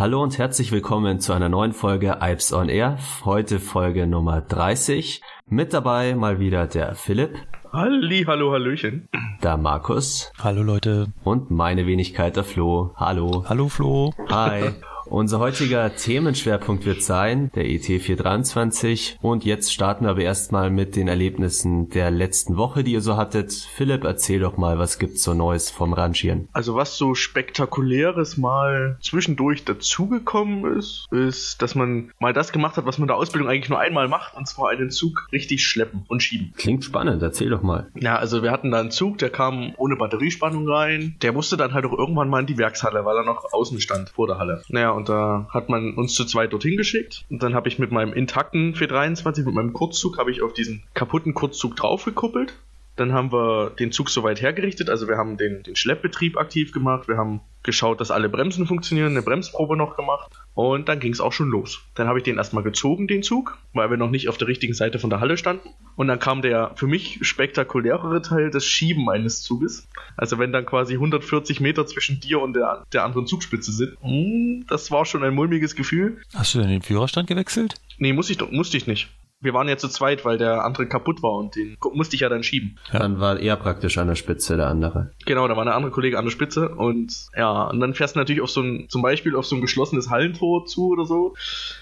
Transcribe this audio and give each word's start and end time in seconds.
Hallo 0.00 0.22
und 0.22 0.38
herzlich 0.38 0.72
willkommen 0.72 1.20
zu 1.20 1.34
einer 1.34 1.50
neuen 1.50 1.74
Folge 1.74 2.22
Alps 2.22 2.54
on 2.54 2.70
Air. 2.70 2.96
Heute 3.26 3.60
Folge 3.60 4.06
Nummer 4.06 4.40
30. 4.40 5.20
Mit 5.46 5.74
dabei 5.74 6.14
mal 6.14 6.40
wieder 6.40 6.66
der 6.66 6.94
Philipp. 6.94 7.36
Halli, 7.70 8.24
hallo, 8.26 8.50
hallöchen. 8.50 9.10
Der 9.42 9.58
Markus. 9.58 10.32
Hallo 10.42 10.62
Leute. 10.62 11.12
Und 11.22 11.50
meine 11.50 11.86
Wenigkeit 11.86 12.36
der 12.36 12.44
Flo. 12.44 12.94
Hallo. 12.96 13.44
Hallo 13.46 13.68
Flo. 13.68 14.14
Hi. 14.30 14.70
Unser 15.10 15.40
heutiger 15.40 15.96
Themenschwerpunkt 15.96 16.86
wird 16.86 17.02
sein 17.02 17.50
der 17.56 17.68
ET 17.68 17.84
423 17.84 19.18
und 19.20 19.44
jetzt 19.44 19.74
starten 19.74 20.04
wir 20.04 20.10
aber 20.12 20.20
erstmal 20.20 20.70
mit 20.70 20.94
den 20.94 21.08
Erlebnissen 21.08 21.90
der 21.90 22.12
letzten 22.12 22.56
Woche, 22.56 22.84
die 22.84 22.92
ihr 22.92 23.00
so 23.00 23.16
hattet. 23.16 23.50
Philipp, 23.52 24.04
erzähl 24.04 24.38
doch 24.38 24.56
mal, 24.56 24.78
was 24.78 25.00
gibt's 25.00 25.24
so 25.24 25.34
Neues 25.34 25.68
vom 25.68 25.94
Rangieren? 25.94 26.48
Also 26.52 26.76
was 26.76 26.96
so 26.96 27.16
spektakuläres 27.16 28.36
mal 28.36 28.98
zwischendurch 29.02 29.64
dazugekommen 29.64 30.78
ist, 30.78 31.08
ist, 31.10 31.60
dass 31.60 31.74
man 31.74 32.12
mal 32.20 32.32
das 32.32 32.52
gemacht 32.52 32.76
hat, 32.76 32.86
was 32.86 32.98
man 32.98 33.06
in 33.06 33.08
der 33.08 33.16
Ausbildung 33.16 33.48
eigentlich 33.48 33.68
nur 33.68 33.80
einmal 33.80 34.06
macht, 34.06 34.36
und 34.36 34.46
zwar 34.46 34.70
einen 34.70 34.92
Zug 34.92 35.26
richtig 35.32 35.66
schleppen 35.66 36.04
und 36.06 36.22
schieben. 36.22 36.52
Klingt 36.56 36.84
spannend, 36.84 37.20
erzähl 37.20 37.50
doch 37.50 37.62
mal. 37.62 37.88
Ja, 37.96 38.14
also 38.14 38.44
wir 38.44 38.52
hatten 38.52 38.70
da 38.70 38.78
einen 38.78 38.92
Zug, 38.92 39.18
der 39.18 39.30
kam 39.30 39.72
ohne 39.76 39.96
Batteriespannung 39.96 40.68
rein. 40.68 41.16
Der 41.20 41.32
musste 41.32 41.56
dann 41.56 41.74
halt 41.74 41.84
auch 41.84 41.98
irgendwann 41.98 42.28
mal 42.28 42.38
in 42.38 42.46
die 42.46 42.58
Werkshalle, 42.58 43.04
weil 43.04 43.16
er 43.16 43.24
noch 43.24 43.52
außen 43.52 43.80
stand 43.80 44.10
vor 44.10 44.28
der 44.28 44.38
Halle. 44.38 44.62
Naja, 44.68 44.99
und 45.00 45.08
da 45.08 45.46
hat 45.48 45.70
man 45.70 45.94
uns 45.94 46.14
zu 46.14 46.26
zweit 46.26 46.52
dorthin 46.52 46.76
geschickt. 46.76 47.24
Und 47.30 47.42
dann 47.42 47.54
habe 47.54 47.68
ich 47.68 47.78
mit 47.78 47.90
meinem 47.90 48.12
intakten 48.12 48.74
423, 48.74 49.46
mit 49.46 49.54
meinem 49.54 49.72
Kurzzug, 49.72 50.18
habe 50.18 50.30
ich 50.30 50.42
auf 50.42 50.52
diesen 50.52 50.82
kaputten 50.92 51.32
Kurzzug 51.32 51.74
draufgekuppelt. 51.74 52.52
Dann 53.00 53.14
haben 53.14 53.32
wir 53.32 53.70
den 53.70 53.92
Zug 53.92 54.10
soweit 54.10 54.42
hergerichtet, 54.42 54.90
also 54.90 55.08
wir 55.08 55.16
haben 55.16 55.38
den, 55.38 55.62
den 55.62 55.74
Schleppbetrieb 55.74 56.36
aktiv 56.36 56.70
gemacht, 56.70 57.08
wir 57.08 57.16
haben 57.16 57.40
geschaut, 57.62 57.98
dass 57.98 58.10
alle 58.10 58.28
Bremsen 58.28 58.66
funktionieren, 58.66 59.12
eine 59.12 59.22
Bremsprobe 59.22 59.74
noch 59.74 59.96
gemacht 59.96 60.30
und 60.52 60.86
dann 60.86 61.00
ging 61.00 61.10
es 61.10 61.22
auch 61.22 61.32
schon 61.32 61.48
los. 61.48 61.80
Dann 61.94 62.08
habe 62.08 62.18
ich 62.18 62.24
den 62.24 62.36
erstmal 62.36 62.62
gezogen, 62.62 63.08
den 63.08 63.22
Zug, 63.22 63.56
weil 63.72 63.88
wir 63.88 63.96
noch 63.96 64.10
nicht 64.10 64.28
auf 64.28 64.36
der 64.36 64.48
richtigen 64.48 64.74
Seite 64.74 64.98
von 64.98 65.08
der 65.08 65.20
Halle 65.20 65.38
standen. 65.38 65.70
Und 65.96 66.08
dann 66.08 66.18
kam 66.18 66.42
der 66.42 66.72
für 66.74 66.86
mich 66.86 67.20
spektakulärere 67.22 68.20
Teil, 68.20 68.50
das 68.50 68.66
Schieben 68.66 69.08
eines 69.08 69.40
Zuges. 69.40 69.88
Also 70.18 70.38
wenn 70.38 70.52
dann 70.52 70.66
quasi 70.66 70.92
140 70.92 71.60
Meter 71.60 71.86
zwischen 71.86 72.20
dir 72.20 72.42
und 72.42 72.52
der, 72.52 72.84
der 72.92 73.04
anderen 73.04 73.26
Zugspitze 73.26 73.72
sind. 73.72 73.96
Hm, 74.02 74.66
das 74.68 74.90
war 74.90 75.06
schon 75.06 75.24
ein 75.24 75.32
mulmiges 75.32 75.74
Gefühl. 75.74 76.20
Hast 76.34 76.54
du 76.54 76.58
denn 76.58 76.68
den 76.68 76.82
Führerstand 76.82 77.28
gewechselt? 77.28 77.76
Nee, 77.96 78.12
muss 78.12 78.28
ich, 78.28 78.38
musste 78.50 78.76
ich 78.76 78.86
nicht 78.86 79.08
wir 79.40 79.54
waren 79.54 79.68
ja 79.68 79.76
zu 79.76 79.88
zweit, 79.88 80.24
weil 80.24 80.38
der 80.38 80.64
andere 80.64 80.86
kaputt 80.86 81.22
war 81.22 81.32
und 81.32 81.56
den 81.56 81.76
musste 81.92 82.14
ich 82.14 82.20
ja 82.20 82.28
dann 82.28 82.42
schieben. 82.42 82.78
Ja. 82.92 83.00
Dann 83.00 83.20
war 83.20 83.38
er 83.38 83.56
praktisch 83.56 83.96
an 83.98 84.08
der 84.08 84.14
Spitze, 84.14 84.56
der 84.56 84.68
andere. 84.68 85.12
Genau, 85.24 85.48
da 85.48 85.56
war 85.56 85.64
der 85.64 85.74
andere 85.74 85.92
Kollege 85.92 86.18
an 86.18 86.26
der 86.26 86.32
Spitze 86.32 86.68
und 86.68 87.28
ja, 87.36 87.64
und 87.64 87.80
dann 87.80 87.94
fährst 87.94 88.16
du 88.16 88.20
natürlich 88.20 88.42
auf 88.42 88.50
so 88.50 88.60
ein, 88.60 88.86
zum 88.88 89.02
Beispiel 89.02 89.34
auf 89.34 89.46
so 89.46 89.56
ein 89.56 89.62
geschlossenes 89.62 90.10
Hallentor 90.10 90.66
zu 90.66 90.88
oder 90.88 91.06
so. 91.06 91.34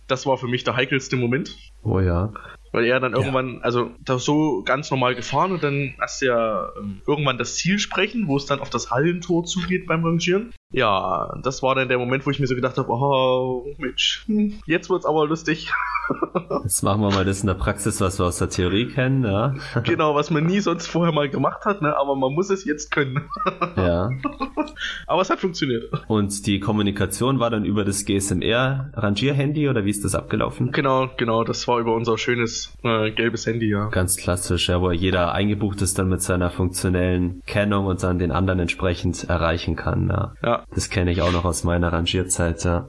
Das 0.06 0.24
war 0.26 0.38
für 0.38 0.46
mich 0.46 0.64
der 0.64 0.76
heikelste 0.76 1.16
Moment. 1.16 1.56
Oh 1.82 2.00
ja. 2.00 2.32
Weil 2.70 2.84
er 2.84 3.00
dann 3.00 3.14
irgendwann, 3.14 3.54
ja. 3.54 3.60
also 3.62 3.90
da 4.04 4.18
so 4.18 4.62
ganz 4.62 4.90
normal 4.90 5.14
gefahren 5.14 5.52
und 5.52 5.62
dann 5.62 5.94
hast 5.98 6.22
du 6.22 6.26
ja 6.26 6.68
ähm, 6.78 7.00
irgendwann 7.06 7.38
das 7.38 7.56
Ziel 7.56 7.78
sprechen, 7.78 8.28
wo 8.28 8.36
es 8.36 8.46
dann 8.46 8.60
auf 8.60 8.70
das 8.70 8.90
Hallentor 8.90 9.44
zugeht 9.44 9.86
beim 9.86 10.04
Rangieren. 10.04 10.52
Ja, 10.70 11.34
das 11.42 11.62
war 11.62 11.74
dann 11.74 11.88
der 11.88 11.98
Moment, 11.98 12.26
wo 12.26 12.30
ich 12.30 12.40
mir 12.40 12.46
so 12.46 12.54
gedacht 12.54 12.76
habe, 12.76 12.90
oh 12.90 13.64
Mensch, 13.78 14.24
hm, 14.26 14.60
jetzt 14.66 14.90
wird's 14.90 15.06
aber 15.06 15.26
lustig. 15.26 15.72
Jetzt 16.64 16.82
machen 16.82 17.02
wir 17.02 17.10
mal 17.10 17.24
das 17.24 17.42
in 17.42 17.46
der 17.48 17.54
Praxis, 17.54 18.00
was 18.00 18.18
wir 18.18 18.24
aus 18.24 18.38
der 18.38 18.48
Theorie 18.48 18.86
kennen, 18.86 19.24
ja. 19.24 19.54
Genau, 19.84 20.14
was 20.14 20.30
man 20.30 20.46
nie 20.46 20.60
sonst 20.60 20.86
vorher 20.86 21.12
mal 21.12 21.28
gemacht 21.28 21.66
hat, 21.66 21.82
ne? 21.82 21.94
aber 21.96 22.16
man 22.16 22.32
muss 22.32 22.48
es 22.50 22.64
jetzt 22.64 22.90
können. 22.90 23.28
Ja. 23.76 24.10
Aber 25.06 25.22
es 25.22 25.30
hat 25.30 25.40
funktioniert. 25.40 25.84
Und 26.08 26.46
die 26.46 26.58
Kommunikation 26.60 27.38
war 27.38 27.50
dann 27.50 27.64
über 27.64 27.84
das 27.84 28.04
GSMR-Rangierhandy 28.04 29.68
oder 29.68 29.84
wie 29.84 29.90
ist 29.90 30.04
das 30.04 30.14
abgelaufen? 30.14 30.72
Genau, 30.72 31.08
genau, 31.16 31.44
das 31.44 31.68
war 31.68 31.78
über 31.78 31.94
unser 31.94 32.18
schönes 32.18 32.72
äh, 32.82 33.10
gelbes 33.10 33.46
Handy, 33.46 33.68
ja. 33.68 33.88
Ganz 33.88 34.16
klassisch, 34.16 34.68
ja, 34.68 34.80
wo 34.80 34.90
jeder 34.90 35.32
eingebucht 35.32 35.82
ist 35.82 35.98
dann 35.98 36.08
mit 36.08 36.22
seiner 36.22 36.50
funktionellen 36.50 37.42
Kennung 37.46 37.86
und 37.86 38.02
dann 38.02 38.18
den 38.18 38.32
anderen 38.32 38.60
entsprechend 38.60 39.24
erreichen 39.24 39.76
kann, 39.76 40.08
ja. 40.08 40.32
Ja. 40.42 40.57
Das 40.74 40.90
kenne 40.90 41.10
ich 41.10 41.22
auch 41.22 41.32
noch 41.32 41.44
aus 41.44 41.64
meiner 41.64 41.92
Rangierzeit, 41.92 42.64
ja. 42.64 42.88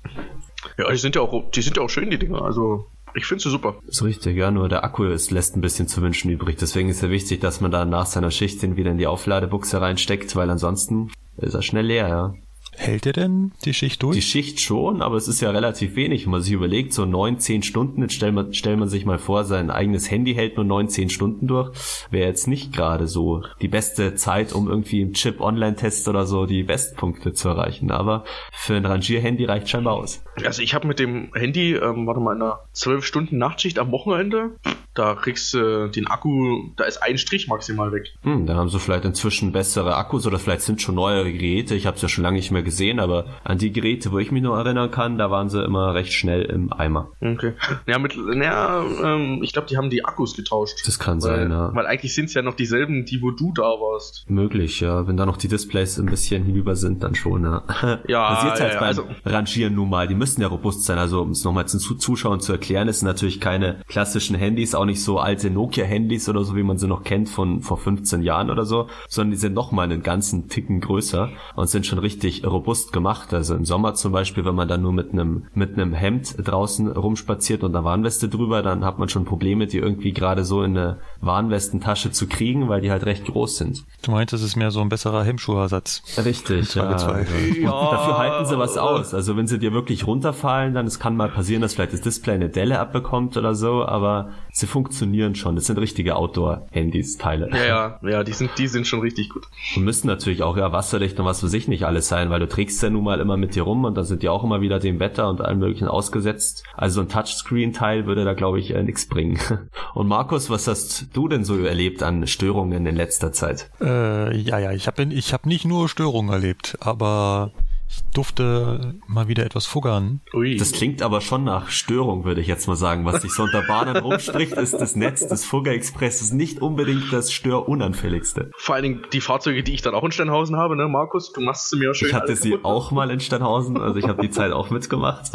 Ja, 0.77 0.91
die 0.91 0.97
sind 0.97 1.15
ja 1.15 1.21
auch, 1.21 1.51
die 1.51 1.61
sind 1.61 1.77
ja 1.77 1.83
auch 1.83 1.89
schön, 1.89 2.09
die 2.09 2.19
Dinger. 2.19 2.41
Also 2.41 2.85
ich 3.15 3.25
finde 3.25 3.43
sie 3.43 3.49
super. 3.49 3.75
Ist 3.87 4.03
richtig, 4.03 4.37
ja, 4.37 4.51
nur 4.51 4.69
der 4.69 4.83
Akku 4.83 5.05
ist, 5.05 5.31
lässt 5.31 5.55
ein 5.55 5.61
bisschen 5.61 5.87
zu 5.87 6.01
wünschen 6.01 6.29
übrig. 6.29 6.57
Deswegen 6.57 6.89
ist 6.89 7.01
ja 7.01 7.09
wichtig, 7.09 7.39
dass 7.39 7.61
man 7.61 7.71
da 7.71 7.85
nach 7.85 8.05
seiner 8.05 8.31
Schicht 8.31 8.61
den 8.61 8.75
wieder 8.75 8.91
in 8.91 8.97
die 8.97 9.07
Aufladebuchse 9.07 9.81
reinsteckt, 9.81 10.35
weil 10.35 10.49
ansonsten 10.49 11.11
ist 11.37 11.53
er 11.53 11.61
schnell 11.61 11.85
leer, 11.85 12.07
ja. 12.07 12.33
Hält 12.79 13.05
er 13.05 13.11
denn 13.11 13.51
die 13.65 13.73
Schicht 13.73 14.01
durch? 14.01 14.15
Die 14.15 14.21
Schicht 14.21 14.61
schon, 14.61 15.01
aber 15.01 15.17
es 15.17 15.27
ist 15.27 15.41
ja 15.41 15.51
relativ 15.51 15.97
wenig. 15.97 16.23
Wenn 16.23 16.31
man 16.31 16.41
sich 16.41 16.53
überlegt, 16.53 16.93
so 16.93 17.05
neun, 17.05 17.37
zehn 17.37 17.61
Stunden, 17.61 18.01
jetzt 18.01 18.13
stellt 18.13 18.33
man, 18.33 18.53
stellt 18.53 18.79
man 18.79 18.87
sich 18.87 19.05
mal 19.05 19.19
vor, 19.19 19.43
sein 19.43 19.69
eigenes 19.69 20.09
Handy 20.09 20.33
hält 20.33 20.55
nur 20.55 20.63
neun, 20.63 20.87
zehn 20.87 21.09
Stunden 21.09 21.45
durch, 21.45 21.71
wäre 22.09 22.29
jetzt 22.29 22.47
nicht 22.47 22.71
gerade 22.71 23.07
so 23.07 23.43
die 23.61 23.67
beste 23.67 24.15
Zeit, 24.15 24.53
um 24.53 24.69
irgendwie 24.69 25.01
im 25.01 25.11
Chip-Online-Test 25.11 26.07
oder 26.07 26.25
so 26.25 26.45
die 26.45 26.63
Bestpunkte 26.63 27.33
zu 27.33 27.49
erreichen. 27.49 27.91
Aber 27.91 28.23
für 28.53 28.75
ein 28.75 28.85
Rangierhandy 28.85 29.43
reicht 29.43 29.67
scheinbar 29.67 29.95
aus. 29.95 30.23
Also 30.45 30.61
ich 30.61 30.73
habe 30.73 30.87
mit 30.87 30.99
dem 30.99 31.33
Handy, 31.33 31.73
ähm, 31.73 32.07
warte 32.07 32.21
mal, 32.21 32.33
in 32.33 32.41
einer 32.41 32.61
zwölf 32.71 33.03
Stunden 33.03 33.37
Nachtschicht 33.37 33.77
am 33.77 33.91
Wochenende, 33.91 34.51
da 34.93 35.15
kriegst 35.15 35.53
du 35.53 35.85
äh, 35.85 35.89
den 35.89 36.07
Akku, 36.07 36.71
da 36.75 36.85
ist 36.85 37.03
ein 37.03 37.17
Strich 37.17 37.47
maximal 37.47 37.91
weg. 37.91 38.07
Hm, 38.23 38.45
dann 38.45 38.57
haben 38.57 38.69
sie 38.69 38.79
vielleicht 38.79 39.05
inzwischen 39.05 39.51
bessere 39.51 39.95
Akkus 39.95 40.25
oder 40.25 40.39
vielleicht 40.39 40.61
sind 40.61 40.81
schon 40.81 40.95
neuere 40.95 41.31
Geräte. 41.31 41.75
Ich 41.75 41.85
habe 41.85 41.95
es 41.95 42.01
ja 42.01 42.09
schon 42.09 42.23
lange 42.23 42.37
nicht 42.37 42.51
mehr 42.51 42.63
gesehen, 42.63 42.68
aber 42.99 43.25
an 43.43 43.57
die 43.57 43.71
Geräte, 43.71 44.11
wo 44.11 44.19
ich 44.19 44.31
mich 44.31 44.43
noch 44.43 44.55
erinnern 44.55 44.91
kann, 44.91 45.17
da 45.17 45.31
waren 45.31 45.49
sie 45.49 45.63
immer 45.63 45.93
recht 45.93 46.13
schnell 46.13 46.43
im 46.43 46.71
Eimer. 46.71 47.11
Okay. 47.21 47.53
Ja, 47.87 47.99
mit, 47.99 48.15
ja 48.15 48.83
ähm, 49.03 49.41
ich 49.43 49.53
glaube, 49.53 49.67
die 49.67 49.77
haben 49.77 49.89
die 49.89 50.05
Akkus 50.05 50.35
getauscht. 50.35 50.79
Das 50.85 50.99
kann 50.99 51.21
weil, 51.21 51.39
sein, 51.39 51.51
ja. 51.51 51.73
Weil 51.73 51.85
eigentlich 51.87 52.13
sind 52.13 52.25
es 52.25 52.33
ja 52.33 52.41
noch 52.41 52.55
dieselben, 52.55 53.05
die 53.05 53.21
wo 53.21 53.31
du 53.31 53.51
da 53.53 53.63
warst. 53.63 54.29
Möglich, 54.29 54.79
ja. 54.79 55.07
Wenn 55.07 55.17
da 55.17 55.25
noch 55.25 55.37
die 55.37 55.47
Displays 55.47 55.99
ein 55.99 56.05
bisschen 56.05 56.43
hinüber 56.43 56.75
sind, 56.75 57.03
dann 57.03 57.15
schon, 57.15 57.43
ja. 57.43 57.63
Ja, 58.07 58.45
jetzt 58.47 58.61
halt 58.61 58.73
ja, 58.73 58.79
beim 58.79 58.87
also, 58.87 59.03
Rangieren 59.25 59.75
nun 59.75 59.89
mal. 59.89 60.07
Die 60.07 60.15
müssen 60.15 60.41
ja 60.41 60.47
robust 60.47 60.85
sein. 60.85 60.97
Also 60.97 61.21
um 61.21 61.31
es 61.31 61.43
nochmal 61.43 61.67
zu 61.67 61.95
Zuschauern 61.95 62.39
zu 62.39 62.51
erklären, 62.51 62.87
es 62.87 62.99
sind 62.99 63.07
natürlich 63.07 63.39
keine 63.39 63.81
klassischen 63.87 64.35
Handys, 64.35 64.75
auch 64.75 64.85
nicht 64.85 65.01
so 65.01 65.19
alte 65.19 65.49
Nokia-Handys 65.49 66.29
oder 66.29 66.43
so, 66.43 66.55
wie 66.55 66.63
man 66.63 66.77
sie 66.77 66.87
noch 66.87 67.03
kennt 67.03 67.29
von 67.29 67.61
vor 67.61 67.77
15 67.77 68.21
Jahren 68.21 68.49
oder 68.49 68.65
so, 68.65 68.87
sondern 69.07 69.31
die 69.31 69.37
sind 69.37 69.53
nochmal 69.53 69.85
einen 69.85 70.03
ganzen 70.03 70.47
Ticken 70.49 70.81
größer 70.81 71.29
und 71.55 71.69
sind 71.69 71.85
schon 71.85 71.99
richtig 71.99 72.45
robust 72.45 72.58
gemacht. 72.91 73.33
Also 73.33 73.55
im 73.55 73.65
Sommer 73.65 73.93
zum 73.93 74.11
Beispiel, 74.11 74.45
wenn 74.45 74.55
man 74.55 74.67
dann 74.67 74.81
nur 74.81 74.93
mit 74.93 75.11
einem 75.11 75.45
mit 75.53 75.73
einem 75.73 75.93
Hemd 75.93 76.35
draußen 76.37 76.91
rumspaziert 76.91 77.63
und 77.63 77.75
einer 77.75 77.85
Warnweste 77.85 78.29
drüber, 78.29 78.61
dann 78.61 78.85
hat 78.85 78.99
man 78.99 79.09
schon 79.09 79.25
Probleme, 79.25 79.67
die 79.67 79.77
irgendwie 79.77 80.13
gerade 80.13 80.45
so 80.45 80.63
in 80.63 80.77
eine 80.77 80.97
Warnwestentasche 81.21 82.11
zu 82.11 82.27
kriegen, 82.27 82.69
weil 82.69 82.81
die 82.81 82.91
halt 82.91 83.05
recht 83.05 83.25
groß 83.25 83.57
sind. 83.57 83.85
Du 84.01 84.11
meinst, 84.11 84.33
das 84.33 84.41
ist 84.41 84.55
mehr 84.55 84.71
so 84.71 84.81
ein 84.81 84.89
besserer 84.89 85.23
Hemmschuhersatz. 85.23 86.03
Richtig, 86.23 86.75
ja. 86.75 86.83
Also, 86.83 87.09
ja. 87.09 87.71
Dafür 87.71 88.17
halten 88.17 88.45
sie 88.45 88.57
was 88.57 88.77
aus. 88.77 89.13
Also 89.13 89.37
wenn 89.37 89.47
sie 89.47 89.59
dir 89.59 89.73
wirklich 89.73 90.07
runterfallen, 90.07 90.73
dann 90.73 90.85
es 90.85 90.99
kann 90.99 91.15
mal 91.15 91.29
passieren, 91.29 91.61
dass 91.61 91.73
vielleicht 91.73 91.93
das 91.93 92.01
Display 92.01 92.35
eine 92.35 92.49
Delle 92.49 92.79
abbekommt 92.79 93.37
oder 93.37 93.55
so, 93.55 93.85
aber 93.85 94.29
sie 94.51 94.67
funktionieren 94.67 95.35
schon. 95.35 95.55
Das 95.55 95.65
sind 95.65 95.77
richtige 95.77 96.15
Outdoor-Handys, 96.15 97.17
Teile. 97.17 97.49
Ja, 97.51 97.65
ja, 97.65 97.99
ja, 98.09 98.23
die 98.23 98.33
sind, 98.33 98.51
die 98.57 98.67
sind 98.67 98.87
schon 98.87 99.01
richtig 99.01 99.29
gut. 99.29 99.47
Und 99.75 99.83
müssen 99.83 100.07
natürlich 100.07 100.43
auch 100.43 100.57
ja 100.57 100.71
wasserdicht 100.71 101.19
und 101.19 101.25
was 101.25 101.39
für 101.39 101.47
sich 101.47 101.67
nicht 101.67 101.85
alles 101.85 102.07
sein, 102.07 102.29
weil 102.29 102.39
du 102.39 102.47
trägst 102.49 102.81
ja 102.83 102.89
nun 102.89 103.03
mal 103.03 103.19
immer 103.19 103.37
mit 103.37 103.55
dir 103.55 103.63
rum 103.63 103.85
und 103.85 103.95
dann 103.95 104.05
sind 104.05 104.23
die 104.23 104.29
auch 104.29 104.43
immer 104.43 104.61
wieder 104.61 104.79
dem 104.79 104.99
Wetter 104.99 105.29
und 105.29 105.41
allem 105.41 105.59
möglichen 105.59 105.87
ausgesetzt. 105.87 106.63
Also 106.75 107.01
ein 107.01 107.09
Touchscreen-Teil 107.09 108.05
würde 108.05 108.25
da, 108.25 108.33
glaube 108.33 108.59
ich, 108.59 108.73
äh, 108.73 108.83
nichts 108.83 109.07
bringen. 109.07 109.39
Und 109.93 110.07
Markus, 110.07 110.49
was 110.49 110.67
hast 110.67 111.07
du 111.13 111.27
denn 111.27 111.43
so 111.43 111.57
erlebt 111.57 112.03
an 112.03 112.27
Störungen 112.27 112.85
in 112.85 112.95
letzter 112.95 113.31
Zeit? 113.31 113.69
Äh, 113.81 114.37
ja, 114.37 114.59
ja, 114.59 114.71
ich 114.71 114.87
habe 114.87 115.03
ich 115.03 115.33
hab 115.33 115.45
nicht 115.45 115.65
nur 115.65 115.89
Störungen 115.89 116.31
erlebt, 116.31 116.77
aber 116.79 117.51
ich 117.89 118.03
durfte 118.13 118.95
mal 119.07 119.27
wieder 119.27 119.45
etwas 119.45 119.65
fuggern. 119.65 120.21
Ui. 120.33 120.57
Das 120.57 120.73
klingt 120.73 121.01
aber 121.01 121.21
schon 121.21 121.43
nach 121.43 121.69
Störung, 121.69 122.23
würde 122.23 122.39
ich 122.39 122.45
jetzt 122.45 122.67
mal 122.67 122.75
sagen. 122.75 123.03
Was 123.03 123.23
sich 123.23 123.33
so 123.33 123.43
unter 123.43 123.63
Bahnen 123.63 123.97
rumspricht, 124.03 124.53
ist 124.53 124.73
das 124.75 124.95
Netz 124.95 125.27
des 125.27 125.43
Fugger 125.43 125.71
Express 125.71 126.21
ist 126.21 126.31
nicht 126.31 126.61
unbedingt 126.61 127.11
das 127.11 127.31
störunanfälligste. 127.31 128.51
Vor 128.57 128.75
allen 128.75 128.83
Dingen 128.83 129.01
die 129.11 129.21
Fahrzeuge, 129.21 129.63
die 129.63 129.73
ich 129.73 129.81
dann 129.81 129.95
auch 129.95 130.03
in 130.03 130.11
Steinhausen 130.11 130.55
habe, 130.55 130.75
ne, 130.75 130.87
Markus, 130.87 131.33
du 131.33 131.41
machst 131.41 131.69
sie 131.69 131.77
mir 131.77 131.95
schön. 131.95 132.09
Ich 132.09 132.13
hatte 132.13 132.35
sie 132.35 132.59
auch 132.63 132.91
mal 132.91 133.09
in 133.09 133.19
Steinhausen, 133.19 133.77
also 133.77 133.97
ich 133.97 134.07
habe 134.07 134.21
die 134.21 134.29
Zeit 134.29 134.51
auch 134.51 134.69
mitgemacht. 134.69 135.31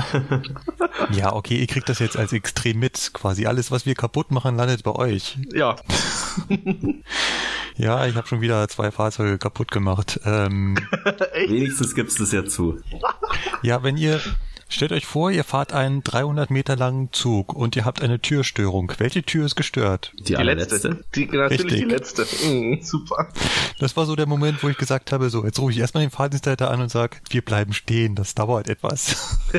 ja, 1.10 1.32
okay, 1.32 1.56
ihr 1.56 1.66
kriegt 1.66 1.88
das 1.88 1.98
jetzt 1.98 2.16
als 2.16 2.32
extrem 2.32 2.78
mit. 2.78 3.10
Quasi 3.14 3.46
alles, 3.46 3.72
was 3.72 3.84
wir 3.84 3.96
kaputt 3.96 4.30
machen, 4.30 4.56
landet 4.56 4.84
bei 4.84 4.92
euch. 4.92 5.38
Ja. 5.52 5.74
ja, 7.76 8.06
ich 8.06 8.14
habe 8.14 8.28
schon 8.28 8.40
wieder 8.40 8.68
zwei 8.68 8.92
Fahrzeuge 8.92 9.38
kaputt 9.38 9.72
gemacht. 9.72 10.20
Ähm, 10.24 10.78
Wenigstens 11.48 11.96
gibt's 11.96 12.14
das 12.14 12.30
ja 12.30 12.43
zu. 12.46 12.80
Ja, 13.62 13.82
wenn 13.82 13.96
ihr 13.96 14.20
Stellt 14.74 14.92
euch 14.92 15.06
vor, 15.06 15.30
ihr 15.30 15.44
fahrt 15.44 15.72
einen 15.72 16.02
300 16.02 16.50
Meter 16.50 16.74
langen 16.74 17.12
Zug 17.12 17.52
und 17.54 17.76
ihr 17.76 17.84
habt 17.84 18.02
eine 18.02 18.20
Türstörung. 18.20 18.92
Welche 18.98 19.22
Tür 19.22 19.46
ist 19.46 19.54
gestört? 19.54 20.12
Die, 20.18 20.34
Die 20.34 20.42
letzte. 20.42 21.04
Die, 21.14 21.26
natürlich 21.26 21.62
Richtig. 21.62 21.78
die 21.78 21.84
letzte. 21.84 22.26
Mhm, 22.44 22.80
super. 22.82 23.28
Das 23.78 23.96
war 23.96 24.06
so 24.06 24.16
der 24.16 24.26
Moment, 24.26 24.64
wo 24.64 24.68
ich 24.68 24.76
gesagt 24.76 25.12
habe, 25.12 25.30
so, 25.30 25.44
jetzt 25.44 25.60
rufe 25.60 25.70
ich 25.70 25.78
erstmal 25.78 26.02
den 26.02 26.10
Fahrdienstleiter 26.10 26.72
an 26.72 26.80
und 26.80 26.90
sage, 26.90 27.18
wir 27.30 27.42
bleiben 27.42 27.72
stehen, 27.72 28.16
das 28.16 28.34
dauert 28.34 28.68
etwas. 28.68 29.38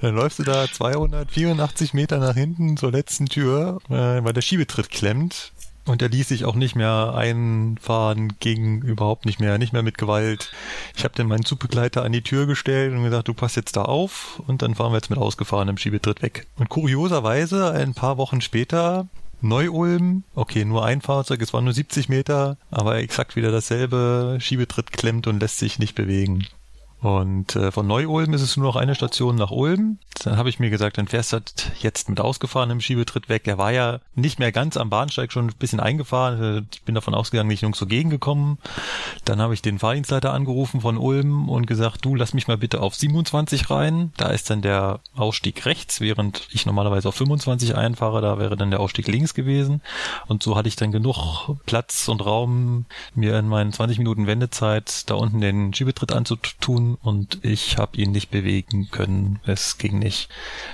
Dann 0.00 0.14
läufst 0.16 0.40
du 0.40 0.42
da 0.42 0.66
284 0.70 1.94
Meter 1.94 2.18
nach 2.18 2.34
hinten 2.34 2.76
zur 2.76 2.90
letzten 2.90 3.26
Tür, 3.26 3.78
äh, 3.88 4.24
weil 4.24 4.32
der 4.32 4.40
Schiebetritt 4.42 4.90
klemmt. 4.90 5.51
Und 5.84 6.00
der 6.00 6.10
ließ 6.10 6.28
sich 6.28 6.44
auch 6.44 6.54
nicht 6.54 6.76
mehr 6.76 7.14
einfahren, 7.16 8.34
ging 8.38 8.82
überhaupt 8.82 9.26
nicht 9.26 9.40
mehr, 9.40 9.58
nicht 9.58 9.72
mehr 9.72 9.82
mit 9.82 9.98
Gewalt. 9.98 10.52
Ich 10.96 11.02
habe 11.02 11.14
dann 11.16 11.26
meinen 11.26 11.44
Zugbegleiter 11.44 12.04
an 12.04 12.12
die 12.12 12.22
Tür 12.22 12.46
gestellt 12.46 12.94
und 12.94 13.02
gesagt, 13.02 13.26
du 13.26 13.34
passt 13.34 13.56
jetzt 13.56 13.76
da 13.76 13.82
auf 13.82 14.40
und 14.46 14.62
dann 14.62 14.76
fahren 14.76 14.92
wir 14.92 14.98
jetzt 14.98 15.10
mit 15.10 15.18
ausgefahrenem 15.18 15.76
Schiebetritt 15.76 16.22
weg. 16.22 16.46
Und 16.56 16.68
kurioserweise, 16.68 17.72
ein 17.72 17.94
paar 17.94 18.16
Wochen 18.16 18.40
später, 18.40 19.08
Neu-Ulm, 19.40 20.22
okay, 20.36 20.64
nur 20.64 20.84
ein 20.84 21.00
Fahrzeug, 21.00 21.42
es 21.42 21.52
waren 21.52 21.64
nur 21.64 21.72
70 21.72 22.08
Meter, 22.08 22.58
aber 22.70 22.98
exakt 22.98 23.34
wieder 23.34 23.50
dasselbe, 23.50 24.38
Schiebetritt 24.40 24.92
klemmt 24.92 25.26
und 25.26 25.40
lässt 25.40 25.58
sich 25.58 25.80
nicht 25.80 25.96
bewegen. 25.96 26.46
Und 27.02 27.56
äh, 27.56 27.72
von 27.72 27.88
Neu-Ulm 27.88 28.32
ist 28.32 28.42
es 28.42 28.56
nur 28.56 28.66
noch 28.66 28.76
eine 28.76 28.94
Station 28.94 29.34
nach 29.34 29.50
Ulm. 29.50 29.98
Dann 30.22 30.36
habe 30.36 30.48
ich 30.48 30.60
mir 30.60 30.70
gesagt, 30.70 30.98
dann 30.98 31.08
fährst 31.08 31.32
du 31.32 31.38
halt 31.38 31.72
jetzt 31.80 32.08
mit 32.08 32.20
ausgefahrenem 32.20 32.80
Schiebetritt 32.80 33.28
weg. 33.28 33.48
Er 33.48 33.58
war 33.58 33.72
ja 33.72 33.98
nicht 34.14 34.38
mehr 34.38 34.52
ganz 34.52 34.76
am 34.76 34.88
Bahnsteig, 34.88 35.32
schon 35.32 35.48
ein 35.48 35.54
bisschen 35.58 35.80
eingefahren. 35.80 36.68
Ich 36.72 36.82
bin 36.82 36.94
davon 36.94 37.14
ausgegangen, 37.14 37.50
ich 37.50 37.60
bin 37.60 37.66
nirgends 37.66 37.80
so 37.80 37.86
gegengekommen. 37.86 38.58
Dann 39.24 39.40
habe 39.40 39.52
ich 39.52 39.62
den 39.62 39.80
Fahrdienstleiter 39.80 40.32
angerufen 40.32 40.82
von 40.82 40.96
Ulm 40.96 41.48
und 41.48 41.66
gesagt, 41.66 42.04
du 42.04 42.14
lass 42.14 42.34
mich 42.34 42.46
mal 42.46 42.56
bitte 42.56 42.80
auf 42.80 42.94
27 42.94 43.68
rein. 43.68 44.12
Da 44.16 44.28
ist 44.28 44.48
dann 44.50 44.62
der 44.62 45.00
Ausstieg 45.16 45.66
rechts, 45.66 46.00
während 46.00 46.46
ich 46.52 46.66
normalerweise 46.66 47.08
auf 47.08 47.16
25 47.16 47.74
einfahre. 47.74 48.20
Da 48.20 48.38
wäre 48.38 48.56
dann 48.56 48.70
der 48.70 48.78
Ausstieg 48.78 49.08
links 49.08 49.34
gewesen. 49.34 49.80
Und 50.28 50.44
so 50.44 50.56
hatte 50.56 50.68
ich 50.68 50.76
dann 50.76 50.92
genug 50.92 51.56
Platz 51.66 52.06
und 52.06 52.24
Raum, 52.24 52.86
mir 53.16 53.36
in 53.40 53.48
meinen 53.48 53.72
20 53.72 53.98
Minuten 53.98 54.28
Wendezeit 54.28 55.10
da 55.10 55.14
unten 55.14 55.40
den 55.40 55.74
Schiebetritt 55.74 56.12
anzutun 56.12 56.91
und 57.00 57.44
ich 57.44 57.78
habe 57.78 57.96
ihn 57.96 58.12
nicht 58.12 58.30
bewegen 58.30 58.90
können. 58.90 59.40
Es 59.44 59.78
ging 59.78 59.98
nicht. 59.98 60.28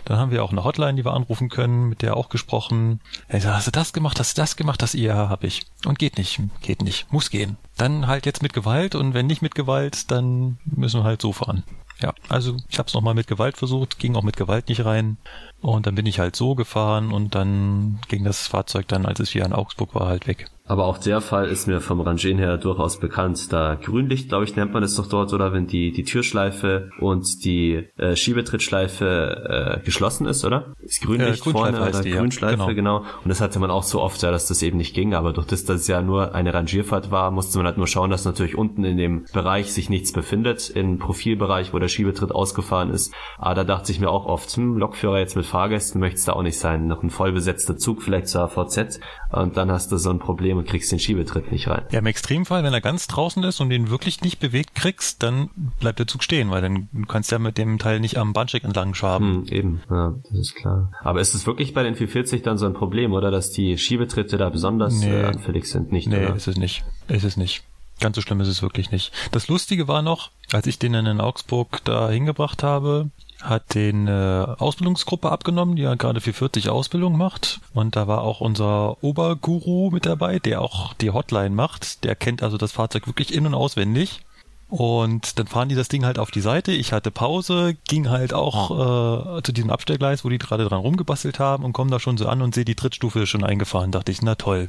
Dann 0.05 0.19
haben 0.19 0.31
wir 0.31 0.45
auch 0.45 0.53
eine 0.53 0.65
Hotline, 0.65 0.95
die 0.95 1.05
wir 1.05 1.13
anrufen 1.13 1.49
können, 1.49 1.89
mit 1.89 2.03
der 2.03 2.17
auch 2.17 2.29
gesprochen. 2.29 3.01
Er 3.29 3.41
sagt, 3.41 3.57
hast 3.57 3.67
du 3.67 3.71
das 3.71 3.93
gemacht, 3.93 4.19
hast 4.19 4.37
du 4.37 4.43
das 4.43 4.57
gemacht, 4.57 4.83
das 4.83 4.93
ja, 4.93 5.29
habe 5.29 5.47
ich. 5.47 5.67
Und 5.85 5.99
geht 5.99 6.19
nicht, 6.19 6.41
geht 6.61 6.83
nicht, 6.83 7.13
muss 7.13 7.31
gehen. 7.31 7.57
Dann 7.77 8.07
halt 8.07 8.27
jetzt 8.27 8.43
mit 8.43 8.53
Gewalt 8.53 8.95
und 8.95 9.15
wenn 9.15 9.27
nicht 9.27 9.43
mit 9.43 9.55
Gewalt, 9.55 10.11
dann 10.11 10.59
müssen 10.65 11.01
wir 11.01 11.05
halt 11.05 11.23
so 11.23 11.33
fahren. 11.33 11.65
Ja, 12.01 12.15
also 12.29 12.57
ich 12.69 12.79
habe 12.79 12.87
es 12.87 12.95
nochmal 12.95 13.15
mit 13.15 13.27
Gewalt 13.27 13.57
versucht, 13.57 13.99
ging 13.99 14.15
auch 14.15 14.23
mit 14.23 14.37
Gewalt 14.37 14.69
nicht 14.69 14.85
rein. 14.85 15.17
Und 15.61 15.87
dann 15.87 15.97
bin 15.97 16.07
ich 16.07 16.21
halt 16.21 16.37
so 16.37 16.55
gefahren 16.55 17.13
und 17.13 17.35
dann 17.35 17.99
ging 18.09 18.23
das 18.23 18.47
Fahrzeug 18.47 18.87
dann, 18.87 19.05
als 19.05 19.19
es 19.19 19.35
wieder 19.35 19.47
in 19.47 19.53
Augsburg 19.53 19.95
war, 19.95 20.07
halt 20.07 20.29
weg. 20.29 20.49
Aber 20.69 20.85
auch 20.87 20.99
der 20.99 21.21
Fall 21.21 21.49
ist 21.49 21.67
mir 21.67 21.81
vom 21.81 22.01
Rangieren 22.01 22.39
her 22.39 22.59
durchaus 22.59 22.99
bekannt. 23.01 23.53
Da 23.53 23.75
Grünlicht, 23.75 24.29
glaube 24.29 24.45
ich, 24.45 24.55
nennt 24.55 24.73
man 24.73 24.83
es 24.83 24.97
doch 24.97 25.09
dort, 25.09 25.33
oder 25.33 25.53
wenn 25.53 25.67
die, 25.67 25.93
die 25.93 26.05
Türschleife 26.05 26.91
und 27.01 27.45
die 27.45 27.89
äh, 27.97 28.15
Schiebetrittschleife 28.15 29.79
äh, 29.81 29.85
geschlossen 29.85 30.27
ist, 30.27 30.45
oder? 30.45 30.75
Ist 30.81 31.03
Grünlicht 31.03 31.47
Äh, 31.47 31.51
vorne 31.51 31.81
oder 31.81 32.03
die, 32.03 32.11
ja. 32.11 32.19
Grünschleife, 32.21 32.75
Genau. 32.75 33.01
genau. 33.01 33.05
Und 33.23 33.29
das 33.29 33.41
hatte 33.41 33.59
man 33.59 33.71
auch 33.71 33.83
so 33.83 34.01
oft, 34.01 34.23
ja, 34.23 34.31
dass 34.31 34.47
das 34.49 34.63
eben 34.63 34.77
nicht 34.79 34.95
ging. 34.95 35.15
Aber 35.15 35.33
durch 35.33 35.47
das, 35.47 35.65
dass 35.65 35.81
es 35.81 35.89
ja 35.89 36.03
nur 36.03 36.35
eine 36.35 36.53
Rangierfahrt 36.53 37.11
war, 37.11 37.31
musste 37.31 37.59
man 37.59 37.67
halt 37.67 37.79
nur 37.79 37.87
schauen, 37.87 38.11
dass 38.11 38.25
natürlich 38.25 38.57
unten 38.57 38.85
in 38.85 38.99
dem 38.99 39.25
Bereich 39.33 39.73
sich 39.73 39.89
nichts 39.89 40.13
befindet, 40.13 40.71
im 40.71 40.99
Profilbereich, 40.99 41.73
wo 41.73 41.79
der 41.79 41.89
Schiebetritt 41.89 42.33
ausgefahren 42.33 42.91
ist. 42.91 43.15
Aber 43.39 43.55
da 43.55 43.65
dachte 43.65 43.91
ich 43.93 44.01
mir 44.01 44.11
auch 44.11 44.27
oft, 44.27 44.51
hm, 44.51 44.77
Lokführer 44.77 45.19
jetzt 45.19 45.37
mit 45.37 45.47
Fahrgästen 45.47 46.01
möchte 46.01 46.19
es 46.19 46.25
da 46.27 46.35
auch 46.35 46.43
nicht 46.43 46.59
sein. 46.59 46.87
Noch 46.87 47.03
ein 47.03 47.11
vollbesetzter 47.11 47.77
Zug 47.79 48.03
vielleicht 48.03 48.29
zur 48.29 48.43
AVZ 48.43 49.01
und 49.33 49.57
dann 49.57 49.71
hast 49.71 49.91
du 49.93 49.97
so 49.97 50.11
ein 50.11 50.19
Problem 50.19 50.58
und 50.59 50.67
kriegst 50.69 50.93
den 50.93 50.99
Schiebetritt 50.99 51.51
nicht 51.53 51.69
rein. 51.69 51.85
Ja, 51.91 52.01
im 52.01 52.07
Extremfall, 52.07 52.63
wenn 52.65 52.73
er 52.75 52.81
ganz 52.81 53.07
draußen 53.07 53.43
ist 53.45 53.61
und 53.61 53.71
den 53.71 53.89
wirklich 53.91 54.21
nicht 54.21 54.39
bewegt 54.41 54.75
kriegst, 54.75 55.23
dann 55.23 55.51
bleibt 55.81 55.99
der 55.99 56.07
Zug 56.07 56.23
stehen, 56.23 56.51
weil 56.51 56.61
dann 56.63 56.89
du 56.93 57.07
kannst 57.07 57.31
ja 57.33 57.39
mit 57.39 57.57
dem 57.59 57.79
Teil 57.79 58.01
nicht 58.01 58.19
am 58.19 58.33
Bahnsteig 58.33 58.65
entlang 58.65 58.95
schaben. 58.95 59.47
Hm, 59.47 59.53
eben, 59.53 59.81
ja, 59.91 60.15
das 60.31 60.39
ist 60.39 60.55
klar. 60.57 60.93
Aber 61.03 61.21
ist 61.21 61.35
es 61.35 61.47
wirklich 61.47 61.75
bei 61.75 61.83
den 61.83 61.95
440 61.95 62.43
dann 62.43 62.59
so 62.59 62.67
ein 62.67 62.75
Problem, 62.75 63.13
oder, 63.13 63.31
dass 63.31 63.51
die 63.51 63.79
Schiebetritte 63.79 64.37
da 64.39 64.49
besonders 64.51 64.95
Nee. 65.01 65.11
äh, 65.21 65.25
anfällig 65.25 65.67
sind? 65.67 65.93
Nicht, 65.93 66.09
Nee, 66.09 66.27
oder? 66.27 66.35
ist 66.37 66.49
es 66.49 66.57
nicht. 66.57 66.85
Ist 67.09 67.25
es 67.25 67.37
nicht. 67.37 67.63
Ganz 68.01 68.15
so 68.15 68.23
schlimm 68.23 68.41
ist 68.41 68.49
es 68.49 68.63
wirklich 68.63 68.93
nicht. 68.93 69.13
Das 69.33 69.49
Lustige 69.49 69.89
war 69.89 70.03
noch, 70.03 70.31
als 70.53 70.67
ich 70.69 70.79
den 70.79 70.93
dann 70.93 71.07
in 71.07 71.21
Augsburg 71.21 71.81
da 71.85 72.09
hingebracht 72.11 72.63
habe, 72.63 73.11
hat 73.43 73.75
den 73.75 74.09
äh, 74.09 74.47
Ausbildungsgruppe 74.59 75.31
abgenommen, 75.31 75.77
die 75.77 75.83
ja 75.83 75.95
gerade 75.95 76.21
440 76.21 76.71
Ausbildung 76.71 77.17
macht. 77.17 77.61
Und 77.73 77.97
da 77.97 78.07
war 78.07 78.23
auch 78.23 78.41
unser 78.41 79.03
Oberguru 79.03 79.91
mit 79.91 80.07
dabei, 80.07 80.39
der 80.39 80.61
auch 80.61 80.95
die 80.95 81.11
Hotline 81.11 81.55
macht. 81.55 82.05
Der 82.05 82.15
kennt 82.17 82.43
also 82.43 82.57
das 82.57 82.73
Fahrzeug 82.73 83.07
wirklich 83.07 83.33
in- 83.33 83.47
und 83.47 83.55
auswendig. 83.55 84.21
Und 84.69 85.39
dann 85.39 85.47
fahren 85.47 85.71
die 85.71 85.75
das 85.75 85.89
Ding 85.89 86.05
halt 86.05 86.19
auf 86.19 86.31
die 86.31 86.43
Seite. 86.43 86.73
Ich 86.73 86.93
hatte 86.93 87.11
Pause, 87.11 87.77
ging 87.89 88.11
halt 88.11 88.35
auch 88.35 89.39
äh, 89.39 89.43
zu 89.43 89.53
diesem 89.53 89.71
Abstellgleis, 89.71 90.25
wo 90.25 90.29
die 90.29 90.37
gerade 90.37 90.65
dran 90.65 90.81
rumgebastelt 90.81 91.39
haben 91.39 91.65
und 91.65 91.73
komme 91.73 91.91
da 91.91 91.99
schon 91.99 92.19
so 92.19 92.27
an 92.27 92.43
und 92.43 92.55
sehe 92.55 92.67
die 92.67 92.75
Trittstufe 92.75 93.23
ist 93.23 93.31
schon 93.31 93.45
eingefahren. 93.45 93.93
Dachte 93.93 94.13
ich, 94.13 94.21
na 94.21 94.35
toll. 94.35 94.67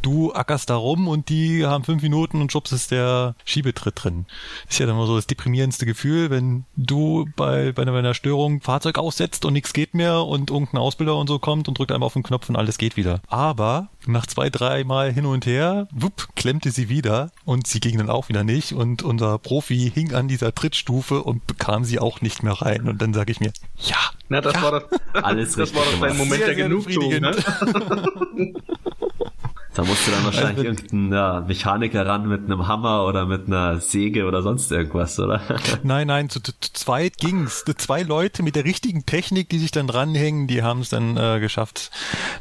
Du 0.00 0.32
ackerst 0.32 0.70
da 0.70 0.76
rum 0.76 1.06
und 1.06 1.28
die 1.28 1.66
haben 1.66 1.84
fünf 1.84 2.02
Minuten 2.02 2.40
und 2.40 2.50
schubst 2.50 2.72
ist 2.72 2.90
der 2.90 3.34
Schiebetritt 3.44 4.02
drin. 4.02 4.26
Ist 4.70 4.78
ja 4.78 4.86
dann 4.86 4.96
mal 4.96 5.06
so 5.06 5.16
das 5.16 5.26
deprimierendste 5.26 5.84
Gefühl, 5.84 6.30
wenn 6.30 6.64
du 6.76 7.28
bei, 7.36 7.72
bei 7.72 7.82
einer, 7.82 7.92
bei 7.92 7.98
einer 7.98 8.14
Störung 8.14 8.62
Fahrzeug 8.62 8.96
aussetzt 8.96 9.44
und 9.44 9.52
nichts 9.52 9.74
geht 9.74 9.92
mehr 9.92 10.24
und 10.24 10.50
irgendein 10.50 10.78
Ausbilder 10.78 11.16
und 11.16 11.26
so 11.26 11.38
kommt 11.38 11.68
und 11.68 11.78
drückt 11.78 11.92
einmal 11.92 12.06
auf 12.06 12.14
den 12.14 12.22
Knopf 12.22 12.48
und 12.48 12.56
alles 12.56 12.78
geht 12.78 12.96
wieder. 12.96 13.20
Aber 13.28 13.88
nach 14.06 14.26
zwei, 14.26 14.48
drei 14.48 14.84
Mal 14.84 15.12
hin 15.12 15.26
und 15.26 15.44
her, 15.44 15.88
wupp, 15.92 16.28
klemmte 16.36 16.70
sie 16.70 16.88
wieder 16.88 17.30
und 17.44 17.66
sie 17.66 17.80
ging 17.80 17.98
dann 17.98 18.10
auch 18.10 18.28
wieder 18.30 18.44
nicht 18.44 18.72
und 18.72 19.02
unser 19.02 19.41
Profi 19.42 19.90
hing 19.94 20.12
an 20.14 20.28
dieser 20.28 20.54
Trittstufe 20.54 21.22
und 21.22 21.46
bekam 21.46 21.84
sie 21.84 21.98
auch 21.98 22.20
nicht 22.20 22.42
mehr 22.42 22.54
rein. 22.54 22.88
Und 22.88 23.02
dann 23.02 23.12
sage 23.14 23.32
ich 23.32 23.40
mir, 23.40 23.52
ja, 23.76 23.96
Na, 24.28 24.40
das 24.40 24.54
Ja. 24.54 24.62
war 24.62 24.70
das, 24.72 24.84
Alles 25.24 25.54
das 25.56 25.74
war 25.74 25.82
dein 25.84 26.00
gemacht. 26.00 26.16
Moment 26.18 26.36
Sehr, 26.44 26.54
der 26.54 26.54
Genugtuung, 26.54 27.10
ne? 27.20 27.36
Da 29.74 29.82
musst 29.84 30.06
du 30.06 30.10
dann 30.10 30.24
wahrscheinlich 30.24 30.58
Also- 30.58 30.64
irgendeinen 30.64 31.12
ja, 31.12 31.40
Mechaniker 31.46 32.04
ran 32.06 32.28
mit 32.28 32.44
einem 32.44 32.68
Hammer 32.68 33.06
oder 33.06 33.24
mit 33.26 33.46
einer 33.46 33.78
Säge 33.80 34.26
oder 34.26 34.42
sonst 34.42 34.70
irgendwas, 34.70 35.18
oder? 35.18 35.40
Nein, 35.82 36.06
nein, 36.08 36.28
zu, 36.28 36.40
zu, 36.42 36.52
zweit 36.60 37.16
ging's. 37.16 37.64
Zwei 37.78 38.02
Leute 38.02 38.42
mit 38.42 38.54
der 38.54 38.64
richtigen 38.64 39.06
Technik, 39.06 39.48
die 39.48 39.58
sich 39.58 39.70
dann 39.70 39.86
dranhängen, 39.86 40.46
die 40.46 40.62
haben 40.62 40.80
es 40.80 40.90
dann 40.90 41.16
äh, 41.16 41.40
geschafft, 41.40 41.90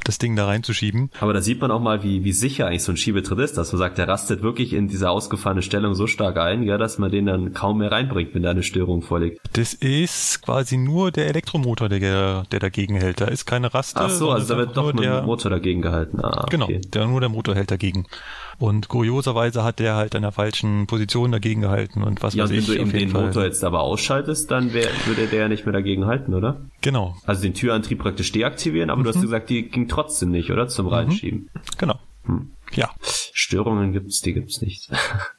das 0.04 0.18
Ding 0.18 0.36
da 0.36 0.46
reinzuschieben. 0.46 1.10
Aber 1.22 1.34
da 1.34 1.42
sieht 1.42 1.62
man 1.62 1.72
auch 1.72 1.80
mal, 1.80 2.04
wie, 2.04 2.24
wie 2.26 2.34
sicher 2.34 2.68
eigentlich 2.68 2.84
so 2.84 2.92
ein 2.92 2.98
Schiebetritt 2.98 3.40
ist, 3.40 3.58
dass 3.58 3.72
man 3.72 3.80
sagt, 3.80 3.98
der 3.98 4.08
rastet 4.10 4.42
wirklich 4.42 4.74
in 4.74 4.90
diese 4.90 5.10
ausgefahrene 5.10 5.62
Stellung 5.62 5.96
so 5.96 6.08
stark 6.08 6.38
ein, 6.38 6.64
ja, 6.64 6.78
dass 6.78 6.98
man 6.98 7.12
den 7.12 7.28
dann 7.28 7.54
kaum 7.54 7.78
mehr 7.78 7.92
reinbringt, 7.92 8.36
wenn 8.36 8.44
da 8.44 8.50
eine 8.52 8.64
Störung 8.64 9.02
vorliegt. 9.04 9.40
Das 9.54 9.74
ist 9.74 10.42
quasi 10.42 10.76
nur 10.78 11.12
der 11.12 11.28
Elektromotor, 11.28 11.88
der, 11.88 12.44
der 12.52 12.60
dagegen 12.60 12.96
hält. 12.96 13.22
Da 13.22 13.26
ist 13.26 13.46
keine 13.46 13.74
Raste. 13.74 14.02
Ach 14.02 14.10
so, 14.10 14.32
also 14.32 14.54
da 14.54 14.60
wird 14.60 14.76
doch 14.76 14.92
nur 14.94 15.02
der, 15.02 15.22
Motor 15.22 15.52
dagegen 15.52 15.82
gehalten. 15.82 16.20
Ah, 16.22 16.46
Genau, 16.50 16.66
okay. 16.66 16.82
der, 16.82 17.06
nur 17.08 17.21
der 17.22 17.30
Motor 17.30 17.56
hält 17.56 17.72
dagegen. 17.72 18.06
Und 18.60 18.88
kurioserweise 18.90 19.64
hat 19.64 19.80
der 19.80 19.96
halt 19.96 20.16
an 20.16 20.22
der 20.24 20.32
falschen 20.32 20.86
Position 20.88 21.32
dagegen 21.32 21.62
gehalten 21.62 22.04
und 22.04 22.22
was 22.22 22.34
Ja, 22.36 22.44
weiß 22.44 22.50
und 22.52 22.56
wenn 22.56 22.60
ich. 22.62 22.66
du 22.68 22.74
eben 22.76 22.84
auf 22.84 22.94
jeden 22.94 23.06
den 23.08 23.10
Fall. 23.12 23.26
Motor 23.28 23.44
jetzt 23.46 23.64
aber 23.64 23.82
ausschaltest, 23.82 24.52
dann 24.52 24.74
wär, 24.74 24.88
würde 25.06 25.28
der 25.28 25.40
ja 25.42 25.48
nicht 25.48 25.66
mehr 25.66 25.74
dagegen 25.74 26.06
halten, 26.06 26.34
oder? 26.34 26.62
Genau, 26.82 27.16
Also 27.26 27.44
den 27.44 27.54
Türantrieb 27.54 28.00
praktisch 28.00 28.32
deaktivieren, 28.32 28.90
aber 28.90 29.04
du 29.04 29.10
hast 29.10 29.22
gesagt, 29.22 29.50
die 29.50 29.70
ging 29.70 29.88
trotzdem 29.88 30.32
nicht, 30.32 30.52
oder? 30.52 30.68
Zum 30.68 30.88
Reinschieben. 30.88 31.50
genau. 31.78 31.96
Hm. 32.26 32.52
Ja, 32.74 32.90
Störungen 33.34 33.92
gibt's, 33.92 34.22
die 34.22 34.34
gibt's 34.34 34.62
nicht. 34.62 34.90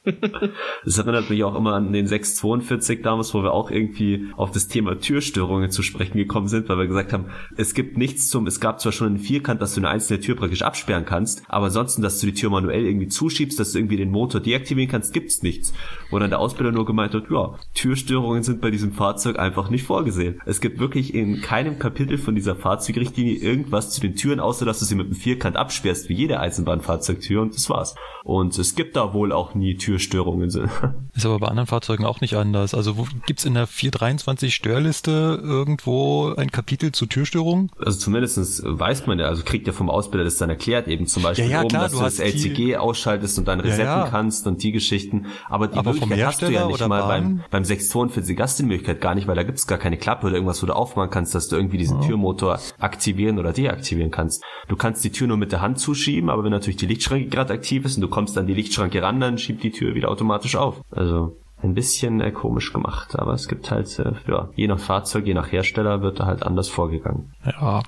das 0.84 0.98
erinnert 0.98 1.30
mich 1.30 1.44
auch 1.44 1.54
immer 1.54 1.74
an 1.74 1.92
den 1.92 2.06
642 2.06 3.00
damals, 3.02 3.32
wo 3.32 3.42
wir 3.42 3.52
auch 3.52 3.70
irgendwie 3.70 4.26
auf 4.36 4.50
das 4.50 4.68
Thema 4.68 4.98
Türstörungen 4.98 5.70
zu 5.70 5.82
sprechen 5.82 6.18
gekommen 6.18 6.48
sind, 6.48 6.68
weil 6.68 6.78
wir 6.78 6.86
gesagt 6.86 7.12
haben, 7.12 7.26
es 7.56 7.74
gibt 7.74 7.96
nichts 7.96 8.28
zum, 8.28 8.46
es 8.46 8.60
gab 8.60 8.80
zwar 8.80 8.92
schon 8.92 9.06
einen 9.06 9.18
Vierkant, 9.18 9.62
dass 9.62 9.74
du 9.74 9.80
eine 9.80 9.88
einzelne 9.88 10.20
Tür 10.20 10.36
praktisch 10.36 10.62
absperren 10.62 11.04
kannst, 11.04 11.42
aber 11.48 11.66
ansonsten, 11.66 12.02
dass 12.02 12.20
du 12.20 12.26
die 12.26 12.34
Tür 12.34 12.50
manuell 12.50 12.84
irgendwie 12.84 13.08
zuschiebst, 13.08 13.58
dass 13.58 13.72
du 13.72 13.78
irgendwie 13.78 13.96
den 13.96 14.10
Motor 14.10 14.40
deaktivieren 14.40 14.90
kannst, 14.90 15.14
gibt's 15.14 15.42
nichts. 15.42 15.72
Wo 16.10 16.18
dann 16.18 16.30
der 16.30 16.40
Ausbilder 16.40 16.72
nur 16.72 16.84
gemeint 16.84 17.14
hat, 17.14 17.30
ja, 17.30 17.54
Türstörungen 17.74 18.42
sind 18.42 18.60
bei 18.60 18.70
diesem 18.70 18.92
Fahrzeug 18.92 19.38
einfach 19.38 19.70
nicht 19.70 19.84
vorgesehen. 19.84 20.40
Es 20.44 20.60
gibt 20.60 20.80
wirklich 20.80 21.14
in 21.14 21.40
keinem 21.40 21.78
Kapitel 21.78 22.18
von 22.18 22.34
dieser 22.34 22.56
Fahrzeugrichtlinie 22.56 23.36
irgendwas 23.36 23.90
zu 23.90 24.00
den 24.00 24.16
Türen, 24.16 24.40
außer 24.40 24.66
dass 24.66 24.80
du 24.80 24.84
sie 24.84 24.96
mit 24.96 25.06
einem 25.06 25.14
Vierkant 25.14 25.56
absperrst, 25.56 26.08
wie 26.08 26.14
jede 26.14 26.40
Eisenbahnfahrzeugtür. 26.40 27.21
Tür 27.22 27.42
und 27.42 27.54
das 27.54 27.70
war's. 27.70 27.94
Und 28.24 28.56
es 28.58 28.74
gibt 28.76 28.94
da 28.96 29.14
wohl 29.14 29.32
auch 29.32 29.54
nie 29.54 29.76
Türstörungen. 29.76 30.48
Ist 31.14 31.26
aber 31.26 31.38
bei 31.40 31.48
anderen 31.48 31.66
Fahrzeugen 31.66 32.04
auch 32.04 32.20
nicht 32.20 32.36
anders. 32.36 32.74
Also 32.74 32.94
gibt's 33.26 33.44
in 33.44 33.54
der 33.54 33.66
423 33.66 34.54
Störliste 34.54 35.40
irgendwo 35.42 36.32
ein 36.36 36.50
Kapitel 36.52 36.92
zu 36.92 37.06
Türstörungen? 37.06 37.70
Also 37.78 37.98
zumindestens 37.98 38.62
weiß 38.64 39.06
man 39.06 39.18
ja, 39.18 39.26
also 39.26 39.42
kriegt 39.44 39.66
ja 39.66 39.72
vom 39.72 39.90
Ausbilder 39.90 40.24
das 40.24 40.36
dann 40.36 40.50
erklärt, 40.50 40.86
eben 40.88 41.06
zum 41.06 41.22
Beispiel 41.22 41.46
Ja, 41.46 41.50
ja, 41.50 41.60
oben, 41.60 41.68
klar, 41.68 41.82
dass 41.84 41.92
du 41.92 41.98
du 41.98 42.04
das 42.04 42.18
hast 42.20 42.34
die- 42.34 42.48
LCG 42.50 42.76
ausschaltest 42.76 43.38
und 43.38 43.48
dann 43.48 43.60
resetten 43.60 43.86
ja. 43.86 44.08
kannst 44.08 44.46
und 44.46 44.62
die 44.62 44.72
Geschichten. 44.72 45.26
Aber 45.48 45.68
die 45.68 45.78
Aber 45.78 45.92
Möglichkeit 45.92 46.26
hast 46.26 46.42
du 46.42 46.50
ja 46.50 46.66
nicht 46.66 46.80
mal 46.86 47.00
Bahn? 47.00 47.08
beim, 47.08 47.40
beim 47.50 47.64
642 47.64 48.36
Gast 48.36 48.58
die 48.58 48.62
Möglichkeit 48.64 49.00
gar 49.00 49.14
nicht, 49.14 49.26
weil 49.26 49.36
da 49.36 49.42
gibt's 49.42 49.66
gar 49.66 49.78
keine 49.78 49.96
Klappe 49.96 50.26
oder 50.26 50.36
irgendwas, 50.36 50.62
wo 50.62 50.66
du 50.66 50.74
aufmachen 50.74 51.10
kannst, 51.10 51.34
dass 51.34 51.48
du 51.48 51.56
irgendwie 51.56 51.78
diesen 51.78 52.00
Türmotor 52.02 52.58
aktivieren 52.78 53.38
oder 53.38 53.52
deaktivieren 53.52 54.10
kannst. 54.10 54.42
Du 54.68 54.76
kannst 54.76 55.04
die 55.04 55.10
Tür 55.10 55.26
nur 55.28 55.36
mit 55.36 55.52
der 55.52 55.60
Hand 55.60 55.78
zuschieben, 55.78 56.30
aber 56.30 56.44
wenn 56.44 56.50
natürlich 56.52 56.76
die 56.76 56.86
Lichtschranke 56.86 57.11
gerade 57.20 57.52
aktiv 57.54 57.84
ist 57.84 57.96
und 57.96 58.02
du 58.02 58.08
kommst 58.08 58.36
an 58.38 58.46
die 58.46 58.54
Lichtschranke 58.54 59.02
ran, 59.02 59.20
dann 59.20 59.38
schiebt 59.38 59.62
die 59.62 59.70
Tür 59.70 59.94
wieder 59.94 60.10
automatisch 60.10 60.56
auf. 60.56 60.80
Also 60.90 61.36
ein 61.62 61.74
bisschen 61.74 62.20
äh, 62.20 62.32
komisch 62.32 62.72
gemacht, 62.72 63.18
aber 63.18 63.34
es 63.34 63.48
gibt 63.48 63.70
halt, 63.70 63.98
äh, 63.98 64.12
ja, 64.28 64.48
je 64.56 64.66
nach 64.66 64.78
Fahrzeug, 64.78 65.26
je 65.26 65.34
nach 65.34 65.50
Hersteller 65.52 66.02
wird 66.02 66.20
da 66.20 66.26
halt 66.26 66.42
anders 66.42 66.68
vorgegangen. 66.68 67.32
Ja. 67.44 67.82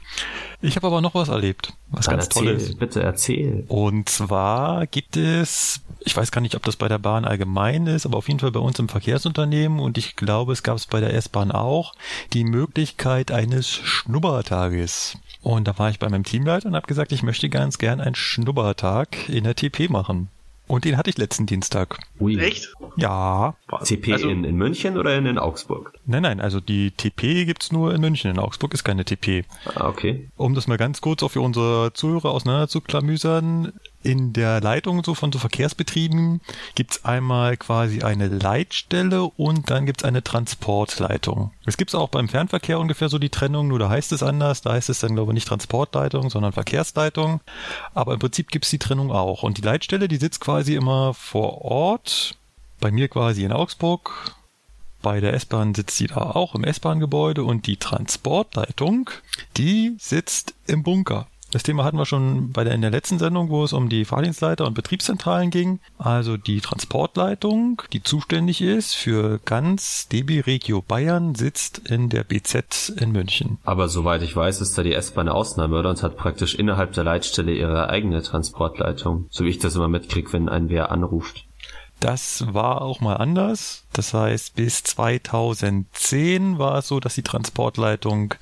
Ich 0.60 0.76
habe 0.76 0.86
aber 0.86 1.00
noch 1.00 1.14
was 1.14 1.28
erlebt, 1.28 1.74
was 1.90 2.06
Dann 2.06 2.16
ganz 2.16 2.26
erzähl, 2.26 2.44
Tolles. 2.44 2.76
bitte 2.76 3.02
erzähl. 3.02 3.64
Und 3.68 4.08
zwar 4.08 4.86
gibt 4.86 5.16
es, 5.16 5.80
ich 6.00 6.16
weiß 6.16 6.30
gar 6.30 6.40
nicht, 6.40 6.54
ob 6.54 6.62
das 6.62 6.76
bei 6.76 6.88
der 6.88 6.98
Bahn 6.98 7.24
allgemein 7.24 7.86
ist, 7.86 8.06
aber 8.06 8.18
auf 8.18 8.28
jeden 8.28 8.40
Fall 8.40 8.52
bei 8.52 8.60
uns 8.60 8.78
im 8.78 8.88
Verkehrsunternehmen 8.88 9.80
und 9.80 9.98
ich 9.98 10.16
glaube, 10.16 10.52
es 10.52 10.62
gab 10.62 10.76
es 10.76 10.86
bei 10.86 11.00
der 11.00 11.12
S-Bahn 11.14 11.50
auch, 11.50 11.94
die 12.32 12.44
Möglichkeit 12.44 13.30
eines 13.30 13.68
Schnuppertages. 13.68 15.18
Und 15.44 15.68
da 15.68 15.78
war 15.78 15.90
ich 15.90 15.98
bei 15.98 16.08
meinem 16.08 16.24
Teamleiter 16.24 16.66
und 16.68 16.74
habe 16.74 16.86
gesagt, 16.86 17.12
ich 17.12 17.22
möchte 17.22 17.50
ganz 17.50 17.76
gern 17.78 18.00
einen 18.00 18.14
Schnuppertag 18.14 19.28
in 19.28 19.44
der 19.44 19.54
TP 19.54 19.88
machen. 19.90 20.28
Und 20.66 20.86
den 20.86 20.96
hatte 20.96 21.10
ich 21.10 21.18
letzten 21.18 21.44
Dienstag. 21.44 21.98
Ui. 22.18 22.38
Echt? 22.38 22.72
Ja. 22.96 23.54
CP 23.82 24.14
Also- 24.14 24.30
in, 24.30 24.44
in 24.44 24.56
München 24.56 24.96
oder 24.96 25.14
in, 25.18 25.26
in 25.26 25.36
Augsburg? 25.38 25.92
Nein, 26.06 26.22
nein, 26.22 26.40
also 26.40 26.58
die 26.60 26.90
TP 26.92 27.44
gibt's 27.44 27.70
nur 27.70 27.94
in 27.94 28.00
München. 28.00 28.30
In 28.30 28.38
Augsburg 28.38 28.72
ist 28.72 28.82
keine 28.82 29.04
TP. 29.04 29.44
Ah, 29.74 29.86
okay. 29.88 30.30
Um 30.38 30.54
das 30.54 30.66
mal 30.66 30.78
ganz 30.78 31.02
kurz 31.02 31.22
auch 31.22 31.30
für 31.32 31.42
unsere 31.42 31.92
Zuhörer 31.92 32.30
auseinanderzuklamüsern, 32.30 33.74
in 34.04 34.32
der 34.32 34.60
Leitung 34.60 35.02
so 35.02 35.14
von 35.14 35.32
so 35.32 35.38
Verkehrsbetrieben 35.38 36.40
gibt's 36.74 37.04
einmal 37.04 37.56
quasi 37.56 38.02
eine 38.02 38.28
Leitstelle 38.28 39.24
und 39.24 39.70
dann 39.70 39.86
gibt's 39.86 40.04
eine 40.04 40.22
Transportleitung. 40.22 41.50
Es 41.64 41.76
gibt's 41.76 41.94
auch 41.94 42.10
beim 42.10 42.28
Fernverkehr 42.28 42.78
ungefähr 42.78 43.08
so 43.08 43.18
die 43.18 43.30
Trennung, 43.30 43.68
nur 43.68 43.78
da 43.78 43.88
heißt 43.88 44.12
es 44.12 44.22
anders. 44.22 44.62
Da 44.62 44.72
heißt 44.72 44.90
es 44.90 45.00
dann 45.00 45.14
glaube 45.14 45.32
ich 45.32 45.34
nicht 45.34 45.48
Transportleitung, 45.48 46.30
sondern 46.30 46.52
Verkehrsleitung. 46.52 47.40
Aber 47.94 48.12
im 48.12 48.20
Prinzip 48.20 48.50
gibt's 48.50 48.70
die 48.70 48.78
Trennung 48.78 49.10
auch. 49.10 49.42
Und 49.42 49.58
die 49.58 49.62
Leitstelle, 49.62 50.06
die 50.06 50.16
sitzt 50.16 50.40
quasi 50.40 50.74
immer 50.74 51.14
vor 51.14 51.62
Ort. 51.62 52.36
Bei 52.80 52.90
mir 52.90 53.08
quasi 53.08 53.44
in 53.44 53.52
Augsburg, 53.52 54.34
bei 55.00 55.20
der 55.20 55.34
S-Bahn 55.34 55.74
sitzt 55.74 55.96
sie 55.96 56.08
da 56.08 56.16
auch 56.16 56.54
im 56.54 56.64
S-Bahn-Gebäude 56.64 57.44
und 57.44 57.66
die 57.66 57.76
Transportleitung, 57.76 59.10
die 59.56 59.96
sitzt 59.98 60.54
im 60.66 60.82
Bunker. 60.82 61.26
Das 61.54 61.62
Thema 61.62 61.84
hatten 61.84 61.98
wir 61.98 62.04
schon 62.04 62.50
bei 62.50 62.64
der, 62.64 62.74
in 62.74 62.80
der 62.80 62.90
letzten 62.90 63.20
Sendung, 63.20 63.48
wo 63.48 63.62
es 63.62 63.72
um 63.72 63.88
die 63.88 64.04
Fahrdienstleiter 64.04 64.66
und 64.66 64.74
Betriebszentralen 64.74 65.50
ging. 65.50 65.78
Also 65.98 66.36
die 66.36 66.60
Transportleitung, 66.60 67.80
die 67.92 68.02
zuständig 68.02 68.60
ist 68.60 68.94
für 68.94 69.38
ganz 69.44 70.08
DB 70.08 70.40
Regio 70.40 70.82
Bayern, 70.82 71.36
sitzt 71.36 71.78
in 71.78 72.08
der 72.08 72.24
BZ 72.24 72.92
in 73.00 73.12
München. 73.12 73.58
Aber 73.62 73.88
soweit 73.88 74.22
ich 74.22 74.34
weiß, 74.34 74.62
ist 74.62 74.76
da 74.76 74.82
die 74.82 74.94
S-Bahn 74.94 75.28
eine 75.28 75.36
Ausnahme, 75.36 75.78
oder? 75.78 75.90
Und 75.90 76.02
hat 76.02 76.16
praktisch 76.16 76.56
innerhalb 76.56 76.92
der 76.94 77.04
Leitstelle 77.04 77.54
ihre 77.54 77.88
eigene 77.88 78.20
Transportleitung. 78.22 79.26
So 79.30 79.44
wie 79.44 79.50
ich 79.50 79.60
das 79.60 79.76
immer 79.76 79.86
mitkrieg, 79.86 80.32
wenn 80.32 80.48
ein 80.48 80.70
wer 80.70 80.90
anruft. 80.90 81.43
Das 82.04 82.44
war 82.52 82.82
auch 82.82 83.00
mal 83.00 83.14
anders. 83.14 83.86
Das 83.94 84.12
heißt, 84.12 84.56
bis 84.56 84.82
2010 84.82 86.58
war 86.58 86.76
es 86.76 86.88
so, 86.88 87.00
dass 87.00 87.14
die 87.14 87.22
Transportleitung 87.22 88.34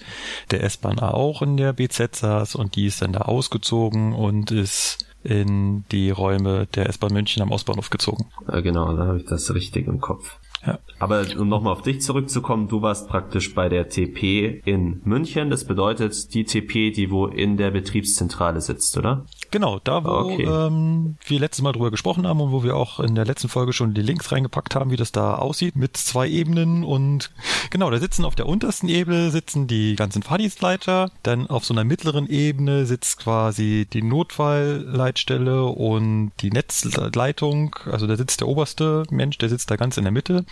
der 0.50 0.64
S-Bahn 0.64 0.98
auch 0.98 1.42
in 1.42 1.56
der 1.56 1.72
BZ 1.72 2.16
saß 2.16 2.56
und 2.56 2.74
die 2.74 2.86
ist 2.86 3.02
dann 3.02 3.12
da 3.12 3.20
ausgezogen 3.20 4.14
und 4.14 4.50
ist 4.50 5.06
in 5.22 5.84
die 5.92 6.10
Räume 6.10 6.66
der 6.74 6.88
S-Bahn 6.88 7.12
München 7.12 7.40
am 7.40 7.52
Ostbahnhof 7.52 7.88
gezogen. 7.88 8.26
Äh, 8.48 8.62
genau, 8.62 8.96
dann 8.96 9.06
habe 9.06 9.18
ich 9.18 9.26
das 9.26 9.54
richtig 9.54 9.86
im 9.86 10.00
Kopf. 10.00 10.40
Ja. 10.66 10.80
Aber 10.98 11.24
um 11.38 11.48
nochmal 11.48 11.72
auf 11.72 11.82
dich 11.82 12.00
zurückzukommen, 12.00 12.66
du 12.66 12.82
warst 12.82 13.08
praktisch 13.08 13.54
bei 13.54 13.68
der 13.68 13.88
TP 13.88 14.60
in 14.64 15.00
München. 15.04 15.50
Das 15.50 15.64
bedeutet 15.64 16.34
die 16.34 16.42
TP, 16.42 16.90
die 16.90 17.12
wo 17.12 17.26
in 17.26 17.56
der 17.56 17.70
Betriebszentrale 17.70 18.60
sitzt, 18.60 18.98
oder? 18.98 19.24
Genau, 19.52 19.78
da 19.84 20.02
wo 20.02 20.08
Okay. 20.08 20.44
ähm, 20.44 21.16
wir 21.26 21.38
letztes 21.38 21.62
Mal 21.62 21.72
drüber 21.72 21.90
gesprochen 21.90 22.26
haben 22.26 22.40
und 22.40 22.52
wo 22.52 22.62
wir 22.64 22.74
auch 22.74 23.00
in 23.00 23.14
der 23.14 23.24
letzten 23.26 23.48
Folge 23.48 23.72
schon 23.72 23.92
die 23.94 24.00
Links 24.02 24.32
reingepackt 24.32 24.74
haben, 24.74 24.90
wie 24.90 24.96
das 24.96 25.12
da 25.12 25.34
aussieht 25.36 25.76
mit 25.76 25.96
zwei 25.96 26.26
Ebenen 26.28 26.84
und 26.84 27.30
genau, 27.70 27.90
da 27.90 27.98
sitzen 27.98 28.24
auf 28.24 28.34
der 28.34 28.46
untersten 28.46 28.88
Ebene 28.88 29.30
sitzen 29.30 29.66
die 29.66 29.94
ganzen 29.94 30.22
Fahrdienstleiter, 30.22 31.10
dann 31.22 31.48
auf 31.48 31.64
so 31.64 31.74
einer 31.74 31.84
mittleren 31.84 32.28
Ebene 32.28 32.86
sitzt 32.86 33.18
quasi 33.18 33.86
die 33.92 34.02
Notfallleitstelle 34.02 35.64
und 35.64 36.32
die 36.40 36.50
Netzleitung, 36.50 37.76
also 37.90 38.06
da 38.06 38.16
sitzt 38.16 38.40
der 38.40 38.48
oberste 38.48 39.02
Mensch, 39.10 39.36
der 39.38 39.50
sitzt 39.50 39.70
da 39.70 39.76
ganz 39.76 39.98
in 39.98 40.04
der 40.04 40.12
Mitte 40.12 40.44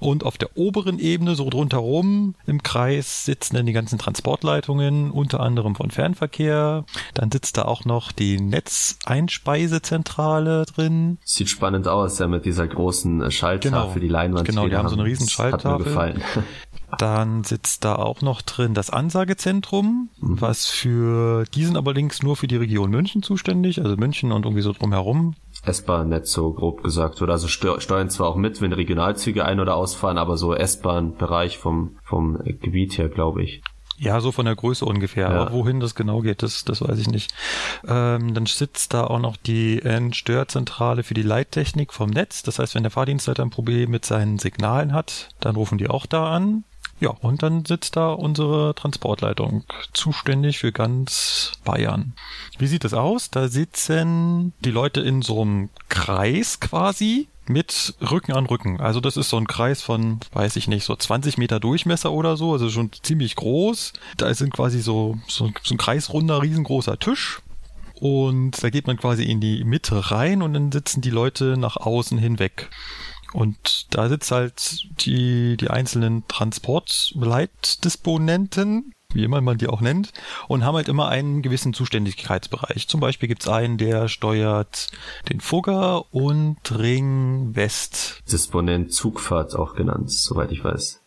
und 0.00 0.24
auf 0.24 0.38
der 0.38 0.56
oberen 0.56 0.98
Ebene 0.98 1.34
so 1.34 1.50
drunterrum 1.50 2.34
im 2.46 2.62
Kreis 2.62 3.26
sitzen 3.26 3.56
dann 3.56 3.66
die 3.66 3.72
ganzen 3.72 3.98
Transportleitungen, 3.98 5.10
unter 5.10 5.40
anderem 5.40 5.74
von 5.74 5.90
Fernverkehr. 5.90 6.84
Dann 7.12 7.30
sitzt 7.30 7.58
da 7.58 7.62
auch 7.66 7.84
noch 7.84 8.10
die 8.12 8.21
Netzeinspeisezentrale 8.40 10.64
drin. 10.66 11.18
Sieht 11.24 11.48
spannend 11.48 11.88
aus, 11.88 12.18
ja, 12.18 12.26
mit 12.26 12.44
dieser 12.44 12.66
großen 12.66 13.22
äh, 13.22 13.30
Schalltafel, 13.30 13.80
Genau. 13.80 13.98
die 14.00 14.08
Leinwand. 14.08 14.48
Genau, 14.48 14.68
die 14.68 14.76
haben 14.76 14.88
so 14.88 14.96
eine 14.96 15.04
riesen 15.04 15.28
Schalltafel. 15.28 16.14
Dann 16.98 17.42
sitzt 17.42 17.84
da 17.84 17.94
auch 17.94 18.20
noch 18.20 18.42
drin 18.42 18.74
das 18.74 18.90
Ansagezentrum, 18.90 20.10
was 20.20 20.66
für, 20.66 21.44
die 21.54 21.64
sind 21.64 21.76
allerdings 21.78 22.22
nur 22.22 22.36
für 22.36 22.46
die 22.46 22.56
Region 22.56 22.90
München 22.90 23.22
zuständig, 23.22 23.82
also 23.82 23.96
München 23.96 24.30
und 24.30 24.44
irgendwie 24.44 24.62
so 24.62 24.72
drumherum. 24.72 25.34
S-Bahn-Netz, 25.64 26.32
so 26.32 26.52
grob 26.52 26.82
gesagt. 26.82 27.22
Oder 27.22 27.32
also 27.34 27.48
steu 27.48 27.80
steuern 27.80 28.10
zwar 28.10 28.28
auch 28.28 28.36
mit, 28.36 28.60
wenn 28.60 28.72
Regionalzüge 28.74 29.44
ein- 29.44 29.60
oder 29.60 29.76
ausfahren, 29.76 30.18
aber 30.18 30.36
so 30.36 30.54
S-Bahn-Bereich 30.54 31.56
vom, 31.56 31.96
vom 32.02 32.38
Gebiet 32.44 32.98
her, 32.98 33.08
glaube 33.08 33.42
ich. 33.42 33.62
Ja, 34.02 34.20
so 34.20 34.32
von 34.32 34.46
der 34.46 34.56
Größe 34.56 34.84
ungefähr. 34.84 35.30
Ja. 35.30 35.42
Aber 35.42 35.52
wohin 35.52 35.78
das 35.78 35.94
genau 35.94 36.22
geht, 36.22 36.42
das, 36.42 36.64
das 36.64 36.82
weiß 36.82 36.98
ich 36.98 37.08
nicht. 37.08 37.32
Ähm, 37.86 38.34
dann 38.34 38.46
sitzt 38.46 38.94
da 38.94 39.04
auch 39.04 39.20
noch 39.20 39.36
die 39.36 39.80
Entstörzentrale 39.80 41.04
für 41.04 41.14
die 41.14 41.22
Leittechnik 41.22 41.92
vom 41.92 42.10
Netz. 42.10 42.42
Das 42.42 42.58
heißt, 42.58 42.74
wenn 42.74 42.82
der 42.82 42.90
Fahrdienstleiter 42.90 43.44
ein 43.44 43.50
Problem 43.50 43.92
mit 43.92 44.04
seinen 44.04 44.40
Signalen 44.40 44.92
hat, 44.92 45.28
dann 45.38 45.54
rufen 45.54 45.78
die 45.78 45.88
auch 45.88 46.06
da 46.06 46.34
an. 46.34 46.64
Ja, 47.02 47.10
und 47.20 47.42
dann 47.42 47.64
sitzt 47.64 47.96
da 47.96 48.12
unsere 48.12 48.76
Transportleitung, 48.76 49.64
zuständig 49.92 50.60
für 50.60 50.70
ganz 50.70 51.50
Bayern. 51.64 52.12
Wie 52.58 52.68
sieht 52.68 52.84
es 52.84 52.94
aus? 52.94 53.28
Da 53.28 53.48
sitzen 53.48 54.52
die 54.60 54.70
Leute 54.70 55.00
in 55.00 55.20
so 55.20 55.42
einem 55.42 55.68
Kreis 55.88 56.60
quasi 56.60 57.26
mit 57.48 57.96
Rücken 58.00 58.34
an 58.34 58.46
Rücken. 58.46 58.80
Also 58.80 59.00
das 59.00 59.16
ist 59.16 59.30
so 59.30 59.36
ein 59.36 59.48
Kreis 59.48 59.82
von, 59.82 60.20
weiß 60.32 60.54
ich 60.54 60.68
nicht, 60.68 60.84
so 60.84 60.94
20 60.94 61.38
Meter 61.38 61.58
Durchmesser 61.58 62.12
oder 62.12 62.36
so, 62.36 62.52
also 62.52 62.70
schon 62.70 62.92
ziemlich 63.02 63.34
groß. 63.34 63.94
Da 64.16 64.32
sind 64.32 64.54
quasi 64.54 64.80
so, 64.80 65.18
so, 65.26 65.50
so 65.64 65.74
ein 65.74 65.78
kreisrunder, 65.78 66.40
riesengroßer 66.40 67.00
Tisch. 67.00 67.42
Und 67.94 68.62
da 68.62 68.70
geht 68.70 68.86
man 68.86 68.96
quasi 68.96 69.24
in 69.24 69.40
die 69.40 69.64
Mitte 69.64 70.12
rein 70.12 70.40
und 70.40 70.54
dann 70.54 70.70
sitzen 70.70 71.00
die 71.00 71.10
Leute 71.10 71.56
nach 71.56 71.76
außen 71.76 72.16
hinweg. 72.16 72.70
Und 73.32 73.92
da 73.94 74.08
sitzt 74.08 74.30
halt 74.30 74.86
die, 75.04 75.56
die 75.56 75.70
einzelnen 75.70 76.28
Transportleitdisponenten, 76.28 78.92
wie 79.14 79.24
immer 79.24 79.40
man 79.40 79.58
die 79.58 79.68
auch 79.68 79.80
nennt, 79.80 80.12
und 80.48 80.64
haben 80.64 80.76
halt 80.76 80.88
immer 80.88 81.08
einen 81.08 81.42
gewissen 81.42 81.74
Zuständigkeitsbereich. 81.74 82.88
Zum 82.88 83.00
Beispiel 83.00 83.28
gibt's 83.28 83.48
einen, 83.48 83.78
der 83.78 84.08
steuert 84.08 84.88
den 85.28 85.40
Fugger 85.40 86.12
und 86.14 86.58
Ring 86.78 87.54
West. 87.54 88.22
Disponent 88.30 88.92
Zugfahrt 88.92 89.54
auch 89.54 89.74
genannt, 89.74 90.10
soweit 90.10 90.52
ich 90.52 90.64
weiß. 90.64 91.01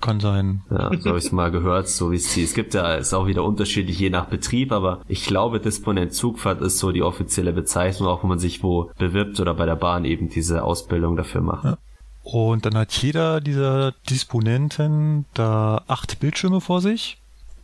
Kann 0.00 0.20
sein. 0.20 0.62
Ja, 0.70 0.90
so 0.96 1.08
habe 1.08 1.18
ich 1.18 1.32
mal 1.32 1.50
gehört, 1.50 1.88
so 1.88 2.12
wie 2.12 2.16
es 2.16 2.32
die. 2.32 2.44
Es 2.44 2.54
gibt 2.54 2.74
ja, 2.74 2.94
ist 2.94 3.14
auch 3.14 3.26
wieder 3.26 3.42
unterschiedlich 3.42 3.98
je 3.98 4.10
nach 4.10 4.26
Betrieb, 4.26 4.70
aber 4.70 5.00
ich 5.08 5.24
glaube, 5.24 5.58
Disponent 5.58 6.14
Zugfahrt 6.14 6.60
ist 6.60 6.78
so 6.78 6.92
die 6.92 7.02
offizielle 7.02 7.52
Bezeichnung, 7.52 8.08
auch 8.08 8.22
wenn 8.22 8.28
man 8.28 8.38
sich 8.38 8.62
wo 8.62 8.90
bewirbt 8.98 9.40
oder 9.40 9.54
bei 9.54 9.66
der 9.66 9.76
Bahn 9.76 10.04
eben 10.04 10.28
diese 10.28 10.62
Ausbildung 10.62 11.16
dafür 11.16 11.40
macht. 11.40 11.64
Ja. 11.64 11.78
Und 12.22 12.66
dann 12.66 12.76
hat 12.76 12.92
jeder 12.92 13.40
dieser 13.40 13.92
Disponenten 14.08 15.24
da 15.34 15.82
acht 15.88 16.20
Bildschirme 16.20 16.60
vor 16.60 16.80
sich, 16.80 17.17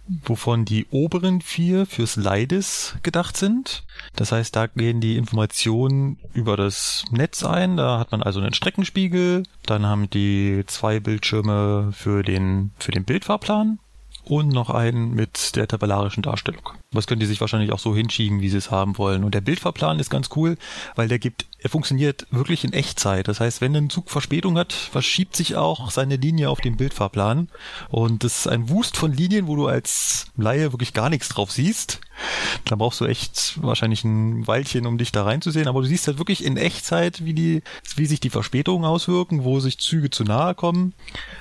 wovon 0.07 0.65
die 0.65 0.87
oberen 0.91 1.41
vier 1.41 1.87
fürs 1.87 2.17
Leides 2.17 2.97
gedacht 3.03 3.37
sind. 3.37 3.85
Das 4.17 4.33
heißt, 4.33 4.55
da 4.55 4.67
gehen 4.67 5.01
die 5.01 5.17
Informationen 5.17 6.19
über 6.33 6.57
das 6.57 7.05
Netz 7.11 7.45
ein. 7.45 7.77
Da 7.77 7.99
hat 7.99 8.13
man 8.13 8.23
also 8.23 8.41
einen 8.41 8.55
Streckenspiegel. 8.55 9.45
Dann 9.65 9.87
haben 9.87 10.11
die 10.11 10.65
zwei 10.67 11.01
Bildschirme 11.01 11.91
für 11.93 12.23
den, 12.23 12.73
für 12.79 12.93
den 12.93 13.05
Bildfahrplan. 13.05 13.79
Und 14.25 14.49
noch 14.49 14.71
einen 14.71 15.15
mit 15.15 15.57
der 15.57 15.69
tabellarischen 15.69 16.23
Darstellung. 16.23 16.71
Das 16.93 17.07
können 17.07 17.21
die 17.21 17.27
sich 17.27 17.41
wahrscheinlich 17.41 17.73
auch 17.73 17.79
so 17.79 17.95
hinschieben, 17.95 18.41
wie 18.41 18.49
sie 18.49 18.57
es 18.57 18.71
haben 18.71 18.99
wollen. 18.99 19.25
Und 19.25 19.35
der 19.35 19.41
Bildfahrplan 19.41 19.99
ist 19.99 20.11
ganz 20.11 20.31
cool, 20.37 20.57
weil 20.95 21.09
der 21.09 21.19
gibt, 21.19 21.47
er 21.59 21.71
funktioniert 21.71 22.27
wirklich 22.31 22.65
in 22.65 22.73
Echtzeit. 22.73 23.29
Das 23.29 23.41
heißt, 23.41 23.61
wenn 23.61 23.75
ein 23.77 23.91
Zug 23.91 24.11
Verspätung 24.11 24.57
hat, 24.59 24.73
verschiebt 24.73 25.37
sich 25.37 25.57
auch 25.57 25.91
seine 25.91 26.17
Linie 26.17 26.51
auf 26.51 26.61
dem 26.61 26.77
Bildfahrplan. 26.77 27.49
Und 27.89 28.25
das 28.25 28.41
ist 28.41 28.47
ein 28.47 28.69
Wust 28.69 28.97
von 28.97 29.13
Linien, 29.13 29.47
wo 29.47 29.57
du 29.57 29.67
als 29.67 30.27
Laie 30.37 30.73
wirklich 30.73 30.93
gar 30.93 31.11
nichts 31.11 31.29
drauf 31.29 31.51
siehst. 31.51 32.01
Da 32.65 32.77
brauchst 32.77 33.01
du 33.01 33.05
echt 33.05 33.63
wahrscheinlich 33.63 34.05
ein 34.05 34.47
Weilchen, 34.47 34.87
um 34.87 34.97
dich 34.97 35.13
da 35.13 35.25
reinzusehen. 35.25 35.69
Aber 35.69 35.83
du 35.83 35.87
siehst 35.87 36.07
halt 36.07 36.19
wirklich 36.19 36.45
in 36.45 36.57
Echtzeit, 36.57 37.25
wie 37.25 37.35
die, 37.35 37.63
wie 37.97 38.07
sich 38.07 38.21
die 38.21 38.31
Verspätungen 38.31 38.87
auswirken, 38.87 39.45
wo 39.45 39.61
sich 39.61 39.79
Züge 39.79 40.11
zu 40.11 40.25
nahe 40.25 40.55
kommen 40.55 40.95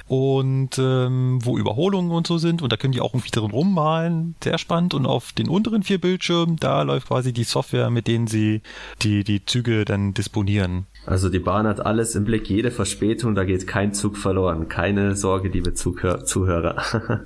und 0.08 0.78
ähm, 0.78 1.40
wo 1.44 1.58
Überholungen 1.58 2.12
und 2.12 2.28
so 2.28 2.38
sind. 2.38 2.62
Und 2.62 2.72
da 2.72 2.78
können 2.78 2.94
die 2.94 3.02
auch 3.02 3.14
irgendwie 3.14 3.32
drin 3.32 3.52
rummalen. 3.52 4.36
Sehr 4.44 4.58
spannend. 4.58 4.94
Und 4.94 5.06
auf 5.06 5.32
den 5.32 5.48
unteren 5.48 5.84
vier 5.84 6.00
Bildschirmen, 6.00 6.58
da 6.58 6.82
läuft 6.82 7.08
quasi 7.08 7.32
die 7.32 7.46
Software, 7.46 7.90
mit 7.90 8.08
denen 8.08 8.28
sie 8.28 8.62
die, 9.02 9.24
die 9.24 9.46
Züge 9.46 9.86
dann 9.86 10.14
disponieren. 10.14 10.88
Also 11.06 11.28
die 11.28 11.40
Bahn 11.40 11.68
hat 11.68 11.86
alles 11.86 12.16
im 12.16 12.24
Blick, 12.24 12.50
jede 12.50 12.72
Verspätung, 12.72 13.36
da 13.36 13.44
geht 13.44 13.68
kein 13.68 13.94
Zug 13.94 14.18
verloren. 14.18 14.70
Keine 14.70 15.16
Sorge, 15.16 15.50
liebe 15.50 15.74
Zuhör 15.74 16.24
Zuhörer. 16.24 16.82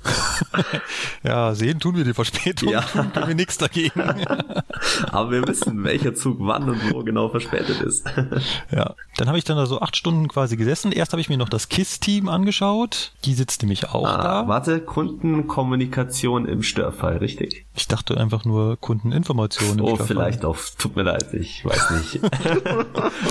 ja, 1.22 1.54
sehen 1.54 1.78
tun 1.78 1.96
wir 1.96 2.04
die 2.04 2.14
Verspätung, 2.14 2.70
ja. 2.70 2.80
tun 2.80 3.12
können 3.12 3.28
wir 3.28 3.34
nichts 3.36 3.56
dagegen. 3.56 4.00
Aber 5.12 5.30
wir 5.30 5.46
wissen, 5.46 5.84
welcher 5.84 6.14
Zug 6.14 6.38
wann 6.40 6.68
und 6.68 6.92
wo 6.92 7.04
genau 7.04 7.28
verspätet 7.28 7.80
ist. 7.80 8.04
ja, 8.72 8.94
dann 9.16 9.28
habe 9.28 9.38
ich 9.38 9.44
dann 9.44 9.56
da 9.56 9.66
so 9.66 9.80
acht 9.80 9.96
Stunden 9.96 10.26
quasi 10.26 10.56
gesessen. 10.56 10.90
Erst 10.90 11.12
habe 11.12 11.20
ich 11.20 11.28
mir 11.28 11.38
noch 11.38 11.48
das 11.48 11.68
KISS-Team 11.68 12.28
angeschaut. 12.28 13.12
Die 13.24 13.34
sitzt 13.34 13.62
nämlich 13.62 13.90
auch 13.90 14.06
ah, 14.06 14.22
da. 14.22 14.48
Warte, 14.48 14.80
Kundenkommunikation 14.80 16.46
im 16.46 16.64
Störfall, 16.64 17.18
richtig? 17.18 17.66
Ich 17.76 17.86
dachte 17.86 18.18
einfach 18.18 18.44
nur 18.44 18.76
Kundeninformation. 18.76 19.80
oh, 19.80 19.96
vielleicht 19.96 20.44
auch. 20.44 20.56
Tut 20.78 20.96
mir 20.96 21.04
leid, 21.04 21.32
ich 21.32 21.64
weiß 21.64 21.90
nicht. 21.90 22.20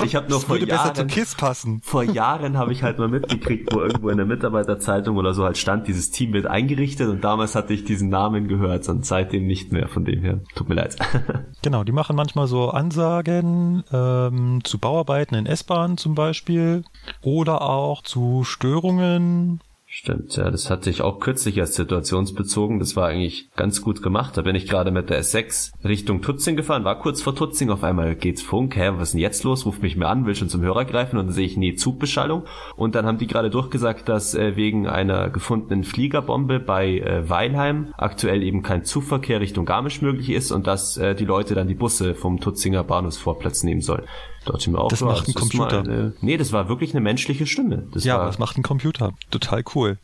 ich 0.05 0.15
habe 0.15 0.29
nur 0.29 0.36
vor 0.39 0.57
Jahren, 0.57 1.07
KISS 1.07 1.35
passen. 1.35 1.81
vor 1.83 2.03
Jahren 2.03 2.57
habe 2.57 2.71
ich 2.71 2.83
halt 2.83 2.97
mal 2.99 3.07
mitgekriegt, 3.07 3.73
wo 3.73 3.81
irgendwo 3.81 4.09
in 4.09 4.17
der 4.17 4.25
Mitarbeiterzeitung 4.25 5.17
oder 5.17 5.33
so 5.33 5.43
halt 5.43 5.57
stand, 5.57 5.87
dieses 5.87 6.11
Team 6.11 6.33
wird 6.33 6.47
eingerichtet 6.47 7.09
und 7.09 7.23
damals 7.23 7.55
hatte 7.55 7.73
ich 7.73 7.83
diesen 7.83 8.09
Namen 8.09 8.47
gehört 8.47 8.87
und 8.89 9.05
seitdem 9.05 9.47
nicht 9.47 9.71
mehr 9.71 9.87
von 9.87 10.05
dem 10.05 10.21
her. 10.21 10.39
Tut 10.55 10.69
mir 10.69 10.75
leid. 10.75 10.95
genau, 11.61 11.83
die 11.83 11.91
machen 11.91 12.15
manchmal 12.15 12.47
so 12.47 12.69
Ansagen 12.69 13.83
ähm, 13.91 14.61
zu 14.63 14.79
Bauarbeiten 14.79 15.35
in 15.35 15.45
S-Bahnen 15.45 15.97
zum 15.97 16.15
Beispiel 16.15 16.83
oder 17.21 17.61
auch 17.61 18.01
zu 18.01 18.43
Störungen 18.43 19.61
Stimmt, 19.99 20.35
ja, 20.37 20.51
das 20.51 20.69
hatte 20.69 20.91
ich 20.91 21.01
auch 21.01 21.19
kürzlich 21.19 21.59
als 21.59 21.73
situationsbezogen. 21.73 22.77
Das 22.77 22.95
war 22.95 23.07
eigentlich 23.07 23.49
ganz 23.55 23.81
gut 23.81 24.03
gemacht. 24.03 24.37
Da 24.37 24.43
bin 24.43 24.55
ich 24.55 24.67
gerade 24.67 24.91
mit 24.91 25.09
der 25.09 25.23
S6 25.23 25.71
Richtung 25.83 26.21
Tutzing 26.21 26.55
gefahren, 26.55 26.83
war 26.83 26.99
kurz 26.99 27.23
vor 27.23 27.35
Tutzing, 27.35 27.71
auf 27.71 27.83
einmal 27.83 28.13
geht's 28.13 28.43
Funk, 28.43 28.75
hä, 28.75 28.91
was 28.93 29.09
ist 29.09 29.13
denn 29.13 29.21
jetzt 29.21 29.43
los? 29.43 29.65
Ruft 29.65 29.81
mich 29.81 29.97
mir 29.97 30.07
an, 30.07 30.27
will 30.27 30.35
schon 30.35 30.49
zum 30.49 30.61
Hörer 30.61 30.85
greifen 30.85 31.17
und 31.17 31.25
dann 31.25 31.33
sehe 31.33 31.47
ich, 31.47 31.57
nee, 31.57 31.73
Zugbeschallung. 31.73 32.43
Und 32.75 32.93
dann 32.93 33.07
haben 33.07 33.17
die 33.17 33.25
gerade 33.25 33.49
durchgesagt, 33.49 34.07
dass 34.07 34.35
äh, 34.35 34.55
wegen 34.55 34.85
einer 34.85 35.31
gefundenen 35.31 35.83
Fliegerbombe 35.83 36.59
bei 36.59 36.99
äh, 36.99 37.27
Weilheim 37.27 37.91
aktuell 37.97 38.43
eben 38.43 38.61
kein 38.61 38.85
Zugverkehr 38.85 39.41
Richtung 39.41 39.65
Garmisch 39.65 40.03
möglich 40.03 40.29
ist 40.29 40.51
und 40.51 40.67
dass 40.67 40.97
äh, 40.97 41.15
die 41.15 41.25
Leute 41.25 41.55
dann 41.55 41.67
die 41.67 41.73
Busse 41.73 42.13
vom 42.13 42.39
Tutzinger 42.39 42.83
Bahnhofsvorplatz 42.83 43.63
nehmen 43.63 43.81
sollen. 43.81 44.03
Dachte 44.47 44.69
mir 44.69 44.79
auch, 44.79 44.89
das 44.89 45.01
macht 45.01 45.27
ein 45.27 45.33
Computer. 45.33 45.79
Eine, 45.79 46.13
nee, 46.21 46.37
das 46.37 46.51
war 46.51 46.69
wirklich 46.69 46.91
eine 46.91 47.01
menschliche 47.01 47.45
Stimme. 47.45 47.87
Das 47.91 48.03
ja, 48.03 48.17
war, 48.17 48.25
das 48.25 48.39
macht 48.39 48.57
ein 48.57 48.63
Computer. 48.63 49.13
Total 49.29 49.63
cool. 49.75 49.97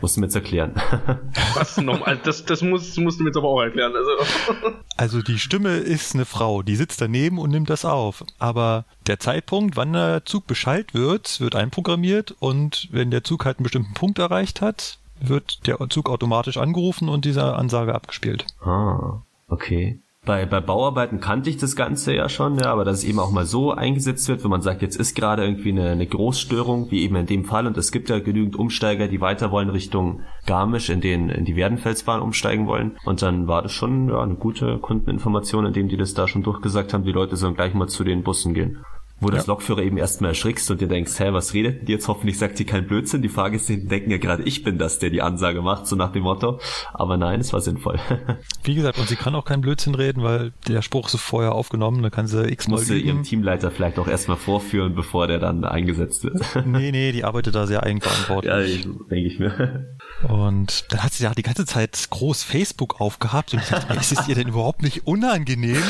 Musst 0.00 0.16
du 0.16 0.20
mir 0.20 0.26
jetzt 0.26 0.34
erklären. 0.34 0.74
Was 1.54 1.76
nochmal? 1.78 2.18
Das, 2.22 2.44
das 2.44 2.62
musst, 2.62 2.98
musst 2.98 3.18
du 3.18 3.24
mir 3.24 3.30
jetzt 3.30 3.36
aber 3.36 3.48
auch 3.48 3.62
erklären. 3.62 3.92
Also. 3.94 4.70
also 4.96 5.22
die 5.22 5.38
Stimme 5.38 5.76
ist 5.76 6.14
eine 6.14 6.24
Frau, 6.24 6.62
die 6.62 6.76
sitzt 6.76 7.00
daneben 7.00 7.38
und 7.38 7.50
nimmt 7.50 7.70
das 7.70 7.84
auf. 7.84 8.24
Aber 8.38 8.84
der 9.06 9.18
Zeitpunkt, 9.18 9.76
wann 9.76 9.92
der 9.92 10.24
Zug 10.24 10.46
beschallt 10.46 10.94
wird, 10.94 11.40
wird 11.40 11.56
einprogrammiert 11.56 12.34
und 12.38 12.88
wenn 12.92 13.10
der 13.10 13.24
Zug 13.24 13.44
halt 13.44 13.58
einen 13.58 13.64
bestimmten 13.64 13.94
Punkt 13.94 14.18
erreicht 14.18 14.60
hat, 14.60 14.98
wird 15.20 15.66
der 15.66 15.78
Zug 15.88 16.10
automatisch 16.10 16.58
angerufen 16.58 17.08
und 17.08 17.24
diese 17.24 17.54
Ansage 17.54 17.94
abgespielt. 17.94 18.46
Ah, 18.60 19.22
okay. 19.48 19.98
Bei, 20.26 20.44
bei 20.44 20.60
Bauarbeiten 20.60 21.20
kannte 21.20 21.48
ich 21.50 21.56
das 21.56 21.76
Ganze 21.76 22.12
ja 22.12 22.28
schon, 22.28 22.58
ja, 22.58 22.72
aber 22.72 22.84
dass 22.84 22.98
es 22.98 23.04
eben 23.04 23.20
auch 23.20 23.30
mal 23.30 23.46
so 23.46 23.70
eingesetzt 23.70 24.28
wird, 24.28 24.42
wenn 24.42 24.50
man 24.50 24.60
sagt, 24.60 24.82
jetzt 24.82 24.96
ist 24.96 25.14
gerade 25.14 25.44
irgendwie 25.44 25.70
eine, 25.70 25.90
eine 25.90 26.06
Großstörung, 26.06 26.90
wie 26.90 27.04
eben 27.04 27.14
in 27.14 27.26
dem 27.26 27.44
Fall, 27.44 27.64
und 27.64 27.78
es 27.78 27.92
gibt 27.92 28.08
ja 28.08 28.18
genügend 28.18 28.56
Umsteiger, 28.56 29.06
die 29.06 29.20
weiter 29.20 29.52
wollen 29.52 29.70
Richtung 29.70 30.22
Garmisch, 30.44 30.90
in 30.90 31.00
den 31.00 31.28
in 31.28 31.44
die 31.44 31.54
Werdenfelsbahn 31.54 32.20
umsteigen 32.20 32.66
wollen. 32.66 32.98
Und 33.04 33.22
dann 33.22 33.46
war 33.46 33.62
das 33.62 33.70
schon 33.70 34.08
ja, 34.08 34.20
eine 34.20 34.34
gute 34.34 34.78
Kundeninformation, 34.78 35.64
indem 35.64 35.86
die 35.86 35.96
das 35.96 36.12
da 36.12 36.26
schon 36.26 36.42
durchgesagt 36.42 36.92
haben, 36.92 37.04
die 37.04 37.12
Leute 37.12 37.36
sollen 37.36 37.54
gleich 37.54 37.74
mal 37.74 37.86
zu 37.86 38.02
den 38.02 38.24
Bussen 38.24 38.52
gehen 38.52 38.84
wo 39.18 39.28
ja. 39.28 39.36
das 39.36 39.46
Lokführer 39.46 39.82
eben 39.82 39.96
erstmal 39.96 40.30
erschrickst 40.30 40.70
und 40.70 40.80
dir 40.80 40.88
denkst, 40.88 41.18
hä, 41.18 41.32
was 41.32 41.54
redet 41.54 41.88
die 41.88 41.92
jetzt? 41.92 42.06
Hoffentlich 42.06 42.38
sagt 42.38 42.58
sie 42.58 42.66
kein 42.66 42.86
Blödsinn. 42.86 43.22
Die 43.22 43.30
Fahrgäste 43.30 43.78
denken 43.78 44.10
ja 44.10 44.18
gerade, 44.18 44.42
ich 44.42 44.62
bin 44.62 44.76
das, 44.76 44.98
der 44.98 45.08
die 45.08 45.22
Ansage 45.22 45.62
macht, 45.62 45.86
so 45.86 45.96
nach 45.96 46.12
dem 46.12 46.24
Motto. 46.24 46.60
Aber 46.92 47.16
nein, 47.16 47.40
es 47.40 47.52
war 47.52 47.62
sinnvoll. 47.62 47.98
Wie 48.64 48.74
gesagt, 48.74 48.98
und 48.98 49.08
sie 49.08 49.16
kann 49.16 49.34
auch 49.34 49.46
kein 49.46 49.62
Blödsinn 49.62 49.94
reden, 49.94 50.22
weil 50.22 50.52
der 50.68 50.82
Spruch 50.82 51.06
ist 51.12 51.20
vorher 51.20 51.52
aufgenommen, 51.52 52.02
da 52.02 52.10
kann 52.10 52.26
sie 52.26 52.46
x-mal 52.46 52.76
Muss 52.76 52.86
sie 52.86 53.00
ihrem 53.00 53.22
Teamleiter 53.22 53.70
vielleicht 53.70 53.98
auch 53.98 54.06
erstmal 54.06 54.36
vorführen, 54.36 54.94
bevor 54.94 55.26
der 55.26 55.38
dann 55.38 55.64
eingesetzt 55.64 56.22
wird. 56.24 56.42
nee, 56.66 56.90
nee, 56.90 57.12
die 57.12 57.24
arbeitet 57.24 57.54
da 57.54 57.66
sehr 57.66 57.84
eigenverantwortlich. 57.84 58.84
ja, 58.84 58.90
denke 59.10 59.26
ich 59.26 59.38
mir. 59.38 59.96
Und 60.28 60.92
dann 60.92 61.02
hat 61.02 61.14
sie 61.14 61.24
ja 61.24 61.32
die 61.32 61.42
ganze 61.42 61.64
Zeit 61.64 62.06
groß 62.10 62.42
Facebook 62.42 63.00
aufgehabt 63.00 63.54
und 63.54 63.62
ich 63.62 63.68
dachte, 63.68 63.94
ist 63.94 64.12
es 64.12 64.28
ihr 64.28 64.34
denn 64.34 64.48
überhaupt 64.48 64.82
nicht 64.82 65.06
unangenehm? 65.06 65.82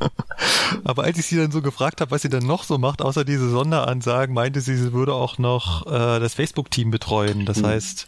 Aber 0.84 1.04
als 1.04 1.18
ich 1.18 1.26
sie 1.26 1.36
dann 1.36 1.50
so 1.50 1.62
gefragt 1.62 2.00
habe, 2.00 2.10
was 2.10 2.22
sie 2.22 2.28
dann 2.28 2.46
noch 2.46 2.64
so 2.64 2.78
macht, 2.78 3.02
außer 3.02 3.24
diese 3.24 3.48
Sonderansagen, 3.48 4.34
meinte 4.34 4.60
sie, 4.60 4.76
sie 4.76 4.92
würde 4.92 5.14
auch 5.14 5.38
noch 5.38 5.86
äh, 5.86 6.20
das 6.20 6.34
Facebook-Team 6.34 6.90
betreuen. 6.90 7.44
Das 7.44 7.58
mhm. 7.58 7.66
heißt, 7.66 8.06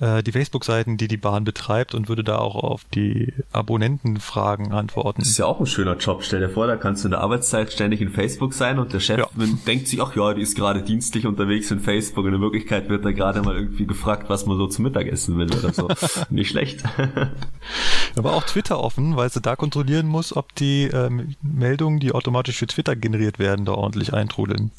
äh, 0.00 0.22
die 0.22 0.32
Facebook-Seiten, 0.32 0.96
die 0.96 1.08
die 1.08 1.16
Bahn 1.16 1.44
betreibt 1.44 1.94
und 1.94 2.08
würde 2.08 2.24
da 2.24 2.38
auch 2.38 2.56
auf 2.56 2.84
die 2.94 3.32
Abonnentenfragen 3.52 4.72
antworten. 4.72 5.20
Das 5.20 5.28
ist 5.28 5.38
ja 5.38 5.46
auch 5.46 5.60
ein 5.60 5.66
schöner 5.66 5.96
Job. 5.96 6.22
Stell 6.22 6.40
dir 6.40 6.50
vor, 6.50 6.66
da 6.66 6.76
kannst 6.76 7.04
du 7.04 7.08
in 7.08 7.12
der 7.12 7.20
Arbeitszeit 7.20 7.72
ständig 7.72 8.00
in 8.00 8.10
Facebook 8.10 8.54
sein 8.54 8.78
und 8.78 8.92
der 8.92 9.00
Chef 9.00 9.18
ja. 9.18 9.28
denkt 9.66 9.88
sich, 9.88 10.00
ach 10.00 10.14
ja, 10.16 10.34
die 10.34 10.42
ist 10.42 10.56
gerade 10.56 10.82
dienstlich 10.82 11.26
unterwegs 11.26 11.70
in 11.70 11.80
Facebook 11.80 12.24
und 12.24 12.34
in 12.34 12.40
Wirklichkeit 12.40 12.88
wird 12.88 13.04
da 13.04 13.12
gerade 13.12 13.42
mal 13.42 13.54
irgendwie 13.54 13.86
gefragt, 13.86 14.28
was 14.28 14.46
man 14.46 14.56
so 14.56 14.66
zum 14.66 14.84
Mittagessen 14.84 15.38
will 15.38 15.52
oder 15.52 15.72
so. 15.72 15.88
Nicht 16.30 16.50
schlecht. 16.50 16.82
Aber 18.16 18.32
auch 18.32 18.44
Twitter 18.44 18.80
offen, 18.80 19.16
weil 19.16 19.30
sie 19.30 19.40
da 19.40 19.56
kontrollieren 19.56 20.06
muss, 20.06 20.36
ob 20.36 20.54
die 20.54 20.84
ähm, 20.84 21.27
Meldungen, 21.42 22.00
die 22.00 22.12
automatisch 22.12 22.58
für 22.58 22.66
Twitter 22.66 22.96
generiert 22.96 23.38
werden, 23.38 23.64
da 23.64 23.72
ordentlich 23.72 24.12
eintrudeln. 24.12 24.70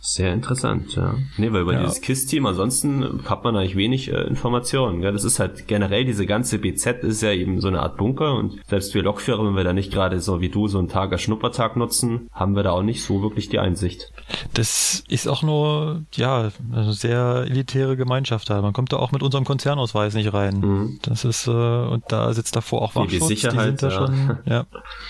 Sehr 0.00 0.32
interessant, 0.32 0.94
ja. 0.94 1.14
Nee, 1.36 1.52
weil 1.52 1.62
über 1.62 1.74
ja. 1.74 1.80
dieses 1.80 2.00
KISS-Team 2.00 2.46
ansonsten 2.46 3.20
hat 3.24 3.44
man 3.44 3.56
eigentlich 3.56 3.76
wenig 3.76 4.12
äh, 4.12 4.22
Informationen. 4.22 5.00
Gell? 5.00 5.12
Das 5.12 5.24
ist 5.24 5.38
halt 5.38 5.66
generell, 5.66 6.04
diese 6.04 6.26
ganze 6.26 6.58
BZ 6.58 7.02
ist 7.04 7.22
ja 7.22 7.32
eben 7.32 7.60
so 7.60 7.68
eine 7.68 7.80
Art 7.80 7.96
Bunker 7.96 8.34
und 8.34 8.60
selbst 8.66 8.94
wir 8.94 9.02
Lokführer, 9.02 9.44
wenn 9.44 9.56
wir 9.56 9.64
da 9.64 9.72
nicht 9.72 9.92
gerade 9.92 10.20
so 10.20 10.40
wie 10.40 10.48
du 10.48 10.68
so 10.68 10.78
einen 10.78 10.88
Tag 10.88 11.12
als 11.12 11.22
Schnuppertag 11.22 11.76
nutzen, 11.76 12.28
haben 12.32 12.56
wir 12.56 12.62
da 12.62 12.70
auch 12.72 12.82
nicht 12.82 13.02
so 13.02 13.22
wirklich 13.22 13.48
die 13.48 13.58
Einsicht. 13.58 14.12
Das 14.54 15.04
ist 15.08 15.28
auch 15.28 15.42
nur, 15.42 16.02
ja, 16.14 16.50
eine 16.72 16.92
sehr 16.92 17.44
elitäre 17.48 17.96
Gemeinschaft 17.96 18.50
da. 18.50 18.60
Man 18.62 18.72
kommt 18.72 18.92
da 18.92 18.96
auch 18.96 19.12
mit 19.12 19.22
unserem 19.22 19.44
Konzernausweis 19.44 20.14
nicht 20.14 20.32
rein. 20.32 20.60
Mhm. 20.60 20.98
Das 21.02 21.24
ist, 21.24 21.46
äh, 21.46 21.50
und 21.50 22.04
da 22.08 22.32
sitzt 22.32 22.56
davor 22.56 22.82
auch 22.82 22.94
Wachschutz. 22.94 23.28
Die, 23.28 23.34
Sicherheit, 23.34 23.74
die 23.74 23.78
sind 23.78 23.82
da 23.82 23.88
ja. 23.88 23.94
schon, 23.94 24.38
ja, 24.46 24.66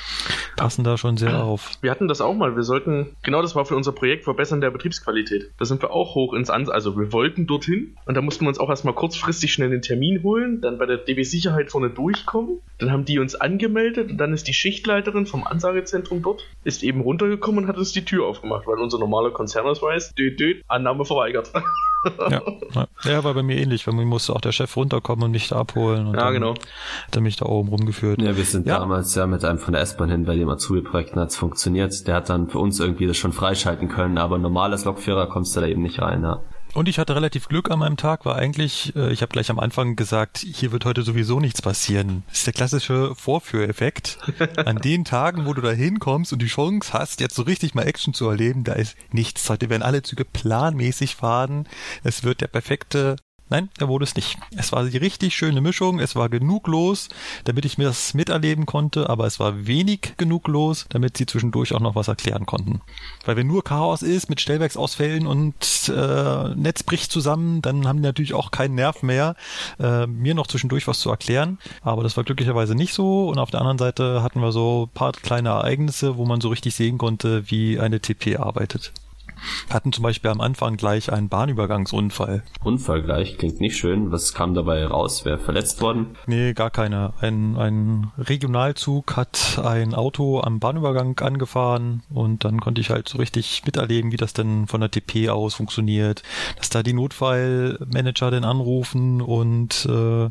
passen 0.57 0.85
da 0.87 0.97
schon 0.97 1.17
sehr 1.17 1.43
auf. 1.43 1.73
Wir 1.81 1.91
hatten 1.91 2.09
das 2.09 2.21
auch 2.21 2.35
mal. 2.35 2.57
Wir 2.57 2.63
sollten, 2.63 3.17
genau 3.23 3.43
das 3.43 3.55
war 3.55 3.67
für 3.67 3.77
unser 3.77 3.93
Projekt 3.93 4.25
Verbessern 4.25 4.61
der 4.61 4.71
Betriebsqualität. 4.71 5.51
Da 5.59 5.65
sind 5.65 5.83
wir 5.83 5.91
auch 5.91 6.15
hoch 6.15 6.33
ins 6.33 6.51
Ans, 6.51 6.69
also 6.69 6.97
wir 6.99 7.13
wollten 7.13 7.47
dorthin 7.47 7.97
und 8.07 8.15
da 8.15 8.23
mussten 8.23 8.45
wir 8.45 8.49
uns 8.49 8.59
auch 8.59 8.71
erstmal 8.71 8.95
kurzfristig 8.95 9.53
schnell 9.53 9.71
den 9.71 9.83
Termin 9.83 10.23
holen, 10.23 10.61
dann 10.61 10.79
bei 10.79 10.87
der 10.87 10.99
DB 10.99 11.25
Sicherheit 11.25 11.71
vorne 11.71 11.91
durchkommen. 11.91 12.61
Dann 12.79 12.91
haben 12.91 13.05
die 13.05 13.19
uns 13.19 13.35
angemeldet 13.35 14.11
und 14.11 14.19
dann 14.19 14.33
ist 14.33 14.49
die 14.49 14.55
Schichtleiterin 14.55 15.27
vom 15.27 15.47
Ansagezentrum 15.47 16.23
dort, 16.23 16.45
ist 16.65 16.83
eben 16.83 17.01
runtergekommen 17.01 17.65
und 17.65 17.69
hat 17.69 17.79
uns 17.79 17.93
die 17.93 18.05
Tür 18.05 18.27
aufgemacht, 18.27 18.67
weil 18.67 18.79
unser 18.79 18.99
normaler 18.99 19.31
Konzernausweis, 19.31 20.15
dö, 20.15 20.35
dö, 20.35 20.61
Annahme 20.69 21.05
verweigert. 21.05 21.53
ja, 22.31 22.43
ja, 23.05 23.25
war 23.25 23.35
bei 23.35 23.43
mir 23.43 23.57
ähnlich, 23.57 23.87
weil 23.87 23.95
mir 23.95 24.05
musste 24.05 24.35
auch 24.35 24.41
der 24.41 24.53
Chef 24.53 24.77
runterkommen 24.77 25.25
und 25.25 25.31
mich 25.31 25.49
da 25.49 25.57
abholen. 25.57 26.07
Und 26.07 26.15
ja, 26.15 26.25
dann 26.25 26.35
genau. 26.35 26.55
Hat 26.55 27.15
er 27.15 27.21
mich 27.21 27.37
da 27.37 27.47
oben 27.47 27.69
rumgeführt. 27.69 28.21
Ja, 28.23 28.37
wir 28.37 28.45
sind 28.45 28.67
ja. 28.67 28.79
damals 28.79 29.15
ja 29.15 29.27
mit 29.27 29.45
einem 29.45 29.59
von 29.59 29.73
der 29.73 29.83
S-Bahn 29.83 30.11
hin, 30.11 30.25
bei 30.25 30.37
dem 30.37 30.49
Azubi-Projekten 30.49 31.21
hat 31.21 31.31
es 31.31 31.37
funktioniert. 31.37 32.07
Der 32.07 32.17
hat 32.17 32.29
dann 32.29 32.49
für 32.49 32.59
uns 32.59 32.81
irgendwie 32.81 33.07
das 33.07 33.17
schon 33.17 33.33
freischalten 33.33 33.89
können, 33.89 34.19
aber 34.19 34.39
normales 34.39 34.85
Lokführer 34.85 35.29
kommst 35.29 35.57
du 35.57 35.61
da 35.61 35.67
eben 35.67 35.83
nicht 35.83 36.01
rein, 36.01 36.23
ja. 36.23 36.41
Und 36.77 36.91
ich 36.91 36.99
hatte 36.99 37.17
relativ 37.17 37.49
Glück 37.49 37.71
an 37.71 37.79
meinem 37.79 37.97
Tag, 37.97 38.27
war 38.27 38.37
eigentlich, 38.37 38.95
äh, 38.95 39.11
ich 39.11 39.23
habe 39.23 39.33
gleich 39.33 39.49
am 39.49 39.59
Anfang 39.59 39.97
gesagt, 39.97 40.37
hier 40.37 40.73
wird 40.73 40.85
heute 40.85 41.01
sowieso 41.05 41.41
nichts 41.41 41.63
passieren. 41.63 42.23
Das 42.29 42.41
ist 42.41 42.47
der 42.49 42.53
klassische 42.53 43.15
Vorführeffekt. 43.15 44.19
An 44.59 44.77
den 44.77 45.07
Tagen, 45.07 45.47
wo 45.47 45.55
du 45.55 45.63
da 45.63 45.71
hinkommst 45.71 46.35
und 46.35 46.43
die 46.43 46.49
Chance 46.49 46.93
hast, 46.93 47.23
jetzt 47.23 47.35
so 47.35 47.45
richtig 47.45 47.75
mal 47.75 47.87
Action 47.87 48.13
zu 48.13 48.29
erleben, 48.29 48.63
da 48.63 48.75
ist 48.75 48.95
nichts. 49.11 49.49
Heute 49.49 49.71
werden 49.71 49.83
alle 49.83 50.03
Züge 50.03 50.27
planmäßig 50.27 51.17
fahren. 51.17 51.67
Es 52.05 52.25
wird 52.25 52.43
der 52.43 52.49
perfekte 52.49 53.17
Nein, 53.49 53.69
er 53.79 53.87
wurde 53.87 54.05
es 54.05 54.17
nicht. 54.17 54.37
Es 54.57 54.73
war 54.73 54.85
die 54.85 54.97
richtig 54.97 55.37
schöne 55.37 55.61
Mischung. 55.61 56.01
Es 56.01 56.17
war 56.17 56.29
genug 56.29 56.67
los, 56.67 57.09
damit 57.45 57.65
ich 57.65 57.79
mir 57.79 57.85
das 57.85 58.13
miterleben 58.13 58.67
konnte, 58.67 59.09
aber 59.09 59.25
es 59.27 59.39
war 59.39 59.69
wenig 59.69 60.15
genug 60.17 60.49
los, 60.49 60.87
damit 60.89 61.17
sie 61.17 61.27
zwischendurch 61.27 61.73
auch 61.73 61.81
noch 61.81 61.95
was 61.95 62.09
erklären 62.09 62.45
konnten. 62.45 62.81
Weil 63.25 63.37
wenn 63.37 63.47
nur 63.47 63.63
Chaos 63.63 64.03
ist 64.03 64.29
mit 64.29 64.41
Stellwerksausfällen 64.41 65.29
und 65.29 65.55
äh, 65.89 66.55
Netz 66.57 66.83
bricht 66.83 67.13
zusammen, 67.13 67.63
dann 67.63 67.87
haben 67.87 67.99
die 67.99 68.03
natürlich 68.03 68.35
auch 68.35 68.51
keinen 68.51 68.75
Nerv 68.75 69.05
mehr, 69.05 69.37
äh, 69.79 70.09
mir 70.09 70.35
noch 70.35 70.49
zwischendurch 70.49 70.89
was 70.89 70.99
zu 70.99 71.11
erklären. 71.11 71.59
Aber 71.83 72.03
das 72.03 72.17
war 72.17 72.25
glücklicherweise 72.25 72.75
nicht 72.75 72.95
so. 72.95 73.29
Und 73.29 73.39
auf 73.39 73.53
der 73.53 73.61
anderen 73.61 73.79
Seite 73.79 74.25
hatten 74.25 74.41
wir 74.41 74.51
so 74.51 74.91
paar 74.93 75.13
kleine 75.13 75.51
Ereignisse, 75.51 76.17
wo 76.17 76.25
man 76.25 76.41
so 76.41 76.49
richtig 76.49 76.75
sehen 76.75 76.99
konnte, 76.99 77.49
wie 77.49 77.79
eine 77.79 78.01
TP 78.01 78.39
arbeitet 78.39 78.93
hatten 79.71 79.93
zum 79.93 80.03
Beispiel 80.03 80.31
am 80.31 80.41
Anfang 80.41 80.77
gleich 80.77 81.13
einen 81.13 81.29
Bahnübergangsunfall. 81.29 82.43
Unfall 82.65 83.03
gleich, 83.03 83.39
klingt 83.39 83.61
nicht 83.61 83.77
schön. 83.77 84.13
Was 84.13 84.35
kam 84.35 84.55
dabei 84.55 84.87
raus? 84.87 85.25
Wer 85.25 85.39
verletzt 85.39 85.81
worden? 85.81 86.17
Nee, 86.27 86.53
gar 86.55 86.71
keiner. 86.71 87.15
Ein, 87.21 87.57
ein 87.57 88.13
Regionalzug 88.19 89.17
hat 89.17 89.61
ein 89.63 89.95
Auto 89.95 90.41
am 90.41 90.61
Bahnübergang 90.61 91.19
angefahren 91.21 92.03
und 92.11 92.45
dann 92.45 92.61
konnte 92.61 92.81
ich 92.81 92.91
halt 92.91 93.09
so 93.09 93.19
richtig 93.19 93.63
miterleben, 93.65 94.13
wie 94.13 94.17
das 94.17 94.33
denn 94.33 94.67
von 94.67 94.81
der 94.81 94.91
TP 94.91 95.29
aus 95.29 95.55
funktioniert. 95.55 96.23
Dass 96.59 96.71
da 96.71 96.83
die 96.83 96.93
Notfallmanager 96.93 98.31
denn 98.31 98.45
anrufen 98.45 99.21
und 99.21 99.87
äh, 99.87 100.29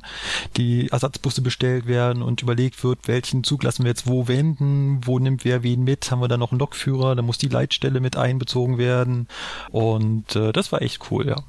die 0.57 0.89
Ersatzbusse 0.91 1.41
bestellt 1.41 1.87
werden 1.87 2.21
und 2.21 2.41
überlegt 2.41 2.83
wird, 2.83 3.07
welchen 3.07 3.43
Zug 3.43 3.63
lassen 3.63 3.83
wir 3.83 3.91
jetzt 3.91 4.07
wo 4.07 4.27
wenden, 4.27 5.01
wo 5.05 5.19
nimmt 5.19 5.45
wer 5.45 5.63
wen 5.63 5.83
mit, 5.83 6.11
haben 6.11 6.21
wir 6.21 6.27
da 6.27 6.37
noch 6.37 6.51
einen 6.51 6.59
Lokführer, 6.59 7.15
da 7.15 7.21
muss 7.21 7.37
die 7.37 7.47
Leitstelle 7.47 7.99
mit 7.99 8.17
einbezogen 8.17 8.77
werden 8.77 9.04
werden. 9.05 9.27
Und 9.71 10.35
äh, 10.35 10.51
das 10.51 10.71
war 10.71 10.81
echt 10.81 11.11
cool, 11.11 11.27
ja. 11.27 11.43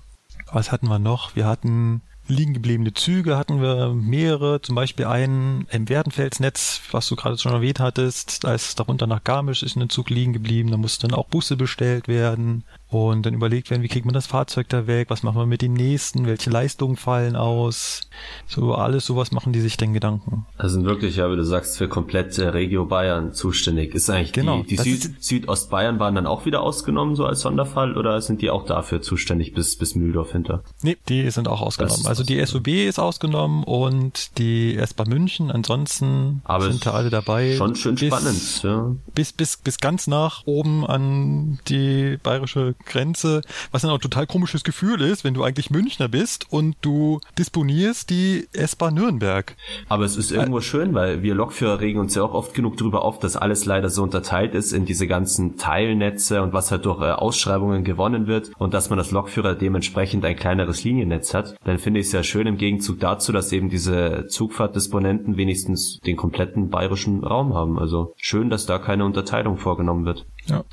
Was 0.52 0.70
hatten 0.70 0.88
wir 0.88 0.98
noch? 0.98 1.34
Wir 1.34 1.46
hatten 1.46 2.02
liegen 2.28 2.54
gebliebene 2.54 2.92
Züge 2.92 3.36
hatten 3.36 3.62
wir 3.62 3.94
mehrere, 3.94 4.60
zum 4.60 4.74
Beispiel 4.74 5.06
einen 5.06 5.68
im 5.70 5.88
Werdenfelsnetz, 5.88 6.80
was 6.90 7.06
du 7.08 7.14
gerade 7.14 7.38
schon 7.38 7.52
erwähnt 7.52 7.78
hattest, 7.78 8.42
da 8.42 8.52
ist 8.52 8.80
darunter 8.80 9.06
nach 9.06 9.22
Garmisch 9.22 9.62
ist 9.62 9.76
ein 9.76 9.88
Zug 9.90 10.10
liegen 10.10 10.32
geblieben, 10.32 10.72
da 10.72 10.76
mussten 10.76 11.06
dann 11.06 11.16
auch 11.16 11.26
Busse 11.26 11.56
bestellt 11.56 12.08
werden 12.08 12.64
und 12.96 13.26
dann 13.26 13.35
überlegt 13.35 13.70
werden, 13.70 13.82
wie 13.82 13.88
kriegt 13.88 14.06
man 14.06 14.14
das 14.14 14.26
Fahrzeug 14.26 14.68
da 14.68 14.87
weg, 14.87 15.11
was 15.11 15.22
machen 15.22 15.38
wir 15.38 15.46
mit 15.46 15.62
den 15.62 15.72
nächsten, 15.72 16.26
welche 16.26 16.50
Leistungen 16.50 16.96
fallen 16.96 17.37
aus, 17.37 18.02
so 18.46 18.74
alles 18.74 19.06
sowas 19.06 19.32
machen 19.32 19.52
die 19.52 19.61
sich 19.61 19.76
denn 19.76 19.92
Gedanken. 19.92 20.46
Also 20.56 20.74
sind 20.74 20.87
wirklich, 20.87 21.16
ja, 21.16 21.30
wie 21.30 21.37
du 21.37 21.44
sagst, 21.44 21.78
für 21.78 21.88
komplett 21.88 22.38
äh, 22.38 22.48
Regio 22.48 22.85
Bayern 22.85 23.32
zuständig. 23.32 23.94
Ist 23.94 24.11
eigentlich 24.11 24.32
genau, 24.32 24.62
die, 24.62 24.76
die 24.76 24.96
Süd, 24.96 25.22
Südostbayern 25.22 25.98
waren 25.98 26.14
dann 26.14 26.26
auch 26.26 26.46
wieder 26.46 26.62
ausgenommen, 26.62 27.16
so 27.16 27.24
als 27.26 27.40
Sonderfall, 27.40 27.96
oder 27.96 28.20
sind 28.20 28.42
die 28.42 28.50
auch 28.50 28.64
dafür 28.66 29.02
zuständig 29.02 29.54
bis, 29.54 29.76
bis 29.76 29.94
Mühldorf 29.94 30.32
hinter? 30.32 30.62
Nee, 30.82 30.96
die 31.09 31.30
sind 31.30 31.48
auch 31.48 31.61
ausgenommen. 31.61 32.06
Also 32.06 32.24
die 32.24 32.44
SUB 32.44 32.68
ist 32.68 32.98
ausgenommen 32.98 33.64
und 33.64 34.38
die 34.38 34.76
S-Bahn 34.76 35.09
München, 35.09 35.50
ansonsten 35.50 36.42
Aber 36.44 36.70
sind 36.70 36.85
da 36.85 36.92
alle 36.92 37.11
dabei. 37.11 37.56
Schon 37.56 37.74
schön 37.74 37.94
bis, 37.94 38.09
spannend, 38.09 38.62
ja. 38.62 38.94
Bis, 39.14 39.32
bis, 39.32 39.56
bis 39.56 39.78
ganz 39.78 40.06
nach 40.06 40.42
oben 40.46 40.87
an 40.87 41.59
die 41.68 42.18
bayerische 42.22 42.74
Grenze, 42.87 43.42
was 43.70 43.83
dann 43.83 43.90
auch 43.90 43.99
ein 43.99 44.01
total 44.01 44.27
komisches 44.27 44.64
Gefühl 44.64 45.01
ist, 45.03 45.25
wenn 45.25 45.35
du 45.35 45.42
eigentlich 45.42 45.70
Münchner 45.70 46.09
bist 46.09 46.46
und 46.51 46.77
du 46.81 47.20
disponierst 47.38 48.11
die 48.11 48.49
S-Bahn 48.53 48.94
Nürnberg. 48.94 49.57
Aber 49.88 50.05
es 50.05 50.16
ist 50.16 50.31
irgendwo 50.31 50.61
schön, 50.61 50.94
weil 50.94 51.22
wir 51.22 51.35
Lokführer 51.35 51.81
regen 51.81 52.01
uns 52.01 52.14
ja 52.14 52.22
auch 52.22 52.35
oft 52.35 52.55
genug 52.55 52.77
darüber 52.77 53.03
auf, 53.03 53.18
dass 53.18 53.37
alles 53.37 53.66
leider 53.66 53.90
so 53.90 54.03
unterteilt 54.03 54.55
ist 54.55 54.72
in 54.72 54.87
diese 54.87 55.07
ganzen 55.07 55.57
Teilnetze 55.57 56.42
und 56.42 56.53
was 56.53 56.70
halt 56.70 56.85
durch 56.87 57.01
äh, 57.01 57.11
Ausschreibungen 57.11 57.85
gewonnen 57.85 58.27
wird 58.27 58.51
und 58.59 58.75
dass 58.75 58.90
man 58.90 58.99
als 58.99 59.11
Lokführer 59.11 59.55
dementsprechend 59.55 60.25
ein 60.25 60.37
kleineres 60.37 60.85
Liniennetz 60.85 61.35
hat. 61.35 61.57
Dann 61.64 61.79
finde 61.79 62.01
ich 62.01 62.07
es 62.07 62.12
ja 62.12 62.22
schön 62.22 62.46
im 62.46 62.57
Gegenzug 62.57 63.01
dazu, 63.01 63.33
dass 63.33 63.53
eben 63.53 63.68
diese 63.68 64.27
Zugfahrtdisponenten 64.29 65.37
wenigstens 65.37 66.01
den 66.01 66.16
kompletten 66.16 66.70
bayerischen 66.70 67.25
Raum 67.25 67.55
haben. 67.55 67.79
Also 67.79 68.14
schön, 68.16 68.51
dass 68.51 68.66
da 68.66 68.79
keine 68.79 69.05
Unterteilung 69.05 69.57
vorgenommen 69.57 70.05
wird. 70.05 70.27
Ja. 70.48 70.64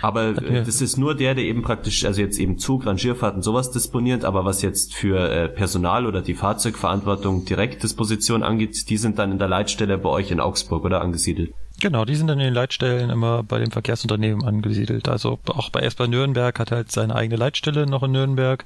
Aber 0.00 0.28
äh, 0.42 0.64
das 0.64 0.80
ist 0.80 0.96
nur 0.96 1.14
der, 1.14 1.34
der 1.34 1.44
eben 1.44 1.62
praktisch, 1.62 2.04
also 2.04 2.20
jetzt 2.20 2.38
eben 2.38 2.58
Zug, 2.58 2.86
Rangierfahrten, 2.86 3.42
sowas 3.42 3.70
disponiert, 3.70 4.24
aber 4.24 4.44
was 4.44 4.62
jetzt 4.62 4.94
für 4.94 5.30
äh, 5.30 5.48
Personal 5.48 6.06
oder 6.06 6.22
die 6.22 6.34
Fahrzeugverantwortung 6.34 7.44
Direktdisposition 7.44 8.42
angeht, 8.42 8.88
die 8.88 8.96
sind 8.96 9.18
dann 9.18 9.32
in 9.32 9.38
der 9.38 9.48
Leitstelle 9.48 9.98
bei 9.98 10.08
euch 10.08 10.30
in 10.30 10.40
Augsburg 10.40 10.84
oder 10.84 11.00
angesiedelt. 11.00 11.52
Genau, 11.80 12.04
die 12.04 12.16
sind 12.16 12.26
dann 12.26 12.40
in 12.40 12.46
den 12.46 12.54
Leitstellen 12.54 13.08
immer 13.08 13.44
bei 13.44 13.60
den 13.60 13.70
Verkehrsunternehmen 13.70 14.44
angesiedelt. 14.44 15.08
Also 15.08 15.38
auch 15.46 15.70
bei 15.70 15.80
S-Bahn 15.80 16.10
Nürnberg 16.10 16.58
hat 16.58 16.72
halt 16.72 16.90
seine 16.90 17.14
eigene 17.14 17.36
Leitstelle 17.36 17.86
noch 17.86 18.02
in 18.02 18.10
Nürnberg 18.10 18.64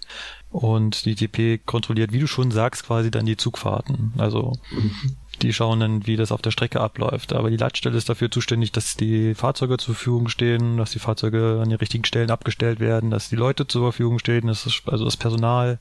und 0.48 1.04
die 1.04 1.14
TP 1.14 1.58
kontrolliert, 1.58 2.12
wie 2.12 2.20
du 2.20 2.26
schon 2.26 2.50
sagst, 2.50 2.86
quasi 2.86 3.10
dann 3.10 3.26
die 3.26 3.36
Zugfahrten. 3.36 4.14
Also 4.16 4.54
mhm 4.70 5.16
die 5.42 5.52
schauen 5.52 5.80
dann, 5.80 6.06
wie 6.06 6.16
das 6.16 6.32
auf 6.32 6.42
der 6.42 6.50
Strecke 6.50 6.80
abläuft. 6.80 7.32
Aber 7.32 7.50
die 7.50 7.56
Leitstelle 7.56 7.96
ist 7.96 8.08
dafür 8.08 8.30
zuständig, 8.30 8.72
dass 8.72 8.96
die 8.96 9.34
Fahrzeuge 9.34 9.76
zur 9.76 9.94
Verfügung 9.94 10.28
stehen, 10.28 10.76
dass 10.76 10.92
die 10.92 10.98
Fahrzeuge 10.98 11.60
an 11.62 11.68
den 11.68 11.78
richtigen 11.78 12.04
Stellen 12.04 12.30
abgestellt 12.30 12.80
werden, 12.80 13.10
dass 13.10 13.28
die 13.28 13.36
Leute 13.36 13.66
zur 13.66 13.82
Verfügung 13.82 14.18
stehen, 14.18 14.46
dass 14.46 14.64
das, 14.64 14.82
also 14.86 15.04
das 15.04 15.16
Personal 15.16 15.78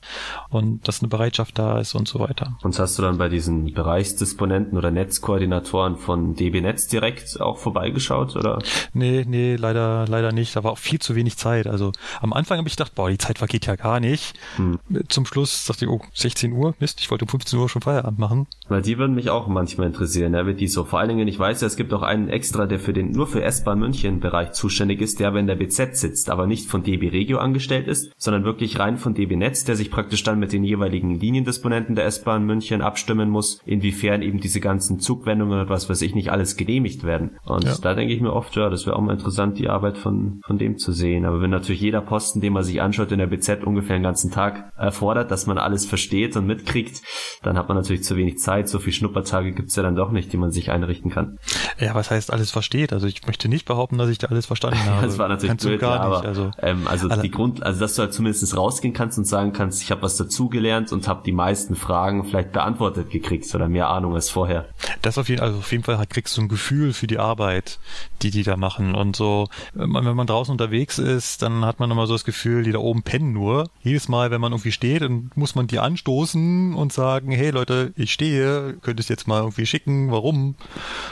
und 0.50 0.86
dass 0.86 1.00
eine 1.00 1.08
Bereitschaft 1.08 1.58
da 1.58 1.78
ist 1.78 1.94
und 1.94 2.08
so 2.08 2.18
weiter. 2.18 2.56
Und 2.62 2.78
hast 2.78 2.98
du 2.98 3.02
dann 3.02 3.18
bei 3.18 3.28
diesen 3.28 3.72
Bereichsdisponenten 3.72 4.76
oder 4.76 4.90
Netzkoordinatoren 4.90 5.96
von 5.96 6.34
DB 6.34 6.60
Netz 6.60 6.88
direkt 6.88 7.40
auch 7.40 7.58
vorbeigeschaut, 7.58 8.36
oder? 8.36 8.58
Nee, 8.92 9.24
nee, 9.26 9.56
leider, 9.56 10.06
leider 10.08 10.32
nicht. 10.32 10.56
Da 10.56 10.64
war 10.64 10.72
auch 10.72 10.78
viel 10.78 10.98
zu 10.98 11.14
wenig 11.14 11.36
Zeit. 11.36 11.66
Also 11.66 11.92
am 12.20 12.32
Anfang 12.32 12.58
habe 12.58 12.68
ich 12.68 12.76
gedacht, 12.76 12.94
boah, 12.94 13.10
die 13.10 13.18
Zeit 13.18 13.38
vergeht 13.38 13.66
ja 13.66 13.76
gar 13.76 14.00
nicht. 14.00 14.34
Hm. 14.56 14.78
Zum 15.08 15.26
Schluss 15.26 15.64
dachte 15.66 15.84
ich, 15.84 15.90
oh, 15.90 16.00
16 16.14 16.52
Uhr, 16.52 16.74
Mist, 16.80 17.00
ich 17.00 17.10
wollte 17.10 17.24
um 17.24 17.28
15 17.28 17.58
Uhr 17.58 17.68
schon 17.68 17.82
Feierabend 17.82 18.18
machen. 18.18 18.46
Weil 18.68 18.82
die 18.82 18.98
würden 18.98 19.14
mich 19.14 19.30
auch 19.30 19.46
manchmal 19.52 19.88
interessieren, 19.88 20.34
ja, 20.34 20.46
wie 20.46 20.54
die 20.54 20.68
so. 20.68 20.84
Vor 20.84 20.98
allen 20.98 21.08
Dingen, 21.08 21.28
ich 21.28 21.38
weiß 21.38 21.60
ja, 21.60 21.66
es 21.66 21.76
gibt 21.76 21.92
auch 21.92 22.02
einen 22.02 22.28
extra, 22.28 22.66
der 22.66 22.78
für 22.78 22.92
den, 22.92 23.12
nur 23.12 23.26
für 23.26 23.42
S-Bahn 23.42 23.78
München 23.78 24.20
Bereich 24.20 24.52
zuständig 24.52 25.00
ist, 25.00 25.20
der 25.20 25.28
aber 25.28 25.40
in 25.40 25.46
der 25.46 25.56
BZ 25.56 25.96
sitzt, 25.96 26.30
aber 26.30 26.46
nicht 26.46 26.68
von 26.68 26.82
DB 26.82 27.08
Regio 27.08 27.38
angestellt 27.38 27.88
ist, 27.88 28.12
sondern 28.16 28.44
wirklich 28.44 28.78
rein 28.78 28.96
von 28.96 29.14
DB 29.14 29.36
Netz, 29.36 29.64
der 29.64 29.76
sich 29.76 29.90
praktisch 29.90 30.22
dann 30.22 30.38
mit 30.38 30.52
den 30.52 30.64
jeweiligen 30.64 31.18
Liniendisponenten 31.18 31.94
der 31.94 32.06
S-Bahn 32.06 32.44
München 32.44 32.82
abstimmen 32.82 33.30
muss, 33.30 33.60
inwiefern 33.64 34.22
eben 34.22 34.40
diese 34.40 34.60
ganzen 34.60 35.00
Zugwendungen 35.00 35.60
und 35.60 35.68
was 35.68 35.88
weiß 35.88 36.02
ich 36.02 36.14
nicht 36.14 36.30
alles 36.30 36.56
genehmigt 36.56 37.04
werden. 37.04 37.36
Und 37.44 37.64
ja. 37.64 37.76
da 37.80 37.94
denke 37.94 38.14
ich 38.14 38.20
mir 38.20 38.32
oft, 38.32 38.54
ja, 38.56 38.70
das 38.70 38.86
wäre 38.86 38.96
auch 38.96 39.00
mal 39.00 39.12
interessant, 39.12 39.58
die 39.58 39.68
Arbeit 39.68 39.98
von, 39.98 40.40
von 40.44 40.58
dem 40.58 40.78
zu 40.78 40.92
sehen. 40.92 41.24
Aber 41.24 41.40
wenn 41.40 41.50
natürlich 41.50 41.80
jeder 41.80 42.00
Posten, 42.00 42.40
den 42.40 42.52
man 42.52 42.62
sich 42.64 42.80
anschaut 42.80 43.12
in 43.12 43.18
der 43.18 43.26
BZ 43.26 43.64
ungefähr 43.64 43.96
den 43.96 44.02
ganzen 44.02 44.30
Tag 44.30 44.72
erfordert, 44.76 45.30
dass 45.30 45.46
man 45.46 45.58
alles 45.58 45.86
versteht 45.86 46.36
und 46.36 46.46
mitkriegt, 46.46 47.02
dann 47.42 47.58
hat 47.58 47.68
man 47.68 47.76
natürlich 47.76 48.04
zu 48.04 48.16
wenig 48.16 48.38
Zeit, 48.38 48.68
so 48.68 48.78
viel 48.78 48.92
Schnuppertage 49.42 49.52
gibt's 49.52 49.76
ja 49.76 49.82
dann 49.82 49.96
doch 49.96 50.10
nicht, 50.10 50.32
die 50.32 50.36
man 50.36 50.50
sich 50.50 50.70
einrichten 50.70 51.10
kann. 51.10 51.38
Ja, 51.78 51.94
was 51.94 52.10
heißt 52.10 52.32
alles 52.32 52.50
versteht? 52.50 52.92
Also 52.92 53.06
ich 53.06 53.26
möchte 53.26 53.48
nicht 53.48 53.66
behaupten, 53.66 53.98
dass 53.98 54.08
ich 54.08 54.18
da 54.18 54.28
alles 54.28 54.46
verstanden 54.46 54.84
habe. 54.86 55.06
das 55.06 55.18
war 55.18 55.28
natürlich 55.28 55.50
Kannst 55.50 55.66
blöd, 55.66 55.80
gar 55.80 55.96
ja, 55.96 56.02
aber, 56.02 56.16
nicht. 56.18 56.26
Also, 56.26 56.50
ähm, 56.60 56.86
also 56.86 57.08
die 57.08 57.30
Grund, 57.30 57.62
also 57.62 57.80
dass 57.80 57.94
du 57.94 58.02
halt 58.02 58.14
zumindest 58.14 58.56
rausgehen 58.56 58.94
kannst 58.94 59.18
und 59.18 59.24
sagen 59.24 59.52
kannst, 59.52 59.82
ich 59.82 59.90
habe 59.90 60.02
was 60.02 60.16
dazugelernt 60.16 60.92
und 60.92 61.08
habe 61.08 61.22
die 61.24 61.32
meisten 61.32 61.74
Fragen 61.74 62.24
vielleicht 62.24 62.52
beantwortet 62.52 63.10
gekriegt 63.10 63.52
oder 63.54 63.68
mehr 63.68 63.88
Ahnung 63.88 64.14
als 64.14 64.30
vorher. 64.30 64.66
Das 65.02 65.18
auf 65.18 65.28
jeden, 65.28 65.42
also 65.42 65.58
auf 65.58 65.72
jeden 65.72 65.84
Fall 65.84 66.04
kriegst 66.06 66.36
du 66.36 66.42
ein 66.42 66.48
Gefühl 66.48 66.92
für 66.92 67.06
die 67.06 67.18
Arbeit, 67.18 67.78
die 68.22 68.30
die 68.30 68.42
da 68.42 68.56
machen 68.56 68.94
und 68.94 69.16
so. 69.16 69.48
Wenn 69.74 69.90
man 69.90 70.26
draußen 70.26 70.52
unterwegs 70.52 70.98
ist, 70.98 71.42
dann 71.42 71.64
hat 71.64 71.80
man 71.80 71.90
immer 71.90 72.06
so 72.06 72.14
das 72.14 72.24
Gefühl, 72.24 72.62
die 72.62 72.72
da 72.72 72.78
oben 72.78 73.02
pennen 73.02 73.32
nur. 73.32 73.70
Jedes 73.82 74.08
Mal, 74.08 74.30
wenn 74.30 74.40
man 74.40 74.52
irgendwie 74.52 74.72
steht, 74.72 75.02
dann 75.02 75.30
muss 75.34 75.54
man 75.54 75.66
die 75.66 75.78
anstoßen 75.78 76.74
und 76.74 76.92
sagen, 76.92 77.32
hey 77.32 77.50
Leute, 77.50 77.92
ich 77.96 78.12
stehe, 78.12 78.74
könntest 78.82 79.10
jetzt 79.10 79.26
mal 79.26 79.31
irgendwie 79.40 79.66
schicken, 79.66 80.10
warum 80.10 80.54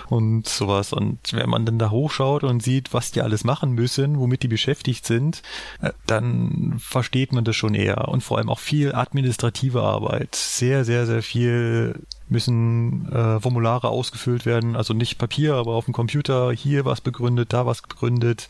und 0.08 0.48
sowas. 0.48 0.92
Und 0.92 1.18
wenn 1.32 1.48
man 1.48 1.66
dann 1.66 1.78
da 1.78 1.90
hochschaut 1.90 2.44
und 2.44 2.62
sieht, 2.62 2.92
was 2.92 3.10
die 3.10 3.22
alles 3.22 3.44
machen 3.44 3.72
müssen, 3.72 4.18
womit 4.18 4.42
die 4.42 4.48
beschäftigt 4.48 5.06
sind, 5.06 5.42
äh, 5.80 5.92
dann 6.06 6.76
versteht 6.78 7.32
man 7.32 7.44
das 7.44 7.56
schon 7.56 7.74
eher. 7.74 8.08
Und 8.08 8.22
vor 8.22 8.38
allem 8.38 8.48
auch 8.48 8.58
viel 8.58 8.94
administrative 8.94 9.82
Arbeit. 9.82 10.34
Sehr, 10.34 10.84
sehr, 10.84 11.06
sehr 11.06 11.22
viel 11.22 12.00
müssen 12.30 13.10
äh, 13.12 13.40
Formulare 13.40 13.88
ausgefüllt 13.88 14.46
werden, 14.46 14.76
also 14.76 14.94
nicht 14.94 15.18
Papier, 15.18 15.54
aber 15.54 15.72
auf 15.72 15.84
dem 15.84 15.94
Computer, 15.94 16.52
hier 16.52 16.84
was 16.84 17.00
begründet, 17.00 17.52
da 17.52 17.66
was 17.66 17.82
begründet. 17.82 18.48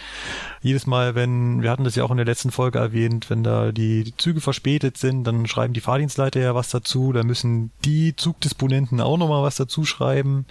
Jedes 0.62 0.86
Mal, 0.86 1.14
wenn, 1.14 1.62
wir 1.62 1.70
hatten 1.70 1.84
das 1.84 1.94
ja 1.94 2.04
auch 2.04 2.10
in 2.10 2.16
der 2.16 2.26
letzten 2.26 2.50
Folge 2.50 2.78
erwähnt, 2.78 3.30
wenn 3.30 3.42
da 3.42 3.72
die, 3.72 4.04
die 4.04 4.16
Züge 4.16 4.40
verspätet 4.40 4.96
sind, 4.98 5.24
dann 5.24 5.46
schreiben 5.46 5.72
die 5.72 5.80
Fahrdienstleiter 5.80 6.40
ja 6.40 6.54
was 6.54 6.70
dazu, 6.70 7.12
da 7.12 7.22
müssen 7.22 7.70
die 7.84 8.14
Zugdisponenten 8.16 9.00
auch 9.00 9.16
nochmal 9.16 9.42
was 9.42 9.56
dazu 9.56 9.84
schreiben. 9.84 10.46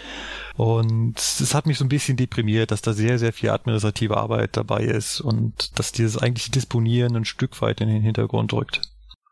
Und 0.55 1.17
es 1.17 1.53
hat 1.53 1.65
mich 1.65 1.77
so 1.77 1.85
ein 1.85 1.89
bisschen 1.89 2.17
deprimiert, 2.17 2.71
dass 2.71 2.81
da 2.81 2.93
sehr, 2.93 3.19
sehr 3.19 3.33
viel 3.33 3.49
administrative 3.49 4.17
Arbeit 4.17 4.57
dabei 4.57 4.81
ist 4.81 5.21
und 5.21 5.77
dass 5.79 5.91
dieses 5.91 6.17
eigentliche 6.17 6.51
Disponieren 6.51 7.15
ein 7.15 7.25
Stück 7.25 7.61
weit 7.61 7.81
in 7.81 7.87
den 7.87 8.01
Hintergrund 8.01 8.53
rückt. 8.53 8.81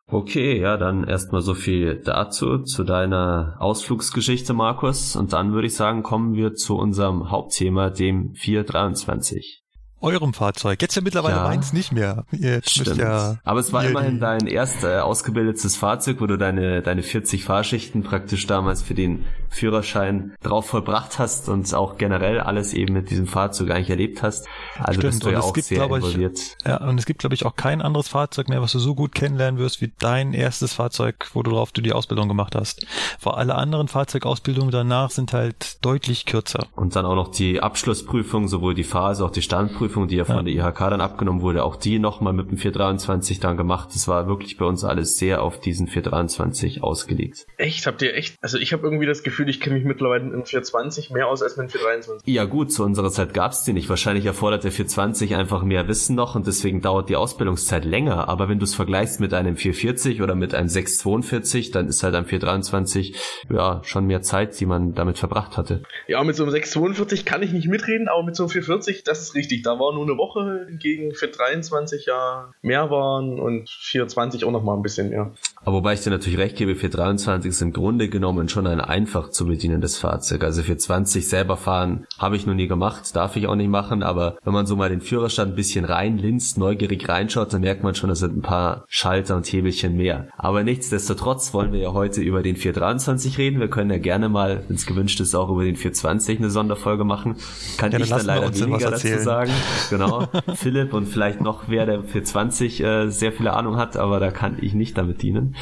Okay, 0.10 0.58
ja, 0.62 0.78
dann 0.78 1.04
erstmal 1.04 1.42
so 1.42 1.54
viel 1.54 2.02
dazu, 2.02 2.60
zu 2.60 2.86
deiner 2.86 3.58
Ausflugsgeschichte, 3.60 4.54
Markus. 4.54 5.18
Und 5.18 5.34
dann 5.34 5.52
würde 5.52 5.68
ich 5.68 5.76
sagen, 5.76 6.02
kommen 6.02 6.34
wir 6.34 6.54
zu 6.54 6.78
unserem 6.78 7.30
Hauptthema, 7.30 7.90
dem 7.90 8.34
423. 8.34 9.67
eurem 10.02 10.34
Fahrzeug. 10.34 10.82
Jetzt 10.82 10.96
ja 10.96 11.02
mittlerweile 11.02 11.38
ja, 11.38 11.44
meins 11.44 11.74
nicht 11.74 11.92
mehr. 11.92 12.26
Jetzt 12.32 12.72
stimmt. 12.72 12.98
Ja 12.98 13.38
Aber 13.44 13.60
es 13.60 13.74
war 13.74 13.84
immerhin 13.86 14.20
dein 14.20 14.48
erst 14.48 14.84
äh, 14.84 15.00
ausgebildetes 15.00 15.76
Fahrzeug, 15.76 16.18
wo 16.20 16.28
du 16.28 16.38
deine, 16.38 16.82
deine 16.82 17.04
40 17.04 17.44
Fahrschichten 17.44 18.04
praktisch 18.04 18.48
damals 18.48 18.82
für 18.82 18.94
den 18.94 19.26
Führerschein 19.50 20.36
drauf 20.42 20.68
vollbracht 20.68 21.20
hast 21.20 21.50
und 21.50 21.74
auch 21.74 21.98
generell 21.98 22.40
alles 22.40 22.74
eben 22.74 22.94
mit 22.94 23.10
diesem 23.10 23.28
Fahrzeug 23.28 23.72
eigentlich 23.72 23.90
erlebt 23.90 24.24
hast. 24.24 24.48
Also 24.78 25.00
Stimmt. 25.00 25.14
bist 25.14 25.26
du 25.26 25.30
ja 25.32 25.40
auch 25.40 25.54
gibt, 25.54 25.68
sehr 25.68 25.84
involviert. 25.84 26.38
Ich, 26.38 26.56
ja, 26.66 26.78
und 26.78 26.98
es 27.00 27.06
gibt, 27.06 27.20
glaube 27.20 27.36
ich, 27.36 27.46
auch 27.46 27.56
kein 27.56 27.82
anderes 27.82 28.08
Fahrzeug 28.08 28.50
mehr, 28.50 28.62
was 28.62 28.72
du 28.72 28.80
so 28.80 28.96
gut 28.96 29.14
kennenlernen 29.16 29.60
wirst 29.60 29.82
wie 29.82 29.92
dein 30.00 30.34
erstes 30.34 30.74
Fahrzeug, 30.74 31.30
wo 31.34 31.44
du 31.44 31.52
drauf 31.52 31.72
du 31.72 31.82
die 31.82 31.94
Ausbildung 31.94 32.28
gemacht 32.28 32.56
hast. 32.56 32.86
Vor 33.20 33.38
alle 33.38 33.56
anderen 33.56 33.88
Fahrzeugausbildungen 33.88 34.72
danach 34.72 35.12
sind 35.12 35.34
halt 35.34 35.84
deutlich 35.84 36.26
kürzer. 36.26 36.68
Und 36.76 36.96
dann 36.96 37.06
auch 37.06 37.16
noch 37.16 37.30
die 37.30 37.62
Abschlussprüfung, 37.62 38.48
sowohl 38.48 38.74
die 38.74 38.84
Phase 38.84 39.18
als 39.18 39.22
auch 39.22 39.32
die 39.32 39.42
Standprüfung, 39.42 39.87
die 39.88 40.16
ja 40.16 40.26
von 40.26 40.38
ja. 40.38 40.44
der 40.44 40.54
IHK 40.54 40.80
dann 40.90 41.02
abgenommen 41.02 41.42
wurde, 41.42 41.64
auch 41.64 41.76
die 41.76 42.00
nochmal 42.00 42.34
mit 42.34 42.50
dem 42.50 42.58
423 42.58 43.40
dann 43.40 43.58
gemacht. 43.58 43.90
Das 43.94 44.08
war 44.08 44.28
wirklich 44.28 44.58
bei 44.58 44.66
uns 44.66 44.84
alles 44.84 45.18
sehr 45.18 45.42
auf 45.42 45.60
diesen 45.60 45.88
423 45.88 46.84
ausgelegt. 46.84 47.46
Echt? 47.58 47.88
Habt 47.88 48.02
ihr 48.02 48.16
echt? 48.16 48.36
Also 48.42 48.58
ich 48.58 48.74
habe 48.74 48.84
irgendwie 48.84 49.06
das 49.06 49.24
Gefühl, 49.24 49.50
ich 49.50 49.60
kenne 49.60 49.78
mich 49.78 49.86
mittlerweile 49.86 50.24
in 50.24 50.46
420 50.46 51.12
mehr 51.12 51.28
aus 51.28 51.42
als 51.42 51.58
mit 51.58 51.72
423. 51.72 52.28
Ja 52.34 52.46
gut, 52.46 52.72
zu 52.72 52.84
unserer 52.84 53.12
Zeit 53.12 53.34
gab's 53.34 53.64
die 53.64 53.74
nicht. 53.74 53.90
Wahrscheinlich 53.90 54.26
erfordert 54.26 54.64
der 54.64 54.72
420 54.72 55.36
einfach 55.36 55.64
mehr 55.64 55.88
Wissen 55.88 56.16
noch 56.16 56.36
und 56.36 56.48
deswegen 56.48 56.82
dauert 56.82 57.10
die 57.10 57.16
Ausbildungszeit 57.16 57.86
länger. 57.86 58.28
Aber 58.28 58.50
wenn 58.50 58.60
du 58.60 58.66
es 58.66 58.76
vergleichst 58.76 59.20
mit 59.20 59.34
einem 59.34 59.58
440 59.58 60.22
oder 60.22 60.36
mit 60.36 60.54
einem 60.54 60.70
642, 60.70 61.72
dann 61.72 61.88
ist 61.88 62.04
halt 62.04 62.16
am 62.16 62.26
423 62.26 63.16
ja 63.50 63.82
schon 63.84 64.06
mehr 64.06 64.22
Zeit, 64.22 64.60
die 64.60 64.66
man 64.66 64.94
damit 64.94 65.18
verbracht 65.18 65.58
hatte. 65.58 65.84
Ja, 66.08 66.24
mit 66.24 66.36
so 66.36 66.44
einem 66.44 66.52
642 66.52 67.26
kann 67.26 67.44
ich 67.44 67.52
nicht 67.52 67.68
mitreden, 67.68 68.08
aber 68.08 68.24
mit 68.24 68.36
so 68.36 68.44
einem 68.44 68.50
440, 68.50 69.04
das 69.04 69.22
ist 69.22 69.36
richtig. 69.36 69.64
Da 69.64 69.77
war 69.80 69.94
nur 69.94 70.04
eine 70.04 70.18
Woche 70.18 70.68
gegen 70.80 71.14
423 71.14 72.06
ja 72.06 72.52
mehr 72.62 72.90
waren 72.90 73.40
und 73.40 73.70
420 73.70 74.46
auch 74.46 74.52
noch 74.52 74.64
mal 74.64 74.76
ein 74.76 74.82
bisschen 74.82 75.10
mehr. 75.10 75.32
Aber 75.64 75.78
wobei 75.78 75.94
ich 75.94 76.02
dir 76.02 76.12
natürlich 76.12 76.40
recht 76.40 76.56
gebe, 76.56 76.76
423 76.76 77.50
ist 77.50 77.62
im 77.62 77.74
Grunde 77.74 78.08
genommen 78.08 78.48
schon 78.48 78.68
ein 78.68 78.80
einfach 78.80 79.30
zu 79.30 79.48
bedienendes 79.48 79.98
Fahrzeug. 79.98 80.44
Also 80.44 80.62
420 80.62 81.28
selber 81.28 81.58
fahren 81.58 82.06
habe 82.18 82.38
ich 82.38 82.46
noch 82.46 82.54
nie 82.54 82.68
gemacht, 82.68 83.16
darf 83.16 83.36
ich 83.36 83.48
auch 83.48 83.56
nicht 83.56 83.70
machen, 83.70 84.04
aber 84.04 84.38
wenn 84.44 84.54
man 84.54 84.66
so 84.66 84.76
mal 84.76 84.90
den 84.90 85.02
Führerstand 85.02 85.54
ein 85.54 85.56
bisschen 85.56 85.86
reinlinst, 85.86 86.58
neugierig 86.58 87.10
reinschaut, 87.10 87.54
dann 87.54 87.62
merkt 87.62 87.84
man 87.84 87.96
schon, 87.96 88.10
es 88.10 88.20
sind 88.20 88.38
ein 88.38 88.42
paar 88.42 88.86
Schalter 88.88 89.36
und 89.36 89.46
Hebelchen 89.46 89.98
mehr. 89.98 90.30
Aber 90.38 90.64
nichtsdestotrotz 90.64 91.54
wollen 91.54 91.74
wir 91.74 91.80
ja 91.80 91.94
heute 91.94 92.22
über 92.22 92.44
den 92.44 92.56
423 92.56 93.38
reden. 93.38 93.60
Wir 93.60 93.70
können 93.70 93.90
ja 93.90 93.98
gerne 93.98 94.30
mal, 94.30 94.64
wenn 94.68 94.76
es 94.76 94.86
gewünscht 94.86 95.20
ist, 95.20 95.36
auch 95.36 95.50
über 95.50 95.64
den 95.64 95.76
420 95.76 96.40
eine 96.40 96.50
Sonderfolge 96.50 97.04
machen. 97.04 97.36
Kann 97.78 97.92
ja, 97.92 98.00
ich 98.00 98.10
dann 98.10 98.26
leider 98.26 98.54
weniger 98.54 98.92
dazu 98.92 99.18
sagen. 99.20 99.52
Genau. 99.90 100.28
Philipp 100.56 100.94
und 100.94 101.06
vielleicht 101.08 101.42
noch 101.42 101.64
wer, 101.68 101.86
der 101.86 102.04
420 102.04 102.84
äh, 102.84 103.10
sehr 103.10 103.32
viele 103.32 103.54
Ahnung 103.54 103.78
hat, 103.78 103.98
aber 103.98 104.20
da 104.20 104.32
kann 104.32 104.58
ich 104.62 104.74
nicht 104.74 104.98
damit 104.98 105.22
dienen. 105.22 105.56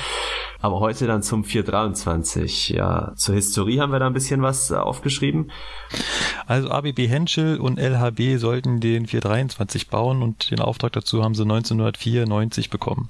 Aber 0.66 0.80
heute 0.80 1.06
dann 1.06 1.22
zum 1.22 1.44
423. 1.44 2.70
Ja, 2.70 3.14
zur 3.16 3.36
Historie 3.36 3.80
haben 3.80 3.92
wir 3.92 4.00
da 4.00 4.08
ein 4.08 4.14
bisschen 4.14 4.42
was 4.42 4.72
äh, 4.72 4.76
aufgeschrieben. 4.76 5.52
Also 6.48 6.70
ABB 6.72 7.08
Henschel 7.08 7.60
und 7.60 7.80
LHB 7.80 8.40
sollten 8.40 8.80
den 8.80 9.06
423 9.06 9.90
bauen 9.90 10.24
und 10.24 10.50
den 10.50 10.60
Auftrag 10.60 10.94
dazu 10.94 11.24
haben 11.24 11.36
sie 11.36 11.44
1994 11.44 12.70
bekommen. 12.70 13.10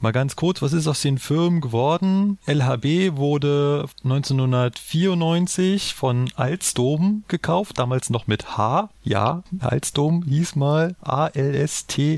Mal 0.00 0.12
ganz 0.12 0.36
kurz, 0.36 0.62
was 0.62 0.72
ist 0.72 0.86
aus 0.86 1.02
den 1.02 1.18
Firmen 1.18 1.60
geworden? 1.60 2.38
LHB 2.46 3.16
wurde 3.16 3.86
1994 4.04 5.94
von 5.94 6.30
Alstom 6.36 7.24
gekauft, 7.28 7.78
damals 7.78 8.08
noch 8.08 8.26
mit 8.26 8.56
H. 8.56 8.88
Ja, 9.02 9.42
Alstom 9.60 10.17
hieß 10.22 10.56
mal 10.56 10.94
A-L-S-T-H-O-M. 11.02 12.14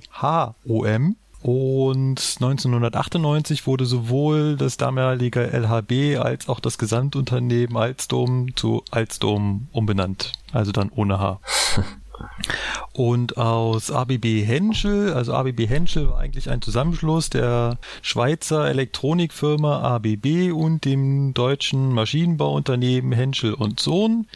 Und 1.42 2.20
1998 2.36 3.66
wurde 3.66 3.86
sowohl 3.86 4.56
das 4.56 4.76
damalige 4.76 5.40
LHB 5.40 6.18
als 6.20 6.50
auch 6.50 6.60
das 6.60 6.76
Gesamtunternehmen 6.76 7.78
Alstom 7.78 8.54
zu 8.56 8.84
Alstom 8.90 9.68
umbenannt. 9.72 10.32
Also 10.52 10.70
dann 10.70 10.90
ohne 10.90 11.18
H. 11.18 11.40
Und 12.92 13.36
aus 13.38 13.90
ABB 13.90 14.44
Henschel, 14.44 15.14
also 15.14 15.32
ABB 15.32 15.66
Henschel 15.68 16.10
war 16.10 16.18
eigentlich 16.18 16.50
ein 16.50 16.60
Zusammenschluss 16.60 17.30
der 17.30 17.78
Schweizer 18.02 18.68
Elektronikfirma 18.68 19.80
ABB 19.80 20.52
und 20.52 20.84
dem 20.84 21.32
deutschen 21.32 21.92
Maschinenbauunternehmen 21.92 23.12
Henschel 23.12 23.54
und 23.54 23.80
Sohn. 23.80 24.26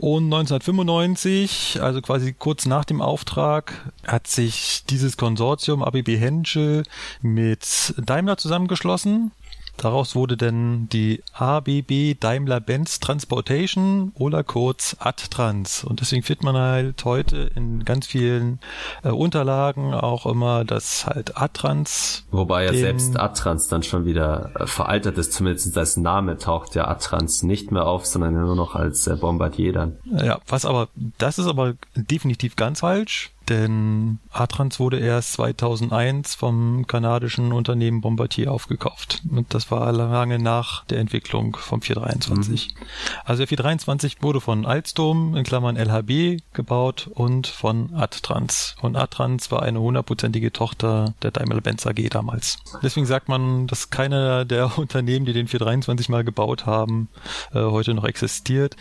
Und 0.00 0.32
1995, 0.32 1.78
also 1.82 2.00
quasi 2.00 2.32
kurz 2.32 2.64
nach 2.64 2.86
dem 2.86 3.02
Auftrag, 3.02 3.92
hat 4.06 4.28
sich 4.28 4.82
dieses 4.88 5.18
Konsortium 5.18 5.82
ABB 5.82 6.16
Henschel 6.16 6.84
mit 7.20 7.92
Daimler 7.98 8.38
zusammengeschlossen 8.38 9.30
Daraus 9.76 10.14
wurde 10.14 10.36
denn 10.36 10.88
die 10.92 11.22
ABB 11.32 12.18
Daimler-Benz 12.18 13.00
Transportation 13.00 14.12
oder 14.14 14.44
kurz 14.44 14.96
AdTrans. 14.98 15.84
Und 15.84 16.00
deswegen 16.00 16.22
findet 16.22 16.44
man 16.44 16.56
halt 16.56 17.04
heute 17.04 17.50
in 17.54 17.84
ganz 17.84 18.06
vielen 18.06 18.60
äh, 19.02 19.08
Unterlagen 19.08 19.94
auch 19.94 20.26
immer, 20.26 20.64
dass 20.64 21.06
halt 21.06 21.36
AdTrans. 21.36 22.26
Wobei 22.30 22.64
ja 22.64 22.72
selbst 22.72 23.18
AdTrans 23.18 23.68
dann 23.68 23.82
schon 23.82 24.04
wieder 24.04 24.52
äh, 24.58 24.66
veraltet 24.66 25.18
ist, 25.18 25.32
zumindest 25.32 25.76
als 25.76 25.96
Name 25.96 26.38
taucht 26.38 26.74
ja 26.74 26.88
AdTrans 26.88 27.42
nicht 27.42 27.72
mehr 27.72 27.86
auf, 27.86 28.06
sondern 28.06 28.34
nur 28.34 28.56
noch 28.56 28.74
als 28.74 29.06
äh, 29.06 29.16
Bombardier 29.16 29.72
dann. 29.72 29.96
Ja, 30.04 30.40
was 30.46 30.64
aber, 30.64 30.88
das 31.18 31.38
ist 31.38 31.46
aber 31.46 31.74
definitiv 31.94 32.56
ganz 32.56 32.80
falsch 32.80 33.30
denn 33.50 34.18
Atrans 34.30 34.78
wurde 34.78 34.98
erst 34.98 35.34
2001 35.34 36.36
vom 36.36 36.86
kanadischen 36.86 37.52
Unternehmen 37.52 38.00
Bombardier 38.00 38.52
aufgekauft. 38.52 39.22
Und 39.28 39.52
das 39.52 39.70
war 39.70 39.92
lange 39.92 40.38
nach 40.38 40.84
der 40.86 40.98
Entwicklung 40.98 41.56
vom 41.56 41.82
423. 41.82 42.74
Mhm. 42.74 42.86
Also 43.24 43.40
der 43.40 43.48
423 43.48 44.22
wurde 44.22 44.40
von 44.40 44.64
Alstom 44.64 45.34
in 45.34 45.42
Klammern 45.42 45.76
LHB 45.76 46.42
gebaut 46.52 47.10
und 47.12 47.48
von 47.48 47.92
Adtrans. 47.94 48.76
Und 48.80 48.96
Adtrans 48.96 49.50
war 49.50 49.62
eine 49.62 49.80
hundertprozentige 49.80 50.52
Tochter 50.52 51.14
der 51.22 51.32
Daimler-Benz 51.32 51.86
AG 51.86 52.08
damals. 52.10 52.58
Deswegen 52.82 53.06
sagt 53.06 53.28
man, 53.28 53.66
dass 53.66 53.90
keiner 53.90 54.44
der 54.44 54.78
Unternehmen, 54.78 55.26
die 55.26 55.32
den 55.32 55.48
423 55.48 56.08
mal 56.08 56.24
gebaut 56.24 56.66
haben, 56.66 57.08
äh, 57.52 57.58
heute 57.58 57.94
noch 57.94 58.04
existiert. 58.04 58.76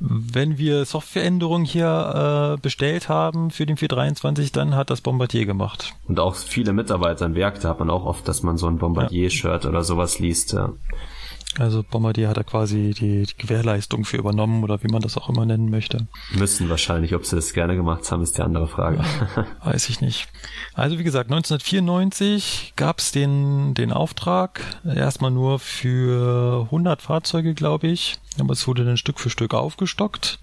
Wenn 0.00 0.56
wir 0.56 0.86
Softwareänderungen 0.86 1.66
hier 1.66 2.54
äh, 2.56 2.60
bestellt 2.60 3.10
haben 3.10 3.50
für 3.50 3.66
den 3.66 3.76
423, 3.76 4.13
22 4.14 4.52
dann 4.52 4.74
hat 4.74 4.90
das 4.90 5.00
Bombardier 5.00 5.46
gemacht. 5.46 5.94
Und 6.06 6.20
auch 6.20 6.34
viele 6.34 6.72
Mitarbeiter 6.72 7.26
im 7.26 7.34
Werk, 7.34 7.60
da 7.60 7.70
hat 7.70 7.78
man 7.78 7.90
auch 7.90 8.04
oft, 8.04 8.26
dass 8.28 8.42
man 8.42 8.56
so 8.56 8.66
ein 8.66 8.78
Bombardier-Shirt 8.78 9.64
ja. 9.64 9.70
oder 9.70 9.82
sowas 9.82 10.18
liest. 10.18 10.52
Ja. 10.52 10.72
Also 11.58 11.84
Bombardier 11.84 12.28
hat 12.28 12.36
da 12.36 12.42
quasi 12.42 12.94
die, 12.98 13.24
die, 13.24 13.36
Gewährleistung 13.38 14.04
für 14.04 14.16
übernommen 14.16 14.64
oder 14.64 14.82
wie 14.82 14.88
man 14.88 15.02
das 15.02 15.16
auch 15.16 15.28
immer 15.28 15.46
nennen 15.46 15.70
möchte. 15.70 16.06
Müssen 16.32 16.68
wahrscheinlich, 16.68 17.14
ob 17.14 17.24
sie 17.24 17.36
das 17.36 17.52
gerne 17.52 17.76
gemacht 17.76 18.10
haben, 18.10 18.22
ist 18.22 18.36
die 18.38 18.42
andere 18.42 18.66
Frage. 18.66 18.98
Ja, 19.36 19.46
weiß 19.64 19.88
ich 19.88 20.00
nicht. 20.00 20.26
Also 20.74 20.98
wie 20.98 21.04
gesagt, 21.04 21.30
1994 21.30 22.72
gab 22.74 22.98
es 22.98 23.12
den, 23.12 23.74
den 23.74 23.92
Auftrag, 23.92 24.62
erstmal 24.84 25.30
nur 25.30 25.60
für 25.60 26.62
100 26.64 27.02
Fahrzeuge, 27.02 27.54
glaube 27.54 27.86
ich 27.86 28.18
aber 28.38 28.52
es 28.52 28.66
wurde 28.66 28.84
dann 28.84 28.96
Stück 28.96 29.20
für 29.20 29.30
Stück 29.30 29.54
aufgestockt. 29.54 30.38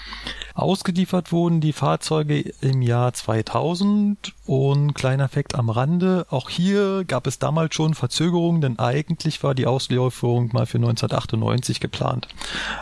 Ausgeliefert 0.54 1.32
wurden 1.32 1.62
die 1.62 1.74
Fahrzeuge 1.74 2.54
im 2.62 2.82
Jahr 2.82 3.14
2000 3.14 4.34
und 4.46 4.94
kleiner 4.94 5.24
Effekt 5.24 5.56
am 5.56 5.70
Rande, 5.70 6.26
auch 6.30 6.50
hier 6.50 7.06
gab 7.06 7.26
es 7.26 7.40
damals 7.40 7.74
schon 7.74 7.94
Verzögerungen, 7.94 8.60
denn 8.60 8.80
eigentlich 8.80 9.42
war 9.44 9.56
die 9.56 9.66
Auslieferung 9.66 10.50
mal 10.52 10.66
für 10.66 10.78
1998 10.78 11.80
geplant. 11.80 12.28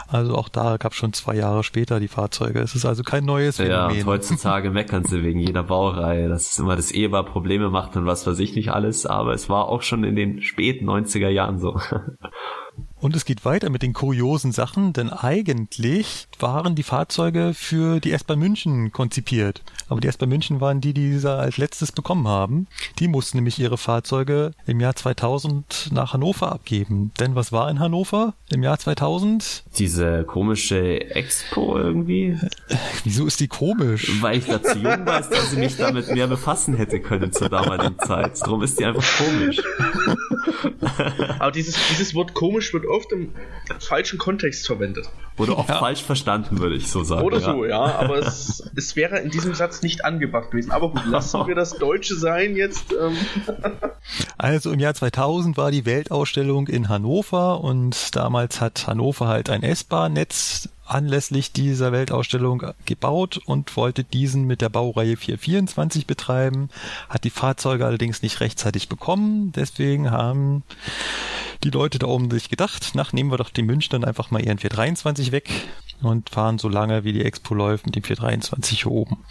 Also 0.08 0.36
auch 0.36 0.50
da 0.50 0.78
gab 0.78 0.94
es 0.94 0.98
schon 0.98 1.14
zwei 1.14 1.36
Jahre 1.36 1.64
später 1.64 2.00
die 2.00 2.08
Fahrzeuge. 2.08 2.60
Es 2.60 2.74
ist 2.74 2.86
also 2.86 3.04
kein 3.04 3.26
neues 3.26 3.58
Phänomen. 3.58 4.00
Ja, 4.00 4.06
heutzutage 4.06 4.70
meckern 4.72 5.04
sie 5.04 5.22
wegen 5.24 5.40
jeder 5.40 5.64
Baureihe, 5.64 6.28
dass 6.28 6.52
es 6.52 6.60
immer 6.60 6.76
das 6.76 6.92
EBA 6.92 7.24
Probleme 7.24 7.70
macht 7.70 7.96
und 7.96 8.06
was 8.06 8.26
weiß 8.26 8.40
ich 8.40 8.56
nicht 8.56 8.72
alles, 8.72 9.06
aber 9.06 9.34
es 9.34 9.48
war 9.50 9.68
auch 9.68 9.84
schon 9.84 10.04
in 10.04 10.16
den 10.16 10.42
späten 10.42 10.90
90er 10.90 11.30
Jahren 11.30 11.60
so. 11.60 11.80
Und 13.02 13.16
es 13.16 13.24
geht 13.24 13.46
weiter 13.46 13.70
mit 13.70 13.82
den 13.82 13.94
kuriosen 13.94 14.52
Sachen, 14.52 14.92
denn 14.92 15.10
eigentlich 15.10 16.28
waren 16.38 16.76
die 16.76 16.84
Fahrzeuge 16.84 17.54
für 17.54 18.02
die 18.02 18.12
S-Bahn 18.12 18.40
München 18.40 18.92
konzipiert. 18.92 19.64
Aber 19.88 20.02
die 20.02 20.08
S-Bahn 20.10 20.30
München 20.30 20.60
waren 20.60 20.82
die, 20.82 20.94
die 20.94 21.18
sie 21.18 21.32
als 21.32 21.58
letztes 21.58 21.94
bekommen 21.94 22.28
haben. 22.28 22.68
Die 23.00 23.08
mussten 23.08 23.38
nämlich 23.38 23.58
ihre 23.58 23.78
Fahrzeuge 23.78 24.52
im 24.66 24.82
Jahr 24.82 24.96
2000 24.96 25.90
nach 25.94 26.14
Hannover 26.14 26.52
abgeben. 26.52 27.12
Denn 27.20 27.36
was 27.36 27.54
war 27.54 27.70
in 27.72 27.80
Hannover 27.80 28.34
im 28.52 28.64
Jahr 28.64 28.78
2000? 28.78 29.64
Diese 29.78 30.26
komische 30.26 31.10
Expo 31.12 31.78
irgendwie. 31.78 32.38
Wieso 33.06 33.26
ist 33.26 33.40
die 33.40 33.48
komisch? 33.48 34.22
Weil 34.22 34.40
ich 34.40 34.46
da 34.46 34.62
zu 34.62 34.78
jung 34.78 35.06
war, 35.06 35.22
dass 35.22 35.52
sie 35.52 35.58
mich 35.58 35.78
damit 35.78 36.14
mehr 36.14 36.28
befassen 36.28 36.76
hätte 36.76 37.00
können 37.00 37.32
zur 37.32 37.48
damaligen 37.48 37.98
Zeit. 38.00 38.42
Darum 38.42 38.62
ist 38.62 38.78
die 38.78 38.86
einfach 38.86 39.06
komisch. 39.18 39.62
Aber 41.40 41.52
dieses, 41.52 41.76
dieses 41.90 42.14
Wort 42.14 42.34
komisch 42.34 42.69
wird 42.74 42.86
oft 42.86 43.12
im 43.12 43.34
falschen 43.80 44.20
Kontext 44.20 44.66
verwendet. 44.66 45.10
Wurde 45.38 45.58
oft 45.58 45.70
ja. 45.70 45.80
falsch 45.80 46.04
verstanden, 46.04 46.60
würde 46.60 46.76
ich 46.76 46.90
so 46.90 47.04
sagen. 47.04 47.26
Oder 47.26 47.40
so, 47.40 47.66
ja, 47.66 47.80
aber 47.80 48.18
es, 48.18 48.70
es 48.76 48.96
wäre 48.96 49.20
in 49.20 49.30
diesem 49.30 49.54
Satz 49.56 49.82
nicht 49.82 50.04
angebracht 50.04 50.52
gewesen. 50.52 50.72
Aber 50.72 50.90
gut, 50.90 51.06
lassen 51.06 51.48
wir 51.48 51.56
das 51.56 51.78
Deutsche 51.78 52.16
sein 52.16 52.56
jetzt. 52.56 52.94
Ähm. 52.94 53.18
Also 54.38 54.72
im 54.72 54.80
Jahr 54.80 54.94
2000 54.94 55.58
war 55.58 55.70
die 55.70 55.86
Weltausstellung 55.86 56.68
in 56.68 56.90
Hannover 56.90 57.62
und 57.62 58.16
damals 58.16 58.60
hat 58.60 58.88
Hannover 58.88 59.28
halt 59.28 59.50
ein 59.50 59.62
S-Bahn-Netz 59.62 60.70
anlässlich 60.90 61.52
dieser 61.52 61.92
Weltausstellung 61.92 62.64
gebaut 62.86 63.40
und 63.46 63.76
wollte 63.78 64.04
diesen 64.04 64.46
mit 64.46 64.62
der 64.62 64.70
Baureihe 64.70 65.18
424 65.18 66.08
betreiben, 66.08 66.70
hat 67.10 67.24
die 67.24 67.30
Fahrzeuge 67.30 67.86
allerdings 67.86 68.22
nicht 68.22 68.40
rechtzeitig 68.40 68.90
bekommen. 68.90 69.52
Deswegen 69.54 70.12
haben 70.12 70.64
die 71.64 71.70
Leute 71.70 72.00
da 72.00 72.08
oben 72.08 72.32
sich 72.32 72.50
gedacht, 72.50 72.96
nach 72.96 73.14
nehmen 73.14 73.32
wir 73.32 73.38
doch 73.38 73.50
die 73.50 73.64
München 73.64 74.04
einfach 74.04 74.32
mal 74.32 74.42
ihren 74.42 74.58
423 74.58 75.32
weg 75.32 75.50
und 76.02 76.30
fahren 76.30 76.58
so 76.58 76.70
lange, 76.70 77.04
wie 77.04 77.14
die 77.14 77.26
Expo 77.26 77.54
läuft, 77.54 77.86
mit 77.86 77.96
dem 77.96 78.04
423 78.04 78.84
hier 78.84 78.92
oben. 78.92 79.24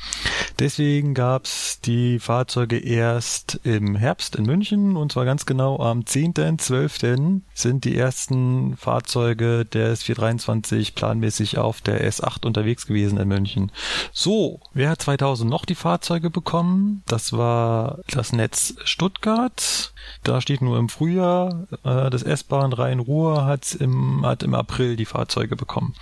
Deswegen 0.58 1.14
gab's 1.14 1.80
die 1.80 2.18
Fahrzeuge 2.18 2.78
erst 2.78 3.60
im 3.64 3.96
Herbst 3.96 4.36
in 4.36 4.44
München 4.44 4.96
und 4.96 5.12
zwar 5.12 5.24
ganz 5.24 5.46
genau 5.46 5.78
am 5.78 6.00
10.12. 6.00 7.42
sind 7.54 7.84
die 7.84 7.96
ersten 7.96 8.76
Fahrzeuge 8.76 9.64
des 9.64 10.02
423 10.02 10.94
planmäßig 10.94 11.58
auf 11.58 11.80
der 11.80 12.06
S8 12.08 12.44
unterwegs 12.44 12.86
gewesen 12.86 13.18
in 13.18 13.28
München. 13.28 13.72
So, 14.12 14.60
wer 14.74 14.90
hat 14.90 15.02
2000 15.02 15.48
noch 15.48 15.64
die 15.64 15.74
Fahrzeuge 15.74 16.30
bekommen? 16.30 17.02
Das 17.06 17.32
war 17.32 17.98
das 18.10 18.32
Netz 18.32 18.74
Stuttgart. 18.84 19.92
Da 20.24 20.40
steht 20.40 20.62
nur 20.62 20.78
im 20.78 20.88
Frühjahr, 20.88 21.66
äh, 21.84 22.10
das 22.10 22.22
S-Bahn 22.22 22.72
Rhein-Ruhr 22.72 23.44
hat 23.44 23.74
im, 23.74 24.24
hat 24.24 24.42
im 24.42 24.54
April 24.54 24.96
die 24.96 25.04
Fahrzeuge 25.04 25.54
bekommen 25.54 25.94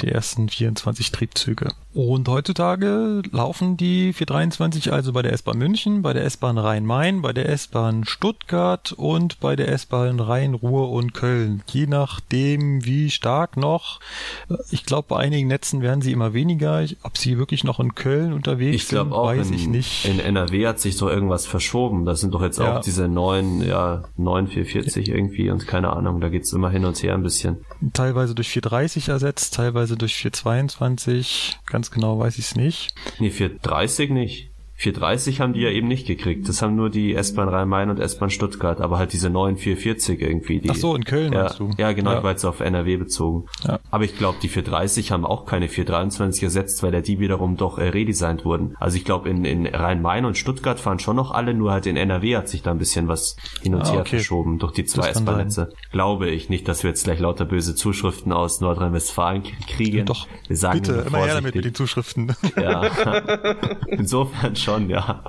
die 0.00 0.08
ersten 0.08 0.48
24 0.48 1.12
Triebzüge. 1.12 1.68
Und 1.96 2.28
heutzutage 2.28 3.22
laufen 3.32 3.78
die 3.78 4.12
423 4.12 4.92
also 4.92 5.14
bei 5.14 5.22
der 5.22 5.32
S-Bahn 5.32 5.56
München, 5.56 6.02
bei 6.02 6.12
der 6.12 6.26
S-Bahn 6.26 6.58
Rhein-Main, 6.58 7.22
bei 7.22 7.32
der 7.32 7.48
S-Bahn 7.48 8.04
Stuttgart 8.04 8.92
und 8.92 9.40
bei 9.40 9.56
der 9.56 9.68
S-Bahn 9.70 10.20
Rhein-Ruhr 10.20 10.90
und 10.90 11.14
Köln. 11.14 11.62
Je 11.70 11.86
nachdem, 11.86 12.84
wie 12.84 13.08
stark 13.08 13.56
noch. 13.56 14.00
Ich 14.70 14.84
glaube, 14.84 15.06
bei 15.08 15.16
einigen 15.16 15.48
Netzen 15.48 15.80
werden 15.80 16.02
sie 16.02 16.12
immer 16.12 16.34
weniger. 16.34 16.84
Ob 17.02 17.16
sie 17.16 17.38
wirklich 17.38 17.64
noch 17.64 17.80
in 17.80 17.94
Köln 17.94 18.34
unterwegs 18.34 18.76
ich 18.76 18.88
sind, 18.88 19.10
auch 19.10 19.28
weiß 19.28 19.48
in, 19.48 19.54
ich 19.54 19.66
nicht. 19.66 20.04
In 20.04 20.20
NRW 20.20 20.66
hat 20.66 20.80
sich 20.80 20.98
so 20.98 21.08
irgendwas 21.08 21.46
verschoben. 21.46 22.04
Das 22.04 22.20
sind 22.20 22.34
doch 22.34 22.42
jetzt 22.42 22.58
ja. 22.58 22.76
auch 22.76 22.80
diese 22.82 23.08
neuen, 23.08 23.66
ja, 23.66 24.02
9440 24.18 25.08
irgendwie 25.08 25.48
und 25.48 25.66
keine 25.66 25.94
Ahnung. 25.94 26.20
Da 26.20 26.28
geht's 26.28 26.52
immer 26.52 26.68
hin 26.68 26.84
und 26.84 27.02
her 27.02 27.14
ein 27.14 27.22
bisschen. 27.22 27.64
Teilweise 27.94 28.34
durch 28.34 28.50
430 28.50 29.08
ersetzt, 29.08 29.54
teilweise 29.54 29.65
durch 29.96 30.16
422. 30.16 31.58
Ganz 31.66 31.90
genau 31.90 32.18
weiß 32.18 32.38
ich 32.38 32.46
es 32.46 32.56
nicht. 32.56 32.94
Nee, 33.18 33.30
430 33.30 34.10
nicht. 34.10 34.50
430 34.78 35.40
haben 35.40 35.54
die 35.54 35.60
ja 35.60 35.70
eben 35.70 35.88
nicht 35.88 36.06
gekriegt. 36.06 36.48
Das 36.48 36.60
haben 36.60 36.76
nur 36.76 36.90
die 36.90 37.14
S-Bahn 37.14 37.48
Rhein-Main 37.48 37.88
und 37.88 37.98
S-Bahn 37.98 38.28
Stuttgart, 38.28 38.80
aber 38.80 38.98
halt 38.98 39.14
diese 39.14 39.30
neuen 39.30 39.56
440 39.56 40.20
irgendwie. 40.20 40.60
Die, 40.60 40.70
Ach 40.70 40.74
so, 40.74 40.94
in 40.94 41.04
Köln 41.04 41.32
ja, 41.32 41.44
meinst 41.44 41.58
du? 41.58 41.70
Ja, 41.78 41.92
genau, 41.92 42.12
ja. 42.12 42.18
ich 42.18 42.24
war 42.24 42.32
jetzt 42.32 42.44
auf 42.44 42.60
NRW 42.60 42.98
bezogen. 42.98 43.46
Ja. 43.66 43.80
Aber 43.90 44.04
ich 44.04 44.18
glaube, 44.18 44.36
die 44.42 44.48
430 44.48 45.12
haben 45.12 45.24
auch 45.24 45.46
keine 45.46 45.68
423 45.68 46.42
ersetzt, 46.42 46.82
weil 46.82 46.92
ja 46.92 47.00
die 47.00 47.18
wiederum 47.20 47.56
doch 47.56 47.78
äh, 47.78 47.88
redesignt 47.88 48.44
wurden. 48.44 48.76
Also 48.78 48.98
ich 48.98 49.04
glaube, 49.04 49.30
in, 49.30 49.46
in 49.46 49.66
Rhein-Main 49.66 50.26
und 50.26 50.36
Stuttgart 50.36 50.78
fahren 50.78 50.98
schon 50.98 51.16
noch 51.16 51.30
alle, 51.30 51.54
nur 51.54 51.72
halt 51.72 51.86
in 51.86 51.96
NRW 51.96 52.36
hat 52.36 52.48
sich 52.48 52.62
da 52.62 52.70
ein 52.70 52.78
bisschen 52.78 53.08
was 53.08 53.36
hin 53.62 53.74
und 53.74 53.82
ah, 53.82 53.92
her 53.92 54.00
okay. 54.00 54.16
verschoben 54.16 54.58
durch 54.58 54.72
die 54.72 54.84
zwei 54.84 55.08
S-Bahn-Netze. 55.08 55.72
Glaube 55.90 56.28
ich 56.28 56.50
nicht, 56.50 56.68
dass 56.68 56.82
wir 56.82 56.90
jetzt 56.90 57.04
gleich 57.04 57.18
lauter 57.18 57.46
böse 57.46 57.74
Zuschriften 57.74 58.32
aus 58.32 58.60
Nordrhein-Westfalen 58.60 59.42
kriegen. 59.66 60.04
Doch, 60.04 60.26
wir 60.48 60.56
sagen 60.56 60.80
bitte, 60.80 61.04
immer 61.06 61.24
her 61.24 61.34
damit 61.36 61.54
mit 61.54 61.64
den 61.64 61.74
Zuschriften. 61.74 62.34
Ja, 62.60 62.90
insofern 63.86 64.54
schon, 64.66 64.90
ja. 64.90 65.22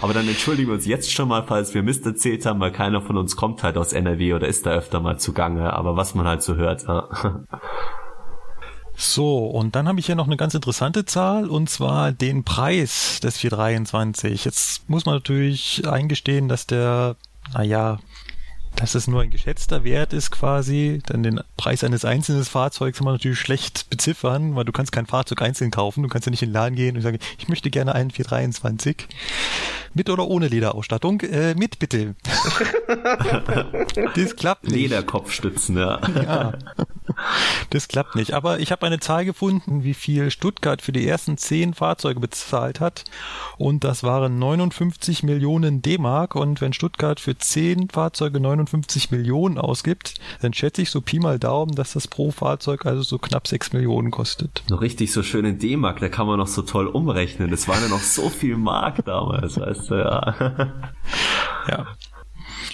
Aber 0.00 0.12
dann 0.12 0.28
entschuldigen 0.28 0.68
wir 0.68 0.74
uns 0.74 0.86
jetzt 0.86 1.12
schon 1.12 1.28
mal, 1.28 1.44
falls 1.46 1.72
wir 1.72 1.82
Mist 1.82 2.04
erzählt 2.04 2.44
haben, 2.44 2.60
weil 2.60 2.72
keiner 2.72 3.00
von 3.00 3.16
uns 3.16 3.36
kommt 3.36 3.62
halt 3.62 3.76
aus 3.76 3.92
NRW 3.92 4.34
oder 4.34 4.48
ist 4.48 4.66
da 4.66 4.72
öfter 4.72 5.00
mal 5.00 5.18
zugange, 5.18 5.72
aber 5.72 5.96
was 5.96 6.14
man 6.14 6.26
halt 6.26 6.42
so 6.42 6.56
hört, 6.56 6.86
ja. 6.86 7.08
So, 8.94 9.46
und 9.46 9.74
dann 9.74 9.88
habe 9.88 10.00
ich 10.00 10.06
hier 10.06 10.16
noch 10.16 10.26
eine 10.26 10.36
ganz 10.36 10.54
interessante 10.54 11.04
Zahl, 11.04 11.48
und 11.48 11.70
zwar 11.70 12.12
den 12.12 12.44
Preis 12.44 13.20
des 13.20 13.38
423. 13.38 14.44
Jetzt 14.44 14.88
muss 14.90 15.06
man 15.06 15.14
natürlich 15.14 15.88
eingestehen, 15.88 16.48
dass 16.48 16.66
der, 16.66 17.16
naja, 17.54 17.98
dass 18.76 18.94
es 18.94 19.06
nur 19.06 19.22
ein 19.22 19.30
geschätzter 19.30 19.84
Wert 19.84 20.12
ist 20.12 20.30
quasi, 20.30 21.02
denn 21.08 21.22
den 21.22 21.40
Preis 21.56 21.84
eines 21.84 22.04
einzelnen 22.04 22.44
Fahrzeugs 22.44 22.98
kann 22.98 23.04
man 23.04 23.14
natürlich 23.14 23.38
schlecht 23.38 23.90
beziffern, 23.90 24.54
weil 24.56 24.64
du 24.64 24.72
kannst 24.72 24.92
kein 24.92 25.06
Fahrzeug 25.06 25.42
einzeln 25.42 25.70
kaufen, 25.70 26.02
du 26.02 26.08
kannst 26.08 26.26
ja 26.26 26.30
nicht 26.30 26.42
in 26.42 26.48
den 26.48 26.54
Laden 26.54 26.74
gehen 26.74 26.96
und 26.96 27.02
sagen, 27.02 27.18
ich 27.38 27.48
möchte 27.48 27.70
gerne 27.70 27.94
einen 27.94 28.10
423. 28.10 29.08
Mit 29.94 30.08
oder 30.08 30.26
ohne 30.26 30.48
Lederausstattung? 30.48 31.20
Äh, 31.20 31.54
mit 31.54 31.78
bitte. 31.78 32.14
das 34.14 34.36
klappt 34.36 34.64
nicht. 34.64 34.74
Lederkopfstützen, 34.74 35.76
ja. 35.76 36.00
ja. 36.14 36.54
Das 37.68 37.88
klappt 37.88 38.14
nicht. 38.14 38.32
Aber 38.32 38.60
ich 38.60 38.72
habe 38.72 38.86
eine 38.86 39.00
Zahl 39.00 39.26
gefunden, 39.26 39.84
wie 39.84 39.92
viel 39.92 40.30
Stuttgart 40.30 40.80
für 40.80 40.92
die 40.92 41.06
ersten 41.06 41.36
zehn 41.36 41.74
Fahrzeuge 41.74 42.20
bezahlt 42.20 42.80
hat. 42.80 43.04
Und 43.58 43.84
das 43.84 44.02
waren 44.02 44.38
59 44.38 45.22
Millionen 45.24 45.82
D-Mark. 45.82 46.36
Und 46.36 46.62
wenn 46.62 46.72
Stuttgart 46.72 47.20
für 47.20 47.36
zehn 47.36 47.90
Fahrzeuge 47.90 48.40
59 48.40 48.61
Millionen 49.10 49.58
ausgibt, 49.58 50.14
dann 50.40 50.52
schätze 50.52 50.82
ich 50.82 50.90
so 50.90 51.00
Pi 51.00 51.18
mal 51.18 51.38
Daumen, 51.38 51.74
dass 51.74 51.92
das 51.92 52.08
pro 52.08 52.30
Fahrzeug 52.30 52.86
also 52.86 53.02
so 53.02 53.18
knapp 53.18 53.46
sechs 53.46 53.72
Millionen 53.72 54.10
kostet. 54.10 54.62
Noch 54.68 54.80
richtig 54.80 55.12
so 55.12 55.22
schön 55.22 55.44
in 55.44 55.58
D-Mark, 55.58 56.00
da 56.00 56.08
kann 56.08 56.26
man 56.26 56.38
noch 56.38 56.46
so 56.46 56.62
toll 56.62 56.86
umrechnen. 56.86 57.50
Das 57.50 57.68
waren 57.68 57.82
ja 57.82 57.88
noch 57.88 58.00
so 58.00 58.28
viel 58.28 58.56
Mark 58.56 59.04
damals, 59.04 59.58
weißt 59.58 59.90
du, 59.90 59.94
ja. 59.94 60.34
ja. 61.68 61.86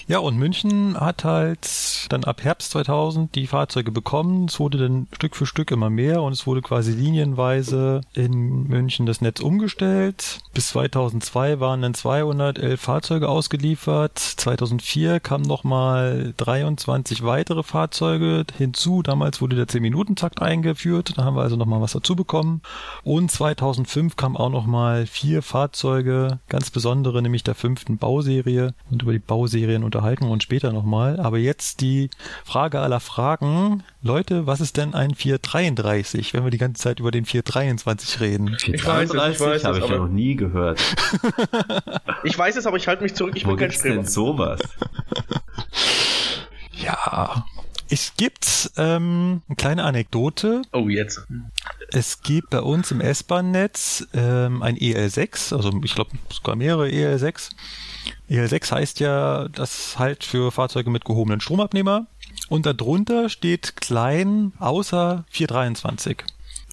Ja, 0.07 0.19
und 0.19 0.39
München 0.39 0.99
hat 0.99 1.25
halt 1.25 2.07
dann 2.09 2.25
ab 2.25 2.43
Herbst 2.43 2.71
2000 2.73 3.35
die 3.35 3.47
Fahrzeuge 3.47 3.93
bekommen. 3.93 4.47
Es 4.47 4.59
wurde 4.59 4.79
dann 4.79 5.07
Stück 5.13 5.37
für 5.37 5.47
Stück 5.47 5.71
immer 5.71 5.91
mehr 5.91 6.23
und 6.23 6.33
es 6.33 6.47
wurde 6.47 6.63
quasi 6.63 6.93
linienweise 6.93 8.01
in 8.15 8.69
München 8.69 9.07
das 9.07 9.21
Netz 9.21 9.41
umgestellt. 9.41 10.41
Bis 10.55 10.69
2002 10.69 11.61
waren 11.61 11.83
dann 11.83 11.95
211 11.95 12.81
Fahrzeuge 12.81 13.29
ausgeliefert. 13.29 14.19
2004 14.19 15.21
kamen 15.21 15.45
nochmal 15.45 16.33
23 16.37 17.25
weitere 17.25 17.63
Fahrzeuge 17.63 18.45
hinzu. 18.57 19.03
Damals 19.03 19.41
wurde 19.41 19.57
der 19.57 19.69
10-Minuten-Takt 19.69 20.43
eingeführt. 20.43 21.15
Da 21.17 21.25
haben 21.25 21.37
wir 21.37 21.43
also 21.43 21.57
nochmal 21.57 21.81
was 21.81 21.93
dazu 21.93 22.17
bekommen. 22.17 22.63
Und 23.05 23.31
2005 23.31 24.17
kamen 24.17 24.37
auch 24.37 24.51
nochmal 24.51 25.07
vier 25.07 25.43
Fahrzeuge, 25.43 26.39
ganz 26.49 26.71
besondere, 26.71 27.23
nämlich 27.23 27.45
der 27.45 27.55
fünften 27.55 27.99
Bauserie. 27.99 28.75
Und 28.91 29.03
über 29.03 29.13
die 29.13 29.19
Bauserien 29.19 29.78
unter 29.85 29.99
unterhalten 29.99 30.27
wir 30.27 30.31
uns 30.33 30.45
später 30.45 30.73
nochmal. 30.73 31.19
Aber 31.19 31.39
jetzt 31.39 31.81
die 31.81 32.11
Frage 32.45 32.81
aller 32.81 33.01
Fragen. 33.01 33.83
Leute, 34.01 34.47
was 34.47 34.61
ist 34.61 34.77
denn 34.77 34.95
ein 34.95 35.15
433, 35.15 36.35
wenn 36.35 36.45
wir 36.45 36.51
die 36.51 36.59
ganze 36.59 36.83
Zeit 36.83 37.01
über 37.01 37.11
den 37.11 37.25
423 37.25 38.21
reden? 38.21 38.57
433 38.59 39.65
habe 39.65 39.79
ich 39.79 39.89
ja 39.89 39.97
noch 39.97 40.09
nie 40.09 40.37
gehört. 40.37 40.81
ich 42.25 42.39
weiß 42.39 42.57
es, 42.57 42.67
aber 42.67 42.77
ich 42.77 42.87
halte 42.87 43.03
mich 43.03 43.15
zurück, 43.15 43.33
ich 43.35 43.45
Wo 43.45 43.51
bin 43.51 43.59
kein 43.59 43.73
Streber. 43.73 43.97
denn 43.97 44.07
sowas? 44.07 44.61
ja, 46.73 47.45
es 47.91 48.13
gibt 48.17 48.71
ähm, 48.77 49.43
eine 49.49 49.57
kleine 49.57 49.85
Anekdote. 49.85 50.63
Oh, 50.73 50.89
jetzt. 50.89 51.27
Es 51.91 52.23
gibt 52.23 52.51
bei 52.51 52.61
uns 52.61 52.91
im 52.91 53.01
S-Bahn-Netz 53.01 54.07
ähm, 54.15 54.63
ein 54.63 54.77
EL6, 54.77 55.57
also 55.57 55.73
ich 55.83 55.95
glaube 55.95 56.11
sogar 56.31 56.55
mehrere 56.55 56.87
EL6. 56.87 57.51
EL6 58.31 58.71
heißt 58.73 59.01
ja, 59.01 59.49
das 59.49 59.99
halt 59.99 60.25
für 60.25 60.53
Fahrzeuge 60.53 60.91
mit 60.91 61.05
gehobenen 61.05 61.41
Stromabnehmer. 61.41 62.07
Und 62.49 62.67
darunter 62.67 63.29
steht 63.29 63.77
klein 63.77 64.53
außer 64.59 65.25
423. 65.31 66.25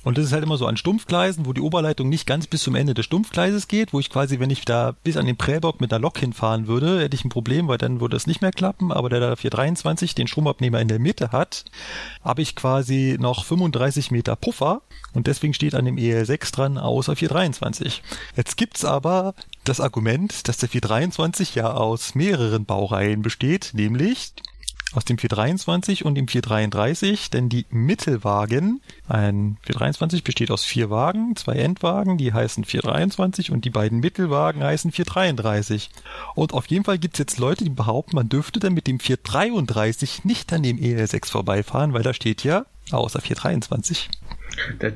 Und 0.05 0.19
das 0.19 0.25
ist 0.25 0.33
halt 0.33 0.43
immer 0.43 0.57
so 0.57 0.67
an 0.67 0.77
Stumpfgleisen, 0.77 1.47
wo 1.47 1.51
die 1.51 1.61
Oberleitung 1.61 2.09
nicht 2.09 2.27
ganz 2.27 2.45
bis 2.45 2.61
zum 2.61 2.75
Ende 2.75 2.93
des 2.93 3.05
Stumpfgleises 3.05 3.67
geht, 3.67 3.91
wo 3.91 3.99
ich 3.99 4.11
quasi, 4.11 4.39
wenn 4.39 4.51
ich 4.51 4.63
da 4.63 4.93
bis 5.03 5.17
an 5.17 5.25
den 5.25 5.35
Prellbock 5.35 5.81
mit 5.81 5.91
einer 5.91 5.99
Lok 5.99 6.19
hinfahren 6.19 6.67
würde, 6.67 7.01
hätte 7.01 7.15
ich 7.15 7.25
ein 7.25 7.29
Problem, 7.29 7.67
weil 7.67 7.79
dann 7.79 7.99
würde 7.99 8.15
es 8.15 8.27
nicht 8.27 8.39
mehr 8.39 8.51
klappen. 8.51 8.91
Aber 8.91 9.09
der 9.09 9.19
da 9.19 9.35
423 9.35 10.13
den 10.13 10.27
Stromabnehmer 10.27 10.79
in 10.79 10.89
der 10.89 10.99
Mitte 10.99 11.31
hat, 11.31 11.65
habe 12.23 12.43
ich 12.43 12.55
quasi 12.55 13.17
noch 13.19 13.45
35 13.45 14.11
Meter 14.11 14.35
Puffer 14.35 14.83
und 15.13 15.25
deswegen 15.25 15.55
steht 15.55 15.73
an 15.73 15.85
dem 15.85 15.97
EL6 15.97 16.53
dran 16.53 16.77
außer 16.77 17.15
423. 17.15 18.03
Jetzt 18.35 18.57
gibt's 18.57 18.85
aber 18.85 19.33
das 19.63 19.81
Argument, 19.81 20.47
dass 20.47 20.57
der 20.57 20.69
423 20.69 21.55
ja 21.55 21.73
aus 21.73 22.13
mehreren 22.13 22.65
Baureihen 22.65 23.23
besteht, 23.23 23.71
nämlich 23.73 24.33
aus 24.95 25.05
dem 25.05 25.17
423 25.17 26.05
und 26.05 26.15
dem 26.15 26.27
433, 26.27 27.29
denn 27.29 27.49
die 27.49 27.65
Mittelwagen, 27.69 28.81
ein 29.07 29.57
423 29.63 30.23
besteht 30.23 30.51
aus 30.51 30.63
vier 30.63 30.89
Wagen, 30.89 31.35
zwei 31.35 31.53
Endwagen, 31.53 32.17
die 32.17 32.33
heißen 32.33 32.63
423 32.63 33.51
und 33.51 33.65
die 33.65 33.69
beiden 33.69 33.99
Mittelwagen 33.99 34.63
heißen 34.63 34.91
433. 34.91 35.89
Und 36.33 36.53
auf 36.53 36.67
jeden 36.67 36.85
Fall 36.85 36.97
gibt's 36.97 37.19
jetzt 37.19 37.37
Leute, 37.37 37.63
die 37.63 37.69
behaupten, 37.69 38.15
man 38.15 38.29
dürfte 38.29 38.59
dann 38.59 38.73
mit 38.73 38.87
dem 38.87 38.99
433 38.99 40.23
nicht 40.23 40.51
an 40.53 40.63
dem 40.63 40.77
EL6 40.77 41.29
vorbeifahren, 41.29 41.93
weil 41.93 42.03
da 42.03 42.13
steht 42.13 42.43
ja 42.43 42.65
außer 42.91 43.21
423. 43.21 44.09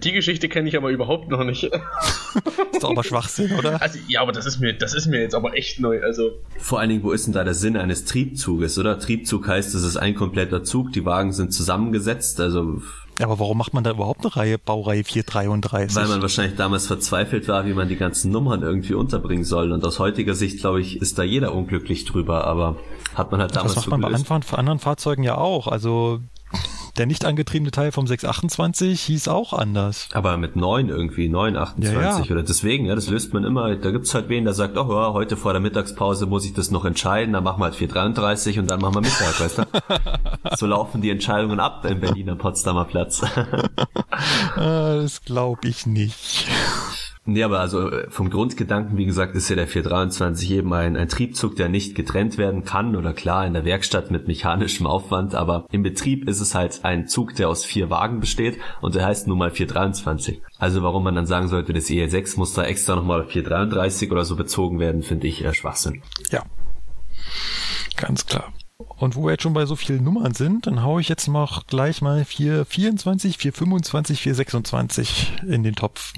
Die 0.04 0.12
Geschichte 0.12 0.50
kenne 0.50 0.70
ich 0.70 0.78
aber 0.78 0.90
überhaupt 0.90 1.30
noch 1.30 1.44
nicht. 1.44 1.64
ist 2.72 2.84
doch 2.84 2.92
aber 2.92 3.04
Schwachsinn, 3.04 3.52
oder? 3.58 3.82
Also, 3.82 4.00
ja, 4.08 4.22
aber 4.22 4.32
das 4.32 4.46
ist 4.46 4.60
mir, 4.60 4.74
das 4.74 4.94
ist 4.94 5.08
mir 5.08 5.22
jetzt 5.22 5.36
aber 5.36 5.56
echt 5.56 5.80
neu. 5.80 6.02
Also 6.04 6.32
vor 6.58 6.80
allen 6.80 6.90
Dingen, 6.90 7.04
wo 7.04 7.12
ist 7.12 7.26
denn 7.26 7.34
da 7.34 7.44
der 7.44 7.54
Sinn 7.54 7.78
eines 7.78 8.06
Triebzuges, 8.06 8.78
oder? 8.78 9.00
Triebzug 9.00 9.48
heißt, 9.48 9.74
es 9.76 9.84
ist 9.84 9.98
ein 9.98 10.16
kompletter 10.16 10.64
Zug, 10.64 10.94
die 10.94 11.06
Wagen 11.06 11.34
sind 11.34 11.54
zusammengesetzt, 11.54 12.40
also 12.40 12.82
ja, 13.20 13.26
aber 13.26 13.38
warum 13.40 13.58
macht 13.58 13.74
man 13.74 13.84
da 13.84 13.92
überhaupt 13.92 14.22
eine 14.24 14.34
Reihe, 14.34 14.58
Baureihe 14.58 15.04
433? 15.04 15.94
Weil 15.94 16.08
man 16.08 16.22
wahrscheinlich 16.22 16.56
damals 16.56 16.88
verzweifelt 16.88 17.50
war, 17.50 17.66
wie 17.66 17.74
man 17.74 17.90
die 17.90 17.98
ganzen 17.98 18.32
Nummern 18.32 18.62
irgendwie 18.62 18.94
unterbringen 18.94 19.44
soll. 19.44 19.74
Und 19.74 19.86
aus 19.86 20.00
heutiger 20.00 20.36
Sicht, 20.36 20.62
glaube 20.62 20.80
ich, 20.80 21.02
ist 21.02 21.18
da 21.20 21.24
jeder 21.24 21.54
unglücklich 21.54 22.06
drüber, 22.06 22.46
aber 22.46 22.78
hat 23.16 23.32
man 23.32 23.42
halt 23.42 23.54
damals 23.54 23.74
Das 23.74 23.88
macht 23.88 24.00
man 24.00 24.02
bei 24.02 24.58
anderen 24.58 24.80
Fahrzeugen 24.80 25.24
ja 25.24 25.38
auch. 25.38 25.68
Also 25.68 26.22
der 26.98 27.06
nicht 27.06 27.26
angetriebene 27.26 27.72
Teil 27.72 27.92
vom 27.92 28.08
628 28.08 29.02
hieß 29.02 29.28
auch 29.30 29.54
anders. 29.54 30.10
Aber 30.14 30.38
mit 30.38 30.56
9 30.56 30.90
irgendwie, 30.90 31.30
928 31.30 31.94
ja, 31.94 32.20
ja. 32.20 32.32
oder 32.32 32.44
deswegen, 32.44 32.86
ja, 32.86 32.96
das 32.96 33.10
löst 33.10 33.34
man 33.34 33.46
immer. 33.46 33.76
Da 33.76 33.92
gibt's 33.92 34.14
halt 34.14 34.28
wen, 34.28 34.44
der 34.44 34.54
sagt, 34.54 34.78
oh 34.78 34.92
ja, 34.92 35.14
heute 35.14 35.38
vor 35.38 35.54
der 35.54 35.62
Mittagspause 35.62 36.26
muss 36.26 36.46
ich 36.46 36.54
das 36.54 36.72
noch 36.72 36.84
entscheiden, 36.86 37.34
dann 37.34 37.44
machen 37.44 37.62
wir 37.62 37.66
halt 37.66 37.76
433 37.76 38.60
und 38.60 38.70
dann 38.70 38.82
machen 38.82 38.96
wir 38.96 39.02
Mittag, 39.02 39.40
weißt 39.40 39.58
du? 39.60 39.64
so 40.58 40.66
laufen 40.66 41.02
die 41.02 41.10
Entscheidungen 41.10 41.60
ab 41.60 41.86
im 41.86 42.02
Berliner 42.02 42.36
Potsdamer 42.36 42.86
Platz. 42.86 43.22
Ah, 44.56 44.96
das 44.96 45.24
glaube 45.24 45.70
ich 45.70 45.86
nicht. 45.86 46.48
Nee, 47.26 47.44
aber 47.44 47.60
also 47.60 47.92
äh, 47.92 48.10
vom 48.10 48.30
Grundgedanken, 48.30 48.98
wie 48.98 49.06
gesagt, 49.06 49.36
ist 49.36 49.50
ja 49.50 49.56
der 49.56 49.68
423 49.68 50.52
eben 50.52 50.74
ein, 50.74 50.98
ein 50.98 51.10
Triebzug, 51.10 51.56
der 51.56 51.70
nicht 51.70 51.94
getrennt 51.94 52.38
werden 52.38 52.64
kann 52.64 52.96
oder 52.96 53.14
klar 53.14 53.46
in 53.46 53.54
der 53.54 53.66
Werkstatt 53.66 54.10
mit 54.10 54.28
mechanischem 54.28 54.88
Aufwand, 54.88 55.36
aber 55.36 55.66
im 55.72 55.84
Betrieb 55.84 56.28
ist 56.28 56.40
es 56.40 56.56
halt 56.56 56.80
ein 56.84 57.08
Zug, 57.08 57.36
der 57.36 57.50
aus 57.50 57.66
vier 57.66 57.90
Wagen 57.90 58.20
besteht 58.20 58.58
und 58.82 58.96
der 58.96 59.06
heißt 59.06 59.28
nun 59.28 59.38
mal 59.38 59.52
423. 59.52 60.42
Also 60.58 60.82
warum 60.82 61.04
man 61.04 61.16
dann 61.16 61.28
sagen 61.28 61.50
sollte, 61.50 61.74
das 61.74 61.90
EL6 61.90 62.38
muss 62.38 62.54
da 62.54 62.64
extra 62.64 62.96
nochmal 62.96 63.26
433 63.26 64.12
oder 64.12 64.26
so 64.26 64.36
bezogen 64.36 64.80
werden, 64.80 65.04
finde 65.04 65.28
ich 65.28 65.44
äh, 65.46 65.54
Schwachsinn. 65.54 66.02
Ja. 66.32 66.44
Ganz 67.96 68.26
klar. 68.26 68.54
Und 68.80 69.16
wo 69.16 69.26
wir 69.26 69.32
jetzt 69.32 69.44
schon 69.44 69.54
bei 69.54 69.66
so 69.66 69.76
vielen 69.76 70.04
Nummern 70.06 70.34
sind, 70.34 70.66
dann 70.66 70.84
haue 70.84 71.02
ich 71.02 71.10
jetzt 71.10 71.28
noch 71.28 71.68
gleich 71.68 72.02
mal 72.02 72.24
424, 72.24 73.38
425, 73.38 74.22
426 74.22 75.34
in 75.48 75.64
den 75.64 75.76
Topf. 75.76 76.14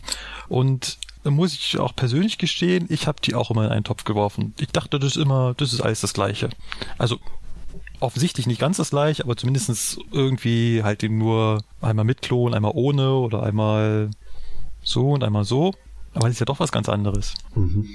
Und 0.47 0.99
da 1.23 1.31
muss 1.31 1.53
ich 1.53 1.79
auch 1.79 1.95
persönlich 1.95 2.37
gestehen, 2.37 2.85
ich 2.89 3.07
habe 3.07 3.19
die 3.21 3.33
auch 3.33 3.49
immer 3.49 3.65
in 3.65 3.71
einen 3.71 3.83
Topf 3.83 4.03
geworfen. 4.03 4.53
Ich 4.59 4.67
dachte, 4.67 4.99
das 4.99 5.15
ist 5.15 5.23
immer, 5.23 5.55
das 5.55 5.73
ist 5.73 5.81
alles 5.81 6.01
das 6.01 6.13
Gleiche. 6.13 6.49
Also 6.99 7.17
offensichtlich 7.99 8.45
nicht 8.45 8.61
ganz 8.61 8.77
das 8.77 8.91
gleiche, 8.91 9.23
aber 9.23 9.37
zumindestens 9.37 9.99
irgendwie 10.11 10.83
halt 10.83 11.03
eben 11.03 11.17
nur 11.17 11.63
einmal 11.81 12.05
mit 12.05 12.21
Klon, 12.21 12.53
einmal 12.53 12.73
ohne 12.75 13.13
oder 13.13 13.41
einmal 13.43 14.11
so 14.83 15.11
und 15.11 15.23
einmal 15.23 15.45
so. 15.45 15.73
Aber 16.13 16.27
das 16.27 16.33
ist 16.33 16.39
ja 16.39 16.45
doch 16.45 16.59
was 16.59 16.71
ganz 16.71 16.89
anderes. 16.89 17.33
Mhm. 17.55 17.89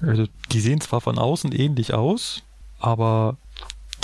Also 0.00 0.26
die 0.52 0.60
sehen 0.60 0.80
zwar 0.80 1.00
von 1.00 1.18
außen 1.18 1.52
ähnlich 1.52 1.94
aus, 1.94 2.42
aber 2.78 3.36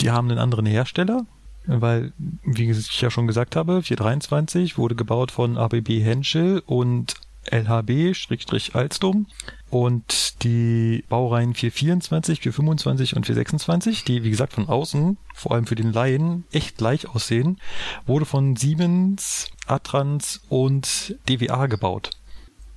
die 0.01 0.11
haben 0.11 0.31
einen 0.31 0.39
anderen 0.39 0.67
Hersteller, 0.67 1.27
weil, 1.67 2.13
wie 2.45 2.71
ich 2.71 3.01
ja 3.01 3.11
schon 3.11 3.27
gesagt 3.27 3.57
habe, 3.57 3.83
423 3.83 4.79
wurde 4.79 4.95
gebaut 4.95 5.31
von 5.31 5.57
ABB 5.57 6.01
Henschel 6.03 6.63
und 6.67 7.15
LHB-Alstom 7.51 9.27
und 9.71 10.43
die 10.43 11.05
Baureihen 11.09 11.55
424, 11.55 12.41
425 12.41 13.17
und 13.17 13.27
426, 13.27 14.05
die 14.05 14.23
wie 14.25 14.31
gesagt 14.31 14.53
von 14.53 14.69
außen, 14.69 15.17
vor 15.35 15.53
allem 15.53 15.67
für 15.67 15.75
den 15.75 15.93
Laien, 15.93 16.45
echt 16.53 16.77
gleich 16.79 17.09
aussehen, 17.09 17.59
wurde 18.07 18.25
von 18.25 18.57
Siemens, 18.57 19.49
Atrans 19.67 20.41
und 20.49 21.17
DWA 21.29 21.67
gebaut. 21.67 22.11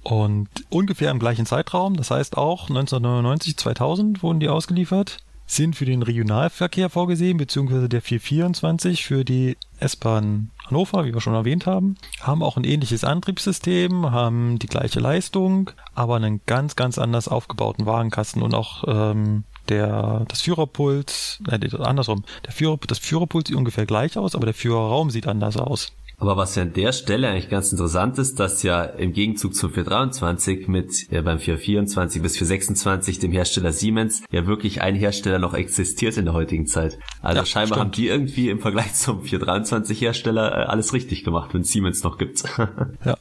Und 0.04 0.48
ungefähr 0.70 1.12
im 1.12 1.20
gleichen 1.20 1.46
Zeitraum, 1.46 1.96
das 1.98 2.10
heißt 2.10 2.38
auch 2.38 2.70
1999, 2.70 3.58
2000 3.58 4.24
wurden 4.24 4.40
die 4.40 4.50
ausgeliefert 4.50 5.18
sind 5.50 5.76
für 5.76 5.86
den 5.86 6.04
Regionalverkehr 6.04 6.90
vorgesehen, 6.90 7.38
beziehungsweise 7.38 7.90
der 7.90 8.02
424 8.02 9.04
für 9.04 9.26
die 9.26 9.58
S-Bahn 9.80 10.52
Hannover, 10.68 11.06
wie 11.06 11.14
wir 11.14 11.22
schon 11.22 11.34
erwähnt 11.34 11.66
haben, 11.66 11.96
haben 12.22 12.44
auch 12.44 12.56
ein 12.56 12.64
ähnliches 12.64 13.04
Antriebssystem, 13.04 14.12
haben 14.12 14.60
die 14.60 14.68
gleiche 14.68 15.00
Leistung, 15.00 15.72
aber 15.96 16.18
einen 16.18 16.42
ganz, 16.46 16.76
ganz 16.76 17.00
anders 17.00 17.28
aufgebauten 17.28 17.88
Wagenkasten 17.88 18.44
und 18.44 18.54
auch 18.54 18.84
ähm, 18.88 19.44
der, 19.70 20.26
das 20.28 20.42
Führerpult, 20.42 21.42
äh, 21.50 21.60
andersrum, 21.80 22.24
der 22.46 22.54
Führer, 22.54 22.78
das 22.86 23.00
Führerpult 23.00 23.48
sieht 23.48 23.56
ungefähr 23.56 23.88
gleich 23.88 24.18
aus, 24.18 24.36
aber 24.36 24.46
der 24.46 24.54
Führerraum 24.54 25.10
sieht 25.10 25.28
anders 25.28 25.58
aus. 25.58 25.92
Aber 26.20 26.36
was 26.36 26.56
ja 26.56 26.64
an 26.64 26.74
der 26.74 26.92
Stelle 26.92 27.30
eigentlich 27.30 27.50
ganz 27.50 27.72
interessant 27.72 28.18
ist, 28.18 28.40
dass 28.40 28.62
ja 28.62 28.84
im 28.84 29.14
Gegenzug 29.14 29.56
zum 29.56 29.72
423 29.72 30.68
mit 30.68 31.10
ja, 31.12 31.22
beim 31.22 31.40
424 31.40 32.22
bis 32.22 32.34
426 32.38 33.20
dem 33.20 33.32
Hersteller 33.32 33.72
Siemens 33.72 34.24
ja 34.30 34.46
wirklich 34.46 34.82
ein 34.82 34.96
Hersteller 34.96 35.40
noch 35.40 35.54
existiert 35.54 36.18
in 36.18 36.26
der 36.26 36.34
heutigen 36.34 36.68
Zeit. 36.68 37.00
Also 37.22 37.40
ja, 37.40 37.46
scheinbar 37.46 37.78
stimmt. 37.78 37.80
haben 37.80 37.92
die 37.92 38.08
irgendwie 38.08 38.50
im 38.50 38.60
Vergleich 38.60 38.94
zum 38.96 39.24
423 39.24 40.02
Hersteller 40.02 40.52
äh, 40.52 40.66
alles 40.66 40.92
richtig 40.94 41.24
gemacht, 41.24 41.54
wenn 41.54 41.64
Siemens 41.64 42.04
noch 42.04 42.18
gibt. 42.18 42.44
ja. 43.06 43.18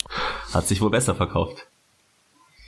Hat 0.53 0.67
sich 0.67 0.81
wohl 0.81 0.91
besser 0.91 1.15
verkauft. 1.15 1.69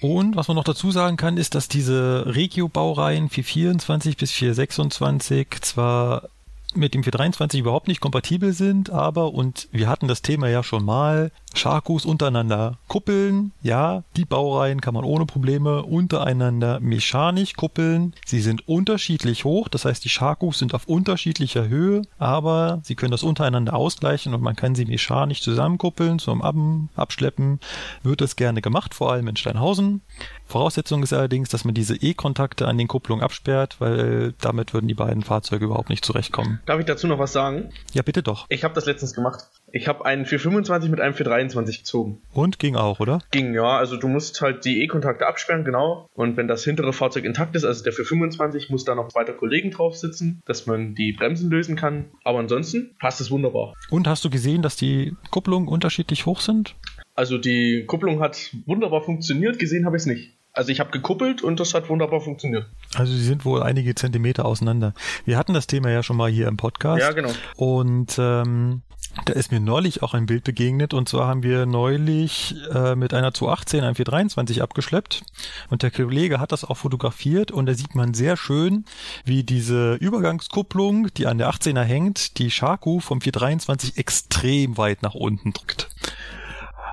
Und 0.01 0.37
was 0.37 0.49
man 0.49 0.57
noch 0.57 0.65
dazu 0.65 0.93
sagen 0.93 1.17
kann, 1.17 1.37
ist, 1.37 1.55
dass 1.55 1.69
diese 1.69 2.25
Regio-Baureihen 2.27 3.29
424 3.29 4.17
bis 4.17 4.31
426 4.33 5.61
zwar 5.61 6.29
mit 6.77 6.95
dem 6.95 7.03
423 7.03 7.61
überhaupt 7.61 7.89
nicht 7.89 8.01
kompatibel 8.01 8.53
sind, 8.53 8.91
aber, 8.91 9.33
und 9.33 9.69
wir 9.73 9.89
hatten 9.89 10.09
das 10.09 10.23
Thema 10.23 10.49
ja 10.49 10.63
schon 10.63 10.85
mal, 10.85 11.33
Sharkus 11.55 12.07
untereinander 12.07 12.79
kuppeln. 12.89 13.53
Ja, 13.63 14.05
die 14.17 14.25
Baureihen 14.25 14.81
kann 14.81 14.95
man 14.95 15.05
ohne 15.05 15.27
Probleme 15.27 15.83
untereinander 15.83 16.81
mechanisch 16.81 17.55
kuppeln. 17.55 18.15
Sie 18.25 18.41
sind 18.41 18.69
unterschiedlich 18.69 19.45
hoch, 19.45 19.69
das 19.69 19.85
heißt, 19.85 20.05
die 20.05 20.09
Sharkus 20.09 20.59
sind 20.59 20.75
auf 20.75 20.87
unterschiedlicher 20.87 21.69
Höhe, 21.69 22.03
aber 22.19 22.81
sie 22.85 22.95
können 22.95 23.13
das 23.13 23.23
untereinander 23.23 23.75
ausgleichen 23.75 24.35
und 24.35 24.43
man 24.43 24.57
kann 24.57 24.75
sie 24.75 24.87
mechanisch 24.87 25.43
zusammenkuppeln. 25.43 26.19
Zum 26.19 26.43
Ab 26.43 26.51
Abschleppen 26.97 27.61
wird 28.03 28.21
das 28.21 28.37
gerne 28.37 28.61
gemacht, 28.61 28.93
vor 28.95 29.13
allem 29.13 29.29
in 29.29 29.37
Steinhausen. 29.37 30.03
Voraussetzung 30.47 31.03
ist 31.03 31.13
allerdings, 31.13 31.49
dass 31.49 31.65
man 31.65 31.75
diese 31.75 31.95
E-Kontakte 31.95 32.67
an 32.67 32.77
den 32.77 32.89
Kupplungen 32.89 33.23
absperrt, 33.23 33.77
weil 33.79 34.35
damit 34.41 34.75
würden 34.75 34.89
die 34.89 34.95
beiden 34.95 35.23
Fahrzeuge 35.23 35.67
überhaupt 35.67 35.91
nicht 35.91 36.05
zurechtkommen. 36.05 36.61
Darf 36.67 36.81
ich 36.81 36.87
dazu 36.87 37.07
noch 37.07 37.19
was 37.21 37.33
sagen? 37.33 37.71
Ja, 37.93 38.03
bitte 38.03 38.23
doch. 38.23 38.47
Ich 38.49 38.65
habe 38.65 38.75
das 38.75 38.87
letztens 38.87 39.15
gemacht. 39.15 39.45
Ich 39.73 39.89
habe 39.89 40.05
einen 40.05 40.27
425 40.27 40.91
mit 40.91 41.01
einem 41.01 41.15
423 41.15 41.79
gezogen. 41.79 42.23
Und 42.33 42.59
ging 42.59 42.77
auch, 42.77 43.01
oder? 43.01 43.21
Ging, 43.31 43.55
ja. 43.55 43.79
Also 43.79 43.97
du 43.97 44.09
musst 44.09 44.41
halt 44.41 44.65
die 44.65 44.83
E-Kontakte 44.83 45.27
absperren, 45.27 45.65
genau. 45.65 46.09
Und 46.15 46.37
wenn 46.37 46.49
das 46.49 46.65
hintere 46.65 46.93
Fahrzeug 46.93 47.25
intakt 47.25 47.55
ist, 47.55 47.65
also 47.65 47.85
der 47.85 47.93
425, 47.93 48.71
muss 48.71 48.85
da 48.85 48.95
noch 48.95 49.15
weiter 49.15 49.33
Kollegen 49.33 49.71
drauf 49.71 49.97
sitzen, 49.97 50.43
dass 50.47 50.67
man 50.67 50.95
die 50.95 51.13
Bremsen 51.13 51.51
lösen 51.51 51.77
kann. 51.77 52.07
Aber 52.25 52.39
ansonsten 52.39 52.97
passt 52.99 53.21
es 53.21 53.31
wunderbar. 53.31 53.75
Und 53.91 54.09
hast 54.09 54.25
du 54.25 54.31
gesehen, 54.31 54.63
dass 54.63 54.77
die 54.77 55.15
Kupplungen 55.31 55.69
unterschiedlich 55.69 56.27
hoch 56.27 56.41
sind? 56.41 56.75
Also 57.15 57.39
die 57.39 57.85
Kupplung 57.87 58.21
hat 58.21 58.51
wunderbar 58.67 59.03
funktioniert, 59.03 59.59
gesehen 59.59 59.85
habe 59.85 59.97
ich 59.97 60.03
es 60.03 60.07
nicht. 60.07 60.37
Also 60.53 60.73
ich 60.73 60.81
habe 60.81 60.91
gekuppelt 60.91 61.43
und 61.43 61.61
das 61.61 61.75
hat 61.75 61.89
wunderbar 61.89 62.21
funktioniert. 62.21 62.67
Also 62.97 63.13
sie 63.13 63.25
sind 63.25 63.45
wohl 63.45 63.63
einige 63.63 63.95
Zentimeter 63.95 64.45
auseinander. 64.45 64.95
Wir 65.25 65.39
hatten 65.39 65.55
das 65.55 65.69
Thema 65.69 65.91
ja 65.91 66.03
schon 66.03 66.17
mal 66.17 66.31
hier 66.31 66.49
im 66.49 66.57
Podcast. 66.57 67.01
Ja, 67.01 67.13
genau. 67.13 67.31
Und 67.57 68.17
ähm, 68.19 68.83
da 69.25 69.33
ist 69.33 69.51
mir 69.51 69.61
neulich 69.61 70.03
auch 70.03 70.15
ein 70.15 70.27
Bild 70.27 70.45
begegnet 70.45 70.95
und 70.95 71.09
zwar 71.09 71.27
haben 71.27 71.43
wir 71.43 71.67
neulich 71.67 72.55
äh, 72.73 72.95
mit 72.95 73.13
einer 73.13 73.35
218 73.35 73.85
ein 73.85 73.95
423 73.95 74.63
abgeschleppt 74.63 75.23
und 75.69 75.83
der 75.83 75.91
Kollege 75.91 76.39
hat 76.39 76.53
das 76.53 76.65
auch 76.65 76.77
fotografiert 76.77 77.51
und 77.51 77.67
da 77.67 77.75
sieht 77.75 77.95
man 77.95 78.15
sehr 78.15 78.37
schön, 78.37 78.85
wie 79.25 79.43
diese 79.43 79.95
Übergangskupplung, 79.95 81.09
die 81.15 81.27
an 81.27 81.39
der 81.39 81.51
18er 81.51 81.83
hängt, 81.83 82.39
die 82.39 82.51
Shaku 82.51 83.01
vom 83.01 83.21
423 83.21 83.99
extrem 83.99 84.77
weit 84.79 85.03
nach 85.03 85.15
unten 85.15 85.53
drückt. 85.53 85.89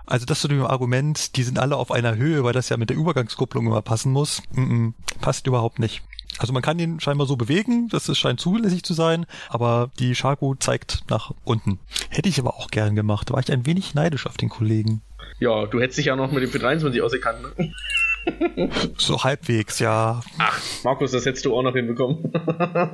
Also 0.05 0.25
das 0.25 0.39
zu 0.39 0.47
dem 0.47 0.65
Argument, 0.65 1.35
die 1.35 1.43
sind 1.43 1.59
alle 1.59 1.75
auf 1.75 1.91
einer 1.91 2.15
Höhe, 2.15 2.43
weil 2.43 2.53
das 2.53 2.69
ja 2.69 2.77
mit 2.77 2.89
der 2.89 2.97
Übergangskupplung 2.97 3.67
immer 3.67 3.81
passen 3.81 4.11
muss, 4.11 4.41
mm 4.51 4.61
-mm, 4.61 4.93
passt 5.19 5.47
überhaupt 5.47 5.79
nicht. 5.79 6.01
Also 6.39 6.53
man 6.53 6.61
kann 6.61 6.79
ihn 6.79 6.99
scheinbar 6.99 7.27
so 7.27 7.35
bewegen, 7.35 7.89
das 7.89 8.09
ist, 8.09 8.17
scheint 8.17 8.39
zulässig 8.39 8.83
zu 8.83 8.93
sein, 8.93 9.25
aber 9.49 9.89
die 9.99 10.15
Shaku 10.15 10.55
zeigt 10.55 11.03
nach 11.09 11.31
unten. 11.43 11.79
Hätte 12.09 12.29
ich 12.29 12.39
aber 12.39 12.55
auch 12.55 12.69
gern 12.69 12.95
gemacht, 12.95 13.29
da 13.29 13.33
war 13.33 13.41
ich 13.41 13.51
ein 13.51 13.65
wenig 13.65 13.95
neidisch 13.95 14.25
auf 14.27 14.37
den 14.37 14.49
Kollegen. 14.49 15.01
Ja, 15.39 15.65
du 15.65 15.79
hättest 15.79 15.99
dich 15.99 16.07
ja 16.07 16.15
noch 16.15 16.31
mit 16.31 16.43
dem 16.43 16.49
423 16.49 17.01
ausgekannt, 17.01 17.57
ne? 17.57 17.73
So 18.97 19.23
halbwegs, 19.23 19.79
ja. 19.79 20.21
Ach, 20.37 20.61
Markus, 20.83 21.11
das 21.11 21.25
hättest 21.25 21.45
du 21.45 21.55
auch 21.55 21.61
noch 21.61 21.73
hinbekommen. 21.73 22.31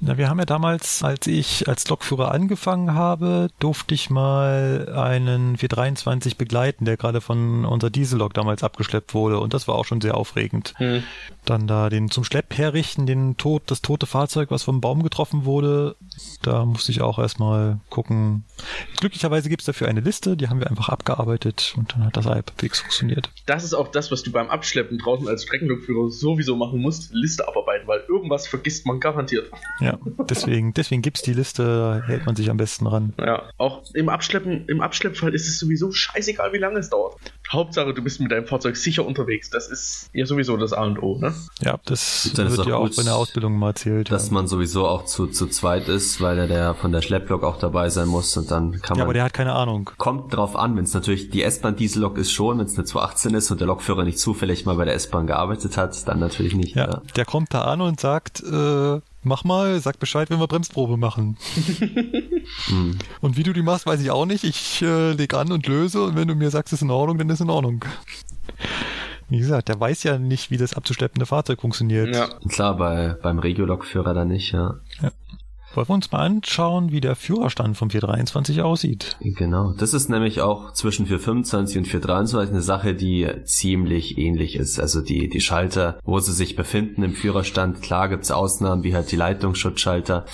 Na, 0.00 0.16
wir 0.16 0.28
haben 0.28 0.38
ja 0.38 0.46
damals, 0.46 1.02
als 1.02 1.26
ich 1.26 1.68
als 1.68 1.86
Lokführer 1.88 2.32
angefangen 2.32 2.94
habe, 2.94 3.48
durfte 3.58 3.94
ich 3.94 4.08
mal 4.10 4.92
einen 4.96 5.58
423 5.58 6.38
begleiten, 6.38 6.86
der 6.86 6.96
gerade 6.96 7.20
von 7.20 7.64
unserer 7.64 7.90
Diesellok 7.90 8.32
damals 8.32 8.64
abgeschleppt 8.64 9.12
wurde. 9.14 9.38
Und 9.38 9.52
das 9.52 9.68
war 9.68 9.74
auch 9.74 9.84
schon 9.84 10.00
sehr 10.00 10.16
aufregend. 10.16 10.74
Hm. 10.78 11.02
Dann 11.44 11.66
da 11.66 11.88
den 11.88 12.10
zum 12.10 12.24
Schlepp 12.24 12.56
herrichten, 12.56 13.06
den 13.06 13.36
Tod, 13.36 13.62
das 13.66 13.82
tote 13.82 14.06
Fahrzeug, 14.06 14.50
was 14.50 14.62
vom 14.62 14.80
Baum 14.80 15.02
getroffen 15.02 15.44
wurde. 15.44 15.96
Da 16.42 16.64
musste 16.64 16.92
ich 16.92 17.00
auch 17.00 17.18
erstmal 17.18 17.80
gucken. 17.88 18.44
Glücklicherweise 18.98 19.48
gibt's 19.48 19.64
dafür 19.64 19.88
eine 19.88 20.00
Liste, 20.00 20.36
die 20.36 20.48
haben 20.48 20.60
wir 20.60 20.68
einfach 20.68 20.88
abgearbeitet 20.88 21.74
und 21.76 21.92
dann 21.92 22.04
hat 22.04 22.16
das 22.16 22.26
halbwegs 22.26 22.80
funktioniert. 22.80 23.30
Das 23.46 23.64
ist 23.64 23.74
auch 23.74 23.88
das, 23.88 24.10
was 24.10 24.22
du 24.22 24.32
beim 24.32 24.48
Abschleppen 24.48 24.98
draußen 24.98 25.26
als 25.28 25.44
Streckenlokführer 25.44 26.10
sowieso 26.10 26.56
machen 26.56 26.80
musst, 26.80 27.12
Liste 27.12 27.48
abarbeiten, 27.48 27.88
weil 27.88 28.04
irgendwas 28.08 28.46
vergisst 28.46 28.86
man 28.86 29.00
garantiert. 29.00 29.50
Ja, 29.80 29.98
deswegen, 30.28 30.74
deswegen 30.74 31.02
gibt's 31.02 31.22
die 31.22 31.32
Liste, 31.32 31.64
da 31.64 32.06
hält 32.06 32.26
man 32.26 32.36
sich 32.36 32.50
am 32.50 32.56
besten 32.58 32.86
ran. 32.86 33.14
Ja, 33.18 33.50
auch 33.56 33.82
im 33.94 34.08
Abschleppen, 34.08 34.66
im 34.68 34.80
Abschleppfall 34.80 35.34
ist 35.34 35.48
es 35.48 35.58
sowieso 35.58 35.90
scheißegal, 35.90 36.52
wie 36.52 36.58
lange 36.58 36.78
es 36.78 36.90
dauert. 36.90 37.16
Hauptsache, 37.50 37.94
du 37.94 38.02
bist 38.02 38.20
mit 38.20 38.30
deinem 38.30 38.46
Fahrzeug 38.46 38.76
sicher 38.76 39.04
unterwegs. 39.04 39.50
Das 39.50 39.68
ist 39.68 40.10
ja 40.12 40.26
sowieso 40.26 40.56
das 40.56 40.72
A 40.72 40.84
und 40.84 41.02
O, 41.02 41.18
ne? 41.18 41.29
Ja, 41.60 41.78
das 41.84 42.30
wird 42.34 42.66
ja 42.66 42.76
auch 42.76 42.88
bei 42.96 43.02
der 43.02 43.16
Ausbildung 43.16 43.58
mal 43.58 43.68
erzählt. 43.68 44.10
Dass 44.10 44.28
ja. 44.28 44.34
man 44.34 44.46
sowieso 44.46 44.86
auch 44.86 45.04
zu, 45.04 45.26
zu 45.26 45.46
zweit 45.46 45.88
ist, 45.88 46.20
weil 46.20 46.36
der, 46.36 46.46
der 46.46 46.74
von 46.74 46.92
der 46.92 47.02
Schlepplok 47.02 47.42
auch 47.44 47.58
dabei 47.58 47.90
sein 47.90 48.08
muss 48.08 48.36
und 48.36 48.50
dann 48.50 48.80
kann 48.80 48.96
man. 48.96 48.98
Ja, 48.98 49.04
aber 49.04 49.14
der 49.14 49.24
hat 49.24 49.32
keine 49.32 49.54
Ahnung. 49.54 49.90
Kommt 49.98 50.34
drauf 50.34 50.56
an, 50.56 50.76
wenn 50.76 50.84
es 50.84 50.94
natürlich 50.94 51.30
die 51.30 51.42
S-Bahn-Diesellok 51.42 52.18
ist 52.18 52.32
schon, 52.32 52.58
wenn 52.58 52.66
es 52.66 52.76
eine 52.76 52.84
218 52.84 53.34
ist 53.34 53.50
und 53.50 53.60
der 53.60 53.66
Lokführer 53.66 54.04
nicht 54.04 54.18
zufällig 54.18 54.66
mal 54.66 54.76
bei 54.76 54.84
der 54.84 54.94
S-Bahn 54.94 55.26
gearbeitet 55.26 55.76
hat, 55.76 56.08
dann 56.08 56.18
natürlich 56.18 56.54
nicht. 56.54 56.74
Ja, 56.74 56.90
ja. 56.90 57.02
der 57.16 57.24
kommt 57.24 57.52
da 57.54 57.62
an 57.62 57.80
und 57.80 58.00
sagt, 58.00 58.42
äh, 58.42 59.00
mach 59.22 59.44
mal, 59.44 59.80
sag 59.80 59.98
Bescheid, 59.98 60.30
wenn 60.30 60.40
wir 60.40 60.46
Bremsprobe 60.46 60.96
machen. 60.96 61.36
hm. 62.66 62.98
Und 63.20 63.36
wie 63.36 63.42
du 63.42 63.52
die 63.52 63.62
machst, 63.62 63.86
weiß 63.86 64.00
ich 64.00 64.10
auch 64.10 64.26
nicht. 64.26 64.44
Ich 64.44 64.82
äh, 64.82 65.12
leg 65.12 65.34
an 65.34 65.52
und 65.52 65.66
löse 65.66 66.02
und 66.02 66.16
wenn 66.16 66.28
du 66.28 66.34
mir 66.34 66.50
sagst, 66.50 66.72
ist 66.72 66.82
in 66.82 66.90
Ordnung, 66.90 67.18
dann 67.18 67.30
ist 67.30 67.40
in 67.40 67.50
Ordnung. 67.50 67.84
Wie 69.30 69.38
gesagt, 69.38 69.68
der 69.68 69.78
weiß 69.78 70.02
ja 70.02 70.18
nicht, 70.18 70.50
wie 70.50 70.56
das 70.56 70.74
abzuschleppende 70.74 71.24
Fahrzeug 71.24 71.60
funktioniert. 71.60 72.14
Ja, 72.14 72.28
klar, 72.48 72.76
bei, 72.76 73.16
beim 73.22 73.38
Regiolokführer 73.38 74.12
dann 74.12 74.28
nicht, 74.28 74.52
ja. 74.52 74.80
ja. 75.00 75.10
Wollen 75.72 75.88
wir 75.88 75.94
uns 75.94 76.10
mal 76.10 76.26
anschauen, 76.26 76.90
wie 76.90 77.00
der 77.00 77.14
Führerstand 77.14 77.76
vom 77.76 77.90
423 77.90 78.62
aussieht? 78.62 79.16
Genau, 79.20 79.72
das 79.72 79.94
ist 79.94 80.10
nämlich 80.10 80.40
auch 80.40 80.72
zwischen 80.72 81.06
425 81.06 81.78
und 81.78 81.84
423 81.84 82.50
eine 82.50 82.62
Sache, 82.62 82.94
die 82.94 83.28
ziemlich 83.44 84.18
ähnlich 84.18 84.56
ist. 84.56 84.80
Also 84.80 85.00
die, 85.00 85.28
die 85.28 85.40
Schalter, 85.40 86.00
wo 86.02 86.18
sie 86.18 86.32
sich 86.32 86.56
befinden 86.56 87.04
im 87.04 87.14
Führerstand, 87.14 87.82
klar 87.82 88.08
gibt's 88.08 88.32
Ausnahmen, 88.32 88.82
wie 88.82 88.96
halt 88.96 89.12
die 89.12 89.16
Leitungsschutzschalter, 89.16 90.24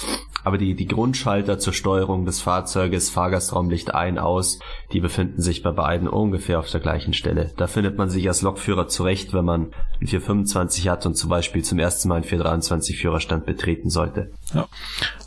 aber 0.46 0.58
die, 0.58 0.76
die 0.76 0.86
Grundschalter 0.86 1.58
zur 1.58 1.72
Steuerung 1.72 2.24
des 2.24 2.40
Fahrzeuges, 2.40 3.10
Fahrgastraumlicht 3.10 3.96
ein, 3.96 4.16
aus, 4.16 4.60
die 4.92 5.00
befinden 5.00 5.42
sich 5.42 5.64
bei 5.64 5.72
beiden 5.72 6.06
ungefähr 6.06 6.60
auf 6.60 6.70
der 6.70 6.78
gleichen 6.78 7.14
Stelle. 7.14 7.50
Da 7.56 7.66
findet 7.66 7.98
man 7.98 8.10
sich 8.10 8.28
als 8.28 8.42
Lokführer 8.42 8.86
zurecht, 8.86 9.34
wenn 9.34 9.44
man 9.44 9.72
einen 9.98 10.06
425 10.06 10.88
hat 10.88 11.04
und 11.04 11.16
zum 11.16 11.30
Beispiel 11.30 11.64
zum 11.64 11.80
ersten 11.80 12.08
Mal 12.08 12.16
einen 12.16 12.24
423 12.24 12.96
Führerstand 12.96 13.44
betreten 13.44 13.90
sollte. 13.90 14.30
Ja. 14.54 14.68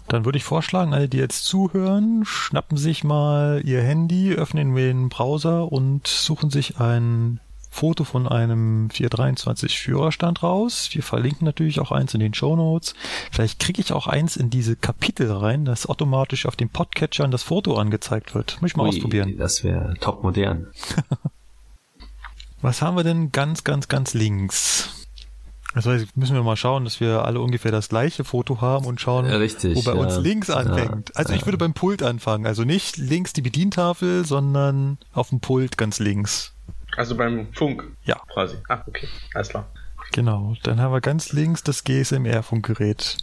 Dann 0.07 0.23
würde 0.23 0.37
ich 0.37 0.45
vorschlagen, 0.45 0.93
alle, 0.93 1.09
die 1.09 1.17
jetzt 1.17 1.43
zuhören, 1.43 2.23
schnappen 2.23 2.77
sich 2.77 3.03
mal 3.03 3.61
ihr 3.65 3.81
Handy, 3.81 4.31
öffnen 4.31 4.73
den 4.73 5.09
Browser 5.09 5.69
und 5.69 6.07
suchen 6.07 6.49
sich 6.49 6.79
ein 6.79 7.41
Foto 7.69 8.03
von 8.03 8.27
einem 8.27 8.89
423 8.89 9.79
Führerstand 9.79 10.43
raus. 10.43 10.89
Wir 10.91 11.03
verlinken 11.03 11.45
natürlich 11.45 11.79
auch 11.79 11.91
eins 11.91 12.13
in 12.13 12.19
den 12.19 12.33
Show 12.33 12.55
Notes. 12.55 12.95
Vielleicht 13.31 13.59
kriege 13.59 13.79
ich 13.81 13.93
auch 13.93 14.07
eins 14.07 14.37
in 14.37 14.49
diese 14.49 14.75
Kapitel 14.75 15.31
rein, 15.31 15.65
dass 15.65 15.87
automatisch 15.87 16.45
auf 16.45 16.55
dem 16.55 16.69
Podcatcher 16.69 17.27
das 17.27 17.43
Foto 17.43 17.75
angezeigt 17.77 18.33
wird. 18.33 18.57
Muss 18.61 18.71
ich 18.71 18.77
mal 18.77 18.83
Ui, 18.83 18.89
ausprobieren. 18.89 19.37
Das 19.37 19.63
wäre 19.63 19.93
top 19.99 20.23
modern. 20.23 20.67
Was 22.61 22.81
haben 22.81 22.97
wir 22.97 23.03
denn 23.03 23.31
ganz, 23.31 23.63
ganz, 23.63 23.87
ganz 23.87 24.13
links? 24.13 25.07
Also 25.73 25.91
müssen 26.15 26.35
wir 26.35 26.41
mal 26.41 26.57
schauen, 26.57 26.83
dass 26.83 26.99
wir 26.99 27.25
alle 27.25 27.39
ungefähr 27.39 27.71
das 27.71 27.89
gleiche 27.89 28.23
Foto 28.23 28.59
haben 28.59 28.85
und 28.85 28.99
schauen, 28.99 29.27
ja, 29.27 29.37
richtig, 29.37 29.75
wo 29.75 29.83
bei 29.83 29.93
ja. 29.93 29.99
uns 29.99 30.17
links 30.17 30.49
anfängt. 30.49 31.15
also 31.15 31.33
ich 31.33 31.45
würde 31.45 31.59
beim 31.59 31.73
Pult 31.73 32.01
anfangen. 32.01 32.47
Also 32.47 32.63
nicht 32.63 32.97
links 32.97 33.33
die 33.33 33.43
Bedientafel, 33.43 34.25
sondern 34.25 34.97
auf 35.13 35.29
dem 35.29 35.41
Pult 35.41 35.77
ganz 35.77 35.99
links. 35.99 36.53
Also 36.97 37.15
beim 37.15 37.47
Funk? 37.53 37.83
Ja. 38.03 38.17
Quasi. 38.33 38.57
Ah, 38.67 38.83
okay. 38.87 39.07
Alles 39.33 39.49
klar. 39.49 39.67
Genau. 40.11 40.55
Dann 40.63 40.81
haben 40.81 40.91
wir 40.91 41.01
ganz 41.01 41.33
links 41.33 41.63
das 41.63 41.83
GSMR-Funkgerät. 41.83 43.17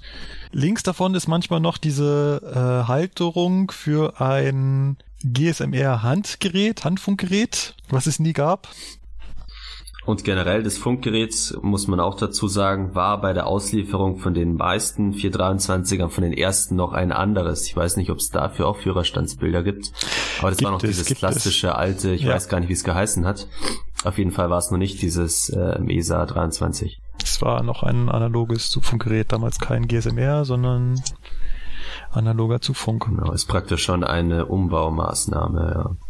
Links 0.53 0.83
davon 0.83 1.14
ist 1.14 1.27
manchmal 1.27 1.61
noch 1.61 1.79
diese 1.79 2.41
äh, 2.45 2.89
Halterung 2.89 3.71
für 3.71 4.21
ein 4.21 4.97
GSMR-Handgerät, 5.25 6.85
Handfunkgerät, 6.85 7.75
was 7.89 8.07
es 8.07 8.19
nie 8.21 8.33
gab. 8.33 8.69
Und 10.07 10.23
generell 10.23 10.63
des 10.63 10.79
Funkgeräts, 10.79 11.59
muss 11.63 11.89
man 11.89 11.99
auch 11.99 12.15
dazu 12.15 12.47
sagen, 12.47 12.95
war 12.95 13.21
bei 13.21 13.33
der 13.33 13.49
Auslieferung 13.49 14.19
von 14.19 14.35
den 14.35 14.55
meisten 14.55 15.13
423ern 15.13 16.11
von 16.11 16.23
den 16.23 16.33
ersten 16.33 16.77
noch 16.77 16.93
ein 16.93 17.11
anderes. 17.11 17.67
Ich 17.67 17.77
weiß 17.77 17.97
nicht, 17.97 18.11
ob 18.11 18.19
es 18.19 18.31
dafür 18.31 18.69
auch 18.69 18.77
Führerstandsbilder 18.77 19.65
gibt. 19.65 19.93
Aber 20.39 20.51
das 20.51 20.59
gibt 20.59 20.67
war 20.67 20.73
noch 20.73 20.83
es, 20.83 20.91
dieses 20.91 21.19
klassische 21.19 21.69
es. 21.69 21.75
alte, 21.75 22.13
ich 22.13 22.23
ja. 22.23 22.35
weiß 22.35 22.49
gar 22.49 22.61
nicht, 22.61 22.69
wie 22.69 22.75
es 22.75 22.85
geheißen 22.85 23.27
hat. 23.27 23.49
Auf 24.05 24.17
jeden 24.19 24.31
Fall 24.31 24.49
war 24.49 24.59
es 24.59 24.71
noch 24.71 24.79
nicht 24.79 25.03
dieses 25.03 25.49
äh, 25.49 25.83
ESA 25.89 26.25
23. 26.25 27.01
Es 27.21 27.43
war 27.43 27.65
noch 27.65 27.83
ein 27.83 28.09
analoges 28.09 28.71
Zugfunkgerät, 28.71 29.33
damals 29.33 29.59
kein 29.59 29.89
GSMR, 29.89 30.45
sondern 30.45 31.01
analoger 32.13 32.61
Zugfunk. 32.61 33.07
Genau, 33.07 33.33
ist 33.33 33.47
praktisch 33.47 33.83
schon 33.83 34.05
eine 34.05 34.47
Umbaumaßnahme, 34.47 35.73
ja. 35.75 36.06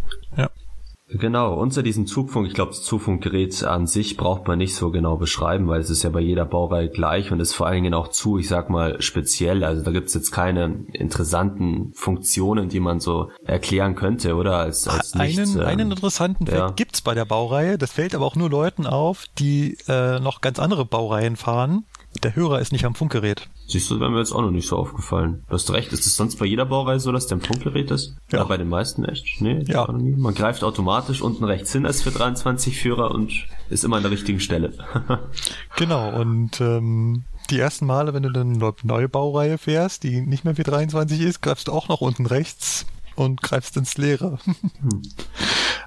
Genau, 1.08 1.54
unter 1.54 1.84
diesem 1.84 2.06
Zugfunk, 2.06 2.48
ich 2.48 2.54
glaube, 2.54 2.72
das 2.72 2.82
Zugfunkgerät 2.82 3.62
an 3.62 3.86
sich 3.86 4.16
braucht 4.16 4.48
man 4.48 4.58
nicht 4.58 4.74
so 4.74 4.90
genau 4.90 5.16
beschreiben, 5.16 5.68
weil 5.68 5.80
es 5.80 5.88
ist 5.88 6.02
ja 6.02 6.10
bei 6.10 6.20
jeder 6.20 6.44
Baureihe 6.44 6.88
gleich 6.88 7.30
und 7.30 7.38
ist 7.38 7.54
vor 7.54 7.68
allen 7.68 7.84
Dingen 7.84 7.94
auch 7.94 8.08
zu, 8.08 8.38
ich 8.38 8.48
sag 8.48 8.70
mal, 8.70 9.00
speziell. 9.00 9.62
Also 9.62 9.82
da 9.82 9.92
gibt's 9.92 10.14
jetzt 10.14 10.32
keine 10.32 10.84
interessanten 10.92 11.92
Funktionen, 11.94 12.68
die 12.68 12.80
man 12.80 12.98
so 12.98 13.30
erklären 13.44 13.94
könnte, 13.94 14.34
oder? 14.34 14.58
Als, 14.58 14.88
als 14.88 15.14
einen, 15.14 15.36
nichts, 15.36 15.54
ähm, 15.54 15.60
einen 15.60 15.92
interessanten 15.92 16.46
ja. 16.46 16.66
Fakt 16.66 16.76
gibt's 16.76 17.02
bei 17.02 17.14
der 17.14 17.24
Baureihe. 17.24 17.78
Das 17.78 17.92
fällt 17.92 18.14
aber 18.14 18.24
auch 18.24 18.36
nur 18.36 18.50
Leuten 18.50 18.84
auf, 18.86 19.26
die 19.38 19.78
äh, 19.86 20.18
noch 20.18 20.40
ganz 20.40 20.58
andere 20.58 20.84
Baureihen 20.84 21.36
fahren. 21.36 21.84
Der 22.26 22.34
Hörer 22.34 22.60
ist 22.60 22.72
nicht 22.72 22.84
am 22.84 22.96
Funkgerät. 22.96 23.48
Siehst 23.68 23.88
du, 23.88 24.00
wäre 24.00 24.10
mir 24.10 24.18
jetzt 24.18 24.32
auch 24.32 24.42
noch 24.42 24.50
nicht 24.50 24.66
so 24.66 24.76
aufgefallen. 24.76 25.44
Du 25.46 25.54
hast 25.54 25.70
recht, 25.70 25.92
ist 25.92 26.06
es 26.06 26.16
sonst 26.16 26.40
bei 26.40 26.44
jeder 26.44 26.66
Baureihe 26.66 26.98
so, 26.98 27.12
dass 27.12 27.28
der 27.28 27.36
ein 27.36 27.40
Funkgerät 27.40 27.92
ist? 27.92 28.16
Ja. 28.32 28.38
ja 28.38 28.44
bei 28.44 28.56
den 28.56 28.68
meisten 28.68 29.04
echt? 29.04 29.40
Nee, 29.40 29.62
ja. 29.68 29.86
Man 29.92 30.34
greift 30.34 30.64
automatisch 30.64 31.20
unten 31.20 31.44
rechts 31.44 31.70
hin 31.70 31.86
als 31.86 32.02
für 32.02 32.10
23 32.10 32.80
Führer 32.80 33.12
und 33.12 33.32
ist 33.70 33.84
immer 33.84 33.98
an 33.98 34.02
der 34.02 34.10
richtigen 34.10 34.40
Stelle. 34.40 34.72
genau, 35.76 36.20
und 36.20 36.60
ähm, 36.60 37.22
die 37.50 37.60
ersten 37.60 37.86
Male, 37.86 38.12
wenn 38.12 38.24
du 38.24 38.40
eine 38.40 38.74
neue 38.82 39.08
Baureihe 39.08 39.56
fährst, 39.56 40.02
die 40.02 40.20
nicht 40.20 40.44
mehr 40.44 40.56
für 40.56 40.64
23 40.64 41.20
ist, 41.20 41.42
greifst 41.42 41.68
du 41.68 41.72
auch 41.72 41.86
noch 41.86 42.00
unten 42.00 42.26
rechts 42.26 42.86
und 43.16 43.42
greifst 43.42 43.76
ins 43.76 43.98
Leere. 43.98 44.38
hm. 44.80 45.02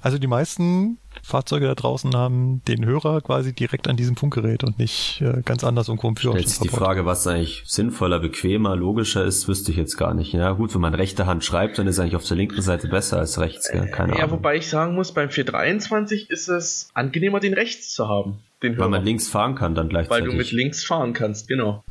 Also 0.02 0.18
die 0.18 0.26
meisten 0.26 0.98
Fahrzeuge 1.22 1.66
da 1.66 1.74
draußen 1.74 2.14
haben 2.14 2.62
den 2.66 2.84
Hörer 2.84 3.20
quasi 3.20 3.52
direkt 3.52 3.88
an 3.88 3.96
diesem 3.96 4.16
Funkgerät 4.16 4.64
und 4.64 4.78
nicht 4.78 5.20
äh, 5.20 5.42
ganz 5.44 5.62
anders 5.64 5.88
im 5.88 5.98
Führerstand. 5.98 6.40
Jetzt 6.40 6.64
die 6.64 6.68
Frage, 6.68 7.04
was 7.04 7.26
eigentlich 7.26 7.62
sinnvoller, 7.66 8.18
bequemer, 8.20 8.76
logischer 8.76 9.24
ist, 9.24 9.46
wüsste 9.46 9.72
ich 9.72 9.76
jetzt 9.76 9.96
gar 9.96 10.14
nicht. 10.14 10.32
Ja 10.32 10.52
gut, 10.52 10.74
wenn 10.74 10.80
man 10.80 10.94
rechte 10.94 11.26
Hand 11.26 11.44
schreibt, 11.44 11.78
dann 11.78 11.86
ist 11.86 11.98
eigentlich 11.98 12.16
auf 12.16 12.24
der 12.24 12.36
linken 12.36 12.62
Seite 12.62 12.88
besser 12.88 13.18
als 13.18 13.38
rechts. 13.38 13.70
Gell? 13.70 13.88
Keine 13.88 14.14
ja, 14.14 14.24
Ahnung. 14.24 14.38
wobei 14.38 14.56
ich 14.56 14.68
sagen 14.68 14.94
muss, 14.94 15.12
beim 15.12 15.30
423 15.30 16.30
ist 16.30 16.48
es 16.48 16.90
angenehmer, 16.94 17.40
den 17.40 17.52
rechts 17.52 17.92
zu 17.92 18.08
haben. 18.08 18.38
Den 18.62 18.72
Hörer. 18.72 18.84
Weil 18.84 18.90
man 18.90 19.04
links 19.04 19.28
fahren 19.28 19.54
kann 19.54 19.74
dann 19.74 19.88
gleichzeitig. 19.88 20.24
Weil 20.24 20.30
du 20.30 20.36
mit 20.36 20.52
links 20.52 20.84
fahren 20.84 21.12
kannst, 21.12 21.48
genau. 21.48 21.84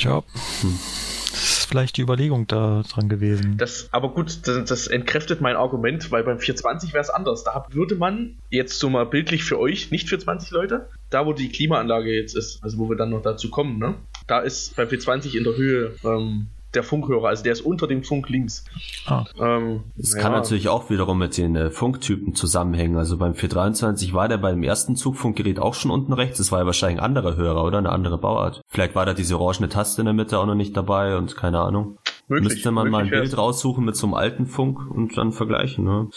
Ja. 0.00 0.22
Hm 0.60 0.78
vielleicht 1.68 1.96
die 1.96 2.02
Überlegung 2.02 2.46
da 2.46 2.82
dran 2.88 3.08
gewesen. 3.08 3.56
Das, 3.58 3.88
aber 3.92 4.10
gut, 4.10 4.46
das, 4.46 4.64
das 4.64 4.86
entkräftet 4.86 5.40
mein 5.40 5.56
Argument, 5.56 6.10
weil 6.10 6.24
beim 6.24 6.38
420 6.38 6.92
wäre 6.92 7.02
es 7.02 7.10
anders. 7.10 7.44
Da 7.44 7.66
würde 7.70 7.94
man 7.94 8.36
jetzt 8.50 8.78
so 8.78 8.90
mal 8.90 9.04
bildlich 9.04 9.44
für 9.44 9.58
euch, 9.58 9.90
nicht 9.90 10.08
für 10.08 10.18
20 10.18 10.50
Leute, 10.50 10.88
da 11.10 11.26
wo 11.26 11.32
die 11.32 11.48
Klimaanlage 11.48 12.12
jetzt 12.12 12.36
ist, 12.36 12.62
also 12.64 12.78
wo 12.78 12.88
wir 12.88 12.96
dann 12.96 13.10
noch 13.10 13.22
dazu 13.22 13.50
kommen, 13.50 13.78
ne? 13.78 13.94
Da 14.26 14.40
ist 14.40 14.76
beim 14.76 14.88
420 14.88 15.36
in 15.36 15.44
der 15.44 15.56
Höhe 15.56 15.94
ähm, 16.04 16.48
der 16.74 16.82
Funkhörer, 16.82 17.28
also 17.28 17.42
der 17.42 17.52
ist 17.52 17.62
unter 17.62 17.86
dem 17.86 18.02
Funk 18.02 18.28
links. 18.28 18.64
Ah. 19.06 19.24
Ähm, 19.40 19.84
das 19.96 20.14
ja. 20.14 20.20
kann 20.20 20.32
natürlich 20.32 20.68
auch 20.68 20.90
wiederum 20.90 21.18
mit 21.18 21.36
den 21.36 21.56
äh, 21.56 21.70
Funktypen 21.70 22.34
zusammenhängen. 22.34 22.96
Also 22.96 23.16
beim 23.16 23.34
423 23.34 24.12
war 24.12 24.28
der 24.28 24.38
beim 24.38 24.62
ersten 24.62 24.96
Zugfunkgerät 24.96 25.58
auch 25.58 25.74
schon 25.74 25.90
unten 25.90 26.12
rechts. 26.12 26.38
Das 26.38 26.52
war 26.52 26.60
ja 26.60 26.66
wahrscheinlich 26.66 26.98
ein 26.98 27.04
anderer 27.04 27.36
Hörer 27.36 27.64
oder 27.64 27.78
eine 27.78 27.90
andere 27.90 28.18
Bauart. 28.18 28.60
Vielleicht 28.68 28.94
war 28.94 29.06
da 29.06 29.14
diese 29.14 29.38
orangene 29.38 29.68
Taste 29.68 30.02
in 30.02 30.06
der 30.06 30.14
Mitte 30.14 30.38
auch 30.38 30.46
noch 30.46 30.54
nicht 30.54 30.76
dabei 30.76 31.16
und 31.16 31.36
keine 31.36 31.60
Ahnung. 31.60 31.98
Möglich. 32.28 32.54
Müsste 32.54 32.70
man 32.70 32.90
mal 32.90 33.04
ein. 33.04 33.10
Bild 33.10 33.36
raussuchen 33.36 33.84
mit 33.84 33.96
so 33.96 34.06
einem 34.06 34.14
alten 34.14 34.46
Funk 34.46 34.90
und 34.90 35.16
dann 35.16 35.32
vergleichen. 35.32 35.84
Ne? 35.84 36.08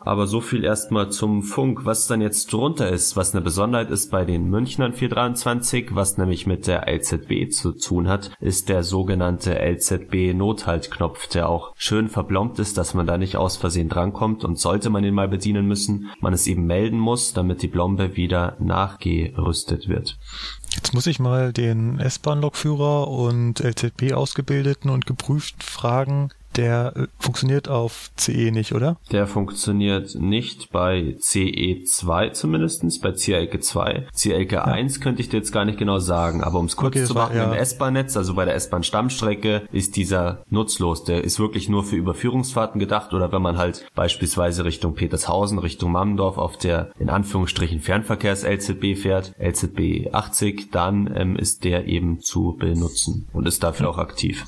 Aber 0.00 0.26
so 0.26 0.40
viel 0.40 0.64
erstmal 0.64 1.10
zum 1.10 1.42
Funk. 1.42 1.84
Was 1.84 2.06
dann 2.06 2.20
jetzt 2.20 2.52
drunter 2.52 2.90
ist, 2.90 3.16
was 3.16 3.34
eine 3.34 3.42
Besonderheit 3.42 3.90
ist 3.90 4.10
bei 4.10 4.24
den 4.24 4.48
Münchnern 4.50 4.92
423, 4.92 5.94
was 5.94 6.18
nämlich 6.18 6.46
mit 6.46 6.66
der 6.66 6.86
LZB 6.88 7.50
zu 7.50 7.72
tun 7.72 8.08
hat, 8.08 8.30
ist 8.40 8.68
der 8.68 8.82
sogenannte 8.82 9.58
LZB-Nothaltknopf, 9.58 11.28
der 11.28 11.48
auch 11.48 11.72
schön 11.76 12.08
verblombt 12.08 12.58
ist, 12.58 12.76
dass 12.76 12.94
man 12.94 13.06
da 13.06 13.16
nicht 13.16 13.36
aus 13.36 13.56
Versehen 13.56 13.88
drankommt 13.88 14.44
und 14.44 14.58
sollte 14.58 14.90
man 14.90 15.04
ihn 15.04 15.14
mal 15.14 15.28
bedienen 15.28 15.66
müssen, 15.66 16.10
man 16.20 16.34
es 16.34 16.46
eben 16.46 16.66
melden 16.66 16.98
muss, 16.98 17.32
damit 17.32 17.62
die 17.62 17.68
Blombe 17.68 18.16
wieder 18.16 18.56
nachgerüstet 18.60 19.88
wird. 19.88 20.18
Jetzt 20.84 20.92
muss 20.92 21.06
ich 21.06 21.18
mal 21.18 21.50
den 21.50 21.98
S-Bahn-Lokführer 21.98 23.08
und 23.08 23.60
LZB 23.60 24.12
ausgebildeten 24.12 24.90
und 24.90 25.06
geprüft 25.06 25.62
fragen, 25.62 26.28
der 26.56 26.92
äh, 26.96 27.06
funktioniert 27.18 27.68
auf 27.68 28.10
CE 28.16 28.50
nicht, 28.52 28.72
oder? 28.74 28.96
Der 29.12 29.26
funktioniert 29.26 30.14
nicht 30.14 30.70
bei 30.70 31.16
CE2 31.20 32.32
zumindestens, 32.32 33.00
bei 33.00 33.12
CLK 33.12 33.62
2. 33.62 34.06
CLK 34.14 34.54
1 34.66 35.00
könnte 35.00 35.20
ich 35.22 35.28
dir 35.28 35.38
jetzt 35.38 35.52
gar 35.52 35.64
nicht 35.64 35.78
genau 35.78 35.98
sagen, 35.98 36.42
aber 36.42 36.58
um 36.58 36.66
es 36.66 36.76
kurz 36.76 36.96
Okay, 36.96 37.04
zu 37.04 37.14
war- 37.14 37.26
machen, 37.28 37.36
ja. 37.36 37.44
im 37.44 37.52
S-Bahn-Netz, 37.52 38.16
also 38.16 38.34
bei 38.34 38.44
der 38.44 38.54
S-Bahn-Stammstrecke, 38.54 39.62
ist 39.72 39.96
dieser 39.96 40.44
nutzlos. 40.50 41.04
Der 41.04 41.24
ist 41.24 41.38
wirklich 41.38 41.68
nur 41.68 41.84
für 41.84 41.96
Überführungsfahrten 41.96 42.78
gedacht 42.78 43.12
oder 43.14 43.32
wenn 43.32 43.42
man 43.42 43.58
halt 43.58 43.86
beispielsweise 43.94 44.64
Richtung 44.64 44.94
Petershausen, 44.94 45.58
Richtung 45.58 45.92
Mammendorf 45.92 46.38
auf 46.38 46.56
der 46.58 46.90
in 46.98 47.10
Anführungsstrichen 47.10 47.80
Fernverkehrs-LZB 47.80 48.96
fährt, 49.00 49.34
LZB 49.38 50.12
80, 50.12 50.70
dann 50.70 51.12
ähm, 51.16 51.36
ist 51.36 51.64
der 51.64 51.86
eben 51.86 52.20
zu 52.20 52.56
benutzen 52.58 53.26
und 53.32 53.46
ist 53.46 53.62
dafür 53.62 53.88
auch 53.90 53.98
aktiv. 53.98 54.44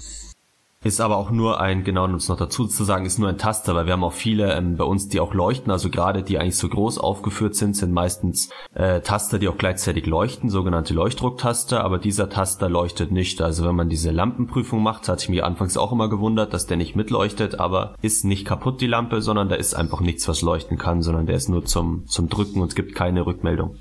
Ist 0.86 1.00
aber 1.00 1.16
auch 1.16 1.32
nur 1.32 1.60
ein, 1.60 1.82
genau 1.82 2.04
um 2.04 2.14
es 2.14 2.28
noch 2.28 2.36
dazu 2.36 2.64
zu 2.64 2.84
sagen, 2.84 3.06
ist 3.06 3.18
nur 3.18 3.28
ein 3.28 3.38
Taster, 3.38 3.74
weil 3.74 3.86
wir 3.86 3.94
haben 3.94 4.04
auch 4.04 4.12
viele 4.12 4.54
ähm, 4.54 4.76
bei 4.76 4.84
uns, 4.84 5.08
die 5.08 5.18
auch 5.18 5.34
leuchten, 5.34 5.72
also 5.72 5.90
gerade 5.90 6.22
die 6.22 6.38
eigentlich 6.38 6.56
so 6.56 6.68
groß 6.68 6.98
aufgeführt 6.98 7.56
sind, 7.56 7.74
sind 7.74 7.92
meistens 7.92 8.50
äh, 8.72 9.00
Taster, 9.00 9.40
die 9.40 9.48
auch 9.48 9.58
gleichzeitig 9.58 10.06
leuchten, 10.06 10.48
sogenannte 10.48 10.94
Leuchtdrucktaster, 10.94 11.82
aber 11.82 11.98
dieser 11.98 12.30
Taster 12.30 12.68
leuchtet 12.68 13.10
nicht. 13.10 13.42
Also 13.42 13.66
wenn 13.66 13.74
man 13.74 13.88
diese 13.88 14.12
Lampenprüfung 14.12 14.80
macht, 14.80 15.08
hatte 15.08 15.24
ich 15.24 15.28
mich 15.28 15.42
anfangs 15.42 15.76
auch 15.76 15.90
immer 15.90 16.08
gewundert, 16.08 16.54
dass 16.54 16.68
der 16.68 16.76
nicht 16.76 16.94
mitleuchtet, 16.94 17.58
aber 17.58 17.96
ist 18.00 18.24
nicht 18.24 18.46
kaputt 18.46 18.80
die 18.80 18.86
Lampe, 18.86 19.22
sondern 19.22 19.48
da 19.48 19.56
ist 19.56 19.74
einfach 19.74 19.98
nichts, 19.98 20.28
was 20.28 20.40
leuchten 20.40 20.78
kann, 20.78 21.02
sondern 21.02 21.26
der 21.26 21.34
ist 21.34 21.48
nur 21.48 21.64
zum, 21.64 22.06
zum 22.06 22.28
Drücken 22.28 22.60
und 22.60 22.68
es 22.68 22.76
gibt 22.76 22.94
keine 22.94 23.26
Rückmeldung. 23.26 23.74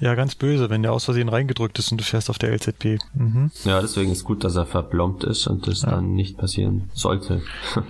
Ja, 0.00 0.14
ganz 0.14 0.34
böse, 0.34 0.70
wenn 0.70 0.82
der 0.82 0.92
aus 0.92 1.04
Versehen 1.04 1.28
reingedrückt 1.28 1.78
ist 1.78 1.92
und 1.92 1.98
du 1.98 2.04
fährst 2.04 2.28
auf 2.28 2.38
der 2.38 2.52
LZB. 2.52 2.98
Mhm. 3.14 3.50
Ja, 3.64 3.80
deswegen 3.80 4.10
ist 4.12 4.24
gut, 4.24 4.42
dass 4.44 4.56
er 4.56 4.66
verblombt 4.66 5.24
ist 5.24 5.46
und 5.46 5.66
das 5.66 5.80
dann 5.80 6.14
nicht 6.14 6.36
passieren 6.36 6.90
sollte. 6.94 7.42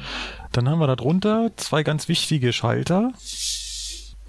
Dann 0.52 0.68
haben 0.68 0.78
wir 0.78 0.86
da 0.86 0.94
drunter 0.94 1.50
zwei 1.56 1.82
ganz 1.82 2.06
wichtige 2.08 2.52
Schalter. 2.52 3.10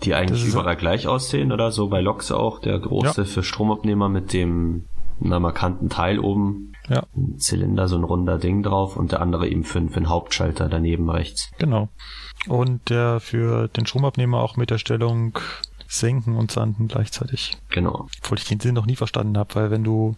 Die 0.03 0.15
eigentlich 0.15 0.43
überall 0.45 0.75
gleich 0.75 1.07
aussehen, 1.07 1.51
oder? 1.51 1.71
So 1.71 1.87
bei 1.89 2.01
Loks 2.01 2.31
auch, 2.31 2.59
der 2.59 2.79
große 2.79 3.25
für 3.25 3.43
Stromabnehmer 3.43 4.09
mit 4.09 4.33
dem 4.33 4.85
einer 5.23 5.39
markanten 5.39 5.87
Teil 5.89 6.17
oben, 6.19 6.73
Ja, 6.89 7.03
ein 7.15 7.37
Zylinder, 7.37 7.87
so 7.87 7.95
ein 7.95 8.03
runder 8.03 8.37
Ding 8.39 8.63
drauf 8.63 8.97
und 8.97 9.11
der 9.11 9.21
andere 9.21 9.47
eben 9.47 9.63
für, 9.63 9.79
für 9.87 9.97
einen 9.97 10.09
Hauptschalter 10.09 10.67
daneben 10.67 11.09
rechts. 11.09 11.51
genau. 11.59 11.89
Und 12.47 12.89
der 12.89 13.19
für 13.21 13.67
den 13.69 13.85
Stromabnehmer 13.85 14.39
auch 14.41 14.55
mit 14.57 14.69
der 14.69 14.77
Stellung 14.77 15.39
senken 15.87 16.35
und 16.35 16.51
sanden 16.51 16.87
gleichzeitig. 16.87 17.57
Genau. 17.69 18.07
Obwohl 18.21 18.37
ich 18.37 18.45
den 18.45 18.59
Sinn 18.59 18.75
noch 18.75 18.85
nie 18.85 18.95
verstanden 18.95 19.37
habe, 19.37 19.55
weil 19.55 19.71
wenn 19.71 19.83
du 19.83 20.15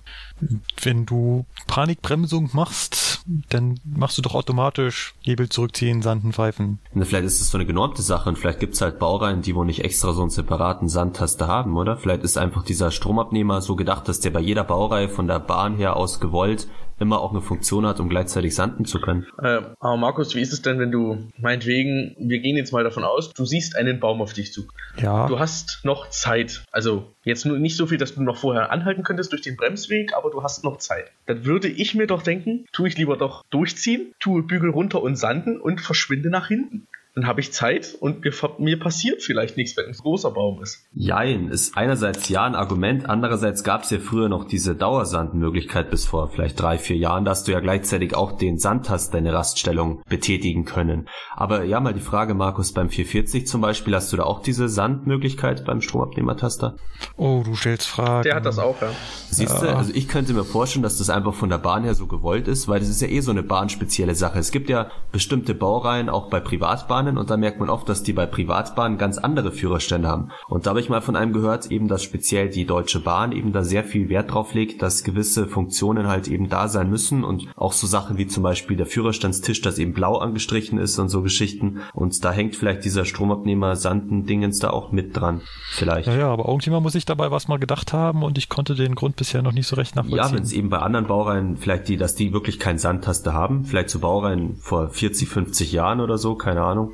wenn 0.81 1.05
du 1.05 1.45
Panikbremsung 1.67 2.49
machst, 2.53 3.23
dann 3.49 3.79
machst 3.83 4.17
du 4.17 4.21
doch 4.21 4.35
automatisch 4.35 5.15
Hebel 5.21 5.49
zurückziehen, 5.49 6.01
sanden, 6.01 6.33
pfeifen. 6.33 6.79
Und 6.93 7.05
vielleicht 7.05 7.25
ist 7.25 7.41
es 7.41 7.49
so 7.49 7.57
eine 7.57 7.65
genormte 7.65 8.01
Sache 8.01 8.29
und 8.29 8.37
vielleicht 8.37 8.59
gibt's 8.59 8.81
halt 8.81 8.99
Baureihen, 8.99 9.41
die 9.41 9.55
wo 9.55 9.63
nicht 9.63 9.83
extra 9.83 10.13
so 10.13 10.21
einen 10.21 10.29
separaten 10.29 10.89
Sandtaster 10.89 11.47
haben, 11.47 11.75
oder? 11.75 11.97
Vielleicht 11.97 12.23
ist 12.23 12.37
einfach 12.37 12.63
dieser 12.63 12.91
Stromabnehmer 12.91 13.61
so 13.61 13.75
gedacht, 13.75 14.07
dass 14.07 14.19
der 14.19 14.31
bei 14.31 14.39
jeder 14.39 14.63
Baureihe 14.63 15.09
von 15.09 15.27
der 15.27 15.39
Bahn 15.39 15.75
her 15.75 15.95
aus 15.95 16.19
gewollt 16.19 16.67
immer 16.99 17.21
auch 17.21 17.31
eine 17.31 17.41
Funktion 17.41 17.85
hat, 17.85 17.99
um 17.99 18.09
gleichzeitig 18.09 18.55
sanden 18.55 18.85
zu 18.85 18.99
können. 18.99 19.25
Äh, 19.41 19.61
aber 19.79 19.97
Markus, 19.97 20.35
wie 20.35 20.41
ist 20.41 20.53
es 20.53 20.61
denn, 20.61 20.79
wenn 20.79 20.91
du, 20.91 21.27
meinetwegen, 21.39 22.15
wir 22.19 22.39
gehen 22.39 22.57
jetzt 22.57 22.73
mal 22.73 22.83
davon 22.83 23.03
aus, 23.03 23.33
du 23.33 23.45
siehst 23.45 23.75
einen 23.75 23.99
Baum 23.99 24.21
auf 24.21 24.33
dich 24.33 24.53
zu. 24.53 24.67
Ja, 24.99 25.27
Du 25.27 25.39
hast 25.39 25.81
noch 25.83 26.09
Zeit. 26.09 26.63
Also 26.71 27.13
jetzt 27.23 27.45
nur 27.45 27.59
nicht 27.59 27.77
so 27.77 27.87
viel, 27.87 27.97
dass 27.97 28.15
du 28.15 28.23
noch 28.23 28.37
vorher 28.37 28.71
anhalten 28.71 29.03
könntest 29.03 29.31
durch 29.31 29.41
den 29.41 29.55
Bremsweg, 29.57 30.13
aber 30.15 30.29
du 30.31 30.43
hast 30.43 30.63
noch 30.63 30.77
Zeit. 30.77 31.11
Dann 31.25 31.45
würde 31.45 31.67
ich 31.67 31.93
mir 31.95 32.07
doch 32.07 32.21
denken, 32.21 32.65
tue 32.71 32.87
ich 32.87 32.97
lieber 32.97 33.17
doch 33.17 33.43
durchziehen, 33.49 34.13
tue 34.19 34.43
Bügel 34.43 34.69
runter 34.69 35.01
und 35.01 35.15
sanden 35.15 35.59
und 35.59 35.81
verschwinde 35.81 36.29
nach 36.29 36.47
hinten. 36.47 36.87
Dann 37.17 37.25
habe 37.25 37.41
ich 37.41 37.51
Zeit 37.51 37.97
und 37.99 38.23
mir, 38.59 38.77
passiert 38.77 39.23
vielleicht 39.23 39.57
nichts, 39.57 39.75
wenn 39.75 39.87
ein 39.87 39.93
großer 39.93 40.29
Baum 40.29 40.61
ist. 40.61 40.85
Jein, 40.93 41.47
ist 41.47 41.75
einerseits 41.75 42.29
ja 42.29 42.43
ein 42.43 42.53
Argument, 42.53 43.09
andererseits 43.09 43.63
gab 43.63 43.81
es 43.81 43.89
ja 43.89 43.97
früher 43.97 44.29
noch 44.29 44.43
diese 44.43 44.75
Dauersandmöglichkeit 44.75 45.89
bis 45.89 46.05
vor 46.05 46.29
vielleicht 46.29 46.61
drei, 46.61 46.77
vier 46.77 46.97
Jahren, 46.97 47.25
da 47.25 47.31
hast 47.31 47.47
du 47.47 47.53
ja 47.53 47.59
gleichzeitig 47.59 48.15
auch 48.15 48.33
den 48.33 48.59
Sandtaster 48.59 49.13
deine 49.13 49.33
Raststellung 49.33 50.03
betätigen 50.07 50.65
können. 50.65 51.09
Aber 51.35 51.63
ja, 51.63 51.79
mal 51.79 51.95
die 51.95 52.01
Frage, 52.01 52.35
Markus, 52.35 52.71
beim 52.71 52.91
440 52.91 53.47
zum 53.47 53.61
Beispiel, 53.61 53.95
hast 53.95 54.13
du 54.13 54.17
da 54.17 54.23
auch 54.23 54.43
diese 54.43 54.69
Sandmöglichkeit 54.69 55.65
beim 55.65 55.81
Stromabnehmertaster? 55.81 56.75
oh, 57.15 57.41
du 57.43 57.55
stellst 57.55 57.87
Fragen. 57.87 58.23
Der 58.25 58.35
hat 58.35 58.45
das 58.45 58.59
auch, 58.59 58.79
ja. 58.79 58.91
Siehst 59.31 59.59
du, 59.63 59.75
also 59.75 59.91
ich 59.91 60.07
könnte 60.07 60.33
mir 60.33 60.43
vorstellen, 60.43 60.83
dass 60.83 60.99
das 60.99 61.09
einfach 61.09 61.33
von 61.33 61.49
der 61.49 61.57
Bahn 61.57 61.83
her 61.83 61.95
so 61.95 62.05
gewollt 62.05 62.47
ist, 62.47 62.67
weil 62.67 62.79
das 62.79 62.89
ist 62.89 63.01
ja 63.01 63.07
eh 63.07 63.21
so 63.21 63.31
eine 63.31 63.41
bahnspezielle 63.41 64.13
Sache. 64.13 64.37
Es 64.37 64.51
gibt 64.51 64.69
ja 64.69 64.91
bestimmte 65.11 65.55
Baureihen 65.55 66.09
auch 66.09 66.29
bei 66.29 66.39
Privatbahnen 66.39 67.06
und 67.15 67.29
da 67.29 67.37
merkt 67.37 67.59
man 67.59 67.69
oft, 67.69 67.87
dass 67.87 68.01
die 68.01 68.13
bei 68.13 68.25
Privatbahnen 68.25 68.97
ganz 68.97 69.19
andere 69.19 69.51
Führerstände 69.51 70.07
haben. 70.07 70.29
Und 70.47 70.65
da 70.65 70.71
habe 70.71 70.79
ich 70.79 70.89
mal 70.89 71.01
von 71.01 71.15
einem 71.15 71.31
gehört, 71.31 71.69
eben 71.69 71.87
dass 71.87 72.01
speziell 72.01 72.49
die 72.49 72.65
Deutsche 72.65 72.99
Bahn 72.99 73.31
eben 73.33 73.53
da 73.53 73.63
sehr 73.63 73.83
viel 73.83 74.09
Wert 74.09 74.33
drauf 74.33 74.55
legt, 74.55 74.81
dass 74.81 75.03
gewisse 75.03 75.45
Funktionen 75.45 76.07
halt 76.07 76.27
eben 76.27 76.49
da 76.49 76.67
sein 76.67 76.89
müssen 76.89 77.23
und 77.23 77.45
auch 77.55 77.73
so 77.73 77.85
Sachen 77.85 78.17
wie 78.17 78.25
zum 78.25 78.41
Beispiel 78.41 78.75
der 78.77 78.87
Führerstandstisch, 78.87 79.61
das 79.61 79.77
eben 79.77 79.93
blau 79.93 80.17
angestrichen 80.17 80.79
ist 80.79 80.97
und 80.97 81.09
so 81.09 81.21
Geschichten. 81.21 81.81
Und 81.93 82.25
da 82.25 82.31
hängt 82.31 82.55
vielleicht 82.55 82.83
dieser 82.83 83.05
Stromabnehmer 83.05 83.75
Sanden-Dingens 83.75 84.57
da 84.59 84.71
auch 84.71 84.91
mit 84.91 85.15
dran. 85.15 85.41
Vielleicht. 85.69 86.07
Ja, 86.07 86.15
ja, 86.15 86.27
aber 86.29 86.45
irgendjemand 86.47 86.81
muss 86.83 86.93
sich 86.93 87.05
dabei 87.05 87.29
was 87.29 87.47
mal 87.47 87.59
gedacht 87.59 87.93
haben 87.93 88.23
und 88.23 88.37
ich 88.37 88.49
konnte 88.49 88.73
den 88.73 88.95
Grund 88.95 89.15
bisher 89.17 89.41
noch 89.43 89.51
nicht 89.53 89.67
so 89.67 89.75
recht 89.75 89.95
Ja, 89.95 90.01
nachvollziehen. 90.01 90.35
wenn 90.37 90.43
es 90.43 90.53
eben 90.53 90.69
bei 90.69 90.79
anderen 90.79 91.05
Baureihen 91.07 91.57
vielleicht 91.57 91.87
die, 91.89 91.97
dass 91.97 92.15
die 92.15 92.33
wirklich 92.33 92.57
keinen 92.59 92.79
Sandtaste 92.79 93.33
haben, 93.33 93.65
vielleicht 93.65 93.89
zu 93.89 93.99
Baureihen 93.99 94.55
vor 94.57 94.89
40, 94.89 95.27
50 95.29 95.71
Jahren 95.71 95.99
oder 96.01 96.17
so, 96.17 96.35
keine 96.35 96.63
Ahnung. 96.63 96.93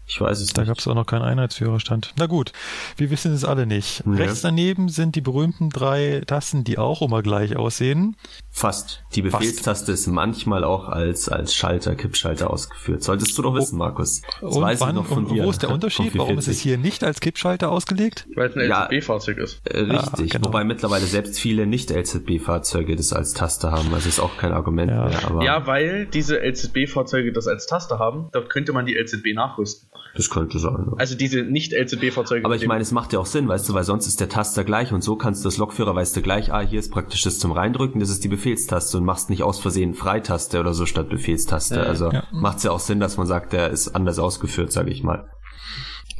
Ich 0.07 0.19
weiß 0.19 0.41
es 0.41 0.51
da 0.51 0.61
nicht. 0.63 0.67
gab 0.69 0.77
es 0.79 0.87
auch 0.87 0.93
noch 0.95 1.05
keinen 1.05 1.21
Einheitsführerstand. 1.21 2.13
Na 2.17 2.25
gut, 2.25 2.51
wir 2.97 3.09
wissen 3.11 3.33
es 3.33 3.45
alle 3.45 3.65
nicht. 3.65 4.05
Nee. 4.05 4.17
Rechts 4.17 4.41
daneben 4.41 4.89
sind 4.89 5.15
die 5.15 5.21
berühmten 5.21 5.69
drei 5.69 6.21
Tasten, 6.27 6.65
die 6.65 6.77
auch 6.77 7.01
immer 7.01 7.21
gleich 7.21 7.55
aussehen. 7.55 8.17
Fast. 8.49 9.03
Die 9.15 9.21
Befehlstaste 9.21 9.93
ist 9.93 10.07
manchmal 10.07 10.65
auch 10.65 10.89
als, 10.89 11.29
als 11.29 11.53
Schalter, 11.55 11.95
Kippschalter 11.95 12.49
ausgeführt. 12.51 13.03
Solltest 13.03 13.37
du 13.37 13.41
doch 13.41 13.55
wissen, 13.55 13.77
Markus. 13.77 14.21
Das 14.41 14.55
und 14.57 14.61
weiß 14.61 14.79
ich 14.81 14.85
wann, 14.85 14.95
noch 14.95 15.05
von 15.05 15.25
und 15.27 15.31
dir. 15.33 15.45
wo 15.45 15.49
ist 15.49 15.61
der 15.61 15.69
Unterschied? 15.69 16.11
Warum 16.17 16.37
ist 16.37 16.47
es 16.49 16.59
440. 16.59 16.61
hier 16.61 16.77
nicht 16.77 17.03
als 17.05 17.21
Kippschalter 17.21 17.71
ausgelegt? 17.71 18.27
Weil 18.35 18.49
es 18.49 18.55
ein 18.57 18.67
Ja. 18.67 18.83
LZB-Fahrzeug 18.91 19.37
ist. 19.37 19.61
Äh, 19.65 19.79
Richtig, 19.79 20.31
genau. 20.31 20.47
wobei 20.47 20.65
mittlerweile 20.65 21.05
selbst 21.05 21.39
viele 21.39 21.65
Nicht-LZB-Fahrzeuge 21.67 22.97
das 22.97 23.13
als 23.13 23.33
Taste 23.33 23.71
haben. 23.71 23.93
Also 23.93 24.09
ist 24.09 24.19
auch 24.19 24.35
kein 24.37 24.51
Argument 24.51 24.91
Ja. 24.91 25.05
mehr. 25.05 25.25
Aber 25.25 25.43
Ja, 25.43 25.65
weil 25.67 26.05
diese 26.07 26.37
LZB-Fahrzeuge 26.43 27.31
das 27.31 27.47
als 27.47 27.65
Taster 27.67 27.99
haben, 27.99 28.27
dort 28.33 28.49
könnte 28.49 28.73
man 28.73 28.85
die 28.85 28.95
LZB 28.97 29.33
nachrüsten. 29.33 29.87
Das 30.15 30.29
könnte 30.29 30.59
sein. 30.59 30.75
ja. 30.87 30.93
Also 30.97 31.15
diese 31.15 31.41
Nicht-LZB-Fahrzeuge. 31.43 32.45
Aber 32.45 32.55
ich 32.55 32.67
meine, 32.67 32.81
es 32.81 32.91
macht 32.91 33.13
ja 33.13 33.19
auch 33.19 33.25
Sinn, 33.25 33.47
weißt 33.47 33.67
du, 33.69 33.73
weil 33.73 33.83
sonst 33.83 34.07
ist 34.07 34.19
der 34.19 34.29
Taster 34.29 34.63
gleich 34.63 34.91
und 34.91 35.03
so 35.03 35.15
kannst 35.15 35.43
du 35.43 35.47
das 35.47 35.57
Lokführer, 35.57 35.95
weißt 35.95 36.15
du 36.15 36.21
gleich, 36.21 36.51
ah, 36.53 36.61
hier 36.61 36.79
ist 36.79 36.91
praktisch 36.91 37.21
das 37.23 37.39
zum 37.39 37.51
Reindrücken, 37.51 37.99
das 37.99 38.09
ist 38.09 38.23
die 38.23 38.27
Befehlstaste 38.29 38.97
und 38.97 39.05
machst 39.05 39.29
nicht 39.29 39.43
aus 39.43 39.59
Versehen 39.59 39.93
Freitaste 39.93 40.59
oder 40.59 40.73
so 40.73 40.85
statt 40.85 41.09
Befehlstaste. 41.09 41.75
Ja. 41.75 41.83
Also 41.83 42.11
Ja. 42.11 42.23
macht's 42.31 42.63
ja 42.63 42.71
auch 42.71 42.79
Sinn, 42.79 42.99
dass 42.99 43.17
man 43.17 43.27
sagt, 43.27 43.53
der 43.53 43.69
ist 43.69 43.89
anders 43.95 44.19
ausgeführt, 44.19 44.71
sage 44.71 44.91
ich 44.91 45.03
mal. 45.03 45.29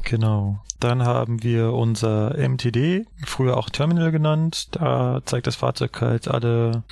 Genau. 0.04 0.60
Dann 0.80 1.04
haben 1.04 1.44
wir 1.44 1.74
unser 1.74 2.36
MTD, 2.38 3.06
früher 3.26 3.56
auch 3.58 3.70
Terminal 3.70 4.12
genannt. 4.12 4.70
Da 4.72 5.22
zeigt 5.26 5.46
das 5.48 5.56
Fahrzeug 5.56 6.02
halt 6.02 6.28
alle, 6.28 6.84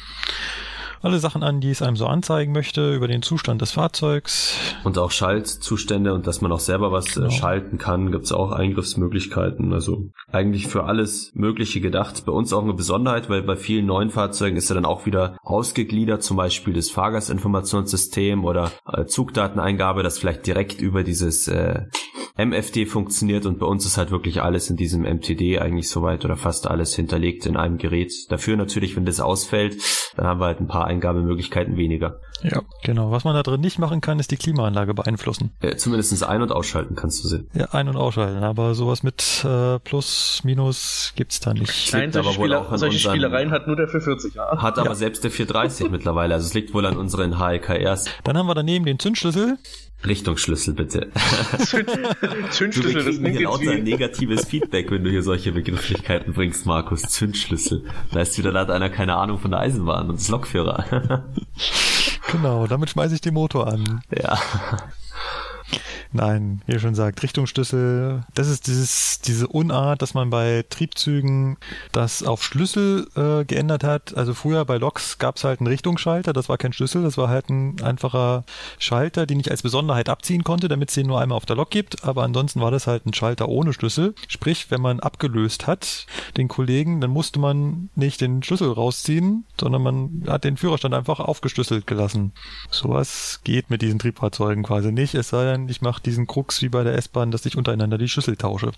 alle 1.02 1.20
Sachen 1.20 1.44
an, 1.44 1.62
die 1.62 1.72
es 1.72 1.82
einem 1.82 1.96
so 1.96 2.06
anzeigen 2.08 2.52
möchte 2.52 2.94
über 2.94 3.08
den 3.08 3.22
Zustand 3.22 3.62
des 3.62 3.72
Fahrzeugs. 3.72 4.58
Und 4.84 4.98
auch 4.98 5.12
Schaltzustände 5.12 6.14
und 6.14 6.28
dass 6.28 6.42
man 6.42 6.52
auch 6.52 6.60
selber 6.60 6.92
was 6.92 7.14
Genau. 7.14 7.28
äh, 7.28 7.32
schalten 7.32 7.78
kann, 7.78 8.12
gibt's 8.12 8.32
auch 8.32 8.52
Eingriffsmöglichkeiten. 8.52 9.74
Also 9.74 10.10
eigentlich 10.32 10.68
für 10.68 10.84
alles 10.86 11.32
Mögliche 11.34 11.82
gedacht. 11.82 12.26
Bei 12.26 12.32
uns 12.32 12.54
auch 12.54 12.64
eine 12.64 12.74
Besonderheit, 12.74 13.30
weil 13.30 13.42
bei 13.44 13.56
vielen 13.56 13.86
neuen 13.86 14.10
Fahrzeugen 14.10 14.58
ist 14.58 14.70
ja 14.70 14.76
dann 14.76 14.86
auch 14.86 15.06
wieder 15.06 15.38
ausgegliedert, 15.44 16.24
zum 16.24 16.38
Beispiel 16.38 16.74
das 16.74 16.90
Fahrgastinformationssystem 16.90 18.44
oder 18.46 18.72
äh, 18.92 19.06
Zugdateneingabe, 19.06 20.04
das 20.04 20.20
vielleicht 20.20 20.46
direkt 20.46 20.82
über 20.82 21.04
dieses 21.04 21.48
äh, 21.48 21.84
MFD 22.40 22.86
funktioniert 22.86 23.46
und 23.46 23.60
bei 23.60 23.66
uns 23.66 23.86
ist 23.86 23.98
halt 23.98 24.12
wirklich 24.12 24.42
alles 24.42 24.70
in 24.70 24.78
diesem 24.78 25.02
MTD 25.04 25.60
eigentlich 25.60 25.90
soweit 25.90 26.24
oder 26.24 26.38
fast 26.38 26.68
alles 26.68 26.96
hinterlegt 26.96 27.46
in 27.46 27.58
einem 27.58 27.78
Gerät. 27.78 28.14
Dafür 28.30 28.56
natürlich, 28.56 28.96
wenn 28.96 29.06
das 29.06 29.20
ausfällt, 29.20 29.78
dann 30.16 30.26
haben 30.26 30.40
wir 30.40 30.46
halt 30.46 30.60
ein 30.62 30.68
paar 30.68 30.86
Eingabemöglichkeiten 30.86 31.76
weniger. 31.78 32.20
Ja, 32.42 32.62
genau. 32.84 33.12
Was 33.12 33.26
man 33.26 33.34
da 33.36 33.44
drin 33.44 33.60
nicht 33.60 33.80
machen 33.80 34.00
kann, 34.00 34.18
ist 34.20 34.32
die 34.32 34.38
Klimaanlage 34.38 34.94
beeinflussen. 34.94 35.52
Äh, 35.60 35.76
zumindest 35.76 36.24
ein- 36.24 36.42
und 36.42 36.52
ausschalten 36.54 36.96
kannst 36.96 37.22
du 37.24 37.28
sie. 37.28 37.46
Ja, 37.54 37.66
ein- 37.72 37.90
und 37.90 37.98
ausschalten. 37.98 38.44
Aber 38.44 38.74
sowas 38.76 39.04
mit 39.04 39.44
äh, 39.46 39.78
Plus, 39.80 40.42
Minus 40.46 41.12
gibt's 41.18 41.42
da 41.42 41.54
nicht. 41.54 41.92
Nein, 41.92 42.14
solche, 42.14 42.32
Spieler, 42.32 42.66
solche 42.76 42.86
unseren- 42.96 43.14
Spielereien 43.16 43.52
hat 43.52 43.68
nur 43.68 43.76
der 43.76 43.90
für 43.90 44.00
40 44.00 44.36
Jahre. 44.36 44.62
Hat 44.62 44.80
aber 44.80 44.90
Ja. 44.90 44.96
selbst 44.96 45.24
der 45.26 45.32
430 45.32 45.90
mittlerweile. 45.92 46.34
Also 46.36 46.48
es 46.48 46.54
liegt 46.54 46.74
wohl 46.74 46.86
an 46.86 46.96
unseren 46.96 47.38
HLKRs. 47.38 48.06
Dann 48.24 48.38
haben 48.38 48.48
wir 48.48 48.56
daneben 48.56 48.86
den 48.86 49.00
Zündschlüssel. 49.00 49.58
Richtungsschlüssel 50.06 50.74
bitte. 50.74 51.10
Du, 51.12 52.50
Zündschlüssel, 52.50 52.96
wir 52.96 53.04
das 53.04 53.16
kriegen 53.16 53.26
hier 53.26 53.32
klingt 53.32 53.42
lauter 53.42 53.76
negatives 53.76 54.46
Feedback, 54.46 54.92
wenn 54.92 55.04
du 55.04 55.10
hier 55.10 55.24
solche 55.24 55.52
Begrifflichkeiten 55.52 56.34
bringst, 56.34 56.66
Markus. 56.66 57.02
Zündschlüssel. 57.02 57.84
Da 58.12 58.22
ist 58.22 58.38
wieder 58.38 58.52
da 58.52 58.62
hat 58.62 58.72
einer 58.72 58.90
keine 58.90 59.16
Ahnung 59.16 59.40
von 59.40 59.52
der 59.52 59.60
Eisenbahn 59.60 60.10
und 60.10 60.16
ist 60.16 60.30
Lokführer. 60.30 61.26
Genau, 62.32 62.68
damit 62.68 62.92
schmeiße 62.92 63.16
ich 63.16 63.22
den 63.22 63.34
Motor 63.34 63.68
an. 63.68 64.02
ja. 64.16 64.40
Nein, 66.12 66.62
wie 66.66 66.74
ihr 66.74 66.80
schon 66.80 66.96
sagt, 66.96 67.22
Richtungsschlüssel. 67.22 68.24
Das 68.34 68.48
ist 68.48 68.66
dieses, 68.66 69.20
diese 69.22 69.48
Unart, 69.48 70.02
dass 70.02 70.16
man 70.16 70.32
bei 70.32 70.66
Triebzügen 70.68 71.58
das 71.92 72.24
auf 72.24 72.44
Schlüssel 72.44 73.08
äh, 73.16 73.46
geändert 73.46 73.84
hat. 73.84 74.18
Also 74.18 74.34
früher 74.34 74.66
bei 74.66 74.78
Loks 74.78 75.20
gab 75.20 75.38
es 75.38 75.44
halt 75.44 75.60
einen 75.60 75.68
Richtungsschalter, 75.68 76.34
das 76.34 76.50
war 76.50 76.58
kein 76.58 76.74
Schlüssel, 76.74 77.04
das 77.04 77.18
war 77.18 77.30
halt 77.30 77.50
ein 77.50 77.80
einfacher 77.84 78.44
Schalter, 78.80 79.28
den 79.28 79.40
ich 79.40 79.52
als 79.52 79.62
Besonderheit 79.62 80.10
abziehen 80.10 80.44
konnte, 80.44 80.68
damit 80.68 80.90
es 80.90 80.96
den 80.96 81.06
nur 81.06 81.22
einmal 81.22 81.38
auf 81.38 81.46
der 81.46 81.56
Lok 81.56 81.70
gibt. 81.70 82.04
Aber 82.04 82.24
ansonsten 82.24 82.60
war 82.60 82.72
das 82.72 82.88
halt 82.88 83.06
ein 83.06 83.14
Schalter 83.14 83.48
ohne 83.48 83.74
Schlüssel. 83.74 84.16
Sprich, 84.28 84.72
wenn 84.72 84.82
man 84.82 85.00
abgelöst 85.00 85.68
hat, 85.68 86.08
den 86.38 86.48
Kollegen, 86.48 87.02
dann 87.02 87.12
musste 87.12 87.40
man 87.40 87.90
nicht 87.94 88.20
den 88.22 88.42
Schlüssel 88.42 88.72
rausziehen, 88.72 89.46
sondern 89.60 89.84
man 89.84 90.24
hat 90.28 90.44
den 90.44 90.58
Führerstand 90.58 90.96
einfach 90.96 91.20
aufgeschlüsselt 91.20 91.86
gelassen. 91.86 92.32
Sowas 92.72 93.42
geht 93.44 93.70
mit 93.70 93.84
diesen 93.84 94.00
Triebfahrzeugen 94.00 94.64
quasi 94.64 94.92
nicht, 94.92 95.14
es 95.14 95.30
sei 95.30 95.46
denn, 95.46 95.70
ich 95.70 95.82
mache 95.82 95.99
diesen 96.00 96.28
Krux 96.28 96.62
wie 96.62 96.70
bei 96.70 96.84
der 96.84 96.96
S-Bahn, 96.96 97.32
dass 97.32 97.46
ich 97.46 97.58
untereinander 97.58 97.98
die 97.98 98.10
Schlüssel 98.10 98.36
tausche. 98.36 98.72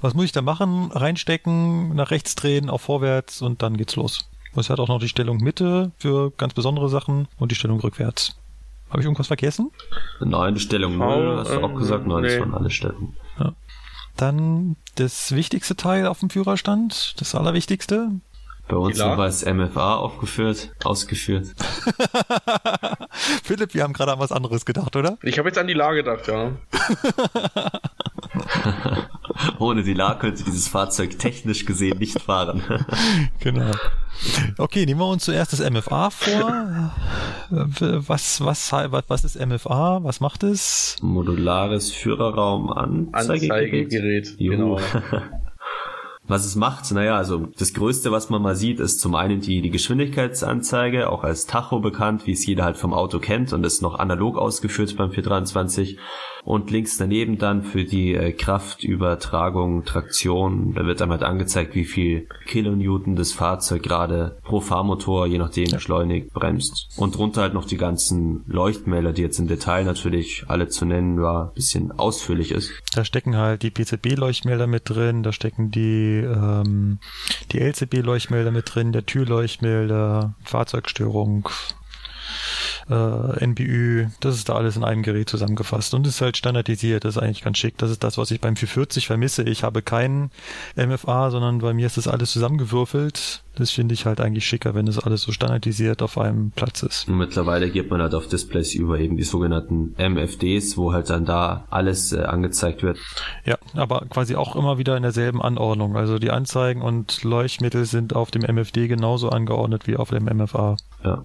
Was 0.00 0.14
muss 0.14 0.26
ich 0.26 0.32
da 0.32 0.42
machen? 0.42 0.90
Reinstecken, 0.92 1.94
nach 1.94 2.10
rechts 2.10 2.34
drehen, 2.34 2.70
auf 2.70 2.82
vorwärts 2.82 3.42
und 3.42 3.62
dann 3.62 3.76
geht's 3.76 3.96
los. 3.96 4.28
Es 4.54 4.70
hat 4.70 4.80
auch 4.80 4.88
noch 4.88 5.00
die 5.00 5.08
Stellung 5.08 5.38
Mitte 5.38 5.92
für 5.98 6.30
ganz 6.30 6.54
besondere 6.54 6.88
Sachen 6.88 7.28
und 7.38 7.50
die 7.50 7.56
Stellung 7.56 7.80
rückwärts. 7.80 8.36
Habe 8.88 9.00
ich 9.00 9.04
irgendwas 9.04 9.26
vergessen? 9.26 9.70
Nein, 10.20 10.54
die 10.54 10.60
Stellung 10.60 11.00
Oh, 11.00 11.04
0, 11.04 11.38
hast 11.38 11.50
du 11.50 11.60
auch 11.60 11.70
ähm, 11.70 11.76
gesagt? 11.76 12.06
Nein, 12.06 12.22
das 12.22 12.32
nee. 12.32 12.40
waren 12.40 12.54
alle 12.54 12.70
Stellungen. 12.70 13.16
Dann 14.16 14.76
das 14.94 15.34
wichtigste 15.34 15.76
Teil 15.76 16.06
auf 16.06 16.20
dem 16.20 16.30
Führerstand, 16.30 17.14
das 17.20 17.34
allerwichtigste. 17.34 18.12
Bei 18.68 18.76
uns 18.76 18.98
war 18.98 19.26
es 19.26 19.44
MFA 19.44 19.96
aufgeführt, 19.96 20.72
ausgeführt. 20.82 21.48
Philipp, 23.44 23.74
wir 23.74 23.84
haben 23.84 23.92
gerade 23.92 24.12
an 24.12 24.18
was 24.18 24.32
anderes 24.32 24.64
gedacht, 24.64 24.96
oder? 24.96 25.18
Ich 25.22 25.38
habe 25.38 25.48
jetzt 25.48 25.58
an 25.58 25.68
die 25.68 25.74
Lage 25.74 26.02
gedacht, 26.02 26.26
ja. 26.26 26.52
Ohne 29.58 29.82
die 29.82 29.94
La 29.94 30.14
könnte 30.14 30.44
dieses 30.44 30.68
Fahrzeug 30.68 31.18
technisch 31.18 31.64
gesehen 31.64 31.98
nicht 31.98 32.20
fahren. 32.20 32.62
Genau. 33.40 33.70
Okay, 34.58 34.86
nehmen 34.86 34.98
wir 35.00 35.06
uns 35.08 35.24
zuerst 35.24 35.52
das 35.52 35.60
MFA 35.60 36.10
vor. 36.10 36.90
Was, 37.50 38.44
was, 38.44 38.72
was, 38.72 39.04
was 39.08 39.24
ist 39.24 39.46
MFA? 39.46 40.00
Was 40.02 40.20
macht 40.20 40.42
es? 40.42 40.96
Modulares 41.00 41.92
Führerraum 41.92 42.72
Anzeigegerät. 42.72 43.52
Anzeigegerät, 43.52 44.34
Juhu. 44.38 44.56
genau. 44.56 44.80
Was 46.28 46.44
es 46.44 46.56
macht, 46.56 46.90
naja, 46.90 47.16
also 47.16 47.46
das 47.56 47.72
Größte, 47.72 48.10
was 48.10 48.30
man 48.30 48.42
mal 48.42 48.56
sieht, 48.56 48.80
ist 48.80 49.00
zum 49.00 49.14
einen 49.14 49.40
die, 49.40 49.62
die 49.62 49.70
Geschwindigkeitsanzeige, 49.70 51.08
auch 51.08 51.22
als 51.22 51.46
Tacho 51.46 51.78
bekannt, 51.78 52.26
wie 52.26 52.32
es 52.32 52.44
jeder 52.44 52.64
halt 52.64 52.76
vom 52.76 52.92
Auto 52.92 53.20
kennt 53.20 53.52
und 53.52 53.64
ist 53.64 53.80
noch 53.80 53.96
analog 53.96 54.36
ausgeführt 54.36 54.96
beim 54.96 55.10
423. 55.10 55.98
Und 56.46 56.70
links 56.70 56.96
daneben 56.96 57.38
dann 57.38 57.64
für 57.64 57.82
die 57.82 58.14
äh, 58.14 58.30
Kraftübertragung, 58.30 59.84
Traktion, 59.84 60.74
da 60.74 60.86
wird 60.86 61.00
dann 61.00 61.10
halt 61.10 61.24
angezeigt, 61.24 61.74
wie 61.74 61.84
viel 61.84 62.28
Kilonewton 62.46 63.16
das 63.16 63.32
Fahrzeug 63.32 63.82
gerade 63.82 64.38
pro 64.44 64.60
Fahrmotor, 64.60 65.26
je 65.26 65.38
nachdem, 65.38 65.72
beschleunigt, 65.72 66.32
bremst. 66.32 66.88
Und 66.96 67.16
drunter 67.16 67.42
halt 67.42 67.52
noch 67.52 67.64
die 67.64 67.76
ganzen 67.76 68.44
Leuchtmelder, 68.46 69.12
die 69.12 69.22
jetzt 69.22 69.40
im 69.40 69.48
Detail 69.48 69.82
natürlich 69.82 70.44
alle 70.46 70.68
zu 70.68 70.84
nennen 70.84 71.20
war, 71.20 71.52
bisschen 71.54 71.90
ausführlich 71.90 72.52
ist. 72.52 72.70
Da 72.94 73.04
stecken 73.04 73.36
halt 73.36 73.64
die 73.64 73.72
PCB-Leuchtmelder 73.72 74.68
mit 74.68 74.88
drin, 74.88 75.24
da 75.24 75.32
stecken 75.32 75.72
die, 75.72 76.18
ähm, 76.18 77.00
die 77.50 77.58
LCB-Leuchtmelder 77.58 78.52
mit 78.52 78.72
drin, 78.72 78.92
der 78.92 79.04
Türleuchtmelder, 79.04 80.36
Fahrzeugstörung, 80.44 81.48
äh, 82.88 83.46
NBÜ, 83.46 84.06
das 84.20 84.36
ist 84.36 84.48
da 84.48 84.54
alles 84.54 84.76
in 84.76 84.84
einem 84.84 85.02
Gerät 85.02 85.28
zusammengefasst 85.28 85.94
und 85.94 86.06
ist 86.06 86.20
halt 86.20 86.36
standardisiert, 86.36 87.04
das 87.04 87.16
ist 87.16 87.22
eigentlich 87.22 87.42
ganz 87.42 87.58
schick. 87.58 87.76
Das 87.78 87.90
ist 87.90 88.04
das, 88.04 88.18
was 88.18 88.30
ich 88.30 88.40
beim 88.40 88.56
440 88.56 89.06
vermisse. 89.06 89.42
Ich 89.42 89.62
habe 89.62 89.82
keinen 89.82 90.30
MFA, 90.76 91.30
sondern 91.30 91.58
bei 91.58 91.74
mir 91.74 91.86
ist 91.86 91.96
das 91.96 92.08
alles 92.08 92.30
zusammengewürfelt. 92.30 93.42
Das 93.56 93.70
finde 93.70 93.94
ich 93.94 94.04
halt 94.04 94.20
eigentlich 94.20 94.46
schicker, 94.46 94.74
wenn 94.74 94.84
das 94.84 94.98
alles 94.98 95.22
so 95.22 95.32
standardisiert 95.32 96.02
auf 96.02 96.18
einem 96.18 96.50
Platz 96.50 96.82
ist. 96.82 97.08
Und 97.08 97.16
mittlerweile 97.16 97.70
geht 97.70 97.90
man 97.90 98.02
halt 98.02 98.14
auf 98.14 98.28
Displays 98.28 98.74
über 98.74 98.98
eben 98.98 99.16
die 99.16 99.22
sogenannten 99.22 99.94
MFDs, 99.96 100.76
wo 100.76 100.92
halt 100.92 101.08
dann 101.08 101.24
da 101.24 101.64
alles 101.70 102.12
äh, 102.12 102.20
angezeigt 102.20 102.82
wird. 102.82 102.98
Ja, 103.44 103.56
aber 103.74 104.04
quasi 104.10 104.36
auch 104.36 104.56
immer 104.56 104.76
wieder 104.76 104.96
in 104.96 105.02
derselben 105.02 105.40
Anordnung. 105.40 105.96
Also 105.96 106.18
die 106.18 106.30
Anzeigen 106.30 106.82
und 106.82 107.24
Leuchtmittel 107.24 107.86
sind 107.86 108.14
auf 108.14 108.30
dem 108.30 108.42
MFD 108.42 108.88
genauso 108.88 109.30
angeordnet 109.30 109.86
wie 109.86 109.96
auf 109.96 110.10
dem 110.10 110.24
MFA. 110.24 110.76
Ja. 111.02 111.24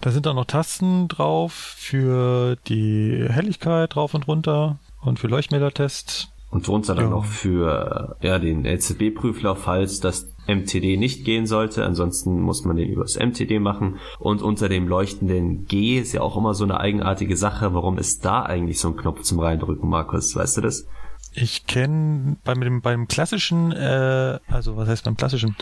Da 0.00 0.10
sind 0.10 0.26
auch 0.28 0.34
noch 0.34 0.44
Tasten 0.44 1.08
drauf 1.08 1.52
für 1.52 2.56
die 2.68 3.26
Helligkeit 3.28 3.94
drauf 3.94 4.14
und 4.14 4.28
runter 4.28 4.78
und 5.00 5.18
für 5.18 5.26
Leuchtmeldertest. 5.26 6.28
Und 6.50 6.66
drunter 6.66 6.94
dann 6.94 7.06
Ja. 7.06 7.10
noch 7.10 7.24
für 7.26 8.16
äh, 8.22 8.26
ja, 8.26 8.38
den 8.38 8.64
LCB-Prüflauf, 8.64 9.58
falls 9.58 10.00
das 10.00 10.34
MTD 10.46 10.96
nicht 10.96 11.26
gehen 11.26 11.46
sollte. 11.46 11.84
Ansonsten 11.84 12.40
muss 12.40 12.64
man 12.64 12.76
den 12.76 12.88
übers 12.88 13.18
MTD 13.18 13.58
machen. 13.58 13.96
Und 14.18 14.40
unter 14.40 14.70
dem 14.70 14.88
leuchtenden 14.88 15.66
G 15.66 15.98
ist 15.98 16.12
ja 16.14 16.22
auch 16.22 16.38
immer 16.38 16.54
so 16.54 16.64
eine 16.64 16.80
eigenartige 16.80 17.36
Sache. 17.36 17.74
Warum 17.74 17.98
ist 17.98 18.24
da 18.24 18.44
eigentlich 18.44 18.80
so 18.80 18.88
ein 18.88 18.96
Knopf 18.96 19.22
zum 19.22 19.40
Reindrücken, 19.40 19.90
Markus? 19.90 20.34
Weißt 20.36 20.56
du 20.56 20.60
das? 20.62 20.86
Ich 21.40 21.66
kenne 21.68 22.36
beim, 22.42 22.60
dem, 22.60 22.82
beim 22.82 23.06
klassischen, 23.06 23.70
äh, 23.70 24.40
also 24.48 24.76
was 24.76 24.88
heißt 24.88 25.04
beim 25.04 25.16
klassischen, 25.16 25.54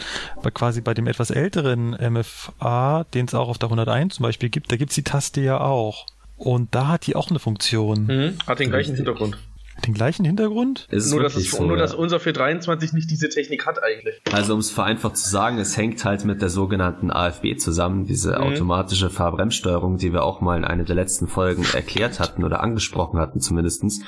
bei 0.43 0.51
quasi 0.51 0.81
bei 0.81 0.95
dem 0.95 1.07
etwas 1.07 1.31
älteren 1.31 1.91
MFA, 1.91 3.05
den 3.13 3.27
es 3.27 3.35
auch 3.35 3.49
auf 3.49 3.59
der 3.59 3.67
101 3.67 4.15
zum 4.15 4.23
Beispiel 4.23 4.49
gibt, 4.49 4.73
da 4.73 4.77
gibt's 4.77 4.95
die 4.95 5.03
Taste 5.03 5.43
ja 5.43 5.61
auch. 5.61 6.07
Und 6.39 6.75
da 6.75 6.89
hat 6.89 7.07
die 7.07 7.15
auch 7.15 7.29
eine 7.29 7.39
Funktion. 7.39 8.07
Mhm. 8.07 8.39
Hat 8.47 8.59
den 8.59 8.71
gleichen 8.71 8.95
Hintergrund. 8.95 9.37
Den 9.85 9.95
gleichen 9.95 10.25
Hintergrund? 10.25 10.87
Ist 10.91 11.07
es 11.07 11.13
Nur, 11.13 11.23
dass, 11.23 11.37
es, 11.37 11.51
so, 11.51 11.63
nur 11.63 11.77
ja. 11.77 11.83
dass 11.83 11.95
unser 11.95 12.19
423 12.19 12.93
nicht 12.93 13.11
diese 13.11 13.29
Technik 13.29 13.67
hat 13.67 13.83
eigentlich. 13.83 14.21
Also 14.33 14.55
um 14.55 14.61
es 14.61 14.71
vereinfacht 14.71 15.17
zu 15.17 15.29
sagen, 15.29 15.59
es 15.59 15.77
hängt 15.77 16.05
halt 16.05 16.25
mit 16.25 16.41
der 16.41 16.49
sogenannten 16.49 17.11
AFB 17.11 17.57
zusammen, 17.59 18.05
diese 18.07 18.31
Mhm. 18.33 18.45
automatische 18.45 19.11
Fahrbremssteuerung, 19.11 19.99
die 19.99 20.13
wir 20.13 20.25
auch 20.25 20.41
mal 20.41 20.57
in 20.57 20.65
einer 20.65 20.85
der 20.85 20.97
letzten 20.97 21.29
Folgen 21.29 21.65
erklärt 21.75 22.21
hatten 22.21 22.43
oder 22.43 22.61
angesprochen 22.63 23.21
hatten 23.21 23.41
zumindestens. 23.41 24.01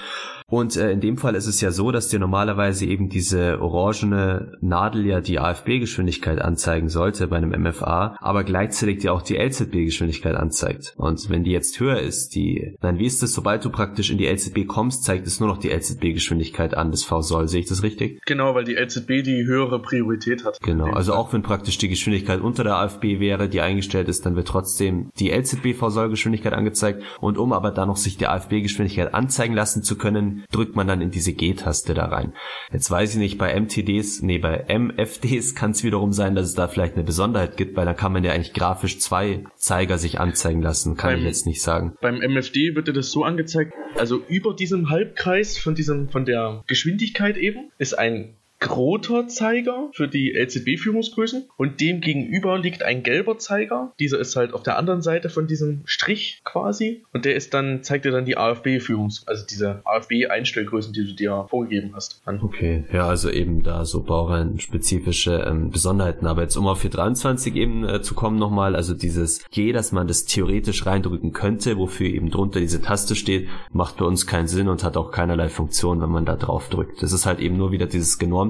Und 0.51 0.77
äh, 0.77 0.91
in 0.93 1.01
dem 1.01 1.19
Fall 1.19 1.35
ist 1.35 1.47
es 1.47 1.61
ja 1.61 1.71
so, 1.71 1.91
dass 1.93 2.09
dir 2.09 2.19
normalerweise 2.19 2.87
eben 2.87 3.11
diese 3.11 3.61
orangene 3.61 4.53
Nadel 4.63 5.05
ja 5.05 5.21
die 5.21 5.39
AFB-Geschwindigkeit 5.39 6.41
anzeigen 6.41 6.89
sollte 6.89 7.27
bei 7.27 7.37
einem 7.37 7.51
MFA, 7.51 8.17
aber 8.21 8.45
gleichzeitig 8.45 9.01
dir 9.01 9.13
auch 9.13 9.21
die 9.21 9.37
LZB-Geschwindigkeit 9.37 10.35
anzeigt. 10.35 10.95
Und 10.97 11.29
wenn 11.29 11.45
die 11.45 11.51
jetzt 11.51 11.79
höher 11.81 12.01
ist, 12.01 12.35
die, 12.35 12.77
nein, 12.81 12.99
wie 12.99 13.05
ist 13.05 13.23
das, 13.23 13.33
sobald 13.35 13.63
du 13.65 13.71
praktisch 13.71 14.11
in 14.11 14.17
die 14.17 14.27
LZB 14.27 14.67
kommst, 14.67 15.05
zeigt 15.05 15.27
es 15.27 15.39
nur 15.39 15.51
noch 15.51 15.58
die 15.59 15.71
LZB-Geschwindigkeit 15.71 16.75
an 16.75 16.91
des 16.91 17.05
V-Soll. 17.05 17.49
Sehe 17.49 17.61
ich 17.61 17.69
das 17.69 17.83
richtig? 17.83 18.21
Genau, 18.27 18.55
weil 18.55 18.65
die 18.65 18.75
LZB 18.75 19.23
die 19.23 19.45
höhere 19.47 19.81
Priorität 19.81 20.45
hat. 20.45 20.61
Genau, 20.63 20.87
also 20.93 21.15
auch 21.15 21.33
wenn 21.33 21.43
praktisch 21.43 21.79
die 21.79 21.89
Geschwindigkeit 21.89 22.41
unter 22.41 22.65
der 22.65 22.77
AFB 22.77 23.21
wäre, 23.21 23.49
die 23.49 23.61
eingestellt 23.61 24.09
ist, 24.09 24.25
dann 24.27 24.37
wird 24.37 24.49
trotzdem 24.49 25.11
die 25.19 25.31
LZB-V-Soll-Geschwindigkeit 25.31 26.53
angezeigt. 26.53 27.03
Und 27.21 27.39
um 27.39 27.53
aber 27.53 27.71
dann 27.71 27.89
noch 27.89 27.97
sich 27.97 28.17
die 28.17 28.27
AFB-Geschwindigkeit 28.27 29.15
anzeigen 29.15 29.55
lassen 29.55 29.83
zu 29.83 29.97
können, 29.97 30.45
drückt 30.53 30.77
man 30.77 30.87
dann 30.87 31.01
in 31.01 31.11
diese 31.11 31.33
G-Taste 31.33 31.95
da 31.95 32.07
rein. 32.07 32.33
Jetzt 32.73 32.91
weiß 32.91 33.15
ich 33.15 33.19
nicht, 33.19 33.39
bei 33.39 33.59
MTDs, 33.59 34.23
nee, 34.23 34.39
bei 34.39 34.65
MFDs 34.69 35.55
kann 35.55 35.71
es 35.73 35.85
wiederum 35.85 36.13
sein, 36.13 36.35
dass 36.35 36.47
es 36.47 36.55
da 36.55 36.69
vielleicht 36.69 36.95
eine 36.95 37.05
Besonderheit 37.05 37.57
gibt, 37.57 37.77
weil 37.77 37.87
da 37.87 37.95
kann 37.95 38.13
man 38.13 38.25
ja 38.25 38.33
eigentlich 38.33 38.53
grafisch 38.55 38.99
zwei 38.99 39.45
Zeiger 39.57 39.99
sich 39.99 40.21
anzeigen 40.21 40.63
lassen, 40.63 40.97
kann 40.97 41.11
Beim- 41.13 41.19
ich 41.21 41.25
jetzt 41.27 41.47
nicht 41.47 41.63
sagen. 41.63 41.95
Beim 42.01 42.21
MFD 42.21 42.75
wird 42.75 42.89
dir 42.89 42.93
das 42.93 43.11
so 43.11 43.25
angezeigt, 43.25 43.73
also 43.97 44.21
über 44.29 44.55
diesem 44.55 44.91
Halbkreis 44.91 45.48
von 45.57 45.75
diesem, 45.75 46.11
von 46.11 46.25
der 46.27 46.63
Geschwindigkeit 46.67 47.37
eben, 47.37 47.71
ist 47.79 47.95
ein 47.95 48.35
roter 48.67 49.29
Zeiger 49.29 49.89
für 49.93 50.09
die 50.09 50.33
LZB-Führungsgrößen 50.33 51.49
und 51.57 51.81
dem 51.81 52.01
gegenüber 52.01 52.59
liegt 52.59 52.83
ein 52.83 53.03
gelber 53.03 53.39
Zeiger. 53.39 53.93
Dieser 53.99 54.19
ist 54.19 54.37
halt 54.37 54.53
auf 54.53 54.63
der 54.63 54.77
anderen 54.79 55.03
Seite 55.03 55.31
von 55.31 55.47
diesem 55.47 55.83
Strich 55.85 56.41
quasi 56.45 57.05
und 57.13 57.25
der 57.25 57.37
ist 57.37 57.55
dann, 57.55 57.83
zeigt 57.83 58.05
dir 58.05 58.11
dann 58.11 58.25
die 58.25 58.37
AFB-Führungs-, 58.37 59.27
also 59.27 59.45
diese 59.47 59.81
AFB-Einstellgrößen, 59.85 60.93
die 60.93 61.07
du 61.07 61.15
dir 61.15 61.47
vorgegeben 61.49 61.93
hast. 61.95 62.21
An. 62.25 62.41
Okay, 62.43 62.85
ja, 62.93 63.07
also 63.07 63.31
eben 63.31 63.63
da 63.63 63.85
so 63.85 64.03
baureihenspezifische 64.03 65.45
ähm, 65.49 65.71
Besonderheiten. 65.71 66.27
Aber 66.27 66.43
jetzt 66.43 66.57
um 66.57 66.67
auf 66.67 66.81
423 66.81 67.55
eben 67.55 67.89
äh, 67.89 68.03
zu 68.03 68.15
kommen 68.15 68.39
nochmal, 68.39 68.75
also 68.75 68.95
dieses 68.95 69.45
G, 69.51 69.73
dass 69.73 69.93
man 69.93 70.09
das 70.09 70.25
theoretisch 70.25 70.85
reindrücken 70.85 71.33
könnte, 71.33 71.77
wofür 71.79 72.09
eben 72.09 72.31
drunter 72.31 72.61
diese 72.61 72.83
Taste 72.83 73.15
steht, 73.15 73.49
macht 73.73 73.99
bei 73.99 74.05
uns 74.05 74.27
keinen 74.27 74.49
Sinn 74.49 74.69
und 74.69 74.85
hat 74.85 74.97
auch 74.97 75.11
keinerlei 75.11 75.49
Funktion, 75.49 76.01
wenn 76.01 76.11
man 76.11 76.27
da 76.27 76.37
drauf 76.37 76.69
drückt. 76.69 77.03
Das 77.03 77.13
ist 77.13 77.27
halt 77.27 77.41
eben 77.41 77.57
nur 77.57 77.73
wieder 77.73 77.87
dieses 77.87 78.19
genormte, 78.19 78.48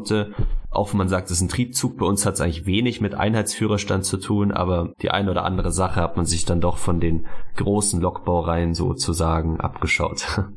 auch 0.71 0.93
wenn 0.93 0.99
man 0.99 1.09
sagt, 1.09 1.27
es 1.27 1.39
ist 1.39 1.41
ein 1.41 1.49
Triebzug, 1.49 1.99
bei 1.99 2.07
uns 2.07 2.27
hat 2.27 2.35
es 2.35 2.41
eigentlich 2.41 2.67
wenig 2.67 3.01
mit 3.01 3.15
Einheitsführerstand 3.15 4.05
zu 4.05 4.19
tun, 4.19 4.53
aber 4.53 4.93
die 5.03 5.11
eine 5.11 5.31
oder 5.31 5.45
andere 5.45 5.73
Sache 5.73 6.01
hat 6.01 6.17
man 6.17 6.27
sich 6.27 6.45
dann 6.45 6.61
doch 6.61 6.77
von 6.77 7.01
den 7.01 7.27
großen 7.57 8.01
Lokbaureihen 8.01 8.75
sozusagen 8.75 9.61
abgeschaut. 9.61 10.27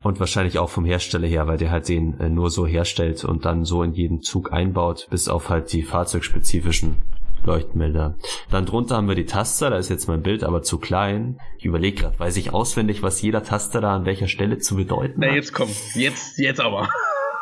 Und 0.00 0.20
wahrscheinlich 0.20 0.60
auch 0.60 0.70
vom 0.70 0.84
Hersteller 0.84 1.26
her, 1.26 1.48
weil 1.48 1.58
der 1.58 1.72
halt 1.72 1.88
den 1.88 2.20
äh, 2.20 2.28
nur 2.28 2.50
so 2.50 2.68
herstellt 2.68 3.24
und 3.24 3.44
dann 3.44 3.64
so 3.64 3.82
in 3.82 3.94
jeden 3.94 4.20
Zug 4.20 4.52
einbaut, 4.52 5.08
bis 5.10 5.28
auf 5.28 5.48
halt 5.48 5.72
die 5.72 5.82
fahrzeugspezifischen 5.82 7.02
Leuchtmelder. 7.44 8.16
Dann 8.48 8.64
drunter 8.64 8.96
haben 8.96 9.08
wir 9.08 9.16
die 9.16 9.26
Taster, 9.26 9.70
da 9.70 9.76
ist 9.76 9.88
jetzt 9.88 10.06
mein 10.06 10.22
Bild 10.22 10.44
aber 10.44 10.62
zu 10.62 10.78
klein. 10.78 11.40
Ich 11.58 11.64
überlege 11.64 12.02
gerade, 12.02 12.18
weiß 12.18 12.36
ich 12.36 12.52
auswendig, 12.52 13.02
was 13.02 13.20
jeder 13.22 13.42
Taster 13.42 13.80
da 13.80 13.96
an 13.96 14.04
welcher 14.04 14.28
Stelle 14.28 14.58
zu 14.58 14.76
bedeuten 14.76 15.14
Na, 15.16 15.26
hat? 15.26 15.32
Na, 15.32 15.36
jetzt 15.36 15.52
komm, 15.52 15.68
jetzt, 15.94 16.38
jetzt 16.38 16.60
aber. 16.60 16.88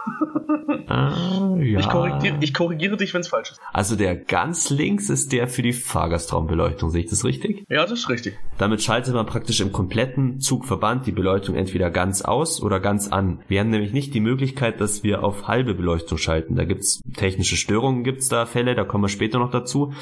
Ah, 0.88 1.56
ja. 1.58 1.80
ich, 1.80 1.88
korrigiere, 1.88 2.36
ich 2.40 2.54
korrigiere 2.54 2.96
dich, 2.96 3.12
wenn 3.12 3.20
es 3.20 3.28
falsch 3.28 3.52
ist. 3.52 3.60
Also 3.72 3.96
der 3.96 4.14
ganz 4.14 4.70
links 4.70 5.10
ist 5.10 5.32
der 5.32 5.48
für 5.48 5.62
die 5.62 5.72
Fahrgastraumbeleuchtung, 5.72 6.90
sehe 6.90 7.02
ich 7.02 7.10
das 7.10 7.24
richtig? 7.24 7.64
Ja, 7.68 7.82
das 7.82 7.92
ist 7.92 8.08
richtig. 8.08 8.38
Damit 8.58 8.82
schaltet 8.82 9.14
man 9.14 9.26
praktisch 9.26 9.60
im 9.60 9.72
kompletten 9.72 10.38
Zugverband 10.38 11.06
die 11.06 11.12
Beleuchtung 11.12 11.56
entweder 11.56 11.90
ganz 11.90 12.22
aus 12.22 12.62
oder 12.62 12.78
ganz 12.78 13.08
an. 13.08 13.40
Wir 13.48 13.60
haben 13.60 13.70
nämlich 13.70 13.92
nicht 13.92 14.14
die 14.14 14.20
Möglichkeit, 14.20 14.80
dass 14.80 15.02
wir 15.02 15.24
auf 15.24 15.48
halbe 15.48 15.74
Beleuchtung 15.74 16.18
schalten. 16.18 16.54
Da 16.54 16.64
gibt's 16.64 17.02
technische 17.16 17.56
Störungen, 17.56 18.04
gibt's 18.04 18.28
da 18.28 18.46
Fälle, 18.46 18.74
da 18.76 18.84
kommen 18.84 19.04
wir 19.04 19.08
später 19.08 19.38
noch 19.38 19.50
dazu. 19.50 19.92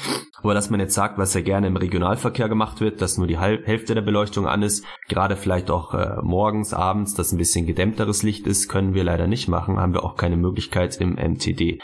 Aber 0.41 0.53
dass 0.53 0.69
man 0.69 0.79
jetzt 0.79 0.93
sagt, 0.93 1.17
was 1.17 1.33
ja 1.33 1.41
gerne 1.41 1.65
im 1.65 1.77
Regionalverkehr 1.77 2.47
gemacht 2.47 2.79
wird, 2.79 3.01
dass 3.01 3.17
nur 3.17 3.25
die 3.25 3.39
Hälfte 3.39 3.95
der 3.95 4.01
Beleuchtung 4.01 4.47
an 4.47 4.61
ist, 4.61 4.85
gerade 5.07 5.35
vielleicht 5.35 5.71
auch 5.71 5.95
äh, 5.95 6.17
morgens, 6.21 6.73
abends, 6.73 7.15
dass 7.15 7.31
ein 7.31 7.37
bisschen 7.37 7.65
gedämmteres 7.65 8.21
Licht 8.21 8.45
ist, 8.45 8.69
können 8.69 8.93
wir 8.93 9.03
leider 9.03 9.25
nicht 9.25 9.47
machen, 9.47 9.79
haben 9.79 9.94
wir 9.95 10.03
auch 10.03 10.15
keine 10.15 10.37
Möglichkeit 10.37 10.97
im 10.97 11.13
MTD. 11.13 11.79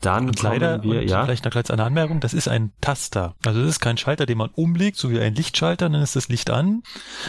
Dann 0.00 0.28
und 0.28 0.40
leider, 0.40 0.82
wir, 0.82 1.04
ja. 1.04 1.24
vielleicht 1.24 1.44
noch 1.44 1.54
als 1.54 1.70
eine 1.70 1.84
Anmerkung, 1.84 2.20
das 2.20 2.32
ist 2.32 2.48
ein 2.48 2.72
Taster. 2.80 3.34
Also 3.44 3.60
das 3.60 3.68
ist 3.68 3.80
kein 3.80 3.98
Schalter, 3.98 4.24
den 4.24 4.38
man 4.38 4.48
umlegt, 4.54 4.96
so 4.96 5.10
wie 5.10 5.20
ein 5.20 5.34
Lichtschalter, 5.34 5.90
dann 5.90 6.00
ist 6.00 6.16
das 6.16 6.28
Licht 6.28 6.48
an, 6.48 6.82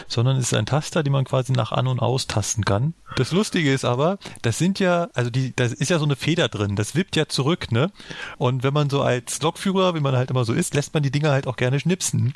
sondern 0.08 0.38
es 0.38 0.46
ist 0.46 0.54
ein 0.54 0.66
Taster, 0.66 1.04
den 1.04 1.12
man 1.12 1.26
quasi 1.26 1.52
nach 1.52 1.74
an- 1.74 1.88
und 1.88 2.00
austasten 2.00 2.64
kann. 2.64 2.94
Das 3.18 3.34
Lustige 3.34 3.74
ist 3.74 3.84
aber, 3.84 4.20
das 4.42 4.58
sind 4.58 4.80
ja, 4.80 5.10
also 5.14 5.30
die, 5.30 5.54
da 5.54 5.66
ist 5.66 5.90
ja 5.90 6.00
so 6.00 6.06
eine 6.06 6.16
Feder 6.16 6.48
drin, 6.48 6.78
das 6.78 6.96
wippt 6.96 7.18
ja 7.18 7.28
zurück, 7.28 7.74
ne? 7.74 7.92
Und 8.38 8.64
wenn 8.64 8.74
man 8.74 8.90
so 8.90 9.02
als 9.02 9.42
Lokführer, 9.42 9.94
wie 9.96 10.00
man 10.00 10.16
halt 10.16 10.32
immer 10.32 10.46
so 10.46 10.54
ist, 10.54 10.74
lässt 10.74 10.94
man 10.94 11.04
die 11.04 11.12
Dinger 11.12 11.32
halt 11.32 11.48
auch 11.48 11.58
gerne 11.58 11.78
schnipsen. 11.78 12.34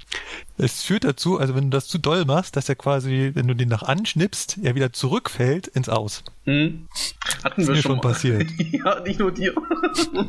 Es 0.58 0.84
führt 0.84 1.06
dazu, 1.06 1.40
also 1.40 1.56
wenn 1.56 1.66
du 1.66 1.78
das 1.78 1.88
zu 1.88 1.98
doll 1.98 2.26
machst, 2.26 2.58
dass 2.58 2.68
er 2.68 2.76
quasi, 2.76 3.32
wenn 3.34 3.48
du 3.48 3.56
den 3.56 3.70
nach 3.70 3.84
anschnipst, 3.84 4.60
er 4.62 4.76
wieder 4.76 4.92
zurückfällt 4.92 5.68
ins 5.68 5.88
Aus. 5.88 6.26
Mhm. 6.46 6.88
Hatten 7.44 7.62
ist 7.62 7.68
wir 7.68 7.76
mir 7.76 7.82
schon, 7.82 7.92
schon 7.94 8.02
passiert. 8.02 8.50
ja, 8.72 9.00
nicht 9.02 9.20
nur 9.20 9.32
dir. 9.32 9.54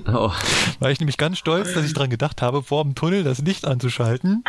oh. 0.06 0.32
War 0.80 0.90
ich 0.90 0.98
nämlich 0.98 1.18
ganz 1.18 1.38
stolz, 1.38 1.74
dass 1.74 1.84
ich 1.84 1.94
dran 1.94 2.10
gedacht 2.10 2.42
habe, 2.42 2.62
vor 2.62 2.82
dem 2.84 2.94
Tunnel 2.94 3.22
das 3.22 3.38
Licht 3.38 3.66
anzuschalten. 3.66 4.44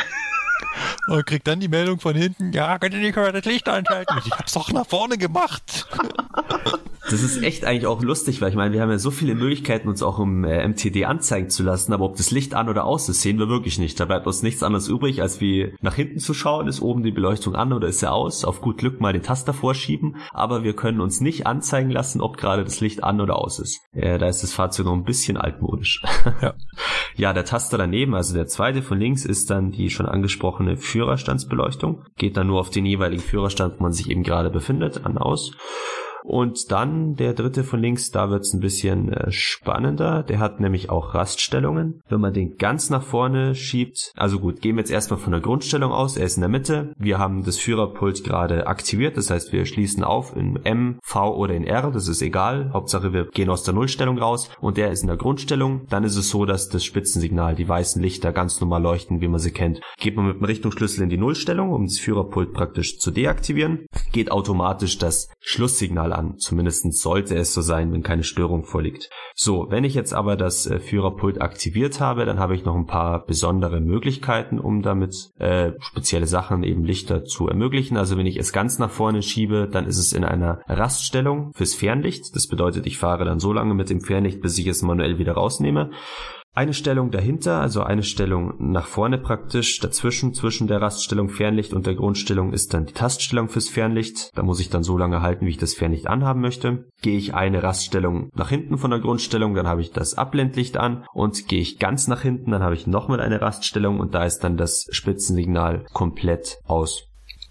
Und 1.07 1.25
krieg 1.25 1.43
dann 1.43 1.59
die 1.59 1.67
Meldung 1.67 1.99
von 1.99 2.15
hinten, 2.15 2.51
ja, 2.51 2.77
könnt 2.79 2.93
ihr 2.93 2.99
nicht 2.99 3.15
mal 3.15 3.31
das 3.31 3.45
Licht 3.45 3.69
anschalten? 3.69 4.17
Ich 4.25 4.31
hab's 4.31 4.53
doch 4.53 4.71
nach 4.71 4.85
vorne 4.85 5.17
gemacht. 5.17 5.87
Das 7.09 7.23
ist 7.23 7.41
echt 7.41 7.63
eigentlich 7.63 7.87
auch 7.87 8.01
lustig, 8.01 8.41
weil 8.41 8.49
ich 8.49 8.55
meine, 8.55 8.73
wir 8.73 8.81
haben 8.81 8.89
ja 8.89 8.97
so 8.97 9.11
viele 9.11 9.33
Möglichkeiten, 9.33 9.87
uns 9.87 10.03
auch 10.03 10.19
im 10.19 10.43
äh, 10.43 10.67
MTD 10.67 11.05
anzeigen 11.05 11.49
zu 11.49 11.63
lassen, 11.63 11.93
aber 11.93 12.03
ob 12.03 12.17
das 12.17 12.31
Licht 12.31 12.53
an 12.53 12.67
oder 12.67 12.83
aus 12.83 13.07
ist, 13.07 13.21
sehen 13.21 13.39
wir 13.39 13.47
wirklich 13.47 13.79
nicht. 13.79 13.97
Da 13.99 14.05
bleibt 14.05 14.27
uns 14.27 14.43
nichts 14.43 14.61
anderes 14.61 14.89
übrig, 14.89 15.21
als 15.21 15.39
wie 15.39 15.73
nach 15.81 15.95
hinten 15.95 16.19
zu 16.19 16.33
schauen, 16.33 16.67
ist 16.67 16.81
oben 16.81 17.03
die 17.03 17.11
Beleuchtung 17.11 17.55
an 17.55 17.71
oder 17.71 17.87
ist 17.87 17.99
sie 17.99 18.11
aus, 18.11 18.43
auf 18.43 18.59
gut 18.59 18.77
Glück 18.77 18.99
mal 18.99 19.13
den 19.13 19.23
Taster 19.23 19.53
vorschieben, 19.53 20.17
aber 20.31 20.63
wir 20.63 20.75
können 20.75 20.99
uns 20.99 21.21
nicht 21.21 21.47
anzeigen 21.47 21.91
lassen, 21.91 22.19
ob 22.19 22.35
gerade 22.35 22.65
das 22.65 22.81
Licht 22.81 23.03
an 23.03 23.21
oder 23.21 23.37
aus 23.37 23.59
ist. 23.59 23.79
Äh, 23.93 24.17
da 24.17 24.27
ist 24.27 24.43
das 24.43 24.53
Fahrzeug 24.53 24.87
noch 24.87 24.93
ein 24.93 25.05
bisschen 25.05 25.37
altmodisch. 25.37 26.01
Ja. 26.41 26.53
ja, 27.15 27.33
der 27.33 27.45
Taster 27.45 27.77
daneben, 27.77 28.13
also 28.13 28.35
der 28.35 28.45
zweite 28.47 28.83
von 28.83 28.99
links, 28.99 29.25
ist 29.25 29.49
dann 29.49 29.71
die 29.71 29.89
schon 29.89 30.05
angesprochene 30.05 30.77
Führerstandsbeleuchtung. 30.77 32.03
Geht 32.15 32.37
dann 32.37 32.47
nur 32.47 32.59
auf 32.59 32.69
den 32.69 32.85
jeweiligen 32.85 33.23
Führerstand, 33.23 33.79
wo 33.79 33.83
man 33.83 33.93
sich 33.93 34.09
eben 34.09 34.23
gerade 34.23 34.51
befindet, 34.51 35.05
an 35.05 35.17
aus. 35.17 35.53
Und 36.23 36.71
dann 36.71 37.15
der 37.15 37.33
dritte 37.33 37.63
von 37.63 37.79
links, 37.79 38.11
da 38.11 38.29
wird's 38.29 38.53
ein 38.53 38.59
bisschen 38.59 39.11
äh, 39.11 39.31
spannender. 39.31 40.23
Der 40.23 40.39
hat 40.39 40.59
nämlich 40.59 40.89
auch 40.89 41.13
Raststellungen. 41.13 42.01
Wenn 42.09 42.21
man 42.21 42.33
den 42.33 42.57
ganz 42.57 42.89
nach 42.89 43.03
vorne 43.03 43.55
schiebt, 43.55 44.11
also 44.15 44.39
gut, 44.39 44.61
gehen 44.61 44.75
wir 44.75 44.81
jetzt 44.81 44.91
erstmal 44.91 45.19
von 45.19 45.31
der 45.31 45.41
Grundstellung 45.41 45.91
aus. 45.91 46.17
Er 46.17 46.25
ist 46.25 46.37
in 46.37 46.41
der 46.41 46.49
Mitte. 46.49 46.93
Wir 46.97 47.17
haben 47.17 47.43
das 47.43 47.57
Führerpult 47.57 48.23
gerade 48.23 48.67
aktiviert. 48.67 49.17
Das 49.17 49.29
heißt, 49.29 49.53
wir 49.53 49.65
schließen 49.65 50.03
auf 50.03 50.35
in 50.35 50.57
M, 50.65 50.99
V 51.03 51.35
oder 51.35 51.53
in 51.53 51.63
R. 51.63 51.91
Das 51.91 52.07
ist 52.07 52.21
egal. 52.21 52.71
Hauptsache, 52.73 53.13
wir 53.13 53.25
gehen 53.25 53.49
aus 53.49 53.63
der 53.63 53.73
Nullstellung 53.73 54.17
raus. 54.17 54.49
Und 54.59 54.77
der 54.77 54.91
ist 54.91 55.01
in 55.01 55.07
der 55.07 55.17
Grundstellung. 55.17 55.87
Dann 55.89 56.03
ist 56.03 56.15
es 56.15 56.29
so, 56.29 56.45
dass 56.45 56.69
das 56.69 56.83
Spitzensignal, 56.83 57.55
die 57.55 57.67
weißen 57.67 58.01
Lichter 58.01 58.31
ganz 58.31 58.59
normal 58.59 58.81
leuchten, 58.81 59.21
wie 59.21 59.27
man 59.27 59.39
sie 59.39 59.51
kennt. 59.51 59.81
Geht 59.97 60.15
man 60.15 60.27
mit 60.27 60.37
dem 60.37 60.45
Richtungsschlüssel 60.45 61.03
in 61.03 61.09
die 61.09 61.17
Nullstellung, 61.17 61.71
um 61.71 61.85
das 61.85 61.97
Führerpult 61.97 62.53
praktisch 62.53 62.99
zu 62.99 63.11
deaktivieren, 63.11 63.87
geht 64.11 64.31
automatisch 64.31 64.97
das 64.97 65.29
Schlusssignal 65.39 66.13
an. 66.17 66.37
Zumindest 66.37 66.91
sollte 66.93 67.35
es 67.35 67.53
so 67.53 67.61
sein, 67.61 67.93
wenn 67.93 68.03
keine 68.03 68.23
Störung 68.23 68.63
vorliegt. 68.63 69.09
So, 69.35 69.67
wenn 69.69 69.83
ich 69.83 69.93
jetzt 69.93 70.13
aber 70.13 70.35
das 70.35 70.65
äh, 70.65 70.79
Führerpult 70.79 71.41
aktiviert 71.41 71.99
habe, 71.99 72.25
dann 72.25 72.39
habe 72.39 72.55
ich 72.55 72.65
noch 72.65 72.75
ein 72.75 72.87
paar 72.87 73.25
besondere 73.25 73.79
Möglichkeiten, 73.79 74.59
um 74.59 74.81
damit 74.81 75.31
äh, 75.39 75.71
spezielle 75.79 76.27
Sachen, 76.27 76.63
eben 76.63 76.83
Lichter 76.83 77.23
zu 77.23 77.47
ermöglichen. 77.47 77.97
Also 77.97 78.17
wenn 78.17 78.25
ich 78.25 78.37
es 78.37 78.51
ganz 78.51 78.79
nach 78.79 78.91
vorne 78.91 79.21
schiebe, 79.21 79.69
dann 79.71 79.85
ist 79.85 79.99
es 79.99 80.13
in 80.13 80.23
einer 80.23 80.61
Raststellung 80.67 81.51
fürs 81.53 81.75
Fernlicht. 81.75 82.35
Das 82.35 82.47
bedeutet, 82.47 82.87
ich 82.87 82.97
fahre 82.97 83.25
dann 83.25 83.39
so 83.39 83.53
lange 83.53 83.73
mit 83.73 83.89
dem 83.89 84.01
Fernlicht, 84.01 84.41
bis 84.41 84.57
ich 84.57 84.67
es 84.67 84.81
manuell 84.81 85.19
wieder 85.19 85.33
rausnehme 85.33 85.91
eine 86.57 86.73
Stellung 86.73 87.11
dahinter, 87.11 87.61
also 87.61 87.83
eine 87.83 88.01
Stellung 88.01 88.55
nach 88.57 88.87
vorne 88.87 89.19
praktisch, 89.19 89.79
dazwischen, 89.79 90.33
zwischen 90.33 90.65
der 90.65 90.81
Raststellung 90.81 91.29
Fernlicht 91.29 91.71
und 91.71 91.85
der 91.85 91.93
Grundstellung 91.93 92.51
ist 92.51 92.73
dann 92.73 92.87
die 92.87 92.93
Taststellung 92.93 93.47
fürs 93.47 93.69
Fernlicht. 93.69 94.31
Da 94.35 94.41
muss 94.41 94.59
ich 94.59 94.71
dann 94.71 94.81
so 94.81 94.97
lange 94.97 95.21
halten, 95.21 95.45
wie 95.45 95.51
ich 95.51 95.59
das 95.59 95.75
Fernlicht 95.75 96.07
anhaben 96.07 96.41
möchte. 96.41 96.85
Gehe 97.03 97.15
ich 97.15 97.35
eine 97.35 97.61
Raststellung 97.61 98.31
nach 98.33 98.49
hinten 98.49 98.79
von 98.79 98.89
der 98.89 98.99
Grundstellung, 98.99 99.53
dann 99.53 99.67
habe 99.67 99.81
ich 99.81 99.91
das 99.91 100.15
Abblendlicht 100.15 100.77
an 100.77 101.05
und 101.13 101.47
gehe 101.47 101.61
ich 101.61 101.77
ganz 101.77 102.07
nach 102.07 102.23
hinten, 102.23 102.49
dann 102.49 102.63
habe 102.63 102.73
ich 102.73 102.87
nochmal 102.87 103.21
eine 103.21 103.39
Raststellung 103.39 103.99
und 103.99 104.15
da 104.15 104.25
ist 104.25 104.39
dann 104.39 104.57
das 104.57 104.87
Spitzensignal 104.89 105.85
komplett 105.93 106.57
aus. 106.65 107.03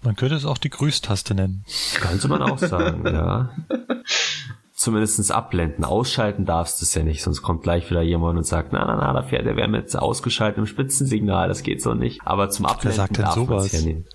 Man 0.03 0.17
könnte 0.17 0.35
es 0.35 0.45
auch 0.45 0.57
die 0.57 0.69
Grüßtaste 0.69 1.33
nennen. 1.33 1.63
Könnte 2.01 2.27
man 2.27 2.41
auch 2.41 2.57
sagen, 2.57 3.05
ja. 3.05 3.51
zumindestens 4.77 5.31
abblenden. 5.31 5.83
Ausschalten 5.83 6.45
darfst 6.45 6.79
du 6.79 6.85
es 6.85 6.93
ja 6.93 7.03
nicht, 7.03 7.23
sonst 7.23 7.41
kommt 7.41 7.63
gleich 7.63 7.89
wieder 7.89 8.03
jemand 8.03 8.37
und 8.37 8.45
sagt, 8.45 8.73
na, 8.73 8.85
na, 8.85 8.95
na, 8.95 9.11
da 9.11 9.23
fährt 9.23 9.45
der 9.45 9.57
Wärme 9.57 9.79
jetzt 9.79 9.95
ausgeschaltet 9.95 10.59
im 10.59 10.67
Spitzensignal, 10.67 11.47
das 11.47 11.63
geht 11.63 11.81
so 11.81 11.95
nicht. 11.95 12.21
Aber 12.25 12.49
zum 12.49 12.67
Abblenden 12.67 13.07
darf 13.13 13.35
man 13.35 13.57
es 13.57 13.71
ja 13.71 13.81
nehmen. 13.81 14.05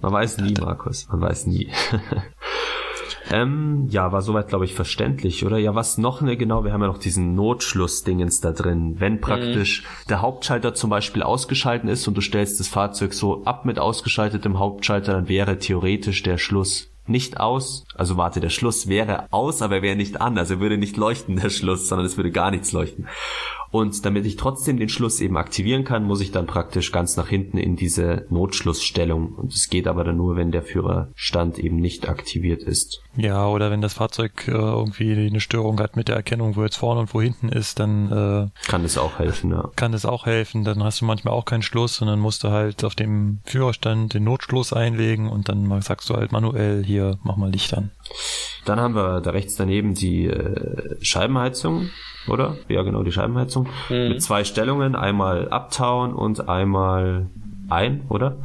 Man 0.00 0.12
weiß 0.12 0.38
nie, 0.38 0.54
Markus, 0.54 1.08
man 1.08 1.20
weiß 1.20 1.46
nie. 1.46 1.70
ähm, 3.32 3.88
ja, 3.90 4.12
war 4.12 4.22
soweit, 4.22 4.46
glaube 4.46 4.64
ich, 4.64 4.74
verständlich, 4.74 5.44
oder? 5.44 5.58
Ja, 5.58 5.74
was 5.74 5.98
noch 5.98 6.20
ne, 6.20 6.36
genau, 6.36 6.64
wir 6.64 6.72
haben 6.72 6.82
ja 6.82 6.88
noch 6.88 6.98
diesen 6.98 7.34
Notschluss-Dingens 7.34 8.40
da 8.40 8.52
drin. 8.52 9.00
Wenn 9.00 9.20
praktisch 9.20 9.82
mhm. 9.82 10.08
der 10.08 10.22
Hauptschalter 10.22 10.74
zum 10.74 10.90
Beispiel 10.90 11.24
ausgeschalten 11.24 11.88
ist 11.88 12.06
und 12.06 12.16
du 12.16 12.20
stellst 12.20 12.60
das 12.60 12.68
Fahrzeug 12.68 13.12
so 13.12 13.44
ab 13.44 13.64
mit 13.64 13.80
ausgeschaltetem 13.80 14.60
Hauptschalter, 14.60 15.14
dann 15.14 15.28
wäre 15.28 15.58
theoretisch 15.58 16.22
der 16.22 16.38
Schluss 16.38 16.91
nicht 17.06 17.40
aus, 17.40 17.84
also 17.94 18.16
warte, 18.16 18.40
der 18.40 18.50
Schluss 18.50 18.88
wäre 18.88 19.26
aus, 19.30 19.62
aber 19.62 19.76
er 19.76 19.82
wäre 19.82 19.96
nicht 19.96 20.20
an, 20.20 20.38
also 20.38 20.54
er 20.54 20.60
würde 20.60 20.78
nicht 20.78 20.96
leuchten, 20.96 21.36
der 21.36 21.50
Schluss, 21.50 21.88
sondern 21.88 22.06
es 22.06 22.16
würde 22.16 22.30
gar 22.30 22.50
nichts 22.50 22.72
leuchten. 22.72 23.08
Und 23.72 24.04
damit 24.04 24.26
ich 24.26 24.36
trotzdem 24.36 24.76
den 24.76 24.90
Schluss 24.90 25.22
eben 25.22 25.38
aktivieren 25.38 25.84
kann, 25.84 26.04
muss 26.04 26.20
ich 26.20 26.30
dann 26.30 26.46
praktisch 26.46 26.92
ganz 26.92 27.16
nach 27.16 27.28
hinten 27.28 27.56
in 27.56 27.74
diese 27.74 28.26
Notschlussstellung. 28.28 29.32
Und 29.34 29.54
es 29.54 29.70
geht 29.70 29.88
aber 29.88 30.04
dann 30.04 30.18
nur, 30.18 30.36
wenn 30.36 30.52
der 30.52 30.62
Führerstand 30.62 31.58
eben 31.58 31.76
nicht 31.76 32.06
aktiviert 32.06 32.62
ist. 32.62 33.00
Ja, 33.16 33.48
oder 33.48 33.70
wenn 33.70 33.80
das 33.80 33.94
Fahrzeug 33.94 34.46
äh, 34.46 34.50
irgendwie 34.50 35.12
eine 35.14 35.40
Störung 35.40 35.80
hat 35.80 35.96
mit 35.96 36.08
der 36.08 36.16
Erkennung, 36.16 36.54
wo 36.54 36.62
jetzt 36.62 36.76
vorne 36.76 37.00
und 37.00 37.14
wo 37.14 37.22
hinten 37.22 37.48
ist, 37.48 37.80
dann 37.80 38.12
äh, 38.12 38.68
kann 38.68 38.84
es 38.84 38.98
auch 38.98 39.18
helfen, 39.18 39.52
ja. 39.52 39.70
Kann 39.74 39.94
es 39.94 40.04
auch 40.04 40.26
helfen. 40.26 40.64
Dann 40.64 40.84
hast 40.84 41.00
du 41.00 41.06
manchmal 41.06 41.32
auch 41.32 41.46
keinen 41.46 41.62
Schluss 41.62 42.02
und 42.02 42.08
dann 42.08 42.20
musst 42.20 42.44
du 42.44 42.50
halt 42.50 42.84
auf 42.84 42.94
dem 42.94 43.38
Führerstand 43.46 44.12
den 44.12 44.24
Notschluss 44.24 44.74
einlegen 44.74 45.30
und 45.30 45.48
dann 45.48 45.80
sagst 45.80 46.10
du 46.10 46.14
halt 46.14 46.30
manuell 46.30 46.84
hier, 46.84 47.18
mach 47.22 47.36
mal 47.38 47.50
Licht 47.50 47.72
an. 47.72 47.90
Dann 48.66 48.78
haben 48.78 48.94
wir 48.94 49.22
da 49.22 49.30
rechts 49.30 49.56
daneben 49.56 49.94
die 49.94 50.26
äh, 50.26 50.96
Scheibenheizung. 51.00 51.88
Oder? 52.28 52.56
Ja, 52.68 52.82
genau, 52.82 53.02
die 53.02 53.12
Scheibenheizung. 53.12 53.68
Mhm. 53.88 54.08
Mit 54.08 54.22
zwei 54.22 54.44
Stellungen, 54.44 54.94
einmal 54.94 55.48
Uptown 55.50 56.14
und 56.14 56.48
einmal 56.48 57.26
ein, 57.72 58.04
oder? 58.08 58.36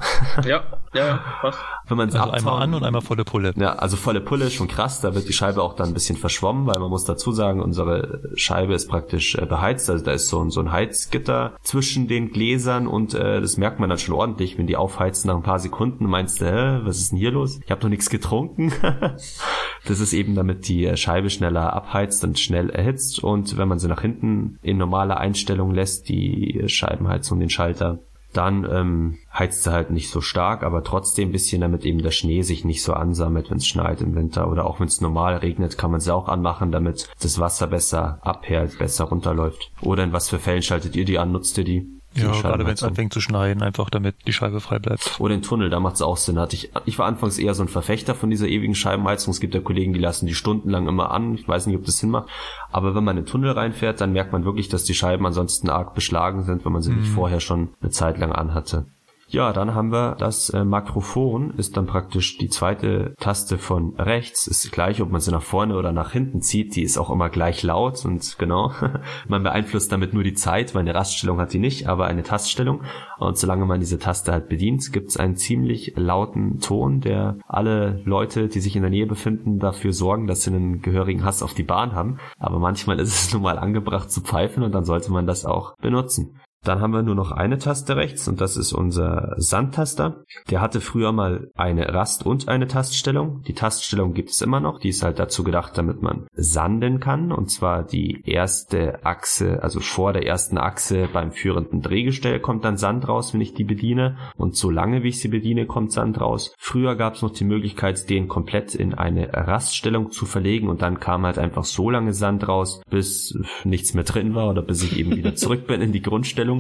Ja, 0.46 0.64
ja, 0.94 1.08
ja, 1.08 1.20
passt. 1.42 1.60
Wenn 1.88 1.98
man 1.98 2.10
es 2.10 2.16
Also 2.16 2.32
einmal 2.32 2.62
an 2.62 2.74
und 2.74 2.84
einmal 2.84 3.02
volle 3.02 3.24
Pulle. 3.24 3.54
Ja, 3.56 3.74
also 3.74 3.96
volle 3.98 4.22
Pulle, 4.22 4.50
schon 4.50 4.68
krass. 4.68 5.02
Da 5.02 5.16
wird 5.16 5.28
die 5.28 5.34
Scheibe 5.34 5.62
auch 5.62 5.74
dann 5.74 5.90
ein 5.90 5.94
bisschen 5.94 6.18
verschwommen, 6.18 6.68
weil 6.68 6.80
man 6.80 6.90
muss 6.90 7.06
dazu 7.06 7.32
sagen, 7.32 7.62
unsere 7.62 8.22
Scheibe 8.36 8.74
ist 8.74 8.88
praktisch 8.88 9.36
äh, 9.36 9.46
beheizt. 9.46 9.90
Also 9.90 10.04
da 10.04 10.12
ist 10.12 10.28
so 10.28 10.42
ein, 10.42 10.50
so 10.50 10.60
ein 10.60 10.72
Heizgitter 10.72 11.54
zwischen 11.62 12.08
den 12.08 12.32
Gläsern 12.32 12.88
und 12.88 13.14
äh, 13.14 13.42
das 13.42 13.58
merkt 13.58 13.80
man 13.80 13.90
dann 13.90 14.00
schon 14.00 14.16
ordentlich, 14.16 14.58
wenn 14.58 14.68
die 14.68 14.76
aufheizen 14.76 15.28
nach 15.30 15.36
ein 15.36 15.44
paar 15.44 15.60
Sekunden. 15.60 16.06
Meinst 16.06 16.42
du, 16.42 16.46
hä, 16.46 16.80
was 16.84 16.98
ist 16.98 17.12
denn 17.12 17.20
hier 17.20 17.32
los? 17.32 17.60
Ich 17.64 17.72
habe 17.72 17.82
noch 17.82 17.90
nichts 17.90 18.10
getrunken. 18.10 18.74
das 19.86 20.00
ist 20.00 20.14
eben, 20.14 20.36
damit 20.36 20.68
die 20.68 20.96
Scheibe 20.98 21.30
schneller 21.30 21.74
abheizt 21.74 22.24
und 22.24 22.40
schnell 22.40 22.70
erhitzt. 22.70 23.24
Und 23.24 23.58
wenn 23.58 23.68
man 23.68 23.80
sie 23.80 23.88
nach 23.88 24.02
hinten 24.02 24.58
in 24.62 24.78
normale 24.78 25.18
Einstellung 25.18 25.74
lässt, 25.74 26.10
die 26.10 26.64
Scheibenheizung, 26.68 27.40
den 27.40 27.50
Schalter, 27.50 28.00
dann 28.38 28.68
ähm, 28.70 29.18
heizt 29.34 29.64
sie 29.64 29.72
halt 29.72 29.90
nicht 29.90 30.10
so 30.10 30.22
stark, 30.22 30.64
aber 30.64 30.84
trotzdem 30.84 31.30
ein 31.30 31.32
bisschen, 31.32 31.62
damit 31.62 31.86
eben 31.86 32.02
der 32.02 32.12
Schnee 32.12 32.44
sich 32.44 32.64
nicht 32.64 32.84
so 32.84 32.94
ansammelt, 32.94 33.50
wenn 33.50 33.58
es 33.58 33.68
schneit 33.68 34.02
im 34.02 34.16
Winter. 34.16 34.50
Oder 34.50 34.66
auch 34.66 34.80
wenn 34.80 34.88
es 34.88 35.02
normal 35.02 35.38
regnet, 35.38 35.78
kann 35.78 35.92
man 35.92 36.00
sie 36.00 36.14
auch 36.14 36.28
anmachen, 36.28 36.72
damit 36.72 37.10
das 37.22 37.40
Wasser 37.40 37.68
besser 37.68 38.20
abperlt, 38.22 38.78
besser 38.78 39.06
runterläuft. 39.06 39.72
Oder 39.82 40.04
in 40.04 40.14
was 40.14 40.30
für 40.30 40.40
Fällen 40.40 40.62
schaltet 40.62 40.96
ihr 40.96 41.06
die 41.06 41.18
an? 41.18 41.32
Nutzt 41.32 41.58
ihr 41.58 41.64
die? 41.64 41.97
Ja, 42.18 42.32
gerade 42.41 42.65
wenn 42.65 42.74
es 42.74 42.84
anfängt 42.84 43.13
zu 43.13 43.22
schneien, 43.22 43.61
einfach 43.61 43.89
damit 43.89 44.15
die 44.28 44.34
Scheibe 44.34 44.59
frei 44.59 44.80
bleibt. 44.80 45.20
Oder 45.20 45.36
den 45.36 45.41
Tunnel, 45.41 45.70
da 45.70 45.80
macht 45.80 45.95
es 45.95 46.01
auch 46.01 46.18
Sinn. 46.18 46.39
Hatte 46.39 46.55
ich, 46.55 46.72
ich 46.86 46.99
war 46.99 47.05
anfangs 47.05 47.38
eher 47.38 47.53
so 47.53 47.63
ein 47.63 47.68
Verfechter 47.68 48.15
von 48.15 48.30
dieser 48.30 48.47
ewigen 48.47 48.76
Scheibenheizung. 48.76 49.32
Es 49.32 49.39
gibt 49.39 49.53
ja 49.53 49.61
Kollegen, 49.61 49.93
die 49.93 49.99
lassen 49.99 50.26
die 50.26 50.36
stundenlang 50.36 50.88
immer 50.88 51.11
an. 51.11 51.36
Ich 51.36 51.47
weiß 51.47 51.68
nicht, 51.68 51.78
ob 51.78 51.86
das 51.86 51.97
Sinn 51.97 52.09
macht. 52.09 52.30
Aber 52.72 52.95
wenn 52.95 53.03
man 53.03 53.18
in 53.18 53.24
den 53.24 53.30
Tunnel 53.30 53.51
reinfährt, 53.51 54.01
dann 54.01 54.13
merkt 54.13 54.32
man 54.32 54.45
wirklich, 54.45 54.70
dass 54.70 54.84
die 54.84 54.93
Scheiben 54.93 55.26
ansonsten 55.26 55.70
arg 55.70 55.93
beschlagen 55.93 56.43
sind, 56.43 56.65
wenn 56.65 56.72
man 56.72 56.82
sie 56.82 56.91
nicht 56.91 57.09
vorher 57.09 57.39
schon 57.39 57.70
eine 57.82 57.91
Zeit 57.91 58.18
lang 58.18 58.32
anhatte. 58.32 58.88
Ja, 59.30 59.52
dann 59.52 59.76
haben 59.76 59.92
wir 59.92 60.16
das 60.16 60.50
äh, 60.52 60.64
Makrophon, 60.64 61.52
ist 61.58 61.76
dann 61.76 61.86
praktisch 61.86 62.38
die 62.38 62.48
zweite 62.48 63.14
Taste 63.20 63.58
von 63.58 63.94
rechts. 63.98 64.48
Ist 64.48 64.72
gleich, 64.72 65.02
ob 65.02 65.12
man 65.12 65.20
sie 65.20 65.32
nach 65.32 65.42
vorne 65.42 65.76
oder 65.76 65.92
nach 65.92 66.14
hinten 66.14 66.42
zieht, 66.42 66.78
die 66.78 66.82
ist 66.82 66.98
auch 66.98 67.10
immer 67.10 67.30
gleich 67.30 67.62
laut 67.62 68.06
und 68.06 68.38
genau, 68.40 68.72
man 69.28 69.44
beeinflusst 69.44 69.92
damit 69.92 70.14
nur 70.14 70.24
die 70.24 70.34
Zeit, 70.34 70.74
weil 70.74 70.82
eine 70.82 70.96
Raststellung 70.96 71.42
hat 71.42 71.52
die 71.52 71.60
nicht, 71.60 71.88
aber 71.88 72.06
eine 72.06 72.24
Taststellung. 72.24 72.84
Und 73.20 73.38
solange 73.38 73.66
man 73.66 73.82
diese 73.82 74.00
Taste 74.00 74.32
halt 74.32 74.48
bedient, 74.48 74.94
gibt 74.94 75.10
es 75.10 75.18
einen 75.18 75.36
ziemlich 75.36 75.94
lauten 75.98 76.60
Ton, 76.60 77.02
der 77.02 77.38
alle 77.48 78.02
Leute, 78.06 78.48
die 78.48 78.62
sich 78.62 78.78
in 78.78 78.84
der 78.84 78.92
Nähe 78.92 79.08
befinden, 79.08 79.60
dafür 79.60 79.92
sorgen, 79.92 80.28
dass 80.28 80.44
sie 80.44 80.52
einen 80.52 80.82
gehörigen 80.82 81.26
Hass 81.26 81.44
auf 81.44 81.54
die 81.54 81.64
Bahn 81.64 81.92
haben. 81.94 82.20
Aber 82.40 82.60
manchmal 82.60 82.98
ist 83.00 83.14
es 83.14 83.34
nun 83.34 83.42
mal 83.42 83.60
angebracht 83.60 84.10
zu 84.10 84.22
pfeifen 84.22 84.64
und 84.64 84.72
dann 84.72 84.86
sollte 84.86 85.12
man 85.12 85.28
das 85.28 85.44
auch 85.44 85.76
benutzen. 85.82 86.40
Dann 86.68 86.82
haben 86.82 86.91
wir 86.91 87.01
nur 87.01 87.15
noch 87.15 87.32
eine 87.32 87.57
Taste 87.57 87.95
rechts 87.95 88.28
und 88.28 88.41
das 88.41 88.57
ist 88.57 88.74
unser 88.74 89.36
Sandtaster. 89.38 90.26
Der 90.49 90.59
hatte 90.59 90.82
früher 90.82 91.13
mal 91.13 91.49
eine 91.55 91.93
Rast- 91.93 92.26
und 92.26 92.49
eine 92.49 92.68
Taststellung. 92.68 93.41
Die 93.47 93.53
Taststellung 93.53 94.13
gibt 94.13 94.32
es 94.32 94.41
immer 94.41 94.59
noch. 94.59 94.80
Die 94.80 94.89
ist 94.89 95.01
halt 95.01 95.18
dazu 95.18 95.45
gedacht, 95.45 95.78
damit 95.78 96.01
man 96.01 96.28
sanden 96.34 96.99
kann. 96.99 97.32
Und 97.32 97.49
zwar 97.51 97.84
die 97.84 98.22
erste 98.26 99.05
Achse, 99.05 99.63
also 99.63 99.80
vor 99.80 100.11
der 100.11 100.26
ersten 100.26 100.57
Achse 100.57 101.07
beim 101.13 101.32
führenden 101.32 101.82
Drehgestell 101.82 102.41
kommt 102.41 102.65
dann 102.65 102.76
Sand 102.76 103.07
raus, 103.07 103.34
wenn 103.34 103.41
ich 103.41 103.53
die 103.53 103.63
bediene. 103.63 104.18
Und 104.36 104.57
so 104.57 104.70
lange 104.70 105.03
wie 105.03 105.09
ich 105.09 105.22
sie 105.22 105.30
bediene, 105.30 105.68
kommt 105.68 105.93
Sand 105.93 106.20
raus. 106.20 106.53
Früher 106.57 106.95
gab 106.95 107.13
es 107.13 107.22
noch 107.22 107.32
die 107.32 107.45
Möglichkeit, 107.45 108.09
den 108.09 108.28
komplett 108.28 108.76
in 108.76 108.93
eine 108.93 109.34
Raststellung 109.34 110.11
zu 110.11 110.26
verlegen 110.26 110.68
und 110.68 110.82
dann 110.82 110.99
kam 110.99 111.26
halt 111.26 111.38
einfach 111.38 111.63
so 111.63 111.89
lange 111.89 112.13
Sand 112.13 112.45
raus, 112.47 112.82
bis 112.89 113.39
nichts 113.63 113.93
mehr 113.93 114.03
drin 114.03 114.36
war 114.36 114.49
oder 114.49 114.61
bis 114.61 114.84
ich 114.84 114.97
eben 114.99 115.15
wieder 115.15 115.36
zurück 115.36 115.65
bin 115.68 115.82
in 115.82 115.93
die 115.93 116.01
Grundstellung. 116.01 116.57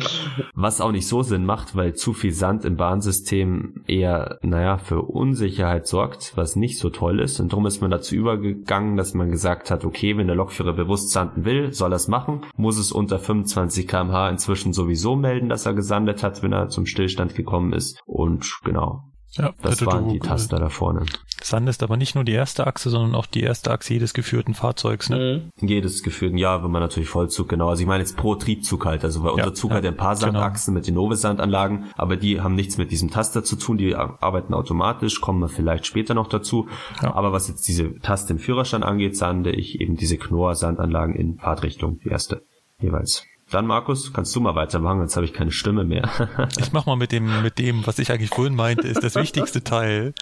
Was 0.53 0.81
auch 0.81 0.91
nicht 0.91 1.07
so 1.07 1.23
Sinn 1.23 1.45
macht, 1.45 1.75
weil 1.75 1.93
zu 1.93 2.13
viel 2.13 2.33
Sand 2.33 2.65
im 2.65 2.77
Bahnsystem 2.77 3.83
eher, 3.87 4.39
naja, 4.41 4.77
für 4.77 5.01
Unsicherheit 5.01 5.87
sorgt, 5.87 6.33
was 6.35 6.55
nicht 6.55 6.79
so 6.79 6.89
toll 6.89 7.19
ist. 7.19 7.39
Und 7.39 7.53
darum 7.53 7.65
ist 7.65 7.81
man 7.81 7.91
dazu 7.91 8.15
übergegangen, 8.15 8.97
dass 8.97 9.13
man 9.13 9.31
gesagt 9.31 9.71
hat, 9.71 9.85
okay, 9.85 10.17
wenn 10.17 10.27
der 10.27 10.35
Lokführer 10.35 10.73
bewusst 10.73 11.11
sanden 11.11 11.45
will, 11.45 11.73
soll 11.73 11.93
er 11.93 11.97
es 11.97 12.07
machen, 12.07 12.41
muss 12.55 12.77
es 12.77 12.91
unter 12.91 13.19
25 13.19 13.87
kmh 13.87 14.29
inzwischen 14.29 14.73
sowieso 14.73 15.15
melden, 15.15 15.49
dass 15.49 15.65
er 15.65 15.73
gesandet 15.73 16.23
hat, 16.23 16.43
wenn 16.43 16.53
er 16.53 16.69
zum 16.69 16.85
Stillstand 16.85 17.35
gekommen 17.35 17.73
ist. 17.73 18.01
Und 18.05 18.59
genau, 18.63 19.06
Ja, 19.31 19.53
das 19.61 19.85
waren 19.85 20.09
die 20.09 20.19
Taster 20.19 20.59
da 20.59 20.69
vorne. 20.69 21.05
Sand 21.43 21.69
ist 21.69 21.83
aber 21.83 21.97
nicht 21.97 22.15
nur 22.15 22.23
die 22.23 22.31
erste 22.31 22.65
Achse, 22.65 22.89
sondern 22.89 23.13
auch 23.13 23.27
die 23.27 23.41
erste 23.41 23.71
Achse 23.71 23.93
jedes 23.93 24.13
geführten 24.13 24.53
Fahrzeugs. 24.53 25.09
Ne? 25.09 25.49
Mhm. 25.61 25.67
Jedes 25.67 26.01
geführt, 26.01 26.33
ja, 26.35 26.63
wenn 26.63 26.71
man 26.71 26.81
natürlich 26.81 27.09
Vollzug, 27.09 27.49
genau. 27.49 27.69
Also 27.69 27.81
ich 27.81 27.87
meine 27.87 28.03
jetzt 28.03 28.17
pro 28.17 28.35
Triebzug 28.35 28.85
halt. 28.85 29.03
Also 29.03 29.23
weil 29.23 29.37
Ja, 29.37 29.43
unser 29.43 29.53
Zug 29.53 29.71
ja, 29.71 29.77
hat 29.77 29.83
ja 29.83 29.91
ein 29.91 29.97
paar 29.97 30.15
genau. 30.15 30.31
Sandachsen 30.31 30.73
mit 30.73 30.87
den 30.87 30.95
Nove-Sandanlagen, 30.95 31.85
aber 31.95 32.17
die 32.17 32.41
haben 32.41 32.55
nichts 32.55 32.77
mit 32.77 32.91
diesem 32.91 33.11
Taster 33.11 33.43
zu 33.43 33.55
tun. 33.55 33.77
Die 33.77 33.95
arbeiten 33.95 34.53
automatisch, 34.53 35.21
kommen 35.21 35.39
wir 35.39 35.49
vielleicht 35.49 35.85
später 35.85 36.15
noch 36.15 36.27
dazu. 36.27 36.67
Ja. 37.01 37.13
Aber 37.13 37.31
was 37.31 37.47
jetzt 37.47 37.67
diese 37.67 37.99
Taste 37.99 38.33
im 38.33 38.39
Führerstand 38.39 38.83
angeht, 38.83 39.15
sande 39.15 39.51
ich 39.51 39.79
eben 39.79 39.95
diese 39.95 40.17
Knorr-Sandanlagen 40.17 41.15
in 41.15 41.37
Fahrtrichtung, 41.37 41.99
die 42.03 42.09
erste 42.09 42.41
jeweils. 42.79 43.23
Dann, 43.49 43.65
Markus, 43.65 44.11
kannst 44.11 44.35
du 44.35 44.41
mal 44.41 44.55
weitermachen, 44.55 45.01
jetzt 45.01 45.15
habe 45.15 45.25
ich 45.25 45.33
keine 45.33 45.51
Stimme 45.51 45.83
mehr. 45.85 46.09
Ich 46.59 46.73
mach 46.73 46.85
mal 46.85 46.97
mit 46.97 47.11
dem, 47.13 47.41
mit 47.43 47.59
dem, 47.59 47.85
was 47.87 47.97
ich 47.99 48.11
eigentlich 48.11 48.29
vorhin 48.31 48.55
meinte, 48.55 48.87
ist 48.87 49.01
das 49.03 49.15
wichtigste 49.15 49.63
Teil. 49.63 50.13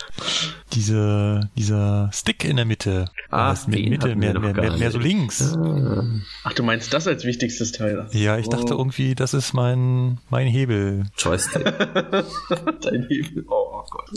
Diese, 0.73 1.49
dieser 1.57 2.09
Stick 2.13 2.43
in 2.43 2.55
der 2.57 2.65
Mitte. 2.65 3.05
Ah, 3.31 3.49
das 3.49 3.67
mit 3.67 3.79
den 3.79 3.89
Mitte, 3.89 4.15
mehr, 4.15 4.33
noch 4.33 4.41
mehr, 4.41 4.53
gar 4.53 4.65
mehr, 4.65 4.77
mehr 4.77 4.91
so 4.91 4.99
links. 4.99 5.57
Ach, 6.43 6.53
du 6.53 6.63
meinst 6.63 6.93
das 6.93 7.07
als 7.07 7.23
wichtigstes 7.25 7.71
Teil? 7.71 8.07
Ja, 8.11 8.37
ich 8.37 8.47
dachte 8.49 8.75
Oh. 8.75 8.79
irgendwie, 8.79 9.15
das 9.15 9.33
ist 9.33 9.53
mein, 9.53 10.19
mein 10.29 10.47
Hebel. 10.47 11.05
Joystick. 11.17 11.63
Dein 12.81 13.07
Hebel. 13.09 13.45
Oh 13.47 13.83
Gott. 13.89 14.09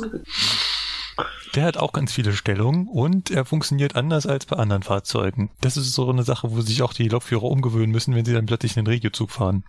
Der 1.55 1.65
hat 1.65 1.77
auch 1.77 1.93
ganz 1.93 2.13
viele 2.13 2.33
Stellungen 2.33 2.89
und 2.89 3.31
er 3.31 3.45
funktioniert 3.45 3.97
anders 3.97 4.27
als 4.27 4.47
bei 4.47 4.57
anderen 4.57 4.83
Fahrzeugen. 4.83 5.51
Das 5.61 5.77
ist 5.77 5.93
so 5.93 6.09
eine 6.09 6.23
Sache, 6.23 6.51
wo 6.51 6.61
sich 6.61 6.83
auch 6.83 6.93
die 6.93 7.09
Lokführer 7.09 7.45
umgewöhnen 7.45 7.91
müssen, 7.91 8.15
wenn 8.15 8.25
sie 8.25 8.35
dann 8.35 8.47
plötzlich 8.47 8.77
in 8.77 8.85
den 8.85 8.93
Regiozug 8.93 9.31
fahren. 9.31 9.65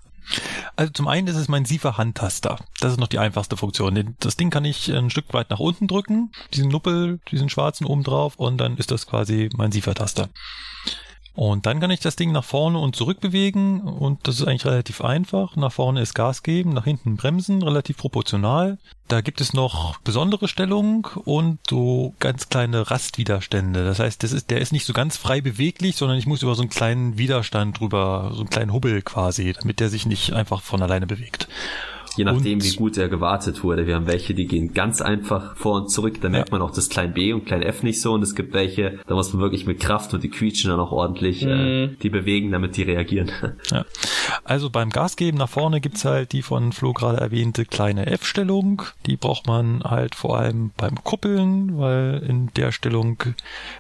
Also 0.76 0.92
zum 0.92 1.08
einen 1.08 1.28
ist 1.28 1.36
es 1.36 1.48
mein 1.48 1.66
Siefer-Handtaster. 1.66 2.60
Das 2.80 2.92
ist 2.92 3.00
noch 3.00 3.08
die 3.08 3.20
einfachste 3.20 3.58
Funktion. 3.58 4.16
Das 4.20 4.38
Ding 4.38 4.50
kann 4.50 4.66
ich 4.66 4.94
ein 4.94 5.10
Stück 5.10 5.34
weit 5.34 5.50
nach 5.50 5.60
unten 5.60 5.88
drücken, 5.88 6.32
diesen 6.54 6.70
Nuppel, 6.70 7.20
diesen 7.32 7.50
schwarzen 7.50 7.86
oben 7.86 8.04
drauf 8.04 8.36
und 8.36 8.58
dann 8.58 8.78
ist 8.78 8.92
das 8.92 9.08
quasi 9.08 9.50
mein 9.56 9.72
Siefer-Taster. 9.72 10.30
Und 11.40 11.66
dann 11.66 11.80
kann 11.80 11.90
ich 11.90 12.02
das 12.02 12.18
Ding 12.18 12.34
nach 12.34 12.44
vorne 12.44 12.80
und 12.80 12.98
zurück 12.98 13.22
bewegen 13.22 13.80
und 13.80 14.28
das 14.28 14.42
ist 14.42 14.46
eigentlich 14.46 14.66
relativ 14.66 15.00
einfach. 15.00 15.56
Nach 15.56 15.72
vorne 15.72 16.02
ist 16.02 16.14
Gas 16.14 16.44
geben, 16.44 16.74
nach 16.74 16.84
hinten 16.84 17.16
bremsen, 17.16 17.64
relativ 17.64 17.96
proportional. 17.96 18.78
Da 19.08 19.22
gibt 19.22 19.40
es 19.40 19.54
noch 19.54 20.00
besondere 20.00 20.50
Stellung 20.50 21.08
und 21.24 21.60
so 21.70 22.14
ganz 22.20 22.50
kleine 22.50 22.92
Rastwiderstände. 22.92 23.86
Das 23.86 24.00
heißt, 24.00 24.22
das 24.22 24.34
ist, 24.34 24.50
der 24.50 24.60
ist 24.60 24.74
nicht 24.74 24.86
so 24.86 24.92
ganz 24.92 25.16
frei 25.16 25.40
beweglich, 25.40 25.96
sondern 25.96 26.18
ich 26.18 26.28
muss 26.28 26.44
über 26.44 26.56
so 26.56 26.62
einen 26.62 26.70
kleinen 26.70 27.18
Widerstand 27.18 27.80
drüber, 27.80 28.32
so 28.34 28.42
einen 28.42 28.50
kleinen 28.50 28.74
Hubbel 28.74 29.02
quasi, 29.02 29.54
damit 29.54 29.80
der 29.80 29.88
sich 29.88 30.06
nicht 30.06 30.34
einfach 30.34 30.62
von 30.62 30.82
alleine 30.82 31.08
bewegt. 31.08 31.48
Je 32.20 32.26
nachdem, 32.26 32.56
Und- 32.60 32.66
wie 32.66 32.76
gut 32.76 32.98
er 32.98 33.08
gewartet 33.08 33.64
wurde. 33.64 33.88
Wir 33.88 33.96
haben 33.96 34.06
welche, 34.06 34.34
die 34.34 34.46
gehen 34.46 34.74
ganz 34.74 35.02
einfach 35.02 35.56
vor 35.56 35.76
und 35.76 35.90
zurück. 35.90 36.20
Da 36.20 36.28
merkt 36.28 36.52
man 36.52 36.62
auch 36.62 36.72
das 36.72 36.90
klein 36.90 37.14
B 37.14 37.32
und 37.32 37.46
klein 37.46 37.62
F 37.62 37.82
nicht 37.82 38.02
so. 38.02 38.12
Und 38.12 38.22
es 38.24 38.36
gibt 38.36 38.54
welche, 38.54 39.00
da 39.08 39.16
muss 39.16 39.32
man 39.32 39.42
wirklich 39.42 39.66
mit 39.66 39.80
Kraft 39.80 40.14
und 40.14 40.22
die 40.22 40.30
quietschen 40.30 40.70
dann 40.70 40.82
auch 40.82 40.92
ordentlich 40.92 41.44
äh, 41.44 41.88
die 41.88 42.10
bewegen, 42.10 42.52
damit 42.52 42.76
die 42.76 42.84
reagieren. 42.84 43.32
Ja. 43.72 43.86
Also 44.44 44.70
beim 44.70 44.90
Gasgeben 44.90 45.38
nach 45.38 45.50
vorne 45.50 45.80
gibt's 45.80 46.04
halt 46.06 46.34
die 46.34 46.42
von 46.42 46.72
Flo 46.74 46.92
gerade 46.94 47.20
erwähnte 47.20 47.66
kleine 47.66 48.08
F-Stellung. 48.08 48.82
Die 49.06 49.16
braucht 49.16 49.48
man 49.48 49.82
halt 49.84 50.16
vor 50.16 50.38
allem 50.38 50.72
beim 50.76 51.02
Kuppeln, 51.04 51.78
weil 51.78 52.24
in 52.28 52.52
der 52.56 52.72
Stellung 52.72 53.18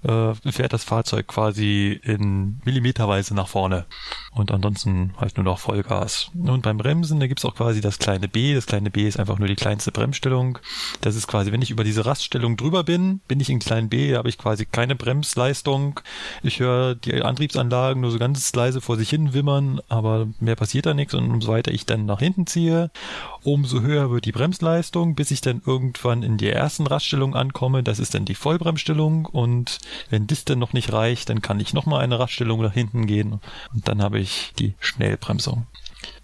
äh, 0.03 0.33
fährt 0.51 0.71
das 0.73 0.83
Fahrzeug 0.83 1.27
quasi 1.27 1.99
in 2.03 2.59
Millimeterweise 2.65 3.33
nach 3.35 3.47
vorne. 3.47 3.85
Und 4.31 4.51
ansonsten 4.51 5.13
halt 5.17 5.37
nur 5.37 5.43
noch 5.43 5.59
Vollgas. 5.59 6.29
Und 6.35 6.61
beim 6.61 6.77
Bremsen, 6.77 7.19
da 7.19 7.27
gibt's 7.27 7.45
auch 7.45 7.55
quasi 7.55 7.81
das 7.81 7.97
kleine 7.99 8.27
B. 8.29 8.53
Das 8.53 8.65
kleine 8.65 8.89
B 8.91 9.07
ist 9.07 9.19
einfach 9.19 9.39
nur 9.39 9.47
die 9.47 9.55
kleinste 9.55 9.91
Bremsstellung. 9.91 10.59
Das 11.01 11.15
ist 11.15 11.27
quasi, 11.27 11.51
wenn 11.51 11.61
ich 11.61 11.71
über 11.71 11.83
diese 11.83 12.05
Raststellung 12.05 12.57
drüber 12.57 12.83
bin, 12.83 13.19
bin 13.27 13.39
ich 13.39 13.49
in 13.49 13.59
klein 13.59 13.89
B, 13.89 14.11
da 14.11 14.19
habe 14.19 14.29
ich 14.29 14.37
quasi 14.37 14.65
keine 14.65 14.95
Bremsleistung. 14.95 15.99
Ich 16.43 16.59
höre 16.59 16.95
die 16.95 17.21
Antriebsanlagen 17.21 18.01
nur 18.01 18.11
so 18.11 18.19
ganz 18.19 18.53
leise 18.53 18.81
vor 18.81 18.97
sich 18.97 19.09
hin 19.09 19.33
wimmern, 19.33 19.81
aber 19.89 20.27
mehr 20.39 20.55
passiert 20.55 20.85
da 20.85 20.93
nichts. 20.93 21.13
Und 21.13 21.29
umso 21.29 21.51
weiter 21.51 21.71
ich 21.71 21.85
dann 21.85 22.05
nach 22.05 22.19
hinten 22.19 22.47
ziehe, 22.47 22.91
umso 23.43 23.81
höher 23.81 24.11
wird 24.11 24.25
die 24.25 24.31
Bremsleistung, 24.31 25.15
bis 25.15 25.31
ich 25.31 25.41
dann 25.41 25.61
irgendwann 25.65 26.23
in 26.23 26.37
die 26.37 26.49
ersten 26.49 26.87
Raststellung 26.87 27.35
ankomme. 27.35 27.83
Das 27.83 27.99
ist 27.99 28.13
dann 28.13 28.25
die 28.25 28.35
Vollbremsstellung. 28.35 29.25
Und 29.25 29.79
wenn 30.09 30.27
das 30.27 30.45
dann 30.45 30.59
noch 30.59 30.73
nicht 30.73 30.93
reicht, 30.93 31.29
dann 31.29 31.41
kann 31.41 31.59
ich 31.59 31.73
nochmal 31.73 32.01
eine 32.01 32.19
Raststellung 32.19 32.61
nach 32.61 32.73
hinten 32.73 33.07
gehen. 33.07 33.39
Und 33.73 33.87
dann 33.87 34.01
habe 34.01 34.19
ich 34.19 34.53
die 34.59 34.75
Schnellbremsung. 34.79 35.67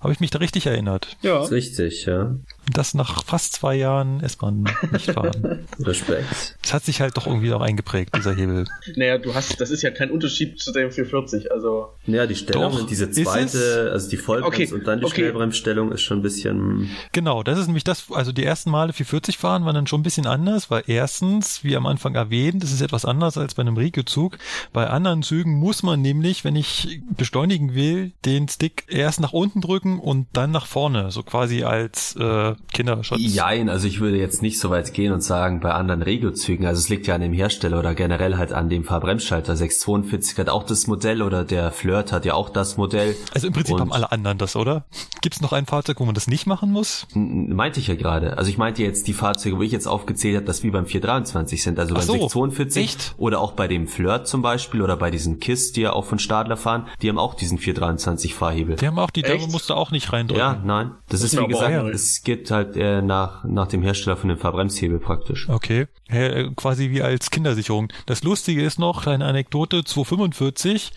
Habe 0.05 0.13
ich 0.13 0.19
mich 0.19 0.29
da 0.29 0.37
richtig 0.37 0.67
erinnert? 0.67 1.17
Ja. 1.23 1.39
Das 1.39 1.47
ist 1.47 1.51
richtig, 1.51 2.05
ja. 2.05 2.35
Das 2.71 2.93
nach 2.93 3.23
fast 3.23 3.53
zwei 3.53 3.73
Jahren 3.73 4.19
S-Bahn 4.21 4.69
nicht 4.91 5.11
fahren. 5.11 5.65
Respekt. 5.79 6.57
Es 6.63 6.73
hat 6.75 6.85
sich 6.85 7.01
halt 7.01 7.17
doch 7.17 7.25
irgendwie 7.25 7.51
auch 7.51 7.61
eingeprägt, 7.61 8.15
dieser 8.15 8.35
Hebel. 8.35 8.65
Naja, 8.95 9.17
du 9.17 9.33
hast, 9.33 9.59
das 9.59 9.71
ist 9.71 9.81
ja 9.81 9.89
kein 9.89 10.11
Unterschied 10.11 10.59
zu 10.59 10.71
dem 10.71 10.91
440, 10.91 11.51
also. 11.51 11.89
Naja, 12.05 12.27
die 12.27 12.35
Stellung, 12.35 12.71
doch, 12.71 12.85
diese 12.85 13.09
zweite, 13.09 13.89
also 13.91 14.07
die 14.07 14.17
Vollbremse 14.17 14.61
okay, 14.61 14.73
und 14.75 14.85
dann 14.85 14.99
die 14.99 15.05
okay. 15.05 15.15
Schnellbremsstellung 15.15 15.91
ist 15.91 16.03
schon 16.03 16.19
ein 16.19 16.21
bisschen. 16.21 16.91
Genau, 17.11 17.41
das 17.41 17.57
ist 17.57 17.65
nämlich 17.65 17.83
das, 17.83 18.11
also 18.11 18.31
die 18.31 18.43
ersten 18.43 18.69
Male 18.69 18.93
440 18.93 19.39
fahren 19.39 19.65
waren 19.65 19.73
dann 19.73 19.87
schon 19.87 20.01
ein 20.01 20.03
bisschen 20.03 20.27
anders, 20.27 20.69
weil 20.69 20.83
erstens, 20.85 21.63
wie 21.63 21.75
am 21.75 21.87
Anfang 21.87 22.13
erwähnt, 22.13 22.61
das 22.61 22.71
ist 22.71 22.81
etwas 22.81 23.05
anders 23.05 23.39
als 23.39 23.55
bei 23.55 23.61
einem 23.61 23.77
Regio-Zug. 23.77 24.37
Bei 24.71 24.87
anderen 24.87 25.23
Zügen 25.23 25.55
muss 25.55 25.81
man 25.81 26.03
nämlich, 26.03 26.43
wenn 26.43 26.55
ich 26.55 27.01
beschleunigen 27.17 27.73
will, 27.73 28.11
den 28.23 28.47
Stick 28.47 28.83
erst 28.87 29.19
nach 29.19 29.33
unten 29.33 29.61
drücken 29.61 29.94
und 29.99 30.27
dann 30.33 30.51
nach 30.51 30.65
vorne, 30.65 31.11
so 31.11 31.23
quasi 31.23 31.63
als 31.63 32.15
äh, 32.15 32.55
Kinderschutz. 32.73 33.19
Jein, 33.21 33.69
also 33.69 33.87
ich 33.87 33.99
würde 33.99 34.17
jetzt 34.17 34.41
nicht 34.41 34.59
so 34.59 34.69
weit 34.69 34.93
gehen 34.93 35.11
und 35.11 35.21
sagen, 35.21 35.59
bei 35.59 35.71
anderen 35.71 36.01
Regiozügen, 36.01 36.65
also 36.65 36.79
es 36.79 36.89
liegt 36.89 37.07
ja 37.07 37.15
an 37.15 37.21
dem 37.21 37.33
Hersteller 37.33 37.79
oder 37.79 37.95
generell 37.95 38.37
halt 38.37 38.53
an 38.53 38.69
dem 38.69 38.83
Fahrbremsschalter. 38.83 39.55
642 39.55 40.37
hat 40.37 40.49
auch 40.49 40.63
das 40.63 40.87
Modell 40.87 41.21
oder 41.21 41.43
der 41.43 41.71
Flirt 41.71 42.11
hat 42.11 42.25
ja 42.25 42.33
auch 42.33 42.49
das 42.49 42.77
Modell. 42.77 43.15
Also 43.33 43.47
im 43.47 43.53
Prinzip 43.53 43.75
und 43.75 43.81
haben 43.81 43.91
alle 43.91 44.11
anderen 44.11 44.37
das, 44.37 44.55
oder? 44.55 44.85
Gibt 45.21 45.35
es 45.35 45.41
noch 45.41 45.53
ein 45.53 45.65
Fahrzeug, 45.65 45.99
wo 45.99 46.05
man 46.05 46.15
das 46.15 46.27
nicht 46.27 46.47
machen 46.47 46.71
muss? 46.71 47.07
Meinte 47.13 47.79
ich 47.79 47.87
ja 47.87 47.95
gerade. 47.95 48.37
Also 48.37 48.49
ich 48.49 48.57
meinte 48.57 48.83
jetzt 48.83 49.07
die 49.07 49.13
Fahrzeuge, 49.13 49.57
wo 49.57 49.61
ich 49.61 49.71
jetzt 49.71 49.87
aufgezählt 49.87 50.35
habe, 50.37 50.45
dass 50.45 50.63
wie 50.63 50.71
beim 50.71 50.85
423 50.85 51.63
sind. 51.63 51.79
Also 51.79 51.93
beim 51.93 52.03
so, 52.03 52.13
642 52.13 52.83
echt? 52.83 53.15
oder 53.17 53.39
auch 53.39 53.53
bei 53.53 53.67
dem 53.67 53.87
Flirt 53.87 54.27
zum 54.27 54.41
Beispiel 54.41 54.81
oder 54.81 54.97
bei 54.97 55.11
diesen 55.11 55.39
KISS, 55.39 55.71
die 55.71 55.81
ja 55.81 55.93
auch 55.93 56.05
von 56.05 56.19
Stadler 56.19 56.57
fahren, 56.57 56.87
die 57.01 57.09
haben 57.09 57.17
auch 57.17 57.33
diesen 57.33 57.57
423 57.57 58.33
Fahrhebel. 58.33 58.75
Die 58.75 58.87
haben 58.87 58.99
auch 58.99 59.09
die, 59.09 59.21
da 59.21 59.35
musst 59.47 59.69
du 59.69 59.73
auch 59.85 59.91
nicht 59.91 60.11
reindrücken. 60.11 60.39
Ja, 60.39 60.61
nein. 60.63 60.91
Das, 61.09 61.21
das 61.21 61.33
ist 61.33 61.39
wie 61.39 61.47
gesagt, 61.47 61.93
es 61.93 62.23
geht 62.23 62.49
halt 62.51 62.75
äh, 62.75 63.01
nach, 63.01 63.43
nach 63.43 63.67
dem 63.67 63.81
Hersteller 63.81 64.17
von 64.17 64.29
dem 64.29 64.37
Fahrbremshebel 64.37 64.99
praktisch. 64.99 65.47
Okay. 65.49 65.87
Äh, 66.07 66.49
quasi 66.55 66.89
wie 66.89 67.01
als 67.01 67.29
Kindersicherung. 67.29 67.91
Das 68.05 68.23
Lustige 68.23 68.63
ist 68.63 68.79
noch, 68.79 69.03
kleine 69.03 69.25
Anekdote, 69.25 69.83
245, 69.83 70.91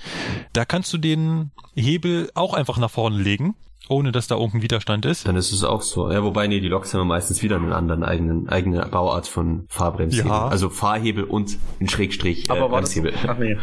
da 0.53 0.65
kannst 0.65 0.93
du 0.93 0.99
den 0.99 1.51
Hebel 1.75 2.31
auch 2.35 2.55
einfach 2.55 2.79
nach 2.79 2.91
vorne 2.91 3.19
legen 3.19 3.55
ohne 3.89 4.13
dass 4.13 4.27
da 4.27 4.37
irgendein 4.37 4.63
Widerstand 4.63 5.07
ist. 5.07 5.27
Dann 5.27 5.37
ist 5.37 5.53
es 5.53 5.65
auch 5.65 5.83
so. 5.83 6.11
Ja, 6.11 6.23
wobei, 6.23 6.47
nee, 6.47 6.61
die 6.61 6.69
Loks 6.69 6.93
haben 6.95 7.09
meistens 7.09 7.43
wieder 7.43 7.57
einen 7.57 7.73
anderen 7.73 8.05
eigenen, 8.05 8.49
eigene 8.49 8.85
Bauart 8.87 9.27
von 9.27 9.65
Fahrbremshebel. 9.69 10.31
Ja. 10.31 10.49
Also 10.49 10.69
Fahrhebel 10.69 11.25
und 11.25 11.59
ein 11.81 11.89
Schrägstrich 11.89 12.49
äh, 12.49 12.53
Aber 12.53 12.69
Bremshebel. 12.69 13.13
Das, 13.13 13.25
ach 13.27 13.39
nee. 13.39 13.57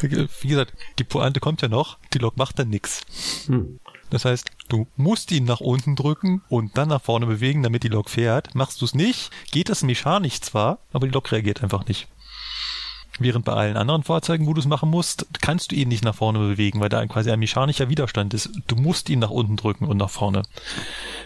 Wie 0.00 0.48
gesagt, 0.48 0.74
die 0.98 1.04
Pointe 1.04 1.40
kommt 1.40 1.62
ja 1.62 1.68
noch, 1.68 1.98
die 2.14 2.18
Lok 2.18 2.36
macht 2.36 2.58
dann 2.58 2.68
nix. 2.68 3.02
Hm. 3.46 3.78
Das 4.12 4.26
heißt, 4.26 4.50
du 4.68 4.86
musst 4.96 5.32
ihn 5.32 5.44
nach 5.44 5.60
unten 5.60 5.96
drücken 5.96 6.42
und 6.50 6.76
dann 6.76 6.90
nach 6.90 7.00
vorne 7.00 7.24
bewegen, 7.24 7.62
damit 7.62 7.82
die 7.82 7.88
Lok 7.88 8.10
fährt. 8.10 8.54
Machst 8.54 8.82
du 8.82 8.84
es 8.84 8.94
nicht, 8.94 9.30
geht 9.50 9.70
es 9.70 9.82
mechanisch 9.82 10.42
zwar, 10.42 10.80
aber 10.92 11.06
die 11.06 11.14
Lok 11.14 11.32
reagiert 11.32 11.62
einfach 11.62 11.86
nicht. 11.86 12.08
Während 13.18 13.46
bei 13.46 13.54
allen 13.54 13.78
anderen 13.78 14.02
Fahrzeugen, 14.02 14.46
wo 14.46 14.52
du 14.52 14.60
es 14.60 14.66
machen 14.66 14.90
musst, 14.90 15.26
kannst 15.40 15.72
du 15.72 15.76
ihn 15.76 15.88
nicht 15.88 16.04
nach 16.04 16.14
vorne 16.14 16.40
bewegen, 16.40 16.80
weil 16.80 16.90
da 16.90 17.06
quasi 17.06 17.30
ein 17.30 17.38
mechanischer 17.38 17.88
Widerstand 17.88 18.34
ist. 18.34 18.50
Du 18.66 18.76
musst 18.76 19.08
ihn 19.08 19.18
nach 19.18 19.30
unten 19.30 19.56
drücken 19.56 19.86
und 19.86 19.96
nach 19.96 20.10
vorne. 20.10 20.42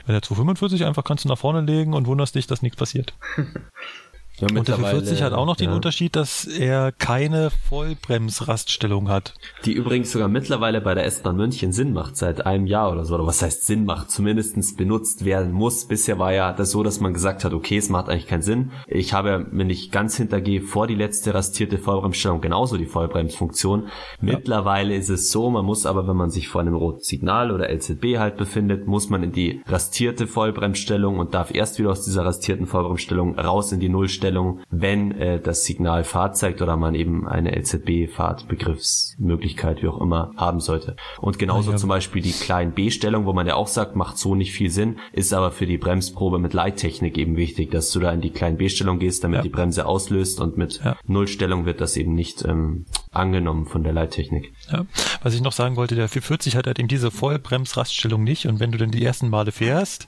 Wenn 0.04 0.12
der 0.12 0.22
245 0.22 0.84
einfach 0.84 1.02
kannst 1.02 1.24
du 1.24 1.28
nach 1.28 1.38
vorne 1.38 1.62
legen 1.62 1.92
und 1.92 2.06
wunderst 2.06 2.36
dich, 2.36 2.46
dass 2.46 2.62
nichts 2.62 2.78
passiert. 2.78 3.14
Ja, 4.38 4.48
und 4.48 4.68
der 4.68 4.76
440 4.76 5.22
hat 5.22 5.32
auch 5.32 5.46
noch 5.46 5.56
den 5.56 5.70
ja. 5.70 5.74
Unterschied, 5.74 6.14
dass 6.14 6.44
er 6.44 6.92
keine 6.92 7.48
Vollbremsraststellung 7.68 9.08
hat. 9.08 9.32
Die 9.64 9.72
übrigens 9.72 10.12
sogar 10.12 10.28
mittlerweile 10.28 10.82
bei 10.82 10.94
der 10.94 11.06
S-Bahn 11.06 11.36
München 11.36 11.72
Sinn 11.72 11.94
macht, 11.94 12.18
seit 12.18 12.44
einem 12.44 12.66
Jahr 12.66 12.92
oder 12.92 13.06
so. 13.06 13.14
Oder 13.14 13.26
was 13.26 13.40
heißt 13.40 13.64
Sinn 13.64 13.86
macht? 13.86 14.10
Zumindestens 14.10 14.76
benutzt 14.76 15.24
werden 15.24 15.52
muss. 15.52 15.86
Bisher 15.86 16.18
war 16.18 16.34
ja 16.34 16.52
das 16.52 16.70
so, 16.70 16.82
dass 16.82 17.00
man 17.00 17.14
gesagt 17.14 17.44
hat, 17.44 17.54
okay, 17.54 17.78
es 17.78 17.88
macht 17.88 18.10
eigentlich 18.10 18.26
keinen 18.26 18.42
Sinn. 18.42 18.72
Ich 18.86 19.14
habe, 19.14 19.46
wenn 19.52 19.70
ich 19.70 19.90
ganz 19.90 20.18
hintergehe, 20.18 20.60
vor 20.60 20.86
die 20.86 20.94
letzte 20.94 21.32
rastierte 21.32 21.78
Vollbremsstellung 21.78 22.42
genauso 22.42 22.76
die 22.76 22.84
Vollbremsfunktion. 22.84 23.84
Ja. 23.84 23.88
Mittlerweile 24.20 24.94
ist 24.96 25.08
es 25.08 25.30
so, 25.30 25.48
man 25.48 25.64
muss 25.64 25.86
aber, 25.86 26.06
wenn 26.08 26.16
man 26.16 26.28
sich 26.28 26.48
vor 26.48 26.60
einem 26.60 26.74
roten 26.74 27.00
Signal 27.00 27.50
oder 27.50 27.70
LZB 27.70 28.18
halt 28.18 28.36
befindet, 28.36 28.86
muss 28.86 29.08
man 29.08 29.22
in 29.22 29.32
die 29.32 29.62
rastierte 29.66 30.26
Vollbremsstellung 30.26 31.18
und 31.18 31.32
darf 31.32 31.54
erst 31.54 31.78
wieder 31.78 31.90
aus 31.90 32.04
dieser 32.04 32.26
rastierten 32.26 32.66
Vollbremsstellung 32.66 33.38
raus 33.38 33.72
in 33.72 33.80
die 33.80 33.88
Nullstellung 33.88 34.25
Einstellung, 34.26 34.60
wenn 34.70 35.12
äh, 35.12 35.40
das 35.40 35.64
Signal 35.64 36.04
Fahrt 36.04 36.36
zeigt 36.36 36.60
oder 36.62 36.76
man 36.76 36.94
eben 36.94 37.26
eine 37.28 37.58
LZB-Fahrtbegriffsmöglichkeit, 37.58 39.82
wie 39.82 39.88
auch 39.88 40.00
immer, 40.00 40.32
haben 40.36 40.60
sollte. 40.60 40.94
Und 41.20 41.38
genauso 41.38 41.72
ja. 41.72 41.76
zum 41.76 41.88
Beispiel 41.88 42.22
die 42.22 42.32
kleinen 42.32 42.72
B-Stellung, 42.72 43.26
wo 43.26 43.32
man 43.32 43.46
ja 43.46 43.54
auch 43.54 43.68
sagt, 43.68 43.94
macht 43.96 44.18
so 44.18 44.34
nicht 44.34 44.52
viel 44.52 44.70
Sinn, 44.70 44.98
ist 45.12 45.32
aber 45.32 45.52
für 45.52 45.66
die 45.66 45.78
Bremsprobe 45.78 46.40
mit 46.40 46.52
Leittechnik 46.54 47.18
eben 47.18 47.36
wichtig, 47.36 47.70
dass 47.70 47.90
du 47.90 48.00
da 48.00 48.10
in 48.12 48.20
die 48.20 48.30
kleinen 48.30 48.56
B-Stellung 48.56 48.98
gehst, 48.98 49.22
damit 49.24 49.38
ja. 49.38 49.42
die 49.42 49.48
Bremse 49.48 49.86
auslöst 49.86 50.40
und 50.40 50.58
mit 50.58 50.80
ja. 50.84 50.96
Nullstellung 51.06 51.64
wird 51.66 51.80
das 51.80 51.96
eben 51.96 52.14
nicht 52.14 52.44
ähm, 52.44 52.86
angenommen 53.16 53.66
von 53.66 53.82
der 53.82 53.92
Leittechnik. 53.92 54.52
Ja. 54.70 54.86
Was 55.22 55.34
ich 55.34 55.40
noch 55.40 55.52
sagen 55.52 55.76
wollte, 55.76 55.94
der 55.94 56.08
440 56.08 56.56
hat 56.56 56.66
halt 56.66 56.78
eben 56.78 56.88
diese 56.88 57.10
Vollbremsraststellung 57.10 58.22
nicht 58.22 58.46
und 58.46 58.60
wenn 58.60 58.72
du 58.72 58.78
dann 58.78 58.90
die 58.90 59.04
ersten 59.04 59.28
Male 59.28 59.52
fährst, 59.52 60.06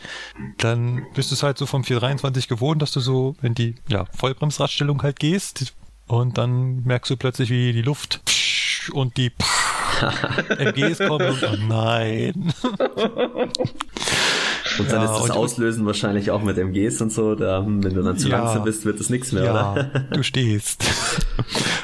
dann 0.58 1.06
bist 1.14 1.30
du 1.30 1.34
es 1.34 1.42
halt 1.42 1.58
so 1.58 1.66
vom 1.66 1.84
423 1.84 2.48
gewohnt, 2.48 2.82
dass 2.82 2.92
du 2.92 3.00
so, 3.00 3.36
wenn 3.40 3.54
die 3.54 3.74
ja, 3.88 4.06
Vollbremsradstellung 4.16 5.02
halt 5.02 5.18
gehst 5.18 5.74
und 6.06 6.38
dann 6.38 6.82
merkst 6.84 7.10
du 7.10 7.16
plötzlich, 7.16 7.50
wie 7.50 7.72
die 7.72 7.82
Luft 7.82 8.20
und 8.92 9.16
die 9.16 9.32
MGs 10.58 10.98
kommen 10.98 11.28
und 11.28 11.42
oh 11.42 11.56
nein. 11.68 12.52
Und 14.78 14.92
dann 14.92 15.02
ja, 15.02 15.16
ist 15.16 15.22
das 15.22 15.30
Auslösen 15.30 15.86
wahrscheinlich 15.86 16.30
auch 16.30 16.42
mit 16.42 16.58
MGs 16.58 17.00
und 17.00 17.12
so. 17.12 17.34
Da, 17.34 17.64
wenn 17.66 17.80
du 17.80 18.02
dann 18.02 18.18
zu 18.18 18.28
ja, 18.28 18.38
langsam 18.38 18.64
bist, 18.64 18.84
wird 18.84 19.00
das 19.00 19.10
nichts 19.10 19.32
mehr, 19.32 19.44
ja, 19.44 19.72
oder? 19.72 19.84
Du 20.12 20.22
stehst. 20.22 20.84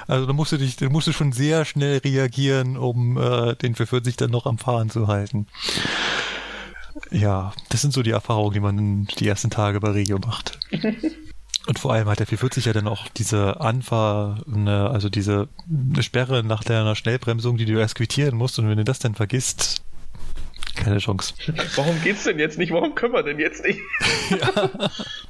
Also 0.07 0.27
da 0.27 0.35
musst 0.35 0.53
du 0.53 0.59
dich, 0.59 0.77
da 0.77 0.91
musst 0.91 1.07
du 1.07 1.13
schon 1.13 1.33
sehr 1.33 1.65
schnell 1.65 1.97
reagieren, 1.97 2.77
um 2.77 3.17
äh, 3.17 3.55
den 3.55 3.75
440 3.75 4.17
dann 4.17 4.31
noch 4.31 4.45
am 4.45 4.59
Fahren 4.59 4.91
zu 4.91 5.09
halten. 5.09 5.47
Ja, 7.11 7.55
das 7.71 7.81
sind 7.81 7.95
so 7.95 8.03
die 8.03 8.11
Erfahrungen, 8.11 8.53
die 8.53 8.61
man 8.61 9.09
die 9.19 9.27
ersten 9.27 9.49
Tage 9.49 9.81
bei 9.81 9.93
Regio 9.93 10.19
macht. 10.19 10.59
Und 11.67 11.79
vor 11.79 11.95
allem 11.95 12.09
hat 12.09 12.19
der 12.19 12.27
440 12.27 12.67
ja 12.67 12.73
dann 12.75 12.89
auch 12.89 13.09
diese 13.09 13.61
Anfahr, 13.61 14.41
ne, 14.47 14.91
also 14.91 15.09
diese 15.09 15.49
Sperre 16.01 16.45
nach 16.45 16.63
der 16.63 16.95
Schnellbremsung, 16.95 17.57
die 17.57 17.65
du 17.65 17.79
erst 17.79 17.95
quittieren 17.95 18.37
musst. 18.37 18.59
Und 18.59 18.69
wenn 18.69 18.77
du 18.77 18.85
das 18.85 18.99
dann 18.99 19.15
vergisst, 19.15 19.83
keine 20.77 20.99
Chance. 20.99 21.35
Warum 21.77 22.01
geht's 22.03 22.25
denn 22.25 22.39
jetzt 22.39 22.59
nicht? 22.59 22.73
Warum 22.73 22.95
können 22.95 23.13
wir 23.13 23.23
denn 23.23 23.39
jetzt 23.39 23.65
nicht? 23.65 23.81
Ja. 24.31 24.71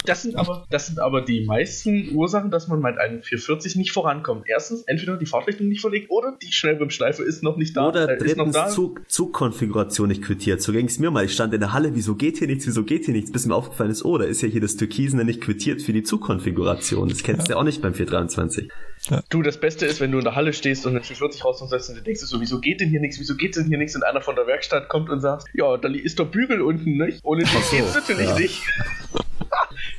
Das 0.07 0.20
sind 0.20 0.36
aber, 0.36 0.66
das 0.68 0.88
sind 0.88 0.99
aber 0.99 1.22
die 1.22 1.47
meisten 1.47 2.14
Ursachen, 2.14 2.51
dass 2.51 2.68
man 2.68 2.80
mit 2.80 2.99
einem 2.99 3.22
440 3.22 3.76
nicht 3.76 3.90
vorankommt. 3.90 4.45
Erstens, 4.47 4.82
entweder 4.82 5.16
die 5.16 5.24
Fahrtrichtung 5.24 5.68
nicht 5.68 5.80
verlegt 5.80 6.11
oder 6.11 6.36
die 6.42 6.53
Schnellbremsschleife 6.53 7.22
ist 7.22 7.42
noch 7.42 7.57
nicht 7.57 7.74
da. 7.74 7.88
Oder 7.88 8.11
äh, 8.11 8.18
drittens 8.18 8.55
Zug, 8.74 9.01
Zugkonfiguration 9.09 10.09
nicht 10.09 10.22
quittiert. 10.22 10.61
So 10.61 10.72
ging 10.72 10.86
es 10.86 10.99
mir 10.99 11.11
mal. 11.11 11.24
Ich 11.24 11.32
stand 11.32 11.55
in 11.55 11.61
der 11.61 11.72
Halle, 11.72 11.95
wieso 11.95 12.16
geht 12.16 12.36
hier 12.36 12.49
nichts, 12.49 12.66
wieso 12.66 12.84
geht 12.84 13.07
hier 13.07 13.14
nichts, 13.14 13.32
bis 13.32 13.47
mir 13.47 13.55
aufgefallen 13.55 13.90
ist, 13.90 14.05
oh, 14.05 14.18
da 14.18 14.24
ist 14.24 14.42
ja 14.42 14.49
hier 14.49 14.61
das 14.61 14.76
Türkisen 14.76 15.24
nicht 15.24 15.40
quittiert 15.40 15.80
für 15.80 15.95
die 15.95 16.03
Zugkonfiguration. 16.03 17.09
Das 17.09 17.22
kennst 17.22 17.42
ja. 17.42 17.47
du 17.47 17.53
ja 17.53 17.57
auch 17.61 17.64
nicht 17.64 17.80
beim 17.80 17.95
423. 17.95 18.68
Ja. 19.11 19.22
Du, 19.28 19.42
das 19.42 19.61
Beste 19.61 19.84
ist, 19.84 20.00
wenn 20.00 20.12
du 20.12 20.18
in 20.18 20.24
der 20.24 20.34
Halle 20.34 20.55
stehst 20.55 20.86
und 20.86 20.94
den 20.94 21.02
440 21.02 21.44
raussetzt 21.44 21.90
und 21.90 21.96
du 21.96 22.02
denkst 22.02 22.22
so, 22.22 22.40
wieso 22.40 22.59
geht 22.59 22.80
denn 22.80 22.88
hier 22.88 23.00
nichts, 23.00 23.20
wieso 23.20 23.36
geht 23.36 23.55
denn 23.57 23.66
hier 23.66 23.76
nichts 23.76 23.94
und 23.94 24.02
einer 24.02 24.22
von 24.22 24.34
der 24.34 24.46
Werkstatt 24.46 24.88
kommt 24.88 25.11
und 25.11 25.20
sagt, 25.20 25.44
ja, 25.52 25.76
da 25.76 25.88
ist 25.88 26.18
der 26.18 26.24
Bügel 26.24 26.62
unten, 26.62 26.96
nicht? 26.96 27.20
Ohne 27.22 27.44
den 27.44 27.48
so, 27.48 27.76
geht's 27.76 27.94
natürlich 27.94 28.28
ja. 28.28 28.38
nicht. 28.38 28.62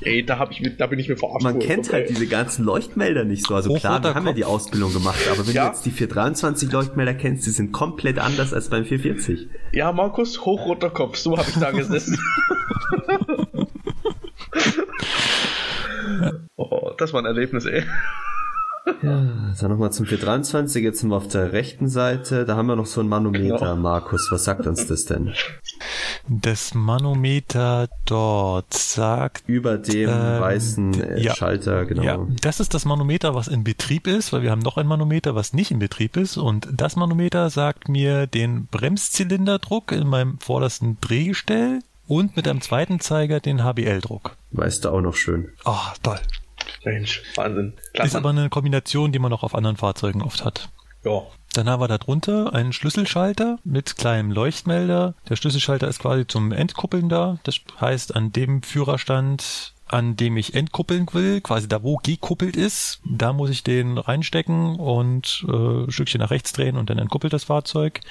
Ey, 0.01 0.25
da, 0.25 0.39
hab 0.39 0.51
ich 0.51 0.61
mit, 0.61 0.79
da 0.79 0.87
bin 0.87 0.99
ich 0.99 1.07
mir 1.07 1.17
verarscht. 1.17 1.43
Man 1.43 1.59
kennt 1.59 1.93
halt 1.93 2.09
diese 2.09 2.27
ganzen 2.27 2.65
Leuchtmelder 2.65 3.23
nicht 3.23 3.47
so. 3.47 3.55
Also 3.55 3.73
klar, 3.73 4.03
wir 4.03 4.15
haben 4.15 4.25
ja 4.25 4.33
die 4.33 4.43
Ausbildung 4.43 4.91
gemacht, 4.91 5.19
aber 5.31 5.47
wenn 5.47 5.53
ja. 5.53 5.65
du 5.65 5.71
jetzt 5.71 5.85
die 5.85 5.91
423 5.91 6.71
Leuchtmelder 6.71 7.13
kennst, 7.13 7.45
die 7.45 7.51
sind 7.51 7.71
komplett 7.71 8.19
anders 8.19 8.53
als 8.53 8.69
beim 8.69 8.85
440. 8.85 9.47
Ja, 9.71 9.91
Markus, 9.91 10.45
hochroter 10.45 10.89
Kopf, 10.89 11.17
so 11.17 11.37
habe 11.37 11.49
ich 11.49 11.55
da 11.55 11.71
gesessen. 11.71 12.19
oh, 16.55 16.91
das 16.97 17.13
war 17.13 17.21
ein 17.21 17.25
Erlebnis, 17.25 17.65
ey. 17.65 17.83
Ja, 19.01 19.53
dann 19.59 19.71
nochmal 19.71 19.91
zum 19.91 20.05
423, 20.05 20.83
jetzt 20.83 20.99
sind 20.99 21.09
wir 21.09 21.15
auf 21.15 21.27
der 21.27 21.53
rechten 21.53 21.89
Seite, 21.89 22.45
da 22.45 22.55
haben 22.55 22.67
wir 22.67 22.75
noch 22.75 22.85
so 22.85 23.01
ein 23.01 23.07
Manometer, 23.07 23.57
genau. 23.57 23.75
Markus, 23.75 24.31
was 24.31 24.43
sagt 24.43 24.67
uns 24.67 24.85
das 24.85 25.05
denn? 25.05 25.33
Das 26.27 26.75
Manometer 26.75 27.87
dort 28.05 28.73
sagt... 28.73 29.43
Über 29.47 29.77
dem 29.77 30.09
ähm, 30.09 30.39
weißen 30.39 31.01
äh, 31.01 31.21
ja, 31.21 31.35
Schalter, 31.35 31.85
genau. 31.85 32.03
Ja, 32.03 32.27
das 32.41 32.59
ist 32.59 32.73
das 32.75 32.85
Manometer, 32.85 33.33
was 33.33 33.47
in 33.47 33.63
Betrieb 33.63 34.05
ist, 34.05 34.31
weil 34.31 34.43
wir 34.43 34.51
haben 34.51 34.59
noch 34.59 34.77
ein 34.77 34.87
Manometer, 34.87 35.33
was 35.33 35.53
nicht 35.53 35.71
in 35.71 35.79
Betrieb 35.79 36.15
ist 36.15 36.37
und 36.37 36.67
das 36.71 36.95
Manometer 36.95 37.49
sagt 37.49 37.89
mir 37.89 38.27
den 38.27 38.67
Bremszylinderdruck 38.67 39.91
in 39.93 40.07
meinem 40.07 40.39
vordersten 40.39 40.97
Drehgestell 41.01 41.79
und 42.07 42.35
mit 42.35 42.47
einem 42.47 42.61
zweiten 42.61 42.99
Zeiger 42.99 43.39
den 43.39 43.63
HBL-Druck. 43.63 44.35
Weißt 44.51 44.85
du 44.85 44.89
auch 44.89 45.01
noch 45.01 45.15
schön. 45.15 45.49
Ah, 45.63 45.91
oh, 45.91 45.95
toll. 46.03 46.19
Mensch, 46.83 47.23
Wahnsinn. 47.35 47.73
Klasse. 47.93 48.09
Ist 48.09 48.15
aber 48.15 48.29
eine 48.29 48.49
Kombination, 48.49 49.11
die 49.11 49.19
man 49.19 49.33
auch 49.33 49.43
auf 49.43 49.55
anderen 49.55 49.77
Fahrzeugen 49.77 50.21
oft 50.21 50.43
hat. 50.43 50.69
Ja. 51.03 51.21
Dann 51.53 51.69
haben 51.69 51.81
wir 51.81 51.87
da 51.87 51.97
drunter 51.97 52.53
einen 52.53 52.73
Schlüsselschalter 52.73 53.59
mit 53.63 53.95
kleinem 53.95 54.31
Leuchtmelder. 54.31 55.13
Der 55.29 55.35
Schlüsselschalter 55.37 55.87
ist 55.87 55.99
quasi 55.99 56.27
zum 56.27 56.51
Entkuppeln 56.51 57.07
da. 57.07 57.37
Das 57.43 57.61
heißt, 57.79 58.13
an 58.13 58.33
dem 58.33 58.61
Führerstand, 58.61 59.73
an 59.87 60.17
dem 60.17 60.35
ich 60.35 60.53
entkuppeln 60.53 61.07
will, 61.13 61.39
quasi 61.39 61.69
da, 61.69 61.81
wo 61.81 61.95
gekuppelt 61.97 62.57
ist, 62.57 62.99
da 63.05 63.31
muss 63.31 63.51
ich 63.51 63.63
den 63.63 63.97
reinstecken 63.97 64.75
und 64.75 65.45
äh, 65.47 65.85
ein 65.85 65.91
Stückchen 65.91 66.19
nach 66.19 66.31
rechts 66.31 66.51
drehen 66.51 66.75
und 66.75 66.89
dann 66.89 66.97
entkuppelt 66.97 67.31
das 67.31 67.45
Fahrzeug. 67.45 68.01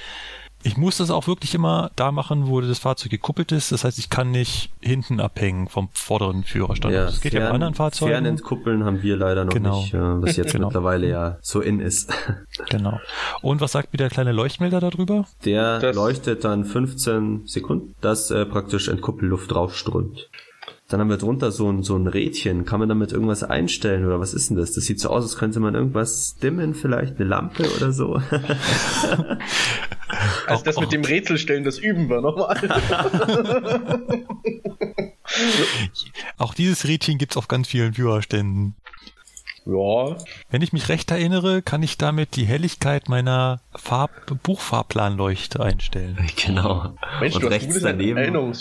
Ich 0.67 0.79
muss 0.79 0.97
das 0.97 1.11
auch 1.11 1.27
wirklich 1.27 1.55
immer 1.55 1.91
da 1.95 2.11
machen, 2.11 2.47
wo 2.49 2.61
das 2.63 2.79
Fahrzeug 2.79 3.11
gekuppelt 3.11 3.53
ist. 3.53 3.71
Das 3.71 3.85
heißt, 3.85 3.99
ich 3.99 4.09
kann 4.09 4.31
nicht 4.31 4.71
hinten 4.81 5.21
abhängen 5.21 5.69
vom 5.69 5.91
vorderen 5.93 6.43
Führerstand. 6.43 6.95
das 6.95 7.21
geht 7.21 7.35
ja 7.35 7.41
bei 7.41 7.51
anderen 7.51 7.75
Fahrzeugen. 7.75 8.13
Fernentkuppeln 8.13 8.83
haben 8.85 9.03
wir 9.03 9.17
leider 9.19 9.45
noch 9.45 9.53
Genau. 9.53 9.81
nicht, 9.83 9.93
äh, 9.93 9.99
was 10.23 10.37
jetzt 10.37 10.53
Genau. 10.53 10.69
mittlerweile 10.69 11.07
ja 11.09 11.37
so 11.43 11.61
in 11.61 11.81
ist. 11.81 12.13
Genau. 12.71 12.99
Und 13.43 13.61
was 13.61 13.73
sagt 13.73 13.93
mir 13.93 13.99
der 13.99 14.09
kleine 14.09 14.33
Leuchtmelder 14.33 14.81
darüber? 14.81 15.27
Der 15.45 15.81
Das- 15.81 15.95
leuchtet 15.95 16.45
dann 16.45 16.65
15 16.65 17.43
Sekunden, 17.47 17.95
dass 18.01 18.31
äh, 18.31 18.47
praktisch 18.47 18.89
Entkuppelluft 18.89 19.51
draufströmt. 19.53 20.31
Dann 20.89 21.01
haben 21.01 21.09
wir 21.09 21.17
drunter 21.17 21.51
so 21.51 21.71
ein, 21.71 21.83
so 21.83 21.97
ein 21.97 22.07
Rädchen. 22.07 22.65
Kann 22.67 22.79
man 22.79 22.89
damit 22.89 23.13
irgendwas 23.13 23.43
einstellen 23.43 24.05
oder 24.05 24.21
was 24.21 24.35
ist 24.35 24.51
denn 24.51 24.57
das? 24.57 24.73
Das 24.73 24.85
sieht 24.85 25.01
so 25.01 25.09
aus, 25.09 25.25
als 25.25 25.37
könnte 25.37 25.61
man 25.61 25.75
irgendwas 25.75 26.37
dimmen, 26.37 26.75
vielleicht 26.75 27.17
eine 27.17 27.29
Lampe 27.29 27.65
oder 27.77 27.93
so. 27.93 28.21
Also 30.47 30.63
das 30.63 30.79
mit 30.79 30.93
dem 30.93 31.03
Rätselstellen, 31.03 31.65
das 31.65 31.79
üben 31.79 32.09
wir 32.09 32.21
nochmal. 32.21 32.57
Auch 36.39 36.55
dieses 36.55 36.87
Rädchen 36.87 37.19
gibt's 37.19 37.37
auf 37.37 37.49
ganz 37.49 37.69
vielen 37.69 37.95
Führerständen. 37.95 38.77
Ja. 39.67 40.17
Wenn 40.51 40.63
ich 40.63 40.73
mich 40.73 40.89
recht 40.89 41.11
erinnere, 41.11 41.63
kann 41.63 41.83
ich 41.83 41.99
damit 41.99 42.37
die 42.37 42.45
Helligkeit 42.45 43.09
meiner 43.09 43.61
Farb 43.75 44.11
Buchfahrplanleuchte 44.43 45.61
einstellen. 45.61 46.19
genau. 46.37 46.95
Mensch, 47.21 47.37
und 47.37 47.45
rechts 47.45 47.81
daneben, 47.81 48.53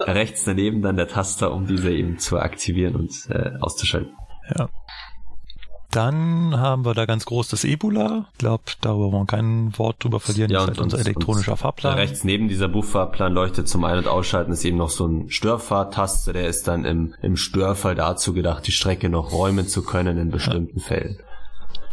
rechts 0.00 0.44
daneben 0.44 0.82
dann 0.82 0.96
der 0.96 1.08
Taster, 1.08 1.52
um 1.52 1.66
diese 1.66 1.90
eben 1.90 2.18
zu 2.18 2.38
aktivieren 2.38 2.96
und 2.96 3.12
äh, 3.30 3.52
auszuschalten. 3.60 4.12
Ja. 4.56 4.68
Dann 5.92 6.58
haben 6.58 6.86
wir 6.86 6.94
da 6.94 7.04
ganz 7.04 7.26
groß 7.26 7.48
das 7.48 7.64
Ebola. 7.64 8.24
Ich 8.32 8.38
glaube, 8.38 8.62
darüber 8.80 9.12
wollen 9.12 9.22
wir 9.22 9.26
kein 9.26 9.78
Wort 9.78 10.02
drüber 10.02 10.20
verlieren. 10.20 10.50
das 10.50 10.62
ist 10.62 10.68
halt 10.68 10.80
unser 10.80 10.98
elektronischer 10.98 11.54
Fahrplan. 11.58 11.94
Rechts 11.98 12.24
neben 12.24 12.48
dieser 12.48 12.68
Buchfahrplan 12.68 13.34
leuchtet 13.34 13.68
zum 13.68 13.84
Ein- 13.84 13.98
und 13.98 14.08
Ausschalten 14.08 14.52
ist 14.52 14.64
eben 14.64 14.78
noch 14.78 14.88
so 14.88 15.06
ein 15.06 15.28
Störfahrtaste, 15.28 16.32
der 16.32 16.48
ist 16.48 16.66
dann 16.66 16.86
im, 16.86 17.14
im 17.20 17.36
Störfall 17.36 17.94
dazu 17.94 18.32
gedacht, 18.32 18.66
die 18.66 18.72
Strecke 18.72 19.10
noch 19.10 19.32
räumen 19.32 19.68
zu 19.68 19.84
können 19.84 20.16
in 20.16 20.30
bestimmten 20.30 20.80
Fällen. 20.80 21.18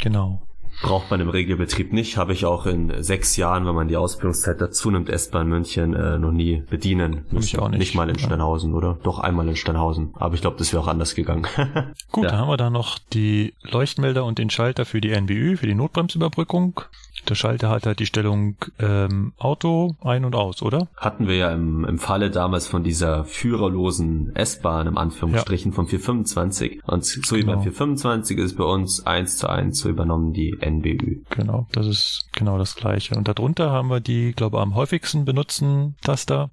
Genau. 0.02 0.42
Braucht 0.82 1.12
man 1.12 1.20
im 1.20 1.30
Regelbetrieb 1.30 1.92
nicht, 1.92 2.16
habe 2.18 2.32
ich 2.34 2.46
auch 2.46 2.66
in 2.66 3.04
sechs 3.04 3.36
Jahren, 3.36 3.66
wenn 3.66 3.76
man 3.76 3.90
die 3.90 3.98
Ausbildungszeit 3.98 4.62
dazu 4.62 4.90
nimmt, 4.92 5.10
S-Bahn 5.10 5.48
München 5.50 5.94
äh, 5.94 6.18
noch 6.18 6.32
nie 6.32 6.64
bedienen 6.70 7.26
müssen. 7.32 7.60
auch 7.60 7.68
nicht. 7.70 7.80
Nicht 7.80 7.96
mal 7.96 8.10
in 8.10 8.16
Ja. 8.16 8.26
Steinhausen, 8.26 8.74
oder? 8.74 8.98
Doch 9.04 9.20
einmal 9.20 9.48
in 9.50 9.56
Steinhausen. 9.58 10.14
Aber 10.16 10.36
ich 10.36 10.42
glaube, 10.42 10.56
das 10.58 10.72
wäre 10.72 10.82
auch 10.82 10.88
anders 10.88 11.16
gegangen. 11.16 11.46
Gut, 12.12 12.24
Ja. 12.24 12.30
dann 12.32 12.40
haben 12.40 12.50
wir 12.50 12.58
da 12.58 12.70
noch 12.70 12.98
die 13.14 13.54
Leuchtmelder 13.64 14.24
und 14.24 14.38
den 14.38 14.50
Schalter 14.50 14.86
für 14.86 15.02
die 15.02 15.10
NBÜ, 15.20 15.58
für 15.58 15.68
die 15.68 15.76
Notbremsüberbrückung. 15.76 16.82
Der 17.28 17.36
Schalter 17.36 17.70
hat 17.70 17.86
halt 17.86 18.00
die 18.00 18.06
Stellung 18.06 18.56
ähm, 18.80 19.34
Auto 19.38 19.96
ein 20.02 20.26
und 20.26 20.36
aus, 20.36 20.62
oder? 20.62 20.88
Hatten 20.96 21.28
wir 21.28 21.36
ja 21.36 21.52
im, 21.52 21.84
im 21.86 22.00
Falle 22.00 22.32
damals 22.32 22.68
von 22.68 22.84
dieser 22.84 23.26
führerlosen 23.26 24.36
S-Bahn 24.36 24.88
im 24.88 24.98
Anführungsstrichen 24.98 25.74
vom 25.74 25.88
425. 25.88 26.82
Und 26.86 27.06
so 27.06 27.36
wie 27.36 27.42
Genau. 27.42 27.54
beim 27.54 27.62
425 27.64 28.38
ist 28.38 28.56
bei 28.58 28.64
uns 28.64 29.06
eins 29.06 29.38
zu 29.38 29.48
eins 29.50 29.80
so 29.80 29.90
übernommen 29.90 30.34
die 30.34 30.58
NBÜ. 30.62 31.22
Genau, 31.30 31.68
das 31.72 31.88
ist 31.88 32.30
genau 32.34 32.58
das 32.58 32.76
gleiche. 32.76 33.16
Und 33.16 33.28
darunter 33.28 33.72
haben 33.72 33.90
wir 33.90 34.00
die, 34.00 34.34
glaube 34.34 34.60
am 34.60 34.76
häufigsten 34.76 35.26
benutzten 35.26 35.96
Taster. 36.02 36.50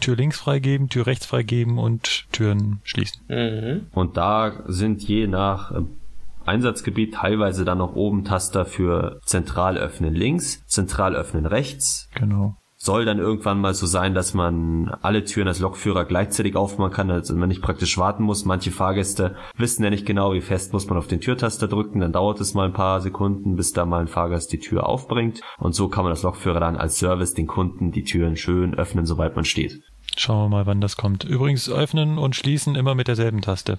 Tür 0.00 0.16
links 0.16 0.38
freigeben, 0.40 0.88
Tür 0.88 1.06
rechts 1.06 1.24
freigeben 1.26 1.78
und 1.78 2.26
Türen 2.32 2.80
schließen. 2.82 3.20
Mhm. 3.28 3.86
Und 3.92 4.16
da 4.16 4.64
sind 4.66 5.02
je 5.02 5.28
nach 5.28 5.72
Einsatzgebiet 6.46 7.14
teilweise 7.14 7.64
dann 7.64 7.78
noch 7.78 7.94
oben 7.94 8.24
Taster 8.24 8.64
für 8.64 9.20
zentral 9.24 9.76
öffnen 9.76 10.14
links, 10.14 10.64
zentral 10.66 11.14
öffnen 11.14 11.46
rechts. 11.46 12.08
Genau. 12.14 12.56
Soll 12.76 13.06
dann 13.06 13.18
irgendwann 13.18 13.62
mal 13.62 13.72
so 13.72 13.86
sein, 13.86 14.12
dass 14.12 14.34
man 14.34 14.94
alle 15.00 15.24
Türen 15.24 15.48
als 15.48 15.58
Lokführer 15.58 16.04
gleichzeitig 16.04 16.54
aufmachen 16.54 16.92
kann, 16.92 17.10
also 17.10 17.34
man 17.34 17.48
nicht 17.48 17.62
praktisch 17.62 17.96
warten 17.96 18.24
muss. 18.24 18.44
Manche 18.44 18.70
Fahrgäste 18.70 19.36
wissen 19.56 19.84
ja 19.84 19.88
nicht 19.88 20.04
genau, 20.04 20.34
wie 20.34 20.42
fest 20.42 20.74
muss 20.74 20.86
man 20.86 20.98
auf 20.98 21.06
den 21.06 21.22
Türtaster 21.22 21.66
drücken, 21.66 22.00
dann 22.00 22.12
dauert 22.12 22.42
es 22.42 22.52
mal 22.52 22.66
ein 22.66 22.74
paar 22.74 23.00
Sekunden, 23.00 23.56
bis 23.56 23.72
da 23.72 23.86
mal 23.86 24.02
ein 24.02 24.06
Fahrgast 24.06 24.52
die 24.52 24.58
Tür 24.58 24.86
aufbringt. 24.86 25.40
Und 25.56 25.74
so 25.74 25.88
kann 25.88 26.04
man 26.04 26.12
als 26.12 26.24
Lokführer 26.24 26.60
dann 26.60 26.76
als 26.76 26.98
Service 26.98 27.32
den 27.32 27.46
Kunden 27.46 27.90
die 27.90 28.04
Türen 28.04 28.36
schön 28.36 28.74
öffnen, 28.74 29.06
sobald 29.06 29.34
man 29.34 29.46
steht. 29.46 29.80
Schauen 30.16 30.44
wir 30.44 30.56
mal, 30.56 30.66
wann 30.66 30.82
das 30.82 30.96
kommt. 30.96 31.24
Übrigens 31.24 31.70
öffnen 31.70 32.18
und 32.18 32.36
schließen 32.36 32.74
immer 32.76 32.94
mit 32.94 33.08
derselben 33.08 33.40
Taste. 33.40 33.78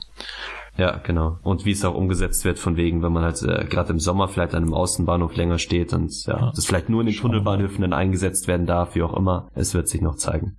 Ja, 0.78 0.98
genau. 0.98 1.40
Und 1.42 1.64
wie 1.66 1.72
es 1.72 1.86
auch 1.86 1.96
umgesetzt 1.96 2.44
wird, 2.44 2.60
von 2.60 2.76
wegen, 2.76 3.02
wenn 3.02 3.14
man 3.14 3.24
halt 3.24 3.42
äh, 3.44 3.66
gerade 3.66 3.94
im 3.94 4.00
Sommer 4.00 4.28
vielleicht 4.28 4.54
an 4.54 4.64
einem 4.64 4.74
Außenbahnhof 4.74 5.36
länger 5.36 5.58
steht 5.58 5.94
und 5.94 6.12
ja, 6.26 6.38
Ja. 6.38 6.52
das 6.56 6.66
vielleicht 6.66 6.90
nur 6.90 7.00
in 7.02 7.08
den 7.08 7.14
Schauen. 7.14 7.32
Tunnelbahnhöfen 7.32 7.82
dann 7.82 7.94
eingesetzt 7.94 8.48
werden 8.48 8.66
darf, 8.66 8.94
wie 8.96 9.02
auch 9.04 9.16
immer. 9.16 9.48
Es 9.56 9.74
wird 9.74 9.88
sich 9.88 10.02
noch 10.02 10.16
zeigen. 10.16 10.58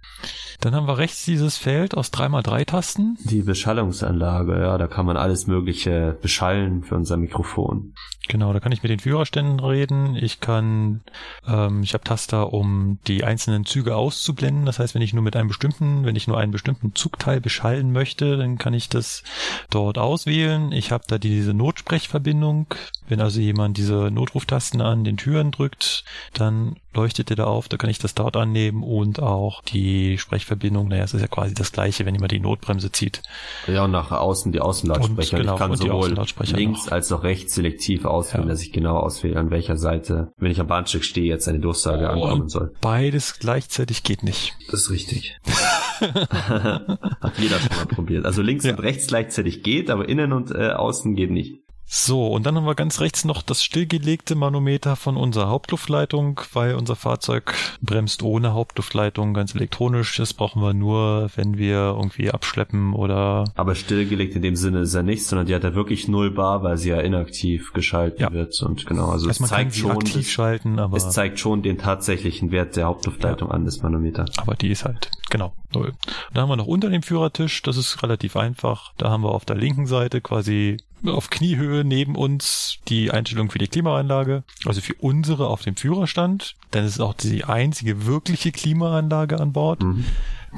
Dann 0.60 0.74
haben 0.74 0.86
wir 0.86 0.96
rechts 0.96 1.24
dieses 1.26 1.58
Feld 1.58 1.94
aus 1.96 2.10
3x3 2.12 2.64
Tasten. 2.64 3.18
Die 3.24 3.42
Beschallungsanlage, 3.42 4.58
ja, 4.58 4.78
da 4.78 4.86
kann 4.86 5.04
man 5.06 5.16
alles 5.18 5.46
Mögliche 5.46 6.16
beschallen 6.22 6.82
für 6.82 6.94
unser 6.94 7.18
Mikrofon. 7.18 7.92
Genau, 8.28 8.52
da 8.52 8.60
kann 8.60 8.72
ich 8.72 8.82
mit 8.82 8.90
den 8.90 8.98
Führerständen 8.98 9.60
reden. 9.60 10.16
Ich 10.16 10.40
kann, 10.40 11.02
ähm, 11.46 11.82
ich 11.82 11.94
habe 11.94 12.04
Taster, 12.04 12.52
um 12.52 12.98
die 13.06 13.24
einzelnen 13.24 13.64
Züge 13.64 13.94
auszublenden. 13.94 14.66
Das 14.66 14.78
heißt, 14.78 14.94
wenn 14.94 15.02
ich 15.02 15.12
nur 15.12 15.22
mit 15.22 15.36
einem 15.36 15.48
bestimmten, 15.48 16.04
wenn 16.04 16.16
ich 16.16 16.26
nur 16.26 16.38
einen 16.38 16.52
bestimmten 16.52 16.94
Zugteil 16.94 17.40
beschallen 17.40 17.92
möchte, 17.92 18.36
dann 18.36 18.58
kann 18.58 18.74
ich 18.74 18.88
das 18.88 19.22
dort 19.70 19.98
auswählen. 19.98 20.72
Ich 20.72 20.90
habe 20.90 21.04
da 21.06 21.18
diese 21.18 21.54
Notsprechverbindung. 21.54 22.66
Wenn 23.08 23.20
also 23.20 23.40
jemand 23.40 23.76
diese 23.76 24.10
Notruftasten 24.10 24.80
an 24.80 25.04
den 25.04 25.16
Türen 25.16 25.52
drückt, 25.52 26.04
dann 26.32 26.76
leuchtet 26.96 27.30
er 27.30 27.36
da 27.36 27.44
auf. 27.44 27.68
Da 27.68 27.76
kann 27.76 27.90
ich 27.90 27.98
das 27.98 28.14
dort 28.14 28.36
annehmen 28.36 28.82
und 28.82 29.20
auch 29.22 29.62
die 29.62 30.18
Sprechverbindung. 30.18 30.88
Naja, 30.88 31.04
es 31.04 31.14
ist 31.14 31.20
ja 31.20 31.28
quasi 31.28 31.54
das 31.54 31.70
gleiche, 31.72 32.04
wenn 32.06 32.14
jemand 32.14 32.32
die 32.32 32.40
Notbremse 32.40 32.90
zieht. 32.90 33.22
Ja, 33.66 33.84
und 33.84 33.92
nach 33.92 34.10
außen 34.10 34.50
die 34.52 34.60
Außenlautsprecher. 34.60 35.36
Und 35.36 35.42
genau, 35.42 35.54
ich 35.54 35.58
kann 35.58 35.76
sowohl 35.76 36.16
links 36.54 36.86
noch. 36.86 36.92
als 36.92 37.12
auch 37.12 37.22
rechts 37.22 37.54
selektiv 37.54 38.04
auswählen, 38.04 38.44
Ja. 38.44 38.50
dass 38.50 38.62
ich 38.62 38.72
genau 38.72 38.96
auswähle, 38.96 39.38
an 39.38 39.50
welcher 39.50 39.76
Seite, 39.76 40.32
wenn 40.38 40.50
ich 40.50 40.60
am 40.60 40.66
Bahnstück 40.66 41.04
stehe, 41.04 41.26
jetzt 41.26 41.46
eine 41.48 41.60
Durchsage 41.60 42.08
ankommen 42.10 42.42
Und 42.42 42.48
soll. 42.50 42.72
Beides 42.80 43.38
gleichzeitig 43.38 44.02
geht 44.02 44.22
nicht. 44.22 44.54
Das 44.70 44.80
ist 44.82 44.90
richtig. 44.90 45.38
Hat 46.00 47.38
jeder 47.38 47.58
schon 47.58 47.76
mal 47.76 47.86
probiert. 47.86 48.24
Also 48.26 48.42
links 48.42 48.64
Ja. 48.64 48.72
und 48.72 48.80
rechts 48.80 49.06
gleichzeitig 49.06 49.62
geht, 49.62 49.90
aber 49.90 50.08
innen 50.08 50.32
und 50.32 50.50
äh, 50.50 50.70
außen 50.70 51.14
geht 51.14 51.30
nicht. 51.30 51.60
So, 51.88 52.26
und 52.26 52.44
dann 52.44 52.56
haben 52.56 52.66
wir 52.66 52.74
ganz 52.74 53.00
rechts 53.00 53.24
noch 53.24 53.42
das 53.42 53.62
stillgelegte 53.62 54.34
Manometer 54.34 54.96
von 54.96 55.16
unserer 55.16 55.48
Hauptluftleitung, 55.48 56.40
weil 56.52 56.74
unser 56.74 56.96
Fahrzeug 56.96 57.54
bremst 57.80 58.24
ohne 58.24 58.54
Hauptluftleitung, 58.54 59.34
ganz 59.34 59.54
elektronisch. 59.54 60.16
Das 60.16 60.34
brauchen 60.34 60.60
wir 60.62 60.74
nur, 60.74 61.30
wenn 61.36 61.58
wir 61.58 61.94
irgendwie 61.96 62.30
abschleppen 62.32 62.92
oder 62.92 63.44
Aber 63.54 63.76
stillgelegt 63.76 64.34
in 64.34 64.42
dem 64.42 64.56
Sinne 64.56 64.80
ist 64.80 64.94
er 64.94 65.04
nicht, 65.04 65.24
sondern 65.24 65.46
die 65.46 65.54
hat 65.54 65.62
er 65.62 65.76
wirklich 65.76 66.08
null 66.08 66.32
bar, 66.32 66.64
weil 66.64 66.76
sie 66.76 66.88
ja 66.88 67.00
inaktiv 67.00 67.72
geschalten 67.72 68.20
Ja. 68.20 68.32
wird. 68.32 68.60
Und 68.62 68.84
genau, 68.84 69.10
also 69.10 69.30
es 69.30 69.38
zeigt 69.38 69.76
schon, 69.76 69.92
aktiv 69.92 70.28
schalten, 70.28 70.80
aber, 70.80 70.96
es 70.96 71.10
zeigt 71.10 71.38
schon 71.38 71.62
den 71.62 71.78
tatsächlichen 71.78 72.50
Wert 72.50 72.74
der 72.74 72.86
Hauptluftleitung 72.86 73.52
an, 73.52 73.64
das 73.64 73.82
Manometer. 73.82 74.24
aber 74.38 74.56
die 74.56 74.70
ist 74.70 74.84
halt, 74.84 75.10
genau, 75.30 75.52
null. 75.72 75.92
Da 76.34 76.42
haben 76.42 76.48
wir 76.48 76.56
noch 76.56 76.66
unter 76.66 76.90
dem 76.90 77.02
Führertisch, 77.04 77.62
das 77.62 77.76
ist 77.76 78.02
relativ 78.02 78.36
einfach. 78.36 78.92
Da 78.98 79.08
haben 79.08 79.22
wir 79.22 79.30
auf 79.30 79.44
der 79.44 79.56
linken 79.56 79.86
Seite 79.86 80.20
quasi 80.20 80.78
auf 81.04 81.30
Kniehöhe 81.30 81.84
neben 81.84 82.16
uns 82.16 82.78
die 82.88 83.10
Einstellung 83.10 83.50
für 83.50 83.58
die 83.58 83.68
Klimaanlage, 83.68 84.44
also 84.64 84.80
für 84.80 84.94
unsere 84.94 85.48
auf 85.48 85.62
dem 85.62 85.76
Führerstand. 85.76 86.56
Denn 86.72 86.84
es 86.84 86.92
ist 86.92 87.00
auch 87.00 87.14
die 87.14 87.44
einzige 87.44 88.06
wirkliche 88.06 88.52
Klimaanlage 88.52 89.38
an 89.40 89.52
Bord. 89.52 89.82
Mhm. 89.82 90.04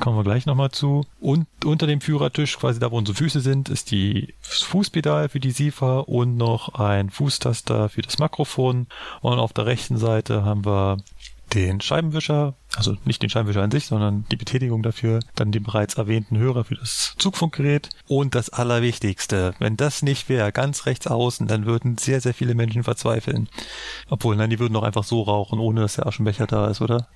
Kommen 0.01 0.17
wir 0.17 0.25
gleich 0.25 0.47
nochmal 0.47 0.71
zu. 0.71 1.05
Und 1.21 1.47
unter 1.65 1.87
dem 1.87 2.01
Führertisch, 2.01 2.59
quasi 2.59 2.79
da, 2.79 2.91
wo 2.91 2.99
unsere 2.99 3.17
Füße 3.17 3.41
sind, 3.41 3.69
ist 3.69 3.91
die 3.91 4.35
Fußpedal 4.43 5.29
für 5.29 5.41
die 5.41 5.51
SIFA 5.51 6.01
und 6.01 6.37
noch 6.37 6.75
ein 6.75 7.11
Fußtaster 7.11 7.89
für 7.89 8.03
das 8.03 8.19
Makrofon. 8.19 8.87
Und 9.21 9.39
auf 9.39 9.53
der 9.53 9.67
rechten 9.67 9.97
Seite 9.97 10.45
haben 10.45 10.65
wir 10.65 10.99
den 11.55 11.81
Scheibenwischer, 11.81 12.55
also 12.77 12.97
nicht 13.05 13.23
den 13.23 13.31
Scheibenwischer 13.31 13.63
an 13.63 13.71
sich, 13.71 13.87
sondern 13.87 14.25
die 14.31 14.37
Betätigung 14.37 14.83
dafür, 14.83 15.21
dann 15.35 15.53
den 15.53 15.63
bereits 15.63 15.95
erwähnten 15.95 16.39
Hörer 16.39 16.65
für 16.65 16.75
das 16.75 17.15
Zugfunkgerät 17.19 17.91
und 18.07 18.35
das 18.35 18.51
Allerwichtigste, 18.51 19.55
wenn 19.59 19.77
das 19.77 20.03
nicht 20.03 20.29
wäre, 20.29 20.53
ganz 20.53 20.87
rechts 20.87 21.07
außen, 21.07 21.47
dann 21.47 21.67
würden 21.67 21.99
sehr, 21.99 22.21
sehr 22.21 22.35
viele 22.35 22.55
Menschen 22.55 22.85
verzweifeln. 22.85 23.49
Obwohl, 24.09 24.37
nein, 24.37 24.51
die 24.51 24.59
würden 24.59 24.75
doch 24.75 24.83
einfach 24.83 25.05
so 25.05 25.23
rauchen, 25.23 25.59
ohne 25.59 25.81
dass 25.81 25.97
der 25.97 26.07
Aschenbecher 26.07 26.47
da 26.47 26.69
ist, 26.69 26.81
oder? 26.81 27.09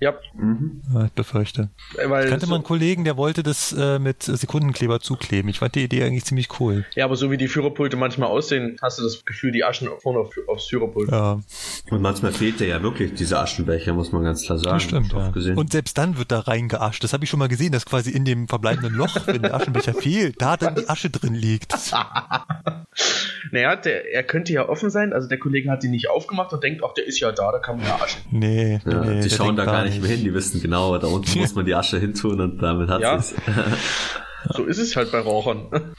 Ja. 0.00 0.14
Mhm. 0.34 0.82
Ja, 0.92 1.04
ich 1.06 1.12
befürchte. 1.12 1.70
Weil 2.06 2.24
ich 2.24 2.30
kannte 2.30 2.46
so 2.46 2.50
mal 2.50 2.56
einen 2.56 2.64
Kollegen, 2.64 3.04
der 3.04 3.16
wollte 3.16 3.42
das 3.42 3.72
äh, 3.72 3.98
mit 3.98 4.22
Sekundenkleber 4.22 5.00
zukleben. 5.00 5.48
Ich 5.48 5.58
fand 5.58 5.74
die 5.74 5.84
Idee 5.84 6.04
eigentlich 6.04 6.24
ziemlich 6.24 6.60
cool. 6.60 6.84
Ja, 6.94 7.04
aber 7.04 7.16
so 7.16 7.30
wie 7.30 7.36
die 7.36 7.48
Führerpulte 7.48 7.96
manchmal 7.96 8.28
aussehen, 8.28 8.76
hast 8.82 8.98
du 8.98 9.02
das 9.02 9.24
Gefühl, 9.24 9.52
die 9.52 9.64
Aschen 9.64 9.88
vorne 10.00 10.20
auf, 10.20 10.34
aufs 10.46 10.66
Führerpult. 10.66 11.10
Ja. 11.10 11.40
Und 11.90 12.02
manchmal 12.02 12.32
fehlt 12.32 12.60
dir 12.60 12.68
ja 12.68 12.82
wirklich 12.82 13.14
diese 13.14 13.38
Aschenbecher, 13.38 13.92
muss 13.92 14.12
man 14.12 14.24
ganz 14.24 14.44
klar 14.44 14.58
sagen. 14.58 14.76
Das 14.76 14.82
stimmt, 14.82 15.12
ja. 15.12 15.54
Und 15.54 15.72
selbst 15.72 15.98
dann 15.98 16.18
wird 16.18 16.30
da 16.30 16.40
reingeascht. 16.40 17.02
Das 17.02 17.12
habe 17.12 17.24
ich 17.24 17.30
schon 17.30 17.38
mal 17.38 17.48
gesehen, 17.48 17.72
dass 17.72 17.86
quasi 17.86 18.10
in 18.10 18.24
dem 18.24 18.48
verbleibenden 18.48 18.94
Loch, 18.94 19.26
wenn 19.26 19.42
der 19.42 19.54
Aschenbecher 19.54 19.94
fehlt, 20.00 20.40
da 20.40 20.56
dann 20.56 20.74
die 20.74 20.88
Asche 20.88 21.10
drin 21.10 21.34
liegt. 21.34 21.74
naja, 23.52 23.76
der, 23.76 24.12
er 24.12 24.22
könnte 24.22 24.52
ja 24.52 24.68
offen 24.68 24.90
sein. 24.90 25.12
Also 25.12 25.28
der 25.28 25.38
Kollege 25.38 25.70
hat 25.70 25.84
ihn 25.84 25.90
nicht 25.90 26.10
aufgemacht 26.10 26.52
und 26.52 26.62
denkt, 26.62 26.82
ach, 26.84 26.94
der 26.94 27.06
ist 27.06 27.20
ja 27.20 27.32
da, 27.32 27.52
da 27.52 27.58
kann 27.58 27.78
man 27.78 27.86
ja 27.86 27.96
aschen. 27.96 28.22
Nee, 28.30 28.80
ja, 28.84 29.04
nee 29.04 29.22
die 29.22 29.30
schauen 29.30 29.56
da 29.56 29.64
gar 29.72 29.84
nicht 29.84 30.00
mehr 30.00 30.10
hin, 30.10 30.24
die 30.24 30.34
wissen 30.34 30.60
genau, 30.60 30.96
da 30.98 31.06
unten 31.06 31.38
muss 31.38 31.54
man 31.54 31.64
die 31.64 31.74
Asche 31.74 31.98
hintun 31.98 32.40
und 32.40 32.62
damit 32.62 32.88
hat 32.88 33.00
ja. 33.00 33.16
es. 33.16 33.34
so 34.54 34.64
ist 34.64 34.78
es 34.78 34.96
halt 34.96 35.12
bei 35.12 35.20
Rauchern. 35.20 35.94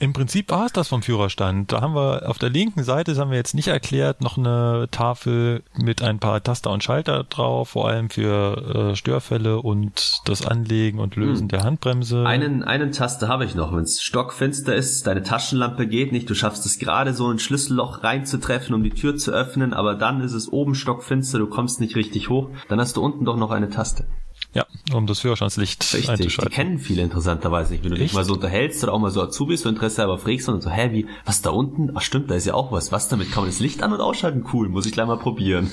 Im 0.00 0.14
Prinzip 0.14 0.50
war 0.50 0.64
es 0.64 0.72
das 0.72 0.88
vom 0.88 1.02
Führerstand. 1.02 1.70
Da 1.70 1.82
haben 1.82 1.94
wir 1.94 2.26
auf 2.26 2.38
der 2.38 2.48
linken 2.48 2.84
Seite, 2.84 3.12
das 3.12 3.20
haben 3.20 3.30
wir 3.30 3.36
jetzt 3.36 3.54
nicht 3.54 3.68
erklärt, 3.68 4.22
noch 4.22 4.38
eine 4.38 4.88
Tafel 4.90 5.62
mit 5.76 6.00
ein 6.00 6.18
paar 6.18 6.42
Taster 6.42 6.70
und 6.70 6.82
Schalter 6.82 7.24
drauf, 7.24 7.68
vor 7.68 7.86
allem 7.86 8.08
für 8.08 8.92
äh, 8.92 8.96
Störfälle 8.96 9.60
und 9.60 10.22
das 10.24 10.46
Anlegen 10.46 11.00
und 11.00 11.16
Lösen 11.16 11.42
hm. 11.42 11.48
der 11.48 11.64
Handbremse. 11.64 12.24
Einen, 12.24 12.64
einen 12.64 12.92
Taste 12.92 13.28
habe 13.28 13.44
ich 13.44 13.54
noch. 13.54 13.74
Wenn 13.74 13.82
es 13.82 14.00
stockfinster 14.00 14.74
ist, 14.74 15.06
deine 15.06 15.22
Taschenlampe 15.22 15.86
geht 15.86 16.12
nicht, 16.12 16.30
du 16.30 16.34
schaffst 16.34 16.64
es 16.64 16.78
gerade 16.78 17.12
so 17.12 17.28
ein 17.28 17.38
Schlüsselloch 17.38 18.02
reinzutreffen, 18.02 18.74
um 18.74 18.82
die 18.82 18.90
Tür 18.90 19.16
zu 19.16 19.32
öffnen, 19.32 19.74
aber 19.74 19.96
dann 19.96 20.22
ist 20.22 20.32
es 20.32 20.50
oben 20.50 20.74
stockfinster, 20.74 21.38
du 21.38 21.46
kommst 21.46 21.78
nicht 21.78 21.94
richtig 21.94 22.30
hoch, 22.30 22.48
dann 22.70 22.80
hast 22.80 22.96
du 22.96 23.04
unten 23.04 23.26
doch 23.26 23.36
noch 23.36 23.50
eine 23.50 23.68
Taste. 23.68 24.06
Ja, 24.52 24.66
um 24.92 25.06
das 25.06 25.20
Führerstandslicht 25.20 25.82
Richtig, 25.94 26.10
einzuschalten. 26.10 26.50
Die 26.50 26.54
kennen 26.56 26.78
viele 26.78 27.02
interessanterweise 27.02 27.72
nicht. 27.72 27.84
Wenn 27.84 27.90
du 27.90 27.96
Echt? 27.96 28.06
dich 28.06 28.14
mal 28.14 28.24
so 28.24 28.34
unterhältst 28.34 28.82
oder 28.82 28.92
auch 28.92 28.98
mal 28.98 29.10
so 29.10 29.22
Azubis 29.22 29.60
so 29.62 29.68
Interesse 29.68 30.02
aber 30.02 30.18
fragst 30.18 30.48
und 30.48 30.60
so, 30.60 30.70
hä, 30.70 30.90
wie, 30.92 31.06
was 31.24 31.40
da 31.42 31.50
unten? 31.50 31.92
Ach 31.94 32.00
stimmt, 32.00 32.30
da 32.30 32.34
ist 32.34 32.46
ja 32.46 32.54
auch 32.54 32.72
was. 32.72 32.90
Was 32.90 33.08
damit? 33.08 33.30
Kann 33.30 33.44
man 33.44 33.50
das 33.50 33.60
Licht 33.60 33.82
an- 33.82 33.92
und 33.92 34.00
ausschalten? 34.00 34.44
Cool, 34.52 34.68
muss 34.68 34.86
ich 34.86 34.92
gleich 34.92 35.06
mal 35.06 35.18
probieren. 35.18 35.70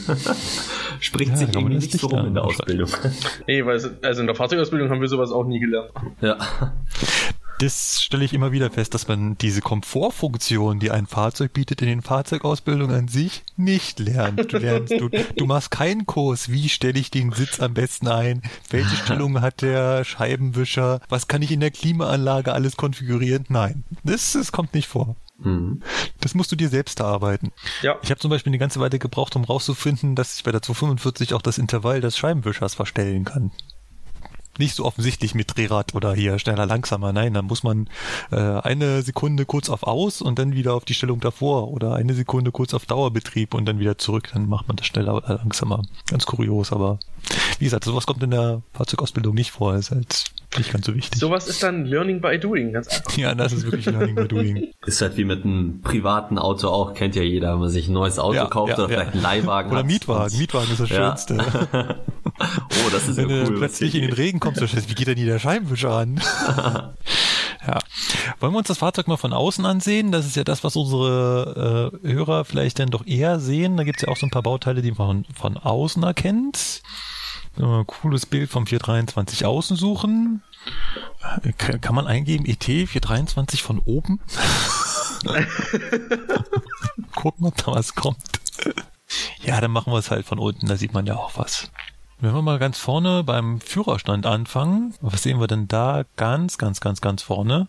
Spricht 1.00 1.32
ja, 1.32 1.38
sich 1.38 1.56
irgendwie 1.56 1.76
nicht 1.76 1.92
so 1.92 2.08
rum 2.08 2.28
in 2.28 2.34
der 2.36 2.44
Ausbildung. 2.44 2.90
nee, 3.48 3.66
weil, 3.66 3.98
also 4.04 4.22
in 4.22 4.28
der 4.28 4.36
Fahrzeugausbildung 4.36 4.90
haben 4.92 5.02
wir 5.02 5.08
sowas 5.08 5.32
auch 5.32 5.46
nie 5.46 5.60
gelernt. 5.60 5.92
Ja 6.22 6.38
das 7.60 8.02
stelle 8.02 8.24
ich 8.24 8.34
immer 8.34 8.52
wieder 8.52 8.70
fest, 8.70 8.94
dass 8.94 9.08
man 9.08 9.38
diese 9.38 9.62
Komfortfunktion, 9.62 10.80
die 10.80 10.92
ein 10.92 11.08
Fahrzeug 11.08 11.54
bietet, 11.54 11.82
in 11.82 11.88
den 11.88 12.02
Fahrzeugausbildungen 12.02 12.96
an 12.96 13.08
sich 13.08 13.44
nicht 13.56 14.00
lernt. 14.00 14.52
Du 14.52 14.58
lernst, 14.58 14.94
du, 14.94 15.10
du 15.10 15.46
machst 15.46 15.72
keinen 15.72 16.06
Kurs, 16.06 16.52
wie 16.52 16.70
stelle 16.70 17.00
ich 17.00 17.10
den 17.10 17.32
Sitz 17.32 17.60
am 17.60 17.74
besten 17.74 18.08
ein, 18.08 18.42
welche 18.70 18.96
Stellung 19.04 19.42
hat 19.42 19.62
der 19.62 20.04
Scheibenwischer, 20.04 21.02
was 21.10 21.28
kann 21.28 21.42
ich 21.42 21.52
in 21.52 21.60
der 21.60 21.72
Klimaanlage 21.72 22.54
alles 22.54 22.78
konfigurieren. 22.78 23.46
Nein, 23.50 23.84
das, 24.04 24.34
das 24.34 24.52
kommt 24.52 24.74
nicht 24.74 24.88
vor. 24.88 25.16
Mhm. 25.40 25.82
Das 26.20 26.36
musst 26.36 26.52
du 26.52 26.56
dir 26.56 26.70
selbst 26.70 27.00
erarbeiten. 27.00 27.52
Ja. 27.82 27.98
Ich 28.02 28.10
habe 28.10 28.20
zum 28.20 28.30
Beispiel 28.30 28.52
eine 28.52 28.58
ganze 28.60 28.80
Weile 28.80 29.00
gebraucht, 29.00 29.36
um 29.36 29.44
rauszufinden, 29.44 30.16
dass 30.16 30.38
ich 30.38 30.44
bei 30.44 30.52
der 30.52 30.62
245 30.62 31.34
auch 31.34 31.42
das 31.42 31.58
Intervall 31.58 32.02
des 32.02 32.18
Scheibenwischers 32.18 32.76
verstellen 32.76 33.26
kann 33.26 33.52
nicht 34.60 34.76
so 34.76 34.86
offensichtlich 34.86 35.36
mit 35.36 35.56
Drehrad 35.56 35.96
oder 35.96 36.14
hier 36.14 36.40
schneller, 36.40 36.66
langsamer. 36.66 37.14
Nein, 37.14 37.34
dann 37.34 37.46
muss 37.46 37.64
man 37.64 37.90
äh, 38.32 38.36
eine 38.36 39.02
Sekunde 39.02 39.46
kurz 39.46 39.70
auf 39.70 39.84
Aus 39.84 40.22
und 40.22 40.40
dann 40.40 40.54
wieder 40.54 40.74
auf 40.74 40.86
die 40.86 40.94
Stellung 40.94 41.20
davor 41.20 41.70
oder 41.70 41.96
eine 41.96 42.14
Sekunde 42.14 42.52
kurz 42.52 42.74
auf 42.74 42.86
Dauerbetrieb 42.86 43.54
und 43.54 43.66
dann 43.66 43.80
wieder 43.80 43.98
zurück. 43.98 44.30
Dann 44.34 44.48
macht 44.48 44.68
man 44.68 44.78
das 44.78 44.88
schneller 44.88 45.16
oder 45.16 45.36
langsamer. 45.36 45.84
Ganz 46.10 46.26
kurios, 46.26 46.72
aber 46.72 47.00
wie 47.60 47.66
gesagt, 47.66 47.84
sowas 47.84 48.06
kommt 48.06 48.24
in 48.24 48.32
der 48.32 48.62
Fahrzeugausbildung 48.74 49.36
nicht 49.36 49.52
vor. 49.52 49.76
Ist 49.76 49.92
halt 49.92 50.26
nicht 50.58 50.72
ganz 50.72 50.86
so 50.86 50.96
wichtig. 50.96 51.20
Sowas 51.20 51.48
ist 51.48 51.64
dann 51.64 51.86
Learning 51.86 52.22
by 52.22 52.40
Doing, 52.40 52.74
ganz 52.74 52.88
einfach. 52.88 53.18
Ja, 53.18 53.36
das 53.36 53.54
ist 53.54 53.64
wirklich 53.64 53.86
Learning 53.86 54.16
by 54.16 54.28
Doing. 54.28 54.68
Ist 54.86 55.02
halt 55.02 55.18
wie 55.18 55.26
mit 55.26 55.44
einem 55.44 55.82
privaten 55.82 56.38
Auto 56.38 56.70
auch, 56.70 56.94
kennt 56.94 57.16
ja 57.16 57.22
jeder, 57.22 57.54
wenn 57.54 57.60
man 57.60 57.70
sich 57.70 57.90
ein 57.90 57.94
neues 57.94 58.20
Auto 58.20 58.36
ja, 58.36 58.46
kauft 58.46 58.70
ja, 58.70 58.76
oder 58.76 58.84
ja. 58.84 59.00
vielleicht 59.00 59.14
einen 59.14 59.22
Leihwagen 59.22 59.72
Oder. 59.72 59.84
Mietwagen, 59.84 60.38
Mietwagen 60.38 60.72
ist 60.72 60.80
das 60.80 60.90
Schönste. 60.90 61.38
oh, 62.40 62.90
das 62.92 63.10
ist 63.10 63.18
wenn 63.18 63.30
ja 63.30 63.36
cool. 63.36 63.48
Wenn 63.48 63.54
du 63.54 63.60
plötzlich 63.60 63.96
in 63.96 64.02
den 64.02 64.14
Regen 64.14 64.40
kommst, 64.40 64.62
wie 64.62 64.94
geht 64.94 65.08
denn 65.08 65.18
hier 65.18 65.26
der 65.26 65.40
Scheibenwischer 65.40 65.92
an? 65.92 66.22
Ja. 67.68 67.80
Wollen 68.40 68.54
wir 68.54 68.60
uns 68.60 68.68
das 68.68 68.78
Fahrzeug 68.78 69.08
mal 69.08 69.18
von 69.18 69.34
außen 69.34 69.66
ansehen? 69.66 70.12
Das 70.14 70.26
ist 70.26 70.38
ja 70.38 70.46
das, 70.46 70.64
was 70.64 70.78
unsere 70.78 71.92
äh, 72.04 72.08
Hörer 72.08 72.46
vielleicht 72.46 72.80
dann 72.80 72.90
doch 72.90 73.06
eher 73.06 73.40
sehen. 73.42 73.76
Da 73.76 73.84
gibt 73.84 73.98
es 73.98 74.04
ja 74.04 74.10
auch 74.10 74.16
so 74.16 74.26
ein 74.26 74.32
paar 74.32 74.44
Bauteile, 74.44 74.82
die 74.82 74.92
man 74.92 75.26
von, 75.26 75.26
von 75.36 75.58
außen 75.58 76.02
erkennt. 76.04 76.82
Äh, 77.58 77.84
cooles 77.86 78.26
Bild 78.26 78.50
vom 78.50 78.68
423 78.68 79.46
außen 79.46 79.76
suchen. 79.76 80.44
Äh, 81.44 81.78
kann 81.80 81.96
man 81.96 82.08
eingeben 82.08 82.46
ET 82.46 82.64
423 82.64 83.64
von 83.64 83.80
oben? 83.80 84.20
Gucken, 87.16 87.48
ob 87.48 87.58
da 87.58 87.68
was 87.74 87.96
kommt. 87.96 88.40
Ja, 89.44 89.62
dann 89.62 89.72
machen 89.72 89.92
wir 89.94 90.00
es 90.00 90.12
halt 90.12 90.26
von 90.26 90.40
unten, 90.40 90.68
da 90.68 90.76
sieht 90.76 90.94
man 90.94 91.06
ja 91.06 91.16
auch 91.16 91.38
was. 91.38 91.72
Wenn 92.20 92.34
wir 92.34 92.42
mal 92.42 92.60
ganz 92.60 92.80
vorne 92.80 93.24
beim 93.24 93.62
Führerstand 93.62 94.26
anfangen, 94.26 94.96
was 95.02 95.24
sehen 95.24 95.40
wir 95.40 95.48
denn 95.48 95.68
da 95.68 96.04
ganz, 96.16 96.58
ganz, 96.58 96.80
ganz, 96.80 97.00
ganz 97.00 97.22
vorne? 97.22 97.68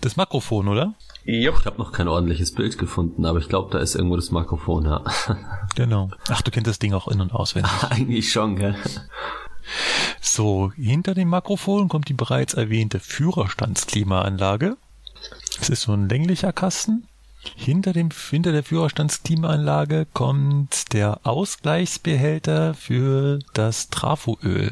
Das 0.00 0.16
Makrofon, 0.16 0.68
oder? 0.68 0.94
Yep. 1.26 1.54
Ich 1.60 1.66
habe 1.66 1.78
noch 1.78 1.92
kein 1.92 2.08
ordentliches 2.08 2.52
Bild 2.52 2.76
gefunden, 2.78 3.24
aber 3.24 3.38
ich 3.38 3.48
glaube, 3.48 3.70
da 3.70 3.78
ist 3.78 3.94
irgendwo 3.94 4.16
das 4.16 4.32
Mikrofon, 4.32 4.86
ja. 4.86 5.04
Genau. 5.76 6.10
Ach, 6.28 6.42
du 6.42 6.50
kennst 6.50 6.66
das 6.66 6.80
Ding 6.80 6.92
auch 6.92 7.06
in- 7.08 7.20
und 7.20 7.32
auswendig. 7.32 7.70
Eigentlich 7.90 8.32
schon, 8.32 8.56
gell? 8.56 8.74
So, 10.20 10.72
hinter 10.76 11.14
dem 11.14 11.30
Mikrofon 11.30 11.88
kommt 11.88 12.08
die 12.08 12.14
bereits 12.14 12.54
erwähnte 12.54 13.00
Führerstandsklimaanlage. 13.00 14.76
Es 15.60 15.68
ist 15.68 15.82
so 15.82 15.92
ein 15.92 16.08
länglicher 16.08 16.52
Kasten. 16.52 17.06
Hinter, 17.56 17.92
dem, 17.92 18.10
hinter 18.30 18.52
der 18.52 18.62
Führerstandsklimaanlage 18.62 20.06
kommt 20.12 20.92
der 20.92 21.20
Ausgleichsbehälter 21.24 22.74
für 22.74 23.40
das 23.52 23.88
Trafoöl. 23.88 24.70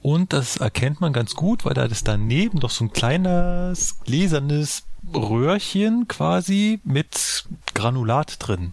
Und 0.00 0.32
das 0.32 0.56
erkennt 0.56 1.00
man 1.00 1.12
ganz 1.12 1.34
gut, 1.34 1.64
weil 1.64 1.74
da 1.74 1.84
ist 1.84 2.08
daneben 2.08 2.60
doch 2.60 2.70
so 2.70 2.84
ein 2.84 2.92
kleines 2.92 4.00
gläsernes 4.00 4.82
Röhrchen 5.14 6.08
quasi 6.08 6.80
mit 6.84 7.44
Granulat 7.74 8.36
drin. 8.38 8.72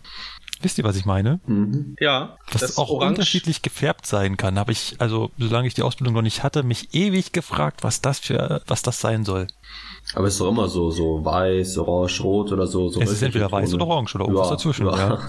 Wisst 0.61 0.77
ihr, 0.77 0.83
was 0.83 0.95
ich 0.95 1.05
meine? 1.05 1.39
Mhm. 1.45 1.95
Ja. 1.99 2.37
Was 2.51 2.77
auch 2.77 2.89
Orange. 2.89 3.09
unterschiedlich 3.09 3.61
gefärbt 3.61 4.05
sein 4.05 4.37
kann. 4.37 4.59
Habe 4.59 4.71
ich, 4.71 4.95
also 4.99 5.31
solange 5.37 5.67
ich 5.67 5.73
die 5.73 5.81
Ausbildung 5.81 6.13
noch 6.13 6.21
nicht 6.21 6.43
hatte, 6.43 6.63
mich 6.63 6.93
ewig 6.93 7.31
gefragt, 7.31 7.83
was 7.83 8.01
das 8.01 8.19
für, 8.19 8.61
was 8.67 8.81
das 8.81 8.99
sein 8.99 9.25
soll. 9.25 9.47
Aber 10.13 10.27
es 10.27 10.33
ist 10.33 10.41
doch 10.41 10.49
immer 10.49 10.67
so, 10.67 10.91
so 10.91 11.23
weiß, 11.23 11.77
orange, 11.77 12.23
rot 12.23 12.51
oder 12.51 12.67
so. 12.67 12.89
so 12.89 13.01
es 13.01 13.11
ist 13.11 13.21
entweder 13.21 13.51
weiß 13.51 13.73
oder 13.73 13.87
orange 13.87 14.15
oder 14.15 14.25
irgendwas 14.25 14.47
ja, 14.47 14.55
dazwischen. 14.55 14.85
Ja. 14.85 14.97
ja. 14.97 15.19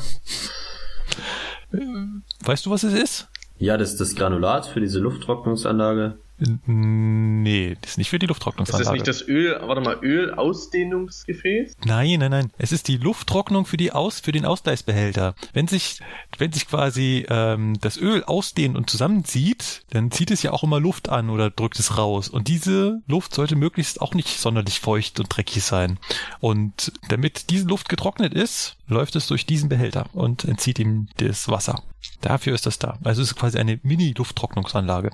Weißt 2.45 2.67
du, 2.67 2.71
was 2.71 2.83
es 2.83 2.93
ist? 2.93 3.29
Ja, 3.59 3.77
das 3.77 3.93
ist 3.93 4.01
das 4.01 4.15
Granulat 4.15 4.67
für 4.67 4.81
diese 4.81 4.99
Lufttrocknungsanlage. 4.99 6.19
Nee, 6.67 7.77
das 7.81 7.93
ist 7.93 7.99
nicht 7.99 8.11
für 8.11 8.19
die 8.19 8.27
Lufttrocknungsanlage. 8.27 8.83
Ist 8.83 9.09
das 9.09 9.19
nicht 9.19 9.23
das 9.23 9.29
Öl, 9.29 9.59
warte 9.63 9.81
mal, 9.81 9.99
Ölausdehnungsgefäß? 10.03 11.77
Nein, 11.85 12.19
nein, 12.19 12.31
nein. 12.31 12.51
Es 12.59 12.73
ist 12.73 12.89
die 12.89 12.97
Lufttrocknung 12.97 13.67
für 13.67 13.77
die 13.77 13.93
Aus, 13.93 14.21
für 14.21 14.33
den 14.33 14.45
Ausgleichsbehälter. 14.45 15.35
Wenn 15.53 15.69
sich, 15.69 16.01
wenn 16.39 16.53
sich 16.53 16.69
quasi 16.69 17.27
ähm, 17.29 17.79
das 17.81 17.97
Öl 17.97 18.25
ausdehnt 18.25 18.77
und 18.77 18.91
zusammenzieht, 18.91 19.85
dann 19.91 20.11
zieht 20.11 20.31
es 20.31 20.43
ja 20.43 20.53
auch 20.53 20.63
immer 20.63 20.81
Luft 20.81 21.09
an 21.09 21.31
oder 21.31 21.51
drückt 21.51 21.79
es 21.79 21.97
raus. 21.99 22.29
Und 22.29 22.49
diese 22.49 23.03
Luft 23.07 23.35
sollte 23.35 23.57
möglichst 23.57 24.01
auch 24.01 24.15
nicht 24.15 24.41
sonderlich 24.41 24.81
feucht 24.81 25.21
und 25.21 25.35
dreckig 25.35 25.63
sein. 25.63 25.99
Und 26.41 26.93
damit 27.09 27.51
diese 27.51 27.67
Luft 27.69 27.89
getrocknet 27.89 28.35
ist, 28.35 28.77
läuft 28.89 29.17
es 29.17 29.27
durch 29.27 29.47
diesen 29.47 29.69
Behälter 29.69 30.07
und 30.13 30.45
entzieht 30.45 30.79
ihm 30.79 31.09
das 31.17 31.49
Wasser. 31.49 31.83
Dafür 32.21 32.55
ist 32.55 32.67
das 32.67 32.79
da. 32.79 32.99
Also 33.05 33.23
es 33.23 33.29
ist 33.29 33.37
quasi 33.37 33.59
eine 33.59 33.79
Mini-Lufttrocknungsanlage. 33.83 35.11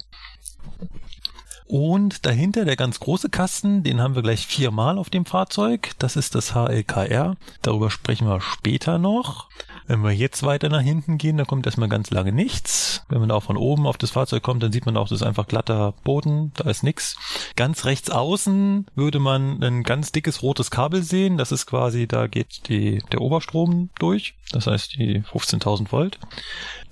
Und 1.69 2.25
dahinter 2.25 2.65
der 2.65 2.77
ganz 2.77 2.99
große 2.99 3.29
Kasten, 3.29 3.83
den 3.83 4.01
haben 4.01 4.15
wir 4.15 4.23
gleich 4.23 4.47
viermal 4.47 4.97
auf 4.97 5.11
dem 5.11 5.27
Fahrzeug. 5.27 5.91
Das 5.99 6.17
ist 6.17 6.35
das 6.35 6.55
HLKR. 6.55 7.37
Darüber 7.61 7.91
sprechen 7.91 8.27
wir 8.27 8.41
später 8.41 8.99
noch. 8.99 9.49
Wenn 9.87 10.03
wir 10.03 10.13
jetzt 10.13 10.43
weiter 10.43 10.71
nach 10.71 10.81
hinten 10.81 11.19
gehen, 11.19 11.37
da 11.37 11.45
kommt 11.45 11.67
erstmal 11.67 11.91
ganz 11.91 12.11
lange 12.11 12.33
nichts. 12.33 13.05
Wenn 13.11 13.21
man 13.21 13.31
auch 13.31 13.43
von 13.43 13.59
oben 13.59 13.87
auf 13.87 13.99
das 13.99 14.11
Fahrzeug 14.11 14.43
kommt, 14.43 14.63
dann 14.63 14.73
sieht 14.73 14.87
man 14.87 14.97
auch, 14.97 15.09
das 15.09 15.21
ist 15.21 15.27
einfach 15.27 15.47
glatter 15.47 15.93
Boden, 16.05 16.53
da 16.55 16.71
ist 16.71 16.83
nichts. 16.83 17.17
Ganz 17.55 17.85
rechts 17.85 18.11
außen 18.11 18.87
würde 18.95 19.19
man 19.19 19.63
ein 19.63 19.83
ganz 19.83 20.11
dickes 20.11 20.43
rotes 20.43 20.71
Kabel 20.71 21.03
sehen. 21.03 21.37
Das 21.37 21.53
ist 21.53 21.67
quasi, 21.67 22.07
da 22.07 22.29
geht 22.29 22.69
die, 22.69 23.03
der 23.13 23.21
Oberstrom 23.21 23.91
durch. 23.99 24.35
Das 24.53 24.67
heißt 24.67 24.95
die 24.95 25.21
15.000 25.23 25.93
Volt. 25.93 26.19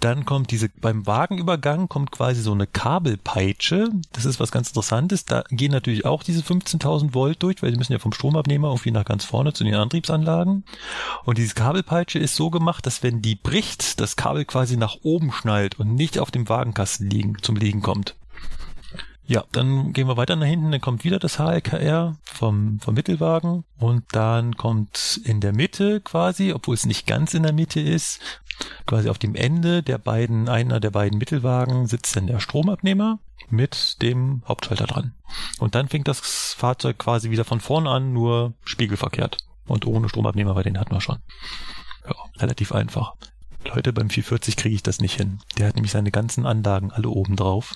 Dann 0.01 0.25
kommt 0.25 0.51
diese, 0.51 0.69
beim 0.69 1.07
Wagenübergang 1.07 1.89
kommt 1.89 2.11
quasi 2.11 2.43
so 2.43 2.53
eine 2.53 2.67
Kabelpeitsche. 2.67 3.89
Das 4.13 4.25
ist 4.25 4.41
was 4.41 4.53
ganz 4.53 4.69
Interessantes. 4.69 5.25
Da 5.25 5.45
gehen 5.51 5.73
natürlich 5.73 6.05
auch 6.05 6.23
diese 6.23 6.43
15.000 6.43 7.15
Volt 7.15 7.43
durch, 7.43 7.63
weil 7.63 7.71
sie 7.71 7.79
müssen 7.79 7.93
ja 7.93 7.99
vom 7.99 8.13
Stromabnehmer 8.13 8.69
irgendwie 8.69 8.91
nach 8.91 9.05
ganz 9.05 9.25
vorne 9.25 9.53
zu 9.53 9.65
den 9.65 9.75
Antriebsanlagen. 9.75 10.65
Und 11.25 11.39
diese 11.39 11.55
Kabelpeitsche 11.55 12.19
ist 12.19 12.37
so 12.37 12.51
gemacht, 12.51 12.87
dass 12.87 13.03
wenn 13.03 13.23
die 13.23 13.37
bricht, 13.37 14.01
das 14.01 14.17
Kabel 14.17 14.45
quasi 14.45 14.77
nach 14.77 14.97
oben 15.03 15.33
schnallt 15.33 15.79
und 15.81 15.95
nicht 15.95 16.19
auf 16.19 16.31
dem 16.31 16.49
Wagenkasten 16.49 17.09
liegen, 17.09 17.37
zum 17.43 17.57
Liegen 17.57 17.83
kommt. 17.83 18.15
Ja, 19.29 19.45
dann 19.51 19.93
gehen 19.93 20.07
wir 20.07 20.17
weiter 20.17 20.37
nach 20.37 20.47
hinten, 20.47 20.71
dann 20.71 20.81
kommt 20.81 21.03
wieder 21.03 21.19
das 21.19 21.39
HLKR 21.39 22.17
vom, 22.23 22.79
vom 22.79 22.95
Mittelwagen 22.95 23.65
und 23.79 24.05
dann 24.13 24.57
kommt 24.57 25.21
in 25.25 25.41
der 25.41 25.53
Mitte 25.53 26.01
quasi, 26.01 26.53
obwohl 26.53 26.75
es 26.75 26.87
nicht 26.87 27.09
ganz 27.09 27.35
in 27.35 27.43
der 27.43 27.53
Mitte 27.53 27.81
ist, 27.81 28.21
quasi 28.87 29.09
auf 29.09 29.19
dem 29.19 29.35
Ende 29.35 29.83
der 29.83 29.99
beiden, 29.99 30.49
einer 30.49 30.79
der 30.79 30.91
beiden 30.91 31.19
Mittelwagen 31.19 31.87
sitzt 31.87 32.15
dann 32.15 32.29
der 32.29 32.39
Stromabnehmer 32.39 33.19
mit 33.51 34.01
dem 34.01 34.43
Hauptschalter 34.47 34.87
dran. 34.87 35.15
Und 35.59 35.75
dann 35.75 35.89
fängt 35.89 36.09
das 36.09 36.55
Fahrzeug 36.57 36.99
quasi 36.99 37.31
wieder 37.31 37.45
von 37.45 37.61
vorne 37.61 37.91
an, 37.91 38.13
nur 38.13 38.55
spiegelverkehrt. 38.65 39.39
Und 39.67 39.87
ohne 39.87 40.09
Stromabnehmer, 40.09 40.55
weil 40.55 40.63
den 40.63 40.79
hatten 40.79 40.95
wir 40.95 41.01
schon. 41.01 41.19
Ja, 42.05 42.15
relativ 42.39 42.73
einfach. 42.73 43.15
Leute, 43.75 43.93
beim 43.93 44.11
440 44.11 44.57
kriege 44.57 44.75
ich 44.75 44.83
das 44.83 45.01
nicht 45.01 45.17
hin. 45.17 45.41
Der 45.59 45.69
hat 45.69 45.75
nämlich 45.75 45.93
seine 45.93 46.11
ganzen 46.11 46.47
Anlagen 46.47 46.91
alle 46.93 47.09
oben 47.09 47.37
drauf. 47.37 47.75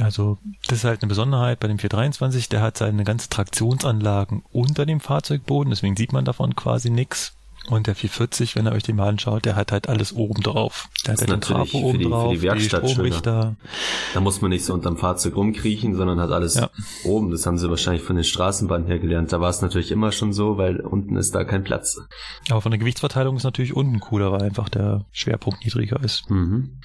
Also 0.00 0.38
das 0.66 0.78
ist 0.78 0.84
halt 0.84 1.02
eine 1.02 1.08
Besonderheit 1.08 1.60
bei 1.60 1.68
dem 1.68 1.78
423. 1.78 2.48
Der 2.48 2.62
hat 2.62 2.78
seine 2.78 3.04
ganzen 3.04 3.30
Traktionsanlagen 3.30 4.42
unter 4.52 4.86
dem 4.86 5.00
Fahrzeugboden, 5.00 5.70
deswegen 5.70 5.96
sieht 5.96 6.12
man 6.12 6.24
davon 6.24 6.56
quasi 6.56 6.90
nichts. 6.90 7.34
Und 7.68 7.86
der 7.86 7.94
440, 7.94 8.56
wenn 8.56 8.66
ihr 8.66 8.72
euch 8.72 8.82
den 8.82 8.96
mal 8.96 9.08
anschaut, 9.08 9.44
der 9.44 9.54
hat 9.54 9.72
halt 9.72 9.88
alles 9.88 10.14
oben 10.14 10.42
drauf. 10.42 10.88
Der 11.04 11.12
hat 11.12 11.20
halt 11.20 11.30
den 11.30 11.40
Trafo 11.40 11.78
oben 11.78 11.98
die, 11.98 12.04
drauf, 12.06 12.32
die, 12.32 12.48
die 12.48 12.60
Stromrichter. 12.60 13.56
Da 14.14 14.20
muss 14.20 14.40
man 14.40 14.50
nicht 14.50 14.64
so 14.64 14.72
unterm 14.72 14.96
Fahrzeug 14.96 15.36
rumkriechen, 15.36 15.94
sondern 15.94 16.18
hat 16.18 16.30
alles 16.30 16.54
ja. 16.54 16.70
oben. 17.04 17.30
Das 17.30 17.44
haben 17.44 17.58
sie 17.58 17.68
wahrscheinlich 17.68 18.02
von 18.02 18.16
den 18.16 18.24
Straßenbahnen 18.24 18.86
her 18.86 18.98
gelernt. 18.98 19.32
Da 19.32 19.40
war 19.40 19.50
es 19.50 19.60
natürlich 19.60 19.90
immer 19.90 20.12
schon 20.12 20.32
so, 20.32 20.56
weil 20.56 20.80
unten 20.80 21.16
ist 21.16 21.34
da 21.34 21.44
kein 21.44 21.62
Platz. 21.62 22.00
Aber 22.50 22.62
von 22.62 22.70
der 22.70 22.78
Gewichtsverteilung 22.78 23.36
ist 23.36 23.44
natürlich 23.44 23.76
unten 23.76 24.00
cooler, 24.00 24.32
weil 24.32 24.42
einfach 24.42 24.70
der 24.70 25.04
Schwerpunkt 25.12 25.64
niedriger 25.64 26.02
ist. 26.02 26.30
Mhm. 26.30 26.80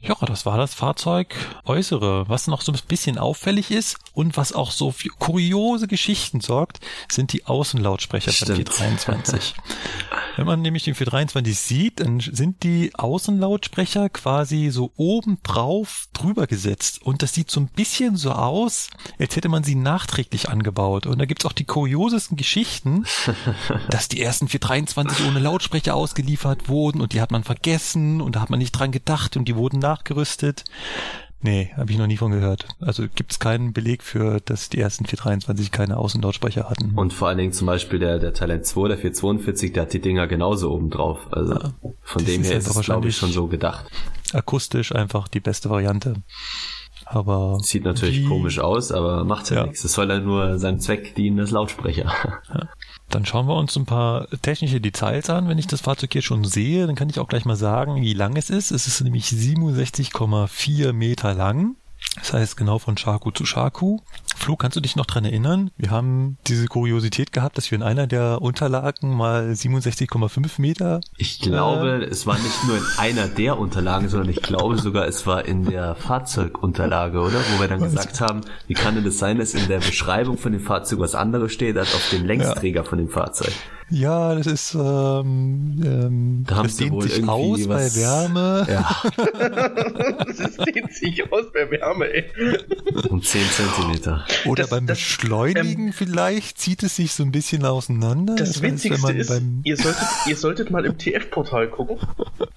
Ja, 0.00 0.16
das 0.26 0.46
war 0.46 0.58
das 0.58 0.74
Fahrzeug 0.74 1.34
Äußere. 1.64 2.28
Was 2.28 2.46
noch 2.46 2.60
so 2.60 2.70
ein 2.70 2.78
bisschen 2.86 3.18
auffällig 3.18 3.70
ist 3.70 3.98
und 4.12 4.36
was 4.36 4.52
auch 4.52 4.70
so 4.70 4.92
für 4.92 5.08
kuriose 5.08 5.88
Geschichten 5.88 6.40
sorgt, 6.40 6.80
sind 7.10 7.32
die 7.32 7.46
Außenlautsprecher 7.46 8.32
beim 8.46 8.56
423. 8.56 9.54
Wenn 10.36 10.46
man 10.46 10.62
nämlich 10.62 10.84
den 10.84 10.94
423 10.94 11.58
sieht, 11.58 12.00
dann 12.00 12.20
sind 12.20 12.62
die 12.62 12.92
Außenlautsprecher 12.94 14.08
quasi 14.08 14.70
so 14.70 14.92
oben 14.96 15.38
drauf 15.42 16.08
drüber 16.12 16.46
gesetzt. 16.46 17.02
Und 17.02 17.22
das 17.22 17.34
sieht 17.34 17.50
so 17.50 17.60
ein 17.60 17.68
bisschen 17.68 18.16
so 18.16 18.32
aus, 18.32 18.90
als 19.18 19.36
hätte 19.36 19.48
man 19.48 19.64
sie 19.64 19.74
nachträglich 19.74 20.48
angebaut. 20.48 21.06
Und 21.06 21.18
da 21.18 21.24
gibt's 21.24 21.46
auch 21.46 21.52
die 21.52 21.64
kuriosesten 21.64 22.36
Geschichten, 22.36 23.04
dass 23.90 24.08
die 24.08 24.20
ersten 24.20 24.48
423 24.48 25.26
ohne 25.26 25.38
Lautsprecher 25.38 25.94
ausgeliefert 25.94 26.68
wurden 26.68 27.00
und 27.00 27.12
die 27.12 27.20
hat 27.20 27.30
man 27.30 27.44
vergessen 27.44 28.20
und 28.20 28.36
da 28.36 28.40
hat 28.40 28.50
man 28.50 28.58
nicht 28.58 28.72
dran 28.72 28.92
gedacht 28.92 29.36
und 29.36 29.46
die 29.46 29.56
wurden 29.56 29.78
nachgerüstet. 29.78 30.64
Nee, 31.44 31.70
habe 31.76 31.92
ich 31.92 31.98
noch 31.98 32.06
nie 32.06 32.16
von 32.16 32.32
gehört. 32.32 32.66
Also 32.80 33.04
gibt 33.14 33.32
es 33.32 33.38
keinen 33.38 33.74
Beleg 33.74 34.02
für, 34.02 34.40
dass 34.40 34.70
die 34.70 34.80
ersten 34.80 35.04
423 35.04 35.70
keine 35.70 35.98
Außenlautsprecher 35.98 36.70
hatten. 36.70 36.94
Und 36.94 37.12
vor 37.12 37.28
allen 37.28 37.36
Dingen 37.36 37.52
zum 37.52 37.66
Beispiel 37.66 37.98
der, 37.98 38.18
der 38.18 38.32
Talent 38.32 38.64
2, 38.64 38.88
der 38.88 38.96
442, 38.96 39.74
der 39.74 39.82
hat 39.82 39.92
die 39.92 40.00
Dinger 40.00 40.26
genauso 40.26 40.72
oben 40.72 40.88
drauf. 40.88 41.18
Also 41.32 41.52
ja, 41.52 41.74
von 42.00 42.24
dem 42.24 42.42
her 42.44 42.56
ist 42.56 42.66
es, 42.66 42.80
glaube 42.80 43.08
ich, 43.08 43.16
schon 43.18 43.30
so 43.30 43.46
gedacht. 43.46 43.84
Akustisch 44.32 44.94
einfach 44.94 45.28
die 45.28 45.40
beste 45.40 45.68
Variante. 45.68 46.14
Aber 47.04 47.58
sieht 47.60 47.84
natürlich 47.84 48.26
komisch 48.26 48.58
aus, 48.58 48.90
aber 48.90 49.24
macht 49.24 49.50
ja, 49.50 49.56
ja 49.56 49.62
nichts. 49.64 49.84
Es 49.84 49.92
soll 49.92 50.08
ja 50.08 50.20
nur 50.20 50.58
seinem 50.58 50.80
Zweck 50.80 51.14
dienen, 51.14 51.36
das 51.36 51.50
Lautsprecher. 51.50 52.10
Ja. 52.48 52.68
Dann 53.14 53.24
schauen 53.24 53.46
wir 53.46 53.54
uns 53.54 53.76
ein 53.76 53.86
paar 53.86 54.26
technische 54.42 54.80
Details 54.80 55.30
an. 55.30 55.48
Wenn 55.48 55.58
ich 55.58 55.68
das 55.68 55.82
Fahrzeug 55.82 56.12
hier 56.12 56.22
schon 56.22 56.44
sehe, 56.44 56.88
dann 56.88 56.96
kann 56.96 57.08
ich 57.08 57.20
auch 57.20 57.28
gleich 57.28 57.44
mal 57.44 57.54
sagen, 57.54 58.02
wie 58.02 58.12
lang 58.12 58.36
es 58.36 58.50
ist. 58.50 58.72
Es 58.72 58.88
ist 58.88 59.00
nämlich 59.02 59.26
67,4 59.26 60.92
Meter 60.92 61.32
lang. 61.32 61.76
Das 62.16 62.32
heißt 62.32 62.56
genau 62.56 62.78
von 62.78 62.96
Shaku 62.96 63.30
zu 63.30 63.44
Shaku. 63.44 63.98
Flo, 64.36 64.56
kannst 64.56 64.76
du 64.76 64.80
dich 64.80 64.96
noch 64.96 65.06
dran 65.06 65.24
erinnern? 65.24 65.70
Wir 65.76 65.90
haben 65.90 66.38
diese 66.46 66.66
Kuriosität 66.66 67.32
gehabt, 67.32 67.56
dass 67.56 67.70
wir 67.70 67.76
in 67.76 67.82
einer 67.82 68.06
der 68.06 68.42
Unterlagen 68.42 69.14
mal 69.16 69.50
67,5 69.50 70.60
Meter. 70.60 71.00
Ich 71.16 71.40
glaube, 71.40 72.02
äh, 72.02 72.04
es 72.04 72.26
war 72.26 72.38
nicht 72.38 72.64
nur 72.66 72.76
in 72.76 72.84
einer 72.98 73.28
der 73.28 73.58
Unterlagen, 73.58 74.08
sondern 74.08 74.28
ich 74.28 74.42
glaube 74.42 74.78
sogar, 74.78 75.06
es 75.06 75.26
war 75.26 75.44
in 75.44 75.64
der 75.64 75.94
Fahrzeugunterlage, 75.94 77.20
oder? 77.20 77.40
Wo 77.54 77.60
wir 77.60 77.68
dann 77.68 77.80
gesagt 77.80 78.20
haben, 78.20 78.42
wie 78.66 78.74
kann 78.74 78.94
denn 78.94 79.04
das 79.04 79.18
sein, 79.18 79.38
dass 79.38 79.54
in 79.54 79.68
der 79.68 79.78
Beschreibung 79.78 80.38
von 80.38 80.52
dem 80.52 80.60
Fahrzeug 80.60 81.00
was 81.00 81.14
anderes 81.14 81.52
steht 81.52 81.76
als 81.76 81.94
auf 81.94 82.10
dem 82.10 82.24
Längsträger 82.24 82.82
ja. 82.82 82.88
von 82.88 82.98
dem 82.98 83.08
Fahrzeug? 83.08 83.52
Ja, 83.90 84.34
das 84.34 84.46
ist 84.46 84.74
ähm, 84.74 85.80
ähm, 85.84 86.44
da 86.46 86.62
das 86.62 86.76
dehnt 86.76 87.02
sich 87.02 87.28
aus 87.28 87.68
was... 87.68 87.94
bei 87.94 88.00
Wärme. 88.00 88.66
Ja. 88.68 89.02
das 90.26 90.56
dehnt 90.56 90.92
sich 90.92 91.32
aus 91.32 91.52
bei 91.52 91.70
Wärme, 91.70 92.06
ey. 92.06 92.24
Um 93.08 93.22
10 93.22 93.42
Zentimeter. 93.50 94.24
Oder 94.46 94.62
das, 94.62 94.70
beim 94.70 94.86
das, 94.86 94.98
Beschleunigen 94.98 95.88
ähm, 95.88 95.92
vielleicht 95.92 96.58
zieht 96.58 96.82
es 96.82 96.96
sich 96.96 97.12
so 97.12 97.22
ein 97.22 97.32
bisschen 97.32 97.64
auseinander. 97.64 98.36
Das, 98.36 98.52
das 98.54 98.62
Witzigste 98.62 99.06
heißt, 99.06 99.30
ist, 99.30 99.42
ihr, 99.64 99.76
solltet, 99.76 100.06
ihr 100.26 100.36
solltet 100.36 100.70
mal 100.70 100.84
im 100.84 100.96
TF-Portal 100.98 101.68
gucken. 101.68 101.98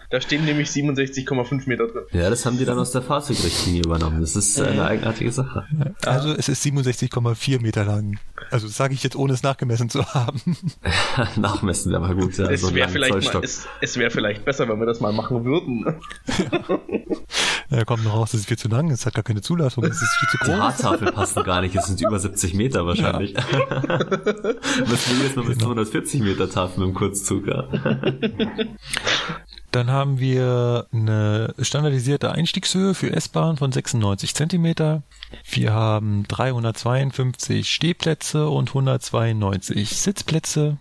Da 0.10 0.22
stehen 0.22 0.46
nämlich 0.46 0.70
67,5 0.70 1.68
Meter 1.68 1.88
drin. 1.88 2.04
Ja, 2.12 2.30
das 2.30 2.46
haben 2.46 2.58
die 2.58 2.66
dann 2.66 2.80
aus 2.80 2.92
der 2.92 3.02
Fahrzeugrichtlinie 3.02 3.82
übernommen. 3.82 4.22
Das 4.22 4.36
ist 4.36 4.58
äh, 4.58 4.64
eine 4.64 4.86
eigenartige 4.86 5.32
Sache. 5.32 5.66
Also 6.06 6.34
es 6.34 6.48
ist 6.48 6.66
67,4 6.66 7.62
Meter 7.62 7.84
lang. 7.84 8.18
Also 8.50 8.68
sage 8.68 8.94
ich 8.94 9.04
jetzt, 9.04 9.16
ohne 9.16 9.34
es 9.34 9.44
nachgemessen 9.44 9.90
zu 9.90 10.06
haben. 10.14 10.42
Nachmessen 11.36 11.92
wäre 11.92 12.02
mal 12.02 12.16
gut. 12.16 12.38
Ja, 12.38 12.50
es 12.50 12.62
so 12.62 12.74
wäre 12.74 12.90
vielleicht, 12.90 13.36
es, 13.36 13.68
es 13.82 13.98
wär 13.98 14.12
vielleicht 14.12 14.46
besser, 14.46 14.68
wenn 14.68 14.80
wir 14.80 14.86
das 14.86 15.00
mal 15.00 15.12
machen 15.14 15.46
würden. 15.46 15.86
ja. 17.70 17.78
ja, 17.78 17.86
kommt 17.86 18.04
noch 18.04 18.14
raus, 18.14 18.32
das 18.32 18.42
ist 18.42 18.48
viel 18.48 18.58
zu 18.58 18.68
lang, 18.68 18.92
es 18.92 19.06
hat 19.06 19.14
gar 19.14 19.24
keine 19.24 19.42
Zulassung, 19.42 19.84
es 19.84 20.02
ist 20.02 20.18
viel 20.20 20.30
zu 20.30 20.38
groß. 20.38 20.48
Die 20.48 20.62
Haartafel 20.62 21.12
passen 21.12 21.44
gar 21.44 21.62
nicht, 21.62 21.76
es 21.76 21.86
sind 21.86 22.02
über 22.02 22.20
70 22.20 22.54
Meter 22.54 22.86
wahrscheinlich. 22.86 23.34
Ja. 23.34 23.42
Müssen 24.88 25.18
wir 25.18 25.26
jetzt 25.26 25.36
noch 25.36 25.46
bis 25.46 25.58
genau. 25.58 25.74
240 25.74 26.22
Meter 26.22 26.50
Tafel 26.50 26.84
im 26.84 26.94
Kurzzug. 26.94 27.48
Ja. 27.48 27.68
Dann 29.72 29.92
haben 29.92 30.20
wir 30.20 30.88
eine 30.94 31.54
standardisierte 31.60 32.32
Einstiegshöhe 32.32 32.94
für 32.94 33.12
S-Bahn 33.12 33.58
von 33.58 33.72
96 33.72 34.34
Zentimeter. 34.34 35.04
Wir 35.50 35.74
haben 35.74 36.24
352 36.28 37.70
Stehplätze 37.70 38.50
und 38.50 38.70
192 38.70 39.90
Sitzplätze. 39.98 40.78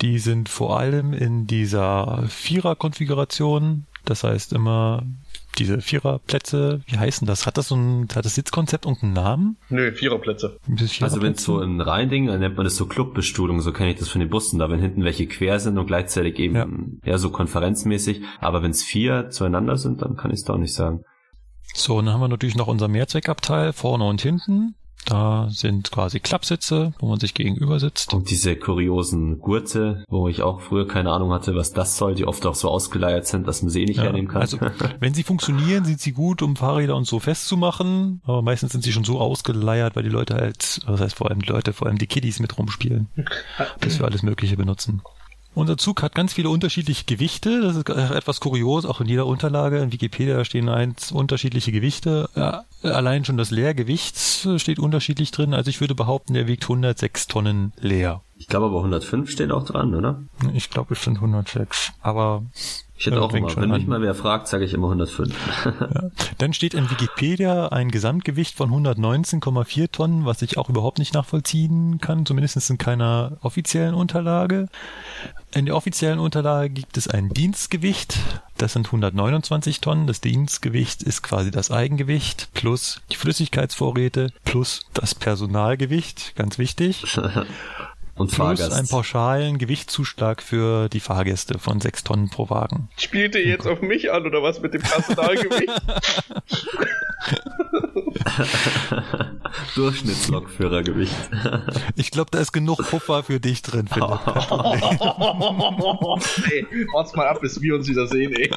Die 0.00 0.18
sind 0.18 0.48
vor 0.48 0.78
allem 0.78 1.12
in 1.12 1.46
dieser 1.46 2.24
Vierer-Konfiguration. 2.28 3.86
Das 4.04 4.24
heißt 4.24 4.52
immer 4.52 5.04
diese 5.58 5.80
Viererplätze, 5.80 6.80
wie 6.86 6.98
heißen 6.98 7.26
das? 7.26 7.46
Hat 7.46 7.58
das 7.58 7.68
so 7.68 7.76
ein, 7.76 8.08
hat 8.14 8.24
das 8.24 8.34
Sitzkonzept 8.34 8.86
irgendeinen 8.86 9.12
Namen? 9.12 9.56
Nö, 9.68 9.92
Viererplätze. 9.92 10.58
Viererplätze? 10.64 11.04
Also 11.04 11.22
wenn 11.22 11.32
es 11.32 11.44
so 11.44 11.58
ein 11.60 11.80
Reinding, 11.80 12.26
dann 12.26 12.40
nennt 12.40 12.56
man 12.56 12.64
das 12.64 12.76
so 12.76 12.86
Clubbestuhlung, 12.86 13.60
so 13.60 13.72
kenne 13.72 13.90
ich 13.90 13.98
das 13.98 14.08
von 14.08 14.20
den 14.20 14.30
Bussen, 14.30 14.58
da 14.58 14.70
wenn 14.70 14.80
hinten 14.80 15.04
welche 15.04 15.26
quer 15.26 15.60
sind 15.60 15.78
und 15.78 15.86
gleichzeitig 15.86 16.38
eben 16.38 16.56
ja. 16.56 16.66
eher 17.04 17.18
so 17.18 17.30
konferenzmäßig. 17.30 18.22
Aber 18.40 18.62
wenn 18.62 18.70
es 18.70 18.82
vier 18.82 19.30
zueinander 19.30 19.76
sind, 19.76 20.02
dann 20.02 20.16
kann 20.16 20.30
ich 20.30 20.38
es 20.38 20.44
doch 20.44 20.56
nicht 20.56 20.74
sagen. 20.74 21.04
So, 21.74 22.00
dann 22.00 22.12
haben 22.12 22.20
wir 22.20 22.28
natürlich 22.28 22.56
noch 22.56 22.66
unser 22.66 22.88
Mehrzweckabteil 22.88 23.72
vorne 23.72 24.04
und 24.04 24.20
hinten. 24.20 24.74
Da 25.04 25.48
sind 25.50 25.90
quasi 25.90 26.20
Klappsitze, 26.20 26.92
wo 26.98 27.08
man 27.08 27.18
sich 27.18 27.34
gegenüber 27.34 27.80
sitzt. 27.80 28.14
Und 28.14 28.30
diese 28.30 28.56
kuriosen 28.56 29.40
Gurte, 29.40 30.04
wo 30.08 30.28
ich 30.28 30.42
auch 30.42 30.60
früher 30.60 30.86
keine 30.86 31.10
Ahnung 31.10 31.32
hatte, 31.32 31.54
was 31.54 31.72
das 31.72 31.96
soll, 31.96 32.14
die 32.14 32.26
oft 32.26 32.46
auch 32.46 32.54
so 32.54 32.68
ausgeleiert 32.68 33.26
sind, 33.26 33.48
dass 33.48 33.62
man 33.62 33.70
sie 33.70 33.82
eh 33.82 33.86
nicht 33.86 33.96
ja, 33.96 34.04
hernehmen 34.04 34.28
kann. 34.28 34.42
Also, 34.42 34.58
wenn 35.00 35.14
sie 35.14 35.24
funktionieren, 35.24 35.84
sind 35.84 36.00
sie 36.00 36.12
gut, 36.12 36.42
um 36.42 36.56
Fahrräder 36.56 36.96
und 36.96 37.06
so 37.06 37.18
festzumachen, 37.18 38.20
aber 38.24 38.42
meistens 38.42 38.72
sind 38.72 38.84
sie 38.84 38.92
schon 38.92 39.04
so 39.04 39.20
ausgeleiert, 39.20 39.96
weil 39.96 40.04
die 40.04 40.08
Leute 40.08 40.34
halt, 40.34 40.80
das 40.86 41.00
heißt 41.00 41.16
vor 41.16 41.30
allem 41.30 41.42
die 41.42 41.48
Leute, 41.48 41.72
vor 41.72 41.88
allem 41.88 41.98
die 41.98 42.06
Kiddies 42.06 42.38
mit 42.38 42.56
rumspielen, 42.56 43.08
dass 43.80 43.98
wir 43.98 44.06
alles 44.06 44.22
Mögliche 44.22 44.56
benutzen. 44.56 45.02
Unser 45.54 45.76
Zug 45.76 46.02
hat 46.02 46.14
ganz 46.14 46.32
viele 46.32 46.48
unterschiedliche 46.48 47.04
Gewichte. 47.04 47.60
Das 47.60 47.76
ist 47.76 47.88
etwas 47.88 48.40
kurios. 48.40 48.86
Auch 48.86 49.02
in 49.02 49.06
jeder 49.06 49.26
Unterlage 49.26 49.78
in 49.78 49.92
Wikipedia 49.92 50.44
stehen 50.44 50.68
eins 50.68 51.12
unterschiedliche 51.12 51.72
Gewichte. 51.72 52.30
Ja, 52.34 52.64
allein 52.82 53.24
schon 53.24 53.36
das 53.36 53.50
Leergewicht 53.50 54.16
steht 54.56 54.78
unterschiedlich 54.78 55.30
drin. 55.30 55.52
Also 55.52 55.68
ich 55.68 55.80
würde 55.80 55.94
behaupten, 55.94 56.32
der 56.32 56.46
wiegt 56.46 56.62
106 56.64 57.26
Tonnen 57.26 57.72
leer. 57.78 58.22
Ich 58.38 58.48
glaube 58.48 58.66
aber 58.66 58.78
105 58.78 59.30
steht 59.30 59.52
auch 59.52 59.64
dran, 59.64 59.94
oder? 59.94 60.22
Ich 60.54 60.70
glaube, 60.70 60.94
es 60.94 61.02
sind 61.02 61.16
106. 61.16 61.92
Aber 62.00 62.42
Ich 63.02 63.06
hätte 63.06 63.20
auch 63.20 63.32
immer, 63.32 63.56
wenn 63.56 63.70
mich 63.70 63.88
mal 63.88 64.00
wer 64.00 64.14
fragt, 64.14 64.46
sage 64.46 64.64
ich 64.64 64.74
immer 64.74 64.86
105. 64.86 65.34
Ja. 65.64 66.10
Dann 66.38 66.52
steht 66.52 66.72
in 66.72 66.88
Wikipedia 66.88 67.66
ein 67.66 67.90
Gesamtgewicht 67.90 68.54
von 68.54 68.70
119,4 68.70 69.90
Tonnen, 69.90 70.24
was 70.24 70.40
ich 70.40 70.56
auch 70.56 70.68
überhaupt 70.68 71.00
nicht 71.00 71.12
nachvollziehen 71.12 71.98
kann, 72.00 72.26
zumindest 72.26 72.70
in 72.70 72.78
keiner 72.78 73.38
offiziellen 73.40 73.96
Unterlage. 73.96 74.68
In 75.52 75.66
der 75.66 75.74
offiziellen 75.74 76.20
Unterlage 76.20 76.70
gibt 76.70 76.96
es 76.96 77.08
ein 77.08 77.30
Dienstgewicht, 77.30 78.20
das 78.56 78.74
sind 78.74 78.86
129 78.86 79.80
Tonnen. 79.80 80.06
Das 80.06 80.20
Dienstgewicht 80.20 81.02
ist 81.02 81.22
quasi 81.22 81.50
das 81.50 81.72
Eigengewicht 81.72 82.50
plus 82.54 83.00
die 83.10 83.16
Flüssigkeitsvorräte 83.16 84.28
plus 84.44 84.86
das 84.94 85.16
Personalgewicht, 85.16 86.36
ganz 86.36 86.56
wichtig. 86.56 87.18
Und 88.22 88.28
Plus 88.28 88.36
Fahrgast. 88.36 88.72
einen 88.72 88.88
pauschalen 88.88 89.58
Gewichtszuschlag 89.58 90.42
für 90.42 90.88
die 90.88 91.00
Fahrgäste 91.00 91.58
von 91.58 91.80
6 91.80 92.04
Tonnen 92.04 92.30
pro 92.30 92.48
Wagen. 92.50 92.88
Spielt 92.96 93.34
ihr 93.34 93.44
jetzt 93.44 93.66
auf 93.66 93.82
mich 93.82 94.12
an 94.12 94.24
oder 94.26 94.42
was 94.42 94.60
mit 94.60 94.74
dem 94.74 94.82
Personalgewicht? 94.82 95.72
Durchschnittslokführergewicht. 99.74 101.14
Ich 101.96 102.10
glaube, 102.10 102.30
da 102.30 102.38
ist 102.38 102.52
genug 102.52 102.78
Puffer 102.88 103.22
für 103.22 103.40
dich 103.40 103.62
drin, 103.62 103.86
Philipp. 103.88 104.18
Ey, 106.50 106.66
wart's 106.92 107.14
mal 107.14 107.26
ab, 107.28 107.40
bis 107.40 107.60
wir 107.60 107.74
uns 107.74 107.88
wieder 107.88 108.06
sehen, 108.06 108.32
ey. 108.34 108.50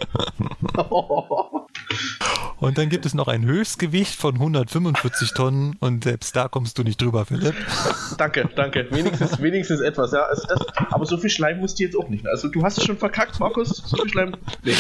Und 2.58 2.78
dann 2.78 2.90
gibt 2.90 3.06
es 3.06 3.14
noch 3.14 3.28
ein 3.28 3.46
Höchstgewicht 3.46 4.16
von 4.16 4.36
145 4.36 5.34
Tonnen 5.34 5.76
und 5.80 6.06
selbst 6.06 6.36
da 6.36 6.48
kommst 6.48 6.78
du 6.78 6.84
nicht 6.84 7.02
drüber, 7.02 7.26
Philipp. 7.26 7.56
danke, 8.18 8.50
danke. 8.56 8.88
Wenigstens, 8.92 9.42
wenigstens 9.42 9.82
etwas, 9.82 10.12
ja. 10.14 10.24
Also 10.24 10.48
das, 10.48 10.60
aber 10.90 11.06
so 11.06 11.18
viel 11.18 11.30
Schleim 11.30 11.60
musst 11.60 11.80
du 11.80 11.84
jetzt 11.84 11.98
auch 11.98 12.08
nicht. 12.08 12.24
Ne? 12.24 12.30
Also 12.30 12.48
du 12.48 12.64
hast 12.64 12.78
es 12.78 12.86
schon 12.86 12.98
verkackt, 12.98 13.40
Markus. 13.40 13.70
So 13.70 13.98
viel 13.98 14.10
Schleim. 14.10 14.36
Nee. 14.64 14.74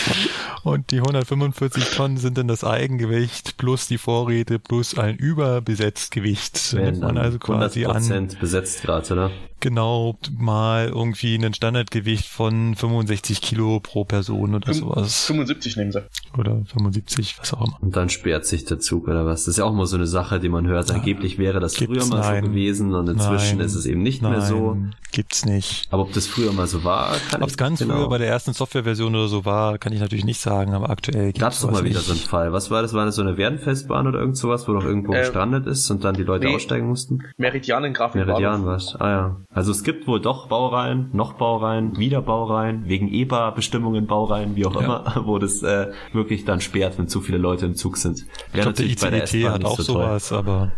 Und 0.63 0.91
die 0.91 0.99
145 0.99 1.91
Tonnen 1.91 2.17
sind 2.17 2.37
dann 2.37 2.47
das 2.47 2.63
Eigengewicht 2.63 3.57
plus 3.57 3.87
die 3.87 3.97
Vorräte 3.97 4.57
plus 4.59 4.97
ein 4.97 5.15
überbesetzt 5.15 6.11
Gewicht. 6.11 6.73
Da 6.73 6.77
nimmt 6.77 7.01
Wenn 7.01 7.07
man 7.07 7.17
also 7.17 7.39
quasi 7.39 7.85
an, 7.85 8.03
100% 8.03 8.39
besetzt 8.39 8.81
gerade, 8.83 9.13
oder? 9.13 9.31
Genau 9.65 10.17
mal 10.37 10.87
irgendwie 10.89 11.35
ein 11.35 11.53
Standardgewicht 11.53 12.27
von 12.27 12.75
65 12.75 13.41
Kilo 13.41 13.79
pro 13.79 14.05
Person 14.05 14.53
oder 14.55 14.73
sowas. 14.73 15.25
75 15.25 15.75
nehmen 15.77 15.91
sie. 15.91 16.03
Oder 16.37 16.61
75, 16.67 17.37
was 17.39 17.53
auch 17.53 17.65
immer. 17.67 17.77
Und 17.81 17.95
dann 17.95 18.09
sperrt 18.09 18.45
sich 18.45 18.65
der 18.65 18.79
Zug 18.79 19.07
oder 19.07 19.25
was? 19.25 19.41
Das 19.45 19.49
ist 19.49 19.57
ja 19.57 19.63
auch 19.65 19.73
mal 19.73 19.87
so 19.87 19.95
eine 19.95 20.05
Sache, 20.07 20.39
die 20.39 20.49
man 20.49 20.67
hört. 20.67 20.91
Angeblich 20.91 21.37
wäre 21.39 21.59
das 21.59 21.73
Gibt's 21.75 22.07
früher 22.07 22.15
mal 22.15 22.21
nein. 22.21 22.43
so 22.43 22.49
gewesen 22.51 22.93
und 22.93 23.09
inzwischen 23.09 23.57
Nein. 23.57 23.65
ist 23.65 23.75
es 23.75 23.85
eben 23.87 24.03
nicht 24.03 24.21
Nein, 24.21 24.33
mehr 24.33 24.41
so. 24.41 24.77
Gibt's 25.11 25.45
nicht. 25.45 25.87
Aber 25.91 26.03
ob 26.03 26.13
das 26.13 26.27
früher 26.27 26.51
mal 26.51 26.67
so 26.67 26.83
war, 26.83 27.15
kann 27.31 27.41
Ob 27.41 27.47
ich 27.47 27.53
es 27.53 27.57
ganz 27.57 27.79
genau. 27.79 27.95
früher 27.95 28.09
bei 28.09 28.17
der 28.19 28.27
ersten 28.27 28.53
Softwareversion 28.53 29.15
oder 29.15 29.27
so 29.27 29.45
war, 29.45 29.77
kann 29.77 29.93
ich 29.93 29.99
natürlich 29.99 30.25
nicht 30.25 30.39
sagen, 30.41 30.73
aber 30.73 30.89
aktuell 30.89 31.31
Gab 31.33 31.51
es 31.53 31.59
gibt's 31.59 31.61
doch 31.61 31.71
mal 31.71 31.83
wieder 31.83 31.95
nicht. 31.99 32.05
so 32.07 32.11
einen 32.11 32.21
Fall. 32.21 32.53
Was 32.53 32.69
war 32.69 32.81
das? 32.81 32.93
War 32.93 33.05
das 33.05 33.15
so 33.15 33.21
eine 33.21 33.37
Werdenfestbahn 33.37 34.07
oder 34.07 34.19
irgend 34.19 34.37
sowas, 34.37 34.67
wo 34.67 34.73
doch 34.73 34.83
irgendwo 34.83 35.13
Äh, 35.13 35.19
gestrandet 35.21 35.65
ist 35.67 35.89
und 35.89 36.03
dann 36.03 36.15
die 36.15 36.23
Leute 36.23 36.45
nee. 36.47 36.55
aussteigen 36.55 36.87
mussten? 36.87 37.23
Meridianengrafik 37.37 38.25
Meridian 38.25 38.65
was? 38.65 38.95
Ah 38.97 39.09
ja. 39.09 39.35
Also 39.55 39.71
es 39.71 39.83
gibt 39.85 40.05
wohl 40.05 40.19
doch 40.19 40.47
Baureihen, 40.49 41.09
noch 41.13 41.33
Baureihen, 41.33 41.97
wieder 41.97 42.21
Baureihen, 42.21 42.89
wegen 42.89 43.07
EBA-Bestimmungen 43.07 44.05
Baureihen, 44.05 44.57
wie 44.57 44.65
auch 44.65 44.75
Ja. 44.75 44.81
immer, 44.81 45.21
wo 45.25 45.39
das 45.39 45.63
äh, 45.63 45.93
wirklich 46.11 46.43
dann 46.43 46.59
sperrt, 46.59 46.97
wenn 46.97 47.07
zu 47.07 47.21
viele 47.21 47.37
Leute 47.37 47.65
im 47.65 47.75
Zug 47.75 47.95
sind. 47.95 48.25
Ich 48.53 48.61
glaube, 48.61 48.73
der 48.73 49.23
S-Bahn 49.23 49.53
hat 49.53 49.63
auch 49.63 49.77
so 49.77 49.83
sowas, 49.83 50.33
aber 50.33 50.73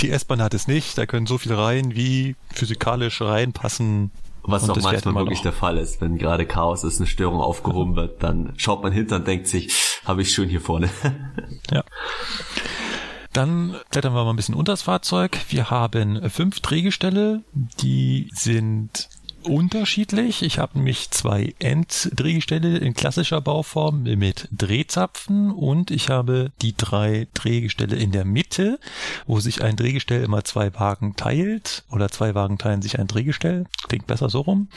die 0.00 0.10
S-Bahn 0.10 0.40
hat 0.42 0.54
es 0.54 0.66
nicht. 0.68 0.96
Da 0.96 1.04
können 1.04 1.26
so 1.26 1.36
viele 1.36 1.58
rein, 1.58 1.94
wie 1.94 2.34
physikalisch 2.50 3.20
reinpassen. 3.20 4.10
Was 4.42 4.70
auch 4.70 4.80
manchmal 4.80 5.14
wirklich 5.14 5.40
noch. 5.40 5.42
der 5.44 5.52
Fall 5.52 5.76
ist, 5.76 6.00
wenn 6.00 6.16
gerade 6.16 6.46
Chaos 6.46 6.82
ist, 6.82 6.98
eine 6.98 7.06
Störung 7.06 7.40
aufgehoben 7.40 7.94
wird, 7.94 8.22
dann 8.22 8.54
schaut 8.56 8.82
man 8.82 8.92
hinter 8.92 9.16
und 9.16 9.26
denkt 9.26 9.48
sich, 9.48 10.00
habe 10.06 10.22
ich 10.22 10.30
schön 10.32 10.48
hier 10.48 10.60
vorne. 10.62 10.88
Ja. 11.70 11.84
Dann 13.36 13.76
klettern 13.90 14.14
wir 14.14 14.24
mal 14.24 14.30
ein 14.30 14.36
bisschen 14.36 14.54
unter 14.54 14.72
das 14.72 14.80
Fahrzeug. 14.80 15.38
Wir 15.50 15.68
haben 15.68 16.30
fünf 16.30 16.60
Drehgestelle, 16.60 17.42
die 17.52 18.30
sind 18.32 19.10
unterschiedlich. 19.46 20.42
Ich 20.42 20.58
habe 20.58 20.78
nämlich 20.78 21.10
zwei 21.10 21.54
Enddrehgestelle 21.58 22.78
in 22.78 22.94
klassischer 22.94 23.40
Bauform 23.40 24.02
mit 24.02 24.48
Drehzapfen 24.52 25.50
und 25.50 25.90
ich 25.90 26.10
habe 26.10 26.52
die 26.62 26.76
drei 26.76 27.28
Drehgestelle 27.34 27.96
in 27.96 28.12
der 28.12 28.24
Mitte, 28.24 28.78
wo 29.26 29.40
sich 29.40 29.62
ein 29.62 29.76
Drehgestell 29.76 30.22
immer 30.22 30.44
zwei 30.44 30.74
Wagen 30.74 31.16
teilt 31.16 31.84
oder 31.90 32.10
zwei 32.10 32.34
Wagen 32.34 32.58
teilen 32.58 32.82
sich 32.82 32.98
ein 32.98 33.06
Drehgestell. 33.06 33.66
Klingt 33.88 34.06
besser 34.06 34.28
so 34.28 34.40
rum. 34.40 34.68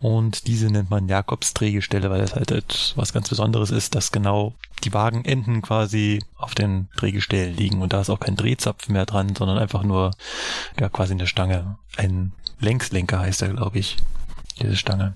Und 0.00 0.46
diese 0.46 0.70
nennt 0.70 0.90
man 0.90 1.08
Jakobs 1.08 1.54
Drehgestelle, 1.54 2.10
weil 2.10 2.20
das 2.20 2.34
halt 2.34 2.50
etwas 2.50 3.12
ganz 3.12 3.28
Besonderes 3.28 3.70
ist, 3.70 3.94
dass 3.94 4.12
genau 4.12 4.54
die 4.84 4.92
Wagenenden 4.92 5.62
quasi 5.62 6.22
auf 6.36 6.54
den 6.54 6.88
Drehgestellen 6.96 7.56
liegen 7.56 7.80
und 7.80 7.92
da 7.92 8.00
ist 8.00 8.10
auch 8.10 8.20
kein 8.20 8.36
Drehzapfen 8.36 8.92
mehr 8.92 9.06
dran, 9.06 9.34
sondern 9.34 9.58
einfach 9.58 9.82
nur 9.82 10.12
ja 10.78 10.88
quasi 10.88 11.14
eine 11.14 11.26
Stange. 11.26 11.78
Ein 11.96 12.32
Längslenker 12.60 13.18
heißt 13.20 13.42
er, 13.42 13.48
glaube 13.48 13.78
ich, 13.78 13.96
diese 14.60 14.76
Stange. 14.76 15.14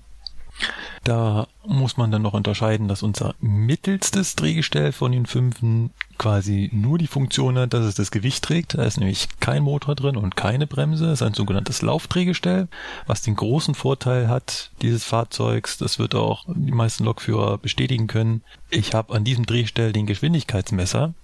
Da 1.03 1.47
muss 1.65 1.97
man 1.97 2.11
dann 2.11 2.21
noch 2.21 2.33
unterscheiden, 2.33 2.87
dass 2.87 3.01
unser 3.01 3.33
mittelstes 3.39 4.35
Drehgestell 4.35 4.91
von 4.91 5.11
den 5.11 5.25
fünfen 5.25 5.89
quasi 6.19 6.69
nur 6.71 6.99
die 6.99 7.07
Funktion 7.07 7.57
hat, 7.57 7.73
dass 7.73 7.85
es 7.85 7.95
das 7.95 8.11
Gewicht 8.11 8.43
trägt. 8.43 8.75
Da 8.75 8.83
ist 8.83 8.99
nämlich 8.99 9.27
kein 9.39 9.63
Motor 9.63 9.95
drin 9.95 10.15
und 10.15 10.35
keine 10.35 10.67
Bremse. 10.67 11.05
Das 11.05 11.21
ist 11.21 11.27
ein 11.27 11.33
sogenanntes 11.33 11.81
Laufdrehgestell, 11.81 12.67
was 13.07 13.23
den 13.23 13.35
großen 13.35 13.73
Vorteil 13.73 14.27
hat 14.27 14.69
dieses 14.83 15.03
Fahrzeugs. 15.03 15.79
Das 15.79 15.97
wird 15.97 16.13
auch 16.13 16.45
die 16.47 16.71
meisten 16.71 17.03
Lokführer 17.03 17.57
bestätigen 17.57 18.05
können. 18.05 18.43
Ich 18.69 18.93
habe 18.93 19.15
an 19.15 19.23
diesem 19.23 19.47
Drehgestell 19.47 19.93
den 19.93 20.05
Geschwindigkeitsmesser 20.05 21.15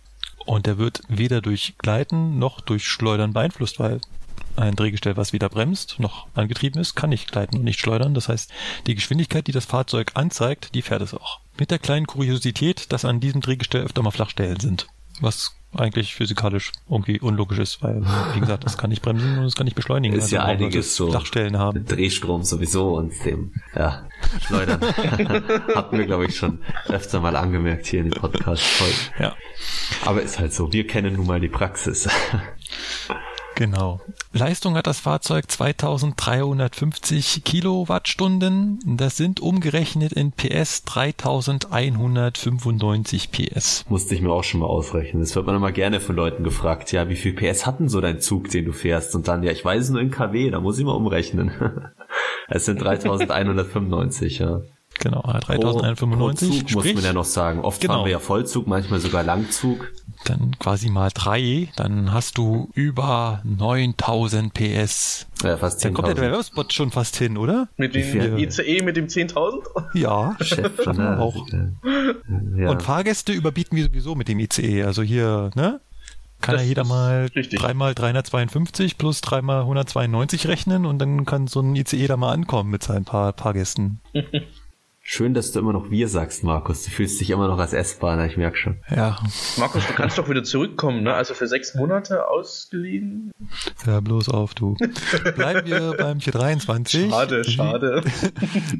und 0.47 0.65
der 0.65 0.79
wird 0.79 1.03
weder 1.07 1.41
durch 1.41 1.75
Gleiten 1.77 2.39
noch 2.39 2.61
durch 2.61 2.87
Schleudern 2.87 3.33
beeinflusst, 3.33 3.79
weil 3.79 4.01
ein 4.55 4.75
Drehgestell, 4.75 5.17
was 5.17 5.33
weder 5.33 5.49
bremst 5.49 5.99
noch 5.99 6.27
angetrieben 6.33 6.81
ist, 6.81 6.95
kann 6.95 7.09
nicht 7.09 7.31
gleiten 7.31 7.57
und 7.57 7.63
nicht 7.63 7.79
schleudern. 7.79 8.13
Das 8.13 8.29
heißt, 8.29 8.51
die 8.87 8.95
Geschwindigkeit, 8.95 9.47
die 9.47 9.51
das 9.51 9.65
Fahrzeug 9.65 10.11
anzeigt, 10.15 10.73
die 10.73 10.81
fährt 10.81 11.01
es 11.01 11.13
auch. 11.13 11.39
Mit 11.59 11.71
der 11.71 11.79
kleinen 11.79 12.07
Kuriosität, 12.07 12.91
dass 12.91 13.05
an 13.05 13.19
diesem 13.19 13.41
Drehgestell 13.41 13.83
öfter 13.83 14.01
mal 14.01 14.11
Flachstellen 14.11 14.59
sind. 14.59 14.87
Was 15.19 15.57
eigentlich 15.75 16.15
physikalisch 16.15 16.71
irgendwie 16.89 17.19
unlogisch 17.19 17.59
ist, 17.59 17.83
weil, 17.83 18.01
wie 18.33 18.39
gesagt, 18.39 18.65
es 18.65 18.77
kann 18.77 18.89
nicht 18.89 19.01
bremsen 19.01 19.37
und 19.39 19.45
es 19.45 19.55
kann 19.55 19.65
nicht 19.65 19.75
beschleunigen. 19.75 20.17
Ist 20.17 20.31
ja 20.31 20.39
warum 20.39 20.49
sollte 20.51 20.63
einiges 20.65 20.85
es 20.87 20.95
so. 20.95 21.09
Flachstellen 21.11 21.57
haben. 21.57 21.85
Drehstrom 21.85 22.43
sowieso 22.43 22.95
und 22.95 23.13
dem, 23.25 23.53
ja, 23.75 24.07
Schleudern. 24.45 24.81
Hatten 25.75 25.97
wir, 25.97 26.05
glaube 26.05 26.25
ich, 26.25 26.37
schon 26.37 26.59
öfter 26.87 27.19
mal 27.19 27.35
angemerkt 27.35 27.85
hier 27.87 27.99
in 27.99 28.09
den 28.09 28.19
Podcast-Folgen. 28.19 28.95
Ja. 29.19 29.35
Aber 30.05 30.21
ist 30.21 30.39
halt 30.39 30.53
so, 30.53 30.71
wir 30.71 30.87
kennen 30.87 31.15
nun 31.15 31.27
mal 31.27 31.39
die 31.39 31.49
Praxis. 31.49 32.07
Genau. 33.57 33.99
Leistung 34.33 34.75
hat 34.75 34.85
das 34.85 34.99
Fahrzeug 34.99 35.49
2350 35.49 37.43
Kilowattstunden. 37.43 38.77
Das 38.85 39.17
sind 39.17 39.39
umgerechnet 39.39 40.13
in 40.13 40.31
PS 40.31 40.83
3195 40.83 43.31
PS. 43.31 43.83
Musste 43.89 44.13
ich 44.13 44.21
mir 44.21 44.29
auch 44.29 44.43
schon 44.43 44.59
mal 44.59 44.67
ausrechnen. 44.67 45.23
Das 45.23 45.35
wird 45.35 45.47
man 45.47 45.55
immer 45.55 45.71
gerne 45.71 45.99
von 45.99 46.15
Leuten 46.15 46.43
gefragt. 46.43 46.91
Ja, 46.91 47.09
wie 47.09 47.15
viel 47.15 47.33
PS 47.33 47.65
hat 47.65 47.79
denn 47.79 47.89
so 47.89 47.99
dein 47.99 48.19
Zug, 48.19 48.51
den 48.51 48.65
du 48.65 48.73
fährst? 48.73 49.15
Und 49.15 49.27
dann, 49.27 49.41
ja, 49.41 49.51
ich 49.51 49.65
weiß 49.65 49.85
es 49.85 49.89
nur 49.89 50.01
in 50.01 50.11
KW, 50.11 50.51
da 50.51 50.59
muss 50.59 50.77
ich 50.77 50.85
mal 50.85 50.91
umrechnen. 50.91 51.49
es 52.49 52.65
sind 52.65 52.79
3195, 52.83 54.37
ja. 54.37 54.61
Genau, 54.99 55.21
Pro, 55.21 55.31
pro 55.31 55.39
3195. 55.79 56.49
Zug 56.49 56.61
muss 56.63 56.71
sprich, 56.71 56.95
man 56.95 57.03
ja 57.03 57.13
noch 57.13 57.25
sagen. 57.25 57.61
Oft 57.61 57.81
Genau. 57.81 57.93
fahren 57.95 58.05
wir 58.05 58.11
ja 58.11 58.19
Vollzug, 58.19 58.67
manchmal 58.67 58.99
sogar 58.99 59.23
Langzug. 59.23 59.91
dann 60.25 60.57
quasi 60.59 60.89
mal 60.89 61.09
drei, 61.13 61.69
dann 61.75 62.11
hast 62.11 62.37
du 62.37 62.69
über 62.73 63.41
9000 63.43 64.53
PS. 64.53 65.27
Ja, 65.43 65.57
fast 65.57 65.85
Dann 65.85 65.93
kommt 65.93 66.07
der 66.07 66.15
10.000. 66.15 66.21
Werbespot 66.21 66.73
schon 66.73 66.91
fast 66.91 67.15
hin, 67.17 67.37
oder? 67.37 67.67
Mit 67.77 67.93
dem 67.95 68.03
viel? 68.03 68.39
ICE 68.39 68.81
mit 68.83 68.97
dem 68.97 69.07
10.000? 69.07 69.61
Ja. 69.93 70.35
Chef 70.41 70.83
von 70.83 70.97
der, 70.97 71.19
Auch. 71.21 71.35
Ja. 72.57 72.69
Und 72.69 72.81
Fahrgäste 72.81 73.31
überbieten 73.33 73.75
wir 73.77 73.83
sowieso 73.85 74.15
mit 74.15 74.27
dem 74.27 74.39
ICE. 74.39 74.83
Also 74.83 75.03
hier, 75.03 75.51
ne? 75.55 75.79
Kann 76.39 76.53
Das 76.53 76.61
ja 76.63 76.67
jeder 76.67 76.83
mal 76.83 77.29
dreimal 77.31 77.95
352 77.95 78.97
plus 78.99 79.21
dreimal 79.21 79.61
192 79.61 80.47
rechnen 80.47 80.85
und 80.85 80.99
dann 80.99 81.25
kann 81.25 81.47
so 81.47 81.61
ein 81.61 81.75
ICE 81.75 82.05
da 82.07 82.15
mal 82.15 82.31
ankommen 82.31 82.69
mit 82.69 82.83
seinen 82.83 83.05
paar 83.05 83.33
Fahrgästen. 83.33 84.01
Schön, 85.09 85.33
dass 85.33 85.53
du 85.53 85.59
immer 85.59 85.71
noch 85.71 85.89
wir 85.89 86.09
sagst, 86.09 86.43
Markus. 86.43 86.83
Du 86.83 86.91
fühlst 86.91 87.21
dich 87.21 87.29
immer 87.29 87.47
noch 87.47 87.57
als 87.59 87.71
S-Bahner, 87.71 88.25
ich 88.25 88.35
merk 88.35 88.57
schon. 88.57 88.75
Ja, 88.93 89.17
Markus, 89.55 89.87
du 89.87 89.93
kannst 89.93 90.17
doch 90.17 90.27
wieder 90.27 90.43
zurückkommen, 90.43 91.01
ne? 91.01 91.13
Also 91.13 91.33
für 91.33 91.47
sechs 91.47 91.75
Monate 91.75 92.27
ausgeliehen. 92.27 93.31
hör 93.85 94.01
bloß 94.01 94.27
auf, 94.27 94.53
du. 94.53 94.75
Bleiben 95.37 95.65
wir 95.65 95.93
beim 95.97 96.19
423. 96.19 97.09
Schade, 97.09 97.45
schade. 97.45 98.03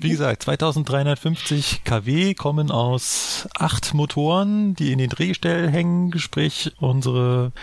Wie 0.02 0.10
gesagt, 0.10 0.44
2350 0.44 1.86
kW 1.86 2.34
kommen 2.34 2.72
aus 2.72 3.48
acht 3.58 3.94
Motoren, 3.94 4.76
die 4.76 4.92
in 4.92 4.98
den 4.98 5.10
Drehgestell 5.10 5.70
hängen, 5.70 6.20
sprich 6.20 6.74
unsere 6.80 7.54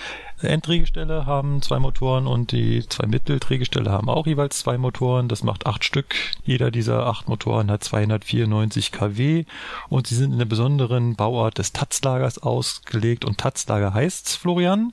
Enddrehgestelle 0.45 1.27
haben 1.27 1.63
zwei 1.63 1.79
Motoren 1.79 2.27
und 2.27 2.53
die 2.53 2.87
zwei 2.89 3.07
Mitteldrehgestelle 3.07 3.91
haben 3.91 4.09
auch 4.09 4.27
jeweils 4.27 4.59
zwei 4.59 4.79
Motoren. 4.79 5.29
Das 5.29 5.43
macht 5.43 5.67
acht 5.67 5.85
Stück. 5.85 6.15
Jeder 6.45 6.71
dieser 6.71 7.07
acht 7.07 7.29
Motoren 7.29 7.71
hat 7.71 7.85
294 7.85 8.93
kW 8.93 9.45
und 9.89 10.07
sie 10.07 10.15
sind 10.15 10.33
in 10.33 10.39
der 10.39 10.45
besonderen 10.45 11.17
Bauart 11.17 11.59
des 11.59 11.73
Tatzlagers 11.73 12.39
ausgelegt. 12.39 13.25
Und 13.25 13.39
Tatzlager 13.39 13.95
heißt 13.95 14.37
Florian? 14.37 14.93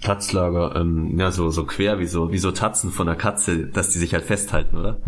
Tatzlager, 0.00 0.76
ähm, 0.76 1.18
ja, 1.18 1.30
so, 1.30 1.50
so 1.50 1.64
quer, 1.64 1.98
wie 1.98 2.06
so, 2.06 2.32
wie 2.32 2.38
so 2.38 2.50
Tatzen 2.50 2.90
von 2.90 3.06
der 3.06 3.16
Katze, 3.16 3.66
dass 3.66 3.90
die 3.90 3.98
sich 3.98 4.14
halt 4.14 4.24
festhalten, 4.24 4.76
oder? 4.76 4.98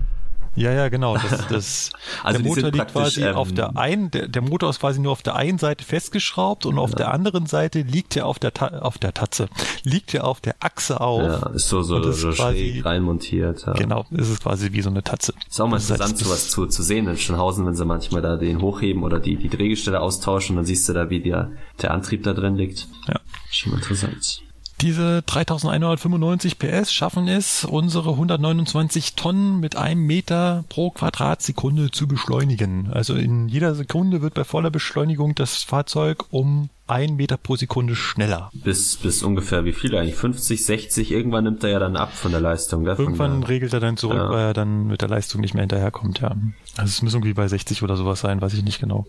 Ja, 0.54 0.70
ja, 0.72 0.88
genau. 0.88 1.16
Das, 1.16 1.46
das, 1.48 1.90
Also 2.22 2.38
der 2.40 2.48
Motor 2.48 2.70
liegt 2.70 2.92
quasi 2.92 3.22
ähm, 3.22 3.36
auf 3.36 3.52
der 3.52 3.76
einen, 3.76 4.10
der, 4.10 4.28
der 4.28 4.42
Motor 4.42 4.70
ist 4.70 4.80
quasi 4.80 5.00
nur 5.00 5.12
auf 5.12 5.22
der 5.22 5.34
einen 5.36 5.58
Seite 5.58 5.84
festgeschraubt 5.84 6.66
und 6.66 6.78
auf 6.78 6.94
der 6.94 7.12
anderen 7.12 7.46
Seite 7.46 7.80
liegt 7.80 8.16
er 8.16 8.26
auf 8.26 8.38
der 8.38 8.52
Ta 8.52 8.66
auf 8.80 8.98
der 8.98 9.14
Tatze, 9.14 9.48
liegt 9.82 10.12
er 10.14 10.24
auf 10.26 10.40
der 10.40 10.56
Achse 10.60 11.00
auf. 11.00 11.22
Ja, 11.22 11.46
ist 11.54 11.68
so, 11.68 11.82
so, 11.82 11.98
das 12.00 12.20
so 12.20 12.30
ist 12.30 12.36
quasi- 12.36 12.72
schräg 12.72 12.84
reinmontiert. 12.84 13.64
Ja. 13.66 13.72
Genau, 13.72 14.04
ist 14.10 14.28
es 14.28 14.40
quasi 14.40 14.72
wie 14.72 14.82
so 14.82 14.90
eine 14.90 15.02
Tatze. 15.02 15.32
Ist 15.48 15.60
auch 15.60 15.66
mal 15.68 15.76
Das 15.76 15.84
heißt, 15.90 15.92
interessant, 16.00 16.20
das- 16.20 16.26
sowas 16.28 16.50
zu, 16.50 16.66
zu 16.66 16.82
sehen 16.82 17.08
in 17.08 17.16
Schenhausen, 17.16 17.64
wenn 17.66 17.74
sie 17.74 17.84
manchmal 17.86 18.20
da 18.22 18.36
den 18.36 18.60
hochheben 18.60 19.02
oder 19.04 19.20
die, 19.20 19.36
die 19.36 19.48
Drehgestelle 19.48 20.00
austauschen, 20.00 20.56
dann 20.56 20.64
siehst 20.66 20.88
du 20.88 20.92
da, 20.92 21.08
wie 21.08 21.20
der, 21.20 21.52
der 21.80 21.92
Antrieb 21.92 22.24
da 22.24 22.34
drin 22.34 22.56
liegt. 22.56 22.88
Ja. 23.08 23.16
Schon 23.50 23.72
mal 23.72 23.78
interessant. 23.78 24.42
Diese 24.82 25.22
3195 25.22 26.58
PS 26.58 26.92
schaffen 26.92 27.28
es, 27.28 27.64
unsere 27.64 28.10
129 28.10 29.14
Tonnen 29.14 29.60
mit 29.60 29.76
einem 29.76 30.04
Meter 30.06 30.64
pro 30.68 30.90
Quadratsekunde 30.90 31.92
zu 31.92 32.08
beschleunigen. 32.08 32.90
Also 32.92 33.14
in 33.14 33.48
jeder 33.48 33.76
Sekunde 33.76 34.22
wird 34.22 34.34
bei 34.34 34.42
voller 34.42 34.70
Beschleunigung 34.70 35.36
das 35.36 35.62
Fahrzeug 35.62 36.24
um 36.30 36.68
ein 36.88 37.14
Meter 37.14 37.36
pro 37.36 37.54
Sekunde 37.54 37.94
schneller. 37.94 38.50
Bis, 38.52 38.96
bis 38.96 39.22
ungefähr 39.22 39.64
wie 39.64 39.72
viel 39.72 39.94
eigentlich? 39.96 40.16
50, 40.16 40.64
60? 40.64 41.12
Irgendwann 41.12 41.44
nimmt 41.44 41.62
er 41.62 41.70
ja 41.70 41.78
dann 41.78 41.96
ab 41.96 42.12
von 42.12 42.32
der 42.32 42.40
Leistung. 42.40 42.84
Gell? 42.84 42.96
Irgendwann 42.98 43.42
der, 43.42 43.50
regelt 43.50 43.72
er 43.72 43.80
dann 43.80 43.96
zurück, 43.96 44.16
Ja. 44.16 44.30
weil 44.30 44.46
er 44.46 44.52
dann 44.52 44.88
mit 44.88 45.00
der 45.00 45.08
Leistung 45.08 45.40
nicht 45.42 45.54
mehr 45.54 45.62
hinterherkommt, 45.62 46.20
ja. 46.20 46.34
Also 46.76 46.88
es 46.90 47.02
muss 47.02 47.14
irgendwie 47.14 47.34
bei 47.34 47.46
60 47.46 47.84
oder 47.84 47.96
sowas 47.96 48.20
sein, 48.20 48.42
weiß 48.42 48.54
ich 48.54 48.64
nicht 48.64 48.80
genau. 48.80 49.06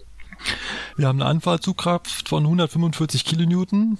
Wir 0.98 1.08
haben 1.08 1.22
eine 1.22 1.30
Anfahrtzugkraft 1.30 2.28
von 2.30 2.44
145 2.44 3.26
Kilonewton. 3.26 3.98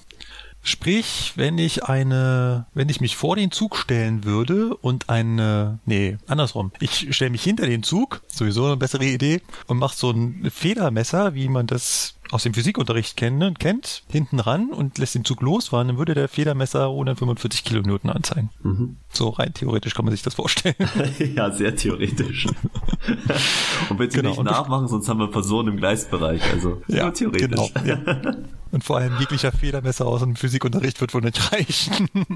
Sprich, 0.66 1.34
wenn 1.36 1.58
ich 1.58 1.84
eine, 1.84 2.64
wenn 2.72 2.88
ich 2.88 3.02
mich 3.02 3.16
vor 3.16 3.36
den 3.36 3.50
Zug 3.50 3.76
stellen 3.76 4.24
würde 4.24 4.74
und 4.74 5.10
eine, 5.10 5.78
nee, 5.84 6.16
andersrum. 6.26 6.72
Ich 6.80 7.14
stelle 7.14 7.30
mich 7.30 7.44
hinter 7.44 7.66
den 7.66 7.82
Zug, 7.82 8.22
sowieso 8.28 8.64
eine 8.64 8.78
bessere 8.78 9.04
Idee, 9.04 9.42
und 9.66 9.76
mache 9.76 9.94
so 9.94 10.10
ein 10.10 10.50
Federmesser, 10.50 11.34
wie 11.34 11.50
man 11.50 11.66
das 11.66 12.14
aus 12.30 12.44
dem 12.44 12.54
Physikunterricht 12.54 13.14
kennt, 13.18 13.58
kennt, 13.58 14.04
hinten 14.08 14.40
ran 14.40 14.70
und 14.70 14.96
lässt 14.96 15.14
den 15.14 15.26
Zug 15.26 15.42
losfahren, 15.42 15.88
dann 15.88 15.98
würde 15.98 16.14
der 16.14 16.28
Federmesser 16.28 16.86
145 16.86 17.62
Kilonewton 17.62 18.10
anzeigen. 18.10 18.48
Mhm. 18.62 18.96
So 19.12 19.28
rein 19.28 19.52
theoretisch 19.52 19.94
kann 19.94 20.06
man 20.06 20.12
sich 20.12 20.22
das 20.22 20.32
vorstellen. 20.32 20.76
ja, 21.36 21.50
sehr 21.50 21.76
theoretisch. 21.76 22.46
und 23.90 23.98
bitte 23.98 24.22
Genau, 24.22 24.30
nicht 24.30 24.44
nachmachen, 24.44 24.88
sonst 24.88 25.10
haben 25.10 25.20
wir 25.20 25.30
Personen 25.30 25.68
im 25.68 25.76
Gleisbereich. 25.76 26.42
Also 26.50 26.80
nur 26.88 27.12
theoretisch. 27.12 27.48
genau. 27.48 27.68
Ja. 27.84 27.98
Und 28.74 28.82
vor 28.82 28.96
allem 28.96 29.16
jeglicher 29.20 29.52
Federmesser 29.52 30.04
aus 30.04 30.18
dem 30.18 30.34
Physikunterricht 30.34 31.00
wird 31.00 31.14
wohl 31.14 31.20
nicht 31.20 31.52
reichen. 31.52 32.08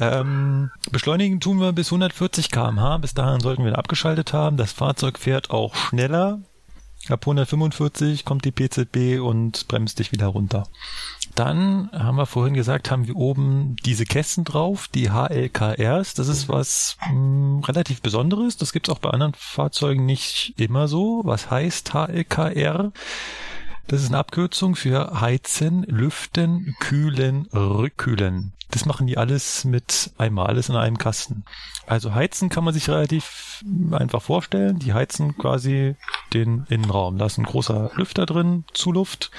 ähm, 0.00 0.72
beschleunigen 0.90 1.38
tun 1.38 1.60
wir 1.60 1.72
bis 1.72 1.92
140 1.92 2.50
km/h. 2.50 2.98
Bis 2.98 3.14
dahin 3.14 3.38
sollten 3.38 3.64
wir 3.64 3.78
abgeschaltet 3.78 4.32
haben. 4.32 4.56
Das 4.56 4.72
Fahrzeug 4.72 5.16
fährt 5.16 5.50
auch 5.50 5.76
schneller. 5.76 6.40
Ab 7.08 7.20
145 7.22 8.24
kommt 8.24 8.44
die 8.44 8.50
PZB 8.50 9.20
und 9.22 9.68
bremst 9.68 10.00
dich 10.00 10.10
wieder 10.10 10.26
runter. 10.26 10.66
Dann 11.40 11.88
haben 11.94 12.16
wir 12.16 12.26
vorhin 12.26 12.52
gesagt, 12.52 12.90
haben 12.90 13.06
wir 13.06 13.16
oben 13.16 13.74
diese 13.86 14.04
Kästen 14.04 14.44
drauf, 14.44 14.88
die 14.88 15.10
HLKRs. 15.10 16.12
Das 16.12 16.28
ist 16.28 16.50
was 16.50 16.98
mh, 17.10 17.66
relativ 17.66 18.02
Besonderes. 18.02 18.58
Das 18.58 18.74
gibt's 18.74 18.90
auch 18.90 18.98
bei 18.98 19.08
anderen 19.08 19.32
Fahrzeugen 19.32 20.04
nicht 20.04 20.52
immer 20.58 20.86
so. 20.86 21.22
Was 21.24 21.50
heißt 21.50 21.94
HLKR? 21.94 22.92
Das 23.86 24.02
ist 24.02 24.08
eine 24.08 24.18
Abkürzung 24.18 24.76
für 24.76 25.22
Heizen, 25.22 25.84
Lüften, 25.84 26.76
Kühlen, 26.78 27.46
Rückkühlen. 27.54 28.52
Das 28.70 28.86
machen 28.86 29.06
die 29.06 29.18
alles 29.18 29.64
mit 29.64 30.12
einmal, 30.16 30.46
alles 30.46 30.68
in 30.68 30.76
einem 30.76 30.98
Kasten. 30.98 31.44
Also 31.86 32.14
heizen 32.14 32.48
kann 32.50 32.64
man 32.64 32.72
sich 32.72 32.88
relativ 32.88 33.64
einfach 33.90 34.22
vorstellen. 34.22 34.78
Die 34.78 34.92
heizen 34.92 35.36
quasi 35.36 35.96
den 36.32 36.66
Innenraum. 36.68 37.18
Da 37.18 37.26
ist 37.26 37.38
ein 37.38 37.44
großer 37.44 37.90
Lüfter 37.94 38.26
drin, 38.26 38.64
Zuluft, 38.72 39.30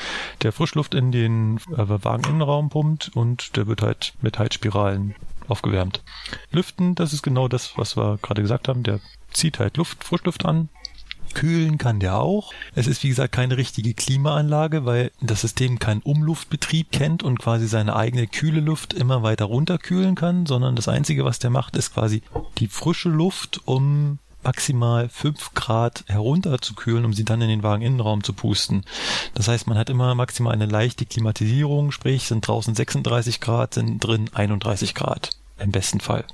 der 0.42 0.52
Frischluft 0.52 0.94
in 0.94 1.12
den 1.12 1.58
äh, 1.78 2.04
Wageninnenraum 2.04 2.70
pumpt 2.70 3.12
und 3.16 3.56
der 3.56 3.68
wird 3.68 3.82
halt 3.82 4.14
mit 4.22 4.38
Heizspiralen 4.38 5.16
aufgewärmt. 5.48 6.04
Lüften, 6.52 6.96
das 6.96 7.14
ist 7.14 7.22
genau 7.22 7.48
das, 7.48 7.78
was 7.78 7.96
wir 7.96 8.20
gerade 8.22 8.42
gesagt 8.42 8.68
haben. 8.68 8.84
Der 8.84 9.00
zieht 9.32 9.60
halt 9.60 9.78
Luft, 9.78 10.04
Frischluft 10.04 10.46
an, 10.46 10.70
Kühlen 11.34 11.78
kann 11.78 12.00
der 12.00 12.20
auch. 12.20 12.54
Es 12.76 12.88
ist 12.88 13.04
wie 13.04 13.10
gesagt 13.10 13.32
keine 13.34 13.58
richtige 13.58 13.94
Klimaanlage, 13.94 14.86
weil 14.86 15.12
das 15.22 15.42
System 15.42 15.80
keinen 15.80 16.02
Umluftbetrieb 16.02 16.92
kennt 16.92 17.24
und 17.24 17.40
quasi 17.40 17.68
seine 17.68 17.96
eigene 17.96 18.28
kühle 18.28 18.62
Luft 18.62 18.94
immer 18.94 19.24
weiter 19.24 19.46
runterkühlen 19.46 20.16
kann, 20.16 20.46
sondern 20.46 20.76
das 20.76 20.88
Einzige, 20.88 21.26
was 21.26 21.40
der 21.40 21.50
macht, 21.50 21.76
ist 21.76 21.94
quasi 21.94 22.22
die 22.58 22.68
frische 22.68 23.10
Luft 23.10 23.62
um 23.66 24.20
maximal 24.44 25.10
5 25.10 25.54
Grad 25.54 26.04
herunterzukühlen, 26.08 27.06
um 27.06 27.14
sie 27.14 27.26
dann 27.26 27.42
in 27.42 27.50
den 27.50 27.64
Wageninnenraum 27.64 28.24
zu 28.24 28.34
pusten. 28.34 28.84
Das 29.34 29.48
heißt, 29.48 29.68
man 29.68 29.78
hat 29.78 29.90
immer 29.90 30.16
maximal 30.16 30.54
eine 30.54 30.66
leichte 30.66 31.06
Klimatisierung, 31.06 31.92
sprich 31.92 32.28
sind 32.28 32.48
draußen 32.48 32.74
36 32.74 33.40
Grad, 33.40 33.76
sind 33.76 34.00
drin 34.00 34.30
31 34.34 34.96
Grad 34.96 35.32
im 35.60 35.72
besten 35.72 36.00
Fall. 36.00 36.26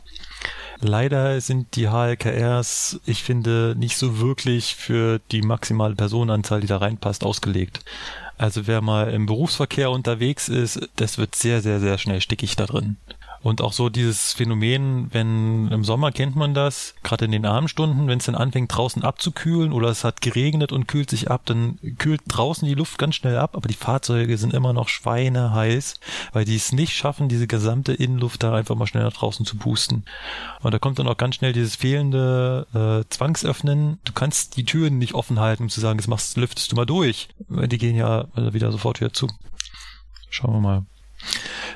Leider 0.80 1.42
sind 1.42 1.76
die 1.76 1.90
HLKRs, 1.90 3.00
ich 3.06 3.24
finde, 3.24 3.76
nicht 3.78 3.98
so 3.98 4.20
wirklich 4.20 4.76
für 4.76 5.20
die 5.32 5.42
maximale 5.42 5.96
Personenanzahl, 5.96 6.62
die 6.62 6.68
da 6.68 6.78
reinpasst, 6.78 7.24
ausgelegt. 7.24 7.80
Also 8.38 8.68
wer 8.68 8.82
mal 8.82 9.12
im 9.12 9.26
Berufsverkehr 9.26 9.90
unterwegs 9.90 10.48
ist, 10.48 10.88
das 10.96 11.18
wird 11.18 11.36
sehr, 11.36 11.62
sehr, 11.62 11.80
sehr 11.80 11.98
schnell 11.98 12.22
stickig 12.22 12.56
da 12.56 12.68
drin. 12.68 12.98
Und 13.48 13.62
auch 13.62 13.72
so 13.72 13.88
dieses 13.88 14.34
Phänomen, 14.34 15.08
wenn 15.14 15.72
im 15.72 15.86
Sommer 15.86 16.12
kennt 16.12 16.36
man 16.36 16.54
das, 16.54 16.96
gerade 17.02 17.24
in 17.24 17.32
den 17.32 17.46
Abendstunden, 17.46 18.10
wenn 18.10 18.18
es 18.18 18.26
dann 18.26 18.36
anfängt 18.36 18.76
draußen 18.76 19.04
abzukühlen 19.06 19.72
oder 19.72 19.88
es 19.88 20.04
hat 20.04 20.20
geregnet 20.20 20.74
und 20.74 20.90
kühlt 20.90 21.10
sich 21.10 21.32
ab, 21.32 21.44
dann 21.46 21.80
kühlt 21.98 22.20
draußen 22.28 22.68
die 22.68 22.74
Luft 22.74 22.98
ganz 22.98 23.16
schnell 23.16 23.38
ab, 23.38 23.56
aber 23.56 23.70
die 23.70 23.74
Fahrzeuge 23.74 24.38
sind 24.38 24.54
immer 24.54 24.74
noch 24.74 24.90
schweineheiß, 24.90 26.02
weil 26.34 26.44
die 26.44 26.58
es 26.58 26.74
nicht 26.74 26.92
schaffen, 26.92 27.30
diese 27.30 27.48
gesamte 27.48 27.94
Innenluft 27.94 28.44
da 28.44 28.54
einfach 28.54 28.76
mal 28.76 28.86
schnell 28.86 29.06
nach 29.06 29.14
draußen 29.14 29.46
zu 29.46 29.56
pusten. 29.56 30.04
Und 30.62 30.74
da 30.74 30.78
kommt 30.78 31.00
dann 31.00 31.08
auch 31.08 31.16
ganz 31.16 31.36
schnell 31.36 31.54
dieses 31.54 31.78
fehlende 31.78 32.68
äh, 32.74 33.10
Zwangsöffnen. 33.10 34.00
Du 34.04 34.12
kannst 34.12 34.58
die 34.58 34.66
Türen 34.66 34.98
nicht 34.98 35.14
offen 35.14 35.40
halten, 35.40 35.64
um 35.64 35.70
zu 35.70 35.80
sagen, 35.80 36.00
jetzt 36.00 36.10
machst, 36.10 36.36
lüftest 36.36 36.74
du 36.74 36.76
mal 36.76 36.86
durch. 36.86 37.30
Die 37.48 37.78
gehen 37.78 37.96
ja 37.96 38.26
äh, 38.36 38.52
wieder 38.52 38.74
sofort 38.74 39.00
wieder 39.00 39.14
zu. 39.14 39.30
Schauen 40.30 40.52
wir 40.52 40.60
mal. 40.60 40.86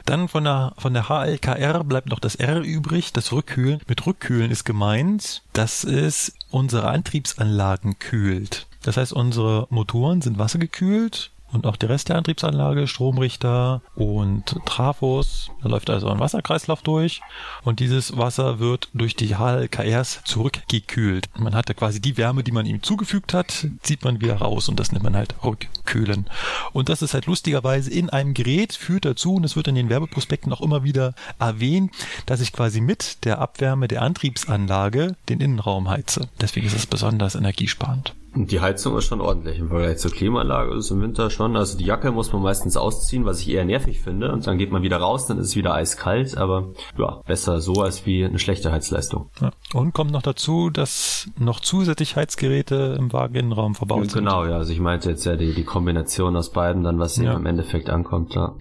Dann 0.06 0.28
von 0.28 0.44
der, 0.44 0.73
von 0.78 0.94
der 0.94 1.10
HLKR 1.10 1.84
bleibt 1.84 2.10
noch 2.10 2.19
das 2.19 2.36
R 2.36 2.61
übrig, 2.61 3.14
das 3.14 3.32
Rückkühlen. 3.32 3.82
Mit 3.88 4.06
Rückkühlen 4.06 4.52
ist 4.52 4.64
gemeint, 4.64 5.44
dass 5.53 5.84
es 5.84 6.34
unsere 6.49 6.90
Antriebsanlagen 6.90 7.99
kühlt. 7.99 8.68
Das 8.84 8.98
heißt, 8.98 9.14
unsere 9.14 9.68
Motoren 9.69 10.22
sind 10.22 10.38
wassergekühlt 10.38 11.32
und 11.52 11.65
auch 11.65 11.76
der 11.76 11.90
Rest 11.90 12.10
der 12.10 12.18
Antriebsanlage, 12.18 12.88
Stromrichter 12.88 13.82
und 13.95 14.56
Trafos. 14.65 15.49
Da 15.61 15.69
läuft 15.69 15.90
also 15.90 16.07
ein 16.10 16.19
Wasserkreislauf 16.19 16.82
durch 16.82 17.22
und 17.64 17.80
dieses 17.80 18.18
Wasser 18.18 18.60
wird 18.60 18.90
durch 18.94 19.15
die 19.15 19.36
HLKRs 19.36 20.22
zurückgekühlt. 20.26 21.30
Man 21.38 21.56
hatte 21.56 21.73
quasi 21.73 22.02
die 22.02 22.18
Wärme, 22.18 22.44
die 22.44 22.52
man 22.52 22.65
ihm 22.65 22.84
zugefügt 22.84 23.34
hat, 23.34 23.68
zieht 23.82 24.03
man 24.03 24.22
wieder 24.22 24.38
raus 24.38 24.69
und 24.69 24.80
das 24.80 24.91
nennt 24.91 25.03
man 25.03 25.15
halt 25.15 25.36
Rückkühlen. 25.44 26.28
Und 26.73 26.90
das 26.90 27.02
ist 27.02 27.14
halt 27.14 27.26
lustigerweise 27.26 27.91
in 27.91 28.10
einem 28.10 28.34
Gerät, 28.34 28.73
führt 28.73 29.06
dazu, 29.06 29.36
und 29.36 29.44
es 29.44 29.56
wird 29.56 29.68
in 29.68 29.76
den 29.76 29.90
Werbeprospekten 29.90 30.52
auch 30.53 30.61
immer 30.61 30.84
wieder 30.84 31.14
erwähnt, 31.40 31.91
dass 32.26 32.41
ich 32.41 32.53
quasi 32.53 32.82
mit 32.82 33.26
der 33.26 33.40
Abwärme 33.40 33.88
der 33.88 34.02
Antriebsanlage 34.02 35.15
den 35.30 35.41
Innenraum 35.41 35.90
heize. 35.90 36.30
Deswegen 36.40 36.68
ist 36.68 36.76
es 36.76 36.86
besonders 36.86 37.36
energiesparend. 37.36 38.14
Und 38.34 38.49
die 38.52 38.62
Heizung 38.62 38.98
ist 38.98 39.06
schon 39.06 39.20
ordentlich 39.20 39.60
im 39.60 39.68
Vergleich 39.68 39.98
zur 39.98 40.12
Klimaanlage 40.12 40.74
ist 40.76 40.86
es 40.86 40.91
im 40.91 41.02
Winter 41.02 41.30
schon. 41.30 41.58
Also 41.58 41.78
die 41.78 41.84
Jacke 41.84 42.12
muss 42.12 42.32
man 42.32 42.41
meistens 42.41 42.78
ausziehen, 42.78 43.26
was 43.26 43.41
ich 43.41 43.49
eher 43.49 43.66
nervig 43.66 43.99
finde. 43.99 44.32
Und 44.32 44.48
dann 44.48 44.58
geht 44.58 44.72
man 44.72 44.84
wieder 44.84 44.98
raus, 44.98 45.28
dann 45.28 45.38
ist 45.38 45.48
es 45.48 45.56
wieder 45.58 45.74
eiskalt. 45.74 46.38
Aber 46.38 46.70
ja, 46.98 47.22
besser 47.26 47.60
so 47.60 47.74
als 47.82 48.06
wie 48.06 48.24
eine 48.24 48.40
schlechte 48.40 48.72
Heizleistung. 48.72 49.30
Ja. 49.41 49.52
Und 49.74 49.94
kommt 49.94 50.12
noch 50.12 50.22
dazu, 50.22 50.70
dass 50.70 51.30
noch 51.38 51.60
zusätzlich 51.60 52.16
Heizgeräte 52.16 52.95
im 52.98 53.12
Wageninnenraum 53.12 53.76
verbaut 53.76 53.99
Und 54.03 54.12
sind. 54.12 54.20
genau, 54.24 54.45
ja. 54.45 54.56
Also 54.58 54.72
ich 54.72 54.80
meinte 54.80 55.10
jetzt 55.10 55.26
ja 55.26 55.36
die, 55.36 55.53
die 55.53 55.66
Kombination 55.66 56.38
aus 56.38 56.52
beiden, 56.52 56.84
dann 56.84 56.99
was 56.99 57.18
Ja. 57.18 57.34
im 57.34 57.45
Endeffekt 57.45 57.90
ankommt. 57.90 58.34
Ja. 58.36 58.56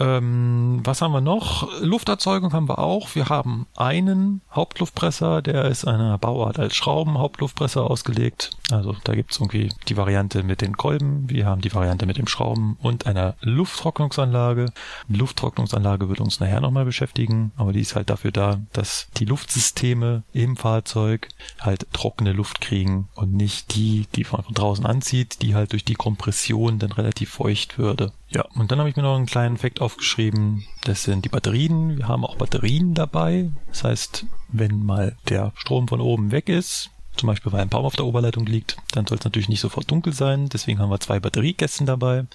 Ähm, 0.00 0.80
was 0.82 1.02
haben 1.02 1.12
wir 1.12 1.20
noch? 1.20 1.68
Lufterzeugung 1.82 2.54
haben 2.54 2.68
wir 2.68 2.78
auch. 2.78 3.14
Wir 3.14 3.28
haben 3.28 3.66
einen 3.76 4.40
Hauptluftpresser, 4.50 5.42
der 5.42 5.66
ist 5.66 5.86
einer 5.86 6.16
Bauart 6.16 6.58
als 6.58 6.74
Schrauben-Hauptluftpresser 6.74 7.88
ausgelegt. 7.88 8.50
Also 8.72 8.96
da 9.04 9.14
gibt's 9.14 9.38
irgendwie 9.38 9.70
die 9.88 9.96
Variante 9.96 10.42
mit 10.42 10.62
den 10.62 10.76
Kolben, 10.76 11.28
wir 11.28 11.44
haben 11.44 11.60
die 11.60 11.74
Variante 11.74 12.06
mit 12.06 12.16
dem 12.16 12.26
Schrauben 12.26 12.78
und 12.80 13.06
einer 13.06 13.34
Lufttrocknungsanlage. 13.40 14.72
Die 15.08 15.16
Lufttrocknungsanlage 15.16 16.08
wird 16.08 16.20
uns 16.20 16.40
nachher 16.40 16.60
nochmal 16.60 16.84
beschäftigen, 16.84 17.52
aber 17.56 17.72
die 17.72 17.80
ist 17.80 17.94
halt 17.94 18.08
dafür 18.08 18.32
da, 18.32 18.60
dass 18.72 19.08
die 19.16 19.24
Luftsysteme 19.26 20.22
im 20.32 20.56
Fahrzeug 20.56 21.28
halt 21.60 21.86
trockene 21.92 22.32
Luft 22.32 22.60
kriegen 22.60 23.08
und 23.14 23.34
nicht 23.34 23.74
die, 23.74 24.06
die 24.14 24.24
von 24.24 24.44
draußen 24.52 24.86
anzieht, 24.86 25.42
die 25.42 25.54
halt 25.54 25.72
durch 25.72 25.84
die 25.84 25.94
Kompression 25.94 26.78
dann 26.78 26.92
relativ 26.92 27.30
feucht 27.30 27.76
würde. 27.78 28.12
Ja, 28.32 28.44
und 28.54 28.70
dann 28.70 28.78
habe 28.78 28.88
ich 28.88 28.96
mir 28.96 29.02
noch 29.02 29.16
einen 29.16 29.26
kleinen 29.26 29.56
Fakt 29.56 29.80
aufgeschrieben. 29.90 30.64
Das 30.84 31.02
sind 31.02 31.24
die 31.24 31.28
Batterien. 31.28 31.98
Wir 31.98 32.06
haben 32.06 32.24
auch 32.24 32.36
Batterien 32.36 32.94
dabei. 32.94 33.50
Das 33.68 33.82
heißt, 33.82 34.24
wenn 34.48 34.84
mal 34.86 35.16
der 35.28 35.52
Strom 35.56 35.88
von 35.88 36.00
oben 36.00 36.30
weg 36.30 36.48
ist, 36.48 36.90
zum 37.16 37.26
Beispiel 37.26 37.50
weil 37.50 37.60
ein 37.60 37.68
Baum 37.68 37.84
auf 37.84 37.96
der 37.96 38.06
Oberleitung 38.06 38.46
liegt, 38.46 38.76
dann 38.92 39.06
soll 39.06 39.18
es 39.18 39.24
natürlich 39.24 39.48
nicht 39.48 39.60
sofort 39.60 39.90
dunkel 39.90 40.12
sein. 40.12 40.48
Deswegen 40.48 40.78
haben 40.78 40.90
wir 40.90 41.00
zwei 41.00 41.18
Batteriekästen 41.18 41.86
dabei. 41.86 42.26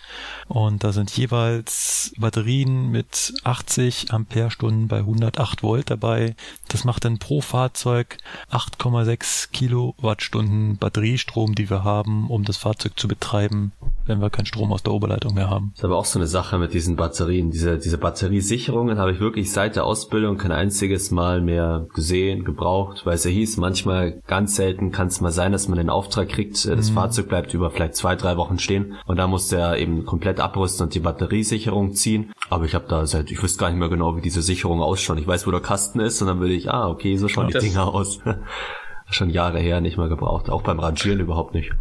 Und 0.49 0.83
da 0.83 0.91
sind 0.91 1.15
jeweils 1.15 2.13
Batterien 2.17 2.91
mit 2.91 3.33
80 3.45 4.11
Ampere-Stunden 4.11 4.89
bei 4.89 4.97
108 4.97 5.63
Volt 5.63 5.89
dabei. 5.89 6.35
Das 6.67 6.83
macht 6.83 7.05
dann 7.05 7.19
pro 7.19 7.39
Fahrzeug 7.39 8.17
8,6 8.51 9.49
Kilowattstunden 9.51 10.77
Batteriestrom, 10.77 11.55
die 11.55 11.69
wir 11.69 11.85
haben, 11.85 12.29
um 12.29 12.43
das 12.43 12.57
Fahrzeug 12.57 12.99
zu 12.99 13.07
betreiben, 13.07 13.71
wenn 14.05 14.21
wir 14.21 14.29
keinen 14.29 14.45
Strom 14.45 14.71
aus 14.71 14.83
der 14.83 14.93
Oberleitung 14.93 15.33
mehr 15.33 15.49
haben. 15.49 15.71
Das 15.71 15.79
ist 15.79 15.85
aber 15.85 15.97
auch 15.97 16.05
so 16.05 16.19
eine 16.19 16.27
Sache 16.27 16.57
mit 16.57 16.73
diesen 16.73 16.95
Batterien. 16.95 17.49
Diese, 17.51 17.77
diese 17.77 17.97
Batteriesicherungen 17.97 18.99
habe 18.99 19.11
ich 19.11 19.19
wirklich 19.19 19.51
seit 19.51 19.75
der 19.75 19.85
Ausbildung 19.85 20.37
kein 20.37 20.51
einziges 20.51 21.11
Mal 21.11 21.41
mehr 21.41 21.87
gesehen, 21.93 22.43
gebraucht, 22.45 23.05
weil 23.05 23.15
es 23.15 23.23
ja 23.23 23.31
hieß, 23.31 23.57
manchmal 23.57 24.21
ganz 24.27 24.55
selten 24.55 24.91
kann 24.91 25.07
es 25.07 25.21
mal 25.21 25.31
sein, 25.31 25.51
dass 25.51 25.67
man 25.67 25.77
den 25.77 25.89
Auftrag 25.89 26.29
kriegt, 26.29 26.65
äh, 26.65 26.75
das 26.75 26.91
mhm. 26.91 26.95
Fahrzeug 26.95 27.27
bleibt 27.27 27.53
über 27.53 27.71
vielleicht 27.71 27.95
zwei, 27.95 28.15
drei 28.15 28.37
Wochen 28.37 28.59
stehen 28.59 28.95
und 29.05 29.17
da 29.17 29.27
muss 29.27 29.47
der 29.47 29.77
eben 29.77 30.05
komplett 30.05 30.39
abrüsten 30.39 30.85
und 30.85 30.93
die 30.93 30.99
Batteriesicherung 30.99 31.93
ziehen. 31.93 32.31
Aber 32.49 32.65
ich 32.65 32.75
habe 32.75 32.85
da 32.87 33.05
seit, 33.07 33.31
ich 33.31 33.41
wüsste 33.41 33.59
gar 33.59 33.69
nicht 33.69 33.79
mehr 33.79 33.89
genau, 33.89 34.15
wie 34.15 34.21
diese 34.21 34.41
Sicherung 34.41 34.81
ausschaut. 34.81 35.19
Ich 35.19 35.27
weiß, 35.27 35.47
wo 35.47 35.51
der 35.51 35.61
Kasten 35.61 35.99
ist 35.99 36.21
und 36.21 36.27
dann 36.27 36.39
will 36.39 36.51
ich, 36.51 36.69
ah, 36.69 36.87
okay, 36.87 37.17
so 37.17 37.27
schauen 37.27 37.49
ja, 37.49 37.59
die 37.59 37.67
Dinger 37.67 37.87
aus. 37.87 38.19
Schon 39.09 39.29
Jahre 39.29 39.59
her 39.59 39.81
nicht 39.81 39.97
mehr 39.97 40.09
gebraucht, 40.09 40.49
auch 40.49 40.63
beim 40.63 40.79
Rangieren 40.79 41.19
überhaupt 41.19 41.53
nicht. 41.53 41.71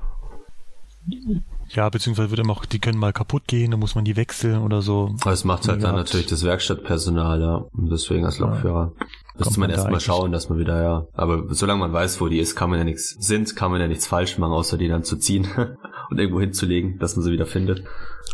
Ja, 1.75 1.89
beziehungsweise 1.89 2.31
wird 2.31 2.41
immer 2.41 2.53
auch, 2.53 2.65
die 2.65 2.79
können 2.79 2.99
mal 2.99 3.13
kaputt 3.13 3.47
gehen, 3.47 3.73
dann 3.73 3.81
muss 3.81 3.95
man 3.95 4.05
die 4.05 4.17
wechseln 4.17 4.63
oder 4.63 4.81
so. 4.81 5.15
Das 5.25 5.45
macht 5.45 5.67
halt 5.69 5.83
dann 5.83 5.97
natürlich 5.97 6.27
das 6.27 6.45
Werkstattpersonal, 6.45 7.41
ja. 7.41 7.65
Und 7.73 7.91
deswegen 7.91 8.25
als 8.25 8.39
Lokführer. 8.39 8.93
Ja. 8.99 9.07
Müsste 9.37 9.59
man, 9.59 9.71
man 9.71 9.79
erstmal 9.79 10.01
schauen, 10.01 10.31
dass 10.31 10.49
man 10.49 10.59
wieder, 10.59 10.81
ja. 10.81 11.07
Aber 11.15 11.53
solange 11.53 11.81
man 11.81 11.93
weiß, 11.93 12.21
wo 12.21 12.29
die 12.29 12.39
ist, 12.39 12.55
kann 12.55 12.71
man 12.71 12.79
ja 12.79 12.85
nichts, 12.85 13.17
sind, 13.19 13.57
kann 13.57 13.73
man 13.73 13.81
ja 13.81 13.89
nichts 13.89 14.07
falsch 14.07 14.39
machen, 14.39 14.53
außer 14.53 14.79
die 14.79 14.89
dann 14.89 15.03
zu 15.03 15.17
ziehen 15.17 15.49
und 16.11 16.19
irgendwo 16.19 16.41
hinzulegen, 16.41 16.99
dass 16.99 17.17
man 17.17 17.25
sie 17.25 17.33
wieder 17.33 17.47
findet. 17.47 17.85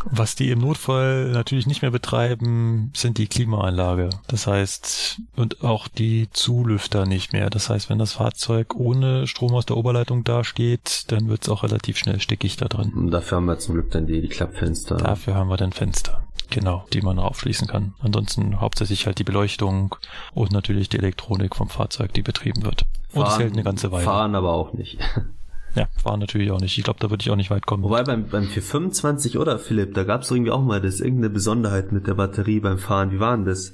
Was 0.05 0.35
die 0.35 0.49
im 0.49 0.59
Notfall 0.59 1.29
natürlich 1.31 1.67
nicht 1.67 1.81
mehr 1.81 1.91
betreiben, 1.91 2.91
sind 2.95 3.17
die 3.17 3.27
Klimaanlage. 3.27 4.09
Das 4.27 4.47
heißt, 4.47 5.21
und 5.35 5.63
auch 5.63 5.87
die 5.87 6.29
Zulüfter 6.31 7.05
nicht 7.05 7.33
mehr. 7.33 7.49
Das 7.49 7.69
heißt, 7.69 7.89
wenn 7.89 7.99
das 7.99 8.13
Fahrzeug 8.13 8.75
ohne 8.75 9.27
Strom 9.27 9.53
aus 9.53 9.65
der 9.65 9.77
Oberleitung 9.77 10.23
dasteht, 10.23 11.11
dann 11.11 11.27
wird 11.29 11.43
es 11.43 11.49
auch 11.49 11.63
relativ 11.63 11.97
schnell 11.97 12.19
stickig 12.19 12.57
da 12.57 12.67
drin. 12.67 12.91
Und 12.95 13.11
dafür 13.11 13.37
haben 13.37 13.45
wir 13.45 13.59
zum 13.59 13.75
Glück 13.75 13.91
dann 13.91 14.07
die, 14.07 14.21
die 14.21 14.29
Klappfenster. 14.29 14.97
Dafür 14.97 15.35
haben 15.35 15.49
wir 15.49 15.57
dann 15.57 15.71
Fenster. 15.71 16.23
Genau, 16.49 16.85
die 16.91 17.01
man 17.01 17.19
aufschließen 17.19 17.67
kann. 17.67 17.93
Ansonsten 17.99 18.59
hauptsächlich 18.59 19.05
halt 19.05 19.19
die 19.19 19.23
Beleuchtung 19.23 19.95
und 20.33 20.51
natürlich 20.51 20.89
die 20.89 20.97
Elektronik 20.97 21.55
vom 21.55 21.69
Fahrzeug, 21.69 22.11
die 22.13 22.23
betrieben 22.23 22.63
wird. 22.63 22.85
Und 23.13 23.27
es 23.27 23.37
hält 23.37 23.53
eine 23.53 23.63
ganze 23.63 23.91
Weile. 23.91 24.03
Fahren 24.03 24.35
aber 24.35 24.53
auch 24.53 24.73
nicht. 24.73 24.97
Ja, 25.75 25.87
fahren 26.01 26.19
natürlich 26.19 26.51
auch 26.51 26.59
nicht. 26.59 26.77
Ich 26.77 26.83
glaube, 26.83 26.99
da 26.99 27.09
würde 27.09 27.21
ich 27.21 27.29
auch 27.29 27.35
nicht 27.35 27.51
weit 27.51 27.65
kommen. 27.65 27.83
Wobei 27.83 28.03
beim, 28.03 28.27
beim 28.27 28.43
425 28.43 29.37
oder 29.37 29.57
Philipp, 29.57 29.93
da 29.93 30.03
gab 30.03 30.21
es 30.21 30.31
irgendwie 30.31 30.51
auch 30.51 30.61
mal 30.61 30.81
das 30.81 30.99
irgendeine 30.99 31.29
Besonderheit 31.29 31.91
mit 31.91 32.07
der 32.07 32.15
Batterie 32.15 32.59
beim 32.59 32.77
Fahren. 32.77 33.11
Wie 33.11 33.19
war 33.19 33.35
denn 33.35 33.45
das? 33.45 33.73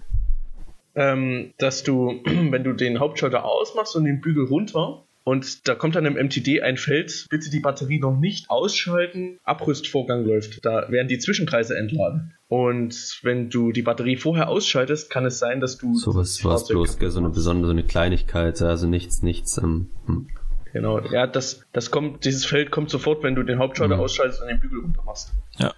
Ähm, 0.96 1.54
dass 1.58 1.84
du, 1.84 2.22
wenn 2.26 2.64
du 2.64 2.74
den 2.74 3.00
Hauptschalter 3.00 3.46
ausmachst 3.46 3.96
und 3.96 4.06
den 4.06 4.22
Bügel 4.22 4.46
runter, 4.46 5.04
und 5.28 5.68
da 5.68 5.76
kommt 5.76 5.98
dann 5.98 6.06
im 6.06 6.14
MTD 6.14 6.62
ein 6.62 6.78
Feld, 6.78 7.28
bitte 7.30 7.50
die 7.50 7.60
Batterie 7.60 8.00
noch 8.00 8.18
nicht 8.18 8.50
ausschalten, 8.50 9.40
Abrüstvorgang 9.44 10.24
läuft. 10.24 10.64
Da 10.66 10.90
werden 10.90 11.10
die 11.10 11.20
Zwischenkreise 11.20 11.78
entladen. 11.78 12.34
Und 12.48 13.20
wenn 13.24 13.50
du 13.50 13.74
die 13.74 13.82
Batterie 13.82 14.16
vorher 14.16 14.48
ausschaltest, 14.48 15.10
kann 15.10 15.26
es 15.26 15.38
sein, 15.38 15.60
dass 15.60 15.78
du. 15.78 15.96
So 15.96 16.16
was 16.16 16.42
war 16.46 16.66
bloß, 16.66 16.98
so 16.98 17.20
eine 17.20 17.30
besondere, 17.30 17.68
so 17.68 17.72
eine 17.74 17.84
Kleinigkeit, 17.84 18.62
also 18.62 18.88
nichts, 18.88 19.22
nichts. 19.22 19.58
Ähm, 19.58 19.90
hm. 20.06 20.30
Genau, 20.78 21.00
ja, 21.00 21.26
das, 21.26 21.62
das 21.74 21.90
kommt, 21.90 22.24
dieses 22.24 22.46
Feld 22.46 22.70
kommt 22.70 22.92
sofort, 22.92 23.24
wenn 23.24 23.34
du 23.34 23.42
den 23.42 23.58
Hauptschalter 23.58 23.96
mhm. 23.96 24.02
ausschaltest 24.02 24.44
und 24.44 24.48
den 24.48 24.60
Bügel 24.60 24.82
runter 24.82 25.02
machst. 25.04 25.32
Ja. 25.58 25.74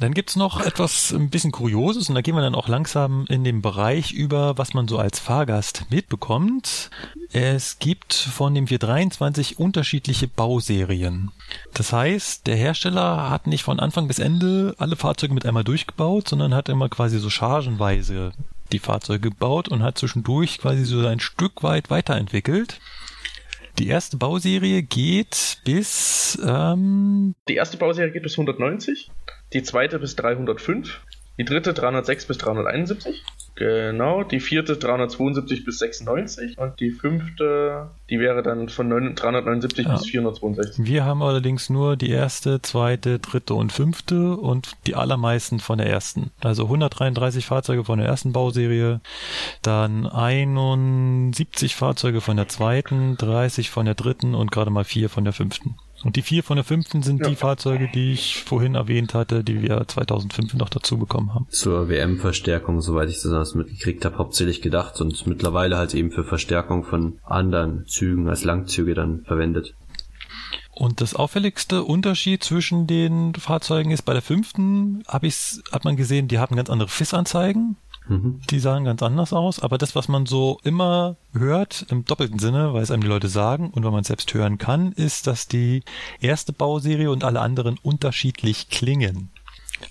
Dann 0.00 0.12
gibt's 0.12 0.34
noch 0.34 0.60
etwas 0.60 1.12
ein 1.12 1.30
bisschen 1.30 1.52
Kurioses 1.52 2.08
und 2.08 2.16
da 2.16 2.20
gehen 2.20 2.34
wir 2.34 2.40
dann 2.40 2.56
auch 2.56 2.66
langsam 2.66 3.26
in 3.28 3.44
den 3.44 3.62
Bereich 3.62 4.10
über, 4.10 4.58
was 4.58 4.74
man 4.74 4.88
so 4.88 4.98
als 4.98 5.20
Fahrgast 5.20 5.86
mitbekommt. 5.90 6.90
Es 7.30 7.78
gibt 7.78 8.12
von 8.12 8.52
dem 8.52 8.66
423 8.66 9.60
unterschiedliche 9.60 10.26
Bauserien. 10.26 11.30
Das 11.72 11.92
heißt, 11.92 12.48
der 12.48 12.56
Hersteller 12.56 13.30
hat 13.30 13.46
nicht 13.46 13.62
von 13.62 13.78
Anfang 13.78 14.08
bis 14.08 14.18
Ende 14.18 14.74
alle 14.78 14.96
Fahrzeuge 14.96 15.32
mit 15.32 15.46
einmal 15.46 15.62
durchgebaut, 15.62 16.28
sondern 16.28 16.54
hat 16.54 16.68
immer 16.68 16.88
quasi 16.88 17.20
so 17.20 17.30
chargenweise 17.30 18.32
die 18.72 18.80
Fahrzeuge 18.80 19.30
gebaut 19.30 19.68
und 19.68 19.84
hat 19.84 19.96
zwischendurch 19.96 20.58
quasi 20.58 20.84
so 20.84 21.06
ein 21.06 21.20
Stück 21.20 21.62
weit 21.62 21.88
weiterentwickelt. 21.88 22.80
Die 23.78 23.88
erste 23.88 24.16
Bauserie 24.16 24.82
geht 24.82 25.58
bis. 25.64 26.38
Ähm 26.44 27.34
die 27.48 27.54
erste 27.54 27.76
Bauserie 27.76 28.10
geht 28.10 28.22
bis 28.22 28.34
190, 28.34 29.10
die 29.52 29.62
zweite 29.62 29.98
bis 29.98 30.16
305, 30.16 31.00
die 31.38 31.44
dritte 31.44 31.72
306 31.72 32.26
bis 32.26 32.38
371. 32.38 33.24
Genau, 33.60 34.22
die 34.24 34.40
vierte 34.40 34.78
372 34.78 35.66
bis 35.66 35.80
96 35.80 36.56
und 36.56 36.80
die 36.80 36.92
fünfte, 36.92 37.90
die 38.08 38.18
wäre 38.18 38.42
dann 38.42 38.70
von 38.70 38.88
9, 38.88 39.14
379 39.16 39.84
ja. 39.84 39.92
bis 39.92 40.06
462. 40.06 40.86
Wir 40.86 41.04
haben 41.04 41.22
allerdings 41.22 41.68
nur 41.68 41.98
die 41.98 42.08
erste, 42.08 42.62
zweite, 42.62 43.18
dritte 43.18 43.52
und 43.52 43.70
fünfte 43.70 44.34
und 44.34 44.78
die 44.86 44.94
allermeisten 44.94 45.60
von 45.60 45.76
der 45.76 45.88
ersten. 45.88 46.30
Also 46.40 46.62
133 46.64 47.44
Fahrzeuge 47.44 47.84
von 47.84 47.98
der 47.98 48.08
ersten 48.08 48.32
Bauserie, 48.32 49.02
dann 49.60 50.06
71 50.06 51.76
Fahrzeuge 51.76 52.22
von 52.22 52.38
der 52.38 52.48
zweiten, 52.48 53.18
30 53.18 53.68
von 53.68 53.84
der 53.84 53.94
dritten 53.94 54.34
und 54.34 54.50
gerade 54.50 54.70
mal 54.70 54.84
vier 54.84 55.10
von 55.10 55.24
der 55.24 55.34
fünften. 55.34 55.74
Und 56.02 56.16
die 56.16 56.22
vier 56.22 56.42
von 56.42 56.56
der 56.56 56.64
fünften 56.64 57.02
sind 57.02 57.20
ja. 57.20 57.28
die 57.28 57.36
Fahrzeuge, 57.36 57.88
die 57.92 58.12
ich 58.12 58.42
vorhin 58.44 58.74
erwähnt 58.74 59.12
hatte, 59.12 59.44
die 59.44 59.60
wir 59.60 59.86
2005 59.86 60.54
noch 60.54 60.70
dazu 60.70 60.96
bekommen 60.96 61.34
haben. 61.34 61.46
Zur 61.50 61.88
WM-Verstärkung, 61.88 62.80
soweit 62.80 63.10
ich 63.10 63.20
das 63.20 63.54
mitgekriegt 63.54 64.04
habe, 64.04 64.16
hauptsächlich 64.18 64.62
gedacht 64.62 65.00
und 65.00 65.26
mittlerweile 65.26 65.76
halt 65.76 65.94
eben 65.94 66.10
für 66.10 66.24
Verstärkung 66.24 66.84
von 66.84 67.18
anderen 67.24 67.86
Zügen 67.86 68.28
als 68.28 68.44
Langzüge 68.44 68.94
dann 68.94 69.24
verwendet. 69.24 69.74
Und 70.72 71.02
das 71.02 71.14
auffälligste 71.14 71.82
Unterschied 71.82 72.42
zwischen 72.42 72.86
den 72.86 73.34
Fahrzeugen 73.34 73.90
ist, 73.90 74.02
bei 74.02 74.14
der 74.14 74.22
fünften 74.22 75.02
hab 75.06 75.24
ich's, 75.24 75.62
hat 75.70 75.84
man 75.84 75.96
gesehen, 75.96 76.28
die 76.28 76.38
haben 76.38 76.56
ganz 76.56 76.70
andere 76.70 76.88
FIS-Anzeigen. 76.88 77.76
Mhm. 78.08 78.40
Die 78.50 78.58
sahen 78.58 78.84
ganz 78.84 79.02
anders 79.02 79.32
aus, 79.32 79.60
aber 79.60 79.78
das, 79.78 79.94
was 79.94 80.08
man 80.08 80.26
so 80.26 80.58
immer 80.64 81.16
hört, 81.32 81.86
im 81.90 82.04
doppelten 82.04 82.38
Sinne, 82.38 82.72
weil 82.72 82.82
es 82.82 82.90
einem 82.90 83.02
die 83.02 83.08
Leute 83.08 83.28
sagen 83.28 83.70
und 83.70 83.84
weil 83.84 83.92
man 83.92 84.00
es 84.00 84.08
selbst 84.08 84.32
hören 84.34 84.58
kann, 84.58 84.92
ist, 84.92 85.26
dass 85.26 85.46
die 85.46 85.82
erste 86.20 86.52
Bauserie 86.52 87.10
und 87.10 87.24
alle 87.24 87.40
anderen 87.40 87.78
unterschiedlich 87.82 88.68
klingen. 88.68 89.30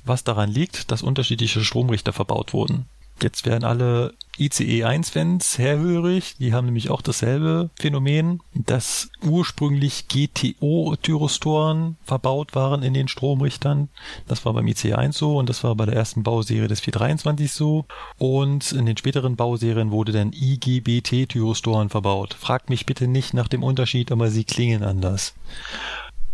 Was 0.06 0.24
daran 0.24 0.52
liegt, 0.52 0.92
dass 0.92 1.02
unterschiedliche 1.02 1.64
Stromrichter 1.64 2.14
verbaut 2.14 2.54
wurden. 2.54 2.86
Jetzt 3.22 3.46
werden 3.46 3.64
alle 3.64 4.14
ICE 4.38 4.86
1-Fans 4.86 5.58
herhörig, 5.58 6.36
die 6.40 6.54
haben 6.54 6.66
nämlich 6.66 6.90
auch 6.90 7.02
dasselbe 7.02 7.70
Phänomen, 7.78 8.42
dass 8.54 9.10
ursprünglich 9.22 10.08
GTO-Tyrostoren 10.08 11.98
verbaut 12.06 12.56
waren 12.56 12.82
in 12.82 12.94
den 12.94 13.10
Stromrichtern. 13.10 13.90
Das 14.28 14.46
war 14.46 14.54
beim 14.54 14.68
ICE 14.68 14.94
1 14.94 15.18
so 15.18 15.38
und 15.38 15.50
das 15.50 15.64
war 15.66 15.76
bei 15.76 15.86
der 15.86 15.96
ersten 15.96 16.24
Bauserie 16.24 16.70
des 16.70 16.80
423 16.80 17.52
so. 17.52 17.86
Und 18.18 18.72
in 18.72 18.86
den 18.86 18.96
späteren 18.96 19.36
Bauserien 19.36 19.92
wurde 19.92 20.14
dann 20.14 20.32
IGBT-Tyrostoren 20.32 21.90
verbaut. 21.90 22.34
Fragt 22.34 22.70
mich 22.70 22.86
bitte 22.86 23.08
nicht 23.08 23.34
nach 23.34 23.50
dem 23.50 23.64
Unterschied, 23.64 24.10
aber 24.12 24.30
sie 24.30 24.46
klingen 24.46 24.84
anders. 24.84 25.34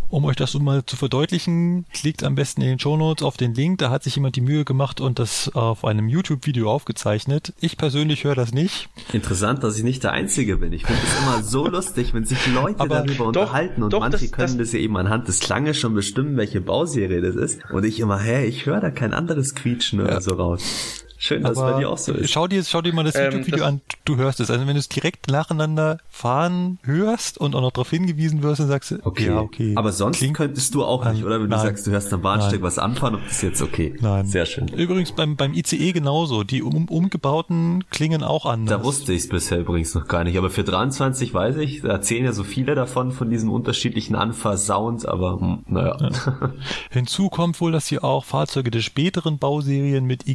Um 0.07 0.25
euch 0.25 0.35
das 0.35 0.53
mal 0.53 0.85
zu 0.85 0.95
verdeutlichen, 0.95 1.85
klickt 1.93 2.23
am 2.23 2.35
besten 2.35 2.61
in 2.61 2.69
den 2.69 2.79
Shownotes 2.79 3.23
auf 3.23 3.37
den 3.37 3.53
Link. 3.53 3.79
Da 3.79 3.89
hat 3.89 4.03
sich 4.03 4.15
jemand 4.15 4.35
die 4.35 4.41
Mühe 4.41 4.63
gemacht 4.63 5.01
und 5.01 5.19
das 5.19 5.53
auf 5.55 5.83
einem 5.83 6.09
YouTube-Video 6.09 6.71
aufgezeichnet. 6.71 7.53
Ich 7.59 7.77
persönlich 7.77 8.23
höre 8.23 8.35
das 8.35 8.53
nicht. 8.53 8.89
Interessant, 9.13 9.63
dass 9.63 9.77
ich 9.77 9.83
nicht 9.83 10.03
der 10.03 10.11
Einzige 10.11 10.57
bin. 10.57 10.73
Ich 10.73 10.85
finde 10.85 11.01
es 11.03 11.21
immer 11.21 11.43
so 11.43 11.67
lustig, 11.69 12.13
wenn 12.13 12.25
sich 12.25 12.45
Leute 12.47 12.79
Aber 12.79 13.01
darüber 13.01 13.15
doch, 13.15 13.27
unterhalten 13.27 13.83
und 13.83 13.93
doch, 13.93 13.99
manche 13.99 14.19
das, 14.19 14.31
können 14.31 14.57
das, 14.57 14.67
das 14.67 14.73
ja 14.73 14.79
eben 14.79 14.95
anhand 14.97 15.27
des 15.27 15.39
Klanges 15.39 15.77
schon 15.77 15.93
bestimmen, 15.93 16.37
welche 16.37 16.61
Bauserie 16.61 17.21
das 17.21 17.35
ist. 17.35 17.59
Und 17.71 17.83
ich 17.83 17.99
immer, 17.99 18.19
hä, 18.19 18.45
ich 18.45 18.65
höre 18.65 18.81
da 18.81 18.91
kein 18.91 19.13
anderes 19.13 19.55
Quietschen 19.55 19.99
ja. 19.99 20.05
oder 20.05 20.21
so 20.21 20.35
raus. 20.35 21.04
Schön, 21.17 21.43
dass 21.43 21.51
es 21.53 21.57
bei 21.59 21.79
dir 21.79 21.89
auch 21.89 21.97
so 21.97 22.13
ist. 22.13 22.29
Schau 22.31 22.47
dir, 22.47 22.63
schau 22.63 22.81
dir 22.81 22.93
mal 22.93 23.03
das 23.03 23.15
Ähm, 23.15 23.25
YouTube-Video 23.31 23.65
an, 23.65 23.81
du 24.03 24.17
hörst 24.17 24.39
es. 24.39 24.49
Also 24.51 24.65
wenn 24.67 24.73
du 24.73 24.79
es 24.79 24.89
direkt 24.89 25.29
nacheinander 25.29 25.97
fahren 26.09 26.77
hörst 26.83 27.37
und 27.37 27.55
auch 27.55 27.61
noch 27.61 27.71
darauf 27.71 27.89
hingewiesen 27.89 28.43
wirst, 28.43 28.59
dann 28.59 28.67
sagst 28.67 28.91
du, 28.91 28.97
Okay. 29.03 29.27
ja, 29.27 29.39
okay. 29.39 29.73
Aber 29.75 29.91
sonst 29.91 30.17
Klingt- 30.17 30.37
könntest 30.37 30.75
du 30.75 30.83
auch 30.83 31.05
nicht, 31.11 31.23
oder? 31.23 31.35
Wenn 31.41 31.49
du 31.49 31.55
nein. 31.55 31.65
sagst, 31.65 31.87
du 31.87 31.91
hörst 31.91 32.11
am 32.13 32.21
Bahnsteig 32.21 32.61
was 32.61 32.77
anfahren, 32.79 33.15
ob 33.15 33.25
das 33.27 33.41
jetzt 33.41 33.61
okay. 33.61 33.95
Nein. 34.01 34.25
Sehr 34.27 34.45
schön. 34.45 34.67
Übrigens 34.67 35.11
beim, 35.13 35.35
beim 35.35 35.53
ICE 35.53 35.91
genauso. 35.93 36.43
Die 36.43 36.61
um, 36.61 36.87
umgebauten 36.89 37.83
klingen 37.89 38.23
auch 38.23 38.45
anders. 38.45 38.77
Da 38.79 38.83
wusste 38.83 39.13
ich 39.13 39.23
es 39.23 39.29
bisher 39.29 39.59
übrigens 39.59 39.93
noch 39.95 40.07
gar 40.07 40.23
nicht. 40.23 40.37
Aber 40.37 40.49
für 40.49 40.63
23 40.63 41.33
weiß 41.33 41.57
ich, 41.57 41.81
da 41.81 41.89
erzählen 41.89 42.25
ja 42.25 42.33
so 42.33 42.43
viele 42.43 42.75
davon, 42.75 43.11
von 43.11 43.29
diesem 43.29 43.49
unterschiedlichen 43.51 44.15
Anfahrsound, 44.15 45.07
aber 45.07 45.39
hm, 45.39 45.63
naja. 45.67 45.97
Hinzu 46.91 47.29
kommt 47.29 47.59
wohl, 47.61 47.71
dass 47.71 47.87
sie 47.87 47.99
auch 47.99 48.25
Fahrzeuge 48.25 48.71
der 48.71 48.81
späteren 48.81 49.37
Bauserien 49.37 50.05
mit 50.05 50.27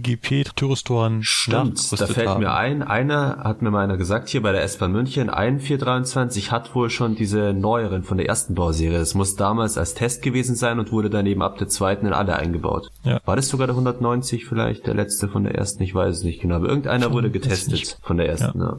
IGP-Thyristoren 0.71 1.23
Stimmt, 1.23 2.01
da 2.01 2.07
fällt 2.07 2.29
haben. 2.29 2.41
mir 2.41 2.55
ein, 2.55 2.83
einer, 2.83 3.39
hat 3.45 3.63
mir 3.63 3.71
mal 3.71 3.85
einer 3.85 3.97
gesagt, 3.97 4.29
hier 4.29 4.43
bei 4.43 4.53
der 4.53 4.63
S-Bahn 4.63 4.93
München, 4.93 5.31
ein 5.31 5.61
423 5.61 6.51
hat 6.51 6.75
wohl 6.75 6.91
schon 6.91 7.15
diese 7.15 7.53
neueren 7.53 8.03
von 8.03 8.17
der 8.17 8.27
ersten 8.27 8.55
Bauserie. 8.55 8.99
Das 8.99 9.15
muss 9.15 9.37
damals 9.37 9.77
als 9.79 9.95
Test 9.95 10.23
gewesen 10.23 10.55
sein 10.55 10.79
und 10.79 10.93
wurde 10.93 11.11
dann 11.11 11.27
eben 11.27 11.43
ab 11.43 11.59
der 11.59 11.69
zweiten 11.69 12.07
in 12.07 12.13
alle 12.13 12.37
eingebaut. 12.37 12.91
Ja. 13.05 13.21
War 13.25 13.37
das 13.37 13.49
sogar 13.49 13.67
der 13.67 13.75
190 13.75 14.47
vielleicht, 14.47 14.87
der 14.87 14.95
letzte 14.95 15.29
von 15.29 15.45
der 15.45 15.55
ersten? 15.55 15.83
Ich 15.83 15.95
weiß 15.95 16.19
es 16.19 16.25
nicht 16.25 16.41
genau, 16.41 16.57
aber 16.57 16.69
irgendeiner 16.69 17.13
wurde 17.13 17.31
getestet 17.31 17.99
von 18.03 18.17
der 18.17 18.29
ersten. 18.29 18.61
Ja. 18.61 18.79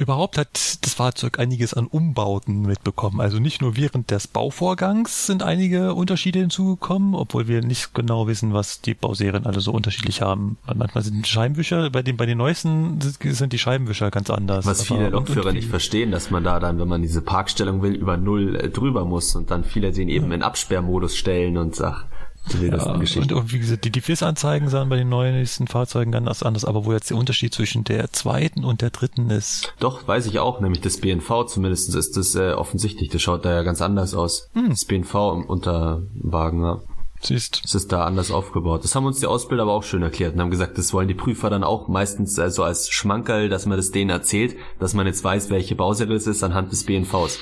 Überhaupt 0.00 0.38
hat 0.38 0.82
das 0.82 0.94
Fahrzeug 0.94 1.38
einiges 1.38 1.74
an 1.74 1.86
Umbauten 1.86 2.62
mitbekommen. 2.62 3.20
Also 3.20 3.38
nicht 3.38 3.60
nur 3.60 3.76
während 3.76 4.10
des 4.10 4.28
Bauvorgangs 4.28 5.26
sind 5.26 5.42
einige 5.42 5.92
Unterschiede 5.92 6.38
hinzugekommen, 6.38 7.14
obwohl 7.14 7.48
wir 7.48 7.60
nicht 7.60 7.92
genau 7.92 8.26
wissen, 8.26 8.54
was 8.54 8.80
die 8.80 8.94
Bauserien 8.94 9.44
alle 9.44 9.60
so 9.60 9.72
unterschiedlich 9.72 10.22
haben. 10.22 10.56
Manchmal 10.74 11.04
sind 11.04 11.26
Scheibenwischer, 11.26 11.90
bei 11.90 12.00
den, 12.02 12.16
bei 12.16 12.24
den 12.24 12.38
neuesten 12.38 12.98
sind 13.00 13.52
die 13.52 13.58
Scheibenwischer 13.58 14.10
ganz 14.10 14.30
anders. 14.30 14.64
Was 14.64 14.84
viele 14.84 15.10
Lokführer 15.10 15.52
nicht 15.52 15.68
verstehen, 15.68 16.12
dass 16.12 16.30
man 16.30 16.44
da 16.44 16.60
dann, 16.60 16.80
wenn 16.80 16.88
man 16.88 17.02
diese 17.02 17.20
Parkstellung 17.20 17.82
will, 17.82 17.92
über 17.92 18.16
Null 18.16 18.56
äh, 18.56 18.70
drüber 18.70 19.04
muss 19.04 19.34
und 19.34 19.50
dann 19.50 19.64
viele 19.64 19.92
den 19.92 20.08
eben 20.08 20.32
in 20.32 20.42
Absperrmodus 20.42 21.14
stellen 21.14 21.58
und 21.58 21.78
ach, 21.82 22.06
die 22.52 22.66
Ja, 22.66 22.92
und, 22.92 23.32
und 23.32 23.52
wie 23.52 23.58
gesagt, 23.58 23.84
die, 23.84 24.00
FIS-Anzeigen 24.00 24.68
sahen 24.68 24.88
bei 24.88 24.96
den 24.96 25.08
neuesten 25.08 25.66
Fahrzeugen 25.66 26.12
ganz 26.12 26.42
anders, 26.42 26.64
aber 26.64 26.84
wo 26.84 26.92
jetzt 26.92 27.10
der 27.10 27.16
Unterschied 27.16 27.54
zwischen 27.54 27.84
der 27.84 28.12
zweiten 28.12 28.64
und 28.64 28.82
der 28.82 28.90
dritten 28.90 29.30
ist, 29.30 29.74
Doch, 29.78 30.06
weiß 30.06 30.26
ich 30.26 30.38
auch, 30.38 30.60
nämlich 30.60 30.80
das 30.80 30.98
BNV 30.98 31.46
zumindest 31.46 31.94
ist 31.94 32.16
das 32.16 32.34
äh, 32.34 32.52
offensichtlich. 32.52 33.10
Das 33.10 33.22
schaut 33.22 33.44
da 33.44 33.52
ja 33.52 33.62
ganz 33.62 33.82
anders 33.82 34.14
aus. 34.14 34.48
Hm. 34.54 34.70
Das 34.70 34.84
BNV 34.84 35.14
im 35.14 35.44
Unterwagen, 35.44 36.62
ja. 36.62 36.80
siehst, 37.20 37.62
Das 37.64 37.74
ist 37.74 37.92
da 37.92 38.04
anders 38.04 38.30
aufgebaut. 38.30 38.84
Das 38.84 38.94
haben 38.94 39.06
uns 39.06 39.20
die 39.20 39.26
Ausbilder 39.26 39.64
aber 39.64 39.72
auch 39.72 39.84
schön 39.84 40.02
erklärt 40.02 40.34
und 40.34 40.40
haben 40.40 40.50
gesagt, 40.50 40.78
das 40.78 40.92
wollen 40.92 41.08
die 41.08 41.14
Prüfer 41.14 41.50
dann 41.50 41.64
auch 41.64 41.88
meistens 41.88 42.36
äh, 42.38 42.50
so 42.50 42.64
als 42.64 42.90
Schmankerl, 42.90 43.48
dass 43.48 43.66
man 43.66 43.76
das 43.76 43.90
denen 43.90 44.10
erzählt, 44.10 44.56
dass 44.78 44.94
man 44.94 45.06
jetzt 45.06 45.22
weiß, 45.22 45.50
welche 45.50 45.74
Bauserie 45.74 46.16
es 46.16 46.26
ist 46.26 46.42
anhand 46.42 46.72
des 46.72 46.84
BNVs. 46.84 47.38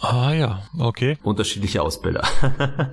ah 0.00 0.32
ja, 0.32 0.62
okay. 0.78 1.18
Unterschiedliche 1.22 1.82
Ausbilder. 1.82 2.26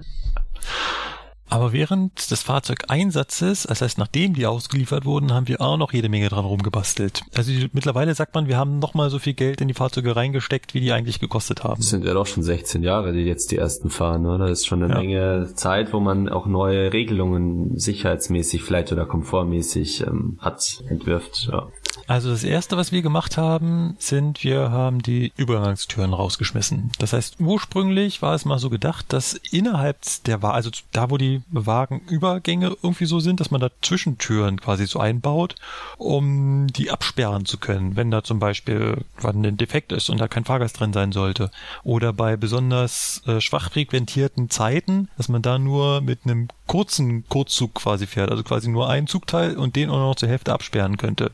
Aber 1.49 1.73
während 1.73 2.29
des 2.31 2.43
Fahrzeugeinsatzes, 2.43 3.63
das 3.63 3.81
heißt 3.81 3.97
nachdem 3.97 4.33
die 4.33 4.45
ausgeliefert 4.45 5.05
wurden, 5.05 5.33
haben 5.33 5.47
wir 5.47 5.61
auch 5.61 5.77
noch 5.77 5.93
jede 5.93 6.09
Menge 6.09 6.29
dran 6.29 6.45
rumgebastelt. 6.45 7.23
Also 7.35 7.51
mittlerweile 7.73 8.13
sagt 8.15 8.35
man, 8.35 8.47
wir 8.47 8.57
haben 8.57 8.79
noch 8.79 8.93
mal 8.93 9.09
so 9.09 9.19
viel 9.19 9.33
Geld 9.33 9.61
in 9.61 9.67
die 9.67 9.73
Fahrzeuge 9.73 10.15
reingesteckt, 10.15 10.73
wie 10.73 10.79
die 10.79 10.91
eigentlich 10.91 11.19
gekostet 11.19 11.63
haben. 11.63 11.77
Das 11.79 11.89
sind 11.89 12.05
ja 12.05 12.13
doch 12.13 12.27
schon 12.27 12.43
16 12.43 12.83
Jahre, 12.83 13.13
die 13.13 13.21
jetzt 13.21 13.51
die 13.51 13.57
ersten 13.57 13.89
fahren, 13.89 14.25
oder? 14.25 14.47
Das 14.47 14.59
ist 14.59 14.67
schon 14.67 14.83
eine 14.83 14.93
Ja. 14.93 14.99
Menge 14.99 15.53
Zeit, 15.55 15.93
wo 15.93 15.99
man 15.99 16.29
auch 16.29 16.45
neue 16.45 16.93
Regelungen 16.93 17.77
sicherheitsmäßig 17.77 18.63
vielleicht 18.63 18.91
oder 18.91 19.05
komfortmäßig 19.05 20.01
ähm, 20.05 20.37
hat, 20.39 20.83
entwirft. 20.87 21.49
Ja. 21.51 21.67
Also 22.09 22.31
das 22.31 22.43
erste, 22.43 22.75
was 22.75 22.91
wir 22.91 23.03
gemacht 23.03 23.37
haben, 23.37 23.95
sind, 23.99 24.43
wir 24.43 24.71
haben 24.71 25.03
die 25.03 25.31
Übergangstüren 25.37 26.11
rausgeschmissen. 26.11 26.91
Das 26.97 27.13
heißt, 27.13 27.35
ursprünglich 27.39 28.23
war 28.23 28.33
es 28.33 28.45
mal 28.45 28.57
so 28.57 28.71
gedacht, 28.71 29.13
dass 29.13 29.35
innerhalb 29.51 29.99
der 30.25 30.41
Wagen, 30.41 30.55
also 30.55 30.71
da, 30.91 31.11
wo 31.11 31.17
die 31.17 31.43
Wagenübergänge 31.51 32.75
irgendwie 32.81 33.05
so 33.05 33.19
sind, 33.19 33.39
dass 33.39 33.51
man 33.51 33.61
da 33.61 33.69
Zwischentüren 33.83 34.59
quasi 34.59 34.87
so 34.87 34.99
einbaut, 34.99 35.53
um 35.99 36.65
die 36.65 36.89
absperren 36.89 37.45
zu 37.45 37.59
können, 37.59 37.95
wenn 37.95 38.09
da 38.09 38.23
zum 38.23 38.39
Beispiel 38.39 39.05
wann 39.21 39.45
ein 39.45 39.57
Defekt 39.57 39.91
ist 39.91 40.09
und 40.09 40.19
da 40.19 40.27
kein 40.27 40.45
Fahrgast 40.45 40.79
drin 40.79 40.93
sein 40.93 41.11
sollte. 41.11 41.51
Oder 41.83 42.11
bei 42.11 42.37
besonders 42.37 43.21
äh, 43.27 43.39
schwach 43.39 43.71
frequentierten 43.71 44.49
Zeiten, 44.49 45.09
dass 45.17 45.29
man 45.29 45.43
da 45.43 45.59
nur 45.59 46.01
mit 46.01 46.21
einem 46.23 46.47
kurzen 46.65 47.29
Kurzzug 47.29 47.75
quasi 47.75 48.07
fährt, 48.07 48.31
also 48.31 48.41
quasi 48.41 48.67
nur 48.67 48.89
einen 48.89 49.05
Zugteil 49.05 49.57
und 49.57 49.75
den 49.75 49.91
auch 49.91 49.99
noch 49.99 50.15
zur 50.15 50.29
Hälfte 50.29 50.53
absperren 50.53 50.97
könnte. 50.97 51.33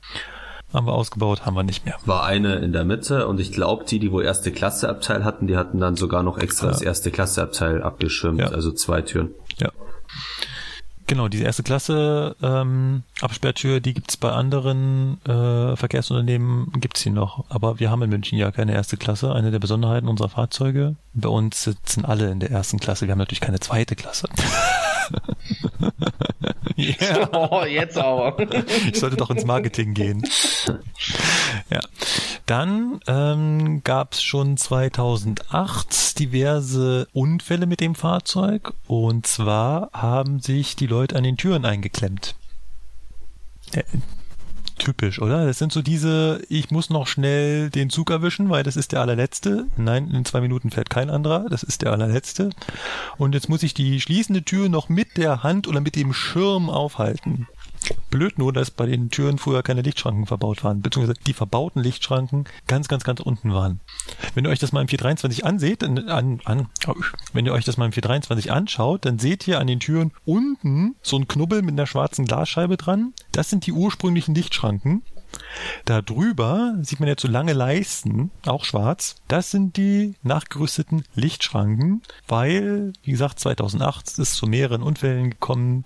Haben 0.74 0.88
wir 0.88 0.94
ausgebaut, 0.94 1.46
haben 1.46 1.56
wir 1.56 1.64
nicht 1.64 1.86
mehr. 1.86 1.96
War 2.06 2.26
eine 2.26 2.56
in 2.56 2.74
der 2.74 2.84
Mitte 2.84 3.28
und 3.28 3.40
ich 3.40 3.52
glaube, 3.54 3.86
die, 3.86 4.00
die 4.00 4.12
wo 4.12 4.20
erste 4.20 4.52
Klasse 4.52 4.90
Abteil 4.90 5.24
hatten, 5.24 5.48
die 5.48 5.56
hatten 5.58 5.80
dann 5.80 5.96
sogar 5.96 6.22
noch 6.24 6.38
extra 6.38 6.68
Ja. 6.68 6.72
das 6.74 6.82
erste 6.82 7.12
Klasse 7.12 7.42
Abteil 7.44 7.82
abgeschirmt, 7.82 8.40
Ja. 8.42 8.48
also 8.48 8.72
zwei 8.72 9.02
Türen. 9.02 9.30
Ja. 9.58 9.70
Genau, 11.08 11.28
diese 11.28 11.44
erste 11.44 11.62
Klasse 11.62 12.36
ähm, 12.42 13.04
Absperrtür, 13.22 13.80
die 13.80 13.94
gibt's 13.94 14.18
bei 14.18 14.32
anderen 14.32 15.24
äh, 15.26 15.76
Verkehrsunternehmen, 15.76 16.72
gibt's 16.80 17.04
die 17.04 17.12
noch. 17.12 17.46
Aber 17.50 17.80
wir 17.80 17.92
haben 17.92 18.02
in 18.02 18.10
München 18.10 18.40
ja 18.40 18.50
keine 18.52 18.74
erste 18.74 18.98
Klasse, 18.98 19.32
eine 19.32 19.52
der 19.52 19.60
Besonderheiten 19.60 20.08
unserer 20.08 20.30
Fahrzeuge. 20.30 20.96
Bei 21.14 21.30
uns 21.30 21.62
sitzen 21.64 22.06
alle 22.06 22.32
in 22.32 22.40
der 22.40 22.50
ersten 22.50 22.80
Klasse. 22.80 23.06
Wir 23.06 23.12
haben 23.12 23.20
natürlich 23.20 23.40
keine 23.42 23.60
zweite 23.60 23.96
Klasse. 23.96 24.28
ja. 26.76 27.30
Oh, 27.52 27.64
jetzt 27.64 27.98
aber. 27.98 28.38
Ich 28.92 29.00
sollte 29.00 29.18
doch 29.18 29.30
ins 29.30 29.46
Marketing 29.46 29.94
gehen. 29.94 30.24
Ja. 31.70 31.80
Dann 32.46 33.00
ähm, 33.08 33.82
gab 33.84 34.14
es 34.14 34.24
schon 34.24 34.58
2008 34.58 36.20
diverse 36.20 37.08
Unfälle 37.14 37.66
mit 37.66 37.80
dem 37.80 37.96
Fahrzeug. 37.96 38.74
Und 38.88 39.26
zwar 39.26 39.90
haben 39.94 40.40
sich 40.40 40.76
die 40.76 40.88
Leute 40.88 41.16
an 41.16 41.24
den 41.24 41.38
Türen 41.38 41.66
eingeklemmt. 41.66 42.36
Typisch, 44.78 45.22
oder? 45.22 45.46
Das 45.46 45.58
sind 45.58 45.72
so 45.72 45.82
diese, 45.82 46.42
ich 46.50 46.70
muss 46.70 46.90
noch 46.90 47.08
schnell 47.08 47.70
den 47.70 47.90
Zug 47.90 48.12
erwischen, 48.12 48.50
weil 48.50 48.64
das 48.64 48.76
ist 48.76 48.92
der 48.92 49.02
allerletzte. 49.02 49.68
Nein, 49.78 50.10
in 50.12 50.26
zwei 50.26 50.42
Minuten 50.42 50.70
fährt 50.70 50.90
kein 50.90 51.10
anderer, 51.10 51.46
das 51.50 51.64
ist 51.64 51.82
der 51.82 51.94
allerletzte. 51.94 52.50
Und 53.18 53.34
jetzt 53.36 53.48
muss 53.48 53.64
ich 53.64 53.74
die 53.74 54.02
schließende 54.02 54.44
Tür 54.44 54.68
noch 54.68 54.90
mit 54.90 55.16
der 55.16 55.44
Hand 55.44 55.68
oder 55.68 55.80
mit 55.80 55.96
dem 55.96 56.14
Schirm 56.14 56.70
aufhalten. 56.70 57.48
Blöd 58.10 58.38
nur, 58.38 58.54
dass 58.54 58.72
bei 58.72 58.86
den 58.86 59.10
Türen 59.10 59.38
früher 59.38 59.64
keine 59.64 59.82
Lichtschranken 59.82 60.26
verbaut 60.26 60.64
waren, 60.64 60.82
beziehungsweise 60.82 61.20
die 61.26 61.34
verbauten 61.34 61.82
Lichtschranken 61.82 62.46
ganz, 62.68 62.88
ganz, 62.88 63.04
ganz 63.04 63.20
unten 63.20 63.54
waren. 63.54 63.80
Wenn 64.34 64.46
ihr 64.46 64.52
euch 64.52 64.60
das 64.60 64.72
mal 64.72 64.82
im 64.82 64.88
423 64.88 65.46
anseht, 65.46 65.84
an, 65.84 66.42
an, 66.46 66.68
wenn 67.34 67.46
ihr 67.46 67.54
euch 67.54 67.66
das 67.66 67.78
mal 67.78 67.86
im 67.86 67.92
423 67.92 68.52
anschaut, 68.52 69.06
dann 69.06 69.20
seht 69.20 69.48
ihr 69.48 69.60
an 69.60 69.68
den 69.68 69.80
Türen 69.80 70.12
unten 70.26 70.96
so 71.02 71.18
ein 71.18 71.28
Knubbel 71.28 71.62
mit 71.62 71.74
einer 71.74 71.88
schwarzen 71.88 72.26
Glasscheibe 72.26 72.78
dran. 72.78 73.14
Das 73.32 73.50
sind 73.50 73.66
die 73.66 73.72
ursprünglichen 73.72 74.36
Lichtschranken. 74.36 75.04
Da 75.86 76.02
drüber 76.02 76.76
sieht 76.82 77.00
man 77.00 77.10
jetzt 77.10 77.22
so 77.22 77.28
lange 77.28 77.54
Leisten, 77.54 78.32
auch 78.46 78.66
schwarz. 78.66 79.16
Das 79.28 79.52
sind 79.52 79.78
die 79.78 80.16
nachgerüsteten 80.24 81.04
Lichtschranken, 81.16 82.02
weil, 82.28 82.94
wie 83.04 83.12
gesagt, 83.12 83.40
2008 83.40 84.08
ist 84.08 84.20
es 84.20 84.34
zu 84.34 84.48
mehreren 84.48 84.82
Unfällen 84.82 85.32
gekommen. 85.32 85.86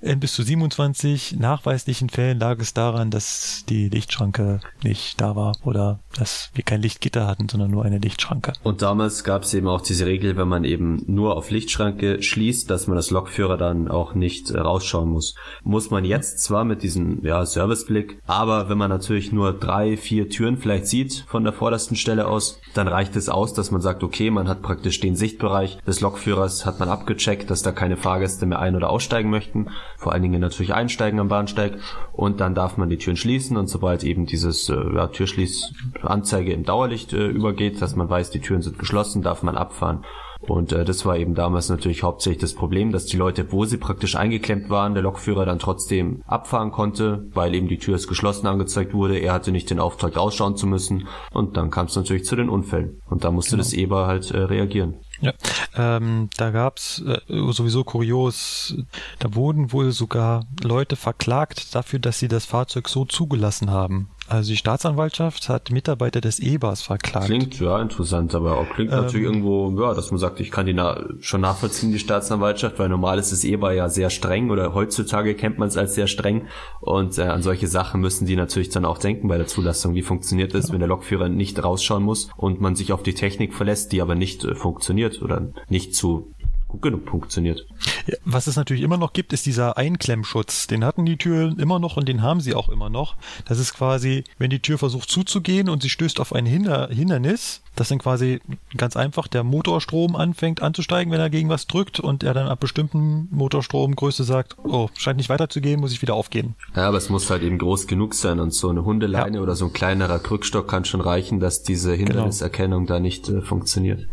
In 0.00 0.20
bis 0.20 0.34
zu 0.34 0.42
27 0.42 1.36
nachweislichen 1.38 2.08
Fällen 2.08 2.38
lag 2.38 2.58
es 2.60 2.74
daran, 2.74 3.10
dass 3.10 3.64
die 3.68 3.88
Lichtschranke 3.88 4.60
nicht 4.82 5.20
da 5.20 5.36
war 5.36 5.56
oder 5.64 6.00
dass 6.16 6.50
wir 6.54 6.64
kein 6.64 6.82
Lichtgitter 6.82 7.26
hatten, 7.26 7.48
sondern 7.48 7.70
nur 7.70 7.84
eine 7.84 7.98
Lichtschranke. 7.98 8.52
Und 8.62 8.82
damals 8.82 9.24
gab 9.24 9.42
es 9.42 9.54
eben 9.54 9.68
auch 9.68 9.80
diese 9.80 10.06
Regel, 10.06 10.36
wenn 10.36 10.48
man 10.48 10.64
eben 10.64 11.02
nur 11.06 11.36
auf 11.36 11.50
Lichtschranke 11.50 12.22
schließt, 12.22 12.70
dass 12.70 12.86
man 12.86 12.96
als 12.96 13.10
Lokführer 13.10 13.56
dann 13.56 13.88
auch 13.88 14.14
nicht 14.14 14.50
äh, 14.50 14.58
rausschauen 14.58 15.10
muss. 15.10 15.34
Muss 15.62 15.90
man 15.90 16.04
jetzt 16.04 16.40
zwar 16.40 16.64
mit 16.64 16.82
diesem 16.82 17.24
ja, 17.24 17.44
Serviceblick, 17.44 18.20
aber 18.26 18.68
wenn 18.68 18.78
man 18.80 18.90
natürlich 18.90 19.30
nur 19.30 19.52
drei, 19.52 19.96
vier 19.96 20.28
Türen 20.28 20.56
vielleicht 20.56 20.88
sieht 20.88 21.24
von 21.28 21.44
der 21.44 21.52
vordersten 21.52 21.96
Stelle 21.96 22.26
aus, 22.26 22.60
dann 22.74 22.88
reicht 22.88 23.14
es 23.14 23.28
aus, 23.28 23.54
dass 23.54 23.70
man 23.70 23.80
sagt, 23.80 24.02
okay, 24.02 24.30
man 24.30 24.48
hat 24.48 24.62
praktisch 24.62 24.98
den 24.98 25.14
Sichtbereich 25.14 25.78
des 25.86 26.00
Lokführers, 26.00 26.66
hat 26.66 26.80
man 26.80 26.88
abgecheckt, 26.88 27.50
dass 27.50 27.62
da 27.62 27.70
keine 27.70 27.96
Fahrgäste 27.96 28.46
mehr 28.46 28.58
ein- 28.58 28.74
oder 28.74 28.90
aussteigen 28.90 29.30
möchten, 29.30 29.68
vor 29.96 30.12
allen 30.12 30.22
Dingen 30.22 30.40
natürlich 30.40 30.74
einsteigen 30.74 31.20
am 31.20 31.28
Bahnsteig 31.28 31.78
und 32.12 32.40
dann 32.40 32.56
darf 32.56 32.76
man 32.76 32.88
die 32.88 32.98
Türen 32.98 33.16
schließen 33.16 33.56
und 33.56 33.68
sobald 33.68 34.02
eben 34.02 34.26
dieses 34.26 34.68
äh, 34.68 35.08
Türschließanzeige 35.12 36.52
im 36.52 36.64
Dauerlicht 36.64 37.12
äh, 37.12 37.28
übergeht, 37.28 37.80
dass 37.80 37.94
man 37.94 38.10
weiß, 38.10 38.30
die 38.30 38.40
Türen 38.40 38.62
sind 38.62 38.78
geschlossen, 38.78 39.22
darf 39.22 39.44
man 39.44 39.56
abfahren. 39.56 40.04
Und 40.50 40.72
äh, 40.72 40.84
das 40.84 41.06
war 41.06 41.16
eben 41.16 41.36
damals 41.36 41.68
natürlich 41.68 42.02
hauptsächlich 42.02 42.40
das 42.40 42.54
Problem, 42.54 42.90
dass 42.90 43.06
die 43.06 43.16
Leute, 43.16 43.52
wo 43.52 43.66
sie 43.66 43.76
praktisch 43.76 44.16
eingeklemmt 44.16 44.68
waren, 44.68 44.94
der 44.94 45.02
Lokführer 45.04 45.46
dann 45.46 45.60
trotzdem 45.60 46.22
abfahren 46.26 46.72
konnte, 46.72 47.28
weil 47.32 47.54
eben 47.54 47.68
die 47.68 47.78
Tür 47.78 47.94
ist 47.94 48.08
geschlossen 48.08 48.48
angezeigt 48.48 48.92
wurde. 48.92 49.16
Er 49.18 49.32
hatte 49.32 49.52
nicht 49.52 49.70
den 49.70 49.78
Auftrag 49.78 50.16
rausschauen 50.16 50.56
zu 50.56 50.66
müssen. 50.66 51.06
Und 51.32 51.56
dann 51.56 51.70
kam 51.70 51.86
es 51.86 51.94
natürlich 51.94 52.24
zu 52.24 52.34
den 52.34 52.48
Unfällen. 52.48 53.00
Und 53.08 53.22
da 53.22 53.30
musste 53.30 53.56
das 53.56 53.72
EBA 53.72 54.08
halt 54.08 54.32
äh, 54.32 54.38
reagieren. 54.38 54.96
Ja, 55.20 55.34
ähm, 55.76 56.30
da 56.36 56.50
gab's 56.50 57.00
äh, 57.06 57.20
sowieso 57.28 57.84
kurios, 57.84 58.74
da 59.18 59.34
wurden 59.34 59.70
wohl 59.70 59.92
sogar 59.92 60.46
Leute 60.62 60.96
verklagt 60.96 61.74
dafür, 61.74 61.98
dass 61.98 62.18
sie 62.18 62.28
das 62.28 62.46
Fahrzeug 62.46 62.88
so 62.88 63.04
zugelassen 63.04 63.70
haben. 63.70 64.08
Also 64.30 64.52
die 64.52 64.56
Staatsanwaltschaft 64.56 65.48
hat 65.48 65.72
Mitarbeiter 65.72 66.20
des 66.20 66.38
EBAs 66.38 66.82
verklagt. 66.82 67.26
Klingt 67.26 67.58
ja 67.58 67.82
interessant, 67.82 68.32
aber 68.32 68.58
auch 68.58 68.68
klingt 68.70 68.92
ähm, 68.92 69.00
natürlich 69.00 69.26
irgendwo, 69.26 69.76
ja, 69.80 69.92
dass 69.92 70.12
man 70.12 70.20
sagt, 70.20 70.38
ich 70.38 70.52
kann 70.52 70.66
die 70.66 70.72
na 70.72 71.02
schon 71.18 71.40
nachvollziehen, 71.40 71.90
die 71.90 71.98
Staatsanwaltschaft, 71.98 72.78
weil 72.78 72.88
normal 72.88 73.18
ist 73.18 73.32
das 73.32 73.42
EBA 73.42 73.72
ja 73.72 73.88
sehr 73.88 74.08
streng 74.08 74.50
oder 74.50 74.72
heutzutage 74.72 75.34
kennt 75.34 75.58
man 75.58 75.66
es 75.66 75.76
als 75.76 75.96
sehr 75.96 76.06
streng 76.06 76.46
und 76.80 77.18
äh, 77.18 77.22
an 77.22 77.42
solche 77.42 77.66
Sachen 77.66 78.00
müssen 78.00 78.24
die 78.24 78.36
natürlich 78.36 78.68
dann 78.68 78.84
auch 78.84 78.98
denken 78.98 79.26
bei 79.26 79.36
der 79.36 79.48
Zulassung. 79.48 79.94
Wie 79.94 80.02
funktioniert 80.02 80.54
es, 80.54 80.68
ja. 80.68 80.74
wenn 80.74 80.80
der 80.80 80.88
Lokführer 80.88 81.28
nicht 81.28 81.60
rausschauen 81.60 82.04
muss 82.04 82.30
und 82.36 82.60
man 82.60 82.76
sich 82.76 82.92
auf 82.92 83.02
die 83.02 83.14
Technik 83.14 83.52
verlässt, 83.52 83.90
die 83.90 84.00
aber 84.00 84.14
nicht 84.14 84.44
äh, 84.44 84.54
funktioniert 84.54 85.22
oder 85.22 85.48
nicht 85.68 85.96
zu 85.96 86.30
gut 86.70 86.82
genug 86.82 87.08
funktioniert. 87.08 87.66
Ja, 88.06 88.16
was 88.24 88.46
es 88.46 88.56
natürlich 88.56 88.82
immer 88.82 88.96
noch 88.96 89.12
gibt, 89.12 89.32
ist 89.32 89.46
dieser 89.46 89.76
Einklemmschutz. 89.76 90.66
Den 90.66 90.84
hatten 90.84 91.04
die 91.04 91.16
Türen 91.16 91.58
immer 91.58 91.78
noch 91.78 91.96
und 91.96 92.08
den 92.08 92.22
haben 92.22 92.40
sie 92.40 92.54
auch 92.54 92.68
immer 92.68 92.88
noch. 92.88 93.16
Das 93.44 93.58
ist 93.58 93.74
quasi, 93.74 94.24
wenn 94.38 94.50
die 94.50 94.60
Tür 94.60 94.78
versucht 94.78 95.10
zuzugehen 95.10 95.68
und 95.68 95.82
sie 95.82 95.90
stößt 95.90 96.20
auf 96.20 96.32
ein 96.32 96.46
Hinder 96.46 96.88
Hindernis, 96.88 97.62
dass 97.76 97.88
dann 97.88 97.98
quasi 97.98 98.40
ganz 98.76 98.96
einfach 98.96 99.28
der 99.28 99.44
Motorstrom 99.44 100.16
anfängt 100.16 100.62
anzusteigen, 100.62 101.12
wenn 101.12 101.20
er 101.20 101.30
gegen 101.30 101.48
was 101.48 101.66
drückt 101.66 102.00
und 102.00 102.22
er 102.22 102.34
dann 102.34 102.48
ab 102.48 102.60
bestimmten 102.60 103.28
Motorstromgröße 103.30 104.24
sagt, 104.24 104.56
oh, 104.62 104.88
scheint 104.96 105.16
nicht 105.16 105.28
weiterzugehen, 105.28 105.80
muss 105.80 105.92
ich 105.92 106.02
wieder 106.02 106.14
aufgehen. 106.14 106.54
Ja, 106.76 106.88
aber 106.88 106.98
es 106.98 107.08
muss 107.10 107.30
halt 107.30 107.42
eben 107.42 107.58
groß 107.58 107.86
genug 107.86 108.14
sein 108.14 108.40
und 108.40 108.52
so 108.52 108.68
eine 108.68 108.84
Hundeleine 108.84 109.36
ja. 109.36 109.42
oder 109.42 109.56
so 109.56 109.66
ein 109.66 109.72
kleinerer 109.72 110.18
Krückstock 110.18 110.68
kann 110.68 110.84
schon 110.84 111.00
reichen, 111.00 111.40
dass 111.40 111.62
diese 111.62 111.96
genau. 111.96 112.08
Hinderniserkennung 112.08 112.86
genau. 112.86 112.96
da 112.96 113.00
nicht 113.00 113.28
äh, 113.28 113.40
funktioniert. 113.42 114.06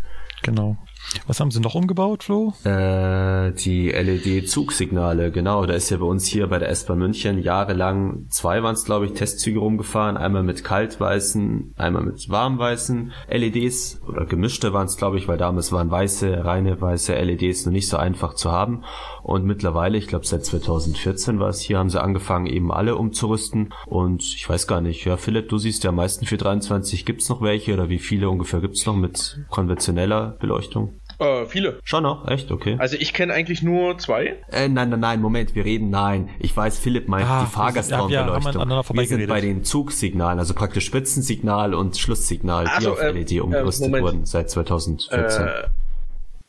Genau. 0.43 0.77
Was 1.25 1.39
haben 1.39 1.51
sie 1.51 1.59
noch 1.59 1.75
umgebaut, 1.75 2.23
Flo? 2.23 2.53
Äh, 2.63 3.51
die 3.53 3.89
LED-Zugsignale, 3.89 5.31
genau. 5.31 5.65
Da 5.65 5.73
ist 5.73 5.89
ja 5.89 5.97
bei 5.97 6.05
uns 6.05 6.25
hier 6.25 6.47
bei 6.47 6.59
der 6.59 6.69
S-Bahn 6.69 6.99
München 6.99 7.39
jahrelang 7.39 8.27
zwei 8.29 8.63
waren 8.63 8.75
es, 8.75 8.85
glaube 8.85 9.05
ich, 9.05 9.13
Testzüge 9.13 9.59
rumgefahren. 9.59 10.17
Einmal 10.17 10.43
mit 10.43 10.63
kaltweißen, 10.63 11.73
einmal 11.77 12.03
mit 12.03 12.29
warmweißen 12.29 13.11
LEDs 13.29 14.01
oder 14.07 14.25
gemischte 14.25 14.73
waren 14.73 14.87
es, 14.87 14.97
glaube 14.97 15.17
ich, 15.17 15.27
weil 15.27 15.37
damals 15.37 15.71
waren 15.71 15.89
weiße, 15.89 16.45
reine 16.45 16.79
weiße 16.79 17.13
LEDs 17.13 17.65
noch 17.65 17.73
nicht 17.73 17.89
so 17.89 17.97
einfach 17.97 18.33
zu 18.33 18.51
haben. 18.51 18.83
Und 19.27 19.43
mittlerweile, 19.43 19.97
ich 19.97 20.07
glaube 20.07 20.25
seit 20.25 20.45
2014 20.45 21.37
war 21.37 21.49
es 21.49 21.59
hier, 21.59 21.79
haben 21.79 21.89
sie 21.89 22.01
angefangen, 22.01 22.45
eben 22.45 22.71
alle 22.71 22.95
umzurüsten. 22.95 23.73
Und 23.85 24.23
ich 24.23 24.47
weiß 24.47 24.67
gar 24.67 24.79
nicht, 24.79 25.03
ja, 25.03 25.17
Philipp, 25.17 25.49
du 25.49 25.57
siehst 25.57 25.83
ja 25.83 25.89
am 25.89 25.97
meisten 25.97 26.25
für 26.25 26.37
23. 26.37 27.05
Gibt's 27.05 27.27
noch 27.27 27.41
welche 27.41 27.73
oder 27.73 27.89
wie 27.89 27.99
viele 27.99 28.29
ungefähr 28.29 28.61
gibt's 28.61 28.85
noch 28.85 28.95
mit 28.95 29.37
konventioneller 29.49 30.37
Beleuchtung? 30.39 31.01
Äh, 31.19 31.45
viele. 31.45 31.79
Schon 31.83 32.03
noch? 32.03 32.25
Echt? 32.25 32.51
Okay. 32.51 32.77
Also 32.79 32.95
ich 32.97 33.13
kenne 33.13 33.33
eigentlich 33.33 33.61
nur 33.61 33.97
zwei. 33.97 34.37
Äh, 34.49 34.69
nein, 34.69 34.91
nein, 34.91 35.01
nein, 35.01 35.21
Moment, 35.21 35.55
wir 35.55 35.65
reden, 35.65 35.89
nein. 35.89 36.29
Ich 36.39 36.55
weiß, 36.55 36.79
Philipp 36.79 37.09
meint 37.09 37.27
ah, 37.27 37.43
die 37.43 37.51
Fahrgastraumbeleuchtung. 37.51 38.69
Ja, 38.69 38.83
wir, 38.93 39.05
sind 39.07 39.27
bei 39.27 39.41
den 39.41 39.65
Zugsignalen, 39.65 40.39
also 40.39 40.53
praktisch 40.53 40.85
Spitzensignal 40.85 41.73
und 41.73 41.97
Schlusssignal, 41.97 42.71
die 42.79 42.83
so, 42.83 42.93
auf 42.93 43.01
äh, 43.01 43.11
LED 43.11 43.41
umgerüstet 43.41 43.93
äh, 43.93 44.01
wurden 44.01 44.25
seit 44.25 44.49
2014. 44.49 45.47
Äh, 45.47 45.49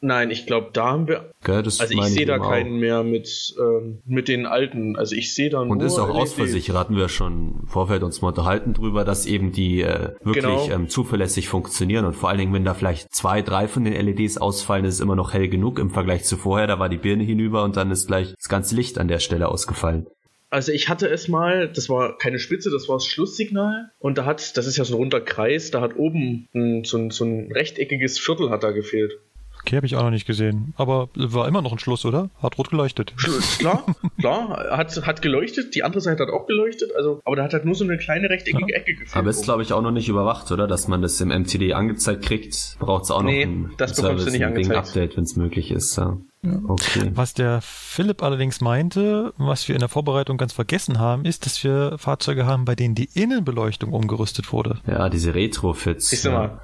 Nein, 0.00 0.30
ich 0.30 0.46
glaube, 0.46 0.70
da 0.72 0.92
haben 0.92 1.08
wir. 1.08 1.32
Gell, 1.42 1.56
also 1.56 1.82
ich 1.82 2.04
sehe 2.04 2.26
da 2.26 2.38
keinen 2.38 2.74
auch. 2.74 2.80
mehr 2.80 3.02
mit, 3.02 3.54
ähm, 3.58 4.00
mit 4.04 4.28
den 4.28 4.46
alten. 4.46 4.96
Also 4.96 5.16
ich 5.16 5.34
sehe 5.34 5.50
da 5.50 5.64
nur. 5.64 5.72
Und 5.72 5.82
ist 5.82 5.98
auch 5.98 6.10
ausversichert, 6.10 6.76
hatten 6.76 6.96
wir 6.96 7.08
schon 7.08 7.60
im 7.62 7.66
Vorfeld 7.66 8.04
uns 8.04 8.22
mal 8.22 8.28
unterhalten 8.28 8.74
drüber, 8.74 9.04
dass 9.04 9.26
eben 9.26 9.50
die 9.50 9.82
äh, 9.82 10.10
wirklich 10.22 10.44
genau. 10.44 10.70
ähm, 10.70 10.88
zuverlässig 10.88 11.48
funktionieren. 11.48 12.04
Und 12.04 12.14
vor 12.14 12.28
allen 12.28 12.38
Dingen, 12.38 12.52
wenn 12.52 12.64
da 12.64 12.74
vielleicht 12.74 13.12
zwei, 13.12 13.42
drei 13.42 13.66
von 13.66 13.84
den 13.84 13.94
LEDs 13.94 14.38
ausfallen, 14.38 14.84
ist 14.84 14.94
es 14.94 15.00
immer 15.00 15.16
noch 15.16 15.32
hell 15.32 15.48
genug 15.48 15.80
im 15.80 15.90
Vergleich 15.90 16.24
zu 16.24 16.36
vorher. 16.36 16.68
Da 16.68 16.78
war 16.78 16.88
die 16.88 16.96
Birne 16.96 17.24
hinüber 17.24 17.64
und 17.64 17.76
dann 17.76 17.90
ist 17.90 18.06
gleich 18.06 18.34
das 18.34 18.48
ganze 18.48 18.76
Licht 18.76 18.98
an 18.98 19.08
der 19.08 19.18
Stelle 19.18 19.48
ausgefallen. 19.48 20.06
Also 20.50 20.72
ich 20.72 20.88
hatte 20.88 21.08
es 21.08 21.28
mal, 21.28 21.70
das 21.70 21.90
war 21.90 22.16
keine 22.16 22.38
Spitze, 22.38 22.70
das 22.70 22.88
war 22.88 22.96
das 22.96 23.06
Schlusssignal 23.06 23.90
und 23.98 24.16
da 24.16 24.24
hat, 24.24 24.56
das 24.56 24.66
ist 24.66 24.78
ja 24.78 24.84
so 24.84 24.94
ein 24.94 24.98
runder 24.98 25.20
Kreis, 25.20 25.70
da 25.70 25.82
hat 25.82 25.96
oben 25.96 26.48
ein, 26.54 26.84
so, 26.84 26.96
ein, 26.96 27.10
so 27.10 27.24
ein 27.24 27.52
rechteckiges 27.52 28.18
Viertel 28.18 28.48
hat 28.48 28.62
da 28.62 28.70
gefehlt. 28.70 29.18
Okay, 29.60 29.76
habe 29.76 29.86
ich 29.86 29.96
auch 29.96 30.02
noch 30.02 30.10
nicht 30.10 30.26
gesehen. 30.26 30.74
Aber 30.76 31.08
war 31.14 31.46
immer 31.48 31.62
noch 31.62 31.72
ein 31.72 31.78
Schluss, 31.78 32.04
oder? 32.04 32.30
Hat 32.42 32.58
rot 32.58 32.70
geleuchtet. 32.70 33.14
Klar, 33.58 33.84
klar, 34.18 34.76
hat, 34.76 35.06
hat 35.06 35.22
geleuchtet. 35.22 35.74
Die 35.74 35.82
andere 35.82 36.00
Seite 36.00 36.22
hat 36.22 36.30
auch 36.30 36.46
geleuchtet. 36.46 36.94
Also, 36.96 37.20
aber 37.24 37.36
da 37.36 37.44
hat 37.44 37.52
halt 37.52 37.64
nur 37.64 37.74
so 37.74 37.84
eine 37.84 37.98
kleine 37.98 38.30
rechteckige 38.30 38.70
ja. 38.70 38.76
Ecke 38.76 38.92
gefehlt. 38.94 39.16
Aber 39.16 39.30
ist, 39.30 39.44
glaube 39.44 39.62
ich, 39.62 39.72
auch 39.72 39.82
noch 39.82 39.90
nicht 39.90 40.08
überwacht, 40.08 40.50
oder? 40.52 40.66
Dass 40.66 40.88
man 40.88 41.02
das 41.02 41.20
im 41.20 41.28
MTD 41.28 41.72
angezeigt 41.72 42.22
kriegt. 42.22 42.76
Braucht 42.78 43.04
es 43.04 43.10
auch 43.10 43.22
nee, 43.22 43.44
noch 43.44 43.52
ein 43.52 43.74
das 43.76 43.96
Service, 43.96 44.24
du 44.24 44.30
nicht 44.30 44.44
ein 44.44 44.72
Update, 44.72 45.16
wenn 45.16 45.24
es 45.24 45.36
möglich 45.36 45.70
ist. 45.70 45.96
Ja. 45.96 46.18
Ja. 46.42 46.60
Okay. 46.68 47.10
Was 47.14 47.34
der 47.34 47.60
Philipp 47.62 48.22
allerdings 48.22 48.60
meinte, 48.60 49.32
was 49.38 49.66
wir 49.66 49.74
in 49.74 49.80
der 49.80 49.88
Vorbereitung 49.88 50.36
ganz 50.36 50.52
vergessen 50.52 50.98
haben, 50.98 51.24
ist, 51.24 51.46
dass 51.46 51.62
wir 51.64 51.98
Fahrzeuge 51.98 52.46
haben, 52.46 52.64
bei 52.64 52.76
denen 52.76 52.94
die 52.94 53.08
Innenbeleuchtung 53.12 53.92
umgerüstet 53.92 54.52
wurde. 54.52 54.78
Ja, 54.86 55.08
diese 55.08 55.34
Retrofits. 55.34 56.10
Siehst 56.10 56.26
du 56.26 56.30
mal, 56.30 56.60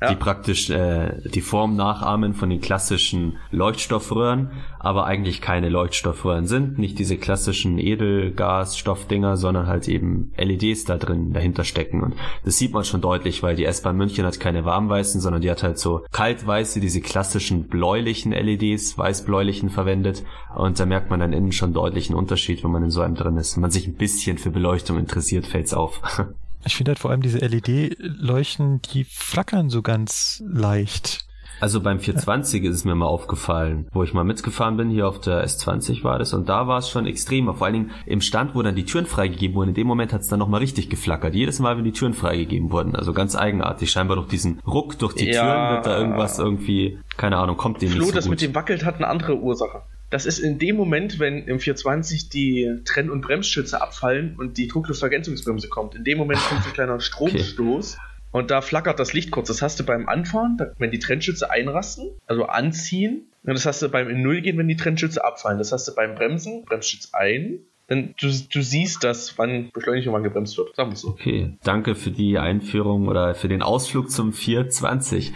ja. 0.00 0.10
die 0.10 0.16
praktisch 0.16 0.70
äh, 0.70 1.20
die 1.28 1.40
Form 1.40 1.74
nachahmen 1.74 2.34
von 2.34 2.50
den 2.50 2.60
klassischen 2.60 3.38
Leuchtstoffröhren, 3.50 4.50
aber 4.78 5.06
eigentlich 5.06 5.40
keine 5.40 5.68
Leuchtstoffröhren 5.68 6.46
sind, 6.46 6.78
nicht 6.78 6.98
diese 6.98 7.16
klassischen 7.16 7.78
Edelgasstoffdinger, 7.78 9.36
sondern 9.36 9.66
halt 9.66 9.88
eben 9.88 10.32
LEDs 10.36 10.84
da 10.84 10.96
drin 10.96 11.32
dahinter 11.32 11.64
stecken 11.64 12.02
und 12.02 12.14
das 12.44 12.58
sieht 12.58 12.72
man 12.72 12.84
schon 12.84 13.00
deutlich, 13.00 13.42
weil 13.42 13.56
die 13.56 13.64
S-Bahn 13.64 13.96
München 13.96 14.24
hat 14.24 14.38
keine 14.38 14.64
warmweißen, 14.64 15.20
sondern 15.20 15.42
die 15.42 15.50
hat 15.50 15.62
halt 15.62 15.78
so 15.78 16.02
kaltweiße, 16.12 16.80
diese 16.80 17.00
klassischen 17.00 17.68
bläulichen 17.68 18.32
LEDs, 18.32 18.96
weißbläulichen 18.96 19.70
verwendet 19.70 20.24
und 20.54 20.78
da 20.78 20.86
merkt 20.86 21.10
man 21.10 21.20
dann 21.20 21.32
innen 21.32 21.52
schon 21.52 21.72
deutlichen 21.72 22.14
Unterschied, 22.14 22.62
wenn 22.62 22.70
man 22.70 22.84
in 22.84 22.90
so 22.90 23.00
einem 23.00 23.16
drin 23.16 23.36
ist. 23.36 23.56
Wenn 23.56 23.62
man 23.62 23.70
sich 23.70 23.86
ein 23.86 23.96
bisschen 23.96 24.38
für 24.38 24.50
Beleuchtung 24.50 24.98
interessiert, 24.98 25.46
fällt's 25.46 25.74
auf. 25.74 26.00
Ich 26.68 26.76
finde 26.76 26.90
halt 26.90 26.98
vor 26.98 27.10
allem 27.10 27.22
diese 27.22 27.38
LED-Leuchten, 27.38 28.82
die 28.82 29.04
flackern 29.04 29.70
so 29.70 29.80
ganz 29.80 30.42
leicht. 30.46 31.24
Also 31.60 31.80
beim 31.80 31.98
420 31.98 32.62
ist 32.64 32.74
es 32.74 32.84
mir 32.84 32.94
mal 32.94 33.06
aufgefallen, 33.06 33.88
wo 33.90 34.04
ich 34.04 34.12
mal 34.12 34.22
mitgefahren 34.22 34.76
bin, 34.76 34.90
hier 34.90 35.08
auf 35.08 35.18
der 35.18 35.42
S20 35.46 36.04
war 36.04 36.18
das, 36.18 36.34
und 36.34 36.50
da 36.50 36.68
war 36.68 36.78
es 36.78 36.90
schon 36.90 37.06
extremer. 37.06 37.54
Vor 37.54 37.66
allen 37.66 37.74
Dingen 37.74 37.90
im 38.04 38.20
Stand, 38.20 38.54
wo 38.54 38.60
dann 38.60 38.76
die 38.76 38.84
Türen 38.84 39.06
freigegeben 39.06 39.56
wurden, 39.56 39.70
in 39.70 39.74
dem 39.74 39.86
Moment 39.86 40.12
hat 40.12 40.20
es 40.20 40.28
dann 40.28 40.38
nochmal 40.38 40.60
richtig 40.60 40.90
geflackert. 40.90 41.34
Jedes 41.34 41.58
Mal, 41.58 41.78
wenn 41.78 41.84
die 41.84 41.92
Türen 41.92 42.12
freigegeben 42.12 42.70
wurden. 42.70 42.94
Also 42.94 43.14
ganz 43.14 43.34
eigenartig. 43.34 43.90
Scheinbar 43.90 44.16
durch 44.18 44.28
diesen 44.28 44.60
Ruck 44.66 44.98
durch 44.98 45.14
die 45.14 45.30
ja. 45.30 45.42
Türen 45.42 45.74
wird 45.74 45.86
da 45.86 45.98
irgendwas 45.98 46.38
irgendwie, 46.38 46.98
keine 47.16 47.38
Ahnung, 47.38 47.56
kommt 47.56 47.80
dem 47.80 47.88
Flo, 47.88 48.00
nicht 48.00 48.08
so 48.10 48.14
das 48.14 48.24
gut. 48.26 48.32
mit 48.32 48.42
dem 48.42 48.54
wackelt 48.54 48.84
hat 48.84 48.96
eine 48.96 49.08
andere 49.08 49.38
Ursache. 49.38 49.84
Das 50.10 50.24
ist 50.24 50.38
in 50.38 50.58
dem 50.58 50.76
Moment, 50.76 51.18
wenn 51.18 51.46
im 51.46 51.60
420 51.60 52.30
die 52.30 52.80
Trenn- 52.84 53.10
und 53.10 53.20
Bremsschütze 53.20 53.80
abfallen 53.80 54.36
und 54.36 54.56
die 54.56 54.68
Druckluftvergänzungsbremse 54.68 55.68
kommt. 55.68 55.94
In 55.94 56.04
dem 56.04 56.18
Moment 56.18 56.40
kommt 56.40 56.62
so 56.62 56.68
ein 56.68 56.74
kleiner 56.74 57.00
Stromstoß. 57.00 57.94
Okay. 57.94 58.02
Und 58.30 58.50
da 58.50 58.60
flackert 58.60 58.98
das 58.98 59.12
Licht 59.12 59.30
kurz. 59.30 59.48
Das 59.48 59.62
hast 59.62 59.80
du 59.80 59.84
beim 59.84 60.08
Anfahren, 60.08 60.58
wenn 60.78 60.90
die 60.90 60.98
Trennschütze 60.98 61.50
einrasten, 61.50 62.10
also 62.26 62.44
anziehen. 62.44 63.30
Und 63.42 63.54
das 63.54 63.64
hast 63.64 63.80
du 63.80 63.88
beim 63.88 64.08
in 64.08 64.22
Null 64.22 64.42
gehen, 64.42 64.58
wenn 64.58 64.68
die 64.68 64.76
Trennschütze 64.76 65.24
abfallen. 65.24 65.58
Das 65.58 65.72
hast 65.72 65.88
du 65.88 65.94
beim 65.94 66.14
Bremsen, 66.14 66.64
Bremsschütze 66.64 67.14
ein, 67.14 67.60
denn 67.90 68.14
du, 68.20 68.26
du 68.26 68.62
siehst 68.62 69.02
das, 69.02 69.38
wann 69.38 69.70
beschleunigt 69.72 70.06
und 70.08 70.12
wann 70.12 70.22
gebremst 70.22 70.58
wird. 70.58 70.74
Sagen 70.76 70.90
wir 70.90 70.96
so. 70.96 71.08
Okay, 71.08 71.56
danke 71.62 71.94
für 71.94 72.10
die 72.10 72.38
Einführung 72.38 73.08
oder 73.08 73.34
für 73.34 73.48
den 73.48 73.62
Ausflug 73.62 74.10
zum 74.10 74.32
420. 74.32 75.32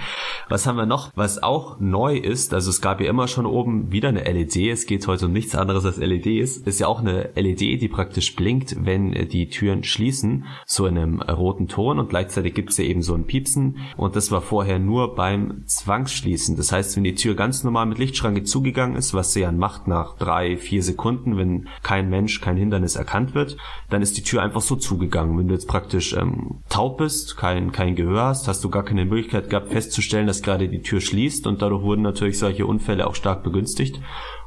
Was 0.49 0.67
haben 0.67 0.77
wir 0.77 0.87
noch? 0.87 1.13
Was 1.15 1.43
auch 1.43 1.81
neu 1.81 2.17
ist, 2.17 2.53
also 2.53 2.69
es 2.69 2.83
gab 2.83 3.01
ja 3.01 3.09
immer 3.09 3.27
schon 3.27 3.47
oben 3.47 3.91
wieder 3.91 4.11
eine 4.11 4.25
LED, 4.25 4.57
es 4.71 4.87
geht 4.87 5.07
heute 5.07 5.27
um 5.27 5.33
nichts 5.33 5.55
anderes 5.55 5.87
als 5.87 5.97
LEDs, 5.97 6.59
ist 6.59 6.81
ja 6.81 6.89
auch 6.89 7.01
eine 7.01 7.31
LED, 7.35 7.81
die 7.81 7.89
praktisch 7.89 8.37
blinkt, 8.37 8.77
wenn 8.85 9.13
die 9.29 9.49
Türen 9.49 9.83
schließen, 9.83 10.45
so 10.67 10.87
in 10.87 10.99
einem 10.99 11.23
roten 11.23 11.69
Ton 11.69 11.99
und 11.99 12.11
gleichzeitig 12.11 12.53
gibt 12.53 12.71
es 12.71 12.77
ja 12.77 12.85
eben 12.85 13.03
so 13.03 13.15
ein 13.15 13.25
Piepsen 13.25 13.79
und 13.97 14.15
das 14.15 14.31
war 14.31 14.43
vorher 14.43 14.79
nur 14.79 15.15
beim 15.15 15.65
Zwangsschließen. 15.67 16.57
Das 16.57 16.71
heißt, 16.71 16.97
wenn 16.97 17.05
die 17.05 17.15
Tür 17.15 17.35
ganz 17.35 17.65
normal 17.65 17.87
mit 17.87 17.99
Lichtschranke 17.99 18.43
zugegangen 18.43 18.97
ist, 18.97 19.15
was 19.15 19.33
sie 19.33 19.41
dann 19.41 19.57
macht 19.57 19.89
nach 19.89 20.17
drei, 20.19 20.59
vier 20.59 20.83
Sekunden, 20.83 21.39
wenn 21.39 21.69
kein 21.83 22.11
Mensch 22.11 22.42
kein 22.43 22.59
Hindernis 22.59 22.97
erkannt 22.97 23.35
wird, 23.35 23.57
dann 23.89 24.03
ist 24.03 24.19
die 24.19 24.23
Tür 24.23 24.43
einfach 24.43 24.61
so 24.61 24.77
zugegangen. 24.77 25.39
Wenn 25.39 25.49
du 25.49 25.55
jetzt 25.55 25.69
praktisch 25.69 26.13
ähm, 26.13 26.63
taub 26.69 26.99
bist, 26.99 27.37
kein, 27.39 27.73
kein 27.73 27.97
Gehör 27.97 28.25
hast, 28.25 28.49
hast 28.49 28.63
du 28.63 28.69
gar 28.69 28.85
keine 28.85 29.07
Möglichkeit 29.07 29.49
gehabt 29.49 29.73
festzustellen, 29.73 30.27
dass 30.27 30.43
gerade 30.43 30.69
die 30.69 30.83
Tür 30.83 31.01
schließt 31.01 31.47
und 31.47 31.63
dadurch 31.63 31.83
wurden 31.83 32.03
natürlich 32.03 32.39
solche 32.39 32.67
Unfälle 32.67 33.07
auch 33.07 33.15
stark 33.15 33.43
begünstigt. 33.43 34.01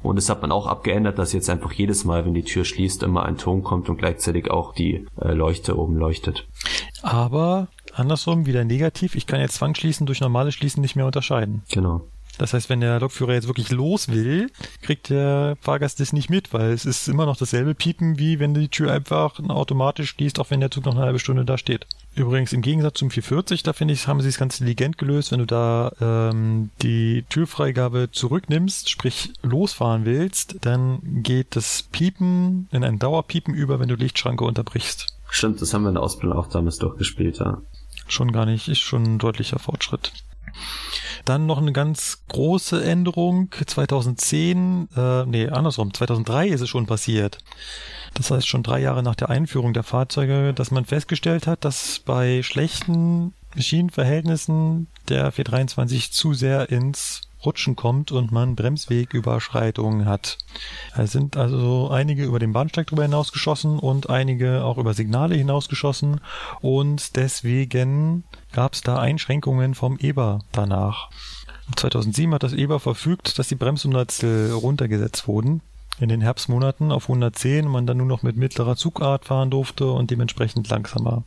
Und 0.03 0.17
das 0.17 0.29
hat 0.29 0.41
man 0.43 0.51
auch 0.51 0.67
abgeändert, 0.67 1.17
dass 1.17 1.33
jetzt 1.33 1.49
einfach 1.49 1.71
jedes 1.71 2.05
Mal, 2.05 2.25
wenn 2.25 2.35
die 2.35 2.43
Tür 2.43 2.63
schließt, 2.63 3.01
immer 3.01 3.25
ein 3.25 3.37
Ton 3.37 3.63
kommt 3.63 3.89
und 3.89 3.97
gleichzeitig 3.97 4.51
auch 4.51 4.73
die 4.73 5.07
äh, 5.19 5.31
Leuchte 5.33 5.79
oben 5.79 5.95
leuchtet. 5.95 6.47
Aber 7.01 7.69
andersrum 7.93 8.45
wieder 8.45 8.63
negativ, 8.65 9.15
ich 9.15 9.25
kann 9.25 9.39
jetzt 9.39 9.55
Zwangsschließen 9.55 10.05
durch 10.05 10.21
normales 10.21 10.53
Schließen 10.53 10.81
nicht 10.81 10.95
mehr 10.95 11.07
unterscheiden. 11.07 11.63
Genau. 11.71 12.01
Das 12.37 12.53
heißt, 12.53 12.69
wenn 12.69 12.81
der 12.81 12.99
Lokführer 12.99 13.33
jetzt 13.33 13.47
wirklich 13.47 13.71
los 13.71 14.09
will, 14.09 14.51
kriegt 14.81 15.09
der 15.09 15.57
Fahrgast 15.61 15.99
das 15.99 16.13
nicht 16.13 16.29
mit, 16.29 16.53
weil 16.53 16.71
es 16.71 16.85
ist 16.85 17.07
immer 17.07 17.25
noch 17.25 17.37
dasselbe 17.37 17.75
Piepen, 17.75 18.19
wie 18.19 18.39
wenn 18.39 18.53
die 18.53 18.69
Tür 18.69 18.91
einfach 18.91 19.39
automatisch 19.47 20.11
schließt, 20.11 20.39
auch 20.39 20.49
wenn 20.49 20.59
der 20.59 20.71
Zug 20.71 20.85
noch 20.85 20.95
eine 20.95 21.05
halbe 21.05 21.19
Stunde 21.19 21.45
da 21.45 21.57
steht. 21.57 21.87
Übrigens 22.15 22.53
im 22.53 22.61
Gegensatz 22.61 22.99
zum 22.99 23.11
440, 23.11 23.63
da 23.63 23.73
finde 23.73 23.93
ich, 23.93 24.07
haben 24.07 24.21
sie 24.21 24.29
es 24.29 24.37
ganz 24.37 24.59
intelligent 24.59 24.97
gelöst, 24.97 25.31
wenn 25.31 25.39
du 25.39 25.45
da 25.45 25.91
ähm, 25.99 26.69
die 26.81 27.25
Türfreigabe 27.29 28.09
zurücknimmst, 28.11 28.89
sprich 28.89 29.33
losfahren 29.41 30.05
willst, 30.05 30.57
dann 30.61 30.99
geht 31.23 31.57
das 31.57 31.83
Piepen 31.83 32.69
in 32.71 32.85
ein 32.85 32.99
Dauerpiepen 32.99 33.53
über, 33.53 33.79
wenn 33.81 33.89
du 33.89 33.95
Lichtschranke 33.95 34.45
unterbrichst. 34.45 35.07
Stimmt, 35.29 35.61
das 35.61 35.73
haben 35.73 35.83
wir 35.83 35.89
in 35.89 35.95
der 35.95 36.03
Ausbildung 36.03 36.37
auch 36.37 36.47
damals 36.47 36.77
durchgespielt, 36.77 37.39
ja. 37.39 37.61
Schon 38.07 38.31
gar 38.31 38.45
nicht, 38.45 38.69
ist 38.69 38.79
schon 38.79 39.03
ein 39.03 39.19
deutlicher 39.19 39.59
Fortschritt. 39.59 40.13
Dann 41.25 41.47
noch 41.47 41.57
eine 41.57 41.73
ganz 41.73 42.23
große 42.29 42.83
Änderung. 42.83 43.49
2010, 43.65 44.89
äh, 44.95 45.25
nee, 45.25 45.49
andersrum, 45.49 45.93
2003 45.93 46.47
ist 46.49 46.61
es 46.61 46.69
schon 46.69 46.85
passiert. 46.85 47.39
Das 48.13 48.31
heißt 48.31 48.47
schon 48.47 48.63
drei 48.63 48.79
Jahre 48.79 49.03
nach 49.03 49.15
der 49.15 49.29
Einführung 49.29 49.73
der 49.73 49.83
Fahrzeuge, 49.83 50.53
dass 50.53 50.71
man 50.71 50.85
festgestellt 50.85 51.47
hat, 51.47 51.65
dass 51.65 51.99
bei 51.99 52.43
schlechten 52.43 53.33
Schienenverhältnissen 53.57 54.87
der 55.09 55.31
423 55.31 56.11
zu 56.11 56.33
sehr 56.33 56.69
ins 56.69 57.21
Rutschen 57.45 57.75
kommt 57.75 58.11
und 58.11 58.31
man 58.31 58.55
Bremswegüberschreitungen 58.55 60.05
hat. 60.05 60.37
Es 60.95 61.11
sind 61.11 61.37
also 61.37 61.89
einige 61.89 62.25
über 62.25 62.39
den 62.39 62.53
Bahnsteig 62.53 62.87
drüber 62.87 63.03
hinausgeschossen 63.03 63.79
und 63.79 64.09
einige 64.09 64.63
auch 64.63 64.77
über 64.77 64.93
Signale 64.93 65.35
hinausgeschossen 65.35 66.21
und 66.61 67.15
deswegen 67.15 68.23
gab 68.51 68.73
es 68.73 68.81
da 68.81 68.99
Einschränkungen 68.99 69.75
vom 69.75 69.97
Eber 69.99 70.39
danach. 70.51 71.09
2007 71.75 72.33
hat 72.33 72.43
das 72.43 72.53
Eber 72.53 72.79
verfügt, 72.79 73.39
dass 73.39 73.47
die 73.47 73.55
Bremshundertstel 73.55 74.51
runtergesetzt 74.51 75.27
wurden 75.27 75.61
in 75.99 76.09
den 76.09 76.21
Herbstmonaten 76.21 76.91
auf 76.91 77.03
110 77.03 77.65
und 77.65 77.71
man 77.71 77.87
dann 77.87 77.97
nur 77.97 78.05
noch 78.05 78.23
mit 78.23 78.35
mittlerer 78.35 78.75
Zugart 78.75 79.25
fahren 79.25 79.49
durfte 79.49 79.89
und 79.89 80.11
dementsprechend 80.11 80.69
langsamer. 80.69 81.23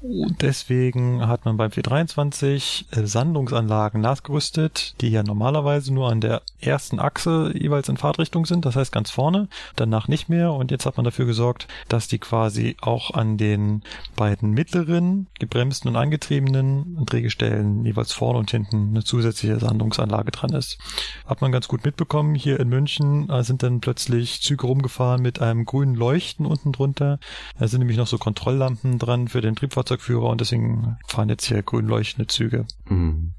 Und 0.00 0.42
deswegen 0.42 1.26
hat 1.26 1.44
man 1.44 1.56
beim 1.56 1.72
423 1.72 2.86
äh, 2.92 3.04
Sandungsanlagen 3.04 4.00
nachgerüstet, 4.00 4.94
die 5.00 5.08
ja 5.08 5.24
normalerweise 5.24 5.92
nur 5.92 6.08
an 6.08 6.20
der 6.20 6.42
ersten 6.60 7.00
Achse 7.00 7.52
jeweils 7.52 7.88
in 7.88 7.96
Fahrtrichtung 7.96 8.46
sind, 8.46 8.64
das 8.64 8.76
heißt 8.76 8.92
ganz 8.92 9.10
vorne, 9.10 9.48
danach 9.74 10.06
nicht 10.06 10.28
mehr. 10.28 10.52
Und 10.52 10.70
jetzt 10.70 10.86
hat 10.86 10.98
man 10.98 11.04
dafür 11.04 11.26
gesorgt, 11.26 11.66
dass 11.88 12.06
die 12.06 12.20
quasi 12.20 12.76
auch 12.80 13.12
an 13.12 13.38
den 13.38 13.82
beiden 14.14 14.52
mittleren, 14.52 15.26
gebremsten 15.40 15.90
und 15.90 15.96
angetriebenen 15.96 17.04
Drehgestellen 17.04 17.84
jeweils 17.84 18.12
vorne 18.12 18.38
und 18.38 18.52
hinten 18.52 18.90
eine 18.90 19.02
zusätzliche 19.02 19.58
Sandungsanlage 19.58 20.30
dran 20.30 20.52
ist. 20.52 20.78
Hat 21.26 21.40
man 21.40 21.50
ganz 21.50 21.66
gut 21.66 21.84
mitbekommen. 21.84 22.36
Hier 22.36 22.60
in 22.60 22.68
München 22.68 23.28
äh, 23.30 23.42
sind 23.42 23.64
dann 23.64 23.80
plötzlich 23.80 24.42
Züge 24.42 24.64
rumgefahren 24.64 25.22
mit 25.22 25.42
einem 25.42 25.64
grünen 25.64 25.96
Leuchten 25.96 26.46
unten 26.46 26.70
drunter. 26.70 27.18
Da 27.58 27.66
sind 27.66 27.80
nämlich 27.80 27.98
noch 27.98 28.06
so 28.06 28.18
Kontrolllampen 28.18 29.00
dran 29.00 29.26
für 29.26 29.40
den 29.40 29.56
Triebfahrzeug 29.56 29.87
Fahrzeugführer 29.88 30.28
und 30.28 30.40
deswegen 30.40 30.98
fahren 31.06 31.28
jetzt 31.28 31.46
hier 31.46 31.62
grün 31.62 31.86
leuchtende 31.86 32.26
Züge. 32.26 32.66
Mhm. 32.88 33.32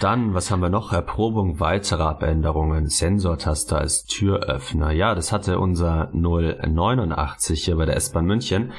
Dann, 0.00 0.34
was 0.34 0.50
haben 0.50 0.60
wir 0.60 0.70
noch? 0.70 0.92
Erprobung 0.92 1.60
weiterer 1.60 2.08
Abänderungen. 2.08 2.88
Sensortaster 2.88 3.78
als 3.78 4.04
Türöffner. 4.06 4.90
Ja, 4.90 5.14
das 5.14 5.30
hatte 5.30 5.58
unser 5.58 6.10
089 6.12 7.64
hier 7.64 7.76
bei 7.76 7.86
der 7.86 7.96
S-Bahn 7.96 8.24
München. 8.24 8.72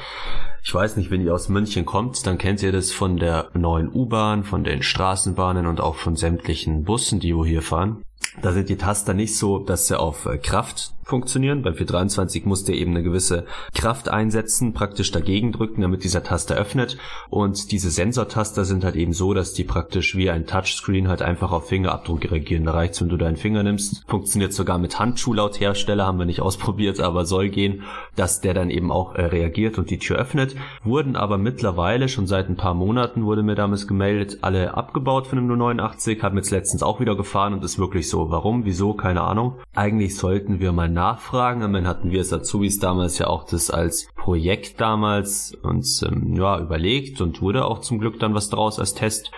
Ich 0.64 0.74
weiß 0.74 0.98
nicht, 0.98 1.12
wenn 1.12 1.22
ihr 1.22 1.34
aus 1.34 1.48
München 1.48 1.86
kommt, 1.86 2.26
dann 2.26 2.38
kennt 2.38 2.64
ihr 2.64 2.72
das 2.72 2.92
von 2.92 3.18
der 3.18 3.50
neuen 3.54 3.90
U-Bahn, 3.94 4.44
von 4.44 4.64
den 4.64 4.82
Straßenbahnen 4.82 5.68
und 5.68 5.80
auch 5.80 5.96
von 5.96 6.16
sämtlichen 6.16 6.84
Bussen, 6.84 7.20
die 7.20 7.36
hier 7.46 7.62
fahren. 7.62 8.04
Da 8.42 8.52
sind 8.52 8.70
die 8.70 8.78
Taster 8.78 9.14
nicht 9.14 9.38
so, 9.38 9.60
dass 9.60 9.88
sie 9.88 10.00
auf 10.00 10.26
äh, 10.26 10.38
Kraft 10.38 10.96
funktionieren. 11.06 11.62
Beim 11.62 11.76
423 11.76 12.46
musste 12.46 12.74
eben 12.74 12.92
eine 12.92 13.04
gewisse 13.04 13.46
Kraft 13.74 14.10
einsetzen, 14.10 14.74
praktisch 14.74 15.12
dagegen 15.12 15.52
drücken, 15.52 15.82
damit 15.82 16.04
dieser 16.04 16.24
Taster 16.24 16.56
öffnet. 16.56 16.98
Und 17.30 17.72
diese 17.72 17.92
Sensortaster 17.92 18.66
sind 18.66 18.84
halt 18.84 18.96
eben 18.96 19.14
so, 19.14 19.34
dass 19.34 19.54
die 19.54 19.64
praktisch 19.64 20.16
wie 20.16 20.32
ein 20.32 20.48
Touchscreen 20.48 21.08
halt 21.08 21.22
einfach 21.22 21.52
auf 21.52 21.70
Fingerabdruck 21.70 22.32
reagieren. 22.32 22.66
Da 22.66 22.72
reicht's, 22.72 23.00
wenn 23.02 23.10
du 23.10 23.18
deinen 23.18 23.38
Finger 23.38 23.62
nimmst. 23.62 24.04
Funktioniert 24.08 24.54
sogar 24.54 24.80
mit 24.80 24.98
Handschuh 24.98 25.34
laut 25.34 25.60
Hersteller, 25.60 26.08
haben 26.08 26.18
wir 26.18 26.26
nicht 26.26 26.42
ausprobiert, 26.46 27.00
aber 27.00 27.26
soll 27.26 27.50
gehen, 27.50 27.84
dass 28.16 28.42
der 28.42 28.56
dann 28.56 28.72
eben 28.72 28.92
auch 28.92 29.14
äh, 29.14 29.26
reagiert 29.26 29.78
und 29.78 29.92
die 29.92 30.00
Tür 30.00 30.18
öffnet. 30.18 30.56
Wurden 30.84 31.16
aber 31.16 31.38
mittlerweile, 31.38 32.10
schon 32.10 32.26
seit 32.26 32.50
ein 32.50 32.58
paar 32.58 32.74
Monaten 32.74 33.26
wurde 33.26 33.44
mir 33.44 33.56
damals 33.56 33.88
gemeldet, 33.88 34.40
alle 34.42 34.76
abgebaut 34.76 35.28
von 35.28 35.38
dem 35.38 35.48
089, 35.48 36.24
haben 36.24 36.38
jetzt 36.38 36.50
letztens 36.50 36.82
auch 36.82 37.00
wieder 37.00 37.16
gefahren 37.16 37.54
und 37.54 37.64
ist 37.64 37.78
wirklich 37.78 38.10
so. 38.10 38.15
Warum, 38.18 38.66
wieso, 38.66 38.94
keine 38.94 39.22
Ahnung. 39.22 39.56
Eigentlich 39.76 40.16
sollten 40.18 40.60
wir 40.60 40.72
mal 40.72 40.90
nachfragen. 40.90 41.64
Und 41.64 41.74
dann 41.74 41.88
hatten 41.88 42.12
wir 42.12 42.22
es 42.22 42.34
Azubis 42.34 42.80
damals 42.80 43.18
ja 43.18 43.28
auch 43.28 43.46
das 43.46 43.70
als 43.70 44.08
Projekt 44.26 44.82
damals 44.82 45.56
uns 45.62 46.02
ähm, 46.02 46.34
ja, 46.36 46.60
überlegt 46.60 47.22
und 47.22 47.44
wurde 47.44 47.64
auch 47.64 47.82
zum 47.82 48.00
Glück 48.00 48.20
dann 48.20 48.34
was 48.34 48.50
draus 48.50 48.80
als 48.80 48.96
Test. 48.96 49.30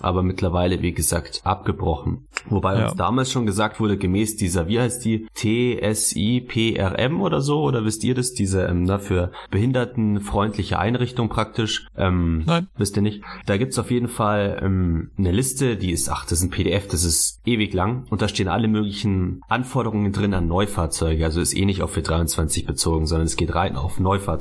Aber 0.00 0.24
mittlerweile, 0.24 0.82
wie 0.82 0.92
gesagt, 0.92 1.42
abgebrochen. 1.44 2.26
Wobei 2.46 2.76
ja. 2.76 2.86
uns 2.86 2.96
damals 2.96 3.30
schon 3.30 3.46
gesagt 3.46 3.78
wurde, 3.78 3.96
gemäß 3.96 4.34
dieser, 4.34 4.66
wie 4.66 4.80
heißt 4.80 5.04
die, 5.04 5.28
TSIPRM 5.34 7.20
oder 7.20 7.40
so, 7.40 7.62
oder 7.62 7.84
wisst 7.84 8.02
ihr 8.02 8.16
das, 8.16 8.32
diese 8.32 8.64
ähm, 8.64 8.82
na, 8.82 8.98
für 8.98 9.30
behindertenfreundliche 9.52 10.76
Einrichtung 10.76 11.28
praktisch? 11.28 11.86
Ähm, 11.96 12.42
Nein. 12.44 12.66
Wisst 12.76 12.96
ihr 12.96 13.02
nicht? 13.02 13.22
Da 13.46 13.58
gibt's 13.58 13.78
auf 13.78 13.92
jeden 13.92 14.08
Fall 14.08 14.60
ähm, 14.60 15.12
eine 15.16 15.30
Liste, 15.30 15.76
die 15.76 15.92
ist, 15.92 16.08
ach, 16.08 16.24
das 16.24 16.40
ist 16.40 16.42
ein 16.42 16.50
PDF, 16.50 16.88
das 16.88 17.04
ist 17.04 17.40
ewig 17.44 17.72
lang 17.74 18.06
und 18.10 18.22
da 18.22 18.26
stehen 18.26 18.48
alle 18.48 18.66
möglichen 18.66 19.40
Anforderungen 19.48 20.10
drin 20.10 20.34
an 20.34 20.48
Neufahrzeuge. 20.48 21.24
Also 21.24 21.40
ist 21.40 21.56
eh 21.56 21.64
nicht 21.64 21.82
auf 21.82 21.92
423 21.92 22.66
bezogen, 22.66 23.06
sondern 23.06 23.26
es 23.26 23.36
geht 23.36 23.54
rein 23.54 23.76
auf 23.76 24.00
Neufahrzeuge. 24.00 24.31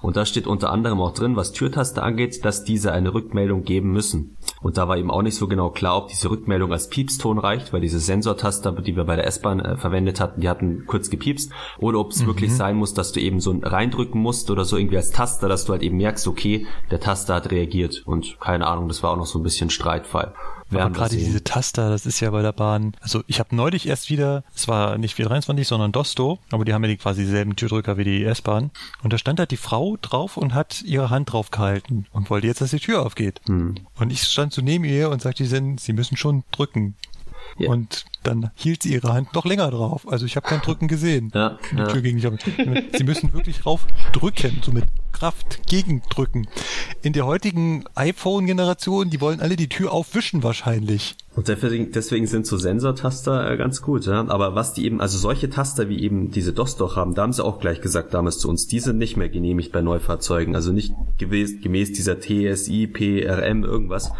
Und 0.00 0.16
da 0.16 0.26
steht 0.26 0.46
unter 0.46 0.70
anderem 0.70 1.00
auch 1.00 1.12
drin, 1.12 1.36
was 1.36 1.52
Türtaste 1.52 2.02
angeht, 2.02 2.44
dass 2.44 2.64
diese 2.64 2.92
eine 2.92 3.14
Rückmeldung 3.14 3.64
geben 3.64 3.92
müssen. 3.92 4.36
Und 4.60 4.76
da 4.76 4.88
war 4.88 4.96
eben 4.96 5.10
auch 5.10 5.22
nicht 5.22 5.36
so 5.36 5.48
genau 5.48 5.70
klar, 5.70 5.96
ob 5.96 6.08
diese 6.08 6.30
Rückmeldung 6.30 6.72
als 6.72 6.88
Piepston 6.88 7.38
reicht, 7.38 7.72
weil 7.72 7.80
diese 7.80 8.00
Sensortaster, 8.00 8.72
die 8.72 8.96
wir 8.96 9.04
bei 9.04 9.16
der 9.16 9.26
S-Bahn 9.26 9.60
äh, 9.60 9.76
verwendet 9.76 10.20
hatten, 10.20 10.40
die 10.40 10.48
hatten 10.48 10.86
kurz 10.86 11.10
gepiepst, 11.10 11.52
oder 11.78 11.98
ob 11.98 12.12
es 12.12 12.22
mhm. 12.22 12.26
wirklich 12.26 12.52
sein 12.54 12.76
muss, 12.76 12.94
dass 12.94 13.12
du 13.12 13.20
eben 13.20 13.40
so 13.40 13.58
reindrücken 13.62 14.20
musst 14.20 14.50
oder 14.50 14.64
so 14.64 14.76
irgendwie 14.76 14.96
als 14.96 15.10
Taster, 15.10 15.48
dass 15.48 15.64
du 15.64 15.72
halt 15.72 15.82
eben 15.82 15.96
merkst, 15.96 16.26
okay, 16.28 16.66
der 16.90 17.00
Taster 17.00 17.34
hat 17.34 17.50
reagiert. 17.50 18.02
Und 18.06 18.38
keine 18.40 18.66
Ahnung, 18.66 18.88
das 18.88 19.02
war 19.02 19.10
auch 19.10 19.16
noch 19.16 19.26
so 19.26 19.38
ein 19.38 19.42
bisschen 19.42 19.70
Streitfall. 19.70 20.34
Aber 20.74 20.90
gerade 20.90 21.16
diese 21.16 21.44
Taster, 21.44 21.90
das 21.90 22.06
ist 22.06 22.20
ja 22.20 22.30
bei 22.30 22.42
der 22.42 22.52
Bahn. 22.52 22.94
Also 23.00 23.22
ich 23.26 23.38
habe 23.38 23.54
neulich 23.54 23.86
erst 23.86 24.10
wieder, 24.10 24.44
es 24.54 24.68
war 24.68 24.98
nicht 24.98 25.14
423, 25.14 25.66
sondern 25.66 25.92
Dosto, 25.92 26.38
aber 26.50 26.64
die 26.64 26.72
haben 26.72 26.82
ja 26.84 26.88
die 26.88 26.96
quasi 26.96 27.22
dieselben 27.22 27.56
Türdrücker 27.56 27.96
wie 27.96 28.04
die 28.04 28.24
S-Bahn. 28.24 28.70
Und 29.02 29.12
da 29.12 29.18
stand 29.18 29.38
halt 29.38 29.50
die 29.50 29.56
Frau 29.56 29.96
drauf 30.00 30.36
und 30.36 30.54
hat 30.54 30.82
ihre 30.82 31.10
Hand 31.10 31.32
drauf 31.32 31.50
gehalten 31.50 32.06
und 32.12 32.30
wollte 32.30 32.46
jetzt, 32.46 32.60
dass 32.60 32.70
die 32.70 32.80
Tür 32.80 33.04
aufgeht. 33.04 33.40
Hm. 33.46 33.74
Und 33.98 34.12
ich 34.12 34.22
stand 34.22 34.52
so 34.52 34.62
neben 34.62 34.84
ihr 34.84 35.10
und 35.10 35.22
sagte, 35.22 35.44
sie 35.44 35.92
müssen 35.92 36.16
schon 36.16 36.44
drücken. 36.52 36.94
Ja. 37.58 37.68
Und 37.68 38.06
dann 38.22 38.50
hielt 38.54 38.82
sie 38.82 38.94
ihre 38.94 39.12
Hand 39.12 39.34
noch 39.34 39.44
länger 39.44 39.70
drauf. 39.70 40.08
Also 40.10 40.24
ich 40.24 40.36
habe 40.36 40.48
kein 40.48 40.60
Drücken 40.60 40.88
gesehen. 40.88 41.30
Ja, 41.34 41.58
die 41.70 41.76
ja. 41.76 41.86
Tür 41.86 42.00
ging 42.00 42.14
nicht 42.14 42.26
auf. 42.26 42.34
Sie 42.96 43.04
müssen 43.04 43.32
wirklich 43.34 43.66
rauf 43.66 43.86
drücken, 44.12 44.60
so 44.64 44.72
mit 44.72 44.84
Kraft 45.12 45.68
gegendrücken. 45.68 46.48
In 47.02 47.12
der 47.12 47.26
heutigen 47.26 47.84
iPhone-Generation, 47.94 49.10
die 49.10 49.20
wollen 49.20 49.40
alle 49.40 49.56
die 49.56 49.68
Tür 49.68 49.92
aufwischen 49.92 50.42
wahrscheinlich. 50.42 51.16
Und 51.34 51.48
deswegen, 51.48 51.92
deswegen 51.92 52.26
sind 52.26 52.46
so 52.46 52.58
Sensortaster 52.58 53.50
äh, 53.50 53.56
ganz 53.56 53.80
gut, 53.80 54.06
ja. 54.06 54.26
Aber 54.28 54.54
was 54.54 54.74
die 54.74 54.84
eben, 54.84 55.00
also 55.00 55.16
solche 55.16 55.48
Taster 55.48 55.88
wie 55.88 56.02
eben 56.02 56.30
diese 56.30 56.52
DOS 56.52 56.76
doch 56.76 56.96
haben, 56.96 57.14
da 57.14 57.22
haben 57.22 57.32
sie 57.32 57.44
auch 57.44 57.58
gleich 57.58 57.80
gesagt 57.80 58.12
damals 58.12 58.38
zu 58.38 58.48
uns, 58.48 58.66
die 58.66 58.80
sind 58.80 58.98
nicht 58.98 59.16
mehr 59.16 59.30
genehmigt 59.30 59.72
bei 59.72 59.80
Neufahrzeugen. 59.80 60.54
Also 60.54 60.72
nicht 60.72 60.92
gemäß, 61.18 61.62
gemäß 61.62 61.92
dieser 61.92 62.20
TSI, 62.20 62.86
PRM, 62.86 63.64
irgendwas, 63.64 64.12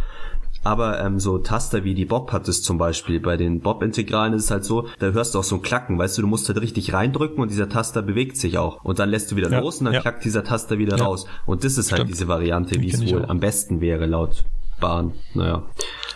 aber 0.65 1.05
ähm, 1.05 1.19
so 1.19 1.39
Taster 1.39 1.85
wie 1.85 1.95
die 1.95 2.05
Bob 2.05 2.33
hat 2.33 2.49
es 2.49 2.63
zum 2.63 2.79
Beispiel. 2.79 3.21
Bei 3.21 3.37
den 3.37 3.61
Bob-Integralen 3.61 4.35
ist 4.35 4.45
es 4.45 4.51
halt 4.51 4.65
so, 4.65 4.89
da 4.99 5.11
hörst 5.11 5.35
du 5.35 5.41
auch 5.41 5.45
so 5.45 5.57
ein 5.57 5.63
Klacken, 5.63 5.99
weißt 5.99 6.19
du, 6.19 6.23
du 6.23 6.29
musst 6.29 6.49
halt 6.49 6.61
richtig 6.61 6.93
reindrücken 6.93 7.43
und 7.43 7.51
dieser 7.51 7.69
Taster 7.69 8.03
bewegt 8.03 8.37
sich 8.37 8.59
auch. 8.59 8.85
Und 8.85 8.99
dann 8.99 9.11
lässt 9.11 9.33
du 9.33 9.37
wieder 9.37 9.51
ja, 9.51 9.61
los 9.61 9.79
und 9.79 9.87
dann 9.87 9.95
ja. 9.95 10.01
klackt 10.01 10.25
dieser 10.25 10.45
Taster 10.45 10.79
wieder 10.79 10.97
ja. 10.97 11.05
raus. 11.05 11.27
Und 11.47 11.65
das 11.65 11.73
ist 11.73 11.79
halt 11.79 11.87
Stimmt. 11.87 12.01
halt 12.01 12.09
diese 12.11 12.29
Variante, 12.29 12.81
wie 12.81 12.91
es 12.91 13.13
wohl 13.13 13.25
am 13.25 13.41
besten 13.41 13.81
wäre, 13.81 14.07
laut 14.07 14.45
Bahn. 14.81 15.13
Naja. 15.35 15.63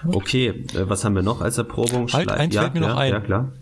Okay, 0.07 0.49
äh, 0.75 0.89
was 0.89 1.05
haben 1.05 1.15
wir 1.15 1.23
noch 1.23 1.41
als 1.41 1.59
Erprobung? 1.59 2.09
Halt, 2.13 2.31
eins 2.31 2.55
ja, 2.55 2.63
fällt 2.63 2.75
mir 2.75 2.81
noch 2.81 2.97
ein. 2.97 3.13
Ja, 3.13 3.21
klar. 3.21 3.53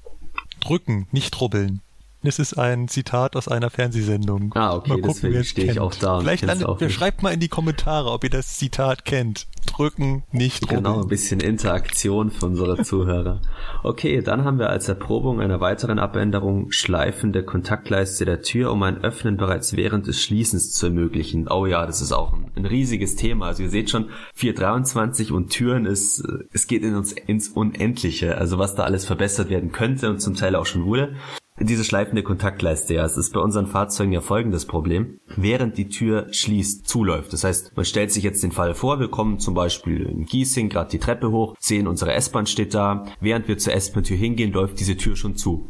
Drücken, 0.61 1.07
nicht 1.13 1.41
rubbeln. 1.41 1.81
Es 2.27 2.39
ist 2.39 2.55
ein 2.55 2.89
Zitat 2.89 3.37
aus 3.37 3.49
einer 3.49 3.69
Fernsehsendung. 3.69 4.51
Ah, 4.55 4.77
okay, 4.77 4.89
mal 4.89 5.01
gucken, 5.03 5.21
deswegen 5.23 5.45
stehe 5.45 5.73
ich 5.73 5.79
auch 5.79 5.95
da. 5.95 6.21
Vielleicht 6.21 6.45
landet, 6.45 6.67
auch 6.67 6.81
schreibt 6.89 7.23
mal 7.23 7.35
in 7.35 7.41
die 7.41 7.49
Kommentare, 7.49 8.11
ob 8.11 8.25
ihr 8.25 8.31
das 8.31 8.57
Zitat 8.57 9.05
kennt. 9.05 9.47
Drücken, 9.67 10.23
nicht 10.33 10.63
rubbeln. 10.63 10.85
Genau, 10.85 11.03
ein 11.03 11.09
bisschen 11.09 11.41
Interaktion 11.41 12.31
für 12.31 12.47
unsere 12.47 12.83
Zuhörer. 12.83 13.43
Okay, 13.83 14.23
dann 14.23 14.45
haben 14.45 14.59
wir 14.59 14.71
als 14.71 14.89
Erprobung 14.89 15.41
einer 15.43 15.61
weiteren 15.61 15.99
Abänderung 15.99 16.73
schleifende 16.73 17.45
Kontaktleiste 17.45 18.25
der 18.25 18.41
Tür, 18.41 18.73
um 18.73 18.83
ein 18.85 19.05
Öffnen 19.05 19.37
bereits 19.37 19.77
während 19.77 20.07
des 20.07 20.23
Schließens 20.23 20.73
zu 20.73 20.87
ermöglichen. 20.87 21.49
Oh 21.51 21.67
ja, 21.67 21.85
das 21.85 22.01
ist 22.01 22.13
auch 22.13 22.33
ein, 22.33 22.51
ein 22.57 22.65
riesiges 22.65 23.17
Thema. 23.17 23.49
Also 23.49 23.65
ihr 23.65 23.71
seht 23.71 23.91
schon, 23.91 24.09
423 24.35 25.31
und 25.31 25.51
Türen 25.51 25.85
ist, 25.85 26.25
es 26.53 26.67
geht 26.67 26.85
in 26.85 26.95
uns 26.95 27.13
ins 27.13 27.49
Unendliche. 27.49 28.39
Also 28.39 28.59
was 28.59 28.75
da 28.75 28.85
alles 28.85 29.05
verbessert 29.05 29.51
werden 29.51 29.73
könnte 29.73 30.09
und 30.09 30.21
zum 30.21 30.35
Teil 30.35 30.57
auch 30.57 30.67
schon 30.67 30.87
wurde. 30.87 31.17
Diese 31.61 31.85
schleifende 31.85 32.25
Kontaktleiste, 32.25 32.95
ja, 32.95 33.05
es 33.05 33.17
ist 33.17 33.33
bei 33.33 33.39
unseren 33.39 33.69
Fahrzeugen 33.69 34.11
ja 34.11 34.21
folgendes 34.21 34.67
Problem. 34.67 35.21
Während 35.37 35.79
die 35.79 35.89
Tür 35.89 36.27
schließt, 36.33 36.89
zuläuft. 36.89 37.33
Das 37.33 37.45
heißt, 37.45 37.77
man 37.77 37.85
stellt 37.85 38.11
sich 38.11 38.25
jetzt 38.25 38.43
den 38.43 38.51
Fall 38.51 38.75
vor, 38.75 38.99
wir 38.99 39.07
kommen 39.07 39.39
zum 39.39 39.55
Beispiel 39.55 40.03
in 40.03 40.25
Giesing 40.25 40.69
gerade 40.69 40.91
die 40.91 40.99
Treppe 40.99 41.31
hoch, 41.31 41.55
sehen, 41.61 41.87
unsere 41.87 42.13
S-Bahn 42.13 42.47
steht 42.47 42.75
da. 42.75 43.07
Während 43.21 43.47
wir 43.47 43.57
zur 43.57 43.73
S-Bahn-Tür 43.73 44.17
hingehen, 44.17 44.53
läuft 44.53 44.81
diese 44.81 44.97
Tür 44.97 45.15
schon 45.15 45.37
zu. 45.37 45.69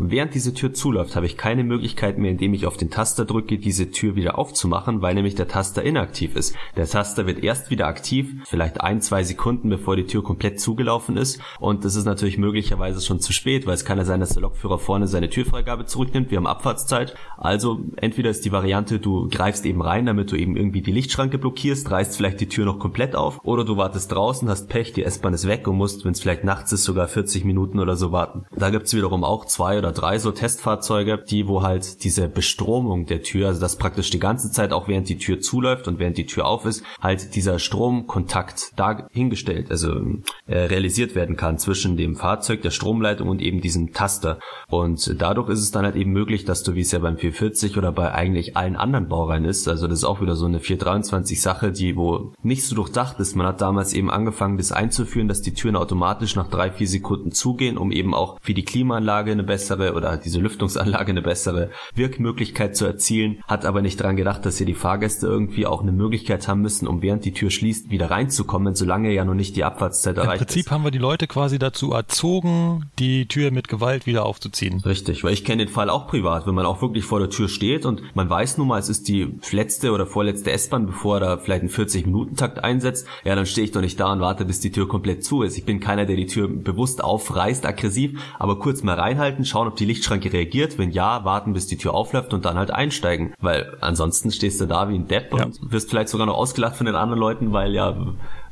Während 0.00 0.32
diese 0.32 0.54
Tür 0.54 0.72
zuläuft, 0.72 1.16
habe 1.16 1.26
ich 1.26 1.36
keine 1.36 1.64
Möglichkeit 1.64 2.18
mehr, 2.18 2.30
indem 2.30 2.54
ich 2.54 2.66
auf 2.66 2.76
den 2.76 2.88
Taster 2.88 3.24
drücke, 3.24 3.58
diese 3.58 3.90
Tür 3.90 4.14
wieder 4.14 4.38
aufzumachen, 4.38 5.02
weil 5.02 5.14
nämlich 5.14 5.34
der 5.34 5.48
Taster 5.48 5.82
inaktiv 5.82 6.36
ist. 6.36 6.54
Der 6.76 6.86
Taster 6.86 7.26
wird 7.26 7.42
erst 7.42 7.70
wieder 7.70 7.88
aktiv, 7.88 8.32
vielleicht 8.46 8.80
ein, 8.80 9.00
zwei 9.00 9.24
Sekunden, 9.24 9.68
bevor 9.68 9.96
die 9.96 10.06
Tür 10.06 10.22
komplett 10.22 10.60
zugelaufen 10.60 11.16
ist. 11.16 11.40
Und 11.58 11.84
das 11.84 11.96
ist 11.96 12.04
natürlich 12.04 12.38
möglicherweise 12.38 13.00
schon 13.00 13.18
zu 13.18 13.32
spät, 13.32 13.66
weil 13.66 13.74
es 13.74 13.84
kann 13.84 13.98
ja 13.98 14.04
sein, 14.04 14.20
dass 14.20 14.30
der 14.30 14.42
Lokführer 14.42 14.78
vorne 14.78 15.08
seine 15.08 15.30
Türfreigabe 15.30 15.86
zurücknimmt. 15.86 16.30
Wir 16.30 16.38
haben 16.38 16.46
Abfahrtszeit. 16.46 17.16
Also 17.36 17.80
entweder 17.96 18.30
ist 18.30 18.44
die 18.44 18.52
Variante, 18.52 19.00
du 19.00 19.28
greifst 19.28 19.66
eben 19.66 19.82
rein, 19.82 20.06
damit 20.06 20.30
du 20.30 20.36
eben 20.36 20.56
irgendwie 20.56 20.80
die 20.80 20.92
Lichtschranke 20.92 21.38
blockierst, 21.38 21.90
reißt 21.90 22.16
vielleicht 22.16 22.40
die 22.40 22.48
Tür 22.48 22.66
noch 22.66 22.78
komplett 22.78 23.16
auf, 23.16 23.40
oder 23.42 23.64
du 23.64 23.76
wartest 23.76 24.12
draußen, 24.12 24.48
hast 24.48 24.68
Pech, 24.68 24.92
die 24.92 25.02
S-Bahn 25.02 25.34
ist 25.34 25.48
weg 25.48 25.66
und 25.66 25.76
musst, 25.76 26.04
wenn 26.04 26.12
es 26.12 26.20
vielleicht 26.20 26.44
nachts 26.44 26.70
ist, 26.70 26.84
sogar 26.84 27.08
40 27.08 27.44
Minuten 27.44 27.80
oder 27.80 27.96
so 27.96 28.12
warten. 28.12 28.44
Da 28.54 28.70
gibt's 28.70 28.94
wiederum 28.94 29.24
auch 29.24 29.44
zwei 29.46 29.78
oder 29.78 29.87
drei 29.92 30.18
so 30.18 30.32
Testfahrzeuge, 30.32 31.22
die 31.28 31.48
wo 31.48 31.62
halt 31.62 32.04
diese 32.04 32.28
Bestromung 32.28 33.06
der 33.06 33.22
Tür, 33.22 33.48
also 33.48 33.60
das 33.60 33.76
praktisch 33.76 34.10
die 34.10 34.18
ganze 34.18 34.50
Zeit 34.50 34.72
auch 34.72 34.88
während 34.88 35.08
die 35.08 35.18
Tür 35.18 35.40
zuläuft 35.40 35.88
und 35.88 35.98
während 35.98 36.18
die 36.18 36.26
Tür 36.26 36.46
auf 36.46 36.64
ist, 36.64 36.82
halt 37.00 37.34
dieser 37.34 37.58
Stromkontakt 37.58 38.72
da 38.76 39.08
hingestellt, 39.10 39.70
also 39.70 40.00
äh, 40.46 40.58
realisiert 40.58 41.14
werden 41.14 41.36
kann 41.36 41.58
zwischen 41.58 41.96
dem 41.96 42.16
Fahrzeug, 42.16 42.62
der 42.62 42.70
Stromleitung 42.70 43.28
und 43.28 43.42
eben 43.42 43.60
diesem 43.60 43.92
Taster. 43.92 44.38
Und 44.68 45.20
dadurch 45.20 45.48
ist 45.50 45.60
es 45.60 45.70
dann 45.70 45.84
halt 45.84 45.96
eben 45.96 46.12
möglich, 46.12 46.44
dass 46.44 46.62
du, 46.62 46.74
wie 46.74 46.80
es 46.80 46.92
ja 46.92 46.98
beim 46.98 47.18
440 47.18 47.76
oder 47.76 47.92
bei 47.92 48.12
eigentlich 48.12 48.56
allen 48.56 48.76
anderen 48.76 49.08
Baureihen 49.08 49.44
ist, 49.44 49.68
also 49.68 49.86
das 49.86 50.00
ist 50.00 50.04
auch 50.04 50.20
wieder 50.20 50.36
so 50.36 50.46
eine 50.46 50.60
423 50.60 51.40
Sache, 51.40 51.72
die 51.72 51.96
wo 51.96 52.32
nicht 52.42 52.64
so 52.64 52.74
durchdacht 52.74 53.20
ist. 53.20 53.36
Man 53.36 53.46
hat 53.46 53.60
damals 53.60 53.92
eben 53.92 54.10
angefangen, 54.10 54.56
das 54.56 54.72
einzuführen, 54.72 55.28
dass 55.28 55.42
die 55.42 55.54
Türen 55.54 55.76
automatisch 55.76 56.36
nach 56.36 56.48
drei, 56.48 56.70
vier 56.70 56.88
Sekunden 56.88 57.32
zugehen, 57.32 57.76
um 57.76 57.92
eben 57.92 58.14
auch 58.14 58.38
für 58.40 58.54
die 58.54 58.64
Klimaanlage 58.64 59.32
eine 59.32 59.44
bessere 59.44 59.67
oder 59.70 60.16
diese 60.16 60.40
Lüftungsanlage 60.40 61.10
eine 61.10 61.22
bessere 61.22 61.70
Wirkmöglichkeit 61.94 62.76
zu 62.76 62.86
erzielen, 62.86 63.42
hat 63.46 63.64
aber 63.64 63.82
nicht 63.82 64.00
dran 64.00 64.16
gedacht, 64.16 64.44
dass 64.46 64.58
hier 64.58 64.66
die 64.66 64.74
Fahrgäste 64.74 65.26
irgendwie 65.26 65.66
auch 65.66 65.82
eine 65.82 65.92
Möglichkeit 65.92 66.48
haben 66.48 66.60
müssen, 66.60 66.86
um 66.86 67.02
während 67.02 67.24
die 67.24 67.32
Tür 67.32 67.50
schließt, 67.50 67.90
wieder 67.90 68.10
reinzukommen, 68.10 68.74
solange 68.74 69.12
ja 69.12 69.24
noch 69.24 69.34
nicht 69.34 69.56
die 69.56 69.64
Abfahrtszeit 69.64 70.16
Im 70.16 70.22
erreicht 70.22 70.44
Prinzip 70.44 70.66
ist. 70.66 70.70
haben 70.70 70.84
wir 70.84 70.90
die 70.90 70.98
Leute 70.98 71.26
quasi 71.26 71.58
dazu 71.58 71.92
erzogen, 71.92 72.90
die 72.98 73.26
Tür 73.26 73.50
mit 73.50 73.68
Gewalt 73.68 74.06
wieder 74.06 74.24
aufzuziehen. 74.24 74.80
Richtig, 74.84 75.24
weil 75.24 75.32
ich 75.32 75.44
kenne 75.44 75.64
den 75.66 75.72
Fall 75.72 75.90
auch 75.90 76.06
privat, 76.06 76.46
wenn 76.46 76.54
man 76.54 76.66
auch 76.66 76.80
wirklich 76.82 77.04
vor 77.04 77.18
der 77.18 77.30
Tür 77.30 77.48
steht 77.48 77.84
und 77.84 78.02
man 78.14 78.30
weiß 78.30 78.58
nun 78.58 78.68
mal, 78.68 78.78
es 78.78 78.88
ist 78.88 79.08
die 79.08 79.38
letzte 79.50 79.92
oder 79.92 80.06
vorletzte 80.06 80.52
S-Bahn, 80.52 80.86
bevor 80.86 81.16
er 81.16 81.20
da 81.20 81.36
vielleicht 81.38 81.62
einen 81.62 81.70
40-Minuten-Takt 81.70 82.62
einsetzt, 82.62 83.06
ja, 83.24 83.34
dann 83.34 83.46
stehe 83.46 83.64
ich 83.64 83.72
doch 83.72 83.80
nicht 83.80 83.98
da 83.98 84.12
und 84.12 84.20
warte, 84.20 84.44
bis 84.44 84.60
die 84.60 84.70
Tür 84.70 84.88
komplett 84.88 85.24
zu 85.24 85.42
ist. 85.42 85.58
Ich 85.58 85.64
bin 85.64 85.80
keiner, 85.80 86.06
der 86.06 86.16
die 86.16 86.26
Tür 86.26 86.48
bewusst 86.48 87.02
aufreißt, 87.02 87.66
aggressiv, 87.66 88.20
aber 88.38 88.58
kurz 88.58 88.82
mal 88.82 88.98
reinhalten, 88.98 89.44
schauen, 89.44 89.57
ob 89.66 89.76
die 89.76 89.84
Lichtschranke 89.84 90.32
reagiert. 90.32 90.78
Wenn 90.78 90.90
ja, 90.90 91.24
warten, 91.24 91.52
bis 91.52 91.66
die 91.66 91.76
Tür 91.76 91.94
aufläuft 91.94 92.32
und 92.32 92.44
dann 92.44 92.56
halt 92.56 92.70
einsteigen. 92.70 93.34
Weil 93.40 93.76
ansonsten 93.80 94.30
stehst 94.30 94.60
du 94.60 94.66
da 94.66 94.88
wie 94.88 94.94
ein 94.94 95.08
Depp 95.08 95.34
Ja. 95.36 95.44
und 95.46 95.58
wirst 95.72 95.90
vielleicht 95.90 96.08
sogar 96.08 96.26
noch 96.26 96.36
ausgelacht 96.36 96.76
von 96.76 96.86
den 96.86 96.94
anderen 96.94 97.18
Leuten, 97.20 97.52
weil 97.52 97.72
ja, 97.74 97.96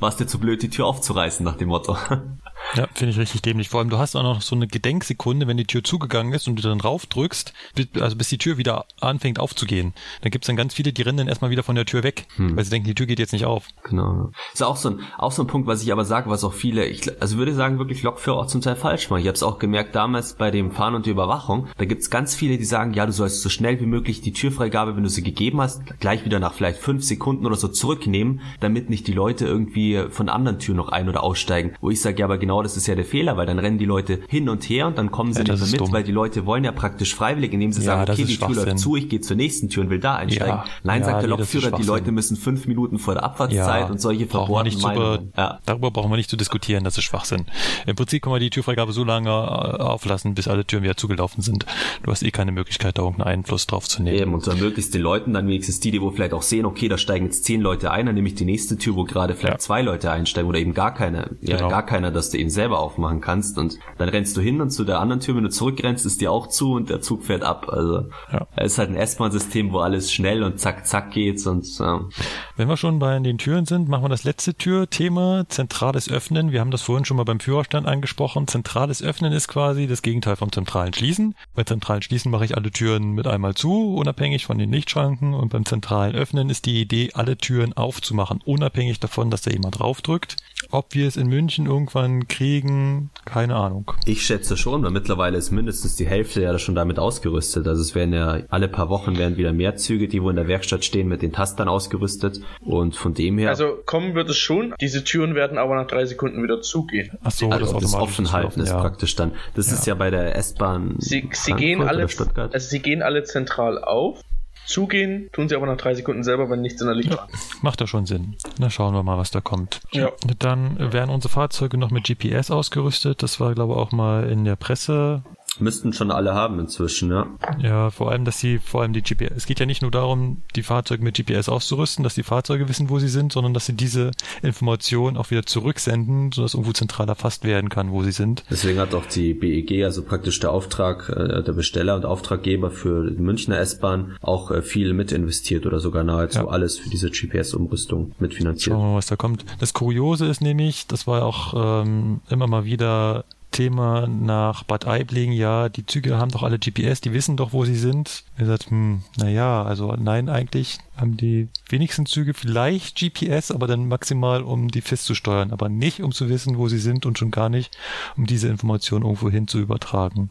warst 0.01 0.21
dir 0.21 0.27
zu 0.27 0.39
blöd, 0.39 0.63
die 0.63 0.71
Tür 0.71 0.87
aufzureißen, 0.87 1.45
nach 1.45 1.57
dem 1.57 1.69
Motto. 1.69 1.97
Ja, 2.75 2.89
finde 2.95 3.13
ich 3.13 3.19
richtig 3.19 3.43
dämlich. 3.43 3.69
Vor 3.69 3.81
allem, 3.81 3.91
du 3.91 3.99
hast 3.99 4.17
auch 4.17 4.23
noch 4.23 4.43
so 4.43 4.55
eine 4.55 4.67
Gedenksekunde, 4.67 5.47
wenn 5.47 5.57
die 5.57 5.67
Tür 5.67 5.85
zugegangen 5.85 6.33
ist 6.33 6.49
und 6.49 6.57
du 6.57 6.63
dann 6.63 6.81
raufdrückst, 6.81 7.53
also 8.01 8.17
bis 8.17 8.29
die 8.29 8.39
Tür 8.39 8.59
wieder 8.59 8.87
anfängt 9.01 9.39
aufzugehen. 9.39 9.95
Dann 10.23 10.31
gibt's 10.31 10.47
dann 10.47 10.57
ganz 10.57 10.75
viele, 10.75 10.93
die 10.93 11.03
rennen 11.03 11.19
dann 11.19 11.29
erstmal 11.29 11.51
wieder 11.51 11.63
von 11.63 11.77
der 11.77 11.87
Tür 11.87 12.03
weg, 12.03 12.27
weil 12.39 12.65
sie 12.65 12.71
denken, 12.71 12.89
die 12.89 12.95
Tür 12.95 13.07
geht 13.07 13.19
jetzt 13.19 13.33
nicht 13.33 13.45
auf. 13.47 13.69
Genau. 13.85 14.31
Ist 14.53 14.63
auch 14.63 14.77
so 14.77 14.91
ein, 14.91 15.01
auch 15.19 15.33
so 15.33 15.43
ein 15.43 15.47
Punkt, 15.47 15.69
was 15.69 15.83
ich 15.83 15.93
aber 15.93 16.05
sage, 16.05 16.29
was 16.29 16.45
auch 16.45 16.53
viele, 16.53 16.87
ich 16.87 17.21
also 17.21 17.39
würde 17.39 17.55
sagen, 17.55 17.79
wirklich 17.79 18.03
Lokführer 18.03 18.39
auch 18.39 18.47
zum 18.47 18.61
Teil 18.61 18.77
falsch 18.77 19.11
machen. 19.11 19.21
Ich 19.21 19.27
habe 19.27 19.37
es 19.37 19.43
auch 19.43 19.59
gemerkt 19.59 19.95
damals 19.95 20.35
bei 20.35 20.51
dem 20.51 20.73
Fahren 20.73 20.95
und 20.95 21.07
der 21.07 21.13
Überwachung. 21.13 21.69
Da 21.79 21.85
gibt's 21.85 22.11
ganz 22.11 22.35
viele, 22.35 22.59
die 22.59 22.65
sagen, 22.65 22.95
ja, 22.95 23.07
du 23.07 23.13
sollst 23.13 23.43
so 23.43 23.49
schnell 23.49 23.81
wie 23.81 23.87
möglich 23.87 24.21
die 24.21 24.33
Türfreigabe, 24.33 24.97
wenn 24.97 25.03
du 25.03 25.09
sie 25.09 25.23
gegeben 25.23 25.61
hast, 25.61 25.83
gleich 26.01 26.25
wieder 26.25 26.41
nach 26.41 26.55
vielleicht 26.55 26.81
fünf 26.81 27.05
Sekunden 27.05 27.47
oder 27.47 27.57
so 27.57 27.69
zurücknehmen, 27.69 28.41
damit 28.61 28.91
nicht 28.91 29.07
die 29.07 29.13
Leute 29.13 29.47
irgendwie 29.47 30.05
von 30.11 30.29
anderen 30.29 30.59
Türen 30.59 30.77
noch 30.77 30.89
ein- 30.89 31.09
oder 31.09 31.23
aussteigen. 31.23 31.75
Wo 31.81 31.91
ich 31.91 32.01
sage, 32.01 32.19
ja, 32.19 32.27
aber 32.27 32.39
genau 32.47 32.63
das 32.63 32.77
ist 32.77 32.87
ja 32.87 32.95
der 32.95 33.05
Fehler, 33.05 33.37
weil 33.37 33.47
dann 33.47 33.59
rennen 33.59 33.79
die 33.79 33.85
Leute 33.85 34.21
hin 34.29 34.49
und 34.49 34.63
her 34.69 34.87
und 34.87 34.97
dann 34.99 35.11
kommen 35.11 35.33
sie 35.33 35.43
Ja, 35.43 35.55
nicht 35.55 35.73
mit, 35.73 35.81
dumm. 35.81 35.93
weil 35.93 36.05
die 36.05 36.13
Leute 36.13 36.47
wollen 36.47 36.63
ja 36.65 36.71
praktisch 36.73 37.15
freiwillig, 37.15 37.53
indem 37.53 37.73
sie 37.73 37.81
Ja, 37.81 37.87
sagen, 38.07 38.11
okay, 38.13 38.25
die 38.25 38.37
Tür 38.37 38.55
läuft 38.55 38.79
zu, 38.79 38.95
ich 38.97 39.09
gehe 39.09 39.21
zur 39.21 39.37
nächsten 39.37 39.69
Tür 39.69 39.83
und 39.83 39.91
will 39.91 39.99
da 39.99 40.15
einsteigen. 40.17 40.47
Ja. 40.57 40.65
Nein, 40.85 41.03
sagt 41.05 41.23
der 41.23 41.29
Lokführer, 41.29 41.73
die. 41.73 41.83
Leute 41.87 42.11
müssen 42.13 42.37
fünf 42.37 42.67
Minuten 42.67 42.99
vor 42.99 43.15
der 43.15 43.23
Abfahrtszeit 43.25 43.91
und 43.91 44.01
solche 44.01 44.27
verbohrten 44.27 44.81
Meinungen. 44.81 45.33
Ja. 45.37 45.61
Darüber 45.67 45.91
brauchen 45.91 46.11
wir 46.11 46.17
nicht 46.17 46.31
zu 46.31 46.37
diskutieren, 46.37 46.85
das 46.85 46.99
ist 46.99 47.05
Schwachsinn. 47.05 47.47
Im 47.87 47.97
Prinzip 47.97 48.23
können 48.23 48.35
wir 48.35 48.41
die 48.41 48.51
Türfreigabe 48.51 48.93
so 48.93 49.05
lange 49.05 49.29
äh, 49.31 49.33
auflassen, 49.33 50.35
bis 50.35 50.49
alle 50.49 50.65
Türen 50.67 50.83
wieder 50.85 50.97
zugelaufen 50.97 51.43
sind. 51.43 51.65
Du 52.03 52.11
hast 52.11 52.23
eh 52.23 52.31
keine 52.31 52.53
Möglichkeit, 52.53 52.99
da 52.99 53.03
irgendeinen 53.03 53.29
Einfluss 53.39 53.67
drauf 53.67 53.89
zu 53.89 54.03
nehmen. 54.03 54.19
Eben, 54.19 54.35
und 54.35 54.47
dann 54.47 54.59
möglichst 54.59 54.95
den 54.95 55.03
Leuten 55.03 55.33
dann 55.33 55.47
wenigstens 55.49 55.81
die, 55.81 55.91
die 55.91 56.01
wo 56.01 56.11
vielleicht 56.11 56.33
auch 56.35 56.43
sehen, 56.43 56.65
okay, 56.67 56.89
da 56.89 56.99
steigen 56.99 57.27
jetzt 57.27 57.45
zehn 57.45 57.61
Leute 57.61 57.91
ein, 57.91 58.07
dann 58.07 58.15
nehme 58.15 58.29
ich 58.29 58.35
die 58.35 58.45
nächste 58.45 58.77
Tür, 58.79 58.97
wo 58.97 59.05
gerade 59.05 59.35
vielleicht 59.35 59.61
zwei 59.63 59.83
Leute 59.83 60.11
einsteigen 60.11 60.49
oder 60.49 60.59
eben 60.59 60.75
gar 60.75 60.93
keine, 60.95 61.31
ja, 61.41 61.57
Genau. 61.57 61.69
gar 61.69 61.87
keiner, 61.87 62.11
dass 62.11 62.31
du 62.37 62.41
eben 62.41 62.51
selber 62.51 62.79
aufmachen 62.79 63.21
kannst 63.21 63.59
und 63.59 63.79
dann 63.99 64.09
rennst 64.09 64.37
du 64.37 64.41
hin 64.41 64.61
und 64.61 64.71
zu 64.71 64.85
der 64.85 65.01
anderen 65.01 65.21
Tür, 65.21 65.37
wenn 65.37 65.45
du 65.45 65.51
zurückrennst, 65.51 66.05
ist 66.07 66.21
die 66.21 66.29
auch 66.29 66.47
zu 66.49 66.73
und 66.75 66.91
der 66.91 67.01
Zug 67.01 67.25
fährt 67.25 67.43
ab. 67.43 67.69
Also 67.71 68.05
Ja. 68.33 68.47
es 68.57 68.73
ist 68.73 68.79
halt 68.79 68.91
ein 68.91 68.97
S-Bahn-System, 68.97 69.73
wo 69.73 69.79
alles 69.79 70.13
schnell 70.13 70.43
und 70.43 70.61
zack, 70.61 70.87
zack 70.87 71.13
geht 71.13 71.45
und 71.47 71.67
ähm, 71.81 72.11
Wenn 72.57 72.69
wir 72.69 72.77
schon 72.77 72.99
bei 72.99 73.19
den 73.19 73.39
Türen 73.39 73.67
sind, 73.67 73.89
machen 73.89 74.05
wir 74.05 74.09
das 74.09 74.25
letzte 74.25 74.55
Türthema, 74.55 75.45
zentrales 75.49 76.11
Öffnen. 76.11 76.53
Wir 76.53 76.61
haben 76.61 76.71
das 76.71 76.83
vorhin 76.83 77.05
schon 77.05 77.17
mal 77.17 77.25
beim 77.25 77.41
Führerstand 77.41 77.87
angesprochen. 77.87 78.47
Zentrales 78.47 79.03
Öffnen 79.03 79.33
ist 79.33 79.49
quasi 79.49 79.87
das 79.87 80.03
Gegenteil 80.03 80.37
vom 80.37 80.53
zentralen 80.53 80.93
Schließen. 80.93 81.35
Bei 81.55 81.65
zentralen 81.65 82.03
Schließen 82.03 82.31
mache 82.31 82.45
ich 82.45 82.57
alle 82.57 82.71
Türen 82.71 83.13
mit 83.13 83.27
einmal 83.27 83.55
zu, 83.55 83.95
unabhängig 83.97 84.47
von 84.47 84.59
den 84.59 84.73
Lichtschranken. 84.73 85.35
Und 85.35 85.51
beim 85.51 85.65
zentralen 85.65 86.15
Öffnen 86.15 86.51
ist 86.51 86.67
die 86.67 86.81
Idee, 86.81 87.11
alle 87.15 87.37
Türen 87.37 87.73
aufzumachen, 87.75 88.41
unabhängig 88.45 89.01
davon, 89.01 89.31
dass 89.31 89.43
da 89.43 89.51
jemand 89.51 89.79
draufdrückt. 89.79 90.37
Ob 90.71 90.95
wir 90.95 91.07
es 91.07 91.17
in 91.17 91.29
München 91.29 91.67
irgendwann 91.67 92.26
kriegen, 92.29 93.11
keine 93.25 93.57
Ahnung. 93.57 93.91
ich 94.05 94.23
schätze 94.25 94.57
schon, 94.57 94.83
weil 94.83 94.91
mittlerweile 94.91 95.37
ist 95.37 95.51
mindestens 95.51 95.97
die 95.97 96.07
Hälfte 96.07 96.43
ja 96.43 96.59
schon 96.59 96.75
damit 96.75 96.99
ausgerüstet. 96.99 97.67
Also 97.67 97.83
es 97.83 97.95
werden 97.95 98.13
ja 98.13 98.41
alle 98.49 98.69
paar 98.69 98.89
Wochen 98.89 99.17
werden 99.19 99.37
wieder 99.37 99.53
mehr 99.53 99.77
Züge, 99.77 100.09
die 100.09 100.23
wo 100.23 100.31
in 100.31 100.37
der 100.37 100.49
Werkstatt 100.49 100.85
stehen, 100.85 101.09
mit 101.09 101.23
den 101.23 101.33
Tastern 101.33 101.69
ausgerüstet 101.69 102.41
und 102.61 102.97
von 102.97 103.15
dem 103.15 103.39
her 103.39 103.51
Also 103.51 103.79
kommen 103.85 104.15
wird 104.15 104.31
es 104.31 104.37
schon. 104.37 104.75
Diese 104.81 105.05
Türen 105.05 105.35
werden 105.35 105.59
aber 105.59 105.77
nach 105.77 105.87
drei 105.87 106.05
Sekunden 106.07 106.43
wieder 106.43 106.61
zugehen. 106.63 107.11
Ach 107.25 107.31
so, 107.31 107.51
Also 107.51 107.65
das, 107.65 107.75
automatisch 107.75 108.01
Offenhalten 108.03 108.63
ist 108.63 108.71
ja. 108.71 108.81
praktisch 108.81 109.17
dann. 109.17 109.33
Das 109.55 109.73
ist 109.73 109.87
ja 109.87 109.95
bei 109.95 110.11
der 110.11 110.37
S-Bahn 110.37 110.97
Sie, 110.99 111.29
sie 111.33 111.53
gehen 111.53 111.81
oder 111.81 111.89
alle, 111.91 112.09
Stuttgart. 112.09 112.53
also 112.55 112.69
sie 112.69 112.81
gehen 112.81 113.03
alle 113.03 113.25
zentral 113.25 113.83
auf. 113.83 114.21
Zugehen 114.67 115.31
tun 115.33 115.49
sie 115.49 115.55
aber 115.55 115.67
nach 115.67 115.77
drei 115.77 115.95
Sekunden 115.95 116.25
selber, 116.25 116.51
wenn 116.51 116.61
nichts 116.61 116.81
in 116.81 116.89
der 116.89 116.97
Lichtschranke 116.97 117.33
ist. 117.33 117.63
Macht 117.63 117.81
ja 117.81 117.87
schon 117.87 118.07
Sinn. 118.07 118.37
Na, 118.59 118.69
schauen 118.69 118.95
wir 118.95 119.03
mal, 119.03 119.17
was 119.17 119.31
da 119.31 119.41
kommt. 119.41 119.81
Ja. 119.93 120.11
Dann 120.39 120.93
werden 120.93 121.11
unsere 121.11 121.33
Fahrzeuge 121.33 121.79
noch 121.79 121.91
mit 121.91 122.05
GPS 122.05 122.51
ausgerüstet. 122.51 123.23
Das 123.23 123.39
war, 123.41 123.55
glaube 123.55 123.75
ich, 123.75 123.79
auch 123.79 123.93
mal 123.93 124.29
in 124.29 124.45
der 124.45 124.57
Presse. 124.57 125.23
Müssten 125.61 125.93
schon 125.93 126.11
alle 126.11 126.35
haben 126.35 126.59
inzwischen, 126.61 127.11
ja. 127.11 127.27
Ja, 127.61 127.91
vor 127.91 128.11
allem, 128.11 128.25
dass 128.25 128.39
sie, 128.39 128.59
vor 128.59 128.83
allem 128.83 128.93
die 128.93 129.03
GPS, 129.03 129.33
es 129.37 129.47
geht 129.47 129.61
ja 129.61 129.67
nicht 129.67 129.83
nur 129.83 129.91
darum, 129.91 130.43
die 130.55 130.63
Fahrzeuge 130.63 131.03
mit 131.03 131.17
GPS 131.17 131.49
auszurüsten, 131.49 132.03
dass 132.05 132.15
die 132.15 132.23
Fahrzeuge 132.23 132.69
wissen, 132.69 132.91
wo 132.91 132.99
sie 132.99 133.09
sind, 133.09 133.33
sondern 133.33 133.55
dass 133.55 133.67
sie 133.67 133.73
diese 133.75 134.11
Information 134.43 135.17
auch 135.17 135.31
wieder 135.31 135.45
zurücksenden, 135.45 136.33
sodass 136.33 136.55
irgendwo 136.55 136.73
zentral 136.73 137.09
erfasst 137.09 137.45
werden 137.45 137.69
kann, 137.69 137.91
wo 137.91 138.03
sie 138.03 138.13
sind. 138.13 138.45
Deswegen 138.51 138.79
hat 138.79 138.95
auch 138.95 139.07
die 139.07 139.35
BEG, 139.35 139.85
also 139.85 140.03
praktisch 140.03 140.39
der 140.41 140.53
Auftrag, 140.53 141.09
äh, 141.09 141.43
der 141.43 141.53
Besteller 141.53 141.97
und 141.97 142.05
Auftraggeber 142.05 142.71
für 142.71 143.11
die 143.11 143.21
Münchner 143.23 143.59
S-Bahn, 143.59 144.17
auch 144.21 144.51
äh, 144.51 144.63
viel 144.63 144.95
mit 144.95 145.13
investiert 145.13 145.67
oder 145.67 145.81
sogar 145.81 146.05
nahezu 146.05 146.41
Ja. 146.41 146.47
alles 146.49 146.79
für 146.79 146.91
diese 146.91 147.11
GPS-Umrüstung 147.11 148.13
mitfinanziert. 148.19 148.75
Schauen 148.75 148.83
wir 148.83 148.91
mal, 148.93 148.97
was 148.97 149.07
da 149.07 149.17
kommt. 149.17 149.45
Das 149.59 149.75
Kuriose 149.75 150.27
ist 150.27 150.41
nämlich, 150.41 150.87
das 150.87 151.07
war 151.07 151.25
auch 151.25 151.83
ähm, 151.83 152.21
immer 152.31 152.47
mal 152.47 152.65
wieder 152.65 153.25
Thema 153.51 154.07
nach 154.07 154.65
Bad 154.65 154.87
Aibling, 154.87 155.33
ja, 155.33 155.69
die 155.69 155.87
Züge 155.87 156.19
haben 156.19 156.31
doch 156.31 156.43
alle 156.43 156.59
GPS, 156.59 157.01
die 157.01 157.13
wissen 157.13 157.37
doch, 157.37 157.53
wo 157.53 157.65
sie 157.65 157.77
sind. 157.77 158.25
Er 158.37 158.47
sagt, 158.47 158.71
hm, 158.71 159.03
naja, 159.17 159.63
also 159.63 159.95
nein, 159.95 160.29
eigentlich 160.29 160.79
haben 160.97 161.17
die 161.17 161.49
wenigsten 161.69 162.07
Züge 162.07 162.35
vielleicht 162.35 162.99
GPS, 162.99 163.51
aber 163.51 163.67
dann 163.67 163.89
maximal, 163.89 164.43
um 164.43 164.69
die 164.69 164.83
FIS 164.83 165.05
zu 165.05 165.15
steuern, 165.15 165.53
aber 165.53 165.69
nicht, 165.69 166.03
um 166.03 166.13
zu 166.13 166.29
wissen, 166.29 166.59
wo 166.59 166.69
sie 166.69 166.79
sind 166.79 167.07
und 167.07 167.19
schon 167.19 167.31
gar 167.31 167.49
nicht, 167.49 167.77
um 168.17 168.27
diese 168.27 168.49
Information 168.49 169.03
irgendwo 169.03 169.31
hin 169.31 169.49
zu 169.49 169.59
übertragen. 169.59 170.31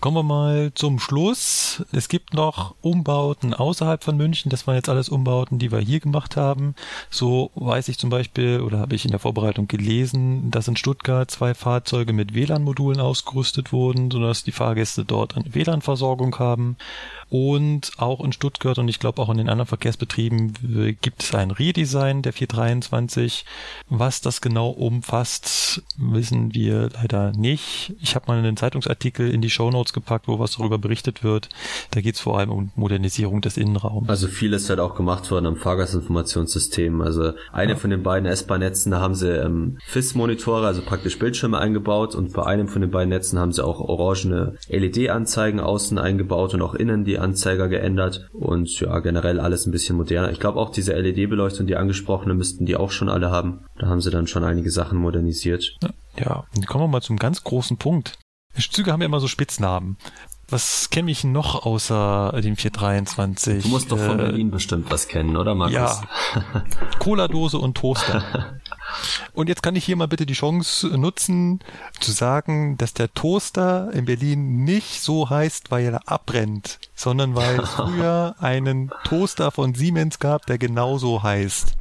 Kommen 0.00 0.16
wir 0.16 0.22
mal 0.22 0.70
zum 0.74 1.00
Schluss. 1.00 1.84
Es 1.90 2.08
gibt 2.08 2.32
noch 2.32 2.76
Umbauten 2.80 3.52
außerhalb 3.52 4.04
von 4.04 4.16
München. 4.16 4.48
Das 4.48 4.66
waren 4.66 4.76
jetzt 4.76 4.88
alles 4.88 5.08
Umbauten, 5.08 5.58
die 5.58 5.72
wir 5.72 5.80
hier 5.80 5.98
gemacht 5.98 6.36
haben. 6.36 6.76
So 7.10 7.50
weiß 7.56 7.88
ich 7.88 7.98
zum 7.98 8.08
Beispiel 8.08 8.60
oder 8.60 8.78
habe 8.78 8.94
ich 8.94 9.04
in 9.04 9.10
der 9.10 9.18
Vorbereitung 9.18 9.66
gelesen, 9.66 10.52
dass 10.52 10.68
in 10.68 10.76
Stuttgart 10.76 11.28
zwei 11.30 11.52
Fahrzeuge 11.52 12.12
mit 12.12 12.32
WLAN-Modulen 12.34 13.00
ausgerüstet 13.00 13.72
wurden, 13.72 14.10
sodass 14.10 14.44
die 14.44 14.52
Fahrgäste 14.52 15.04
dort 15.04 15.36
eine 15.36 15.52
WLAN-Versorgung 15.52 16.38
haben. 16.38 16.76
Und 17.30 17.92
auch 17.98 18.24
in 18.24 18.32
Stuttgart 18.32 18.78
und 18.78 18.88
ich 18.88 19.00
glaube 19.00 19.20
auch 19.20 19.28
in 19.28 19.36
den 19.36 19.50
anderen 19.50 19.66
Verkehrsbetrieben 19.66 20.96
gibt 21.00 21.22
es 21.22 21.34
ein 21.34 21.50
Redesign 21.50 22.22
der 22.22 22.32
423. 22.32 23.44
Was 23.90 24.22
das 24.22 24.40
genau 24.40 24.70
umfasst, 24.70 25.82
wissen 25.98 26.54
wir 26.54 26.88
leider 26.94 27.32
nicht. 27.32 27.94
Ich 28.00 28.14
habe 28.14 28.26
mal 28.28 28.38
einen 28.38 28.56
Zeitungsartikel 28.56 29.30
in 29.30 29.42
die 29.42 29.50
Show 29.50 29.70
Notes 29.70 29.92
gepackt, 29.92 30.26
wo 30.26 30.38
was 30.38 30.56
darüber 30.56 30.78
berichtet 30.78 31.22
wird. 31.22 31.50
Da 31.90 32.00
geht 32.00 32.14
es 32.14 32.20
vor 32.20 32.38
allem 32.38 32.50
um 32.50 32.70
Modernisierung 32.76 33.42
des 33.42 33.58
Innenraums. 33.58 34.08
Also 34.08 34.28
vieles 34.28 34.70
halt 34.70 34.80
auch 34.80 34.94
gemacht 34.94 35.30
worden 35.30 35.46
am 35.46 35.56
Fahrgastinformationssystem. 35.56 37.02
Also 37.02 37.32
eine 37.52 37.72
ja. 37.72 37.76
von 37.78 37.90
den 37.90 38.02
beiden 38.02 38.26
S-Bahn-Netzen, 38.26 38.92
da 38.92 39.00
haben 39.00 39.14
sie 39.14 39.28
ähm, 39.28 39.78
FIS-Monitore, 39.86 40.66
also 40.66 40.80
praktisch 40.80 41.18
Bildschirme 41.18 41.58
eingebaut 41.58 42.14
und 42.14 42.32
bei 42.32 42.44
einem 42.44 42.68
von 42.68 42.80
den 42.80 42.90
beiden 42.90 43.10
Netzen 43.10 43.38
haben 43.38 43.52
sie 43.52 43.64
auch 43.64 43.80
orangene 43.80 44.56
LED-Anzeigen 44.68 45.60
außen 45.60 45.98
eingebaut 45.98 46.54
und 46.54 46.62
auch 46.62 46.74
innen 46.74 47.04
die 47.04 47.17
Anzeiger 47.18 47.68
geändert 47.68 48.28
und 48.32 48.80
ja, 48.80 48.98
generell 49.00 49.40
alles 49.40 49.66
ein 49.66 49.72
bisschen 49.72 49.96
moderner. 49.96 50.30
Ich 50.30 50.40
glaube 50.40 50.58
auch 50.58 50.70
diese 50.70 50.92
LED-Beleuchtung, 50.94 51.66
die 51.66 51.76
angesprochene, 51.76 52.34
müssten 52.34 52.66
die 52.66 52.76
auch 52.76 52.90
schon 52.90 53.08
alle 53.08 53.30
haben. 53.30 53.64
Da 53.78 53.88
haben 53.88 54.00
sie 54.00 54.10
dann 54.10 54.26
schon 54.26 54.44
einige 54.44 54.70
Sachen 54.70 54.98
modernisiert. 54.98 55.76
Ja, 56.16 56.44
und 56.56 56.66
kommen 56.66 56.84
wir 56.84 56.88
mal 56.88 57.02
zum 57.02 57.16
ganz 57.16 57.44
großen 57.44 57.76
Punkt. 57.76 58.18
Züge 58.70 58.92
haben 58.92 59.00
ja 59.00 59.06
immer 59.06 59.20
so 59.20 59.28
Spitznamen. 59.28 59.96
Was 60.50 60.88
kenne 60.88 61.10
ich 61.10 61.24
noch 61.24 61.66
außer 61.66 62.32
dem 62.42 62.56
423? 62.56 63.64
Du 63.64 63.68
musst 63.68 63.92
doch 63.92 63.98
von 63.98 64.18
äh, 64.18 64.22
Berlin 64.22 64.50
bestimmt 64.50 64.90
was 64.90 65.06
kennen, 65.06 65.36
oder 65.36 65.54
Markus? 65.54 65.74
Ja. 65.74 66.02
Cola-Dose 66.98 67.58
und 67.58 67.76
Toaster. 67.76 68.58
Und 69.32 69.48
jetzt 69.48 69.62
kann 69.62 69.76
ich 69.76 69.84
hier 69.84 69.96
mal 69.96 70.08
bitte 70.08 70.26
die 70.26 70.34
Chance 70.34 70.88
nutzen, 70.98 71.60
zu 72.00 72.12
sagen, 72.12 72.76
dass 72.78 72.94
der 72.94 73.12
Toaster 73.12 73.90
in 73.92 74.04
Berlin 74.04 74.64
nicht 74.64 75.02
so 75.02 75.30
heißt, 75.30 75.70
weil 75.70 75.94
er 75.94 76.08
abbrennt, 76.08 76.78
sondern 76.94 77.34
weil 77.34 77.60
es 77.60 77.70
früher 77.74 78.34
einen 78.38 78.90
Toaster 79.04 79.50
von 79.50 79.74
Siemens 79.74 80.18
gab, 80.18 80.46
der 80.46 80.58
genauso 80.58 81.22
heißt. 81.22 81.78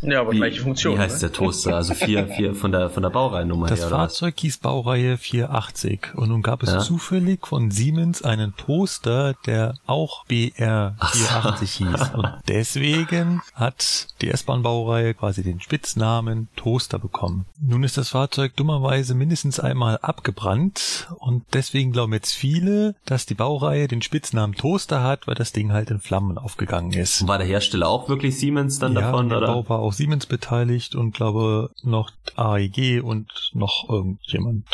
Ja, 0.00 0.20
aber 0.20 0.32
wie, 0.32 0.36
gleiche 0.36 0.60
Funktion. 0.60 0.94
Wie 0.94 1.00
heißt 1.00 1.16
ne? 1.16 1.20
der 1.28 1.32
Toaster? 1.32 1.74
Also 1.74 1.94
vier, 1.94 2.28
vier 2.28 2.54
von 2.54 2.70
der 2.70 2.88
von 2.88 3.02
der 3.02 3.10
Baureihenummer 3.10 3.66
das 3.66 3.80
her. 3.80 3.88
Das 3.88 3.98
Fahrzeug 3.98 4.38
hieß 4.38 4.58
Baureihe 4.58 5.16
480 5.16 6.14
und 6.14 6.28
nun 6.28 6.42
gab 6.42 6.62
es 6.62 6.70
ja? 6.70 6.78
zufällig 6.78 7.46
von 7.46 7.72
Siemens 7.72 8.22
einen 8.22 8.54
Toaster, 8.56 9.34
der 9.46 9.74
auch 9.86 10.24
BR 10.26 10.94
480 11.00 11.70
so. 11.70 11.84
hieß. 11.84 12.10
Und 12.14 12.28
deswegen 12.46 13.42
hat 13.54 14.08
die 14.20 14.30
S-Bahn-Baureihe 14.30 15.14
quasi 15.14 15.42
den 15.42 15.60
Spitznamen 15.60 16.48
Toaster 16.56 16.98
bekommen. 16.98 17.46
Nun 17.60 17.84
ist 17.84 17.96
das 17.96 18.10
Fahrzeug 18.10 18.56
dummerweise 18.56 19.14
mindestens 19.14 19.60
einmal 19.60 19.98
abgebrannt 19.98 21.08
und 21.18 21.44
deswegen 21.52 21.92
glauben 21.92 22.12
jetzt 22.12 22.34
viele, 22.34 22.94
dass 23.04 23.26
die 23.26 23.34
Baureihe 23.34 23.88
den 23.88 24.02
Spitznamen 24.02 24.54
Toaster 24.54 25.02
hat, 25.02 25.26
weil 25.26 25.34
das 25.34 25.52
Ding 25.52 25.72
halt 25.72 25.90
in 25.90 26.00
Flammen 26.00 26.38
aufgegangen 26.38 26.92
ist. 26.92 27.26
War 27.26 27.38
der 27.38 27.46
Hersteller 27.46 27.88
auch 27.88 28.08
wirklich 28.08 28.38
Siemens 28.38 28.78
dann 28.78 28.94
ja, 28.94 29.00
davon? 29.00 29.28
Der 29.28 29.38
oder? 29.38 29.46
Bau 29.48 29.68
war 29.68 29.78
auch 29.80 29.92
Siemens 29.92 30.26
beteiligt 30.26 30.94
und 30.94 31.14
glaube 31.14 31.70
noch 31.82 32.10
AEG 32.36 33.02
und 33.02 33.50
noch 33.54 33.88
irgendjemand. 33.88 34.66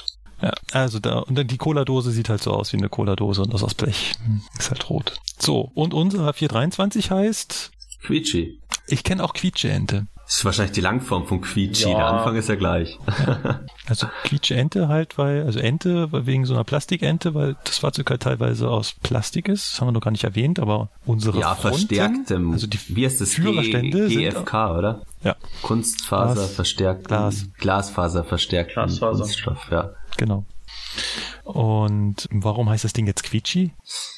Ja, 0.42 0.52
also 0.72 0.98
da, 0.98 1.20
und 1.20 1.38
dann 1.38 1.46
die 1.46 1.56
Cola-Dose 1.56 2.10
sieht 2.10 2.28
halt 2.28 2.42
so 2.42 2.52
aus 2.52 2.72
wie 2.72 2.76
eine 2.76 2.88
Cola-Dose 2.88 3.42
und 3.42 3.54
das 3.54 3.62
aus 3.62 3.74
Blech. 3.74 4.14
Hm, 4.24 4.42
ist 4.58 4.70
halt 4.70 4.90
rot. 4.90 5.14
So, 5.38 5.70
und 5.74 5.94
unser 5.94 6.32
423 6.32 7.10
heißt? 7.10 7.70
Quietschi. 8.02 8.58
Ich 8.86 9.05
kenne 9.05 9.24
auch 9.24 9.32
Quietsche-Ente. 9.32 10.06
Das 10.27 10.36
ist 10.36 10.44
wahrscheinlich 10.47 10.73
die 10.73 10.81
Langform 10.81 11.27
von 11.27 11.43
Quietschi. 11.43 11.90
Ja. 11.90 11.97
Der 11.97 12.06
Anfang 12.06 12.36
ist 12.36 12.48
ja 12.48 12.55
gleich. 12.55 12.98
Ja. 13.27 13.61
Also 13.86 14.06
Quietsche-Ente 14.24 14.89
halt, 14.89 15.19
weil, 15.19 15.43
also 15.43 15.59
Ente 15.59 16.09
wegen 16.11 16.47
so 16.47 16.55
einer 16.55 16.65
Plastikente, 16.65 17.35
weil 17.35 17.55
das 17.65 17.78
Fahrzeug 17.81 18.09
halt 18.09 18.23
teilweise 18.23 18.70
aus 18.70 18.94
Plastik 19.02 19.47
ist. 19.47 19.73
Das 19.73 19.81
haben 19.82 19.89
wir 19.89 19.93
noch 19.93 20.01
gar 20.01 20.11
nicht 20.11 20.24
erwähnt, 20.24 20.59
aber 20.59 20.89
unsere 21.05 21.39
Ja, 21.39 21.55
Fronten, 21.55 21.77
verstärktem. 21.81 22.52
Also 22.52 22.66
die 22.66 22.78
Wie 22.89 23.05
heißt 23.05 23.20
das? 23.20 23.35
Führerstände 23.35 24.09
G 24.09 24.31
GFK, 24.31 24.78
oder? 24.78 25.02
Ja. 25.23 25.36
Kunstfaser 25.61 26.35
Glas, 26.35 26.55
verstärkt. 26.55 27.09
Glas. 27.09 27.44
Glasfaser 27.59 28.24
verstärkt. 28.24 28.73
Glasfaser. 28.73 29.24
Kunststoff, 29.24 29.69
ja. 29.70 29.90
Genau. 30.16 30.47
Und 31.43 32.27
warum 32.31 32.70
heißt 32.70 32.85
das 32.85 32.94
Ding 32.94 33.06
jetzt 33.06 33.23
Quietschi? 33.23 33.73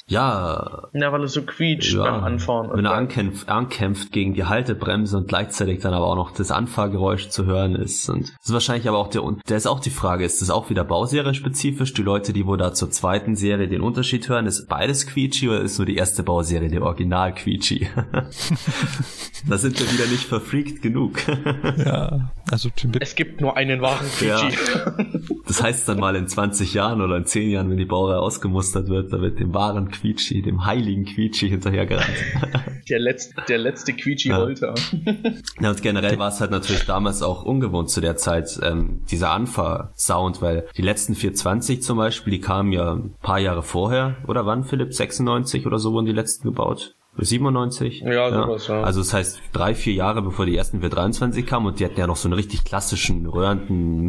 Ja. 0.09 0.87
Ja, 0.93 1.11
weil 1.11 1.23
es 1.23 1.33
so 1.33 1.41
quietscht 1.41 1.93
ja, 1.93 2.03
beim 2.03 2.23
Anfahren. 2.23 2.69
Wenn 2.73 2.85
er 2.85 2.93
ankämpft, 2.93 3.49
ankämpft 3.49 4.13
gegen 4.13 4.33
die 4.33 4.45
Haltebremse 4.45 5.17
und 5.17 5.27
gleichzeitig 5.27 5.81
dann 5.81 5.93
aber 5.93 6.07
auch 6.07 6.15
noch 6.15 6.31
das 6.31 6.49
Anfahrgeräusch 6.49 7.27
zu 7.27 7.45
hören 7.45 7.75
ist. 7.75 8.09
Und 8.09 8.29
das 8.29 8.45
ist 8.45 8.53
wahrscheinlich 8.53 8.87
aber 8.87 8.99
auch 8.99 9.09
der, 9.09 9.21
der 9.49 9.57
ist 9.57 9.67
auch 9.67 9.81
die 9.81 9.89
Frage, 9.89 10.23
ist 10.23 10.41
das 10.41 10.49
auch 10.49 10.69
wieder 10.69 10.85
bauserienspezifisch? 10.85 11.93
Die 11.93 12.03
Leute, 12.03 12.31
die 12.31 12.45
wohl 12.45 12.57
da 12.57 12.73
zur 12.73 12.89
zweiten 12.89 13.35
Serie 13.35 13.67
den 13.67 13.81
Unterschied 13.81 14.29
hören, 14.29 14.45
ist 14.45 14.67
beides 14.69 15.07
Quietschi 15.07 15.49
oder 15.49 15.61
ist 15.61 15.77
nur 15.77 15.85
die 15.85 15.97
erste 15.97 16.23
Bauserie 16.23 16.69
der 16.69 16.83
Original 16.83 17.33
Quietschi? 17.33 17.89
da 19.49 19.57
sind 19.57 19.77
wir 19.77 19.91
wieder 19.91 20.07
nicht 20.09 20.23
verfreakt 20.23 20.81
genug. 20.81 21.19
ja, 21.77 22.31
also 22.49 22.69
es 22.99 23.15
gibt 23.15 23.41
nur 23.41 23.57
einen 23.57 23.81
wahren 23.81 24.07
Quietschi. 24.17 24.55
Ja. 24.73 24.95
Das 25.47 25.61
heißt 25.61 25.89
dann 25.89 25.99
mal 25.99 26.15
in 26.15 26.27
20 26.27 26.73
Jahren 26.73 27.01
oder 27.01 27.17
in 27.17 27.25
10 27.25 27.49
Jahren, 27.49 27.69
wenn 27.69 27.77
die 27.77 27.85
Baureihe 27.85 28.19
ausgemustert 28.19 28.87
wird, 28.87 29.11
da 29.11 29.19
wird 29.19 29.39
dem 29.39 29.53
wahren 29.53 29.89
Quietschi, 29.99 30.41
dem 30.41 30.65
heiligen 30.65 31.05
Quietschi 31.05 31.49
hinterhergerannt. 31.49 32.07
Der 32.89 32.99
letzte, 32.99 33.35
der 33.49 33.57
letzte 33.57 33.91
Quietschi 33.91 34.29
ja. 34.29 34.47
Ja, 34.47 35.69
und 35.69 35.81
generell 35.81 36.17
war 36.19 36.29
es 36.29 36.39
halt 36.39 36.51
natürlich 36.51 36.85
damals 36.85 37.21
auch 37.21 37.43
ungewohnt 37.43 37.89
zu 37.89 37.99
der 37.99 38.15
Zeit, 38.15 38.57
ähm, 38.63 39.01
dieser 39.11 39.31
Anfahr-Sound, 39.31 40.41
weil 40.41 40.69
die 40.77 40.83
letzten 40.83 41.13
420 41.13 41.83
zum 41.83 41.97
Beispiel, 41.97 42.31
die 42.31 42.39
kamen 42.39 42.71
ja 42.71 42.93
ein 42.93 43.13
paar 43.21 43.39
Jahre 43.39 43.61
vorher, 43.61 44.15
oder 44.25 44.45
wann, 44.45 44.63
Philipp? 44.63 44.93
96 44.93 45.65
oder 45.65 45.79
so 45.79 45.91
wurden 45.91 46.05
die 46.05 46.13
letzten 46.13 46.47
gebaut? 46.47 46.95
97? 47.17 48.01
Ja, 48.01 48.31
sowas, 48.31 48.67
ja. 48.67 48.81
Also 48.81 49.01
das 49.01 49.13
heißt 49.13 49.41
drei, 49.51 49.73
vier 49.73 49.93
Jahre 49.93 50.21
bevor 50.21 50.45
die 50.45 50.55
ersten 50.55 50.79
423 50.79 51.45
kamen 51.45 51.65
und 51.65 51.79
die 51.79 51.85
hatten 51.85 51.99
ja 51.99 52.07
noch 52.07 52.15
so 52.15 52.27
einen 52.27 52.33
richtig 52.33 52.63
klassischen, 52.63 53.25
röhrenden 53.25 54.07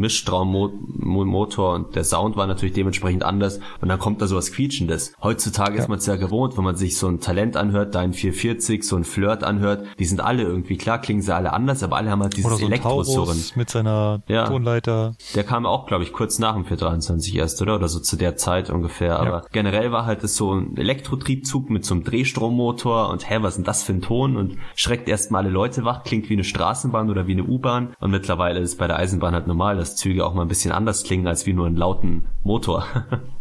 Mischtraummotor 0.99 1.73
und 1.73 1.95
der 1.95 2.03
Sound 2.03 2.35
war 2.35 2.47
natürlich 2.47 2.73
dementsprechend 2.73 3.23
anders 3.23 3.59
und 3.81 3.89
dann 3.89 3.99
kommt 3.99 4.21
da 4.21 4.27
sowas 4.27 4.51
Quietschendes. 4.51 5.13
Heutzutage 5.21 5.75
ja. 5.75 5.81
ist 5.81 5.89
man 5.89 5.99
es 5.99 6.05
ja 6.05 6.15
gewohnt, 6.15 6.57
wenn 6.57 6.63
man 6.63 6.75
sich 6.75 6.97
so 6.97 7.07
ein 7.07 7.19
Talent 7.19 7.57
anhört, 7.57 7.95
da 7.95 7.99
ein 7.99 8.13
440, 8.13 8.83
so 8.83 8.95
ein 8.95 9.03
Flirt 9.03 9.43
anhört, 9.43 9.85
die 9.99 10.05
sind 10.05 10.21
alle 10.21 10.43
irgendwie, 10.43 10.77
klar 10.77 10.99
klingen 10.99 11.21
sie 11.21 11.33
alle 11.33 11.53
anders, 11.53 11.83
aber 11.83 11.97
alle 11.97 12.09
haben 12.09 12.21
halt 12.21 12.37
dieses 12.37 12.59
so 12.59 12.65
Elektrosurren. 12.65 13.41
mit 13.55 13.69
seiner 13.69 14.21
ja. 14.27 14.47
Tonleiter. 14.47 15.15
Der 15.35 15.43
kam 15.43 15.65
auch, 15.65 15.85
glaube 15.85 16.03
ich, 16.03 16.13
kurz 16.13 16.39
nach 16.39 16.53
dem 16.53 16.65
423 16.65 17.35
erst, 17.35 17.61
oder? 17.61 17.75
Oder 17.75 17.87
so 17.87 17.99
zu 17.99 18.15
der 18.15 18.35
Zeit 18.35 18.69
ungefähr. 18.69 19.19
Aber 19.19 19.45
generell 19.51 19.91
war 19.91 20.05
halt 20.05 20.23
das 20.23 20.35
so 20.35 20.53
ein 20.53 20.77
Elektrotriebzug 20.77 21.69
mit 21.69 21.85
so 21.85 21.93
einem 21.93 22.03
Drehstrommotor 22.03 22.59
Motor 22.59 23.09
und 23.09 23.29
hä, 23.29 23.37
was 23.41 23.53
ist 23.53 23.57
denn 23.57 23.63
das 23.63 23.83
für 23.83 23.93
ein 23.93 24.01
Ton? 24.01 24.37
Und 24.37 24.57
schreckt 24.75 25.07
erstmal 25.07 25.43
alle 25.43 25.51
Leute 25.51 25.85
wach, 25.85 26.03
klingt 26.03 26.29
wie 26.29 26.33
eine 26.33 26.43
Straßenbahn 26.43 27.09
oder 27.09 27.27
wie 27.27 27.33
eine 27.33 27.43
U-Bahn. 27.43 27.95
Und 27.99 28.11
mittlerweile 28.11 28.59
ist 28.59 28.71
es 28.71 28.77
bei 28.77 28.87
der 28.87 28.97
Eisenbahn 28.97 29.33
halt 29.33 29.47
normal, 29.47 29.77
dass 29.77 29.95
Züge 29.95 30.25
auch 30.25 30.33
mal 30.33 30.43
ein 30.43 30.47
bisschen 30.47 30.71
anders 30.71 30.88
klingen 31.03 31.27
als 31.27 31.45
wie 31.45 31.53
nur 31.53 31.67
einen 31.67 31.77
lauten 31.77 32.25
Motor. 32.43 32.85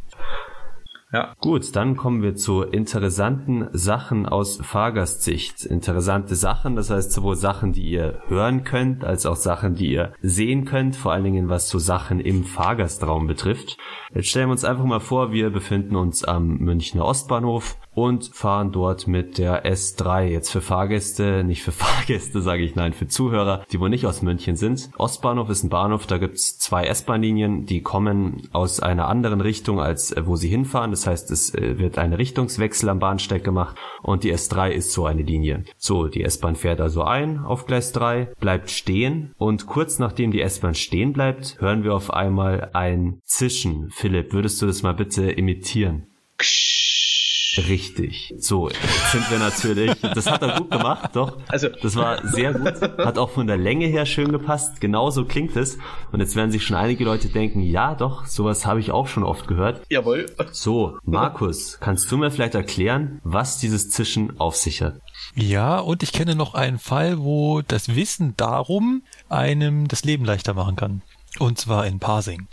Ja. 1.10 1.34
Gut, 1.40 1.74
dann 1.74 1.96
kommen 1.96 2.22
wir 2.22 2.34
zu 2.34 2.62
interessanten 2.62 3.68
Sachen 3.72 4.26
aus 4.26 4.58
Fahrgastsicht. 4.62 5.64
Interessante 5.64 6.34
Sachen, 6.34 6.76
das 6.76 6.90
heißt 6.90 7.12
sowohl 7.12 7.34
Sachen, 7.34 7.72
die 7.72 7.88
ihr 7.88 8.20
hören 8.28 8.62
könnt, 8.62 9.04
als 9.04 9.24
auch 9.24 9.36
Sachen, 9.36 9.74
die 9.74 9.92
ihr 9.92 10.12
sehen 10.20 10.66
könnt, 10.66 10.96
vor 10.96 11.12
allen 11.12 11.24
Dingen 11.24 11.48
was 11.48 11.70
so 11.70 11.78
Sachen 11.78 12.20
im 12.20 12.44
Fahrgastraum 12.44 13.26
betrifft. 13.26 13.78
Jetzt 14.14 14.28
stellen 14.28 14.48
wir 14.48 14.52
uns 14.52 14.66
einfach 14.66 14.84
mal 14.84 15.00
vor, 15.00 15.32
wir 15.32 15.48
befinden 15.48 15.96
uns 15.96 16.24
am 16.24 16.58
Münchner 16.58 17.06
Ostbahnhof 17.06 17.78
und 17.98 18.30
fahren 18.32 18.70
dort 18.70 19.08
mit 19.08 19.38
der 19.38 19.66
S3. 19.66 20.26
Jetzt 20.26 20.50
für 20.50 20.60
Fahrgäste, 20.60 21.42
nicht 21.42 21.64
für 21.64 21.72
Fahrgäste 21.84 22.40
sage 22.40 22.62
ich 22.62 22.76
nein, 22.76 22.92
für 22.92 23.08
Zuhörer, 23.08 23.64
die 23.72 23.80
wohl 23.80 23.88
nicht 23.88 24.06
aus 24.06 24.22
München 24.22 24.54
sind. 24.54 24.90
Ostbahnhof 24.96 25.50
ist 25.50 25.64
ein 25.64 25.68
Bahnhof, 25.68 26.06
da 26.06 26.18
gibt's 26.18 26.58
zwei 26.58 26.84
S-Bahn-Linien, 26.84 27.66
die 27.66 27.82
kommen 27.82 28.48
aus 28.52 28.78
einer 28.78 29.08
anderen 29.08 29.40
Richtung, 29.40 29.80
als 29.80 30.12
äh, 30.12 30.24
wo 30.26 30.36
sie 30.36 30.48
hinfahren. 30.48 30.92
Das 30.92 31.08
heißt, 31.08 31.32
es 31.32 31.52
äh, 31.54 31.78
wird 31.78 31.98
ein 31.98 32.12
Richtungswechsel 32.12 32.88
am 32.88 33.00
Bahnsteig 33.00 33.42
gemacht 33.42 33.76
und 34.02 34.22
die 34.22 34.32
S3 34.32 34.70
ist 34.70 34.92
so 34.92 35.04
eine 35.04 35.22
Linie. 35.22 35.64
So, 35.76 36.06
die 36.06 36.22
S-Bahn 36.22 36.54
fährt 36.54 36.80
also 36.80 37.02
ein 37.02 37.40
auf 37.40 37.66
Gleis 37.66 37.90
3, 37.90 38.28
bleibt 38.38 38.70
stehen 38.70 39.34
und 39.38 39.66
kurz 39.66 39.98
nachdem 39.98 40.30
die 40.30 40.40
S-Bahn 40.40 40.76
stehen 40.76 41.12
bleibt, 41.12 41.60
hören 41.60 41.82
wir 41.82 41.96
auf 41.96 42.12
einmal 42.12 42.70
ein 42.74 43.20
Zischen. 43.24 43.90
Philipp, 43.90 44.32
würdest 44.32 44.62
du 44.62 44.66
das 44.66 44.84
mal 44.84 44.94
bitte 44.94 45.32
imitieren? 45.32 46.06
Ksch 46.36 47.07
Richtig. 47.56 48.34
So, 48.38 48.68
jetzt 48.68 49.12
sind 49.12 49.30
wir 49.30 49.38
natürlich, 49.38 49.98
das 50.00 50.26
hat 50.26 50.42
er 50.42 50.58
gut 50.58 50.70
gemacht, 50.70 51.10
doch. 51.14 51.38
Also, 51.48 51.68
das 51.68 51.96
war 51.96 52.26
sehr 52.26 52.52
gut. 52.52 52.80
Hat 52.98 53.16
auch 53.18 53.30
von 53.30 53.46
der 53.46 53.56
Länge 53.56 53.86
her 53.86 54.06
schön 54.06 54.30
gepasst. 54.30 54.80
Genauso 54.80 55.24
klingt 55.24 55.56
es. 55.56 55.78
Und 56.12 56.20
jetzt 56.20 56.36
werden 56.36 56.50
sich 56.50 56.64
schon 56.64 56.76
einige 56.76 57.04
Leute 57.04 57.28
denken, 57.28 57.62
ja, 57.62 57.94
doch, 57.94 58.26
sowas 58.26 58.66
habe 58.66 58.80
ich 58.80 58.90
auch 58.90 59.06
schon 59.06 59.24
oft 59.24 59.48
gehört. 59.48 59.82
Jawohl. 59.88 60.26
So, 60.52 60.98
Markus, 61.04 61.78
kannst 61.80 62.10
du 62.10 62.18
mir 62.18 62.30
vielleicht 62.30 62.54
erklären, 62.54 63.20
was 63.24 63.58
dieses 63.58 63.90
Zischen 63.90 64.38
auf 64.38 64.56
sich 64.56 64.82
hat? 64.82 65.00
Ja, 65.34 65.78
und 65.78 66.02
ich 66.02 66.12
kenne 66.12 66.34
noch 66.34 66.54
einen 66.54 66.78
Fall, 66.78 67.18
wo 67.18 67.62
das 67.62 67.94
Wissen 67.94 68.34
darum 68.36 69.02
einem 69.28 69.88
das 69.88 70.04
Leben 70.04 70.24
leichter 70.24 70.54
machen 70.54 70.76
kann. 70.76 71.02
Und 71.38 71.58
zwar 71.58 71.86
in 71.86 71.98
Parsing. 71.98 72.48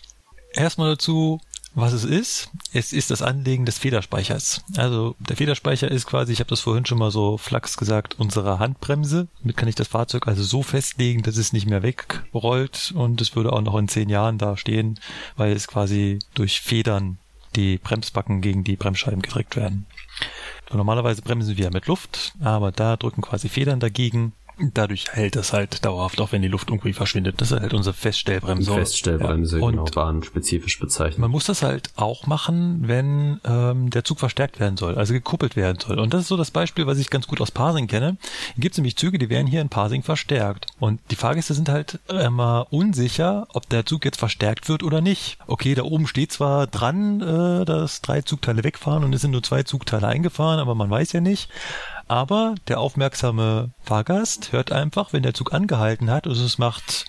Erstmal 0.53 0.91
dazu, 0.91 1.39
was 1.75 1.91
es 1.91 2.05
ist, 2.05 2.49
es 2.73 2.93
ist 2.93 3.11
das 3.11 3.21
Anlegen 3.21 3.65
des 3.65 3.77
Federspeichers. 3.77 4.63
Also 4.77 5.15
der 5.19 5.35
Federspeicher 5.35 5.91
ist 5.91 6.07
quasi, 6.07 6.31
ich 6.31 6.39
habe 6.39 6.49
das 6.49 6.61
vorhin 6.61 6.85
schon 6.85 6.97
mal 6.97 7.11
so 7.11 7.37
flachs 7.37 7.75
gesagt, 7.75 8.15
unsere 8.17 8.59
Handbremse. 8.59 9.27
Damit 9.41 9.57
kann 9.57 9.67
ich 9.67 9.75
das 9.75 9.89
Fahrzeug 9.89 10.27
also 10.27 10.41
so 10.41 10.63
festlegen, 10.63 11.21
dass 11.21 11.35
es 11.35 11.53
nicht 11.53 11.67
mehr 11.67 11.83
wegrollt 11.83 12.93
und 12.95 13.19
es 13.19 13.35
würde 13.35 13.51
auch 13.51 13.61
noch 13.61 13.75
in 13.75 13.89
zehn 13.89 14.09
Jahren 14.09 14.37
da 14.37 14.55
stehen, 14.55 14.99
weil 15.35 15.51
es 15.51 15.67
quasi 15.67 16.19
durch 16.33 16.61
Federn 16.61 17.19
die 17.55 17.77
Bremsbacken 17.77 18.41
gegen 18.41 18.63
die 18.63 18.77
Bremsscheiben 18.77 19.21
gedrückt 19.21 19.55
werden. 19.55 19.85
Normalerweise 20.71 21.21
bremsen 21.21 21.57
wir 21.57 21.71
mit 21.71 21.87
Luft, 21.87 22.33
aber 22.41 22.71
da 22.71 22.97
drücken 22.97 23.21
quasi 23.21 23.49
Federn 23.49 23.79
dagegen 23.79 24.33
Dadurch 24.57 25.11
hält 25.11 25.35
es 25.35 25.51
halt 25.51 25.83
dauerhaft, 25.83 26.21
auch 26.21 26.31
wenn 26.31 26.41
die 26.41 26.47
Luft 26.47 26.69
irgendwie 26.69 26.93
verschwindet. 26.93 27.41
Das 27.41 27.51
ist 27.51 27.59
halt 27.59 27.73
unsere 27.73 27.93
Feststellbremse. 27.93 28.73
Feststellbremse, 28.73 29.59
ja. 29.59 29.69
genau, 29.69 29.83
bahnspezifisch 29.83 30.79
bezeichnet. 30.79 31.19
Man 31.19 31.31
muss 31.31 31.45
das 31.45 31.61
halt 31.61 31.89
auch 31.95 32.25
machen, 32.25 32.87
wenn 32.87 33.41
ähm, 33.43 33.89
der 33.89 34.05
Zug 34.05 34.19
verstärkt 34.19 34.59
werden 34.59 34.77
soll, 34.77 34.95
also 34.95 35.13
gekuppelt 35.13 35.55
werden 35.55 35.79
soll. 35.79 35.99
Und 35.99 36.13
das 36.13 36.21
ist 36.21 36.27
so 36.29 36.37
das 36.37 36.51
Beispiel, 36.51 36.87
was 36.87 36.99
ich 36.99 37.09
ganz 37.09 37.27
gut 37.27 37.41
aus 37.41 37.51
Parsing 37.51 37.87
kenne. 37.87 38.17
Gibt 38.57 38.73
es 38.73 38.77
nämlich 38.77 38.95
Züge, 38.95 39.17
die 39.17 39.29
werden 39.29 39.47
hier 39.47 39.61
in 39.61 39.69
Parsing 39.69 40.03
verstärkt. 40.03 40.67
Und 40.79 41.01
die 41.11 41.15
Fahrgäste 41.15 41.53
sind 41.53 41.67
halt 41.67 41.99
immer 42.07 42.67
unsicher, 42.69 43.47
ob 43.53 43.67
der 43.69 43.85
Zug 43.85 44.05
jetzt 44.05 44.19
verstärkt 44.19 44.69
wird 44.69 44.83
oder 44.83 45.01
nicht. 45.01 45.37
Okay, 45.47 45.75
da 45.75 45.83
oben 45.83 46.07
steht 46.07 46.31
zwar 46.31 46.67
dran, 46.67 47.21
äh, 47.21 47.65
dass 47.65 48.01
drei 48.01 48.21
Zugteile 48.21 48.63
wegfahren 48.63 49.03
und 49.03 49.13
es 49.13 49.21
sind 49.21 49.31
nur 49.31 49.43
zwei 49.43 49.63
Zugteile 49.63 50.07
eingefahren, 50.07 50.59
aber 50.59 50.75
man 50.75 50.89
weiß 50.89 51.11
ja 51.11 51.19
nicht. 51.19 51.49
Aber 52.07 52.55
der 52.67 52.79
aufmerksame 52.79 53.71
Fahrgast 53.83 54.51
hört 54.51 54.71
einfach, 54.71 55.11
wenn 55.13 55.23
der 55.23 55.33
Zug 55.33 55.53
angehalten 55.53 56.09
hat 56.09 56.27
und 56.27 56.37
es 56.37 56.57
macht 56.57 57.05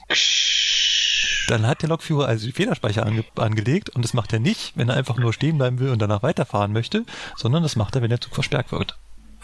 dann 1.49 1.67
hat 1.67 1.83
der 1.83 1.89
Lokführer 1.91 2.27
also 2.27 2.47
die 2.47 2.53
Federspeicher 2.53 3.07
ange 3.07 3.25
angelegt 3.37 3.91
und 3.91 4.05
das 4.05 4.15
macht 4.15 4.33
er 4.33 4.41
nicht, 4.41 4.73
wenn 4.77 4.89
er 4.89 4.97
einfach 4.97 5.17
nur 5.17 5.33
stehen 5.33 5.59
bleiben 5.59 5.79
will 5.79 5.91
und 5.91 6.01
danach 6.01 6.23
weiterfahren 6.23 6.73
möchte, 6.73 7.05
sondern 7.37 7.63
das 7.63 7.77
macht 7.77 7.95
er, 7.95 8.03
wenn 8.03 8.11
der 8.11 8.21
Zug 8.21 8.35
verstärkt 8.35 8.73
wird. 8.73 8.99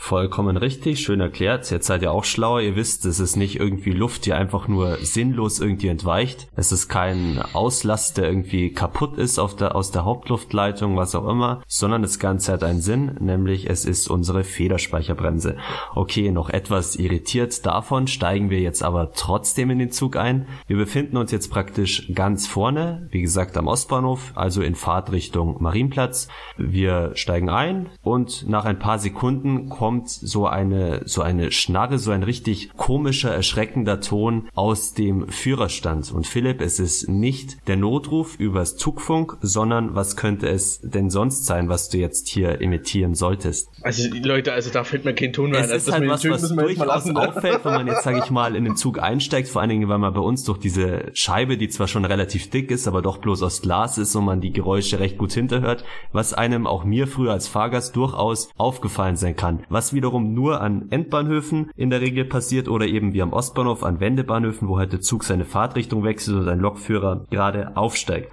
Vollkommen 0.04 0.56
richtig, 0.56 0.98
schön 0.98 1.20
erklärt. 1.20 1.70
Jetzt 1.70 1.86
seid 1.86 2.02
ihr 2.02 2.10
auch 2.10 2.24
schlauer. 2.24 2.60
Ihr 2.60 2.74
wisst, 2.74 3.04
es 3.04 3.20
ist 3.20 3.36
nicht 3.36 3.60
irgendwie 3.60 3.92
Luft, 3.92 4.26
die 4.26 4.32
einfach 4.32 4.66
nur 4.66 4.96
sinnlos 4.96 5.60
irgendwie 5.60 5.86
entweicht. 5.86 6.48
Es 6.56 6.72
ist 6.72 6.88
kein 6.88 7.40
Auslast, 7.52 8.18
der 8.18 8.26
irgendwie 8.26 8.72
kaputt 8.72 9.16
ist 9.16 9.38
auf 9.38 9.54
der, 9.54 9.76
aus 9.76 9.92
der 9.92 10.04
Hauptluftleitung, 10.04 10.96
was 10.96 11.14
auch 11.14 11.28
immer, 11.28 11.62
sondern 11.68 12.02
das 12.02 12.18
Ganze 12.18 12.52
hat 12.52 12.64
einen 12.64 12.80
Sinn, 12.80 13.16
nämlich 13.20 13.70
es 13.70 13.84
ist 13.84 14.08
unsere 14.08 14.42
Federspeicherbremse. 14.42 15.56
Okay, 15.94 16.32
noch 16.32 16.50
etwas 16.50 16.96
irritiert 16.96 17.64
davon 17.64 18.08
steigen 18.08 18.50
wir 18.50 18.58
jetzt 18.58 18.82
aber 18.82 19.12
trotzdem 19.12 19.70
in 19.70 19.78
den 19.78 19.92
Zug 19.92 20.16
ein. 20.16 20.48
Wir 20.66 20.78
befinden 20.78 21.16
uns 21.16 21.30
jetzt 21.30 21.48
praktisch 21.48 22.12
ganz 22.12 22.48
vorne, 22.48 23.06
wie 23.12 23.22
gesagt 23.22 23.56
am 23.56 23.68
Ostbahnhof, 23.68 24.32
also 24.34 24.62
in 24.62 24.74
Fahrtrichtung 24.74 25.62
Marienplatz. 25.62 26.26
Wir 26.56 27.12
steigen 27.14 27.50
ein 27.50 27.88
und 28.02 28.48
nach 28.48 28.64
ein 28.64 28.80
paar 28.80 28.98
Sekunden 28.98 29.68
kommt 29.68 29.91
kommt 29.92 30.08
so 30.08 30.46
eine, 30.46 31.02
so 31.04 31.20
eine 31.20 31.52
Schnarre, 31.52 31.98
so 31.98 32.12
ein 32.12 32.22
richtig 32.22 32.70
komischer, 32.78 33.30
erschreckender 33.30 34.00
Ton 34.00 34.48
aus 34.54 34.94
dem 34.94 35.28
Führerstand. 35.28 36.10
Und 36.12 36.26
Philipp, 36.26 36.62
es 36.62 36.80
ist 36.80 37.10
nicht 37.10 37.68
der 37.68 37.76
Notruf 37.76 38.36
übers 38.40 38.76
Zugfunk, 38.76 39.36
sondern 39.42 39.94
was 39.94 40.16
könnte 40.16 40.48
es 40.48 40.80
denn 40.80 41.10
sonst 41.10 41.44
sein, 41.44 41.68
was 41.68 41.90
du 41.90 41.98
jetzt 41.98 42.28
hier 42.28 42.62
imitieren 42.62 43.14
solltest? 43.14 43.68
Also 43.82 44.08
Leute, 44.14 44.54
also 44.54 44.70
da 44.70 44.82
fällt 44.82 45.04
mir 45.04 45.14
kein 45.14 45.34
Ton 45.34 45.50
mehr 45.50 45.60
ein. 45.60 45.64
Es 45.66 45.88
ist 45.88 45.92
halt 45.92 46.08
was, 46.08 46.24
was 46.26 46.48
durchaus 46.48 47.10
auffällt, 47.10 47.62
wenn 47.66 47.72
man 47.74 47.86
jetzt, 47.86 48.04
sage 48.04 48.22
ich 48.24 48.30
mal, 48.30 48.56
in 48.56 48.64
den 48.64 48.76
Zug 48.76 48.98
einsteigt, 48.98 49.48
vor 49.48 49.60
allen 49.60 49.68
Dingen, 49.68 49.90
weil 49.90 49.98
man 49.98 50.14
bei 50.14 50.20
uns 50.20 50.44
durch 50.44 50.58
diese 50.58 51.10
Scheibe, 51.12 51.58
die 51.58 51.68
zwar 51.68 51.86
schon 51.86 52.06
relativ 52.06 52.48
dick 52.48 52.70
ist, 52.70 52.88
aber 52.88 53.02
doch 53.02 53.18
bloß 53.18 53.42
aus 53.42 53.60
Glas 53.60 53.98
ist 53.98 54.16
und 54.16 54.24
man 54.24 54.40
die 54.40 54.54
Geräusche 54.54 55.00
recht 55.00 55.18
gut 55.18 55.34
hinterhört, 55.34 55.84
was 56.12 56.32
einem 56.32 56.66
auch 56.66 56.84
mir 56.84 57.06
früher 57.06 57.32
als 57.32 57.46
Fahrgast 57.46 57.94
durchaus 57.94 58.48
aufgefallen 58.56 59.16
sein 59.16 59.36
kann. 59.36 59.64
Was 59.68 59.81
was 59.82 59.92
wiederum 59.92 60.32
nur 60.32 60.60
an 60.60 60.86
Endbahnhöfen 60.90 61.72
in 61.74 61.90
der 61.90 62.00
Regel 62.00 62.24
passiert 62.24 62.68
oder 62.68 62.86
eben 62.86 63.14
wie 63.14 63.22
am 63.22 63.32
Ostbahnhof 63.32 63.82
an 63.82 63.98
Wendebahnhöfen, 63.98 64.68
wo 64.68 64.78
halt 64.78 64.92
der 64.92 65.00
Zug 65.00 65.24
seine 65.24 65.44
Fahrtrichtung 65.44 66.04
wechselt 66.04 66.36
und 66.36 66.48
ein 66.48 66.60
Lokführer 66.60 67.26
gerade 67.30 67.76
aufsteigt. 67.76 68.30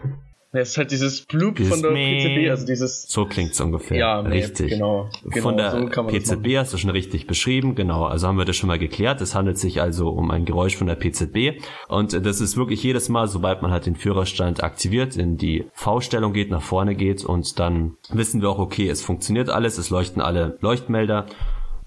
Ja, 0.52 0.62
es 0.62 0.70
ist 0.70 0.78
halt 0.78 0.90
dieses 0.90 1.26
Bloop 1.26 1.58
dieses 1.58 1.72
von 1.72 1.84
der 1.84 1.92
PCB, 1.92 2.50
also 2.50 2.66
dieses. 2.66 3.04
So 3.04 3.26
klingt's 3.26 3.62
ungefähr. 3.62 3.98
Ja, 3.98 4.20
richtig. 4.22 4.72
Genau, 4.72 5.08
genau. 5.24 5.44
Von 5.44 5.58
der 5.58 5.72
so 5.72 6.04
PCB 6.04 6.58
hast 6.58 6.74
du 6.74 6.78
schon 6.78 6.90
richtig 6.90 7.28
beschrieben, 7.28 7.76
genau. 7.76 8.06
Also 8.06 8.28
haben 8.28 8.38
wir 8.40 8.46
das 8.46 8.56
schon 8.56 8.68
mal 8.68 8.80
geklärt. 8.80 9.22
Es 9.22 9.36
handelt 9.36 9.60
sich 9.60 9.80
also 9.80 10.10
um 10.10 10.32
ein 10.32 10.46
Geräusch 10.46 10.76
von 10.76 10.88
der 10.88 10.96
PCB. 10.96 11.62
Und 11.88 12.26
das 12.26 12.42
ist 12.42 12.58
wirklich 12.58 12.82
jedes 12.82 13.10
Mal, 13.10 13.28
sobald 13.28 13.62
man 13.62 13.70
halt 13.70 13.86
den 13.86 13.96
Führerstand 13.96 14.64
aktiviert, 14.64 15.18
in 15.18 15.38
die 15.38 15.66
V-Stellung 15.74 16.34
geht, 16.34 16.50
nach 16.50 16.64
vorne 16.64 16.96
geht 16.96 17.24
und 17.24 17.60
dann 17.60 17.98
wissen 18.10 18.42
wir 18.42 18.50
auch, 18.50 18.60
okay, 18.60 18.90
es 18.90 19.04
funktioniert 19.04 19.50
alles, 19.50 19.78
es 19.78 19.92
leuchten 19.92 20.22
alle 20.22 20.58
Leuchtmelder 20.62 21.28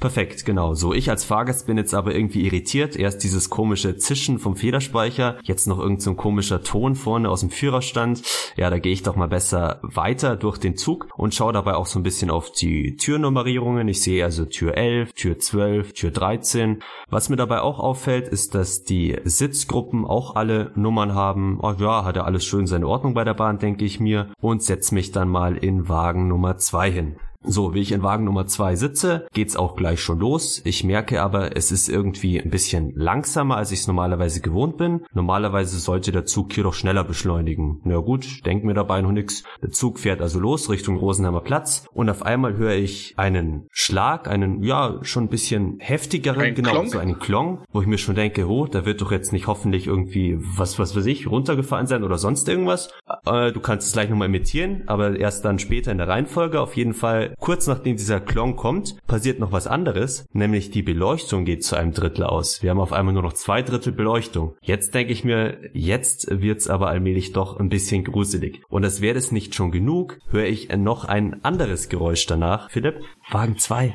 Perfekt, 0.02 0.44
genau. 0.44 0.74
So, 0.74 0.92
ich 0.92 1.10
als 1.10 1.22
Fahrgast 1.22 1.68
bin 1.68 1.76
jetzt 1.76 1.94
aber 1.94 2.12
irgendwie 2.12 2.44
irritiert. 2.44 2.96
Erst 2.96 3.22
dieses 3.22 3.50
komische 3.50 3.96
Zischen 3.98 4.40
vom 4.40 4.56
Federspeicher, 4.56 5.38
jetzt 5.44 5.68
noch 5.68 5.78
irgendein 5.78 6.00
so 6.00 6.14
komischer 6.14 6.64
Ton 6.64 6.96
vorne 6.96 7.30
aus 7.30 7.38
dem 7.38 7.50
Führerstand. 7.50 8.20
Ja, 8.56 8.68
da 8.68 8.80
gehe 8.80 8.92
ich 8.92 9.04
doch 9.04 9.14
mal 9.14 9.28
besser 9.28 9.78
weiter 9.82 10.34
durch 10.34 10.58
den 10.58 10.76
Zug 10.76 11.06
und 11.16 11.36
schaue 11.36 11.52
dabei 11.52 11.76
auch 11.76 11.86
so 11.86 12.00
ein 12.00 12.02
bisschen 12.02 12.30
auf 12.30 12.50
die 12.50 12.96
Türnummerierungen. 12.96 13.86
Ich 13.86 14.02
sehe 14.02 14.24
also 14.24 14.44
Tür 14.44 14.76
11, 14.76 15.12
Tür 15.12 15.38
12, 15.38 15.92
Tür 15.92 16.10
13. 16.10 16.82
Was 17.08 17.28
mir 17.28 17.36
dabei 17.36 17.60
auch 17.60 17.78
auffällt, 17.78 18.26
ist, 18.26 18.56
dass 18.56 18.82
die 18.82 19.16
Sitzgruppen 19.22 20.04
auch 20.04 20.34
alle 20.34 20.72
Nummern 20.74 21.14
haben. 21.14 21.60
Oh 21.62 21.74
ja, 21.78 22.04
hat 22.04 22.16
ja 22.16 22.24
alles 22.24 22.44
schön 22.44 22.66
seine 22.66 22.88
Ordnung 22.88 23.14
bei 23.14 23.22
der 23.22 23.34
Bahn, 23.34 23.60
denke 23.60 23.84
ich 23.84 24.00
mir. 24.00 24.32
Und 24.40 24.64
setze 24.64 24.96
mich 24.96 25.12
dann 25.12 25.28
mal 25.28 25.56
in 25.56 25.88
Wagen 25.88 26.26
Nummer 26.26 26.56
2 26.56 26.90
hin. 26.90 27.16
So, 27.44 27.74
wie 27.74 27.80
ich 27.80 27.92
in 27.92 28.02
Wagen 28.02 28.24
Nummer 28.24 28.46
zwei 28.46 28.76
sitze, 28.76 29.26
geht's 29.32 29.56
auch 29.56 29.76
gleich 29.76 30.00
schon 30.00 30.20
los. 30.20 30.60
Ich 30.64 30.84
merke 30.84 31.22
aber, 31.22 31.56
es 31.56 31.72
ist 31.72 31.88
irgendwie 31.88 32.40
ein 32.40 32.50
bisschen 32.50 32.92
langsamer, 32.94 33.56
als 33.56 33.72
ich 33.72 33.80
es 33.80 33.86
normalerweise 33.86 34.40
gewohnt 34.40 34.76
bin. 34.76 35.04
Normalerweise 35.12 35.78
sollte 35.78 36.12
der 36.12 36.24
Zug 36.24 36.52
hier 36.52 36.64
doch 36.64 36.74
schneller 36.74 37.04
beschleunigen. 37.04 37.80
Na 37.84 37.98
gut, 37.98 38.46
denk 38.46 38.64
mir 38.64 38.74
dabei 38.74 39.02
noch 39.02 39.12
nix. 39.12 39.42
Der 39.60 39.70
Zug 39.70 39.98
fährt 39.98 40.20
also 40.20 40.38
los 40.38 40.70
Richtung 40.70 40.96
Rosenheimer 40.96 41.40
Platz 41.40 41.86
und 41.92 42.08
auf 42.08 42.22
einmal 42.22 42.56
höre 42.56 42.74
ich 42.74 43.14
einen 43.16 43.66
Schlag, 43.70 44.28
einen, 44.28 44.62
ja, 44.62 44.98
schon 45.02 45.24
ein 45.24 45.28
bisschen 45.28 45.78
heftigeren, 45.80 46.42
ein 46.42 46.54
genau, 46.54 46.70
Klonk. 46.70 46.88
so 46.90 46.98
einen 46.98 47.18
Klong, 47.18 47.64
wo 47.72 47.80
ich 47.80 47.86
mir 47.86 47.98
schon 47.98 48.14
denke, 48.14 48.48
oh, 48.48 48.66
da 48.66 48.84
wird 48.84 49.00
doch 49.00 49.10
jetzt 49.10 49.32
nicht 49.32 49.46
hoffentlich 49.46 49.86
irgendwie, 49.86 50.38
was, 50.38 50.78
was 50.78 50.96
weiß 50.96 51.06
ich, 51.06 51.28
runtergefallen 51.28 51.86
sein 51.86 52.04
oder 52.04 52.18
sonst 52.18 52.48
irgendwas. 52.48 52.90
Äh, 53.26 53.52
du 53.52 53.60
kannst 53.60 53.88
es 53.88 53.92
gleich 53.92 54.08
nochmal 54.08 54.28
imitieren, 54.28 54.84
aber 54.86 55.18
erst 55.18 55.44
dann 55.44 55.58
später 55.58 55.90
in 55.90 55.98
der 55.98 56.08
Reihenfolge. 56.08 56.60
Auf 56.60 56.76
jeden 56.76 56.94
Fall 56.94 57.31
kurz 57.38 57.66
nachdem 57.66 57.96
dieser 57.96 58.20
Klon 58.20 58.56
kommt, 58.56 58.96
passiert 59.06 59.38
noch 59.38 59.52
was 59.52 59.66
anderes, 59.66 60.26
nämlich 60.32 60.70
die 60.70 60.82
Beleuchtung 60.82 61.44
geht 61.44 61.64
zu 61.64 61.76
einem 61.76 61.92
Drittel 61.92 62.24
aus. 62.24 62.62
Wir 62.62 62.70
haben 62.70 62.80
auf 62.80 62.92
einmal 62.92 63.14
nur 63.14 63.22
noch 63.22 63.32
zwei 63.32 63.62
Drittel 63.62 63.92
Beleuchtung. 63.92 64.54
Jetzt 64.60 64.94
denke 64.94 65.12
ich 65.12 65.24
mir, 65.24 65.58
jetzt 65.72 66.26
wird's 66.30 66.68
aber 66.68 66.88
allmählich 66.88 67.32
doch 67.32 67.58
ein 67.58 67.68
bisschen 67.68 68.04
gruselig. 68.04 68.62
Und 68.68 68.84
als 68.84 69.00
wäre 69.00 69.18
es 69.18 69.32
nicht 69.32 69.54
schon 69.54 69.70
genug, 69.70 70.18
höre 70.30 70.46
ich 70.46 70.68
noch 70.76 71.04
ein 71.04 71.44
anderes 71.44 71.88
Geräusch 71.88 72.26
danach. 72.26 72.70
Philipp, 72.70 73.00
Wagen 73.30 73.58
2. 73.58 73.94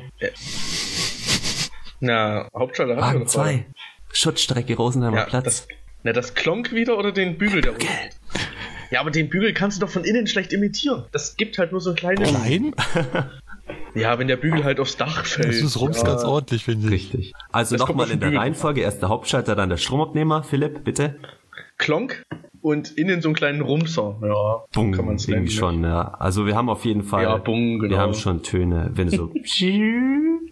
Na, 2.00 2.48
Hauptschalter 2.54 2.96
Wagen 2.96 3.26
2. 3.26 3.66
Schutzstrecke 4.12 4.76
Rosenheimer 4.76 5.18
ja, 5.18 5.24
Platz. 5.24 5.44
Das, 5.44 5.68
na, 6.02 6.12
das 6.12 6.34
Klonk 6.34 6.72
wieder 6.72 6.96
oder 6.96 7.12
den 7.12 7.38
Bügel 7.38 7.60
da 7.60 7.70
unten? 7.70 7.86
Ja, 8.90 9.00
aber 9.00 9.10
den 9.10 9.28
Bügel 9.28 9.52
kannst 9.52 9.76
du 9.76 9.86
doch 9.86 9.92
von 9.92 10.04
innen 10.04 10.26
schlecht 10.26 10.52
imitieren. 10.52 11.04
Das 11.12 11.36
gibt 11.36 11.58
halt 11.58 11.72
nur 11.72 11.80
so 11.80 11.94
kleine. 11.94 12.24
Klein? 12.24 12.74
Ja, 13.94 14.18
wenn 14.18 14.28
der 14.28 14.36
Bügel 14.36 14.64
halt 14.64 14.80
aufs 14.80 14.96
Dach 14.96 15.24
fällt. 15.24 15.48
Das 15.48 15.56
ist 15.56 15.80
rums 15.80 15.98
ja. 15.98 16.04
ganz 16.04 16.22
ordentlich, 16.22 16.64
finde 16.64 16.86
ich. 16.86 17.12
Richtig. 17.12 17.32
Also 17.52 17.76
nochmal 17.76 18.10
in 18.10 18.20
der 18.20 18.28
Bügel. 18.28 18.38
Reihenfolge. 18.38 18.80
Erst 18.80 19.02
der 19.02 19.08
Hauptschalter, 19.08 19.56
dann 19.56 19.68
der 19.68 19.76
Stromabnehmer. 19.76 20.42
Philipp, 20.42 20.84
bitte. 20.84 21.16
Klonk 21.78 22.22
und 22.60 22.96
innen 22.96 23.22
so 23.22 23.28
einen 23.28 23.34
kleinen 23.34 23.60
Rumser. 23.60 24.18
Ja, 24.22 24.64
Bung, 24.72 24.92
kann 24.92 25.06
man 25.06 25.16
es 25.16 25.28
irgendwie 25.28 25.50
schon, 25.50 25.82
ja. 25.84 26.14
Also 26.18 26.46
wir 26.46 26.56
haben 26.56 26.68
auf 26.68 26.84
jeden 26.84 27.02
Fall, 27.02 27.24
ja, 27.24 27.36
Bung, 27.36 27.78
genau. 27.78 27.90
wir 27.90 27.98
haben 27.98 28.14
schon 28.14 28.42
Töne, 28.42 28.90
wenn 28.94 29.08
so 29.08 29.32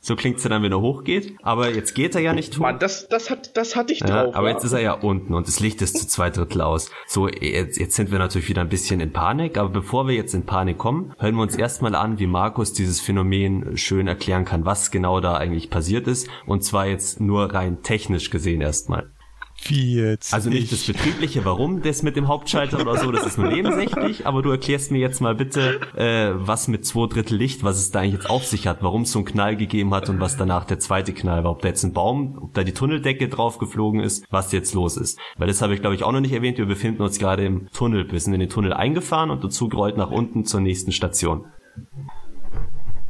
So 0.07 0.15
klingt's 0.15 0.45
dann, 0.45 0.63
wenn 0.63 0.71
er 0.71 0.81
hochgeht. 0.81 1.35
Aber 1.43 1.75
jetzt 1.75 1.97
geht 1.97 2.15
er 2.15 2.21
ja 2.21 2.33
nicht 2.33 2.55
hoch. 2.55 2.61
Mann, 2.61 2.79
das, 2.79 3.09
das, 3.09 3.29
hat, 3.29 3.57
das 3.57 3.75
hatte 3.75 3.93
ich 3.93 3.99
Ja, 3.99 4.23
drauf. 4.23 4.37
aber 4.37 4.47
ja. 4.47 4.55
jetzt 4.55 4.63
ist 4.63 4.73
er 4.73 4.81
ja 4.81 4.93
unten 4.93 5.35
und 5.35 5.49
das 5.49 5.59
Licht 5.59 5.83
ist 5.83 5.99
zu 5.99 6.07
zwei 6.07 6.31
Drittel 6.31 6.61
aus. 6.61 6.93
So, 7.09 7.29
jetzt, 7.29 7.77
jetzt 7.77 7.97
sind 7.97 8.13
wir 8.13 8.21
natürlich 8.21 8.49
wieder 8.49 8.61
ein 8.61 8.69
bisschen 8.69 9.01
in 9.01 9.13
Panik, 9.13 9.59
aber 9.59 9.69
bevor 9.69 10.07
wir 10.07 10.15
jetzt 10.15 10.33
in 10.33 10.47
Panik 10.47 10.79
kommen, 10.79 11.13
hören 11.19 11.35
wir 11.35 11.43
uns 11.43 11.57
erstmal 11.57 11.97
an, 11.97 12.21
wie 12.21 12.29
Markus 12.29 12.73
dieses 12.73 13.01
Phänomen 13.01 13.77
schön 13.77 14.07
erklären 14.07 14.45
kann, 14.45 14.65
was 14.65 14.93
genau 14.93 15.19
da 15.19 15.39
eigentlich 15.39 15.71
passiert 15.71 16.07
ist. 16.07 16.29
Und 16.47 16.63
zwar 16.63 16.87
jetzt 16.87 17.21
nur 17.21 17.53
rein 17.53 17.83
technisch 17.83 18.31
gesehen 18.31 18.61
erstmal. 18.61 19.11
Wie 19.63 19.97
jetzt? 19.97 20.33
Also 20.33 20.51
nicht 20.51 20.65
ich, 20.65 20.71
das 20.71 20.85
Betriebliche, 20.85 21.45
warum 21.45 21.83
das 21.83 22.03
mit 22.03 22.17
dem 22.17 22.29
Hauptschalter 22.29 22.81
oder 22.81 22.97
so, 22.99 23.11
das 23.11 23.27
ist 23.27 23.39
nur 23.39 23.49
nebensächlich, 23.49 24.27
aber 24.27 24.43
du 24.43 24.51
erklärst 24.51 24.91
mir 24.91 24.99
jetzt 24.99 25.21
mal 25.21 25.35
bitte, 25.35 25.81
äh, 25.97 26.33
was 26.35 26.69
mit 26.69 26.87
zwei 26.87 27.07
Drittel 27.07 27.37
Licht, 27.37 27.65
was 27.65 27.79
es 27.79 27.91
da 27.91 28.01
eigentlich 28.01 28.15
jetzt 28.15 28.31
auf 28.31 28.45
sich 28.45 28.67
hat, 28.67 28.83
warum 28.83 29.03
es 29.03 29.13
so 29.13 29.19
einen 29.19 29.27
Knall 29.27 29.57
gegeben 29.57 29.95
hat 29.95 30.09
und 30.09 30.21
was 30.21 30.37
danach 30.37 30.65
der 30.65 30.79
zweite 30.79 31.13
Knall 31.13 31.45
war, 31.45 31.53
ob 31.53 31.63
da 31.63 31.69
jetzt 31.69 31.83
ein 31.85 31.93
Baum, 31.93 32.39
ob 32.41 32.55
da 32.55 32.65
die 32.65 32.73
Tunneldecke 32.73 33.29
drauf 33.29 33.59
geflogen 33.59 34.01
ist, 34.01 34.25
was 34.31 34.53
jetzt 34.53 34.75
los 34.75 34.97
ist. 34.97 35.19
Weil 35.37 35.49
das 35.49 35.63
habe 35.63 35.75
ich 35.75 35.81
glaube 35.81 35.97
ich 35.97 36.05
auch 36.05 36.13
noch 36.13 36.21
nicht 36.21 36.33
erwähnt, 36.33 36.59
wir 36.59 36.67
befinden 36.67 37.03
uns 37.03 37.19
gerade 37.19 37.45
im 37.45 37.69
Tunnel, 37.73 38.11
wir 38.11 38.21
sind 38.21 38.35
in 38.35 38.41
den 38.41 38.51
Tunnel 38.51 38.73
eingefahren 38.73 39.31
und 39.31 39.43
der 39.43 39.51
Zug 39.51 39.75
rollt 39.75 39.97
nach 39.97 40.11
unten 40.11 40.45
zur 40.45 40.61
nächsten 40.61 40.93
Station. 40.93 41.47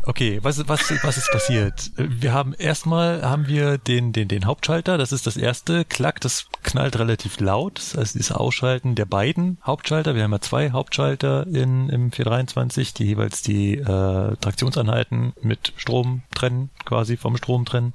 Okay, 0.09 0.39
was, 0.41 0.69
was, 0.69 0.93
was 1.03 1.17
ist 1.17 1.33
passiert? 1.33 1.91
Wir 1.97 2.33
haben 2.33 2.55
erstmal 2.55 3.23
haben 3.23 3.49
wir 3.49 3.77
den, 3.77 4.13
den, 4.13 4.29
den 4.29 4.45
Hauptschalter, 4.45 4.99
das 4.99 5.11
ist 5.11 5.27
das 5.27 5.37
erste, 5.37 5.85
klack, 5.85 6.21
das 6.21 6.47
knallt 6.63 6.97
relativ 6.97 7.41
laut, 7.41 7.79
das 7.79 7.97
heißt 7.97 8.15
dieses 8.15 8.31
Ausschalten 8.31 8.95
der 8.95 9.05
beiden 9.05 9.59
Hauptschalter, 9.65 10.15
wir 10.15 10.23
haben 10.23 10.31
ja 10.31 10.41
zwei 10.41 10.71
Hauptschalter 10.71 11.45
in, 11.49 11.89
im 11.89 12.13
423, 12.13 12.95
die 12.95 13.05
jeweils 13.05 13.43
die 13.43 13.79
äh, 13.79 14.37
Traktionseinheiten 14.37 15.33
mit 15.43 15.73
Strom 15.77 16.23
trennen, 16.37 16.71
quasi 16.85 17.17
vom 17.17 17.37
Strom 17.37 17.65
trennen. 17.65 17.93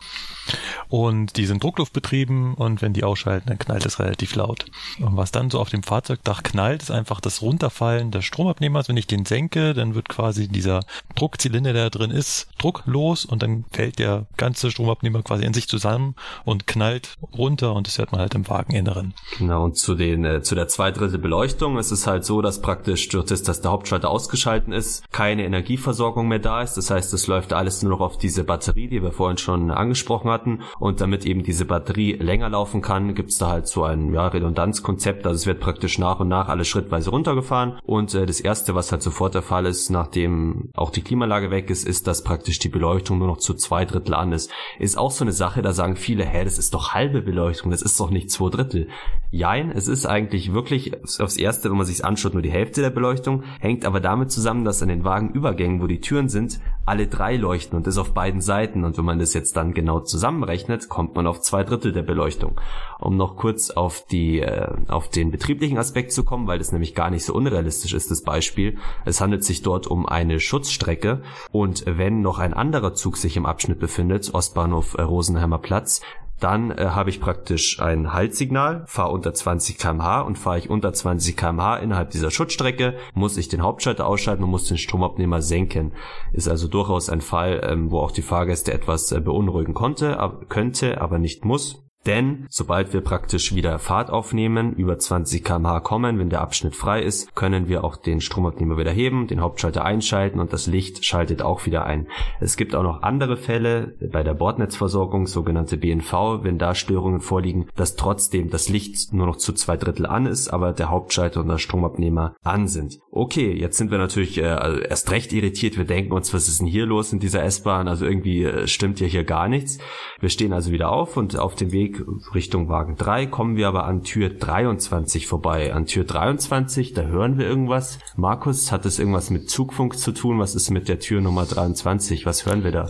Und 0.90 1.38
die 1.38 1.46
sind 1.46 1.64
druckluftbetrieben. 1.64 2.54
Und 2.56 2.82
wenn 2.82 2.94
die 2.94 3.04
ausschalten, 3.04 3.48
dann 3.48 3.60
knallt 3.60 3.86
es 3.86 4.00
relativ 4.00 4.36
laut. 4.36 4.66
Und 5.00 5.16
was 5.16 5.32
dann 5.32 5.50
so 5.50 5.60
auf 5.60 5.70
dem 5.70 5.84
Fahrzeugdach 5.84 6.44
knallt, 6.44 6.82
ist 6.82 6.92
einfach 6.92 7.22
das 7.22 7.42
Runterfallen 7.42 8.12
des 8.12 8.26
Stromabnehmers, 8.26 8.90
wenn 8.90 8.98
ich 8.98 9.08
den 9.08 9.26
senke, 9.26 9.74
dann 9.74 9.96
wird 9.96 10.10
quasi 10.10 10.48
dieser 10.48 10.82
Druckzylinder, 11.16 11.74
der 11.74 11.90
drin 11.90 12.01
ist, 12.10 12.48
drucklos 12.58 13.26
und 13.26 13.44
dann 13.44 13.66
fällt 13.72 14.00
der 14.00 14.26
ganze 14.38 14.72
Stromabnehmer 14.72 15.22
quasi 15.22 15.46
in 15.46 15.54
sich 15.54 15.68
zusammen 15.68 16.16
und 16.46 16.66
knallt 16.66 17.18
runter 17.38 17.74
und 17.74 17.86
das 17.86 18.00
hört 18.00 18.12
man 18.12 18.22
halt 18.22 18.34
im 18.34 18.50
Wageninneren. 18.50 19.14
Genau, 19.38 19.66
und 19.66 19.78
zu 19.78 19.94
den, 19.94 20.26
äh, 20.26 20.42
zu 20.42 20.56
der 20.56 20.68
Zweidrittel 20.68 21.20
Beleuchtung 21.20 21.78
ist 21.78 21.92
es 21.92 22.08
halt 22.08 22.26
so, 22.26 22.42
dass 22.42 22.62
praktisch 22.62 23.10
durch 23.10 23.26
das, 23.26 23.44
dass 23.44 23.62
der 23.62 23.72
Hauptschalter 23.72 24.10
ausgeschalten 24.10 24.74
ist, 24.74 25.12
keine 25.12 25.46
Energieversorgung 25.46 26.28
mehr 26.28 26.40
da 26.40 26.62
ist. 26.62 26.76
Das 26.76 26.90
heißt, 26.90 27.14
es 27.14 27.28
läuft 27.28 27.54
alles 27.54 27.84
nur 27.84 27.92
noch 27.92 28.00
auf 28.00 28.18
diese 28.18 28.44
Batterie, 28.44 28.88
die 28.88 29.04
wir 29.04 29.12
vorhin 29.12 29.38
schon 29.38 29.72
angesprochen 29.72 30.30
hatten. 30.32 30.62
Und 30.80 31.02
damit 31.02 31.26
eben 31.26 31.44
diese 31.44 31.66
Batterie 31.66 32.14
länger 32.14 32.50
laufen 32.50 32.82
kann, 32.82 33.16
gibt's 33.16 33.38
da 33.38 33.50
halt 33.50 33.68
so 33.68 33.84
ein 33.84 34.14
ja, 34.14 34.28
Redundanzkonzept. 34.28 35.26
Also 35.26 35.36
es 35.36 35.46
wird 35.46 35.60
praktisch 35.60 35.98
nach 35.98 36.20
und 36.20 36.28
nach 36.28 36.48
alles 36.48 36.68
schrittweise 36.68 37.10
runtergefahren. 37.10 37.80
Und 37.84 38.14
äh, 38.14 38.26
das 38.26 38.40
erste, 38.40 38.76
was 38.76 38.92
halt 38.92 39.04
sofort 39.04 39.36
der 39.36 39.42
Fall 39.42 39.66
ist, 39.66 39.90
nachdem 39.90 40.70
auch 40.76 40.90
die 40.92 41.02
Klimaanlage 41.02 41.52
weg 41.52 41.70
ist, 41.70 41.86
ist, 41.92 42.08
dass 42.08 42.24
praktisch 42.24 42.58
die 42.58 42.70
Beleuchtung 42.70 43.20
nur 43.20 43.28
noch 43.28 43.38
zu 43.38 43.54
zwei 43.54 43.86
Drittel 43.86 44.16
an 44.16 44.32
ist. 44.32 44.50
Ist 44.80 44.98
auch 44.98 45.12
so 45.12 45.24
eine 45.24 45.34
Sache, 45.34 45.62
da 45.62 45.74
sagen 45.74 45.96
viele, 45.96 46.26
hä, 46.26 46.44
das 46.44 46.58
ist 46.58 46.74
doch 46.74 46.94
halbe 46.94 47.22
Beleuchtung, 47.22 47.70
das 47.70 47.84
ist 47.84 48.00
doch 48.00 48.10
nicht 48.10 48.32
zwei 48.32 48.50
Drittel. 48.50 48.88
Jein, 49.30 49.72
es 49.72 49.88
ist 49.88 50.06
eigentlich 50.06 50.54
wirklich 50.54 50.94
aufs 51.20 51.38
erste, 51.38 51.70
wenn 51.70 51.78
man 51.78 51.86
sich's 51.86 52.02
anschaut, 52.02 52.34
nur 52.34 52.42
die 52.42 52.50
Hälfte 52.50 52.82
der 52.82 52.90
Beleuchtung, 52.90 53.44
hängt 53.60 53.86
aber 53.86 54.00
damit 54.00 54.32
zusammen, 54.32 54.66
dass 54.66 54.82
an 54.82 54.90
den 54.90 55.04
Wagenübergängen, 55.04 55.82
wo 55.82 55.88
die 55.88 56.02
Türen 56.02 56.30
sind, 56.30 56.60
alle 56.86 57.08
drei 57.08 57.36
leuchten 57.36 57.78
und 57.78 57.86
das 57.86 57.98
auf 57.98 58.14
beiden 58.14 58.42
Seiten. 58.42 58.84
Und 58.84 58.98
wenn 58.98 59.06
man 59.06 59.20
das 59.20 59.34
jetzt 59.34 59.56
dann 59.58 59.74
genau 59.74 60.00
zusammenrechnet, 60.00 60.90
kommt 60.90 61.16
man 61.16 61.28
auf 61.28 61.42
zwei 61.42 61.64
Drittel 61.64 61.92
der 61.92 62.04
Beleuchtung. 62.04 62.60
Um 63.02 63.18
noch 63.18 63.36
kurz 63.36 63.70
auf 63.72 64.06
die, 64.06 64.40
äh, 64.40 64.70
auf 64.88 65.10
den 65.10 65.32
betrieblichen 65.32 65.78
Aspekt 65.78 66.14
zu 66.14 66.24
kommen, 66.24 66.48
weil 66.48 66.60
das 66.60 66.72
nämlich 66.72 66.96
gar 66.96 67.10
nicht 67.10 67.26
so 67.26 67.34
unrealistisch 67.34 67.94
ist, 67.94 68.12
das 68.12 68.22
Beispiel. 68.22 68.78
Es 69.06 69.20
handelt 69.20 69.44
sich 69.44 69.62
dort 69.62 69.88
um 69.88 70.06
eine 70.06 70.40
Schutzstrecke 70.40 71.22
und 71.52 71.84
wenn 71.86 72.22
noch 72.22 72.40
ein 72.40 72.54
anderer 72.54 72.94
Zug 72.94 73.18
sich 73.18 73.36
im 73.36 73.46
Abschnitt 73.46 73.80
befindet, 73.80 74.34
Ostbahnhof 74.34 74.96
äh, 74.98 75.02
Rosenheimer 75.02 75.58
Platz, 75.58 76.02
dann 76.42 76.72
äh, 76.72 76.88
habe 76.90 77.10
ich 77.10 77.22
praktisch 77.22 77.80
ein 77.80 78.14
Haltsignal, 78.14 78.84
fahre 78.88 79.12
unter 79.12 79.34
20 79.34 79.78
km/h 79.78 80.22
und 80.22 80.38
fahre 80.38 80.58
ich 80.58 80.70
unter 80.70 80.92
20 80.92 81.38
km/h 81.38 81.78
innerhalb 81.78 82.10
dieser 82.10 82.32
Schutzstrecke, 82.32 82.96
muss 83.14 83.38
ich 83.38 83.48
den 83.48 83.62
Hauptschalter 83.62 84.08
ausschalten 84.08 84.44
und 84.44 84.50
muss 84.50 84.68
den 84.68 84.78
Stromabnehmer 84.78 85.42
senken. 85.42 85.94
Ist 86.34 86.50
also 86.50 86.68
durchaus 86.68 87.10
ein 87.10 87.22
Fall, 87.22 87.62
ähm, 87.64 87.92
wo 87.92 88.00
auch 88.00 88.12
die 88.12 88.24
Fahrgäste 88.24 88.74
etwas 88.74 89.12
äh, 89.12 89.22
beunruhigen 89.22 89.74
konnte, 89.74 90.20
ab, 90.20 90.50
könnte, 90.50 91.00
aber 91.00 91.20
nicht 91.20 91.46
muss. 91.46 91.84
Denn 92.06 92.48
sobald 92.50 92.94
wir 92.94 93.02
praktisch 93.02 93.54
wieder 93.54 93.78
Fahrt 93.78 94.10
aufnehmen, 94.10 94.74
über 94.74 94.98
20 94.98 95.44
km/h 95.44 95.82
kommen, 95.82 96.18
wenn 96.18 96.30
der 96.30 96.42
Abschnitt 96.42 96.76
frei 96.76 97.04
ist, 97.04 97.36
können 97.36 97.68
wir 97.68 97.84
auch 97.84 97.96
den 97.96 98.22
Stromabnehmer 98.22 98.78
wieder 98.78 98.92
heben, 98.92 99.28
den 99.28 99.42
Hauptschalter 99.42 99.86
einschalten 99.86 100.40
und 100.40 100.52
das 100.52 100.66
Licht 100.66 101.06
schaltet 101.06 101.44
auch 101.44 101.66
wieder 101.66 101.86
ein. 101.86 102.08
Es 102.40 102.58
gibt 102.58 102.74
auch 102.74 102.84
noch 102.84 103.04
andere 103.04 103.38
Fälle 103.38 103.96
bei 104.12 104.24
der 104.24 104.34
Bordnetzversorgung, 104.34 105.28
sogenannte 105.28 105.78
BNV, 105.78 106.44
wenn 106.44 106.58
da 106.58 106.74
Störungen 106.74 107.22
vorliegen, 107.22 107.68
dass 107.76 107.96
trotzdem 107.96 108.50
das 108.50 108.70
Licht 108.70 109.14
nur 109.14 109.28
noch 109.28 109.38
zu 109.38 109.54
zwei 109.54 109.78
Drittel 109.78 110.08
an 110.08 110.26
ist, 110.26 110.50
aber 110.50 110.74
der 110.74 110.90
Hauptschalter 110.90 111.42
und 111.42 111.50
der 111.50 111.60
Stromabnehmer 111.60 112.36
an 112.44 112.68
sind. 112.68 113.00
Okay, 113.12 113.54
jetzt 113.54 113.78
sind 113.78 113.92
wir 113.92 113.98
natürlich 113.98 114.38
äh, 114.40 114.88
erst 114.88 115.12
recht 115.12 115.34
irritiert. 115.34 115.78
Wir 115.78 115.86
denken 115.86 116.14
uns, 116.14 116.34
was 116.34 116.48
ist 116.48 116.62
denn 116.62 116.68
hier 116.68 116.86
los 116.86 117.14
in 117.14 117.20
dieser 117.20 117.44
S-Bahn? 117.44 117.88
Also 117.88 118.06
irgendwie 118.06 118.44
äh, 118.44 118.68
stimmt 118.68 119.00
ja 119.00 119.08
hier 119.08 119.24
gar 119.24 119.48
nichts. 119.48 119.78
Wir 120.20 120.30
stehen 120.30 120.54
also 120.54 120.72
wieder 120.72 120.92
auf 120.92 121.18
und 121.18 121.38
auf 121.38 121.56
dem 121.56 121.72
Weg 121.92 122.06
Richtung 122.34 122.70
Wagen 122.70 122.96
3 122.96 123.28
kommen 123.28 123.56
wir 123.56 123.68
aber 123.68 123.86
an 123.86 124.04
Tür 124.04 124.30
23 124.30 125.28
vorbei. 125.28 125.74
An 125.74 125.86
Tür 125.86 126.04
23, 126.04 126.94
da 126.94 127.04
hören 127.04 127.38
wir 127.38 127.46
irgendwas. 127.46 128.00
Markus, 128.16 128.72
hat 128.72 128.86
es 128.86 129.00
irgendwas 129.00 129.30
mit 129.30 129.50
Zugfunk 129.50 129.98
zu 129.98 130.12
tun? 130.12 130.40
Was 130.40 130.56
ist 130.56 130.70
mit 130.70 130.88
der 130.88 131.00
Tür 131.00 131.22
Nummer 131.22 131.46
23? 131.46 132.26
Was 132.26 132.46
hören 132.46 132.64
wir 132.64 132.72
da? 132.72 132.90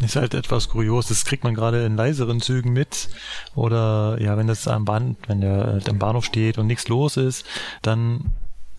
Ist 0.00 0.16
halt 0.16 0.34
etwas 0.34 0.68
kurios, 0.68 1.06
das 1.06 1.24
kriegt 1.24 1.44
man 1.44 1.54
gerade 1.54 1.86
in 1.86 1.96
leiseren 1.96 2.40
Zügen 2.40 2.72
mit. 2.72 3.08
Oder 3.54 4.20
ja, 4.20 4.36
wenn 4.36 4.48
das 4.48 4.66
am 4.66 4.84
Bahn, 4.84 5.16
wenn 5.26 5.40
der 5.40 5.66
halt 5.66 5.88
am 5.88 5.98
Bahnhof 5.98 6.24
steht 6.24 6.58
und 6.58 6.66
nichts 6.66 6.88
los 6.88 7.16
ist, 7.16 7.46
dann 7.82 8.32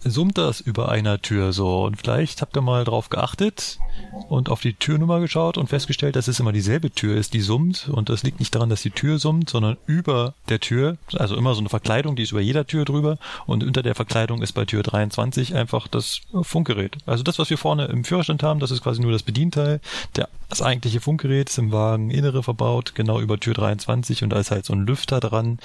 summt 0.04 0.38
das 0.38 0.60
über 0.60 0.90
einer 0.90 1.22
Tür 1.22 1.54
so. 1.54 1.86
Und 1.86 1.98
vielleicht 1.98 2.42
habt 2.42 2.56
ihr 2.56 2.62
mal 2.62 2.84
drauf 2.84 3.10
geachtet 3.10 3.80
und 4.30 4.50
auf 4.50 4.62
die 4.62 4.74
Türnummer 4.74 5.20
geschaut 5.20 5.58
und 5.58 5.68
festgestellt, 5.68 6.16
dass 6.16 6.28
es 6.28 6.40
immer 6.40 6.52
dieselbe 6.52 6.92
Tür 6.92 7.18
ist, 7.18 7.34
die 7.34 7.42
summt. 7.42 7.90
Und 7.90 8.10
das 8.10 8.24
liegt 8.24 8.40
nicht 8.40 8.56
daran, 8.56 8.70
dass 8.70 8.82
die 8.82 8.92
Tür 8.92 9.20
summt, 9.20 9.50
sondern 9.50 9.78
über 9.86 10.34
der 10.50 10.60
Tür, 10.60 10.98
also 11.14 11.36
immer 11.36 11.54
so 11.54 11.60
eine 11.60 11.70
Verkleidung, 11.70 12.16
die 12.16 12.24
ist 12.24 12.32
über 12.32 12.42
jeder 12.42 12.66
Tür 12.66 12.86
drüber. 12.86 13.18
Und 13.46 13.64
unter 13.64 13.84
der 13.84 13.96
Verkleidung 13.96 14.42
ist 14.42 14.54
bei 14.54 14.66
Tür 14.66 14.84
23 14.84 15.56
einfach 15.56 15.88
das 15.88 16.22
Funkgerät. 16.42 16.98
Also 17.06 17.24
das, 17.24 17.40
was 17.40 17.50
wir 17.50 17.58
vorne 17.58 17.86
im 17.86 18.04
Führerstand 18.04 18.44
haben, 18.44 18.60
das 18.60 18.72
ist 18.72 18.84
quasi 18.84 19.02
nur 19.02 19.12
das 19.12 19.24
Bedienteil. 19.24 19.80
Der, 20.16 20.30
das 20.50 20.62
eigentliche 20.62 21.02
Funkgerät 21.02 21.50
ist 21.50 21.58
im 21.58 21.72
Wagen 21.72 22.10
Innere 22.10 22.44
verbaut, 22.44 22.96
genau 22.96 23.20
über 23.20 23.40
Tür 23.40 23.54
23 23.54 24.24
und 24.24 24.30
da 24.30 24.40
ist 24.40 24.52
halt 24.52 24.66
so 24.66 24.74
ein 24.74 24.86
Lüfter 24.86 25.20
dran, 25.20 25.60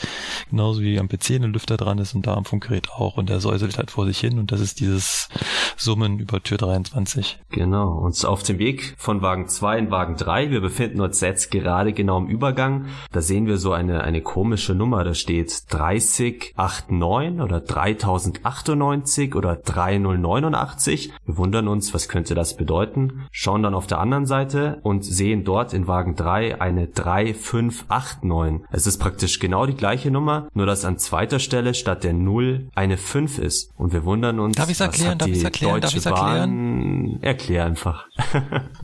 genauso 0.51 0.81
wie 0.81 0.99
am 0.99 1.09
PC 1.09 1.31
ein 1.33 1.53
Lüfter 1.53 1.77
dran 1.77 1.99
ist 1.99 2.15
und 2.15 2.27
da 2.27 2.35
am 2.35 2.45
Funkgerät 2.45 2.91
auch 2.91 3.17
und 3.17 3.29
der 3.29 3.41
säuselt 3.41 3.79
halt 3.79 3.91
vor 3.91 4.07
sich 4.07 4.19
hin 4.19 4.39
und 4.39 4.53
das 4.53 4.61
ist 4.61 4.81
dieses 4.81 5.29
Summen 5.77 6.19
über 6.19 6.43
Tür 6.43 6.59
23. 6.59 7.39
Genau, 7.51 7.93
und 7.99 8.17
auf 8.25 8.43
dem 8.43 8.59
Weg 8.59 8.95
von 8.97 9.23
Wagen 9.23 9.49
2 9.49 9.79
in 9.79 9.91
Wagen 9.91 10.17
3, 10.17 10.51
wir 10.51 10.61
befinden 10.61 11.01
uns 11.01 11.21
jetzt 11.21 11.51
gerade 11.51 11.93
genau 11.93 12.19
im 12.19 12.27
Übergang, 12.27 12.87
da 13.13 13.21
sehen 13.21 13.47
wir 13.47 13.57
so 13.57 13.73
eine, 13.73 14.03
eine 14.03 14.21
komische 14.21 14.75
Nummer, 14.75 15.05
da 15.05 15.15
steht 15.15 15.73
3089 15.73 17.41
oder 17.43 17.61
3098 17.61 19.35
oder 19.35 19.57
3089. 19.57 21.13
Wir 21.25 21.37
wundern 21.37 21.69
uns, 21.69 21.95
was 21.95 22.09
könnte 22.09 22.35
das 22.35 22.57
bedeuten? 22.57 23.27
Schauen 23.31 23.63
dann 23.63 23.75
auf 23.75 23.87
der 23.87 23.99
anderen 24.01 24.27
Seite 24.27 24.81
und 24.83 25.05
sehen 25.05 25.45
dort 25.45 25.73
in 25.73 25.87
Wagen 25.87 26.17
3 26.17 26.61
eine 26.61 26.87
3589. 26.89 28.67
Es 28.71 28.87
ist 28.87 28.99
praktisch 28.99 29.39
genau 29.39 29.67
die 29.67 29.75
gleiche 29.75 30.11
Nummer, 30.11 30.49
nur 30.55 30.67
dass 30.67 30.85
an 30.85 30.99
zweiter 30.99 31.39
Stelle 31.39 31.75
statt 31.75 32.05
der 32.05 32.13
0 32.13 32.69
eine 32.75 32.97
5 32.97 33.39
ist. 33.39 33.71
Und 33.77 33.93
wir 33.93 34.05
wundern 34.05 34.41
uns, 34.41 34.57
Darf 34.57 34.71
ich's 34.71 34.81
was 34.81 34.87
erklären? 34.87 35.11
hat 35.13 35.21
Darf 35.23 35.27
die 35.27 35.33
ich's 35.33 35.45
erklären? 35.45 35.81
Darf 35.81 35.91
Deutsche 35.91 35.97
ich's 35.99 36.07
erklären? 36.07 37.11
Bahn... 37.13 37.23
Erklär 37.23 37.65
einfach. 37.65 38.07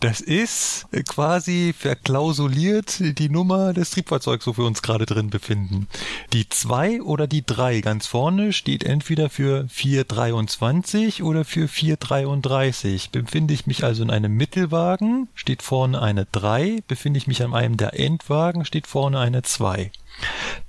Das 0.00 0.20
ist 0.20 0.86
quasi 1.08 1.74
verklausuliert 1.76 3.18
die 3.18 3.28
Nummer 3.28 3.72
des 3.72 3.90
Triebfahrzeugs, 3.90 4.46
wo 4.46 4.56
wir 4.56 4.64
uns 4.64 4.82
gerade 4.82 5.06
drin 5.06 5.30
befinden. 5.30 5.88
Die 6.32 6.48
2 6.48 7.02
oder 7.02 7.26
die 7.26 7.44
3 7.44 7.80
ganz 7.80 8.06
vorne 8.06 8.52
steht 8.52 8.84
entweder 8.84 9.28
für 9.28 9.66
423 9.68 11.22
oder 11.22 11.44
für 11.44 11.68
433. 11.68 13.10
Befinde 13.10 13.54
ich 13.54 13.66
mich 13.66 13.84
also 13.84 14.02
in 14.02 14.10
einem 14.10 14.34
Mittelwagen, 14.34 15.28
steht 15.34 15.62
vorne 15.62 16.00
eine 16.00 16.26
3. 16.30 16.82
Befinde 16.86 17.18
ich 17.18 17.26
mich 17.26 17.42
an 17.42 17.54
einem 17.54 17.76
der 17.76 17.98
Endwagen, 17.98 18.64
steht 18.64 18.86
vorne 18.86 19.18
eine 19.18 19.42
2. 19.42 19.90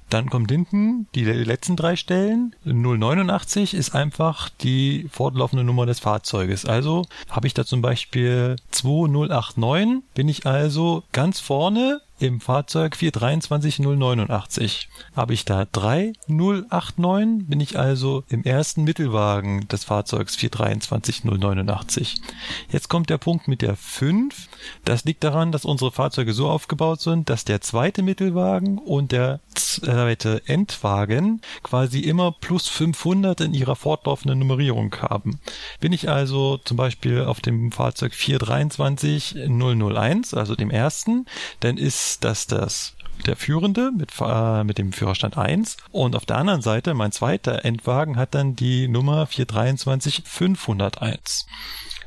Dann 0.10 0.30
kommt 0.30 0.52
hinten 0.52 1.08
die 1.14 1.24
letzten 1.24 1.76
drei 1.76 1.96
Stellen. 1.96 2.56
089 2.66 3.74
ist 3.74 3.94
einfach 3.94 4.50
die 4.50 5.08
fortlaufende 5.12 5.64
Nummer 5.64 5.86
des 5.86 6.00
Fahrzeuges. 6.00 6.66
Also 6.66 7.06
habe 7.30 7.48
ich 7.48 7.54
da 7.54 7.66
zum 7.66 7.82
Beispiel 7.82 8.56
2089, 8.72 10.04
bin 10.16 10.28
ich 10.28 10.46
also 10.46 11.04
ganz 11.12 11.40
vorne 11.40 12.02
im 12.20 12.42
Fahrzeug 12.42 12.96
423089. 12.96 14.90
Habe 15.16 15.34
ich 15.34 15.46
da 15.46 15.66
3089, 15.66 17.48
bin 17.48 17.60
ich 17.60 17.80
also 17.80 18.24
im 18.30 18.44
ersten 18.44 18.84
Mittelwagen 18.84 19.68
des 19.68 19.86
Fahrzeugs 19.86 20.36
423089. 20.36 22.22
Jetzt 22.70 22.90
kommt 22.90 23.10
der 23.10 23.18
Punkt 23.18 23.48
mit 23.48 23.62
der 23.62 23.76
5. 23.76 24.48
Das 24.86 25.06
liegt 25.06 25.24
daran, 25.24 25.52
dass 25.52 25.66
unsere 25.66 25.92
Fahrzeuge 25.92 26.34
so 26.34 26.50
aufgebaut 26.50 27.02
sind, 27.02 27.30
dass 27.30 27.46
der 27.46 27.62
zweite 27.62 28.02
Mittelwagen 28.02 28.78
und 28.78 29.12
der 29.12 29.40
zweite 29.56 30.42
Endwagen 30.46 31.42
quasi 31.64 32.00
immer 32.00 32.32
plus 32.32 32.68
500 32.68 33.42
in 33.42 33.54
ihrer 33.54 33.76
fortlaufenden 33.76 34.40
Nummerierung 34.40 34.96
haben. 34.98 35.40
Bin 35.80 35.94
ich 35.94 36.10
also 36.10 36.58
zum 36.58 36.78
Beispiel 36.78 37.24
auf 37.24 37.40
dem 37.40 37.72
Fahrzeug 37.72 38.14
423001, 38.14 40.34
also 40.34 40.56
dem 40.56 40.72
ersten, 40.72 41.26
dann 41.60 41.78
ist 41.78 42.09
dass 42.18 42.48
das 42.48 42.96
der 43.26 43.36
Führende 43.36 43.92
mit, 43.92 44.12
äh, 44.20 44.64
mit 44.64 44.78
dem 44.78 44.94
Führerstand 44.94 45.38
1 45.38 45.78
und 45.92 46.16
auf 46.16 46.26
der 46.26 46.38
anderen 46.38 46.62
Seite 46.62 46.94
mein 46.94 47.12
zweiter 47.12 47.66
Endwagen 47.66 48.16
hat 48.16 48.34
dann 48.34 48.56
die 48.56 48.88
Nummer 48.88 49.28
423501. 49.28 51.46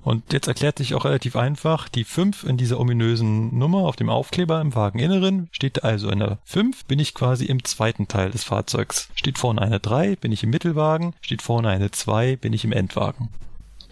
Und 0.02 0.32
jetzt 0.32 0.48
erklärt 0.48 0.78
sich 0.78 0.94
auch 0.94 1.04
relativ 1.04 1.36
einfach, 1.36 1.88
die 1.88 2.02
5 2.02 2.44
in 2.44 2.56
dieser 2.56 2.80
ominösen 2.80 3.56
Nummer 3.56 3.80
auf 3.80 3.94
dem 3.94 4.08
Aufkleber 4.08 4.60
im 4.60 4.74
Wageninneren 4.74 5.48
steht 5.52 5.84
also 5.84 6.10
in 6.10 6.18
der 6.18 6.38
5, 6.44 6.86
bin 6.86 6.98
ich 6.98 7.14
quasi 7.14 7.44
im 7.44 7.62
zweiten 7.62 8.08
Teil 8.08 8.32
des 8.32 8.42
Fahrzeugs. 8.42 9.08
Steht 9.14 9.38
vorne 9.38 9.62
eine 9.62 9.78
3, 9.78 10.16
bin 10.16 10.32
ich 10.32 10.42
im 10.42 10.50
Mittelwagen, 10.50 11.14
steht 11.20 11.42
vorne 11.42 11.68
eine 11.68 11.92
2, 11.92 12.34
bin 12.36 12.52
ich 12.52 12.64
im 12.64 12.72
Endwagen. 12.72 13.28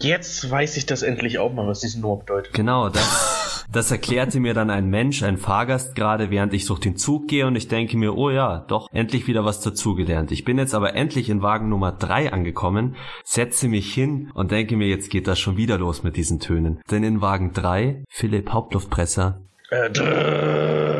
Jetzt 0.03 0.49
weiß 0.49 0.77
ich 0.77 0.85
das 0.85 1.03
endlich 1.03 1.39
auch 1.39 1.53
mal, 1.53 1.67
was 1.67 1.79
diese 1.79 1.99
Nummer 1.99 2.17
bedeutet. 2.17 2.53
Genau, 2.53 2.89
das, 2.89 3.65
das 3.71 3.91
erklärte 3.91 4.39
mir 4.39 4.53
dann 4.53 4.69
ein 4.69 4.89
Mensch, 4.89 5.23
ein 5.23 5.37
Fahrgast 5.37 5.95
gerade, 5.95 6.29
während 6.29 6.53
ich 6.53 6.65
durch 6.65 6.79
den 6.79 6.97
Zug 6.97 7.27
gehe 7.27 7.45
und 7.45 7.55
ich 7.55 7.67
denke 7.67 7.97
mir, 7.97 8.15
oh 8.17 8.29
ja, 8.29 8.65
doch, 8.67 8.87
endlich 8.91 9.27
wieder 9.27 9.45
was 9.45 9.61
dazugelernt. 9.61 10.31
Ich 10.31 10.43
bin 10.43 10.57
jetzt 10.57 10.73
aber 10.73 10.95
endlich 10.95 11.29
in 11.29 11.41
Wagen 11.41 11.69
Nummer 11.69 11.91
drei 11.91 12.33
angekommen, 12.33 12.95
setze 13.23 13.67
mich 13.67 13.93
hin 13.93 14.31
und 14.33 14.51
denke 14.51 14.75
mir, 14.75 14.87
jetzt 14.87 15.09
geht 15.09 15.27
das 15.27 15.39
schon 15.39 15.57
wieder 15.57 15.77
los 15.77 16.03
mit 16.03 16.15
diesen 16.15 16.39
Tönen. 16.39 16.81
Denn 16.89 17.03
in 17.03 17.21
Wagen 17.21 17.53
drei 17.53 18.03
Philipp 18.09 18.49
Hauptluftpresser. 18.49 19.41
Äh, 19.69 19.89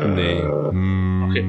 nee. 0.08 0.42
Mm, 0.42 1.28
okay. 1.28 1.42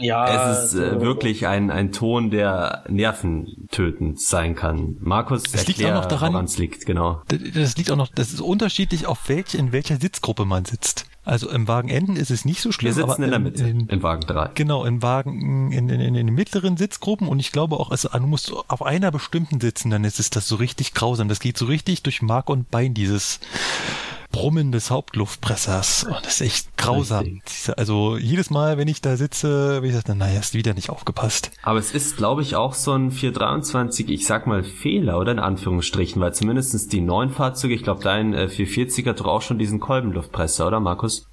Ja. 0.00 0.52
Es 0.52 0.64
ist 0.64 0.74
äh, 0.74 0.94
so. 0.94 1.00
wirklich 1.00 1.46
ein, 1.46 1.70
ein 1.70 1.92
Ton, 1.92 2.30
der 2.30 2.84
nerventötend 2.88 4.20
sein 4.20 4.54
kann. 4.54 4.96
Markus, 5.00 5.44
das 5.44 5.66
erklär, 5.66 5.76
liegt 5.76 5.90
auch 5.90 6.02
noch 6.02 6.08
daran, 6.08 6.32
woran 6.32 6.44
es 6.44 6.58
liegt, 6.58 6.86
genau. 6.86 7.22
Das, 7.28 7.38
das 7.54 7.76
liegt 7.76 7.90
auch 7.90 7.96
noch, 7.96 8.08
das 8.08 8.32
ist 8.32 8.40
unterschiedlich, 8.40 9.06
auf 9.06 9.28
welche, 9.28 9.58
in 9.58 9.72
welcher 9.72 9.96
Sitzgruppe 9.96 10.44
man 10.44 10.64
sitzt. 10.64 11.06
Also 11.22 11.50
im 11.50 11.68
Wagen 11.68 11.90
Enden 11.90 12.16
ist 12.16 12.30
es 12.30 12.46
nicht 12.46 12.62
so 12.62 12.72
schlimm. 12.72 12.96
Wir 12.96 13.06
sitzen 13.06 13.22
in 13.22 13.30
der 13.30 13.38
Mitte, 13.38 13.62
in, 13.64 13.88
in 13.88 14.02
Wagen 14.02 14.26
3. 14.26 14.52
Genau, 14.54 14.84
in 14.84 15.02
Wagen, 15.02 15.70
in, 15.70 15.88
in, 15.88 16.00
in, 16.00 16.14
in 16.14 16.26
den 16.26 16.34
mittleren 16.34 16.78
Sitzgruppen 16.78 17.28
und 17.28 17.38
ich 17.38 17.52
glaube 17.52 17.78
auch, 17.78 17.90
also, 17.90 18.08
du 18.08 18.26
musst 18.26 18.52
auf 18.68 18.82
einer 18.82 19.10
bestimmten 19.10 19.60
sitzen, 19.60 19.90
dann 19.90 20.04
ist 20.04 20.18
es 20.18 20.30
das 20.30 20.48
so 20.48 20.56
richtig 20.56 20.94
grausam. 20.94 21.28
Das 21.28 21.38
geht 21.38 21.58
so 21.58 21.66
richtig 21.66 22.02
durch 22.02 22.22
Mark 22.22 22.48
und 22.48 22.70
Bein, 22.70 22.94
dieses 22.94 23.38
Brummen 24.32 24.72
des 24.72 24.90
Hauptluftpressers. 24.90 26.04
Und 26.04 26.24
das 26.24 26.34
ist 26.34 26.40
echt 26.40 26.76
grausam. 26.76 27.40
Also 27.76 28.16
jedes 28.16 28.50
Mal, 28.50 28.78
wenn 28.78 28.88
ich 28.88 29.00
da 29.00 29.16
sitze, 29.16 29.82
wie 29.82 29.88
gesagt, 29.88 30.08
naja, 30.08 30.38
ist 30.38 30.54
wieder 30.54 30.74
nicht 30.74 30.90
aufgepasst. 30.90 31.50
Aber 31.62 31.78
es 31.78 31.92
ist, 31.92 32.16
glaube 32.16 32.42
ich, 32.42 32.56
auch 32.56 32.74
so 32.74 32.92
ein 32.92 33.10
423, 33.10 34.08
ich 34.08 34.26
sag 34.26 34.46
mal 34.46 34.62
Fehler, 34.62 35.18
oder 35.18 35.32
in 35.32 35.38
Anführungsstrichen, 35.38 36.20
weil 36.20 36.34
zumindestens 36.34 36.88
die 36.88 37.00
neuen 37.00 37.30
Fahrzeuge, 37.30 37.74
ich 37.74 37.82
glaube, 37.82 38.02
dein 38.02 38.34
äh, 38.34 38.48
440 38.48 39.06
hat 39.06 39.20
doch 39.20 39.26
auch 39.26 39.42
schon 39.42 39.58
diesen 39.58 39.80
Kolbenluftpresser, 39.80 40.66
oder 40.66 40.80
Markus? 40.80 41.26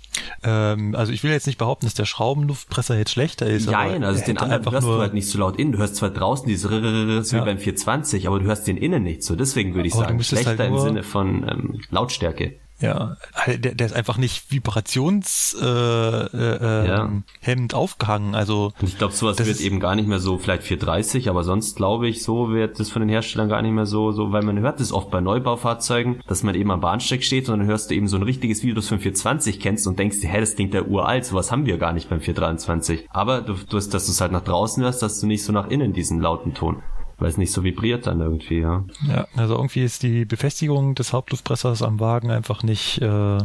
Ähm, 0.43 0.95
also 0.95 1.11
ich 1.11 1.23
will 1.23 1.31
jetzt 1.31 1.47
nicht 1.47 1.59
behaupten, 1.59 1.85
dass 1.85 1.93
der 1.93 2.05
Schraubenluftpresser 2.05 2.97
jetzt 2.97 3.11
schlechter 3.11 3.45
ist. 3.45 3.69
Nein, 3.69 4.03
also 4.03 4.23
den 4.23 4.37
anderen 4.37 4.71
hörst 4.71 4.87
du 4.87 4.97
halt 4.97 5.13
nicht 5.13 5.29
so 5.29 5.39
laut 5.39 5.59
innen. 5.59 5.73
Du 5.73 5.77
hörst 5.77 5.95
zwar 5.95 6.09
draußen 6.09 6.47
dieses 6.47 6.69
Rrrr, 6.69 7.23
wie 7.23 7.45
beim 7.45 7.59
420, 7.59 8.27
aber 8.27 8.39
du 8.39 8.45
hörst 8.45 8.67
den 8.67 8.77
innen 8.77 9.03
nicht 9.03 9.23
so. 9.23 9.35
Deswegen 9.35 9.75
würde 9.75 9.87
ich 9.87 9.93
aber 9.93 10.05
sagen, 10.05 10.23
schlechter 10.23 10.57
halt 10.57 10.71
im 10.71 10.79
Sinne 10.79 11.03
von 11.03 11.47
ähm, 11.47 11.81
Lautstärke. 11.89 12.59
Ja, 12.79 13.17
der, 13.47 13.73
der 13.73 13.87
ist 13.87 13.95
einfach 13.95 14.17
nicht 14.17 14.51
vibrationshemmend 14.51 16.33
äh, 16.33 16.83
äh, 16.83 16.87
ja. 16.87 17.11
hemmend 17.41 17.73
aufgehangen. 17.73 18.35
Also 18.35 18.71
ich 18.81 18.99
glaube, 18.99 19.15
sowas 19.15 19.43
wird 19.43 19.59
eben 19.61 19.79
gar 19.79 19.95
nicht 19.95 20.07
mehr 20.07 20.19
so, 20.19 20.37
vielleicht 20.37 20.61
430, 20.63 21.27
aber 21.29 21.43
sonst 21.43 21.75
glaube 21.75 22.07
ich, 22.07 22.21
so 22.23 22.51
wird 22.51 22.79
das 22.79 22.91
von 22.91 23.01
den 23.01 23.09
Herstellern 23.09 23.49
gar 23.49 23.63
nicht 23.63 23.71
mehr 23.71 23.87
so, 23.87 24.11
so, 24.11 24.31
weil 24.31 24.43
man 24.43 24.59
hört 24.59 24.79
das 24.79 24.91
oft 24.91 25.09
bei 25.09 25.21
Neubaufahrzeugen, 25.21 26.21
dass 26.27 26.43
man 26.43 26.53
eben 26.53 26.69
am 26.69 26.81
Bahnsteig 26.81 27.23
steht 27.23 27.49
und 27.49 27.57
dann 27.57 27.67
hörst 27.67 27.89
du 27.89 27.95
eben 27.95 28.07
so 28.07 28.17
ein 28.17 28.23
richtiges 28.23 28.61
Video, 28.61 28.75
das 28.75 28.87
von 28.87 28.99
420 28.99 29.59
kennst 29.59 29.87
und 29.87 29.97
denkst 29.97 30.19
dir, 30.19 30.29
hä, 30.29 30.39
das 30.39 30.53
klingt 30.53 30.75
ja 30.75 30.83
uralt, 30.83 31.25
sowas 31.25 31.51
haben 31.51 31.65
wir 31.65 31.77
gar 31.79 31.93
nicht 31.93 32.09
beim 32.09 32.21
423. 32.21 33.07
Aber 33.09 33.41
du, 33.41 33.53
du 33.53 33.77
hast, 33.77 33.89
dass 33.93 34.05
du 34.05 34.11
es 34.11 34.21
halt 34.21 34.31
nach 34.31 34.43
draußen 34.43 34.83
hörst, 34.83 35.01
dass 35.01 35.19
du 35.19 35.25
nicht 35.25 35.43
so 35.43 35.51
nach 35.51 35.69
innen 35.69 35.93
diesen 35.93 36.21
lauten 36.21 36.53
Ton 36.53 36.83
weil 37.17 37.29
es 37.29 37.37
nicht 37.37 37.51
so 37.51 37.63
vibriert 37.63 38.07
dann 38.07 38.21
irgendwie, 38.21 38.59
ja. 38.59 38.85
Ja, 39.07 39.27
also 39.35 39.55
irgendwie 39.55 39.83
ist 39.83 40.03
die 40.03 40.25
Befestigung 40.25 40.95
des 40.95 41.13
Hauptluftpressers 41.13 41.81
am 41.81 41.99
Wagen 41.99 42.31
einfach 42.31 42.63
nicht 42.63 43.01
äh, 43.01 43.37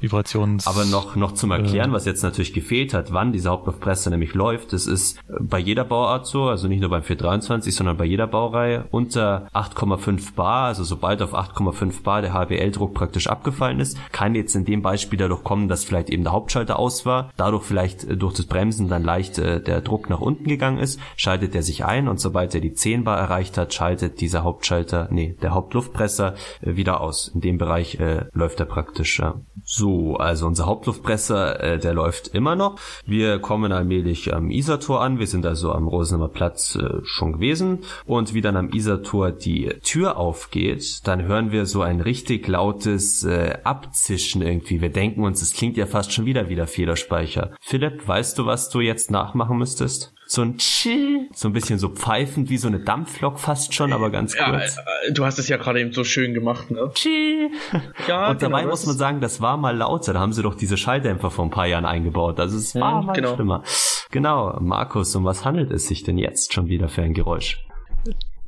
vibrations... 0.00 0.66
Aber 0.66 0.84
noch, 0.84 1.16
noch 1.16 1.32
zum 1.32 1.50
Erklären, 1.50 1.90
äh, 1.90 1.92
was 1.92 2.04
jetzt 2.04 2.22
natürlich 2.22 2.52
gefehlt 2.52 2.94
hat, 2.94 3.12
wann 3.12 3.32
dieser 3.32 3.50
Hauptluftpresser 3.50 4.10
nämlich 4.10 4.34
läuft, 4.34 4.72
das 4.72 4.86
ist 4.86 5.18
bei 5.40 5.58
jeder 5.58 5.84
Bauart 5.84 6.26
so, 6.26 6.44
also 6.44 6.68
nicht 6.68 6.80
nur 6.80 6.90
beim 6.90 7.02
423, 7.02 7.74
sondern 7.74 7.96
bei 7.96 8.04
jeder 8.04 8.26
Baureihe 8.26 8.84
unter 8.90 9.48
8,5 9.54 10.34
Bar, 10.34 10.66
also 10.66 10.84
sobald 10.84 11.22
auf 11.22 11.34
8,5 11.34 12.02
Bar 12.02 12.22
der 12.22 12.32
HBL-Druck 12.32 12.94
praktisch 12.94 13.28
abgefallen 13.28 13.80
ist, 13.80 13.96
kann 14.12 14.34
jetzt 14.34 14.54
in 14.54 14.64
dem 14.64 14.82
Beispiel 14.82 15.18
dadurch 15.18 15.44
kommen, 15.44 15.68
dass 15.68 15.84
vielleicht 15.84 16.10
eben 16.10 16.24
der 16.24 16.32
Hauptschalter 16.32 16.78
aus 16.78 17.06
war, 17.06 17.30
dadurch 17.36 17.64
vielleicht 17.64 18.04
äh, 18.04 18.16
durch 18.16 18.34
das 18.34 18.46
Bremsen 18.46 18.88
dann 18.88 19.04
leicht 19.04 19.38
äh, 19.38 19.60
der 19.62 19.80
Druck 19.80 20.10
nach 20.10 20.20
unten 20.20 20.44
gegangen 20.44 20.78
ist, 20.78 21.00
schaltet 21.16 21.54
er 21.54 21.62
sich 21.62 21.84
ein 21.84 22.08
und 22.08 22.20
sobald 22.20 22.54
er 22.54 22.60
die 22.60 22.74
10 22.74 23.04
Bar 23.04 23.11
Bar 23.12 23.18
erreicht 23.20 23.58
hat, 23.58 23.74
schaltet 23.74 24.22
dieser 24.22 24.42
Hauptschalter, 24.42 25.08
nee, 25.10 25.36
der 25.42 25.52
Hauptluftpresser 25.52 26.34
äh, 26.62 26.76
wieder 26.76 27.02
aus. 27.02 27.28
In 27.34 27.42
dem 27.42 27.58
Bereich 27.58 28.00
äh, 28.00 28.24
läuft 28.32 28.58
er 28.58 28.64
praktisch. 28.64 29.18
Ja. 29.18 29.42
So, 29.62 30.16
also 30.16 30.46
unser 30.46 30.64
Hauptluftpresser, 30.64 31.60
äh, 31.60 31.78
der 31.78 31.92
läuft 31.92 32.28
immer 32.28 32.56
noch. 32.56 32.78
Wir 33.04 33.38
kommen 33.38 33.70
allmählich 33.70 34.32
am 34.32 34.50
Isartor 34.50 35.02
an. 35.02 35.18
Wir 35.18 35.26
sind 35.26 35.44
also 35.44 35.72
am 35.72 35.88
Rosenheimer 35.88 36.30
Platz 36.30 36.74
äh, 36.74 37.00
schon 37.02 37.34
gewesen. 37.34 37.80
Und 38.06 38.32
wie 38.32 38.40
dann 38.40 38.56
am 38.56 38.70
Isartor 38.70 39.30
die 39.30 39.68
Tür 39.82 40.16
aufgeht, 40.16 41.06
dann 41.06 41.24
hören 41.24 41.52
wir 41.52 41.66
so 41.66 41.82
ein 41.82 42.00
richtig 42.00 42.48
lautes 42.48 43.24
äh, 43.24 43.58
Abzischen 43.62 44.40
irgendwie. 44.40 44.80
Wir 44.80 44.90
denken 44.90 45.22
uns, 45.22 45.42
es 45.42 45.52
klingt 45.52 45.76
ja 45.76 45.84
fast 45.84 46.12
schon 46.14 46.24
wieder 46.24 46.48
wie 46.48 46.56
der 46.56 46.66
Federspeicher. 46.66 47.50
Philipp, 47.60 48.08
weißt 48.08 48.38
du, 48.38 48.46
was 48.46 48.70
du 48.70 48.80
jetzt 48.80 49.10
nachmachen 49.10 49.58
müsstest? 49.58 50.14
So 50.32 50.40
ein 50.40 50.56
Chill, 50.56 51.28
so 51.34 51.48
ein 51.48 51.52
bisschen 51.52 51.78
so 51.78 51.90
pfeifend 51.90 52.48
wie 52.48 52.56
so 52.56 52.66
eine 52.66 52.80
Dampflok 52.80 53.38
fast 53.38 53.74
schon, 53.74 53.92
aber 53.92 54.08
ganz 54.08 54.34
ja, 54.34 54.48
kurz. 54.48 54.78
Äh, 54.78 55.12
du 55.12 55.26
hast 55.26 55.38
es 55.38 55.46
ja 55.48 55.58
gerade 55.58 55.78
eben 55.78 55.92
so 55.92 56.04
schön 56.04 56.32
gemacht, 56.32 56.70
ne? 56.70 56.90
Chill. 56.94 57.50
Ja, 58.08 58.30
Und 58.30 58.42
dabei 58.42 58.60
genau, 58.60 58.70
muss 58.70 58.86
man 58.86 58.96
sagen, 58.96 59.20
das 59.20 59.40
war 59.42 59.56
mal 59.56 59.76
lauter. 59.76 60.14
Da 60.14 60.20
haben 60.20 60.32
sie 60.32 60.42
doch 60.42 60.54
diese 60.54 60.76
Schalldämpfer 60.76 61.30
vor 61.30 61.44
ein 61.44 61.50
paar 61.50 61.66
Jahren 61.66 61.84
eingebaut. 61.84 62.40
Also 62.40 62.56
es 62.56 62.74
war 62.74 63.00
ja, 63.00 63.02
mal 63.02 63.12
genau. 63.12 63.34
schlimmer. 63.34 63.62
Genau, 64.10 64.58
Markus, 64.60 65.14
um 65.14 65.24
was 65.24 65.44
handelt 65.44 65.70
es 65.70 65.86
sich 65.86 66.02
denn 66.02 66.16
jetzt 66.16 66.54
schon 66.54 66.68
wieder 66.68 66.88
für 66.88 67.02
ein 67.02 67.12
Geräusch? 67.12 67.62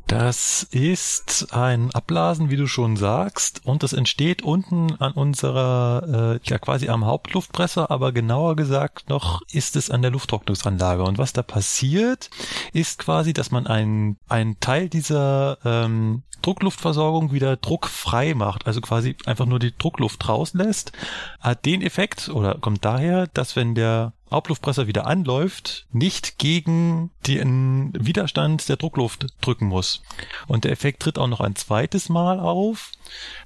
Das 0.07 0.65
ist 0.65 1.55
ein 1.55 1.91
Abblasen, 1.93 2.51
wie 2.51 2.57
du 2.57 2.67
schon 2.67 2.97
sagst, 2.97 3.63
und 3.65 3.83
das 3.83 3.95
entsteht 3.95 4.43
unten 4.43 4.95
an 4.97 5.13
unserer, 5.13 6.37
äh, 6.37 6.49
ja 6.49 6.59
quasi 6.59 6.91
am 6.91 7.07
Hauptluftpresser, 7.07 7.91
aber 7.91 8.13
genauer 8.13 8.55
gesagt 8.55 9.09
noch 9.09 9.41
ist 9.51 9.77
es 9.77 9.91
an 9.91 10.03
der 10.03 10.11
Lufttrocknungsanlage. 10.11 11.03
Und 11.03 11.17
was 11.17 11.33
da 11.33 11.43
passiert, 11.43 12.29
ist 12.75 12.99
quasi, 12.99 13.33
dass 13.33 13.51
man 13.51 13.67
einen, 13.67 14.19
einen 14.29 14.61
Teil 14.61 14.91
dieser 14.91 15.59
ähm, 15.65 16.23
Druckluftversorgung 16.43 17.33
wieder 17.33 17.57
druckfrei 17.57 18.35
macht, 18.35 18.67
also 18.67 18.83
quasi 18.83 19.17
einfach 19.25 19.47
nur 19.47 19.59
die 19.59 19.77
Druckluft 19.77 20.29
rauslässt, 20.29 20.93
hat 21.41 21.65
den 21.65 21.81
Effekt 21.81 22.29
oder 22.29 22.57
kommt 22.57 22.85
daher, 22.85 23.27
dass 23.29 23.57
wenn 23.57 23.75
der 23.75 24.13
Hauptluftpresser 24.35 24.87
wieder 24.87 25.07
anläuft, 25.07 25.87
nicht 25.93 26.39
gegen 26.39 27.11
den 27.27 27.93
Widerstand 27.99 28.69
der 28.69 28.77
Druckluft 28.77 29.27
drücken 29.41 29.67
muss. 29.67 30.03
Und 30.47 30.65
der 30.65 30.73
Effekt 30.73 31.03
tritt 31.03 31.19
auch 31.19 31.29
noch 31.29 31.41
ein 31.41 31.57
zweites 31.57 32.09
Mal 32.09 32.41
auf. 32.41 32.93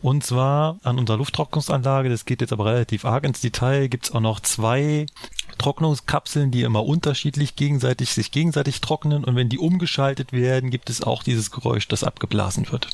Und 0.00 0.24
zwar 0.24 0.78
an 0.82 0.98
unserer 0.98 1.18
Lufttrocknungsanlage, 1.18 2.08
das 2.08 2.24
geht 2.24 2.40
jetzt 2.40 2.52
aber 2.52 2.66
relativ 2.66 3.04
arg 3.04 3.24
ins 3.24 3.40
Detail, 3.40 3.88
gibt's 3.88 4.12
auch 4.12 4.20
noch 4.20 4.40
zwei 4.40 5.06
Trocknungskapseln, 5.58 6.50
die 6.50 6.62
immer 6.62 6.84
unterschiedlich 6.84 7.56
gegenseitig 7.56 8.12
sich 8.12 8.30
gegenseitig 8.30 8.80
trocknen 8.80 9.24
und 9.24 9.36
wenn 9.36 9.48
die 9.48 9.58
umgeschaltet 9.58 10.32
werden, 10.32 10.70
gibt 10.70 10.88
es 10.88 11.02
auch 11.02 11.22
dieses 11.22 11.50
Geräusch, 11.50 11.88
das 11.88 12.04
abgeblasen 12.04 12.70
wird. 12.70 12.88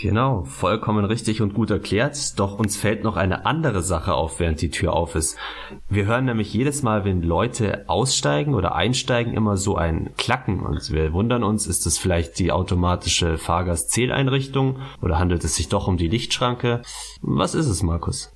Genau, 0.00 0.44
vollkommen 0.44 1.04
richtig 1.04 1.42
und 1.42 1.54
gut 1.54 1.70
erklärt. 1.70 2.38
Doch 2.38 2.56
uns 2.56 2.76
fällt 2.76 3.02
noch 3.02 3.16
eine 3.16 3.46
andere 3.46 3.82
Sache 3.82 4.14
auf, 4.14 4.38
während 4.38 4.62
die 4.62 4.70
Tür 4.70 4.92
auf 4.92 5.16
ist. 5.16 5.36
Wir 5.88 6.06
hören 6.06 6.26
nämlich 6.26 6.54
jedes 6.54 6.84
Mal, 6.84 7.04
wenn 7.04 7.20
Leute 7.20 7.84
aussteigen 7.88 8.54
oder 8.54 8.76
einsteigen, 8.76 9.34
immer 9.34 9.56
so 9.56 9.74
ein 9.74 10.10
Klacken. 10.16 10.60
Und 10.60 10.92
wir 10.92 11.12
wundern 11.12 11.42
uns, 11.42 11.66
ist 11.66 11.84
es 11.84 11.98
vielleicht 11.98 12.38
die 12.38 12.52
automatische 12.52 13.38
Fahrgastzähleinrichtung 13.38 14.78
oder 15.02 15.18
handelt 15.18 15.42
es 15.42 15.56
sich 15.56 15.68
doch 15.68 15.88
um 15.88 15.96
die 15.96 16.08
Lichtschranke? 16.08 16.82
Was 17.20 17.56
ist 17.56 17.66
es, 17.66 17.82
Markus? 17.82 18.32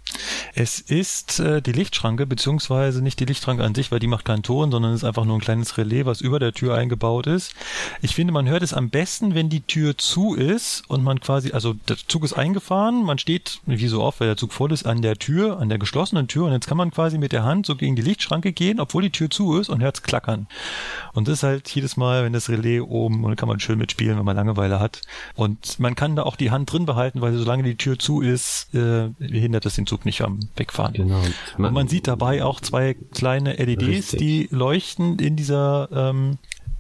Es 0.54 0.80
ist 0.80 1.40
äh, 1.40 1.62
die 1.62 1.72
Lichtschranke, 1.72 2.26
beziehungsweise 2.26 3.02
nicht 3.02 3.20
die 3.20 3.24
Lichtschranke 3.24 3.64
an 3.64 3.74
sich, 3.74 3.92
weil 3.92 3.98
die 3.98 4.06
macht 4.06 4.24
keinen 4.24 4.42
Ton, 4.42 4.70
sondern 4.70 4.94
ist 4.94 5.04
einfach 5.04 5.24
nur 5.24 5.36
ein 5.36 5.40
kleines 5.40 5.78
Relais, 5.78 6.06
was 6.06 6.20
über 6.20 6.38
der 6.38 6.52
Tür 6.52 6.74
eingebaut 6.74 7.26
ist. 7.26 7.54
Ich 8.00 8.14
finde, 8.14 8.32
man 8.32 8.48
hört 8.48 8.62
es 8.62 8.74
am 8.74 8.90
besten, 8.90 9.34
wenn 9.34 9.48
die 9.48 9.62
Tür 9.62 9.96
zu 9.96 10.34
ist 10.34 10.82
und 10.88 11.02
man 11.02 11.20
quasi, 11.20 11.52
also 11.52 11.74
der 11.88 11.96
Zug 11.96 12.24
ist 12.24 12.32
eingefahren, 12.32 13.04
man 13.04 13.18
steht, 13.18 13.60
wie 13.66 13.88
so 13.88 14.02
oft, 14.02 14.20
weil 14.20 14.28
der 14.28 14.36
Zug 14.36 14.52
voll 14.52 14.72
ist, 14.72 14.86
an 14.86 15.02
der 15.02 15.16
Tür, 15.16 15.58
an 15.58 15.68
der 15.68 15.78
geschlossenen 15.78 16.28
Tür 16.28 16.46
und 16.46 16.52
jetzt 16.52 16.66
kann 16.66 16.76
man 16.76 16.90
quasi 16.90 17.18
mit 17.18 17.32
der 17.32 17.44
Hand 17.44 17.66
so 17.66 17.76
gegen 17.76 17.96
die 17.96 18.02
Lichtschranke 18.02 18.52
gehen, 18.52 18.80
obwohl 18.80 19.02
die 19.02 19.10
Tür 19.10 19.30
zu 19.30 19.58
ist 19.58 19.68
und 19.68 19.82
hört 19.82 19.96
es 19.96 20.02
klackern. 20.02 20.46
Und 21.12 21.28
das 21.28 21.38
ist 21.38 21.42
halt 21.42 21.68
jedes 21.70 21.96
Mal, 21.96 22.24
wenn 22.24 22.32
das 22.32 22.48
Relais 22.48 22.80
oben, 22.80 23.24
und 23.24 23.30
dann 23.30 23.36
kann 23.36 23.48
man 23.48 23.60
schön 23.60 23.78
mitspielen, 23.78 24.18
wenn 24.18 24.24
man 24.24 24.36
Langeweile 24.36 24.80
hat. 24.80 25.02
Und 25.34 25.78
man 25.78 25.94
kann 25.94 26.16
da 26.16 26.22
auch 26.22 26.36
die 26.36 26.50
Hand 26.50 26.72
drin 26.72 26.86
behalten, 26.86 27.20
weil 27.20 27.32
solange 27.34 27.62
die 27.62 27.76
Tür 27.76 27.98
zu 27.98 28.20
ist, 28.20 28.74
äh, 28.74 29.10
hindert 29.20 29.66
es 29.66 29.74
den 29.74 29.86
Zug 29.86 30.01
nicht 30.04 30.22
am 30.22 30.40
Wegfahren. 30.56 30.94
Genau. 30.94 31.20
Man, 31.56 31.68
und 31.68 31.74
man 31.74 31.88
sieht 31.88 32.06
dabei 32.06 32.44
auch 32.44 32.60
zwei 32.60 32.94
kleine 33.14 33.54
LEDs, 33.54 33.82
richtig. 33.82 34.18
die 34.18 34.48
leuchten 34.50 35.18
in 35.18 35.36
dieser 35.36 35.88
ähm, 35.92 36.38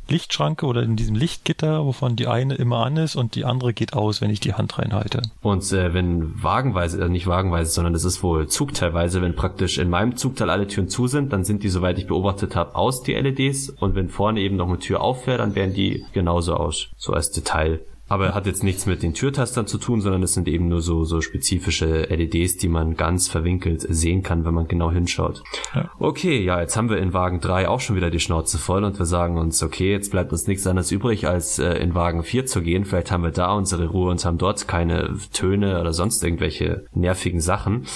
Lichtschranke 0.08 0.66
oder 0.66 0.82
in 0.82 0.96
diesem 0.96 1.14
Lichtgitter, 1.14 1.84
wovon 1.84 2.16
die 2.16 2.26
eine 2.26 2.54
immer 2.54 2.84
an 2.84 2.96
ist 2.96 3.16
und 3.16 3.34
die 3.34 3.44
andere 3.44 3.72
geht 3.72 3.94
aus, 3.94 4.20
wenn 4.20 4.30
ich 4.30 4.40
die 4.40 4.54
Hand 4.54 4.78
reinhalte. 4.78 5.22
Und 5.40 5.72
äh, 5.72 5.94
wenn 5.94 6.42
wagenweise, 6.42 7.02
äh, 7.02 7.08
nicht 7.08 7.26
wagenweise, 7.26 7.70
sondern 7.70 7.94
es 7.94 8.04
ist 8.04 8.22
wohl 8.22 8.48
zugteilweise, 8.48 9.22
wenn 9.22 9.34
praktisch 9.34 9.78
in 9.78 9.90
meinem 9.90 10.16
Zugteil 10.16 10.50
alle 10.50 10.66
Türen 10.66 10.88
zu 10.88 11.06
sind, 11.06 11.32
dann 11.32 11.44
sind 11.44 11.62
die, 11.62 11.68
soweit 11.68 11.98
ich 11.98 12.06
beobachtet 12.06 12.56
habe, 12.56 12.74
aus 12.74 13.02
die 13.02 13.14
LEDs 13.14 13.70
und 13.70 13.94
wenn 13.94 14.08
vorne 14.08 14.40
eben 14.40 14.56
noch 14.56 14.68
eine 14.68 14.78
Tür 14.78 15.00
auffährt, 15.00 15.40
dann 15.40 15.54
werden 15.54 15.74
die 15.74 16.04
genauso 16.12 16.54
aus, 16.54 16.88
so 16.96 17.12
als 17.12 17.30
Detail. 17.30 17.80
Aber 18.08 18.34
hat 18.34 18.46
jetzt 18.46 18.62
nichts 18.62 18.84
mit 18.86 19.02
den 19.02 19.14
Türtastern 19.14 19.66
zu 19.66 19.78
tun, 19.78 20.00
sondern 20.00 20.22
es 20.22 20.34
sind 20.34 20.46
eben 20.48 20.68
nur 20.68 20.82
so, 20.82 21.04
so 21.04 21.20
spezifische 21.20 22.02
LEDs, 22.02 22.58
die 22.58 22.68
man 22.68 22.96
ganz 22.96 23.28
verwinkelt 23.28 23.86
sehen 23.88 24.22
kann, 24.22 24.44
wenn 24.44 24.52
man 24.52 24.68
genau 24.68 24.90
hinschaut. 24.90 25.42
Ja. 25.74 25.90
Okay, 25.98 26.42
ja, 26.42 26.60
jetzt 26.60 26.76
haben 26.76 26.90
wir 26.90 26.98
in 26.98 27.14
Wagen 27.14 27.40
3 27.40 27.68
auch 27.68 27.80
schon 27.80 27.96
wieder 27.96 28.10
die 28.10 28.20
Schnauze 28.20 28.58
voll 28.58 28.84
und 28.84 28.98
wir 28.98 29.06
sagen 29.06 29.38
uns, 29.38 29.62
okay, 29.62 29.92
jetzt 29.92 30.10
bleibt 30.10 30.32
uns 30.32 30.46
nichts 30.46 30.66
anderes 30.66 30.90
übrig, 30.92 31.26
als 31.26 31.58
äh, 31.58 31.74
in 31.76 31.94
Wagen 31.94 32.22
4 32.22 32.46
zu 32.46 32.60
gehen. 32.60 32.84
Vielleicht 32.84 33.10
haben 33.10 33.22
wir 33.22 33.30
da 33.30 33.52
unsere 33.52 33.86
Ruhe 33.86 34.10
und 34.10 34.24
haben 34.24 34.38
dort 34.38 34.68
keine 34.68 35.16
Töne 35.32 35.80
oder 35.80 35.92
sonst 35.92 36.22
irgendwelche 36.22 36.84
nervigen 36.92 37.40
Sachen. 37.40 37.86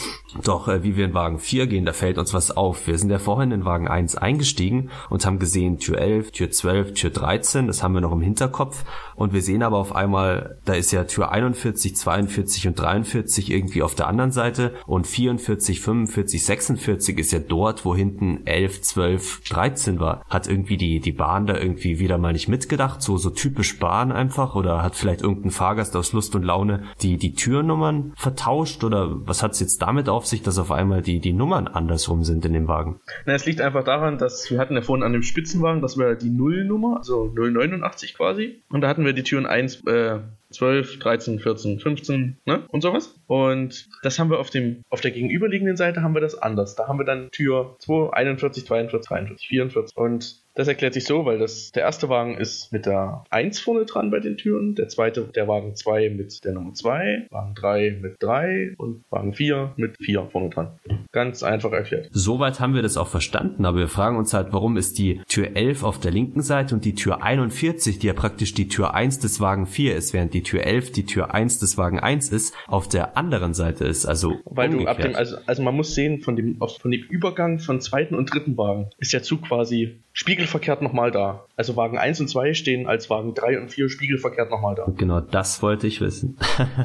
Doch 0.44 0.68
äh, 0.68 0.82
wie 0.82 0.96
wir 0.96 1.04
in 1.04 1.14
Wagen 1.14 1.38
4 1.38 1.66
gehen, 1.66 1.84
da 1.84 1.92
fällt 1.92 2.18
uns 2.18 2.32
was 2.32 2.56
auf. 2.56 2.86
Wir 2.86 2.96
sind 2.96 3.10
ja 3.10 3.18
vorhin 3.18 3.52
in 3.52 3.64
Wagen 3.64 3.88
1 3.88 4.16
eingestiegen 4.16 4.90
und 5.10 5.26
haben 5.26 5.38
gesehen 5.38 5.78
Tür 5.78 5.98
11, 5.98 6.32
Tür 6.32 6.50
12, 6.50 6.94
Tür 6.94 7.10
13, 7.10 7.66
das 7.66 7.82
haben 7.82 7.94
wir 7.94 8.00
noch 8.00 8.12
im 8.12 8.20
Hinterkopf 8.20 8.84
und 9.14 9.32
wir 9.32 9.42
sehen 9.42 9.62
aber 9.62 9.78
auf 9.78 9.95
einmal, 9.96 10.58
da 10.64 10.74
ist 10.74 10.92
ja 10.92 11.04
Tür 11.04 11.32
41, 11.32 11.96
42 11.96 12.68
und 12.68 12.78
43 12.78 13.50
irgendwie 13.50 13.82
auf 13.82 13.94
der 13.94 14.08
anderen 14.08 14.30
Seite. 14.30 14.74
Und 14.86 15.06
44, 15.06 15.80
45, 15.80 16.44
46 16.44 17.18
ist 17.18 17.32
ja 17.32 17.38
dort, 17.38 17.84
wo 17.84 17.94
hinten 17.94 18.46
11, 18.46 18.82
12, 18.82 19.42
13 19.48 20.00
war. 20.00 20.24
Hat 20.28 20.46
irgendwie 20.46 20.76
die, 20.76 21.00
die 21.00 21.12
Bahn 21.12 21.46
da 21.46 21.56
irgendwie 21.56 21.98
wieder 21.98 22.18
mal 22.18 22.32
nicht 22.32 22.48
mitgedacht, 22.48 23.02
so, 23.02 23.16
so 23.16 23.30
typisch 23.30 23.78
Bahn 23.78 24.12
einfach? 24.12 24.54
Oder 24.54 24.82
hat 24.82 24.94
vielleicht 24.94 25.22
irgendein 25.22 25.50
Fahrgast 25.50 25.96
aus 25.96 26.12
Lust 26.12 26.34
und 26.34 26.42
Laune 26.42 26.84
die, 27.02 27.16
die 27.16 27.34
Türnummern 27.34 28.12
vertauscht? 28.16 28.84
Oder 28.84 29.26
was 29.26 29.42
hat's 29.42 29.60
jetzt 29.60 29.82
damit 29.82 30.08
auf 30.08 30.26
sich, 30.26 30.42
dass 30.42 30.58
auf 30.58 30.70
einmal 30.70 31.02
die, 31.02 31.20
die 31.20 31.32
Nummern 31.32 31.68
andersrum 31.68 32.24
sind 32.24 32.44
in 32.44 32.52
dem 32.52 32.68
Wagen? 32.68 33.00
Na, 33.24 33.34
es 33.34 33.46
liegt 33.46 33.60
einfach 33.60 33.84
daran, 33.84 34.18
dass 34.18 34.50
wir 34.50 34.58
hatten 34.58 34.74
ja 34.74 34.82
vorhin 34.82 35.04
an 35.04 35.12
dem 35.12 35.22
Spitzenwagen, 35.22 35.82
das 35.82 35.98
wäre 35.98 36.16
die 36.16 36.30
Nullnummer, 36.30 36.98
also 36.98 37.32
089 37.34 38.14
quasi. 38.14 38.62
Und 38.68 38.80
da 38.80 38.88
hatten 38.88 39.04
wir 39.04 39.12
die 39.12 39.22
Türen 39.22 39.46
1, 39.46 39.85
äh, 39.86 40.20
12, 40.56 40.98
13, 40.98 41.38
14, 41.38 41.80
15, 41.80 42.38
ne? 42.44 42.64
Und 42.68 42.80
sowas. 42.80 43.14
Und 43.26 43.88
das 44.02 44.18
haben 44.18 44.30
wir 44.30 44.38
auf 44.38 44.50
dem, 44.50 44.82
auf 44.90 45.00
der 45.00 45.10
gegenüberliegenden 45.10 45.76
Seite 45.76 46.02
haben 46.02 46.14
wir 46.14 46.20
das 46.20 46.36
anders. 46.36 46.74
Da 46.74 46.88
haben 46.88 46.98
wir 46.98 47.04
dann 47.04 47.30
Tür 47.30 47.76
2, 47.80 48.12
41, 48.12 48.66
42, 48.66 49.08
43, 49.08 49.48
44. 49.48 49.96
Und 49.96 50.46
das 50.56 50.68
erklärt 50.68 50.94
sich 50.94 51.04
so, 51.04 51.26
weil 51.26 51.38
das, 51.38 51.70
der 51.72 51.82
erste 51.82 52.08
Wagen 52.08 52.38
ist 52.38 52.72
mit 52.72 52.86
der 52.86 53.24
1 53.28 53.60
vorne 53.60 53.84
dran 53.84 54.10
bei 54.10 54.20
den 54.20 54.38
Türen, 54.38 54.74
der 54.74 54.88
zweite, 54.88 55.24
der 55.34 55.46
Wagen 55.46 55.76
2 55.76 56.08
mit 56.08 56.44
der 56.44 56.54
Nummer 56.54 56.72
2, 56.72 57.26
Wagen 57.30 57.54
3 57.54 57.98
mit 58.00 58.16
3 58.20 58.74
und 58.78 59.04
Wagen 59.10 59.34
4 59.34 59.74
mit 59.76 59.96
4 60.00 60.28
vorne 60.32 60.48
dran. 60.48 60.78
Ganz 61.12 61.42
einfach 61.42 61.72
erklärt. 61.72 62.08
Soweit 62.10 62.58
haben 62.58 62.74
wir 62.74 62.80
das 62.80 62.96
auch 62.96 63.08
verstanden, 63.08 63.66
aber 63.66 63.78
wir 63.78 63.88
fragen 63.88 64.16
uns 64.16 64.32
halt, 64.32 64.48
warum 64.52 64.78
ist 64.78 64.98
die 64.98 65.20
Tür 65.28 65.54
11 65.54 65.84
auf 65.84 66.00
der 66.00 66.10
linken 66.10 66.40
Seite 66.40 66.74
und 66.74 66.86
die 66.86 66.94
Tür 66.94 67.22
41, 67.22 67.98
die 67.98 68.06
ja 68.06 68.14
praktisch 68.14 68.54
die 68.54 68.68
Tür 68.68 68.94
1 68.94 69.18
des 69.18 69.40
Wagen 69.40 69.66
4 69.66 69.94
ist, 69.94 70.14
während 70.14 70.32
die 70.32 70.42
Tür 70.46 70.64
11 70.64 70.92
die 70.92 71.04
Tür 71.04 71.34
1 71.34 71.58
des 71.58 71.76
Wagen 71.76 71.98
1 71.98 72.30
ist, 72.30 72.54
auf 72.68 72.88
der 72.88 73.16
anderen 73.16 73.52
Seite 73.52 73.84
ist, 73.84 74.06
also 74.06 74.36
Weil 74.44 74.70
umgekehrt. 74.70 74.98
du 74.98 75.02
ab 75.04 75.10
dem, 75.10 75.16
also, 75.16 75.36
also 75.46 75.62
man 75.62 75.74
muss 75.74 75.94
sehen, 75.94 76.20
von 76.20 76.36
dem, 76.36 76.58
von 76.58 76.90
dem 76.90 77.02
Übergang 77.02 77.58
von 77.58 77.80
zweiten 77.80 78.14
und 78.14 78.32
dritten 78.32 78.56
Wagen 78.56 78.90
ist 78.98 79.12
der 79.12 79.22
Zug 79.22 79.42
quasi 79.42 80.00
spiegelverkehrt 80.12 80.80
nochmal 80.80 81.10
da. 81.10 81.44
Also 81.56 81.76
Wagen 81.76 81.98
1 81.98 82.20
und 82.20 82.28
2 82.28 82.54
stehen 82.54 82.86
als 82.86 83.10
Wagen 83.10 83.34
3 83.34 83.60
und 83.60 83.70
4 83.70 83.90
spiegelverkehrt 83.90 84.50
nochmal 84.50 84.74
da. 84.74 84.86
Genau, 84.96 85.20
das 85.20 85.62
wollte 85.62 85.86
ich 85.86 86.00
wissen. 86.00 86.38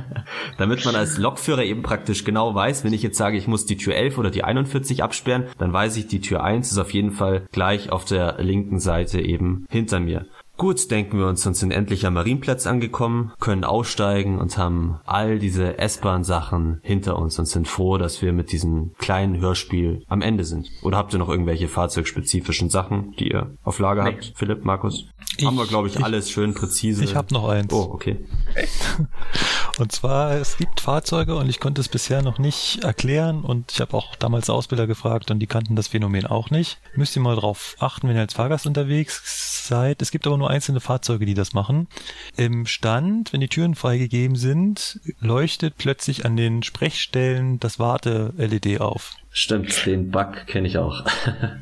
Damit 0.58 0.84
man 0.84 0.96
als 0.96 1.18
Lokführer 1.18 1.64
eben 1.64 1.82
praktisch 1.82 2.26
genau 2.26 2.54
weiß, 2.54 2.84
wenn 2.84 2.92
ich 2.92 3.04
jetzt 3.04 3.18
sage, 3.18 3.38
ich 3.38 3.48
muss 3.48 3.66
die 3.66 3.78
Tür 3.78 3.96
11 3.96 4.18
oder 4.18 4.32
die 4.32 4.44
41 4.44 5.02
absperren, 5.02 5.46
dann 5.58 5.72
weiß 5.72 5.96
ich, 5.96 6.08
die 6.08 6.20
Tür 6.20 6.44
1 6.44 6.72
ist 6.72 6.78
auf 6.78 6.92
jeden 6.92 7.12
Fall 7.12 7.48
gleich 7.54 7.90
auf 7.90 8.04
der 8.04 8.42
linken 8.42 8.80
Seite 8.80 9.22
eben 9.22 9.66
hinter 9.70 10.02
mir. 10.02 10.26
Gut, 10.62 10.92
denken 10.92 11.18
wir 11.18 11.26
uns, 11.26 11.44
und 11.48 11.56
sind 11.56 11.72
endlich 11.72 12.06
am 12.06 12.14
Marienplatz 12.14 12.68
angekommen, 12.68 13.32
können 13.40 13.64
aussteigen 13.64 14.38
und 14.38 14.60
haben 14.60 15.00
all 15.08 15.40
diese 15.40 15.80
S-Bahn-Sachen 15.80 16.82
hinter 16.84 17.18
uns 17.18 17.40
und 17.40 17.48
sind 17.48 17.68
froh, 17.68 17.98
dass 17.98 18.22
wir 18.22 18.32
mit 18.32 18.52
diesem 18.52 18.92
kleinen 19.00 19.40
Hörspiel 19.40 20.04
am 20.08 20.22
Ende 20.22 20.46
sind. 20.46 20.70
Oder 20.84 20.98
habt 20.98 21.14
ihr 21.14 21.18
noch 21.18 21.30
irgendwelche 21.30 21.68
fahrzeugspezifischen 21.68 22.70
Sachen, 22.70 23.16
die 23.18 23.32
ihr 23.32 23.58
auf 23.64 23.80
Lager 23.80 24.04
nee. 24.04 24.12
habt, 24.12 24.34
Philipp, 24.36 24.64
Markus? 24.64 25.08
Ich, 25.36 25.48
haben 25.48 25.56
wir, 25.56 25.66
glaube 25.66 25.88
ich, 25.88 25.96
ich, 25.96 26.04
alles 26.04 26.30
schön 26.30 26.54
präzise. 26.54 27.04
Ich 27.04 27.16
habe 27.16 27.34
noch 27.34 27.50
eins. 27.50 27.74
Oh, 27.74 27.90
okay. 27.92 28.20
Und 29.78 29.92
zwar, 29.92 30.34
es 30.34 30.58
gibt 30.58 30.82
Fahrzeuge 30.82 31.36
und 31.36 31.50
ich 31.50 31.60
konnte 31.60 31.82
es 31.82 31.88
bisher 31.88 32.22
noch 32.22 32.38
nicht 32.38 32.84
erklären 32.84 33.42
und 33.42 33.72
ich 33.72 33.82
habe 33.82 33.96
auch 33.96 34.16
damals 34.16 34.50
Ausbilder 34.50 34.86
gefragt 34.86 35.32
und 35.32 35.40
die 35.40 35.48
kannten 35.48 35.76
das 35.76 35.88
Phänomen 35.88 36.28
auch 36.28 36.50
nicht. 36.50 36.80
Müsst 36.96 37.16
ihr 37.16 37.22
mal 37.22 37.36
drauf 37.36 37.76
achten, 37.80 38.08
wenn 38.08 38.16
ihr 38.16 38.22
als 38.22 38.34
Fahrgast 38.34 38.68
unterwegs 38.68 39.68
seid. 39.68 40.02
Es 40.02 40.12
gibt 40.12 40.28
aber 40.28 40.38
nur 40.38 40.50
einzelne 40.50 40.82
Fahrzeuge, 40.82 41.26
die 41.26 41.34
das 41.34 41.54
machen. 41.54 41.88
Im 42.36 42.66
Stand, 42.66 43.34
wenn 43.34 43.42
die 43.42 43.48
Türen 43.48 43.76
freigegeben 43.76 44.36
sind, 44.36 45.00
leuchtet 45.20 45.76
plötzlich 45.78 46.26
an 46.26 46.36
den 46.36 46.64
Sprechstellen 46.64 47.60
das 47.60 47.80
Warte-LED 47.80 48.82
auf. 48.82 49.16
Stimmt, 49.30 49.86
den 49.86 50.12
Bug 50.12 50.48
kenne 50.48 50.68
ich 50.68 50.78
auch. 50.78 51.06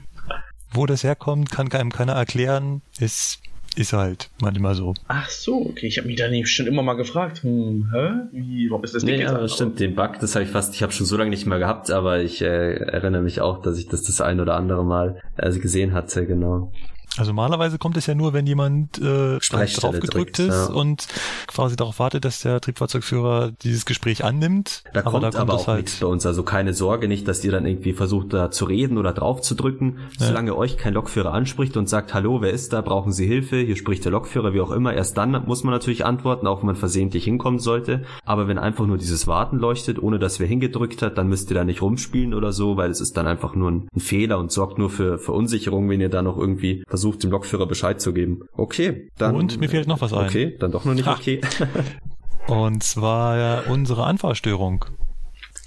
Wo 0.71 0.85
das 0.85 1.03
herkommt, 1.03 1.51
kann 1.51 1.71
einem 1.71 1.91
keiner 1.91 2.13
erklären. 2.13 2.81
Ist 2.99 3.39
ist 3.79 3.93
halt 3.93 4.29
manchmal 4.41 4.75
so. 4.75 4.93
Ach 5.07 5.29
so, 5.29 5.65
okay. 5.69 5.87
Ich 5.87 5.97
habe 5.97 6.07
mich 6.07 6.17
da 6.17 6.27
nämlich 6.27 6.51
schon 6.51 6.67
immer 6.67 6.83
mal 6.83 6.95
gefragt, 6.95 7.43
hm, 7.43 7.89
hä? 7.93 8.09
Wie, 8.31 8.69
warum 8.69 8.83
ist 8.83 8.93
das 8.93 9.05
Ding 9.05 9.17
nee, 9.17 9.23
ja, 9.23 9.47
stimmt, 9.47 9.79
den 9.79 9.95
Bug, 9.95 10.19
das 10.19 10.35
habe 10.35 10.43
ich 10.43 10.51
fast, 10.51 10.75
ich 10.75 10.83
habe 10.83 10.91
schon 10.91 11.05
so 11.05 11.15
lange 11.15 11.29
nicht 11.29 11.45
mehr 11.45 11.59
gehabt, 11.59 11.89
aber 11.89 12.19
ich 12.19 12.41
äh, 12.41 12.73
erinnere 12.73 13.21
mich 13.21 13.41
auch, 13.41 13.61
dass 13.61 13.77
ich 13.77 13.87
das 13.87 14.03
das 14.03 14.21
ein 14.21 14.39
oder 14.39 14.55
andere 14.55 14.83
Mal 14.83 15.21
äh, 15.37 15.51
gesehen 15.57 15.93
hatte, 15.93 16.25
genau. 16.25 16.71
Also 17.19 17.31
normalerweise 17.31 17.77
kommt 17.77 17.97
es 17.97 18.05
ja 18.05 18.15
nur, 18.15 18.31
wenn 18.31 18.47
jemand 18.47 18.97
äh, 18.97 19.39
drauf 19.39 19.99
gedrückt 19.99 20.39
ist 20.39 20.47
ja. 20.47 20.65
und 20.67 21.05
quasi 21.47 21.75
darauf 21.75 21.99
wartet, 21.99 22.23
dass 22.23 22.39
der 22.39 22.61
Triebfahrzeugführer 22.61 23.51
dieses 23.61 23.85
Gespräch 23.85 24.23
annimmt. 24.23 24.83
Da 24.93 25.01
aber 25.01 25.11
kommt, 25.11 25.23
da 25.23 25.29
kommt 25.31 25.41
aber 25.41 25.53
auch 25.55 25.67
halt 25.67 25.85
nichts 25.87 25.99
bei 25.99 26.07
uns. 26.07 26.25
Also 26.25 26.43
keine 26.43 26.73
Sorge 26.73 27.09
nicht, 27.09 27.27
dass 27.27 27.43
ihr 27.43 27.51
dann 27.51 27.65
irgendwie 27.65 27.91
versucht, 27.91 28.31
da 28.31 28.51
zu 28.51 28.63
reden 28.63 28.97
oder 28.97 29.11
drauf 29.11 29.41
zu 29.41 29.55
drücken. 29.55 29.97
Ja. 30.17 30.27
Solange 30.27 30.55
euch 30.55 30.77
kein 30.77 30.93
Lokführer 30.93 31.33
anspricht 31.33 31.75
und 31.75 31.89
sagt, 31.89 32.13
hallo, 32.13 32.41
wer 32.41 32.51
ist 32.51 32.71
da, 32.71 32.79
brauchen 32.79 33.11
Sie 33.11 33.27
Hilfe, 33.27 33.57
hier 33.57 33.75
spricht 33.75 34.05
der 34.05 34.13
Lokführer, 34.13 34.53
wie 34.53 34.61
auch 34.61 34.71
immer, 34.71 34.93
erst 34.93 35.17
dann 35.17 35.43
muss 35.45 35.65
man 35.65 35.73
natürlich 35.73 36.05
antworten, 36.05 36.47
auch 36.47 36.59
wenn 36.59 36.67
man 36.67 36.77
versehentlich 36.77 37.25
hinkommen 37.25 37.59
sollte. 37.59 38.03
Aber 38.23 38.47
wenn 38.47 38.57
einfach 38.57 38.85
nur 38.85 38.97
dieses 38.97 39.27
Warten 39.27 39.57
leuchtet, 39.57 40.01
ohne 40.01 40.19
dass 40.19 40.39
wer 40.39 40.47
hingedrückt 40.47 41.01
hat, 41.01 41.17
dann 41.17 41.27
müsst 41.27 41.51
ihr 41.51 41.55
da 41.55 41.65
nicht 41.65 41.81
rumspielen 41.81 42.33
oder 42.33 42.53
so, 42.53 42.77
weil 42.77 42.89
es 42.89 43.01
ist 43.01 43.17
dann 43.17 43.27
einfach 43.27 43.55
nur 43.55 43.71
ein 43.71 43.89
Fehler 43.97 44.39
und 44.39 44.53
sorgt 44.53 44.77
nur 44.77 44.89
für 44.89 45.19
Verunsicherung, 45.19 45.89
wenn 45.89 45.99
ihr 45.99 46.07
da 46.07 46.21
noch 46.21 46.37
irgendwie 46.37 46.83
versucht, 46.87 47.08
versucht, 47.09 47.23
dem 47.23 47.31
Lokführer 47.31 47.65
Bescheid 47.65 48.01
zu 48.01 48.13
geben. 48.13 48.41
Okay, 48.55 49.09
dann. 49.17 49.35
Und 49.35 49.59
mir 49.59 49.69
fehlt 49.69 49.87
noch 49.87 50.01
was 50.01 50.13
ein. 50.13 50.25
Okay, 50.25 50.55
dann 50.59 50.71
doch 50.71 50.85
noch 50.85 50.93
nicht 50.93 51.05
ha. 51.05 51.13
okay. 51.13 51.41
Und 52.47 52.81
zwar 52.83 53.67
unsere 53.67 54.05
Anfahrstörung. 54.05 54.85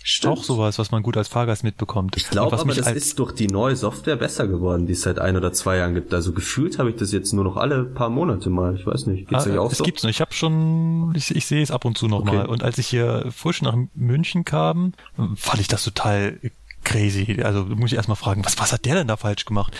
Stimmt. 0.04 0.32
Auch 0.38 0.42
sowas, 0.42 0.80
was 0.80 0.90
man 0.90 1.04
gut 1.04 1.16
als 1.16 1.28
Fahrgast 1.28 1.62
mitbekommt. 1.62 2.16
Ich 2.16 2.28
glaube 2.28 2.58
aber, 2.58 2.74
das 2.74 2.90
ist 2.90 3.20
durch 3.20 3.30
die 3.30 3.46
neue 3.46 3.76
Software 3.76 4.16
besser 4.16 4.48
geworden, 4.48 4.86
die 4.86 4.94
es 4.94 5.02
seit 5.02 5.20
ein 5.20 5.36
oder 5.36 5.52
zwei 5.52 5.76
Jahren 5.76 5.94
gibt. 5.94 6.12
Also 6.12 6.32
gefühlt 6.32 6.80
habe 6.80 6.90
ich 6.90 6.96
das 6.96 7.12
jetzt 7.12 7.32
nur 7.32 7.44
noch 7.44 7.56
alle 7.56 7.84
paar 7.84 8.10
Monate 8.10 8.50
mal. 8.50 8.74
Ich 8.74 8.84
weiß 8.84 9.06
nicht. 9.06 9.28
Geht's 9.28 9.46
Ah, 9.46 9.50
euch 9.50 9.58
auch 9.58 9.70
es 9.70 9.78
so? 9.78 9.84
gibt's 9.84 10.02
noch. 10.02 10.10
Ich 10.10 10.20
habe 10.20 10.32
schon, 10.32 11.12
ich, 11.14 11.32
ich 11.36 11.46
sehe 11.46 11.62
es 11.62 11.70
ab 11.70 11.84
und 11.84 11.96
zu 11.96 12.08
noch 12.08 12.22
Okay. 12.22 12.36
mal. 12.36 12.46
Und 12.46 12.64
als 12.64 12.78
ich 12.78 12.88
hier 12.88 13.26
frisch 13.30 13.62
nach 13.62 13.76
München 13.94 14.44
kam, 14.44 14.92
fand 15.36 15.60
ich 15.60 15.68
das 15.68 15.84
total 15.84 16.40
crazy. 16.82 17.40
Also 17.40 17.62
muss 17.64 17.92
ich 17.92 17.96
erstmal 17.96 18.16
fragen, 18.16 18.44
was, 18.44 18.58
was 18.58 18.72
hat 18.72 18.84
der 18.86 18.96
denn 18.96 19.06
da 19.06 19.16
falsch 19.16 19.44
gemacht? 19.44 19.72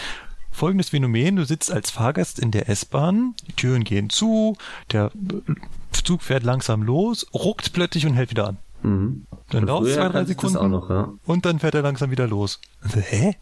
Folgendes 0.53 0.91
Phänomen, 0.91 1.37
du 1.37 1.45
sitzt 1.45 1.73
als 1.73 1.91
Fahrgast 1.91 2.39
in 2.39 2.51
der 2.51 2.69
S-Bahn, 2.69 3.35
die 3.49 3.53
Türen 3.55 3.85
gehen 3.85 4.11
zu, 4.11 4.57
der 4.93 5.11
Zug 6.05 6.23
fährt 6.23 6.43
langsam 6.45 6.83
los, 6.83 7.27
ruckt 7.35 7.73
plötzlich 7.73 8.07
und 8.07 8.15
hält 8.15 8.31
wieder 8.31 8.49
an. 8.49 8.59
Mhm. 8.83 9.27
Dann 9.51 9.63
Und 9.63 9.67
dauert 9.69 9.87
es 9.87 9.95
zwei, 9.95 10.09
drei 10.09 10.25
Sekunden 10.25 10.71
noch, 10.71 10.91
ja. 10.91 11.13
und 11.27 11.47
dann 11.47 11.59
fährt 11.59 11.75
er 11.75 11.83
langsam 11.83 12.11
wieder 12.11 12.27
los. 12.27 12.61
Hä? 12.95 13.35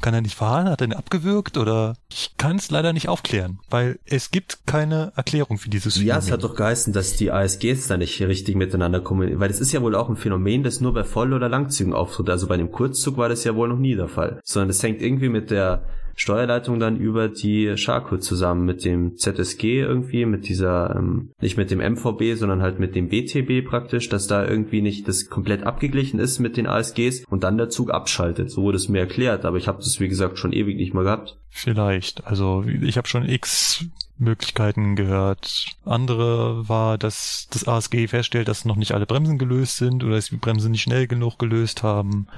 Kann 0.00 0.12
er 0.12 0.20
nicht 0.20 0.34
fahren? 0.36 0.68
Hat 0.68 0.82
er 0.82 0.88
ihn 0.88 0.92
abgewürgt? 0.92 1.56
Oder 1.56 1.96
ich 2.10 2.32
kann 2.36 2.56
es 2.56 2.70
leider 2.70 2.92
nicht 2.92 3.08
aufklären, 3.08 3.58
weil 3.70 3.98
es 4.04 4.30
gibt 4.30 4.66
keine 4.66 5.12
Erklärung 5.16 5.56
für 5.56 5.70
dieses 5.70 5.96
Ja, 5.96 6.18
es 6.18 6.26
Phänomen. 6.26 6.32
hat 6.44 6.50
doch 6.50 6.56
geheißen, 6.56 6.92
dass 6.92 7.16
die 7.16 7.30
ASGs 7.32 7.86
da 7.88 7.96
nicht 7.96 8.20
richtig 8.20 8.54
miteinander 8.54 9.00
kommunizieren, 9.00 9.40
weil 9.40 9.48
das 9.48 9.60
ist 9.60 9.72
ja 9.72 9.80
wohl 9.80 9.94
auch 9.94 10.10
ein 10.10 10.16
Phänomen, 10.16 10.62
das 10.62 10.80
nur 10.80 10.92
bei 10.92 11.04
Voll- 11.04 11.32
oder 11.32 11.48
Langzügen 11.48 11.94
auftritt. 11.94 12.28
Also 12.28 12.46
bei 12.48 12.56
dem 12.58 12.70
Kurzzug 12.70 13.16
war 13.16 13.28
das 13.30 13.44
ja 13.44 13.54
wohl 13.54 13.68
noch 13.68 13.78
nie 13.78 13.94
der 13.96 14.08
Fall, 14.08 14.40
sondern 14.44 14.68
das 14.68 14.82
hängt 14.82 15.00
irgendwie 15.00 15.30
mit 15.30 15.50
der 15.50 15.84
Steuerleitung 16.16 16.78
dann 16.78 16.96
über 16.96 17.28
die 17.28 17.76
Scharko 17.76 18.18
zusammen, 18.18 18.64
mit 18.64 18.84
dem 18.84 19.16
ZSG 19.16 19.80
irgendwie, 19.80 20.26
mit 20.26 20.48
dieser, 20.48 20.94
ähm, 20.96 21.30
nicht 21.40 21.56
mit 21.56 21.70
dem 21.70 21.80
MVB, 21.80 22.36
sondern 22.36 22.62
halt 22.62 22.78
mit 22.78 22.94
dem 22.94 23.08
BTB 23.08 23.66
praktisch, 23.66 24.08
dass 24.08 24.26
da 24.26 24.46
irgendwie 24.46 24.82
nicht 24.82 25.08
das 25.08 25.28
komplett 25.28 25.64
abgeglichen 25.64 26.18
ist 26.18 26.38
mit 26.38 26.56
den 26.56 26.66
ASGs 26.66 27.24
und 27.28 27.44
dann 27.44 27.58
der 27.58 27.68
Zug 27.68 27.90
abschaltet. 27.90 28.50
So 28.50 28.62
wurde 28.62 28.76
es 28.76 28.88
mir 28.88 29.00
erklärt, 29.00 29.44
aber 29.44 29.56
ich 29.56 29.68
habe 29.68 29.78
das 29.78 30.00
wie 30.00 30.08
gesagt 30.08 30.38
schon 30.38 30.52
ewig 30.52 30.76
nicht 30.76 30.94
mehr 30.94 31.04
gehabt. 31.04 31.38
Vielleicht. 31.50 32.26
Also 32.26 32.64
ich 32.82 32.96
habe 32.96 33.08
schon 33.08 33.28
x 33.28 33.86
Möglichkeiten 34.16 34.96
gehört. 34.96 35.66
Andere 35.84 36.68
war, 36.68 36.98
dass 36.98 37.48
das 37.50 37.66
ASG 37.66 38.06
feststellt, 38.08 38.48
dass 38.48 38.64
noch 38.64 38.76
nicht 38.76 38.92
alle 38.92 39.06
Bremsen 39.06 39.38
gelöst 39.38 39.76
sind 39.76 40.04
oder 40.04 40.16
dass 40.16 40.26
die 40.26 40.36
Bremsen 40.36 40.70
nicht 40.70 40.82
schnell 40.82 41.06
genug 41.06 41.38
gelöst 41.38 41.82
haben. 41.82 42.28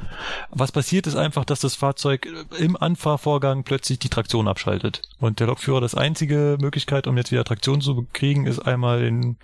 Was 0.50 0.72
passiert 0.72 1.06
ist 1.06 1.16
einfach, 1.16 1.44
dass 1.44 1.60
das 1.60 1.74
Fahrzeug 1.74 2.26
im 2.58 2.76
Anfahrvorgang 2.76 3.62
plötzlich 3.64 3.98
die 3.98 4.08
Traktion 4.08 4.48
abschaltet. 4.48 5.02
Und 5.20 5.40
der 5.40 5.46
Lokführer, 5.48 5.80
das 5.80 5.94
einzige 5.94 6.56
Möglichkeit, 6.60 7.06
um 7.06 7.16
jetzt 7.16 7.30
wieder 7.30 7.44
Traktion 7.44 7.80
zu 7.80 8.06
kriegen, 8.12 8.46
ist 8.46 8.60
einmal 8.60 9.00
den, 9.00 9.36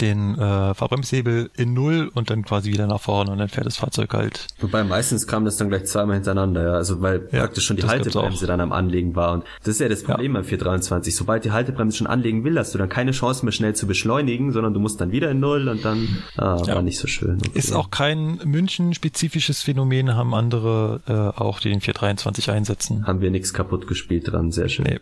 den 0.00 0.34
äh, 0.34 0.74
Fahrbremshebel 0.74 1.50
in 1.56 1.72
Null 1.72 2.10
und 2.14 2.30
dann 2.30 2.44
quasi 2.44 2.70
wieder 2.70 2.86
nach 2.86 3.00
vorne 3.00 3.30
und 3.30 3.38
dann 3.38 3.48
fährt 3.48 3.66
das 3.66 3.76
Fahrzeug 3.76 4.12
halt. 4.12 4.46
Wobei 4.60 4.84
meistens 4.84 5.26
kam 5.26 5.44
das 5.44 5.56
dann 5.56 5.68
gleich 5.68 5.86
zweimal 5.86 6.16
hintereinander, 6.16 6.62
ja. 6.62 6.72
Also 6.74 7.00
weil 7.00 7.28
Ja, 7.32 7.40
praktisch 7.40 7.64
schon 7.64 7.76
die 7.76 7.84
Haltebremse 7.84 8.46
dann 8.46 8.60
am 8.60 8.72
Anlegen 8.72 9.16
war. 9.16 9.32
Und 9.32 9.44
das 9.60 9.68
ist 9.68 9.80
ja 9.80 9.88
das 9.88 10.02
Problem 10.02 10.34
beim 10.34 10.44
423. 10.44 11.14
Sobald 11.14 11.44
die 11.44 11.52
Haltebremse 11.52 11.77
schon 11.92 12.06
anlegen 12.06 12.44
will, 12.44 12.58
hast 12.58 12.74
du 12.74 12.78
dann 12.78 12.88
keine 12.88 13.12
Chance 13.12 13.44
mehr 13.44 13.52
schnell 13.52 13.74
zu 13.74 13.86
beschleunigen, 13.86 14.52
sondern 14.52 14.74
du 14.74 14.80
musst 14.80 15.00
dann 15.00 15.12
wieder 15.12 15.30
in 15.30 15.40
Null 15.40 15.68
und 15.68 15.84
dann 15.84 16.08
ah, 16.36 16.62
Ja. 16.66 16.74
war 16.76 16.82
nicht 16.82 16.98
so 16.98 17.06
schön. 17.08 17.38
Okay. 17.38 17.58
Ist 17.58 17.72
auch 17.72 17.90
kein 17.90 18.40
München-spezifisches 18.44 19.62
Phänomen, 19.62 20.14
haben 20.14 20.34
andere 20.34 21.00
äh, 21.06 21.40
auch, 21.40 21.60
die 21.60 21.70
den 21.70 21.80
423 21.80 22.50
einsetzen. 22.50 23.06
Haben 23.06 23.20
wir 23.20 23.30
nichts 23.30 23.52
kaputt 23.54 23.86
gespielt 23.86 24.30
dran, 24.30 24.52
sehr 24.52 24.68
schön. 24.68 24.86
Nee, 24.86 24.98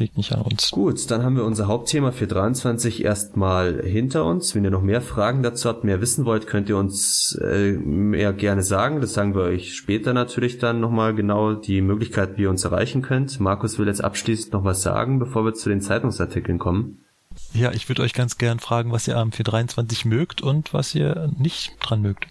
liegt 0.00 0.16
nicht 0.16 0.32
an 0.32 0.42
uns. 0.42 0.70
Gut, 0.70 1.10
dann 1.10 1.22
haben 1.22 1.36
wir 1.36 1.44
unser 1.44 1.66
Hauptthema 1.66 2.12
für 2.12 2.26
23 2.26 3.04
erstmal 3.04 3.82
hinter 3.82 4.24
uns. 4.24 4.54
Wenn 4.54 4.64
ihr 4.64 4.70
noch 4.70 4.82
mehr 4.82 5.00
Fragen 5.00 5.42
dazu 5.42 5.68
habt, 5.68 5.84
mehr 5.84 6.00
wissen 6.00 6.24
wollt, 6.24 6.46
könnt 6.46 6.68
ihr 6.68 6.76
uns 6.76 7.38
äh, 7.42 7.72
mehr 7.72 8.32
gerne 8.32 8.62
sagen. 8.62 9.00
Das 9.00 9.14
sagen 9.14 9.34
wir 9.34 9.42
euch 9.42 9.74
später 9.74 10.12
natürlich 10.12 10.58
dann 10.58 10.80
nochmal 10.80 11.14
genau 11.14 11.54
die 11.54 11.80
Möglichkeit, 11.80 12.36
wie 12.36 12.42
ihr 12.42 12.50
uns 12.50 12.64
erreichen 12.64 13.02
könnt. 13.02 13.40
Markus 13.40 13.78
will 13.78 13.86
jetzt 13.86 14.02
abschließend 14.02 14.52
noch 14.52 14.64
was 14.64 14.82
sagen, 14.82 15.18
bevor 15.18 15.44
wir 15.44 15.54
zu 15.54 15.68
den 15.68 15.80
Zeitungsartikeln 15.80 16.58
kommen. 16.58 17.04
Ja, 17.52 17.72
ich 17.72 17.88
würde 17.88 18.02
euch 18.02 18.14
ganz 18.14 18.38
gern 18.38 18.58
fragen, 18.58 18.92
was 18.92 19.06
ihr 19.08 19.16
am 19.16 19.32
423 19.32 20.04
mögt 20.04 20.42
und 20.42 20.74
was 20.74 20.94
ihr 20.94 21.30
nicht 21.38 21.76
dran 21.80 22.02
mögt. 22.02 22.26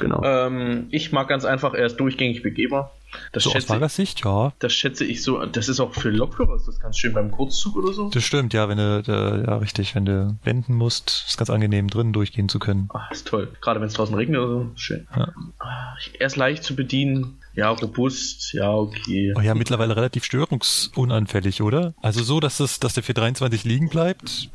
Genau. 0.00 0.22
Ähm, 0.24 0.86
ich 0.90 1.12
mag 1.12 1.28
ganz 1.28 1.44
einfach, 1.44 1.74
er 1.74 1.86
ist 1.86 1.96
durchgängig 1.96 2.42
begehbar. 2.42 2.92
Das, 3.32 3.42
So 3.42 3.50
aus 3.50 3.54
schätze, 3.54 3.66
Fahrgastsicht, 3.66 4.24
ja. 4.24 4.52
das 4.60 4.72
schätze 4.72 5.04
ich 5.04 5.22
so. 5.24 5.44
Das 5.44 5.68
ist 5.68 5.80
auch 5.80 5.92
für 5.94 6.10
Lokführer, 6.10 6.54
ist 6.54 6.68
das 6.68 6.78
ganz 6.78 6.96
schön 6.96 7.12
beim 7.12 7.32
Kurzzug 7.32 7.76
oder 7.76 7.92
so. 7.92 8.08
Das 8.10 8.22
stimmt, 8.22 8.54
ja, 8.54 8.68
wenn 8.68 8.78
du, 8.78 9.02
äh, 9.06 9.46
ja, 9.50 9.56
richtig, 9.56 9.96
wenn 9.96 10.04
du 10.04 10.36
wenden 10.44 10.74
musst, 10.74 11.24
ist 11.28 11.36
ganz 11.36 11.50
angenehm, 11.50 11.88
drinnen 11.88 12.12
durchgehen 12.12 12.48
zu 12.48 12.58
können. 12.60 12.88
Ah, 12.94 13.08
ist 13.10 13.26
toll. 13.26 13.48
Gerade 13.60 13.80
wenn 13.80 13.88
es 13.88 13.94
draußen 13.94 14.14
regnet 14.14 14.40
oder 14.40 14.48
so. 14.64 14.70
ist 14.74 14.80
Schön. 14.80 15.08
Ja. 15.16 15.32
Ah, 15.58 15.94
Er 16.18 16.26
ist 16.26 16.36
leicht 16.36 16.62
zu 16.62 16.76
bedienen. 16.76 17.36
Ja, 17.54 17.70
robust. 17.70 18.52
Ja, 18.52 18.70
okay. 18.72 19.34
Oh 19.36 19.40
ja, 19.40 19.54
mittlerweile 19.56 19.96
relativ 19.96 20.24
störungsunanfällig, 20.24 21.62
oder? 21.62 21.94
Also 22.00 22.22
so, 22.22 22.38
dass 22.40 22.58
das, 22.58 22.78
dass 22.80 22.94
der 22.94 23.02
423 23.02 23.64
liegen 23.64 23.88
bleibt, 23.88 24.50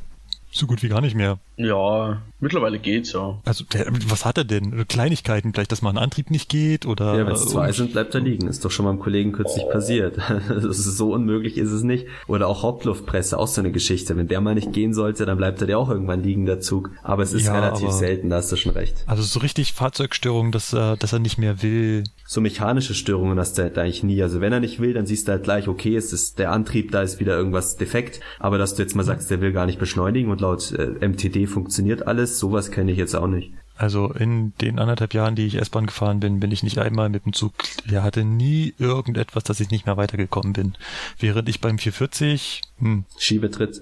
so 0.58 0.68
gut 0.68 0.82
wie 0.84 0.88
gar 0.90 1.02
nicht 1.02 1.16
mehr. 1.16 1.38
Ja, 1.58 2.22
mittlerweile 2.40 2.80
geht's 2.80 3.14
ja. 3.14 3.40
Also, 3.46 3.64
der, 3.66 3.88
was 4.08 4.26
hat 4.26 4.38
er 4.38 4.44
denn? 4.44 4.86
Kleinigkeiten, 4.88 5.54
vielleicht, 5.54 5.72
dass 5.72 5.82
mal 5.82 5.90
ein 5.92 5.98
Antrieb 5.98 6.30
nicht 6.32 6.50
geht 6.50 6.86
oder. 6.86 7.18
Ja, 7.18 7.26
wenn 7.26 7.34
es 7.34 7.46
zwei 7.48 7.68
und- 7.68 7.74
sind, 7.74 7.92
bleibt 7.94 8.14
er 8.14 8.22
liegen. 8.22 8.48
Ist 8.48 8.66
doch 8.66 8.72
schon 8.72 8.86
meinem 8.86 9.00
Kollegen 9.00 9.32
kürzlich 9.32 9.66
passiert. 9.72 10.18
Das 10.50 10.64
ist 10.80 10.98
so 10.98 11.14
unmöglich 11.14 11.58
ist 11.58 11.72
es 11.72 11.84
nicht. 11.84 12.08
Oder 12.28 12.48
auch 12.48 12.64
Hauptluftpresse, 12.64 13.38
auch 13.38 13.48
so 13.48 13.62
eine 13.62 13.72
Geschichte. 13.72 14.16
Wenn 14.18 14.28
der 14.28 14.42
mal 14.42 14.56
nicht 14.56 14.74
gehen 14.74 14.94
sollte, 14.94 15.26
dann 15.26 15.38
bleibt 15.38 15.62
er 15.62 15.68
der 15.68 15.80
auch 15.80 15.90
irgendwann 15.90 16.24
liegen, 16.24 16.46
der 16.46 16.60
Zug. 16.60 16.92
Aber 17.04 17.24
es 17.24 17.34
ist 17.34 17.46
Ja, 17.46 17.54
relativ 17.60 17.86
aber- 17.86 17.94
selten, 17.94 18.30
da 18.30 18.38
hast 18.38 18.52
du 18.52 18.56
schon 18.56 18.74
recht. 18.74 19.04
Also 19.08 19.24
so 19.24 19.40
richtig 19.40 19.74
Fahrzeugstörung, 19.74 20.52
dass 20.52 20.74
er, 20.74 20.98
dass 20.98 21.14
er 21.14 21.20
nicht 21.20 21.38
mehr 21.38 21.62
will. 21.62 22.04
So 22.28 22.42
mechanische 22.42 22.94
Störungen 22.96 23.38
hast 23.40 23.58
du 23.58 23.62
halt 23.64 23.78
eigentlich 23.78 24.04
nie. 24.04 24.22
Also 24.22 24.42
wenn 24.42 24.52
er 24.52 24.60
nicht 24.60 24.80
will, 24.80 24.94
dann 24.94 25.06
siehst 25.06 25.28
du 25.28 25.32
halt 25.34 25.44
gleich, 25.44 25.68
okay, 25.68 25.96
es 25.96 26.12
ist 26.12 26.40
der 26.40 26.52
Antrieb, 26.52 26.92
da 26.92 27.02
ist 27.02 27.20
wieder 27.20 27.36
irgendwas 27.38 27.76
defekt. 27.78 28.20
Aber 28.40 28.58
dass 28.58 28.76
du 28.76 28.82
jetzt 28.82 28.96
mal 28.96 29.04
sagst, 29.04 29.30
der 29.30 29.42
will 29.42 29.52
gar 29.52 29.66
nicht 29.66 29.80
beschleunigen 29.80 30.32
und 30.32 30.42
laut 30.46 30.72
äh, 30.72 31.08
MTD 31.08 31.48
funktioniert 31.48 32.08
alles, 32.08 32.40
sowas 32.40 32.72
kenne 32.72 32.92
ich 32.92 32.98
jetzt 32.98 33.16
auch 33.16 33.28
nicht. 33.28 33.52
Also 33.78 34.14
in 34.14 34.54
den 34.62 34.80
anderthalb 34.80 35.14
Jahren, 35.14 35.36
die 35.36 35.46
ich 35.46 35.56
S-Bahn 35.56 35.86
gefahren 35.86 36.22
bin, 36.22 36.40
bin 36.40 36.52
ich 36.52 36.64
nicht 36.64 36.78
einmal 36.78 37.10
mit 37.10 37.26
dem 37.26 37.34
Zug. 37.34 37.54
Der 37.90 38.04
hatte 38.04 38.24
nie 38.24 38.74
irgendetwas, 38.78 39.44
dass 39.44 39.60
ich 39.60 39.70
nicht 39.70 39.86
mehr 39.86 39.98
weitergekommen 39.98 40.54
bin. 40.54 40.78
Während 41.20 41.50
ich 41.50 41.60
beim 41.60 41.78
440, 41.78 42.62
hm, 42.80 43.04
Schiebetritt. 43.18 43.82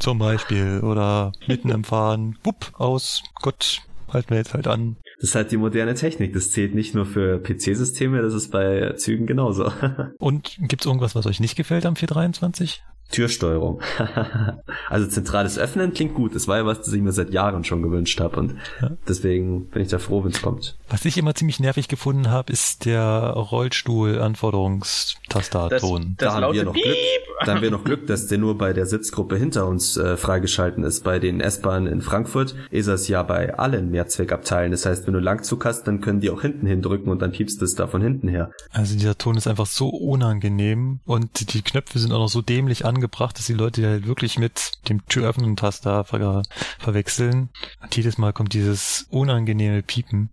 zum 0.00 0.18
Beispiel, 0.18 0.80
oder 0.80 1.32
mitten 1.46 1.70
im 1.70 1.84
Fahren, 1.84 2.38
wupp, 2.42 2.72
aus, 2.76 3.22
Gott, 3.40 3.82
halten 4.12 4.30
wir 4.30 4.38
jetzt 4.38 4.54
halt 4.54 4.66
an. 4.66 4.96
Das 5.20 5.30
ist 5.30 5.34
halt 5.34 5.50
die 5.50 5.56
moderne 5.56 5.94
Technik. 5.94 6.32
Das 6.32 6.50
zählt 6.52 6.74
nicht 6.74 6.94
nur 6.94 7.04
für 7.04 7.38
PC-Systeme, 7.42 8.22
das 8.22 8.34
ist 8.34 8.50
bei 8.50 8.92
Zügen 8.96 9.26
genauso. 9.26 9.72
Und 10.18 10.56
gibt's 10.60 10.86
irgendwas, 10.86 11.14
was 11.14 11.26
euch 11.26 11.40
nicht 11.40 11.56
gefällt 11.56 11.84
am 11.86 11.96
423? 11.96 12.82
Türsteuerung. 13.10 13.80
also 14.90 15.06
zentrales 15.08 15.58
Öffnen 15.58 15.94
klingt 15.94 16.12
gut. 16.14 16.34
Das 16.34 16.46
war 16.46 16.58
ja 16.58 16.66
was, 16.66 16.82
das 16.82 16.92
ich 16.92 17.00
mir 17.00 17.12
seit 17.12 17.30
Jahren 17.30 17.64
schon 17.64 17.80
gewünscht 17.82 18.20
habe 18.20 18.38
und 18.38 18.54
Ja. 18.82 18.90
deswegen 19.08 19.70
bin 19.70 19.80
ich 19.80 19.88
da 19.88 19.98
froh, 19.98 20.24
wenn 20.24 20.30
es 20.32 20.42
kommt. 20.42 20.76
Was 20.90 21.06
ich 21.06 21.16
immer 21.16 21.34
ziemlich 21.34 21.58
nervig 21.58 21.88
gefunden 21.88 22.30
habe, 22.30 22.52
ist 22.52 22.84
der 22.84 23.30
Rollstuhl-Anforderungstastaton. 23.34 26.16
Das 26.18 26.34
da 26.34 26.42
haben 26.42 26.52
wir 26.54 26.64
noch 26.64 26.74
Piep. 26.74 26.84
Glück. 26.84 26.96
Da 27.46 27.54
haben 27.54 27.62
wir 27.62 27.70
noch 27.70 27.84
Glück, 27.84 28.08
dass 28.08 28.26
der 28.26 28.38
nur 28.38 28.58
bei 28.58 28.72
der 28.72 28.84
Sitzgruppe 28.84 29.36
hinter 29.36 29.68
uns 29.68 29.96
äh, 29.96 30.16
freigeschalten 30.16 30.82
ist. 30.82 31.04
Bei 31.04 31.20
den 31.20 31.40
S-Bahnen 31.40 31.86
in 31.86 32.02
Frankfurt 32.02 32.56
ist 32.72 32.88
es 32.88 33.06
ja 33.06 33.22
bei 33.22 33.54
allen 33.56 33.92
Mehrzweckabteilen. 33.92 34.72
Das 34.72 34.84
heißt, 34.86 35.06
wenn 35.08 35.14
du 35.14 35.20
Langzug 35.20 35.64
hast, 35.64 35.84
dann 35.84 36.00
können 36.00 36.20
die 36.20 36.30
auch 36.30 36.42
hinten 36.42 36.66
hindrücken 36.66 37.10
und 37.10 37.20
dann 37.20 37.32
piepst 37.32 37.60
es 37.62 37.74
da 37.74 37.86
von 37.86 38.02
hinten 38.02 38.28
her. 38.28 38.52
Also 38.70 38.94
dieser 38.94 39.16
Ton 39.16 39.36
ist 39.36 39.48
einfach 39.48 39.66
so 39.66 39.88
unangenehm 39.88 41.00
und 41.06 41.52
die 41.52 41.62
Knöpfe 41.62 41.98
sind 41.98 42.12
auch 42.12 42.20
noch 42.20 42.28
so 42.28 42.42
dämlich 42.42 42.84
angebracht, 42.84 43.38
dass 43.38 43.46
die 43.46 43.54
Leute 43.54 43.86
halt 43.88 44.06
wirklich 44.06 44.38
mit 44.38 44.72
dem 44.88 45.04
türöffnenden 45.06 45.56
Taster 45.56 46.04
ver 46.04 46.42
verwechseln. 46.78 47.48
Und 47.82 47.96
jedes 47.96 48.18
Mal 48.18 48.32
kommt 48.32 48.52
dieses 48.52 49.06
unangenehme 49.10 49.82
Piepen. 49.82 50.28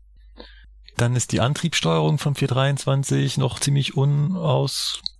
Dann 0.98 1.16
ist 1.16 1.32
die 1.32 1.42
Antriebssteuerung 1.42 2.18
vom 2.18 2.36
423 2.36 3.38
noch 3.38 3.60
ziemlich 3.60 3.98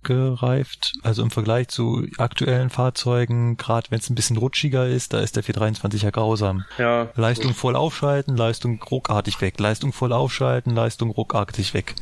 unausgereift. 0.06 0.94
Also 1.02 1.22
im 1.22 1.30
Vergleich 1.30 1.68
zu 1.68 2.06
aktuellen 2.18 2.70
Fahrzeugen, 2.70 3.56
gerade 3.56 3.90
wenn 3.90 3.98
es 3.98 4.10
ein 4.10 4.14
bisschen 4.14 4.36
rutschiger 4.36 4.86
ist, 4.86 5.12
da 5.12 5.20
ist 5.20 5.36
der 5.36 5.42
423 5.42 6.02
ja 6.02 6.10
grausam. 6.10 6.64
Ja. 6.78 7.08
Leistung 7.14 7.54
voll 7.54 7.76
aufschalten, 7.76 8.36
Leistung 8.36 8.82
ruckartig 8.82 9.40
weg. 9.40 9.58
Leistung 9.58 9.92
voll 9.92 10.12
aufschalten, 10.12 10.74
Leistung 10.74 11.10
ruckartig 11.10 11.74
weg. 11.74 11.94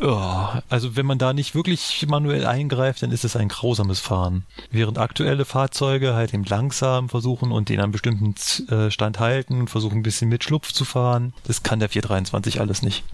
Ja, 0.00 0.62
also 0.68 0.96
wenn 0.96 1.06
man 1.06 1.18
da 1.18 1.32
nicht 1.32 1.54
wirklich 1.54 2.04
manuell 2.08 2.46
eingreift, 2.46 3.02
dann 3.04 3.12
ist 3.12 3.24
es 3.24 3.36
ein 3.36 3.48
grausames 3.48 4.00
Fahren. 4.00 4.44
Während 4.72 4.98
aktuelle 4.98 5.44
Fahrzeuge 5.44 6.14
halt 6.14 6.34
eben 6.34 6.42
langsam 6.44 7.08
versuchen 7.08 7.52
und 7.52 7.68
den 7.68 7.80
an 7.80 7.92
bestimmten 7.92 8.34
äh, 8.72 8.90
Stand 8.90 9.20
halten, 9.20 9.68
versuchen 9.68 9.98
ein 9.98 10.02
bisschen 10.02 10.28
mit 10.28 10.42
Schlupf 10.42 10.72
zu 10.72 10.84
fahren, 10.84 11.32
das 11.46 11.62
kann 11.62 11.78
der 11.78 11.90
423 11.90 12.60
alles 12.60 12.82
nicht. 12.82 13.04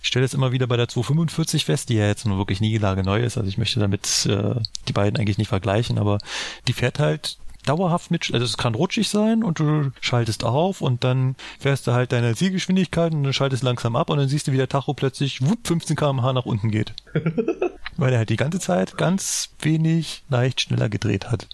Ich 0.00 0.08
stelle 0.08 0.24
es 0.24 0.34
immer 0.34 0.52
wieder 0.52 0.66
bei 0.66 0.76
der 0.76 0.88
245 0.88 1.64
fest, 1.64 1.88
die 1.88 1.94
ja 1.94 2.06
jetzt 2.06 2.26
nur 2.26 2.38
wirklich 2.38 2.60
nie 2.60 2.76
Lage 2.78 3.02
neu 3.02 3.20
ist. 3.20 3.36
Also 3.36 3.48
ich 3.48 3.58
möchte 3.58 3.80
damit 3.80 4.26
äh, 4.26 4.54
die 4.86 4.92
beiden 4.92 5.18
eigentlich 5.18 5.38
nicht 5.38 5.48
vergleichen, 5.48 5.98
aber 5.98 6.18
die 6.66 6.72
fährt 6.72 6.98
halt 6.98 7.38
dauerhaft 7.68 8.10
mit, 8.10 8.30
also 8.32 8.44
es 8.44 8.56
kann 8.56 8.74
rutschig 8.74 9.08
sein 9.08 9.44
und 9.44 9.58
du 9.58 9.90
schaltest 10.00 10.44
auf 10.44 10.80
und 10.80 11.04
dann 11.04 11.36
fährst 11.58 11.86
du 11.86 11.92
halt 11.92 12.12
deine 12.12 12.34
Zielgeschwindigkeit 12.34 13.12
und 13.12 13.24
dann 13.24 13.32
schaltest 13.32 13.62
langsam 13.62 13.96
ab 13.96 14.10
und 14.10 14.18
dann 14.18 14.28
siehst 14.28 14.46
du, 14.46 14.52
wie 14.52 14.56
der 14.56 14.68
Tacho 14.68 14.94
plötzlich 14.94 15.42
wupp, 15.42 15.66
15 15.66 15.96
km/h 15.96 16.32
nach 16.32 16.46
unten 16.46 16.70
geht. 16.70 16.94
Weil 17.96 18.12
er 18.12 18.18
halt 18.18 18.30
die 18.30 18.36
ganze 18.36 18.60
Zeit 18.60 18.96
ganz 18.96 19.50
wenig 19.60 20.22
leicht 20.28 20.60
schneller 20.62 20.88
gedreht 20.88 21.30
hat. 21.30 21.48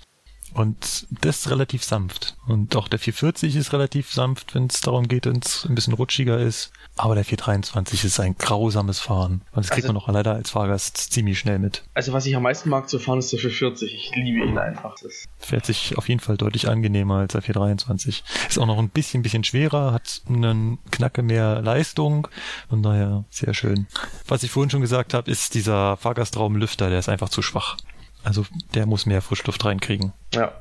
Und 0.53 1.09
das 1.11 1.39
ist 1.39 1.51
relativ 1.51 1.83
sanft. 1.83 2.37
Und 2.47 2.77
auch 2.77 2.87
der 2.87 3.01
440 3.01 3.57
ist 3.57 3.73
relativ 3.73 4.13
sanft, 4.13 4.55
wenn 4.55 4.67
es 4.67 4.81
darum 4.81 5.09
geht, 5.09 5.27
wenn 5.27 5.41
es 5.45 5.67
ein 5.69 5.75
bisschen 5.75 5.95
rutschiger 5.95 6.39
ist. 6.39 6.71
Aber 6.97 7.17
der 7.17 7.25
423 7.25 8.05
ist 8.05 8.21
ein 8.21 8.37
grausames 8.39 9.01
Fahren. 9.01 9.43
Und 9.53 9.65
das 9.65 9.71
kriegt 9.71 9.85
Also- 9.87 9.95
man 9.95 10.03
auch 10.03 10.09
leider 10.09 10.35
als 10.35 10.51
Fahrgast 10.51 10.97
ziemlich 11.13 11.39
schnell 11.41 11.59
mit. 11.59 11.83
Also 11.95 12.13
was 12.13 12.25
ich 12.27 12.37
am 12.37 12.45
meisten 12.45 12.69
mag 12.69 12.89
zu 12.89 13.01
fahren 13.01 13.19
ist 13.19 13.33
der 13.33 13.41
440. 13.41 13.93
Ich 13.95 14.15
liebe 14.15 14.47
ihn 14.47 14.59
einfach. 14.59 14.95
Das 15.03 15.25
Fährt 15.39 15.67
sich 15.67 15.99
auf 15.99 16.09
jeden 16.09 16.21
Fall 16.21 16.37
deutlich 16.37 16.69
angenehmer 16.69 17.17
als 17.19 17.33
der 17.33 17.43
423. 17.43 18.23
Ist 18.49 18.59
auch 18.59 18.67
noch 18.67 18.79
ein 18.79 18.91
bisschen, 18.91 19.23
bisschen 19.23 19.43
schwerer, 19.43 19.93
hat 19.93 20.23
einen 20.29 20.79
Knacke 20.93 21.23
mehr 21.23 21.61
Leistung. 21.63 22.29
Von 22.69 22.83
daher 22.85 23.25
sehr 23.29 23.55
schön. 23.55 23.89
Was 24.29 24.45
ich 24.45 24.53
vorhin 24.53 24.71
schon 24.71 24.81
gesagt 24.81 25.15
habe, 25.15 25.29
ist 25.31 25.55
dieser 25.55 25.97
Fahrgastraumlüfter, 25.97 26.91
der 26.91 27.01
ist 27.01 27.09
einfach 27.09 27.29
zu 27.29 27.43
schwach. 27.43 27.77
Also 28.23 28.47
der 28.75 28.87
muss 28.87 29.05
mehr 29.05 29.21
Frischluft 29.21 29.65
reinkriegen. 29.65 30.13
ja. 30.33 30.53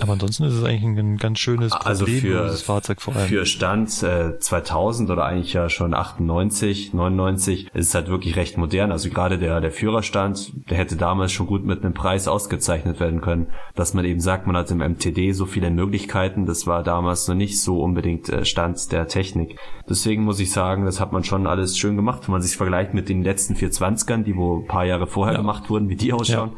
Aber 0.00 0.12
ansonsten 0.12 0.44
ist 0.44 0.54
es 0.54 0.62
eigentlich 0.64 0.82
ein 0.98 1.16
ganz 1.16 1.38
schönes, 1.38 1.72
Also 1.72 2.06
für, 2.06 2.48
Fahrzeug 2.56 3.00
vor 3.00 3.16
allem. 3.16 3.28
für 3.28 3.46
Stand 3.46 4.02
äh, 4.02 4.38
2000 4.38 5.10
oder 5.10 5.24
eigentlich 5.24 5.52
ja 5.54 5.68
schon 5.68 5.94
98, 5.94 6.92
99 6.92 7.68
ist 7.74 7.88
es 7.88 7.94
halt 7.94 8.08
wirklich 8.08 8.36
recht 8.36 8.58
modern. 8.58 8.92
Also 8.92 9.08
gerade 9.10 9.38
der, 9.38 9.60
der 9.60 9.70
Führerstand, 9.70 10.52
der 10.70 10.76
hätte 10.78 10.96
damals 10.96 11.32
schon 11.32 11.46
gut 11.46 11.64
mit 11.64 11.82
einem 11.84 11.94
Preis 11.94 12.28
ausgezeichnet 12.28 13.00
werden 13.00 13.20
können. 13.20 13.46
Dass 13.74 13.94
man 13.94 14.04
eben 14.04 14.20
sagt, 14.20 14.46
man 14.46 14.56
hat 14.56 14.70
im 14.70 14.78
MTD 14.78 15.32
so 15.32 15.46
viele 15.46 15.70
Möglichkeiten, 15.70 16.46
das 16.46 16.66
war 16.66 16.82
damals 16.82 17.26
noch 17.28 17.34
nicht 17.34 17.60
so 17.60 17.80
unbedingt 17.80 18.28
äh, 18.28 18.44
Stand 18.44 18.92
der 18.92 19.08
Technik. 19.08 19.58
Deswegen 19.88 20.24
muss 20.24 20.40
ich 20.40 20.50
sagen, 20.52 20.84
das 20.84 21.00
hat 21.00 21.12
man 21.12 21.24
schon 21.24 21.46
alles 21.46 21.78
schön 21.78 21.96
gemacht, 21.96 22.22
wenn 22.26 22.32
man 22.32 22.42
sich 22.42 22.56
vergleicht 22.56 22.92
mit 22.94 23.08
den 23.08 23.22
letzten 23.22 23.54
420ern, 23.54 24.24
die 24.24 24.36
wo 24.36 24.58
ein 24.58 24.66
paar 24.66 24.84
Jahre 24.84 25.06
vorher 25.06 25.34
Ja. 25.34 25.40
gemacht 25.40 25.70
wurden, 25.70 25.88
wie 25.88 25.96
die 25.96 26.12
ausschauen. 26.12 26.52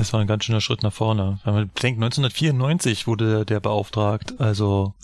Das 0.00 0.14
war 0.14 0.20
ein 0.20 0.26
ganz 0.26 0.46
schöner 0.46 0.62
Schritt 0.62 0.82
nach 0.82 0.94
vorne. 0.94 1.40
Wenn 1.44 1.52
man 1.52 1.70
bedenkt, 1.74 1.98
1994 2.02 3.06
wurde 3.06 3.44
der 3.44 3.60
beauftragt. 3.60 4.32
Also 4.38 4.94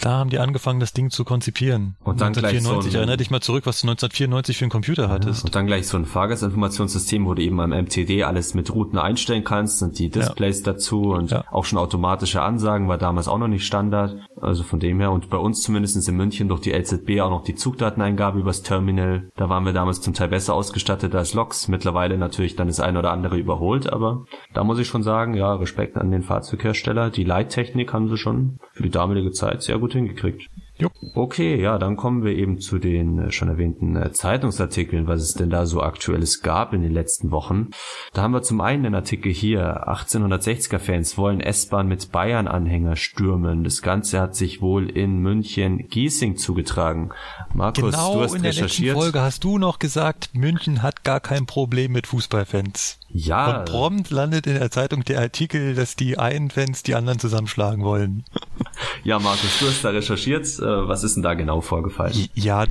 da 0.00 0.10
haben 0.18 0.30
die 0.30 0.38
angefangen, 0.38 0.80
das 0.80 0.92
Ding 0.92 1.10
zu 1.10 1.24
konzipieren. 1.24 1.96
Und 2.04 2.20
dann 2.20 2.32
gleich 2.32 2.62
so 2.62 2.70
1994. 2.70 2.94
ein- 2.94 2.98
Erinner 3.00 3.16
dich 3.16 3.30
mal 3.30 3.40
zurück, 3.40 3.66
was 3.66 3.80
du 3.80 3.86
1994 3.88 4.56
für 4.58 4.64
einen 4.64 4.70
Computer 4.70 5.08
hattest. 5.08 5.44
Und 5.44 5.54
dann 5.54 5.66
gleich 5.66 5.86
so 5.88 5.96
ein 5.96 6.04
Fahrgastinformationssystem, 6.50 7.24
wo 7.26 7.34
du 7.34 7.42
eben 7.42 7.60
am 7.60 7.70
MTD 7.72 8.22
alles 8.24 8.54
mit 8.54 8.72
Routen 8.74 8.98
einstellen 8.98 9.44
kannst 9.44 9.82
und 9.82 9.98
die 9.98 10.08
Displays 10.08 10.62
dazu 10.62 11.12
und 11.12 11.30
Ja. 11.30 11.44
auch 11.50 11.64
schon 11.64 11.78
automatische 11.78 12.42
Ansagen 12.42 12.88
war 12.88 12.98
damals 12.98 13.28
auch 13.28 13.38
noch 13.38 13.48
nicht 13.48 13.66
Standard. 13.66 14.16
Also 14.40 14.62
von 14.62 14.80
dem 14.80 15.00
her 15.00 15.12
und 15.12 15.30
bei 15.30 15.38
uns 15.38 15.62
zumindest 15.62 16.08
in 16.08 16.16
München 16.16 16.48
durch 16.48 16.60
die 16.60 16.72
LZB 16.72 17.20
auch 17.20 17.30
noch 17.30 17.42
die 17.44 17.54
Zugdateneingabe 17.54 18.38
übers 18.38 18.62
Terminal. 18.62 19.30
Da 19.36 19.48
waren 19.48 19.64
wir 19.64 19.72
damals 19.72 20.00
zum 20.00 20.14
Teil 20.14 20.28
besser 20.28 20.54
ausgestattet 20.54 21.14
als 21.14 21.34
Loks. 21.34 21.68
Mittlerweile 21.68 22.18
natürlich 22.18 22.56
dann 22.56 22.66
das 22.68 22.80
eine 22.80 22.98
oder 22.98 23.12
andere 23.12 23.36
überholt, 23.38 23.92
aber 23.92 24.24
da 24.54 24.64
muss 24.64 24.78
ich 24.78 24.86
schon 24.88 25.02
sagen, 25.02 25.34
ja, 25.34 25.54
Respekt 25.54 25.96
an 25.96 26.10
den 26.10 26.22
Fahrzeughersteller. 26.22 27.10
Die 27.10 27.24
Leittechnik 27.24 27.92
haben 27.92 28.08
sie 28.08 28.16
schon 28.16 28.58
für 28.72 28.82
die 28.82 28.90
damalige 28.90 29.30
Zeit 29.32 29.62
sehr 29.62 29.78
gut 29.78 29.85
hingekriegt. 29.92 30.48
Jupp. 30.78 30.92
Okay, 31.14 31.58
ja, 31.60 31.78
dann 31.78 31.96
kommen 31.96 32.22
wir 32.22 32.36
eben 32.36 32.60
zu 32.60 32.78
den 32.78 33.18
äh, 33.18 33.32
schon 33.32 33.48
erwähnten 33.48 33.96
äh, 33.96 34.12
Zeitungsartikeln, 34.12 35.06
was 35.06 35.22
es 35.22 35.32
denn 35.32 35.48
da 35.48 35.64
so 35.64 35.80
aktuelles 35.80 36.42
gab 36.42 36.74
in 36.74 36.82
den 36.82 36.92
letzten 36.92 37.30
Wochen. 37.30 37.70
Da 38.12 38.22
haben 38.22 38.32
wir 38.32 38.42
zum 38.42 38.60
einen 38.60 38.82
den 38.82 38.94
Artikel 38.94 39.32
hier, 39.32 39.88
1860er-Fans 39.88 41.16
wollen 41.16 41.40
S-Bahn 41.40 41.88
mit 41.88 42.12
Bayern-Anhänger 42.12 42.96
stürmen. 42.96 43.64
Das 43.64 43.80
Ganze 43.80 44.20
hat 44.20 44.36
sich 44.36 44.60
wohl 44.60 44.90
in 44.90 45.20
München-Giesing 45.20 46.36
zugetragen. 46.36 47.10
Markus, 47.54 47.82
du 47.82 47.90
Genau 47.90 48.20
hast 48.20 48.34
in 48.34 48.42
der 48.42 48.50
letzten 48.50 48.64
recherchiert. 48.64 48.96
Folge 48.98 49.22
hast 49.22 49.44
du 49.44 49.56
noch 49.56 49.78
gesagt, 49.78 50.30
München 50.34 50.82
hat 50.82 51.04
gar 51.04 51.20
kein 51.20 51.46
Problem 51.46 51.92
mit 51.92 52.06
Fußballfans. 52.06 52.98
Ja, 53.08 53.58
Und 53.58 53.64
prompt 53.66 54.10
landet 54.10 54.46
in 54.46 54.54
der 54.54 54.70
Zeitung 54.70 55.04
der 55.04 55.20
Artikel, 55.20 55.74
dass 55.74 55.96
die 55.96 56.18
einen 56.18 56.50
Fans 56.50 56.82
die 56.82 56.94
anderen 56.94 57.18
zusammenschlagen 57.18 57.84
wollen. 57.84 58.24
ja, 59.04 59.18
Markus, 59.18 59.58
du 59.60 59.66
hast 59.66 59.84
da 59.84 59.90
recherchiert. 59.90 60.46
Äh, 60.58 60.88
Was 60.88 61.04
ist 61.04 61.14
denn 61.14 61.22
da 61.22 61.34
genau 61.34 61.60
vorgefallen? 61.60 62.28
Ja, 62.34 62.66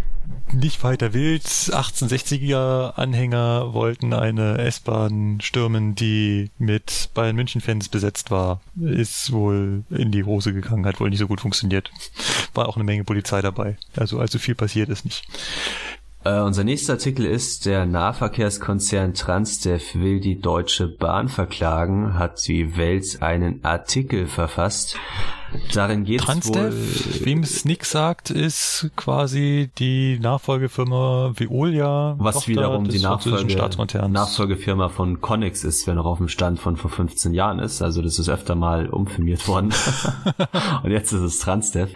nicht 0.52 0.84
weiter 0.84 1.14
wild. 1.14 1.44
1860er 1.44 2.94
Anhänger 2.96 3.74
wollten 3.74 4.14
eine 4.14 4.58
S-Bahn 4.60 5.40
stürmen, 5.42 5.96
die 5.96 6.52
mit 6.58 7.10
Bayern 7.14 7.36
München 7.36 7.62
Fans 7.62 7.90
besetzt 7.90 8.32
war. 8.32 8.62
Ist 8.80 9.32
wohl 9.32 9.84
in 9.90 10.12
die 10.12 10.24
Hose 10.24 10.54
gegangen, 10.54 10.86
hat 10.86 11.00
wohl 11.00 11.10
nicht 11.10 11.20
so 11.20 11.28
gut 11.28 11.42
funktioniert. 11.42 11.90
War 12.54 12.68
auch 12.68 12.76
eine 12.76 12.84
Menge 12.84 13.04
Polizei 13.04 13.42
dabei. 13.42 13.78
Also 13.96 14.20
allzu 14.20 14.40
viel 14.40 14.56
passiert 14.56 14.90
ist 14.90 15.06
nicht. 15.06 15.26
Äh, 16.26 16.40
unser 16.40 16.64
nächster 16.64 16.94
Artikel 16.94 17.24
ist, 17.24 17.68
der 17.68 17.86
Nahverkehrskonzern 17.86 19.14
Transdev 19.14 19.94
will 19.94 20.20
die 20.20 20.40
Deutsche 20.40 20.88
Bahn 20.88 21.30
verklagen, 21.30 22.18
hat 22.18 22.48
die 22.48 22.78
Welt 22.78 23.22
einen 23.22 23.64
Artikel 23.64 24.26
verfasst. 24.26 24.98
Darin 25.72 26.04
geht 26.04 26.22
es 26.22 26.26
Transdev, 26.26 26.74
wohl, 26.74 27.26
wem 27.26 27.44
es 27.44 27.64
nix 27.64 27.92
sagt, 27.92 28.32
ist 28.32 28.90
quasi 28.96 29.70
die 29.78 30.18
Nachfolgefirma 30.20 31.34
Veolia, 31.36 32.16
was 32.18 32.38
Tochter 32.38 32.50
wiederum 32.50 32.90
die 32.90 33.00
Nachfolge. 33.00 34.10
Nachfolgefirma 34.10 34.90
von 34.90 35.22
Connex 35.22 35.64
ist, 35.64 35.86
wer 35.86 35.94
noch 35.94 36.06
auf 36.06 36.18
dem 36.18 36.28
Stand 36.28 36.60
von 36.60 36.76
vor 36.76 36.90
15 36.90 37.36
Jahren 37.36 37.60
ist. 37.60 37.84
Also 37.84 38.02
das 38.02 38.18
ist 38.18 38.30
öfter 38.30 38.56
mal 38.56 38.90
umfirmiert 38.90 39.48
worden. 39.48 39.72
Und 40.84 40.90
jetzt 40.90 41.12
ist 41.12 41.22
es 41.22 41.38
Transdev. 41.38 41.94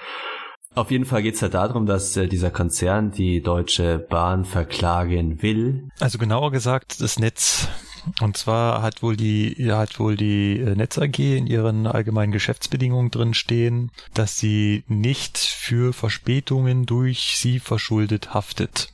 Auf 0.76 0.92
jeden 0.92 1.06
Fall 1.06 1.24
geht 1.24 1.36
es 1.36 1.42
halt 1.42 1.56
darum, 1.56 1.86
dass 1.86 2.16
äh, 2.16 2.28
dieser 2.28 2.52
Konzern 2.52 3.12
die 3.12 3.42
Deutsche 3.42 3.98
Bahn 3.98 4.46
verklagen 4.46 5.42
will, 5.42 5.90
Also 6.00 6.18
genauer 6.18 6.52
gesagt 6.52 7.02
das 7.02 7.20
Netz. 7.20 7.68
Und 8.22 8.38
zwar 8.38 8.82
hat 8.82 9.04
wohl 9.04 9.18
die, 9.18 9.62
ja, 9.62 9.78
hat 9.80 10.00
wohl 10.00 10.16
die 10.16 10.60
äh, 10.60 10.76
Netz 10.76 10.98
AG 10.98 11.20
in 11.20 11.48
ihren 11.48 11.86
allgemeinen 11.86 12.32
Geschäftsbedingungen 12.32 13.12
drin 13.12 13.34
stehen, 13.34 13.92
dass 14.14 14.38
sie 14.38 14.84
nicht 14.88 15.38
für 15.38 15.92
Verspätungen 15.92 16.86
durch 16.86 17.36
sie 17.38 17.60
verschuldet 17.60 18.34
haftet. 18.34 18.94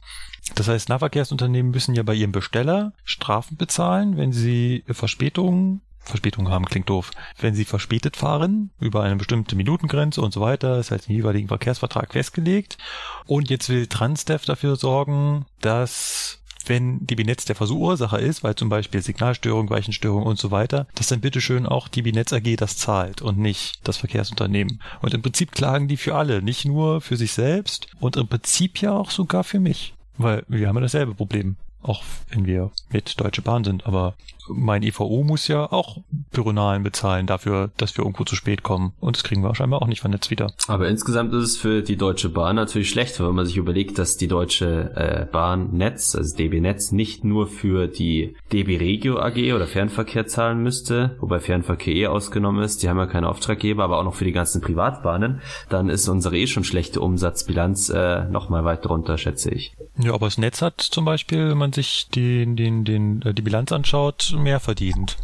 Das 0.56 0.68
heißt, 0.68 0.90
Nahverkehrsunternehmen 0.90 1.72
müssen 1.72 1.96
ja 1.96 2.04
bei 2.04 2.14
ihrem 2.14 2.32
Besteller 2.32 2.94
Strafen 3.04 3.58
bezahlen, 3.58 4.18
wenn 4.18 4.32
sie 4.32 4.84
Verspätungen 4.88 5.82
Verspätung 6.06 6.50
haben, 6.50 6.66
klingt 6.66 6.90
doof. 6.90 7.12
Wenn 7.40 7.56
sie 7.56 7.66
verspätet 7.66 8.16
fahren, 8.16 8.72
über 8.80 9.04
eine 9.04 9.16
bestimmte 9.16 9.56
Minutengrenze 9.56 10.22
und 10.22 10.34
so 10.34 10.42
weiter, 10.42 10.80
ist 10.80 10.92
halt 10.92 11.08
im 11.08 11.16
jeweiligen 11.16 11.48
Verkehrsvertrag 11.48 12.14
festgelegt. 12.14 12.78
Und 13.26 13.50
jetzt 13.50 13.70
will 13.70 13.88
Transdev 13.88 14.46
dafür 14.46 14.76
sorgen, 14.76 15.46
dass 15.62 16.40
wenn 16.68 17.06
die 17.06 17.16
Binetz 17.16 17.46
der 17.46 17.56
Verursacher 17.56 18.20
ist, 18.20 18.44
weil 18.44 18.56
zum 18.56 18.70
Beispiel 18.70 19.02
Signalstörung, 19.02 19.70
Weichenstörung 19.70 20.24
und 20.24 20.40
so 20.40 20.52
weiter, 20.52 20.88
dass 20.96 21.08
dann 21.08 21.22
bitteschön 21.22 21.66
auch 21.66 21.88
die 21.88 22.02
Binetz 22.02 22.34
AG 22.34 22.56
das 22.58 22.78
zahlt 22.78 23.22
und 23.22 23.38
nicht 23.38 23.88
das 23.88 23.98
Verkehrsunternehmen. 23.98 24.82
Und 25.02 25.14
im 25.14 25.22
Prinzip 25.22 25.52
klagen 25.52 25.88
die 25.88 25.98
für 25.98 26.16
alle, 26.16 26.42
nicht 26.42 26.66
nur 26.66 27.02
für 27.02 27.18
sich 27.18 27.34
selbst 27.34 27.88
und 28.00 28.18
im 28.18 28.28
Prinzip 28.28 28.82
ja 28.82 28.94
auch 28.94 29.12
sogar 29.12 29.44
für 29.44 29.60
mich. 29.60 29.94
Weil 30.18 30.44
wir 30.48 30.68
haben 30.68 30.76
ja 30.76 30.82
dasselbe 30.82 31.14
Problem. 31.14 31.58
Auch 31.82 32.04
wenn 32.30 32.48
wir 32.48 32.72
mit 32.90 33.20
Deutsche 33.20 33.44
Bahn 33.44 33.64
sind. 33.64 33.86
Aber 33.86 34.16
mein 34.50 34.84
IVU 34.84 35.24
muss 35.24 35.48
ja 35.48 35.72
auch 35.72 35.98
Pyronalen 36.32 36.84
bezahlen 36.84 37.28
dafür, 37.28 37.72
dass 37.78 37.98
wir 37.98 38.04
irgendwo 38.04 38.24
zu 38.24 38.36
spät 38.36 38.64
kommen. 38.64 38.94
Und 39.00 39.16
das 39.16 39.24
kriegen 39.24 39.42
wir 39.42 39.54
scheinbar 39.56 39.82
auch 39.82 39.88
nicht 39.88 40.02
von 40.02 40.12
Netz 40.12 40.30
wieder. 40.30 40.54
Aber 40.68 40.88
insgesamt 40.88 41.34
ist 41.34 41.44
es 41.44 41.58
für 41.58 41.82
die 41.82 41.98
Deutsche 41.98 42.30
Bahn 42.30 42.56
natürlich 42.56 42.90
schlecht, 42.90 43.20
wenn 43.20 43.34
man 43.34 43.46
sich 43.46 43.58
überlegt, 43.58 43.98
dass 43.98 44.18
die 44.18 44.28
Deutsche 44.28 44.92
äh, 44.96 45.26
Bahn 45.32 45.76
Netz, 45.78 46.16
also 46.16 46.36
DB 46.36 46.62
Netz, 46.62 46.92
nicht 46.92 47.24
nur 47.24 47.48
für 47.48 47.88
die 47.88 48.36
DB 48.52 48.78
Regio 48.78 49.20
AG 49.20 49.54
oder 49.54 49.68
Fernverkehr 49.68 50.28
zahlen 50.28 50.62
müsste, 50.62 51.16
wobei 51.20 51.40
Fernverkehr 51.40 51.96
eh 51.96 52.08
ausgenommen 52.08 52.64
ist, 52.64 52.84
die 52.84 52.90
haben 52.90 52.98
ja 52.98 53.06
keine 53.06 53.30
Auftraggeber, 53.30 53.84
aber 53.84 54.00
auch 54.00 54.04
noch 54.04 54.16
für 54.16 54.26
die 54.26 54.32
ganzen 54.32 54.62
Privatbahnen, 54.62 55.42
dann 55.70 55.90
ist 55.90 56.08
unsere 56.08 56.38
eh 56.38 56.48
schon 56.48 56.64
schlechte 56.64 57.02
Umsatzbilanz 57.02 57.90
äh, 57.90 58.26
nochmal 58.26 58.66
weit 58.66 58.86
drunter, 58.86 59.18
schätze 59.18 59.52
ich. 59.52 59.76
Ja, 59.98 60.14
aber 60.14 60.28
das 60.28 60.38
Netz 60.38 60.62
hat 60.62 60.82
zum 60.82 61.06
Beispiel, 61.06 61.50
wenn 61.50 61.58
man 61.58 61.74
sich 61.74 62.10
den, 62.14 62.56
den, 62.56 62.84
den, 62.84 63.22
äh, 63.22 63.34
die 63.34 63.42
Bilanz 63.42 63.72
anschaut, 63.72 64.35
mehr 64.38 64.60
verdient. 64.60 65.18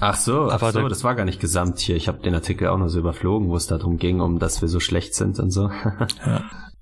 Ach 0.00 0.14
so, 0.14 0.48
ach 0.48 0.54
Aber 0.54 0.72
so, 0.72 0.80
der- 0.80 0.88
das 0.88 1.04
war 1.04 1.14
gar 1.14 1.24
nicht 1.26 1.40
gesamt 1.40 1.78
hier. 1.78 1.94
Ich 1.96 2.08
habe 2.08 2.18
den 2.18 2.34
Artikel 2.34 2.68
auch 2.68 2.78
nur 2.78 2.88
so 2.88 2.98
überflogen, 2.98 3.48
wo 3.48 3.56
es 3.56 3.66
darum 3.66 3.98
ging, 3.98 4.20
um 4.20 4.38
dass 4.38 4.62
wir 4.62 4.68
so 4.68 4.80
schlecht 4.80 5.14
sind 5.14 5.38
und 5.38 5.50
so. 5.50 5.70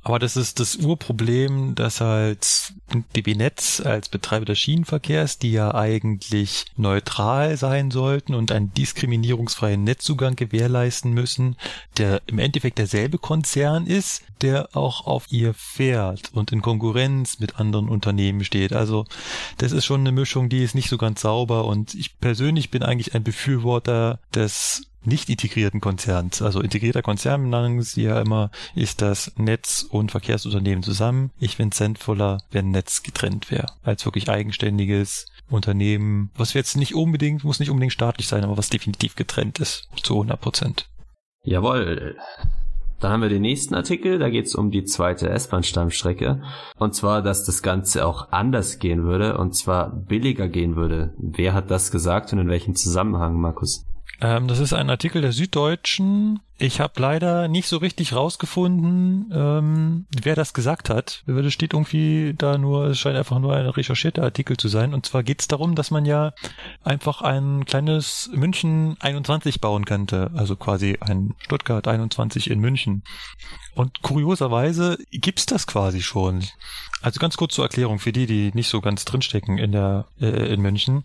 Aber 0.08 0.18
das 0.18 0.38
ist 0.38 0.58
das 0.58 0.76
Urproblem, 0.76 1.74
dass 1.74 2.00
halt 2.00 2.72
DB 3.14 3.34
Netz 3.34 3.82
als 3.84 4.08
Betreiber 4.08 4.46
des 4.46 4.58
Schienenverkehrs, 4.58 5.38
die 5.38 5.52
ja 5.52 5.74
eigentlich 5.74 6.64
neutral 6.78 7.58
sein 7.58 7.90
sollten 7.90 8.34
und 8.34 8.50
einen 8.50 8.72
diskriminierungsfreien 8.72 9.84
Netzzugang 9.84 10.34
gewährleisten 10.34 11.12
müssen, 11.12 11.56
der 11.98 12.22
im 12.26 12.38
Endeffekt 12.38 12.78
derselbe 12.78 13.18
Konzern 13.18 13.86
ist, 13.86 14.22
der 14.40 14.74
auch 14.74 15.06
auf 15.06 15.26
ihr 15.28 15.52
fährt 15.52 16.30
und 16.32 16.52
in 16.52 16.62
Konkurrenz 16.62 17.38
mit 17.38 17.60
anderen 17.60 17.90
Unternehmen 17.90 18.44
steht. 18.44 18.72
Also 18.72 19.04
das 19.58 19.72
ist 19.72 19.84
schon 19.84 20.00
eine 20.00 20.12
Mischung, 20.12 20.48
die 20.48 20.64
ist 20.64 20.74
nicht 20.74 20.88
so 20.88 20.96
ganz 20.96 21.20
sauber 21.20 21.66
und 21.66 21.92
ich 21.94 22.18
persönlich 22.18 22.70
bin 22.70 22.82
eigentlich 22.82 23.14
ein 23.14 23.24
Befürworter 23.24 24.20
des 24.34 24.88
nicht 25.05 25.28
integrierten 25.28 25.81
Konzerns. 25.81 26.43
Also 26.43 26.60
integrierter 26.60 27.02
Konzern 27.02 27.51
nennen 27.51 27.83
sie 27.83 28.02
ja 28.02 28.20
immer, 28.20 28.51
ist 28.75 29.02
das 29.02 29.33
Netz 29.36 29.86
und 29.89 30.10
Verkehrsunternehmen 30.10 30.83
zusammen. 30.83 31.31
Ich 31.39 31.59
es 31.59 31.77
sinnvoller, 31.77 32.43
wenn 32.51 32.70
Netz 32.70 33.02
getrennt 33.02 33.51
wäre, 33.51 33.67
als 33.83 34.05
wirklich 34.05 34.28
eigenständiges 34.28 35.27
Unternehmen, 35.51 36.31
was 36.36 36.52
jetzt 36.52 36.77
nicht 36.77 36.94
unbedingt, 36.94 37.44
muss 37.44 37.60
nicht 37.60 37.70
unbedingt 37.70 37.93
staatlich 37.93 38.28
sein, 38.28 38.44
aber 38.44 38.59
was 38.59 38.68
definitiv 38.68 39.17
getrennt 39.17 39.59
ist, 39.60 39.89
zu 40.02 40.15
100 40.15 40.41
Prozent. 40.41 40.89
Jawohl. 41.44 42.17
Dann 43.01 43.12
haben 43.12 43.23
wir 43.23 43.28
den 43.28 43.43
nächsten 43.43 43.77
Artikel, 43.77 44.18
da 44.18 44.28
geht 44.28 44.47
es 44.47 44.57
um 44.57 44.73
die 44.73 44.85
zweite 44.85 45.31
S-Bahn-Stammstrecke. 45.31 46.43
Und 46.78 46.94
zwar, 46.97 47.23
dass 47.23 47.44
das 47.44 47.62
Ganze 47.62 48.05
auch 48.05 48.33
anders 48.33 48.81
gehen 48.81 49.05
würde, 49.05 49.39
und 49.39 49.55
zwar 49.55 49.91
billiger 49.91 50.49
gehen 50.49 50.75
würde. 50.75 51.15
Wer 51.17 51.55
hat 51.55 51.70
das 51.70 51.93
gesagt 51.93 52.33
und 52.33 52.41
in 52.41 52.49
welchem 52.49 52.75
Zusammenhang, 52.75 53.41
Markus? 53.41 53.85
Ähm, 54.20 54.48
das 54.48 54.58
ist 54.58 54.72
ein 54.72 54.90
Artikel 54.90 55.22
der 55.22 55.32
Süddeutschen. 55.32 56.40
Ich 56.60 56.80
habe 56.80 57.00
leider 57.00 57.46
nicht 57.46 57.68
so 57.68 57.76
richtig 57.76 58.14
rausgefunden, 58.14 59.30
ähm, 59.32 60.06
wer 60.20 60.34
das 60.34 60.52
gesagt 60.52 60.90
hat. 60.90 61.22
Das 61.24 61.52
steht 61.52 61.72
irgendwie 61.72 62.34
da 62.36 62.58
nur, 62.58 62.86
es 62.86 62.98
scheint 62.98 63.16
einfach 63.16 63.38
nur 63.38 63.54
ein 63.54 63.66
recherchierter 63.66 64.24
Artikel 64.24 64.56
zu 64.56 64.66
sein. 64.66 64.92
Und 64.92 65.06
zwar 65.06 65.22
geht 65.22 65.40
es 65.40 65.46
darum, 65.46 65.76
dass 65.76 65.92
man 65.92 66.04
ja 66.04 66.32
einfach 66.82 67.22
ein 67.22 67.64
kleines 67.64 68.28
München 68.34 68.96
21 68.98 69.60
bauen 69.60 69.84
könnte. 69.84 70.32
Also 70.34 70.56
quasi 70.56 70.98
ein 71.00 71.36
Stuttgart 71.38 71.86
21 71.86 72.50
in 72.50 72.58
München. 72.58 73.04
Und 73.76 74.02
kurioserweise 74.02 74.98
gibt's 75.12 75.46
das 75.46 75.68
quasi 75.68 76.02
schon. 76.02 76.42
Also 77.00 77.20
ganz 77.20 77.36
kurz 77.36 77.54
zur 77.54 77.64
Erklärung 77.64 78.00
für 78.00 78.10
die, 78.10 78.26
die 78.26 78.50
nicht 78.52 78.68
so 78.68 78.80
ganz 78.80 79.04
drinstecken 79.04 79.56
in 79.56 79.70
der 79.70 80.06
äh, 80.20 80.52
in 80.52 80.60
München. 80.60 81.04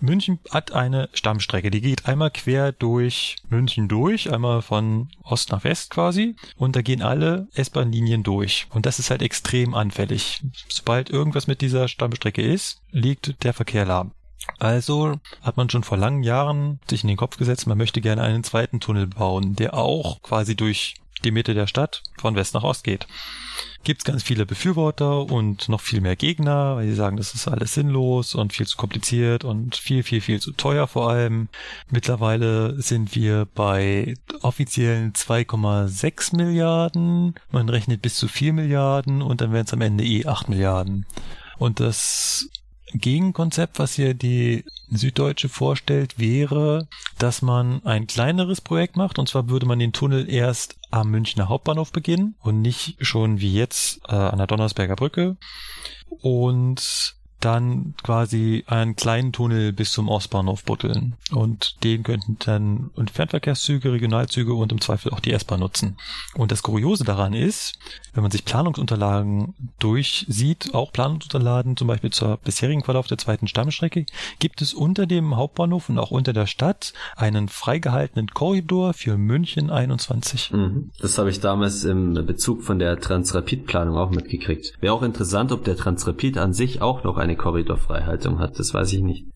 München 0.00 0.38
hat 0.50 0.72
eine 0.72 1.10
Stammstrecke, 1.12 1.70
die 1.70 1.82
geht 1.82 2.06
einmal 2.06 2.30
quer 2.30 2.72
durch 2.72 3.36
München 3.50 3.86
durch, 3.88 4.32
einmal 4.32 4.62
von 4.86 5.08
Ost 5.22 5.50
nach 5.50 5.64
West 5.64 5.90
quasi, 5.90 6.36
und 6.56 6.76
da 6.76 6.82
gehen 6.82 7.02
alle 7.02 7.48
S-Bahn-Linien 7.54 8.22
durch. 8.22 8.66
Und 8.70 8.86
das 8.86 8.98
ist 8.98 9.10
halt 9.10 9.22
extrem 9.22 9.74
anfällig. 9.74 10.42
Sobald 10.68 11.10
irgendwas 11.10 11.46
mit 11.46 11.60
dieser 11.60 11.88
Stammstrecke 11.88 12.42
ist, 12.42 12.80
liegt 12.90 13.42
der 13.42 13.52
Verkehr 13.52 13.84
lahm. 13.84 14.12
Also 14.58 15.18
hat 15.42 15.56
man 15.56 15.68
schon 15.70 15.82
vor 15.82 15.98
langen 15.98 16.22
Jahren 16.22 16.78
sich 16.88 17.02
in 17.02 17.08
den 17.08 17.16
Kopf 17.16 17.36
gesetzt, 17.36 17.66
man 17.66 17.78
möchte 17.78 18.00
gerne 18.00 18.22
einen 18.22 18.44
zweiten 18.44 18.78
Tunnel 18.78 19.08
bauen, 19.08 19.56
der 19.56 19.74
auch 19.74 20.22
quasi 20.22 20.54
durch 20.54 20.94
die 21.24 21.30
Mitte 21.30 21.54
der 21.54 21.66
Stadt 21.66 22.02
von 22.18 22.34
West 22.34 22.54
nach 22.54 22.62
Ost 22.62 22.84
geht. 22.84 23.06
Gibt 23.84 24.00
es 24.00 24.04
ganz 24.04 24.22
viele 24.22 24.46
Befürworter 24.46 25.30
und 25.30 25.68
noch 25.68 25.80
viel 25.80 26.00
mehr 26.00 26.16
Gegner, 26.16 26.76
weil 26.76 26.88
sie 26.88 26.94
sagen, 26.94 27.16
das 27.16 27.34
ist 27.34 27.46
alles 27.46 27.74
sinnlos 27.74 28.34
und 28.34 28.52
viel 28.52 28.66
zu 28.66 28.76
kompliziert 28.76 29.44
und 29.44 29.76
viel, 29.76 30.02
viel, 30.02 30.20
viel 30.20 30.40
zu 30.40 30.52
teuer 30.52 30.88
vor 30.88 31.08
allem. 31.08 31.48
Mittlerweile 31.88 32.80
sind 32.82 33.14
wir 33.14 33.46
bei 33.54 34.14
offiziellen 34.42 35.12
2,6 35.12 36.36
Milliarden. 36.36 37.34
Man 37.52 37.68
rechnet 37.68 38.02
bis 38.02 38.16
zu 38.16 38.26
4 38.26 38.52
Milliarden 38.52 39.22
und 39.22 39.40
dann 39.40 39.52
wären 39.52 39.66
es 39.66 39.72
am 39.72 39.80
Ende 39.80 40.04
eh 40.04 40.26
8 40.26 40.48
Milliarden. 40.48 41.06
Und 41.56 41.78
das 41.78 42.50
Gegenkonzept, 42.92 43.78
was 43.78 43.94
hier 43.94 44.14
die 44.14 44.64
Süddeutsche 44.90 45.48
vorstellt, 45.48 46.18
wäre, 46.18 46.88
dass 47.18 47.42
man 47.42 47.84
ein 47.84 48.06
kleineres 48.06 48.60
Projekt 48.60 48.96
macht. 48.96 49.18
Und 49.18 49.28
zwar 49.28 49.48
würde 49.48 49.66
man 49.66 49.78
den 49.78 49.92
Tunnel 49.92 50.28
erst 50.28 50.76
am 50.90 51.10
Münchner 51.10 51.48
Hauptbahnhof 51.48 51.92
beginnen 51.92 52.36
und 52.40 52.62
nicht 52.62 52.96
schon 53.00 53.40
wie 53.40 53.54
jetzt 53.54 54.00
äh, 54.08 54.14
an 54.14 54.38
der 54.38 54.46
Donnersberger 54.46 54.96
Brücke. 54.96 55.36
Und 56.08 57.15
dann 57.40 57.94
quasi 58.02 58.64
einen 58.66 58.96
kleinen 58.96 59.32
Tunnel 59.32 59.72
bis 59.72 59.92
zum 59.92 60.08
Ostbahnhof 60.08 60.64
buddeln. 60.64 61.14
Und 61.32 61.82
den 61.84 62.02
könnten 62.02 62.36
dann 62.44 62.90
und 62.94 63.10
Fernverkehrszüge, 63.10 63.92
Regionalzüge 63.92 64.54
und 64.54 64.72
im 64.72 64.80
Zweifel 64.80 65.12
auch 65.12 65.20
die 65.20 65.32
S-Bahn 65.32 65.60
nutzen. 65.60 65.96
Und 66.34 66.50
das 66.50 66.62
Kuriose 66.62 67.04
daran 67.04 67.34
ist, 67.34 67.78
wenn 68.14 68.22
man 68.22 68.30
sich 68.30 68.44
Planungsunterlagen 68.44 69.54
durchsieht, 69.78 70.74
auch 70.74 70.92
Planungsunterlagen 70.92 71.76
zum 71.76 71.88
Beispiel 71.88 72.10
zur 72.10 72.38
bisherigen 72.38 72.82
Verlauf 72.82 73.06
der 73.06 73.18
zweiten 73.18 73.46
Stammstrecke, 73.46 74.06
gibt 74.38 74.62
es 74.62 74.72
unter 74.72 75.06
dem 75.06 75.36
Hauptbahnhof 75.36 75.90
und 75.90 75.98
auch 75.98 76.10
unter 76.10 76.32
der 76.32 76.46
Stadt 76.46 76.94
einen 77.16 77.48
freigehaltenen 77.48 78.28
Korridor 78.28 78.94
für 78.94 79.18
München 79.18 79.70
21. 79.70 80.52
Mhm. 80.52 80.90
Das 81.00 81.18
habe 81.18 81.30
ich 81.30 81.40
damals 81.40 81.84
im 81.84 82.14
Bezug 82.26 82.62
von 82.62 82.78
der 82.78 82.98
Transrapid-Planung 82.98 83.96
auch 83.96 84.10
mitgekriegt. 84.10 84.72
Wäre 84.80 84.94
auch 84.94 85.02
interessant, 85.02 85.52
ob 85.52 85.64
der 85.64 85.76
Transrapid 85.76 86.38
an 86.38 86.54
sich 86.54 86.80
auch 86.80 87.04
noch 87.04 87.18
eine 87.26 87.36
Korridorfreihaltung 87.36 88.38
hat. 88.38 88.58
Das 88.58 88.72
weiß 88.72 88.92
ich 88.92 89.02
nicht. 89.02 89.26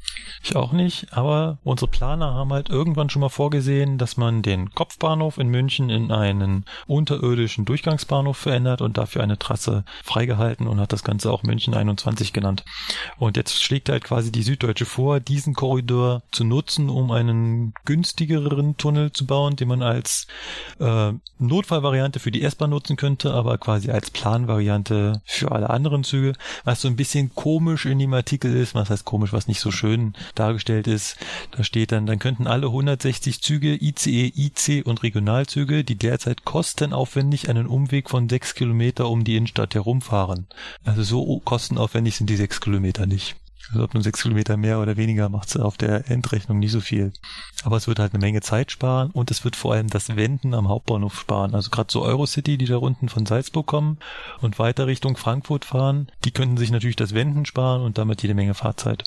Ich 0.43 0.57
auch 0.57 0.73
nicht, 0.73 1.13
aber 1.13 1.59
unsere 1.65 1.91
Planer 1.91 2.35
haben 2.35 2.53
halt 2.53 2.71
irgendwann 2.71 3.11
schon 3.11 3.21
mal 3.21 3.29
vorgesehen, 3.29 3.99
dass 3.99 4.17
man 4.17 4.43
den 4.43 4.71
Kopfbahnhof 4.71 5.39
in 5.39 5.49
München 5.49 5.91
in 5.91 6.11
einen 6.11 6.65
unterirdischen 6.87 7.65
Durchgangsbahnhof 7.65 8.37
verändert 8.37 8.81
und 8.81 8.97
dafür 8.97 9.23
eine 9.23 9.39
Trasse 9.39 9.85
freigehalten 10.03 10.67
und 10.67 10.81
hat 10.81 10.93
das 10.93 11.05
Ganze 11.05 11.31
auch 11.31 11.43
München 11.43 11.75
21 11.75 12.33
genannt. 12.33 12.65
Und 13.19 13.37
jetzt 13.37 13.63
schlägt 13.63 13.89
halt 13.89 14.05
quasi 14.05 14.33
die 14.33 14.43
Süddeutsche 14.43 14.87
vor, 14.87 15.21
diesen 15.21 15.55
Korridor 15.55 16.23
zu 16.33 16.45
nutzen, 16.45 16.89
um 16.89 17.11
einen 17.11 17.75
günstigeren 17.85 18.77
Tunnel 18.77 19.13
zu 19.13 19.27
bauen, 19.27 19.57
den 19.57 19.69
man 19.69 19.83
als 19.83 20.27
äh, 20.79 21.13
Notfallvariante 21.39 22.19
für 22.19 22.31
die 22.31 22.43
S-Bahn 22.43 22.71
nutzen 22.71 22.97
könnte, 22.97 23.33
aber 23.33 23.59
quasi 23.59 23.91
als 23.91 24.11
Planvariante 24.11 25.21
für 25.25 25.53
alle 25.53 25.71
anderen 25.71 26.05
Züge, 26.05 26.35
was 26.65 26.81
so 26.81 26.89
ein 26.89 26.97
bisschen 26.97 27.35
komisch 27.35 27.87
in 27.87 27.99
dem 27.99 28.15
Artikel 28.15 28.55
ist, 28.57 28.75
was 28.75 28.91
heißt 28.91 29.05
komisch, 29.05 29.33
was 29.33 29.49
nicht 29.49 29.61
so 29.61 29.71
schön 29.71 30.10
dargestellt 30.35 30.87
ist. 30.87 31.17
Da 31.51 31.65
steht 31.65 31.93
dann, 31.93 32.07
dann 32.07 32.19
könnten 32.19 32.47
alle 32.47 32.67
160 32.67 33.41
Züge, 33.41 33.75
ICE, 33.75 34.33
IC 34.35 34.87
und 34.87 35.03
Regionalzüge, 35.03 35.85
die 35.85 35.97
derzeit 35.97 36.45
kostenaufwendig 36.45 37.49
einen 37.49 37.67
Umweg 37.67 38.11
von 38.11 38.29
sechs 38.29 38.55
Kilometer 38.55 39.09
um 39.09 39.25
die 39.25 39.37
Innenstadt 39.37 39.75
herumfahren. 39.75 40.47
Also 40.85 41.03
so 41.03 41.41
kostenaufwendig 41.41 42.17
sind 42.17 42.31
die 42.31 42.37
sechs 42.37 42.61
Kilometer 42.61 43.07
nicht. 43.07 43.37
Also 43.71 43.85
ob 43.85 43.95
nun 43.95 44.03
sechs 44.03 44.23
Kilometer 44.23 44.57
mehr 44.57 44.81
oder 44.81 44.97
weniger 44.97 45.29
macht 45.29 45.49
es 45.49 45.57
auf 45.57 45.77
der 45.77 46.11
Endrechnung 46.11 46.59
nicht 46.59 46.73
so 46.73 46.81
viel. 46.81 47.13
Aber 47.63 47.77
es 47.77 47.87
wird 47.87 48.01
halt 48.01 48.13
eine 48.13 48.21
Menge 48.21 48.41
Zeit 48.41 48.73
sparen 48.73 49.11
und 49.13 49.31
es 49.31 49.45
wird 49.45 49.55
vor 49.55 49.75
allem 49.75 49.89
das 49.89 50.17
Wenden 50.17 50.55
am 50.55 50.69
Hauptbahnhof 50.69 51.19
sparen. 51.19 51.55
Also 51.55 51.71
gerade 51.71 51.93
so 51.93 52.03
Eurocity, 52.03 52.59
die 52.59 52.65
da 52.65 52.79
unten 52.79 53.09
von 53.09 53.27
Salzburg 53.27 53.67
kommen 53.67 53.99
und 54.41 54.59
weiter 54.59 54.87
Richtung 54.87 55.17
Frankfurt 55.17 55.65
fahren, 55.65 56.09
die 56.25 56.33
könnten 56.33 56.57
sich 56.57 56.71
natürlich 56.71 56.97
das 56.97 57.15
Wenden 57.15 57.47
sparen 57.47 57.83
und 57.83 57.97
damit 57.99 58.23
jede 58.23 58.35
Menge 58.35 58.55
Fahrzeit. 58.55 59.05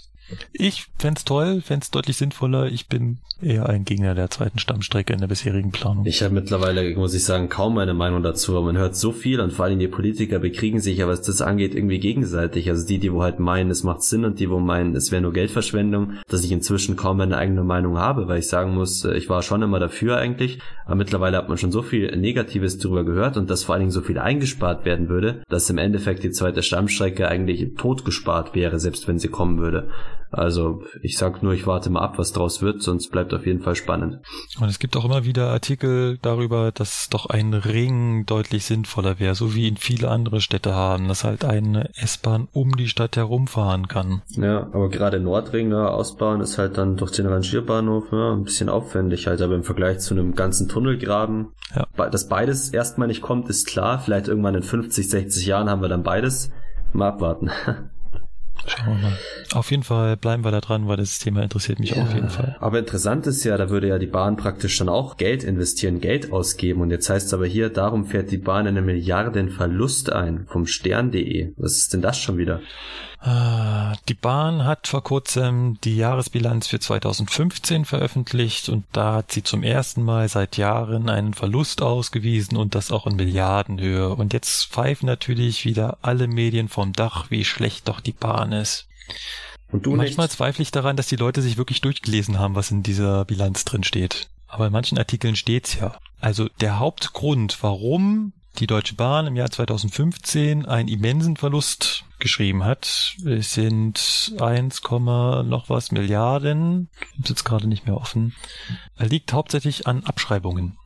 Ich 0.52 0.88
fände 0.98 1.22
toll, 1.26 1.62
fände 1.62 1.86
deutlich 1.92 2.18
sinnvoller. 2.18 2.68
Ich 2.68 2.88
bin 2.88 3.20
eher 3.42 3.68
ein 3.68 3.86
Gegner 3.86 4.16
der 4.16 4.30
zweiten 4.30 4.60
Stammstrecke 4.60 5.14
in 5.14 5.20
der 5.20 5.28
bisherigen 5.28 5.72
Planung. 5.72 6.06
Ich 6.06 6.24
habe 6.24 6.34
mittlerweile, 6.34 6.96
muss 6.96 7.14
ich 7.14 7.24
sagen, 7.24 7.50
kaum 7.50 7.78
eine 7.78 7.94
Meinung 7.94 8.24
dazu. 8.24 8.54
Man 8.62 8.78
hört 8.78 8.96
so 8.96 9.12
viel 9.12 9.40
und 9.42 9.52
vor 9.52 9.66
allem 9.66 9.80
die 9.80 9.88
Politiker 9.88 10.40
bekriegen 10.40 10.80
sich 10.80 10.98
ja, 10.98 11.08
was 11.08 11.22
das 11.22 11.42
angeht, 11.42 11.76
irgendwie 11.76 12.00
gegenseitig. 12.00 12.70
Also 12.70 12.88
die, 12.88 13.00
die 13.00 13.12
wo 13.12 13.22
halt 13.22 13.40
meinen, 13.40 13.70
es 13.70 13.84
macht 13.84 14.04
Sinn 14.04 14.26
und 14.26 14.40
die, 14.40 14.50
wo 14.50 14.60
meinen, 14.60 14.96
es 14.96 15.12
wäre 15.12 15.22
nur 15.22 15.34
Geldverschwendung, 15.34 16.14
dass 16.28 16.44
ich 16.44 16.52
inzwischen 16.52 16.96
kaum 16.96 17.20
eine 17.20 17.38
eigene 17.38 17.64
Meinung 17.64 17.98
habe, 17.98 18.28
weil 18.28 18.40
ich 18.40 18.48
sagen 18.48 18.74
muss, 18.74 19.04
äh, 19.06 19.16
ich 19.16 19.30
war 19.30 19.42
schon 19.42 19.62
immer 19.62 19.80
dafür 19.80 20.18
eigentlich, 20.18 20.60
aber 20.86 20.96
mittlerweile 20.96 21.38
hat 21.38 21.50
man 21.50 21.58
schon 21.58 21.72
so 21.72 21.82
viel 21.82 22.16
Negatives 22.16 22.78
darüber 22.78 23.04
gehört 23.04 23.38
und 23.38 23.50
dass 23.50 23.64
vor 23.64 23.74
allen 23.76 23.82
Dingen 23.82 23.92
so 23.92 24.02
viel 24.02 24.20
eingespart 24.20 24.86
werden 24.86 25.10
würde, 25.10 25.44
dass 25.50 25.70
im 25.70 25.78
Endeffekt 25.78 26.24
die 26.24 26.32
zweite 26.32 26.64
Stammstrecke 26.64 27.28
eigentlich 27.28 27.76
totgespart 27.78 28.56
wäre, 28.56 28.80
selbst 28.80 29.08
wenn 29.08 29.20
sie 29.20 29.28
kommen 29.28 29.58
würde. 29.58 29.90
Also 30.34 30.82
ich 31.02 31.18
sag 31.18 31.44
nur, 31.44 31.54
ich 31.54 31.68
warte 31.68 31.90
mal 31.90 32.02
ab, 32.02 32.18
was 32.18 32.34
draus 32.34 32.62
wird, 32.62 32.82
sonst 32.82 33.10
bleibt 33.12 33.34
auf 33.34 33.46
jeden 33.46 33.62
Fall 33.62 33.76
spannend. 33.76 34.20
Und 34.60 34.68
es 34.68 34.80
gibt 34.80 34.98
auch 34.98 35.06
immer 35.06 35.26
wieder 35.26 35.50
Artikel 35.50 36.18
darüber, 36.22 36.72
dass 36.72 37.08
doch 37.10 37.28
ein 37.28 37.54
Ring 37.54 38.26
deutlich 38.26 38.66
sinnvoller 38.66 39.20
wäre, 39.20 39.36
so 39.36 39.54
wie 39.54 39.68
in 39.68 39.78
viele 39.78 40.10
andere 40.10 40.42
Städte 40.42 40.74
haben, 40.74 41.08
dass 41.08 41.24
halt 41.24 41.46
eine 41.46 41.90
S-Bahn 41.96 42.48
um 42.52 42.76
die 42.76 42.88
Stadt 42.88 43.16
herumfahren 43.16 43.88
kann. 43.88 44.24
Ja, 44.30 44.64
aber 44.74 44.90
gerade 44.90 45.20
Nordring 45.20 45.70
ne, 45.70 45.90
ausbauen 45.90 46.42
ist 46.42 46.58
halt 46.58 46.78
dann 46.78 46.98
durch 46.98 47.12
den 47.12 47.28
Rangierbahnhof 47.28 48.12
ne, 48.12 48.32
ein 48.32 48.44
bisschen 48.44 48.70
aufwendig 48.70 49.28
halt, 49.28 49.42
aber 49.42 49.54
im 49.56 49.64
Vergleich 49.64 50.00
zu 50.00 50.16
einem 50.16 50.34
ganzen 50.34 50.68
Tunnelgraben, 50.68 51.50
ja. 51.76 52.08
dass 52.08 52.28
beides 52.28 52.70
erstmal 52.70 53.08
nicht 53.08 53.22
kommt, 53.22 53.50
ist 53.50 53.68
klar. 53.68 54.00
Vielleicht 54.00 54.28
irgendwann 54.28 54.56
in 54.56 54.64
50, 54.64 55.10
60 55.10 55.46
Jahren 55.46 55.70
haben 55.70 55.82
wir 55.82 55.90
dann 55.90 56.04
beides. 56.04 56.52
Mal 56.92 57.10
abwarten. 57.10 57.50
Schauen 58.66 58.88
wir 58.88 59.10
mal. 59.10 59.18
Auf 59.54 59.72
jeden 59.72 59.84
Fall 59.84 60.18
bleiben 60.18 60.44
wir 60.44 60.52
da 60.52 60.62
dran, 60.62 60.88
weil 60.88 60.98
das 60.98 61.20
Thema 61.20 61.44
interessiert 61.44 61.80
mich 61.80 61.92
ja, 61.92 62.04
auf 62.04 62.14
jeden 62.14 62.30
Fall. 62.30 62.56
Aber 62.60 62.80
interessant 62.80 63.28
ist 63.28 63.44
ja, 63.44 63.58
da 63.58 63.70
würde 63.70 63.88
ja 63.88 64.00
die 64.00 64.08
Bahn 64.08 64.38
praktisch 64.38 64.78
dann 64.78 64.90
auch 64.90 65.18
Geld 65.18 65.44
investieren, 65.44 66.00
Geld 66.00 66.32
ausgeben. 66.32 66.82
Und 66.82 66.92
jetzt 66.92 67.10
heißt 67.10 67.28
es 67.28 67.34
aber 67.34 67.46
hier, 67.46 67.70
darum 67.70 68.06
fährt 68.06 68.32
die 68.32 68.38
Bahn 68.38 68.68
eine 68.68 68.82
Milliarden 68.82 69.50
Verlust 69.50 70.12
ein 70.12 70.48
vom 70.48 70.66
Stern.de. 70.66 71.54
Was 71.58 71.74
ist 71.74 71.94
denn 71.94 72.02
das 72.02 72.18
schon 72.18 72.38
wieder? 72.38 72.62
Ah, 73.26 73.96
die 74.10 74.16
Bahn 74.16 74.66
hat 74.66 74.88
vor 74.88 75.02
kurzem 75.02 75.78
die 75.86 75.96
Jahresbilanz 75.96 76.68
für 76.68 76.80
2015 76.82 77.86
veröffentlicht 77.86 78.68
und 78.68 78.84
da 78.92 79.14
hat 79.16 79.32
sie 79.32 79.44
zum 79.44 79.64
ersten 79.64 80.04
Mal 80.04 80.28
seit 80.28 80.58
Jahren 80.58 81.10
einen 81.10 81.34
Verlust 81.34 81.82
ausgewiesen 81.82 82.58
und 82.58 82.76
das 82.76 82.92
auch 82.92 83.08
in 83.08 83.16
Milliardenhöhe. 83.16 84.10
Und 84.10 84.34
jetzt 84.34 84.66
pfeifen 84.68 85.06
natürlich 85.06 85.64
wieder 85.64 85.98
alle 86.02 86.28
Medien 86.28 86.68
vom 86.68 86.92
Dach, 86.92 87.28
wie 87.32 87.46
schlecht 87.46 87.88
doch 87.88 88.02
die 88.02 88.12
Bahn 88.12 88.52
ist. 88.52 88.88
Und 89.72 89.86
du 89.86 89.96
Manchmal 89.96 90.26
nicht? 90.28 90.36
zweifle 90.36 90.62
ich 90.62 90.72
daran, 90.72 90.98
dass 90.98 91.08
die 91.08 91.16
Leute 91.16 91.42
sich 91.42 91.56
wirklich 91.58 91.80
durchgelesen 91.80 92.40
haben, 92.40 92.56
was 92.56 92.72
in 92.72 92.84
dieser 92.84 93.24
Bilanz 93.24 93.64
drin 93.64 93.86
steht. 93.86 94.28
aber 94.50 94.68
in 94.68 94.74
manchen 94.74 94.98
Artikeln 94.98 95.38
steht's 95.38 95.76
ja. 95.80 95.96
Also 96.20 96.50
der 96.60 96.78
Hauptgrund, 96.78 97.58
warum 97.62 98.34
die 98.60 98.68
Deutsche 98.68 98.96
Bahn 98.96 99.28
im 99.28 99.36
Jahr 99.36 99.50
2015 99.50 100.66
einen 100.66 100.88
immensen 100.88 101.38
Verlust 101.38 102.06
geschrieben 102.20 102.64
hat. 102.64 103.16
Es 103.26 103.54
sind 103.54 104.34
1, 104.40 104.82
noch 104.90 105.66
was 105.70 105.92
Milliarden. 105.92 106.90
Ich 107.22 107.30
jetzt 107.30 107.44
gerade 107.44 107.68
nicht 107.68 107.86
mehr 107.86 107.98
offen. 107.98 108.36
Er 108.96 109.08
liegt 109.08 109.34
hauptsächlich 109.34 109.88
an 109.88 110.04
Abschreibungen. 110.04 110.78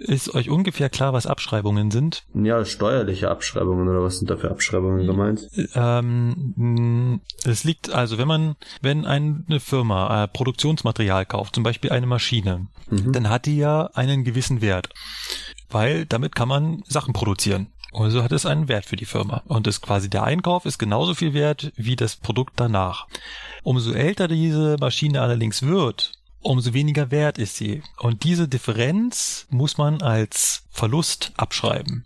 Ist 0.00 0.34
euch 0.34 0.48
ungefähr 0.48 0.88
klar, 0.88 1.12
was 1.12 1.26
Abschreibungen 1.26 1.90
sind? 1.90 2.24
Ja, 2.32 2.64
steuerliche 2.64 3.30
Abschreibungen 3.30 3.86
oder 3.86 4.02
was 4.02 4.18
sind 4.18 4.30
da 4.30 4.38
für 4.38 4.50
Abschreibungen 4.50 5.06
gemeint? 5.06 5.50
Ähm, 5.74 7.20
es 7.44 7.64
liegt 7.64 7.92
also, 7.92 8.16
wenn 8.16 8.26
man, 8.26 8.56
wenn 8.80 9.04
eine 9.04 9.60
Firma 9.60 10.24
äh, 10.24 10.28
Produktionsmaterial 10.28 11.26
kauft, 11.26 11.54
zum 11.54 11.64
Beispiel 11.64 11.90
eine 11.90 12.06
Maschine, 12.06 12.68
mhm. 12.88 13.12
dann 13.12 13.28
hat 13.28 13.44
die 13.44 13.58
ja 13.58 13.90
einen 13.92 14.24
gewissen 14.24 14.62
Wert, 14.62 14.88
weil 15.70 16.06
damit 16.06 16.34
kann 16.34 16.48
man 16.48 16.82
Sachen 16.86 17.12
produzieren. 17.12 17.68
Also 17.92 18.22
hat 18.22 18.32
es 18.32 18.46
einen 18.46 18.68
Wert 18.68 18.86
für 18.86 18.96
die 18.96 19.04
Firma. 19.04 19.42
Und 19.46 19.66
ist 19.66 19.80
quasi 19.80 20.08
der 20.08 20.22
Einkauf 20.22 20.64
ist 20.64 20.78
genauso 20.78 21.14
viel 21.14 21.34
wert 21.34 21.72
wie 21.76 21.96
das 21.96 22.16
Produkt 22.16 22.54
danach. 22.56 23.06
Umso 23.62 23.92
älter 23.92 24.28
diese 24.28 24.76
Maschine 24.78 25.20
allerdings 25.20 25.62
wird, 25.62 26.12
umso 26.40 26.72
weniger 26.72 27.10
wert 27.10 27.38
ist 27.38 27.56
sie. 27.56 27.82
Und 27.98 28.24
diese 28.24 28.48
Differenz 28.48 29.46
muss 29.50 29.76
man 29.76 30.02
als 30.02 30.64
Verlust 30.70 31.32
abschreiben. 31.36 32.04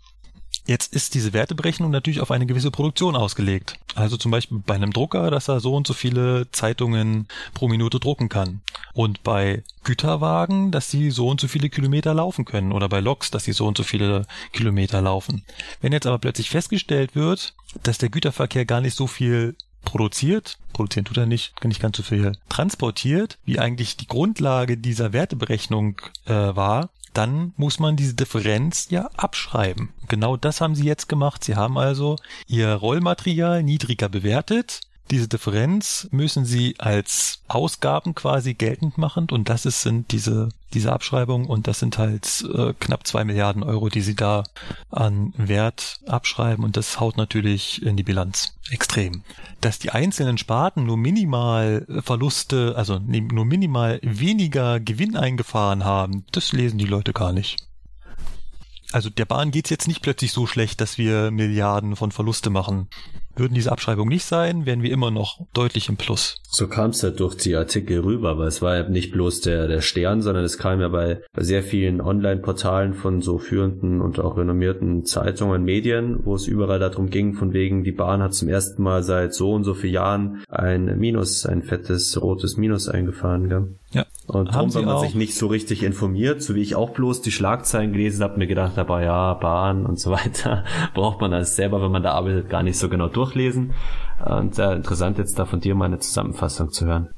Jetzt 0.67 0.95
ist 0.95 1.13
diese 1.13 1.33
Werteberechnung 1.33 1.91
natürlich 1.91 2.21
auf 2.21 2.31
eine 2.31 2.47
gewisse 2.47 2.71
Produktion 2.71 3.15
ausgelegt. 3.15 3.77
Also 3.93 4.17
zum 4.17 4.31
Beispiel 4.31 4.61
bei 4.65 4.73
einem 4.73 4.91
Drucker, 4.91 5.29
dass 5.29 5.47
er 5.47 5.59
so 5.59 5.75
und 5.75 5.85
so 5.85 5.93
viele 5.93 6.49
Zeitungen 6.51 7.27
pro 7.53 7.67
Minute 7.67 7.99
drucken 7.99 8.29
kann. 8.29 8.61
Und 8.93 9.21
bei 9.23 9.63
Güterwagen, 9.83 10.71
dass 10.71 10.89
sie 10.89 11.11
so 11.11 11.27
und 11.27 11.39
so 11.39 11.47
viele 11.47 11.69
Kilometer 11.69 12.13
laufen 12.15 12.45
können. 12.45 12.71
Oder 12.71 12.89
bei 12.89 12.99
Loks, 12.99 13.29
dass 13.29 13.43
sie 13.43 13.53
so 13.53 13.67
und 13.67 13.77
so 13.77 13.83
viele 13.83 14.25
Kilometer 14.53 15.01
laufen. 15.01 15.43
Wenn 15.81 15.93
jetzt 15.93 16.07
aber 16.07 16.17
plötzlich 16.17 16.49
festgestellt 16.49 17.15
wird, 17.15 17.53
dass 17.83 17.99
der 17.99 18.09
Güterverkehr 18.09 18.65
gar 18.65 18.81
nicht 18.81 18.95
so 18.95 19.05
viel 19.05 19.55
produziert, 19.85 20.57
produzieren 20.73 21.05
tut 21.05 21.17
er 21.17 21.27
nicht, 21.27 21.63
nicht 21.63 21.81
ganz 21.81 21.97
so 21.97 22.03
viel, 22.03 22.33
transportiert, 22.49 23.37
wie 23.45 23.59
eigentlich 23.59 23.97
die 23.97 24.07
Grundlage 24.07 24.77
dieser 24.77 25.13
Werteberechnung 25.13 26.01
äh, 26.25 26.33
war, 26.33 26.89
dann 27.17 27.53
muss 27.57 27.79
man 27.79 27.95
diese 27.95 28.13
Differenz 28.13 28.87
ja 28.89 29.09
abschreiben. 29.15 29.93
Genau 30.07 30.37
das 30.37 30.61
haben 30.61 30.75
sie 30.75 30.85
jetzt 30.85 31.09
gemacht. 31.09 31.43
Sie 31.43 31.55
haben 31.55 31.77
also 31.77 32.17
ihr 32.47 32.71
Rollmaterial 32.73 33.63
niedriger 33.63 34.09
bewertet, 34.09 34.81
diese 35.11 35.27
Differenz 35.27 36.07
müssen 36.11 36.45
Sie 36.45 36.75
als 36.79 37.41
Ausgaben 37.47 38.15
quasi 38.15 38.55
geltend 38.55 38.97
machen 38.97 39.27
und 39.29 39.49
das 39.49 39.65
ist, 39.65 39.81
sind 39.81 40.11
diese, 40.11 40.49
diese 40.73 40.91
Abschreibungen 40.91 41.47
und 41.47 41.67
das 41.67 41.79
sind 41.79 41.97
halt 41.99 42.43
äh, 42.53 42.73
knapp 42.79 43.05
zwei 43.05 43.23
Milliarden 43.23 43.61
Euro, 43.61 43.89
die 43.89 44.01
Sie 44.01 44.15
da 44.15 44.43
an 44.89 45.33
Wert 45.37 45.99
abschreiben 46.07 46.65
und 46.65 46.75
das 46.75 46.99
haut 46.99 47.17
natürlich 47.17 47.83
in 47.83 47.97
die 47.97 48.03
Bilanz 48.03 48.55
extrem. 48.71 49.23
Dass 49.61 49.77
die 49.77 49.91
einzelnen 49.91 50.39
Sparten 50.39 50.85
nur 50.85 50.97
minimal 50.97 51.85
Verluste, 52.03 52.73
also 52.75 52.97
nur 52.97 53.45
minimal 53.45 53.99
weniger 54.01 54.79
Gewinn 54.79 55.15
eingefahren 55.15 55.85
haben, 55.85 56.25
das 56.31 56.51
lesen 56.51 56.79
die 56.79 56.85
Leute 56.85 57.13
gar 57.13 57.31
nicht. 57.31 57.57
Also 58.91 59.09
der 59.09 59.25
Bahn 59.25 59.51
geht's 59.51 59.69
jetzt 59.69 59.87
nicht 59.87 60.01
plötzlich 60.01 60.31
so 60.31 60.47
schlecht, 60.47 60.81
dass 60.81 60.97
wir 60.97 61.29
Milliarden 61.29 61.95
von 61.95 62.11
Verluste 62.11 62.49
machen. 62.49 62.87
Würden 63.35 63.53
diese 63.53 63.71
Abschreibungen 63.71 64.09
nicht 64.09 64.25
sein, 64.25 64.65
wären 64.65 64.81
wir 64.81 64.91
immer 64.91 65.11
noch 65.11 65.39
deutlich 65.53 65.89
im 65.89 65.97
Plus. 65.97 66.37
So 66.49 66.67
kam 66.67 66.91
es 66.91 67.01
ja 67.01 67.09
durch 67.09 67.35
die 67.35 67.55
Artikel 67.55 67.99
rüber, 67.99 68.37
weil 68.37 68.47
es 68.47 68.61
war 68.61 68.77
ja 68.77 68.87
nicht 68.87 69.11
bloß 69.11 69.41
der, 69.41 69.67
der 69.67 69.81
Stern, 69.81 70.21
sondern 70.21 70.45
es 70.45 70.57
kam 70.57 70.79
ja 70.79 70.87
bei, 70.87 71.21
bei 71.33 71.43
sehr 71.43 71.63
vielen 71.63 71.99
Online-Portalen 71.99 72.93
von 72.93 73.21
so 73.21 73.37
führenden 73.37 73.99
und 74.01 74.19
auch 74.19 74.37
renommierten 74.37 75.03
Zeitungen, 75.03 75.63
Medien, 75.63 76.19
wo 76.23 76.35
es 76.35 76.47
überall 76.47 76.79
darum 76.79 77.09
ging, 77.09 77.33
von 77.33 77.51
wegen, 77.51 77.83
die 77.83 77.91
Bahn 77.91 78.21
hat 78.21 78.33
zum 78.33 78.47
ersten 78.47 78.81
Mal 78.81 79.03
seit 79.03 79.33
so 79.33 79.51
und 79.51 79.65
so 79.65 79.73
vielen 79.73 79.93
Jahren 79.93 80.43
ein 80.49 80.97
Minus, 80.97 81.45
ein 81.45 81.61
fettes 81.61 82.21
rotes 82.21 82.55
Minus 82.55 82.87
eingefahren. 82.87 83.49
Gell? 83.49 83.67
Ja. 83.91 84.05
Und 84.27 84.53
darum, 84.53 84.73
wenn 84.73 84.85
man 84.85 84.99
sich 84.99 85.13
nicht 85.13 85.35
so 85.35 85.47
richtig 85.47 85.83
informiert, 85.83 86.41
so 86.41 86.55
wie 86.55 86.61
ich 86.61 86.75
auch 86.75 86.89
bloß 86.89 87.21
die 87.21 87.31
Schlagzeilen 87.31 87.93
gelesen 87.93 88.23
habe, 88.23 88.39
mir 88.39 88.47
gedacht 88.47 88.75
habe, 88.75 88.95
ah 88.95 89.01
ja, 89.01 89.33
Bahn 89.35 89.85
und 89.85 89.99
so 89.99 90.11
weiter, 90.11 90.63
braucht 90.93 91.21
man 91.21 91.31
das 91.31 91.55
selber, 91.55 91.81
wenn 91.81 91.91
man 91.91 92.03
da 92.03 92.11
arbeitet, 92.11 92.49
gar 92.49 92.63
nicht 92.63 92.77
so 92.77 92.89
genau 92.89 93.07
durchlesen. 93.25 93.73
Und 94.25 94.55
sehr 94.55 94.73
interessant 94.73 95.17
jetzt 95.17 95.37
da 95.37 95.45
von 95.45 95.59
dir 95.59 95.75
mal 95.75 95.85
eine 95.85 95.99
Zusammenfassung 95.99 96.71
zu 96.71 96.85
hören. 96.85 97.09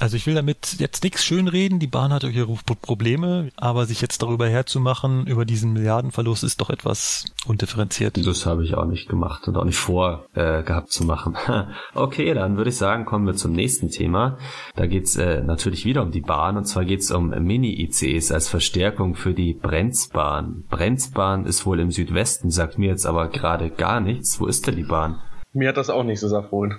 Also 0.00 0.16
ich 0.16 0.26
will 0.26 0.34
damit 0.34 0.76
jetzt 0.78 1.02
nichts 1.02 1.24
schönreden, 1.24 1.80
die 1.80 1.88
Bahn 1.88 2.12
hat 2.12 2.22
ihre 2.22 2.54
Probleme, 2.80 3.50
aber 3.56 3.84
sich 3.84 4.00
jetzt 4.00 4.22
darüber 4.22 4.48
herzumachen, 4.48 5.26
über 5.26 5.44
diesen 5.44 5.72
Milliardenverlust, 5.72 6.44
ist 6.44 6.60
doch 6.60 6.70
etwas 6.70 7.24
undifferenziert. 7.46 8.16
Das 8.24 8.46
habe 8.46 8.64
ich 8.64 8.74
auch 8.74 8.84
nicht 8.84 9.08
gemacht 9.08 9.48
und 9.48 9.56
auch 9.56 9.64
nicht 9.64 9.78
vor 9.78 10.26
äh, 10.34 10.62
gehabt 10.62 10.92
zu 10.92 11.04
machen. 11.04 11.36
okay, 11.94 12.32
dann 12.32 12.56
würde 12.56 12.70
ich 12.70 12.76
sagen, 12.76 13.06
kommen 13.06 13.26
wir 13.26 13.34
zum 13.34 13.52
nächsten 13.52 13.90
Thema. 13.90 14.38
Da 14.76 14.86
geht's 14.86 15.16
äh, 15.16 15.42
natürlich 15.42 15.84
wieder 15.84 16.02
um 16.02 16.12
die 16.12 16.20
Bahn 16.20 16.56
und 16.56 16.64
zwar 16.64 16.84
geht's 16.84 17.10
um 17.10 17.30
Mini-ICs 17.30 18.30
als 18.30 18.48
Verstärkung 18.48 19.16
für 19.16 19.34
die 19.34 19.54
Brenzbahn. 19.54 20.64
Brenzbahn 20.68 21.44
ist 21.44 21.66
wohl 21.66 21.80
im 21.80 21.90
Südwesten, 21.90 22.50
sagt 22.50 22.78
mir 22.78 22.90
jetzt 22.90 23.06
aber 23.06 23.28
gerade 23.28 23.70
gar 23.70 24.00
nichts. 24.00 24.40
Wo 24.40 24.46
ist 24.46 24.66
denn 24.66 24.76
die 24.76 24.84
Bahn? 24.84 25.18
Mir 25.52 25.70
hat 25.70 25.76
das 25.76 25.90
auch 25.90 26.04
nicht 26.04 26.20
so 26.20 26.32
erfreut. 26.32 26.72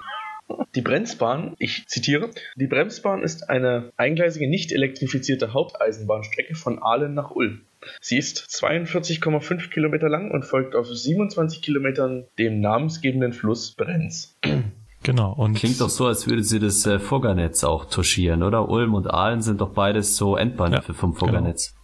Die 0.76 0.82
Bremsbahn, 0.82 1.56
ich 1.60 1.88
zitiere, 1.88 2.30
die 2.56 2.68
Bremsbahn 2.68 3.24
ist 3.24 3.50
eine 3.50 3.92
eingleisige, 3.98 4.50
nicht 4.50 4.72
elektrifizierte 4.72 5.54
Haupteisenbahnstrecke 5.54 6.56
von 6.56 6.82
Aalen 6.82 7.14
nach 7.14 7.32
Ulm. 7.32 7.62
Sie 8.02 8.18
ist 8.18 8.40
42,5 8.50 9.70
Kilometer 9.70 10.10
lang 10.10 10.32
und 10.32 10.44
folgt 10.44 10.76
auf 10.76 10.88
27 10.88 11.62
Kilometern 11.62 12.26
dem 12.38 12.60
namensgebenden 12.60 13.34
Fluss 13.34 13.72
Brenz. 13.72 14.38
Genau. 15.02 15.34
Und 15.34 15.54
Klingt 15.54 15.80
doch 15.80 15.90
so, 15.90 16.08
als 16.08 16.28
würde 16.28 16.44
sie 16.44 16.60
das 16.60 16.86
äh, 16.86 17.00
Fugger-Netz 17.00 17.64
auch 17.64 17.86
touchieren, 17.86 18.44
oder? 18.44 18.68
Ulm 18.68 18.94
und 18.94 19.08
Aalen 19.08 19.42
sind 19.42 19.62
doch 19.62 19.70
beides 19.70 20.18
so 20.18 20.36
Endbahnhöfe 20.36 20.92
ja, 20.92 20.94
vom 20.94 21.16
Fugger-Netz. 21.16 21.70
Genau 21.70 21.79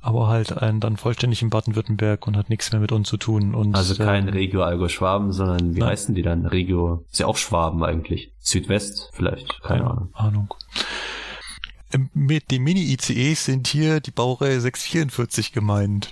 aber 0.00 0.28
halt 0.28 0.56
ein, 0.56 0.80
dann 0.80 0.96
vollständig 0.96 1.42
in 1.42 1.50
Baden-Württemberg 1.50 2.26
und 2.26 2.36
hat 2.36 2.50
nichts 2.50 2.70
mehr 2.72 2.80
mit 2.80 2.92
uns 2.92 3.08
zu 3.08 3.16
tun. 3.16 3.54
Und, 3.54 3.74
also 3.74 3.96
kein 3.96 4.28
ähm, 4.28 4.34
Regio 4.34 4.62
Algo 4.62 4.88
Schwaben, 4.88 5.32
sondern 5.32 5.74
wie 5.74 5.80
nein. 5.80 5.90
heißen 5.90 6.14
die 6.14 6.22
dann? 6.22 6.46
Regio, 6.46 7.04
ist 7.10 7.18
ja 7.18 7.26
auch 7.26 7.36
Schwaben 7.36 7.82
eigentlich. 7.82 8.30
Südwest 8.38 9.10
vielleicht, 9.12 9.62
keine, 9.62 9.80
keine 9.80 9.90
Ahnung. 9.90 10.10
Ahnung. 10.14 10.54
Ähm, 11.92 12.10
mit 12.14 12.50
den 12.50 12.62
Mini-ICEs 12.62 13.44
sind 13.44 13.66
hier 13.66 14.00
die 14.00 14.10
Baureihe 14.10 14.60
644 14.60 15.52
gemeint. 15.52 16.10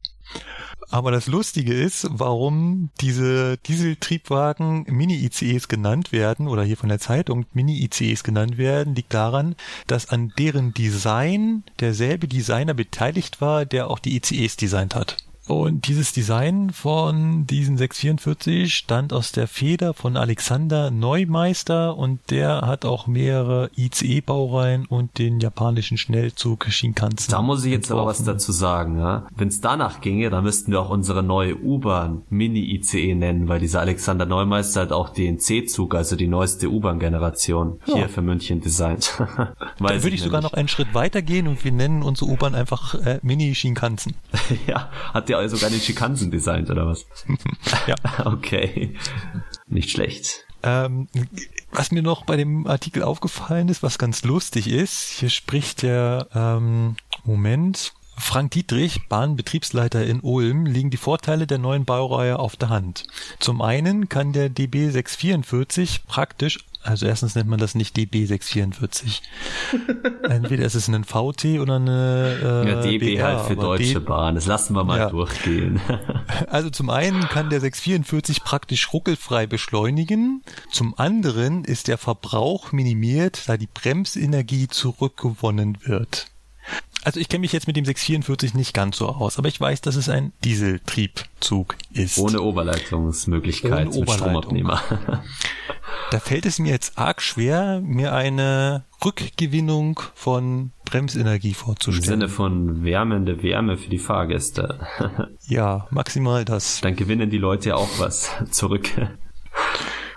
Aber 0.88 1.10
das 1.10 1.26
Lustige 1.26 1.74
ist, 1.74 2.06
warum 2.10 2.90
diese 3.00 3.56
Dieseltriebwagen 3.58 4.84
Mini-ICEs 4.88 5.68
genannt 5.68 6.12
werden 6.12 6.46
oder 6.46 6.62
hier 6.62 6.76
von 6.76 6.88
der 6.88 7.00
Zeitung 7.00 7.44
Mini-ICEs 7.52 8.22
genannt 8.22 8.56
werden, 8.56 8.94
liegt 8.94 9.12
daran, 9.12 9.56
dass 9.88 10.08
an 10.08 10.32
deren 10.38 10.74
Design 10.74 11.64
derselbe 11.80 12.28
Designer 12.28 12.74
beteiligt 12.74 13.40
war, 13.40 13.66
der 13.66 13.90
auch 13.90 13.98
die 13.98 14.16
ICEs 14.16 14.56
designt 14.56 14.94
hat. 14.94 15.16
Und 15.46 15.86
dieses 15.86 16.12
Design 16.12 16.70
von 16.70 17.46
diesen 17.46 17.76
644 17.76 18.74
stand 18.74 19.12
aus 19.12 19.30
der 19.30 19.46
Feder 19.46 19.94
von 19.94 20.16
Alexander 20.16 20.90
Neumeister 20.90 21.96
und 21.96 22.18
der 22.30 22.62
hat 22.62 22.84
auch 22.84 23.06
mehrere 23.06 23.70
ICE-Baureihen 23.76 24.86
und 24.86 25.18
den 25.18 25.38
japanischen 25.38 25.98
Schnellzug 25.98 26.66
Shinkansen. 26.68 27.30
Da 27.30 27.42
muss 27.42 27.64
ich 27.64 27.70
jetzt 27.70 27.90
entworfen. 27.90 28.00
aber 28.00 28.10
was 28.10 28.24
dazu 28.24 28.50
sagen. 28.50 28.98
Ja? 28.98 29.26
Wenn 29.36 29.48
es 29.48 29.60
danach 29.60 30.00
ginge, 30.00 30.30
dann 30.30 30.42
müssten 30.42 30.72
wir 30.72 30.80
auch 30.80 30.90
unsere 30.90 31.22
neue 31.22 31.56
U-Bahn 31.56 32.22
Mini-ICE 32.28 33.14
nennen, 33.14 33.48
weil 33.48 33.60
dieser 33.60 33.80
Alexander 33.80 34.26
Neumeister 34.26 34.80
hat 34.80 34.92
auch 34.92 35.10
den 35.10 35.38
C-Zug, 35.38 35.94
also 35.94 36.16
die 36.16 36.26
neueste 36.26 36.68
U-Bahn-Generation, 36.68 37.80
ja. 37.86 37.94
hier 37.94 38.08
für 38.08 38.22
München 38.22 38.60
designt. 38.60 39.14
dann 39.78 40.02
würde 40.02 40.16
ich 40.16 40.22
sogar 40.22 40.42
noch 40.42 40.54
einen 40.54 40.68
Schritt 40.68 40.92
weiter 40.92 41.22
gehen 41.22 41.46
und 41.46 41.64
wir 41.64 41.70
nennen 41.70 42.02
unsere 42.02 42.30
U-Bahn 42.30 42.56
einfach 42.56 42.94
äh, 42.94 43.20
Mini-Shinkansen. 43.22 44.14
ja, 44.66 44.90
hat 45.14 45.28
der 45.28 45.35
ihr 45.42 45.48
sogar 45.48 45.70
den 45.70 45.80
Schikansen 45.80 46.30
designt, 46.30 46.70
oder 46.70 46.86
was? 46.86 47.06
ja. 47.86 47.94
Okay. 48.24 48.94
Nicht 49.68 49.90
schlecht. 49.90 50.44
Ähm, 50.62 51.08
was 51.72 51.90
mir 51.92 52.02
noch 52.02 52.24
bei 52.24 52.36
dem 52.36 52.66
Artikel 52.66 53.02
aufgefallen 53.02 53.68
ist, 53.68 53.82
was 53.82 53.98
ganz 53.98 54.24
lustig 54.24 54.68
ist, 54.68 55.10
hier 55.10 55.30
spricht 55.30 55.82
der, 55.82 56.28
ähm, 56.34 56.96
Moment, 57.24 57.92
Frank 58.18 58.52
Dietrich, 58.52 59.08
Bahnbetriebsleiter 59.08 60.06
in 60.06 60.20
Ulm, 60.20 60.64
liegen 60.64 60.90
die 60.90 60.96
Vorteile 60.96 61.46
der 61.46 61.58
neuen 61.58 61.84
Baureihe 61.84 62.38
auf 62.38 62.56
der 62.56 62.70
Hand. 62.70 63.04
Zum 63.40 63.60
einen 63.60 64.08
kann 64.08 64.32
der 64.32 64.48
DB 64.48 64.88
644 64.88 66.06
praktisch 66.06 66.60
also 66.86 67.06
erstens 67.06 67.34
nennt 67.34 67.48
man 67.48 67.58
das 67.58 67.74
nicht 67.74 67.96
DB644. 67.96 69.20
Entweder 70.28 70.64
ist 70.64 70.74
es 70.74 70.88
ein 70.88 71.04
VT 71.04 71.60
oder 71.60 71.76
eine 71.76 72.38
äh, 72.42 72.68
Ja, 72.68 72.80
DB 72.80 73.16
BR, 73.16 73.26
halt 73.26 73.40
für 73.46 73.56
Deutsche 73.56 74.00
D 74.00 74.00
Bahn. 74.00 74.34
Das 74.36 74.46
lassen 74.46 74.74
wir 74.74 74.84
mal 74.84 74.98
ja. 74.98 75.10
durchgehen. 75.10 75.80
also 76.48 76.70
zum 76.70 76.90
einen 76.90 77.22
kann 77.22 77.50
der 77.50 77.60
644 77.60 78.44
praktisch 78.44 78.92
ruckelfrei 78.92 79.46
beschleunigen. 79.46 80.42
Zum 80.70 80.98
anderen 80.98 81.64
ist 81.64 81.88
der 81.88 81.98
Verbrauch 81.98 82.72
minimiert, 82.72 83.48
da 83.48 83.56
die 83.56 83.68
Bremsenergie 83.72 84.68
zurückgewonnen 84.68 85.78
wird. 85.84 86.28
Also 87.06 87.20
ich 87.20 87.28
kenne 87.28 87.42
mich 87.42 87.52
jetzt 87.52 87.68
mit 87.68 87.76
dem 87.76 87.84
644 87.84 88.54
nicht 88.54 88.74
ganz 88.74 88.96
so 88.96 89.06
aus, 89.06 89.38
aber 89.38 89.46
ich 89.46 89.60
weiß, 89.60 89.80
dass 89.80 89.94
es 89.94 90.08
ein 90.08 90.32
Dieseltriebzug 90.42 91.76
ist. 91.92 92.18
Ohne 92.18 92.42
Oberleitungsmöglichkeit 92.42 93.86
Ohne 93.86 94.00
mit 94.00 94.10
Stromabnehmer. 94.10 94.82
Da 96.10 96.20
fällt 96.20 96.46
es 96.46 96.60
mir 96.60 96.70
jetzt 96.70 96.98
arg 96.98 97.20
schwer, 97.20 97.80
mir 97.80 98.12
eine 98.12 98.84
Rückgewinnung 99.04 100.00
von 100.14 100.70
Bremsenergie 100.84 101.48
Im 101.48 101.54
vorzustellen. 101.54 102.20
Sinne 102.20 102.28
von 102.28 102.84
wärmende 102.84 103.42
Wärme 103.42 103.76
für 103.76 103.90
die 103.90 103.98
Fahrgäste. 103.98 104.86
ja, 105.48 105.88
maximal 105.90 106.44
das. 106.44 106.80
Dann 106.80 106.94
gewinnen 106.94 107.30
die 107.30 107.38
Leute 107.38 107.70
ja 107.70 107.76
auch 107.76 107.98
was 107.98 108.30
zurück. 108.50 108.88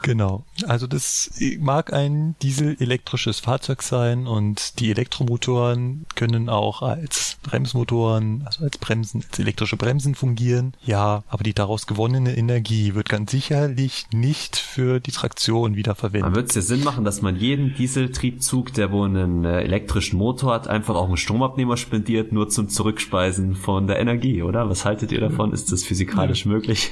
Genau. 0.02 0.44
Also 0.68 0.88
das 0.88 1.32
mag 1.60 1.94
ein 1.94 2.36
dieselelektrisches 2.42 3.40
Fahrzeug 3.40 3.82
sein 3.82 4.28
und 4.28 4.80
die 4.80 4.92
Elektromotoren 4.92 6.06
können 6.16 6.50
auch 6.50 6.82
als 6.82 7.38
Bremsmotoren, 7.44 8.44
also 8.46 8.64
als 8.64 8.78
Bremsen, 8.78 9.24
als 9.30 9.40
elektrische 9.40 9.78
Bremsen 9.78 10.16
fungieren. 10.16 10.74
Ja, 10.86 11.24
aber 11.28 11.44
die 11.44 11.54
daraus 11.54 11.88
gewonnene 11.88 12.36
Energie 12.38 12.96
wird 12.96 13.10
ganz 13.10 13.32
sicherlich 13.32 14.08
nicht 14.14 14.56
für 14.58 15.00
die 15.00 15.12
Traktion 15.12 15.72
Dann 15.72 15.76
wiederverwendet. 15.78 16.36
wird 16.36 16.50
es 16.50 16.56
ja 16.56 16.62
Sinn 16.62 16.84
machen, 16.84 17.04
dass 17.04 17.22
man 17.22 17.36
jeden 17.36 17.76
Dieseltriebzug, 17.76 18.74
der 18.74 18.92
wohl 18.92 19.08
einen 19.08 19.46
äh, 19.46 19.62
elektrischen 19.62 20.18
Motor 20.18 20.54
hat, 20.54 20.68
einfach 20.68 20.96
auch 20.96 21.08
einen 21.08 21.18
Stromabnehmer 21.18 21.78
spendiert, 21.78 22.32
nur 22.32 22.50
zum 22.50 22.70
Zurückspeisen 22.70 23.56
von 23.56 23.88
der 23.88 24.00
Energie, 24.00 24.44
oder? 24.44 24.70
Was 24.70 24.86
haltet 24.86 25.12
ihr 25.12 25.20
davon? 25.20 25.52
Ist 25.54 25.72
das 25.72 25.84
physikalisch 25.84 26.46
möglich? 26.46 26.92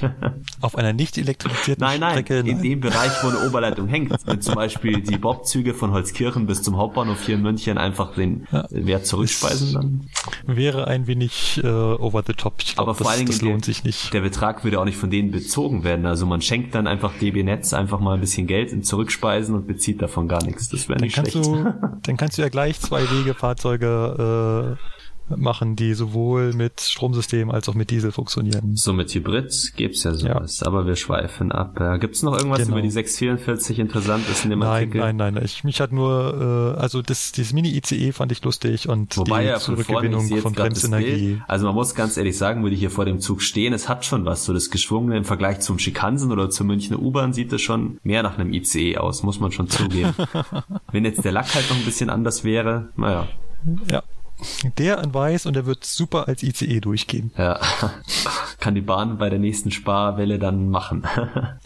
Auf 0.60 0.76
einer 0.76 0.92
nicht 0.92 1.16
elektrifizierten 1.18 1.82
Nein, 1.84 2.00
nein, 2.00 2.12
Strecke. 2.12 2.38
in 2.40 2.62
dem 2.62 2.80
Bereich, 2.80 2.97
wo 3.22 3.28
eine 3.28 3.46
Oberleitung 3.46 3.86
hängt. 3.88 4.12
Wenn 4.26 4.40
zum 4.40 4.54
Beispiel 4.54 5.00
die 5.00 5.16
Bobzüge 5.18 5.74
von 5.74 5.92
Holzkirchen 5.92 6.46
bis 6.46 6.62
zum 6.62 6.76
Hauptbahnhof 6.76 7.24
hier 7.24 7.36
in 7.36 7.42
München 7.42 7.78
einfach 7.78 8.14
den 8.14 8.46
Ja. 8.52 8.66
Wert 8.70 9.06
zurückspeisen, 9.06 9.72
dann. 9.74 10.06
wäre 10.46 10.86
ein 10.86 11.06
wenig 11.06 11.60
äh, 11.62 11.66
over 11.68 12.22
the 12.26 12.32
top. 12.32 12.54
Ich 12.58 12.74
glaube, 12.74 12.90
Aber 12.90 12.94
vor 12.94 13.04
das, 13.04 13.12
allen 13.12 13.18
Dingen 13.20 13.30
das 13.30 13.38
der- 13.38 13.48
lohnt 13.50 13.64
sich 13.64 13.84
nicht. 13.84 14.12
Der 14.12 14.20
Betrag 14.20 14.64
würde 14.64 14.80
auch 14.80 14.84
nicht 14.84 14.98
von 14.98 15.10
denen 15.10 15.30
bezogen 15.30 15.84
werden. 15.84 16.06
Also 16.06 16.26
man 16.26 16.40
schenkt 16.42 16.74
dann 16.74 16.86
einfach 16.86 17.12
DB 17.20 17.42
Netz 17.42 17.72
einfach 17.72 18.00
mal 18.00 18.14
ein 18.14 18.20
bisschen 18.20 18.46
Geld 18.46 18.72
in 18.72 18.82
Zurückspeisen 18.82 19.54
und 19.54 19.66
bezieht 19.66 20.02
davon 20.02 20.28
gar 20.28 20.42
nichts. 20.44 20.68
Das 20.68 20.88
wäre 20.88 20.98
Dann 20.98 21.06
nicht 21.06 21.14
kannst, 21.16 21.32
schlecht. 21.32 21.46
du, 21.46 21.74
dann 22.02 22.16
kannst 22.16 22.38
du 22.38 22.42
ja 22.42 22.48
gleich 22.48 22.80
zwei 22.80 23.02
Wegefahrzeuge 23.10 24.76
äh, 24.78 24.97
machen, 25.36 25.76
die 25.76 25.94
sowohl 25.94 26.52
mit 26.54 26.80
Stromsystem 26.80 27.50
als 27.50 27.68
auch 27.68 27.74
mit 27.74 27.90
Diesel 27.90 28.12
funktionieren. 28.12 28.76
So 28.76 28.92
mit 28.92 29.14
Hybrid 29.14 29.72
gibt's 29.76 30.04
ja 30.04 30.14
sowas, 30.14 30.62
aber 30.62 30.86
wir 30.86 30.96
schweifen 30.96 31.52
ab. 31.52 31.78
Äh, 31.80 31.98
gibt's 31.98 32.22
noch 32.22 32.36
irgendwas 32.36 32.60
Genau. 32.60 32.72
über 32.72 32.82
die 32.82 32.90
644 32.90 33.78
interessant 33.78 34.28
ist 34.30 34.44
in 34.44 34.50
dem 34.50 34.60
Nein, 34.60 34.68
Artikel? 34.88 35.00
nein, 35.00 35.16
nein. 35.16 35.40
Ich, 35.44 35.64
mich 35.64 35.80
hat 35.80 35.92
nur, 35.92 36.74
äh, 36.76 36.80
also 36.80 37.02
das, 37.02 37.32
dieses 37.32 37.52
Mini-ICE 37.52 38.12
fand 38.12 38.32
ich 38.32 38.42
lustig 38.44 38.88
und 38.88 39.16
Wobei 39.16 39.42
die 39.42 39.48
ja 39.48 39.58
Zurückgewinnung 39.58 40.28
von 40.38 40.52
Bremsenergie. 40.52 41.40
Also 41.46 41.66
man 41.66 41.74
muss 41.74 41.94
ganz 41.94 42.16
ehrlich 42.16 42.36
sagen, 42.38 42.62
würde 42.62 42.74
ich 42.74 42.80
hier 42.80 42.90
vor 42.90 43.04
dem 43.04 43.20
Zug 43.20 43.42
stehen, 43.42 43.72
es 43.72 43.88
hat 43.88 44.04
schon 44.04 44.24
was, 44.24 44.44
so 44.44 44.52
das 44.52 44.70
Geschwungene 44.70 45.16
im 45.16 45.24
Vergleich 45.24 45.60
zum 45.60 45.78
Schikansen 45.78 46.32
oder 46.32 46.50
zur 46.50 46.66
Münchner 46.66 46.98
U-Bahn 46.98 47.32
sieht 47.32 47.52
es 47.52 47.60
schon 47.62 47.98
mehr 48.02 48.22
nach 48.22 48.38
einem 48.38 48.52
ICE 48.52 48.96
aus, 48.98 49.22
muss 49.22 49.40
man 49.40 49.52
schon 49.52 49.68
zugeben. 49.68 50.14
Wenn 50.92 51.04
jetzt 51.04 51.24
der 51.24 51.32
Lack 51.32 51.54
halt 51.54 51.68
noch 51.70 51.76
ein 51.76 51.84
bisschen 51.84 52.10
anders 52.10 52.44
wäre, 52.44 52.88
naja, 52.96 53.26
Ja. 53.90 54.02
Der 54.78 55.02
in 55.02 55.12
weiß 55.12 55.46
und 55.46 55.56
der 55.56 55.66
wird 55.66 55.84
super 55.84 56.28
als 56.28 56.42
ICE 56.42 56.80
durchgehen. 56.80 57.32
ja, 57.36 57.58
kann 58.60 58.74
die 58.74 58.80
Bahn 58.80 59.18
bei 59.18 59.30
der 59.30 59.38
nächsten 59.38 59.70
Sparwelle 59.70 60.38
dann 60.38 60.68
machen. 60.68 61.06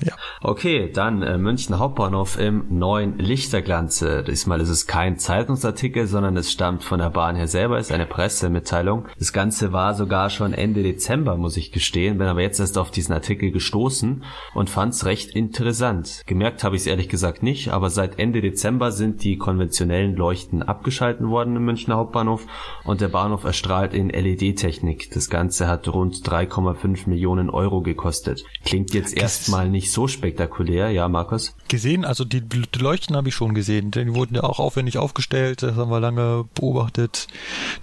Ja. 0.04 0.14
Okay, 0.40 0.90
dann 0.92 1.22
äh, 1.22 1.38
München 1.38 1.78
Hauptbahnhof 1.78 2.36
im 2.38 2.64
neuen 2.70 3.18
Lichterglanze. 3.18 4.24
Diesmal 4.24 4.60
ist 4.60 4.68
es 4.68 4.88
kein 4.88 5.16
Zeitungsartikel, 5.18 6.08
sondern 6.08 6.36
es 6.36 6.50
stammt 6.50 6.82
von 6.82 6.98
der 6.98 7.10
Bahn 7.10 7.36
her 7.36 7.46
selber, 7.46 7.78
ist 7.78 7.92
eine 7.92 8.06
Pressemitteilung. 8.06 9.06
Das 9.18 9.32
Ganze 9.32 9.72
war 9.72 9.94
sogar 9.94 10.30
schon 10.30 10.52
Ende 10.54 10.82
Dezember, 10.82 11.36
muss 11.36 11.56
ich 11.56 11.70
gestehen, 11.70 12.18
bin 12.18 12.26
aber 12.26 12.40
jetzt 12.40 12.58
erst 12.58 12.78
auf 12.78 12.90
diesen 12.90 13.12
Artikel 13.12 13.52
gestoßen 13.52 14.24
und 14.54 14.70
fand 14.70 14.94
es 14.94 15.04
recht 15.04 15.30
interessant. 15.30 16.22
Gemerkt 16.26 16.64
habe 16.64 16.74
ich 16.74 16.82
es 16.82 16.86
ehrlich 16.88 17.08
gesagt 17.08 17.44
nicht, 17.44 17.68
aber 17.68 17.90
seit 17.90 18.18
Ende 18.18 18.40
Dezember 18.40 18.90
sind 18.90 19.22
die 19.22 19.36
konventionellen 19.38 20.16
Leuchten 20.16 20.62
abgeschalten 20.62 21.28
worden 21.28 21.54
im 21.54 21.64
Münchner 21.64 21.96
Hauptbahnhof 21.96 22.46
und 22.84 23.00
der 23.00 23.08
Bahnhof 23.08 23.44
erstrahlt 23.44 23.94
in 23.94 24.10
LED-Technik. 24.10 25.10
Das 25.12 25.30
Ganze 25.30 25.68
hat 25.68 25.88
rund 25.88 26.16
3,5 26.16 27.08
Millionen 27.08 27.50
Euro 27.50 27.80
gekostet. 27.80 28.44
Klingt 28.64 28.92
jetzt 28.94 29.16
erstmal 29.16 29.68
nicht 29.68 29.92
so 29.92 30.08
spektakulär, 30.08 30.90
ja, 30.90 31.08
Markus? 31.08 31.54
Gesehen, 31.68 32.04
also 32.04 32.24
die, 32.24 32.42
Leuchten 32.76 33.16
habe 33.16 33.28
ich 33.28 33.34
schon 33.34 33.54
gesehen. 33.54 33.90
Die 33.90 34.14
wurden 34.14 34.34
ja 34.34 34.42
auch 34.42 34.58
aufwendig 34.58 34.98
aufgestellt, 34.98 35.62
das 35.62 35.76
haben 35.76 35.90
wir 35.90 36.00
lange 36.00 36.44
beobachtet. 36.54 37.28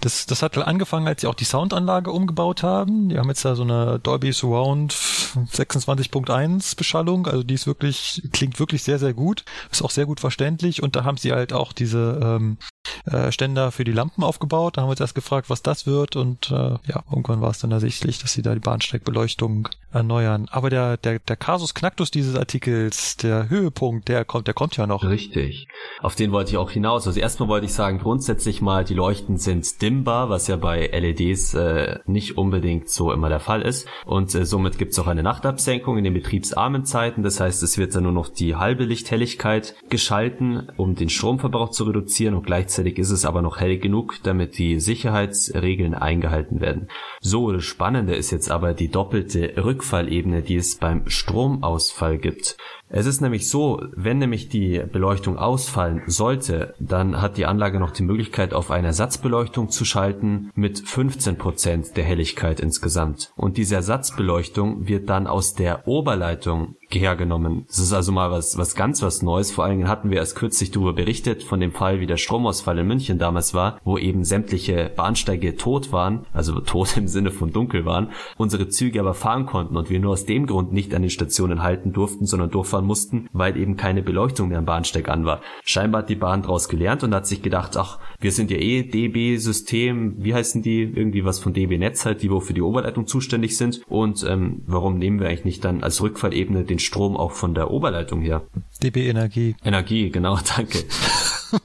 Das, 0.01 0.25
das 0.25 0.41
hat 0.41 0.57
angefangen, 0.57 1.07
als 1.07 1.21
sie 1.21 1.27
auch 1.27 1.35
die 1.35 1.45
Soundanlage 1.45 2.11
umgebaut 2.11 2.63
haben. 2.63 3.09
Die 3.09 3.17
haben 3.17 3.29
jetzt 3.29 3.45
da 3.45 3.55
so 3.55 3.63
eine 3.63 3.99
Dolby 3.99 4.33
Surround 4.33 4.93
26.1 4.93 6.75
Beschallung, 6.75 7.27
also 7.27 7.43
die 7.43 7.53
ist 7.53 7.67
wirklich, 7.67 8.23
klingt 8.31 8.59
wirklich 8.59 8.83
sehr, 8.83 8.99
sehr 8.99 9.13
gut, 9.13 9.45
ist 9.71 9.81
auch 9.81 9.91
sehr 9.91 10.05
gut 10.05 10.19
verständlich 10.19 10.81
und 10.83 10.95
da 10.95 11.03
haben 11.03 11.17
sie 11.17 11.31
halt 11.31 11.53
auch 11.53 11.73
diese 11.73 12.19
ähm, 12.21 12.57
äh, 13.05 13.31
Ständer 13.31 13.71
für 13.71 13.83
die 13.83 13.91
Lampen 13.91 14.23
aufgebaut. 14.23 14.77
Da 14.77 14.81
haben 14.81 14.87
wir 14.87 14.91
uns 14.91 14.99
erst 14.99 15.15
gefragt, 15.15 15.49
was 15.49 15.61
das 15.61 15.85
wird 15.85 16.15
und 16.15 16.51
äh, 16.51 16.55
ja, 16.55 17.03
irgendwann 17.09 17.41
war 17.41 17.51
es 17.51 17.59
dann 17.59 17.71
ersichtlich, 17.71 18.19
dass 18.19 18.33
sie 18.33 18.41
da 18.41 18.53
die 18.53 18.59
Bahnsteigbeleuchtung 18.59 19.69
erneuern. 19.91 20.47
Aber 20.51 20.69
der, 20.69 20.97
der, 20.97 21.19
der 21.19 21.35
Kasus 21.35 21.73
Knacktus 21.73 22.11
dieses 22.11 22.35
Artikels, 22.35 23.17
der 23.17 23.49
Höhepunkt, 23.49 24.07
der 24.07 24.25
kommt, 24.25 24.47
der 24.47 24.53
kommt 24.53 24.77
ja 24.77 24.85
noch. 24.85 25.03
Richtig. 25.03 25.67
Auf 26.01 26.15
den 26.15 26.31
wollte 26.31 26.51
ich 26.51 26.57
auch 26.57 26.71
hinaus. 26.71 27.07
Also 27.07 27.19
erstmal 27.19 27.49
wollte 27.49 27.65
ich 27.65 27.73
sagen, 27.73 27.99
grundsätzlich 27.99 28.61
mal, 28.61 28.83
die 28.83 28.93
Leuchten 28.93 29.37
sind 29.37 29.81
dimmbar, 29.81 30.29
was 30.29 30.47
ja 30.47 30.55
bei 30.57 30.87
LEDs 30.87 31.53
äh, 31.53 31.99
nicht 32.05 32.37
unbedingt 32.37 32.89
so 32.89 33.11
immer 33.11 33.29
der 33.29 33.39
Fall 33.39 33.61
ist. 33.61 33.87
Und 34.05 34.33
äh, 34.35 34.45
somit 34.45 34.77
gibt 34.77 34.91
es 34.91 34.99
auch 34.99 35.07
eine 35.07 35.23
Nachtabsenkung 35.23 35.97
in 35.97 36.03
den 36.03 36.13
betriebsarmen 36.13 36.85
Zeiten. 36.85 37.23
Das 37.23 37.39
heißt, 37.39 37.63
es 37.63 37.77
wird 37.77 37.95
dann 37.95 38.03
nur 38.03 38.11
noch 38.11 38.29
die 38.29 38.55
halbe 38.55 38.83
Lichthelligkeit 38.85 39.75
geschalten, 39.89 40.69
um 40.77 40.95
den 40.95 41.09
Stromverbrauch 41.09 41.71
zu 41.71 41.85
reduzieren. 41.85 42.35
Und 42.35 42.45
gleichzeitig 42.45 42.78
ist 42.87 43.11
es 43.11 43.25
aber 43.25 43.41
noch 43.41 43.59
hell 43.59 43.77
genug, 43.77 44.15
damit 44.23 44.57
die 44.57 44.79
Sicherheitsregeln 44.79 45.93
eingehalten 45.93 46.61
werden. 46.61 46.87
So, 47.21 47.51
das 47.51 47.63
Spannende 47.63 48.15
ist 48.15 48.31
jetzt 48.31 48.49
aber 48.49 48.73
die 48.73 48.89
doppelte 48.89 49.53
Rückfallebene, 49.63 50.41
die 50.41 50.55
es 50.55 50.77
beim 50.77 51.07
Stromausfall 51.09 52.17
gibt. 52.17 52.57
Es 52.91 53.05
ist 53.05 53.21
nämlich 53.21 53.47
so, 53.47 53.83
wenn 53.95 54.17
nämlich 54.17 54.49
die 54.49 54.81
Beleuchtung 54.91 55.37
ausfallen 55.37 56.01
sollte, 56.07 56.73
dann 56.79 57.21
hat 57.21 57.37
die 57.37 57.45
Anlage 57.45 57.79
noch 57.79 57.91
die 57.91 58.01
Möglichkeit, 58.01 58.51
auf 58.51 58.71
eine 58.71 58.87
Ersatzbeleuchtung 58.87 59.69
zu 59.69 59.85
schalten 59.85 60.49
mit 60.55 60.79
15% 60.79 61.93
der 61.93 62.03
Helligkeit 62.03 62.59
insgesamt. 62.59 63.31
Und 63.35 63.57
diese 63.57 63.75
Ersatzbeleuchtung 63.75 64.87
wird 64.87 65.07
dann 65.07 65.27
aus 65.27 65.53
der 65.53 65.87
Oberleitung 65.87 66.77
hergenommen. 66.91 67.65
Das 67.67 67.77
ist 67.77 67.93
also 67.93 68.11
mal 68.11 68.31
was, 68.31 68.57
was 68.57 68.73
ganz 68.73 69.03
was 69.03 69.21
Neues. 69.21 69.51
Vor 69.51 69.63
allen 69.63 69.77
Dingen 69.77 69.87
hatten 69.87 70.09
wir 70.09 70.17
erst 70.17 70.35
kürzlich 70.35 70.71
darüber 70.71 70.93
berichtet, 70.93 71.43
von 71.43 71.59
dem 71.59 71.71
Fall, 71.71 71.99
wie 71.99 72.07
der 72.07 72.17
Stromausfall 72.17 72.79
in 72.79 72.87
München 72.87 73.19
damals 73.19 73.53
war, 73.53 73.79
wo 73.83 73.99
eben 73.99 74.23
sämtliche 74.23 74.91
Bahnsteige 74.95 75.55
tot 75.55 75.91
waren, 75.91 76.25
also 76.33 76.59
tot 76.61 76.97
im 76.97 77.07
Sinne 77.07 77.29
von 77.29 77.51
dunkel 77.51 77.85
waren, 77.85 78.09
unsere 78.37 78.69
Züge 78.69 78.99
aber 78.99 79.13
fahren 79.13 79.45
konnten 79.45 79.77
und 79.77 79.91
wir 79.91 79.99
nur 79.99 80.13
aus 80.13 80.25
dem 80.25 80.47
Grund 80.47 80.73
nicht 80.73 80.95
an 80.95 81.03
den 81.03 81.11
Stationen 81.11 81.61
halten 81.61 81.93
durften, 81.93 82.25
sondern 82.25 82.49
durchfahren 82.49 82.78
mussten, 82.81 83.29
weil 83.33 83.57
eben 83.57 83.77
keine 83.77 84.01
Beleuchtung 84.01 84.49
mehr 84.49 84.59
am 84.59 84.65
Bahnsteig 84.65 85.09
an 85.09 85.25
war. 85.25 85.41
Scheinbar 85.63 86.01
hat 86.01 86.09
die 86.09 86.15
Bahn 86.15 86.41
daraus 86.41 86.69
gelernt 86.69 87.03
und 87.03 87.13
hat 87.13 87.27
sich 87.27 87.41
gedacht, 87.41 87.77
ach, 87.77 87.99
wir 88.19 88.31
sind 88.31 88.51
ja 88.51 88.57
eh 88.57 88.83
DB-System, 88.83 90.15
wie 90.17 90.33
heißen 90.33 90.61
die? 90.61 90.81
Irgendwie 90.81 91.25
was 91.25 91.39
von 91.39 91.53
DB 91.53 91.77
Netz 91.77 92.05
halt, 92.05 92.21
die 92.21 92.31
wo 92.31 92.39
für 92.39 92.53
die 92.53 92.61
Oberleitung 92.61 93.07
zuständig 93.07 93.57
sind. 93.57 93.81
Und 93.87 94.25
ähm, 94.27 94.63
warum 94.65 94.97
nehmen 94.97 95.19
wir 95.19 95.27
eigentlich 95.27 95.45
nicht 95.45 95.65
dann 95.65 95.83
als 95.83 96.01
Rückfallebene 96.01 96.63
den 96.63 96.79
Strom 96.79 97.15
auch 97.15 97.31
von 97.31 97.53
der 97.53 97.71
Oberleitung 97.71 98.21
her? 98.21 98.43
DB 98.81 99.07
Energie. 99.07 99.55
Energie, 99.63 100.09
genau, 100.09 100.37
danke. 100.57 100.79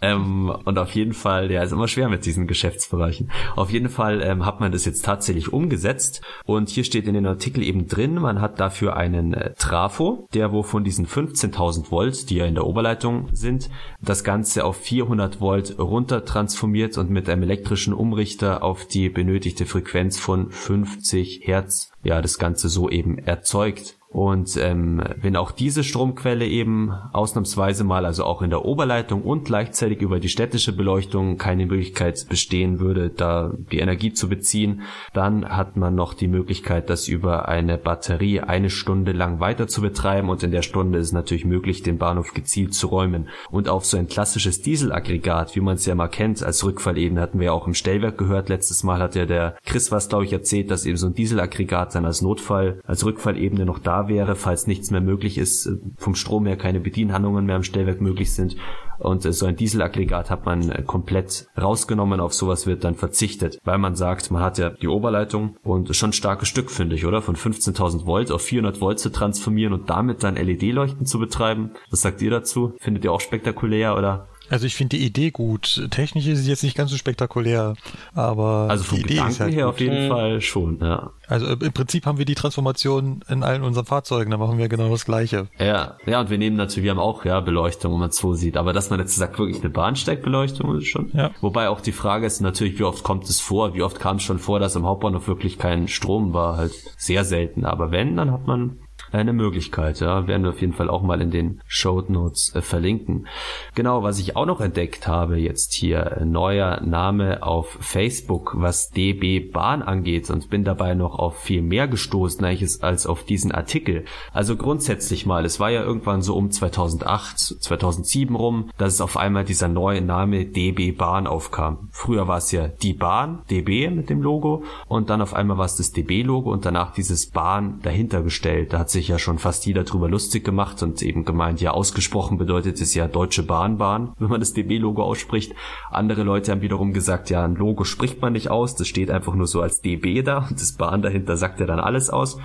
Ähm, 0.02 0.52
und 0.64 0.78
auf 0.78 0.90
jeden 0.94 1.12
Fall, 1.12 1.50
ja, 1.50 1.62
ist 1.62 1.72
immer 1.72 1.88
schwer 1.88 2.08
mit 2.08 2.26
diesen 2.26 2.46
Geschäftsbereichen. 2.46 3.30
Auf 3.56 3.70
jeden 3.70 3.88
Fall 3.88 4.22
ähm, 4.22 4.44
hat 4.44 4.60
man 4.60 4.72
das 4.72 4.84
jetzt 4.84 5.04
tatsächlich 5.04 5.52
umgesetzt 5.52 6.22
und 6.44 6.68
hier 6.68 6.84
steht 6.84 7.06
in 7.06 7.14
den 7.14 7.26
Artikel 7.26 7.62
eben 7.62 7.86
drin, 7.86 8.14
man 8.14 8.40
hat 8.40 8.60
dafür 8.60 8.96
einen 8.96 9.34
äh, 9.34 9.54
Trafo, 9.54 10.28
der 10.34 10.52
wo 10.52 10.62
von 10.62 10.84
diesen 10.84 11.06
15.000 11.06 11.90
Volt, 11.90 12.30
die 12.30 12.36
ja 12.36 12.46
in 12.46 12.54
der 12.54 12.66
Oberleitung 12.66 13.28
sind, 13.32 13.70
das 14.00 14.24
Ganze 14.24 14.64
auf 14.64 14.76
400 14.76 15.40
Volt 15.40 15.78
runter 15.78 16.24
transformiert 16.24 16.98
und 16.98 17.10
mit 17.10 17.28
einem 17.28 17.42
elektrischen 17.42 17.94
Umrichter 17.94 18.62
auf 18.62 18.86
die 18.86 19.08
benötigte 19.08 19.66
Frequenz 19.66 20.18
von 20.18 20.50
50 20.50 21.42
Hertz, 21.44 21.92
ja, 22.02 22.20
das 22.20 22.38
Ganze 22.38 22.68
so 22.68 22.88
eben 22.88 23.18
erzeugt. 23.18 23.96
Und 24.14 24.56
ähm, 24.58 25.02
wenn 25.20 25.34
auch 25.34 25.50
diese 25.50 25.82
Stromquelle 25.82 26.46
eben 26.46 26.92
ausnahmsweise 27.12 27.82
mal, 27.82 28.06
also 28.06 28.22
auch 28.22 28.42
in 28.42 28.50
der 28.50 28.64
Oberleitung 28.64 29.22
und 29.22 29.44
gleichzeitig 29.44 30.02
über 30.02 30.20
die 30.20 30.28
städtische 30.28 30.72
Beleuchtung 30.72 31.36
keine 31.36 31.66
Möglichkeit 31.66 32.24
bestehen 32.28 32.78
würde, 32.78 33.10
da 33.10 33.52
die 33.72 33.80
Energie 33.80 34.12
zu 34.12 34.28
beziehen, 34.28 34.82
dann 35.14 35.48
hat 35.48 35.76
man 35.76 35.96
noch 35.96 36.14
die 36.14 36.28
Möglichkeit, 36.28 36.90
das 36.90 37.08
über 37.08 37.48
eine 37.48 37.76
Batterie 37.76 38.38
eine 38.38 38.70
Stunde 38.70 39.10
lang 39.10 39.40
weiter 39.40 39.66
zu 39.66 39.80
betreiben 39.80 40.28
und 40.28 40.44
in 40.44 40.52
der 40.52 40.62
Stunde 40.62 41.00
ist 41.00 41.10
natürlich 41.10 41.44
möglich, 41.44 41.82
den 41.82 41.98
Bahnhof 41.98 42.34
gezielt 42.34 42.72
zu 42.72 42.86
räumen. 42.86 43.28
Und 43.50 43.68
auf 43.68 43.84
so 43.84 43.96
ein 43.96 44.06
klassisches 44.06 44.62
Dieselaggregat, 44.62 45.56
wie 45.56 45.60
man 45.60 45.74
es 45.74 45.86
ja 45.86 45.96
mal 45.96 46.06
kennt, 46.06 46.40
als 46.40 46.62
Rückfallebene 46.62 47.20
hatten 47.20 47.40
wir 47.40 47.46
ja 47.46 47.52
auch 47.52 47.66
im 47.66 47.74
Stellwerk 47.74 48.16
gehört. 48.16 48.48
Letztes 48.48 48.84
Mal 48.84 49.00
hat 49.00 49.16
ja 49.16 49.26
der 49.26 49.56
Chris 49.66 49.90
was, 49.90 50.08
glaube 50.08 50.24
ich, 50.24 50.32
erzählt, 50.32 50.70
dass 50.70 50.86
eben 50.86 50.98
so 50.98 51.08
ein 51.08 51.14
Dieselaggregat 51.14 51.96
dann 51.96 52.04
als 52.04 52.22
Notfall, 52.22 52.80
als 52.86 53.04
Rückfallebene 53.04 53.64
noch 53.64 53.80
da 53.80 54.03
wäre, 54.08 54.36
falls 54.36 54.66
nichts 54.66 54.90
mehr 54.90 55.00
möglich 55.00 55.38
ist, 55.38 55.66
äh, 55.66 55.76
vom 55.96 56.14
Strom 56.14 56.46
her 56.46 56.56
keine 56.56 56.80
Bedienhandlungen 56.80 57.46
mehr 57.46 57.56
am 57.56 57.62
Stellwerk 57.62 58.00
möglich 58.00 58.32
sind. 58.32 58.56
Und 58.98 59.24
äh, 59.24 59.32
so 59.32 59.46
ein 59.46 59.56
Dieselaggregat 59.56 60.30
hat 60.30 60.46
man 60.46 60.70
äh, 60.70 60.82
komplett 60.82 61.46
rausgenommen, 61.60 62.20
auf 62.20 62.34
sowas 62.34 62.66
wird 62.66 62.84
dann 62.84 62.94
verzichtet, 62.94 63.58
weil 63.64 63.78
man 63.78 63.96
sagt, 63.96 64.30
man 64.30 64.42
hat 64.42 64.58
ja 64.58 64.70
die 64.70 64.88
Oberleitung 64.88 65.56
und 65.62 65.94
schon 65.94 66.12
starkes 66.12 66.48
Stück, 66.48 66.70
finde 66.70 66.96
ich, 66.96 67.06
oder? 67.06 67.22
Von 67.22 67.36
15.000 67.36 68.06
Volt 68.06 68.30
auf 68.30 68.42
400 68.42 68.80
Volt 68.80 68.98
zu 68.98 69.10
transformieren 69.10 69.72
und 69.72 69.90
damit 69.90 70.22
dann 70.22 70.36
LED-Leuchten 70.36 71.06
zu 71.06 71.18
betreiben. 71.18 71.72
Was 71.90 72.02
sagt 72.02 72.22
ihr 72.22 72.30
dazu? 72.30 72.74
Findet 72.78 73.04
ihr 73.04 73.12
auch 73.12 73.20
spektakulär 73.20 73.96
oder? 73.96 74.28
Also 74.50 74.66
ich 74.66 74.74
finde 74.74 74.96
die 74.96 75.04
Idee 75.04 75.30
gut. 75.30 75.88
Technisch 75.90 76.26
ist 76.26 76.44
sie 76.44 76.50
jetzt 76.50 76.62
nicht 76.62 76.76
ganz 76.76 76.90
so 76.90 76.96
spektakulär, 76.96 77.74
aber 78.14 78.66
also 78.68 78.84
vom 78.84 78.98
die 78.98 79.04
Idee 79.04 79.14
Gedanken 79.14 79.32
ist 79.32 79.40
halt 79.40 79.54
her 79.54 79.64
gut. 79.64 79.74
auf 79.74 79.80
jeden 79.80 80.08
Fall 80.08 80.40
schon, 80.40 80.78
ja. 80.80 81.10
Also 81.26 81.46
im 81.46 81.72
Prinzip 81.72 82.04
haben 82.04 82.18
wir 82.18 82.26
die 82.26 82.34
Transformation 82.34 83.24
in 83.28 83.42
allen 83.42 83.62
unseren 83.62 83.86
Fahrzeugen, 83.86 84.30
da 84.30 84.36
machen 84.36 84.58
wir 84.58 84.68
genau 84.68 84.90
das 84.90 85.04
Gleiche. 85.06 85.48
Ja, 85.58 85.96
ja, 86.06 86.20
und 86.20 86.30
wir 86.30 86.38
nehmen 86.38 86.56
natürlich, 86.56 86.84
wir 86.84 86.90
haben 86.90 86.98
auch 86.98 87.24
ja 87.24 87.40
Beleuchtung, 87.40 87.92
wenn 87.92 88.00
man 88.00 88.10
es 88.10 88.16
so 88.18 88.34
sieht, 88.34 88.56
aber 88.56 88.72
dass 88.72 88.90
man 88.90 89.00
jetzt 89.00 89.16
sagt, 89.16 89.38
wirklich 89.38 89.60
eine 89.60 89.70
Bahnsteigbeleuchtung 89.70 90.76
ist 90.76 90.86
schon. 90.86 91.10
Ja. 91.14 91.30
Wobei 91.40 91.68
auch 91.68 91.80
die 91.80 91.92
Frage 91.92 92.26
ist 92.26 92.40
natürlich, 92.40 92.78
wie 92.78 92.84
oft 92.84 93.02
kommt 93.04 93.24
es 93.24 93.40
vor? 93.40 93.74
Wie 93.74 93.82
oft 93.82 93.98
kam 93.98 94.16
es 94.16 94.22
schon 94.22 94.38
vor, 94.38 94.60
dass 94.60 94.76
im 94.76 94.84
Hauptbahnhof 94.84 95.26
wirklich 95.26 95.58
kein 95.58 95.88
Strom 95.88 96.34
war? 96.34 96.56
Halt 96.56 96.72
sehr 96.96 97.24
selten. 97.24 97.64
Aber 97.64 97.90
wenn, 97.90 98.16
dann 98.16 98.30
hat 98.30 98.46
man 98.46 98.78
eine 99.14 99.32
Möglichkeit, 99.32 100.00
ja, 100.00 100.26
werden 100.26 100.42
wir 100.42 100.50
auf 100.50 100.60
jeden 100.60 100.72
Fall 100.72 100.90
auch 100.90 101.02
mal 101.02 101.20
in 101.20 101.30
den 101.30 101.60
Show 101.66 102.02
Notes 102.08 102.54
äh, 102.54 102.62
verlinken. 102.62 103.26
Genau, 103.74 104.02
was 104.02 104.18
ich 104.18 104.36
auch 104.36 104.46
noch 104.46 104.60
entdeckt 104.60 105.06
habe 105.06 105.38
jetzt 105.38 105.72
hier, 105.72 106.18
äh, 106.18 106.24
neuer 106.24 106.80
Name 106.80 107.42
auf 107.42 107.76
Facebook, 107.80 108.54
was 108.56 108.90
DB 108.90 109.40
Bahn 109.40 109.82
angeht 109.82 110.30
und 110.30 110.50
bin 110.50 110.64
dabei 110.64 110.94
noch 110.94 111.18
auf 111.18 111.38
viel 111.38 111.62
mehr 111.62 111.88
gestoßen 111.88 112.44
als 112.80 113.06
auf 113.06 113.24
diesen 113.24 113.52
Artikel. 113.52 114.04
Also 114.32 114.56
grundsätzlich 114.56 115.26
mal, 115.26 115.44
es 115.44 115.60
war 115.60 115.70
ja 115.70 115.82
irgendwann 115.82 116.22
so 116.22 116.36
um 116.36 116.50
2008, 116.50 117.38
2007 117.38 118.34
rum, 118.34 118.70
dass 118.78 118.94
es 118.94 119.00
auf 119.00 119.16
einmal 119.16 119.44
dieser 119.44 119.68
neue 119.68 120.00
Name 120.00 120.44
DB 120.44 120.92
Bahn 120.92 121.26
aufkam. 121.26 121.88
Früher 121.90 122.28
war 122.28 122.38
es 122.38 122.50
ja 122.52 122.68
die 122.68 122.94
Bahn, 122.94 123.42
DB 123.50 123.90
mit 123.90 124.10
dem 124.10 124.22
Logo 124.22 124.64
und 124.88 125.10
dann 125.10 125.22
auf 125.22 125.34
einmal 125.34 125.58
war 125.58 125.64
es 125.64 125.76
das 125.76 125.92
DB-Logo 125.92 126.50
und 126.50 126.64
danach 126.64 126.92
dieses 126.92 127.30
Bahn 127.30 127.80
dahinter 127.82 128.22
gestellt. 128.22 128.72
Da 128.72 128.80
hat 128.80 128.90
sich 128.90 129.03
ja 129.08 129.18
schon 129.18 129.38
fast 129.38 129.66
jeder 129.66 129.84
drüber 129.84 130.08
lustig 130.08 130.44
gemacht 130.44 130.82
und 130.82 131.02
eben 131.02 131.24
gemeint, 131.24 131.60
ja, 131.60 131.72
ausgesprochen 131.72 132.38
bedeutet 132.38 132.80
es 132.80 132.94
ja 132.94 133.08
Deutsche 133.08 133.42
Bahnbahn, 133.42 134.12
wenn 134.18 134.28
man 134.28 134.40
das 134.40 134.54
DB-Logo 134.54 135.02
ausspricht. 135.02 135.54
Andere 135.90 136.22
Leute 136.22 136.52
haben 136.52 136.62
wiederum 136.62 136.92
gesagt, 136.92 137.30
ja, 137.30 137.44
ein 137.44 137.54
Logo 137.54 137.84
spricht 137.84 138.20
man 138.20 138.32
nicht 138.32 138.50
aus, 138.50 138.74
das 138.76 138.88
steht 138.88 139.10
einfach 139.10 139.34
nur 139.34 139.46
so 139.46 139.60
als 139.60 139.80
DB 139.80 140.22
da 140.22 140.46
und 140.48 140.60
das 140.60 140.72
Bahn 140.72 141.02
dahinter 141.02 141.36
sagt 141.36 141.60
ja 141.60 141.66
dann 141.66 141.80
alles 141.80 142.10
aus. 142.10 142.38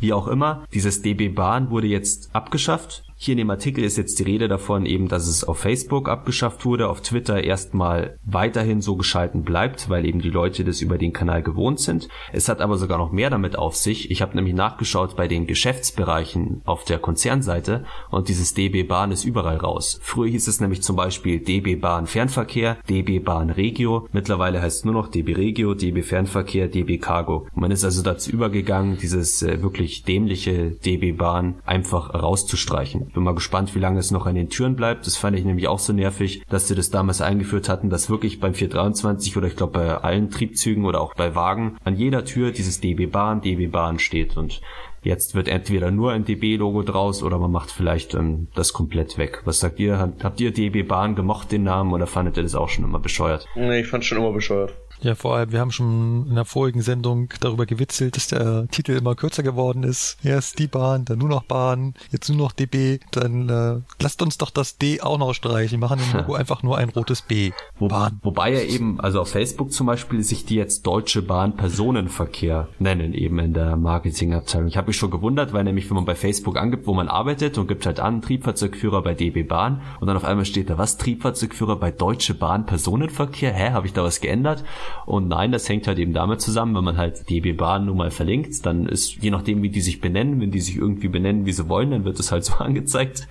Wie 0.00 0.12
auch 0.12 0.26
immer, 0.26 0.64
dieses 0.74 1.00
DB 1.02 1.28
Bahn 1.28 1.70
wurde 1.70 1.86
jetzt 1.86 2.34
abgeschafft. 2.34 3.04
Hier 3.24 3.34
in 3.34 3.38
dem 3.38 3.50
Artikel 3.50 3.84
ist 3.84 3.98
jetzt 3.98 4.18
die 4.18 4.24
Rede 4.24 4.48
davon 4.48 4.84
eben, 4.84 5.06
dass 5.06 5.28
es 5.28 5.44
auf 5.44 5.60
Facebook 5.60 6.08
abgeschafft 6.08 6.64
wurde, 6.64 6.88
auf 6.88 7.02
Twitter 7.02 7.44
erstmal 7.44 8.18
weiterhin 8.24 8.80
so 8.80 8.96
geschalten 8.96 9.44
bleibt, 9.44 9.88
weil 9.88 10.06
eben 10.06 10.20
die 10.20 10.28
Leute 10.28 10.64
das 10.64 10.80
über 10.80 10.98
den 10.98 11.12
Kanal 11.12 11.44
gewohnt 11.44 11.78
sind. 11.78 12.08
Es 12.32 12.48
hat 12.48 12.60
aber 12.60 12.78
sogar 12.78 12.98
noch 12.98 13.12
mehr 13.12 13.30
damit 13.30 13.56
auf 13.56 13.76
sich. 13.76 14.10
Ich 14.10 14.22
habe 14.22 14.34
nämlich 14.34 14.56
nachgeschaut 14.56 15.14
bei 15.14 15.28
den 15.28 15.46
Geschäftsbereichen 15.46 16.62
auf 16.64 16.82
der 16.82 16.98
Konzernseite 16.98 17.84
und 18.10 18.28
dieses 18.28 18.54
DB 18.54 18.82
Bahn 18.82 19.12
ist 19.12 19.22
überall 19.22 19.58
raus. 19.58 20.00
Früher 20.02 20.28
hieß 20.28 20.48
es 20.48 20.58
nämlich 20.58 20.82
zum 20.82 20.96
Beispiel 20.96 21.38
DB 21.38 21.76
Bahn 21.76 22.08
Fernverkehr, 22.08 22.76
DB 22.90 23.20
Bahn 23.20 23.50
Regio. 23.50 24.08
Mittlerweile 24.10 24.60
heißt 24.60 24.78
es 24.78 24.84
nur 24.84 24.94
noch 24.94 25.06
DB 25.06 25.34
Regio, 25.34 25.74
DB 25.74 26.02
Fernverkehr, 26.02 26.66
DB 26.66 26.98
Cargo. 26.98 27.46
Man 27.54 27.70
ist 27.70 27.84
also 27.84 28.02
dazu 28.02 28.32
übergegangen, 28.32 28.98
dieses 29.00 29.44
äh, 29.44 29.62
wirklich 29.62 30.02
dämliche 30.02 30.72
DB 30.72 31.12
Bahn 31.12 31.60
einfach 31.64 32.12
rauszustreichen. 32.14 33.11
Bin 33.14 33.22
mal 33.22 33.34
gespannt, 33.34 33.74
wie 33.74 33.78
lange 33.78 33.98
es 33.98 34.10
noch 34.10 34.26
an 34.26 34.34
den 34.34 34.48
Türen 34.48 34.76
bleibt. 34.76 35.06
Das 35.06 35.16
fand 35.16 35.36
ich 35.36 35.44
nämlich 35.44 35.68
auch 35.68 35.78
so 35.78 35.92
nervig, 35.92 36.42
dass 36.48 36.68
sie 36.68 36.74
das 36.74 36.90
damals 36.90 37.20
eingeführt 37.20 37.68
hatten, 37.68 37.90
dass 37.90 38.10
wirklich 38.10 38.40
beim 38.40 38.54
423 38.54 39.36
oder 39.36 39.48
ich 39.48 39.56
glaube 39.56 39.72
bei 39.72 39.94
allen 39.96 40.30
Triebzügen 40.30 40.84
oder 40.84 41.00
auch 41.00 41.14
bei 41.14 41.34
Wagen 41.34 41.76
an 41.84 41.96
jeder 41.96 42.24
Tür 42.24 42.52
dieses 42.52 42.80
DB 42.80 43.06
Bahn, 43.06 43.40
DB 43.40 43.66
Bahn 43.66 43.98
steht 43.98 44.36
und 44.36 44.60
Jetzt 45.04 45.34
wird 45.34 45.48
entweder 45.48 45.90
nur 45.90 46.12
ein 46.12 46.24
DB-Logo 46.24 46.82
draus 46.84 47.24
oder 47.24 47.36
man 47.38 47.50
macht 47.50 47.72
vielleicht 47.72 48.14
ähm, 48.14 48.46
das 48.54 48.72
komplett 48.72 49.18
weg. 49.18 49.42
Was 49.44 49.58
sagt 49.58 49.80
ihr? 49.80 49.98
Habt, 49.98 50.40
ihr 50.40 50.52
DB 50.52 50.84
Bahn 50.84 51.16
gemocht, 51.16 51.50
den 51.50 51.64
Namen, 51.64 51.92
oder 51.92 52.06
fandet 52.06 52.36
ihr 52.36 52.44
das 52.44 52.54
auch 52.54 52.68
schon 52.68 52.84
immer 52.84 53.00
bescheuert? 53.00 53.46
Nee, 53.56 53.80
ich 53.80 53.88
fand 53.88 54.04
schon 54.04 54.18
immer 54.18 54.32
bescheuert. 54.32 54.72
Ja, 55.02 55.16
vor 55.16 55.34
allem, 55.34 55.50
wir 55.50 55.58
haben 55.58 55.72
schon 55.72 56.26
in 56.28 56.36
der 56.36 56.44
vorigen 56.44 56.80
Sendung 56.80 57.28
darüber 57.40 57.66
gewitzelt, 57.66 58.14
dass 58.14 58.28
der 58.28 58.68
Titel 58.68 58.92
immer 58.92 59.16
kürzer 59.16 59.42
geworden 59.42 59.82
ist. 59.82 60.16
Erst 60.22 60.60
die 60.60 60.68
Bahn, 60.68 61.04
dann 61.04 61.18
nur 61.18 61.28
noch 61.28 61.42
Bahn, 61.42 61.94
jetzt 62.12 62.28
nur 62.28 62.38
noch 62.38 62.52
DB. 62.52 63.00
Dann 63.10 63.48
äh, 63.48 63.80
lasst 64.00 64.22
uns 64.22 64.38
doch 64.38 64.50
das 64.50 64.78
D 64.78 65.00
auch 65.00 65.18
noch 65.18 65.34
streichen. 65.34 65.80
Wir 65.80 65.88
machen 65.88 66.00
im 66.00 66.18
Logo 66.20 66.34
einfach 66.42 66.62
nur 66.62 66.78
ein 66.78 66.88
rotes 66.90 67.22
B. 67.22 67.50
Wo, 67.78 67.88
Bahn. 67.88 68.20
Wobei 68.22 68.52
ja 68.52 68.60
eben, 68.60 69.00
also 69.00 69.20
auf 69.20 69.30
Facebook 69.30 69.72
zum 69.72 69.88
Beispiel, 69.88 70.22
sich 70.22 70.44
die 70.44 70.54
jetzt 70.54 70.86
Deutsche 70.86 71.22
Bahn 71.22 71.56
Personenverkehr 71.56 72.68
nennen, 72.78 73.12
eben 73.12 73.40
in 73.40 73.54
der 73.54 73.76
Marketingabteilung. 73.76 74.68
Ich 74.68 74.76
habe 74.76 74.86
mich 74.86 74.96
schon 74.96 75.10
gewundert, 75.10 75.52
weil 75.52 75.64
nämlich, 75.64 75.90
wenn 75.90 75.96
man 75.96 76.04
bei 76.04 76.14
Facebook 76.14 76.56
angibt, 76.56 76.86
wo 76.86 76.94
man 76.94 77.08
arbeitet 77.08 77.58
und 77.58 77.66
gibt 77.66 77.86
halt 77.86 77.98
an, 77.98 78.22
Triebfahrzeugführer 78.22 79.02
bei 79.02 79.14
DB 79.14 79.42
Bahn 79.42 79.82
und 79.98 80.06
dann 80.06 80.16
auf 80.16 80.24
einmal 80.24 80.44
steht 80.44 80.70
da, 80.70 80.78
was, 80.78 80.96
Triebfahrzeugführer 80.96 81.74
bei 81.74 81.90
Deutsche 81.90 82.34
Bahn 82.34 82.66
Personenverkehr? 82.66 83.52
Hä, 83.52 83.72
habe 83.72 83.88
ich 83.88 83.92
da 83.92 84.04
was 84.04 84.20
geändert? 84.20 84.62
Und 85.06 85.28
nein, 85.28 85.52
das 85.52 85.68
hängt 85.68 85.86
halt 85.86 85.98
eben 85.98 86.12
damit 86.12 86.40
zusammen, 86.40 86.74
wenn 86.74 86.84
man 86.84 86.96
halt 86.96 87.28
DB 87.28 87.52
Bahn 87.52 87.86
nun 87.86 87.96
mal 87.96 88.10
verlinkt, 88.10 88.64
dann 88.66 88.86
ist, 88.86 89.16
je 89.22 89.30
nachdem, 89.30 89.62
wie 89.62 89.70
die 89.70 89.80
sich 89.80 90.00
benennen, 90.00 90.40
wenn 90.40 90.50
die 90.50 90.60
sich 90.60 90.76
irgendwie 90.76 91.08
benennen, 91.08 91.46
wie 91.46 91.52
sie 91.52 91.68
wollen, 91.68 91.90
dann 91.90 92.04
wird 92.04 92.18
es 92.20 92.32
halt 92.32 92.44
so 92.46 92.54
angezeigt. 92.54 93.28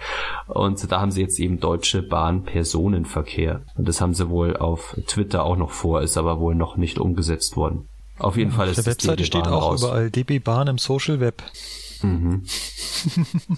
Und 0.47 0.91
da 0.91 1.01
haben 1.01 1.11
sie 1.11 1.21
jetzt 1.21 1.39
eben 1.39 1.59
Deutsche 1.59 2.03
Bahn 2.03 2.43
Personenverkehr. 2.43 3.61
Und 3.75 3.87
das 3.87 4.01
haben 4.01 4.13
sie 4.13 4.29
wohl 4.29 4.57
auf 4.57 4.95
Twitter 5.07 5.43
auch 5.43 5.57
noch 5.57 5.71
vor, 5.71 6.01
ist 6.01 6.17
aber 6.17 6.39
wohl 6.39 6.55
noch 6.55 6.77
nicht 6.77 6.99
umgesetzt 6.99 7.55
worden. 7.55 7.87
Auf 8.19 8.37
jeden 8.37 8.51
Fall 8.51 8.65
Auf 8.65 8.77
ist 8.77 8.85
der 8.85 8.93
das 8.93 9.03
Webseite 9.03 9.17
DB 9.17 9.25
steht 9.25 9.47
auch 9.47 9.71
raus. 9.71 9.83
überall 9.83 10.11
DB 10.11 10.39
Bahn 10.39 10.67
im 10.67 10.77
Social 10.77 11.19
Web. 11.19 11.41
Mhm. 12.01 12.43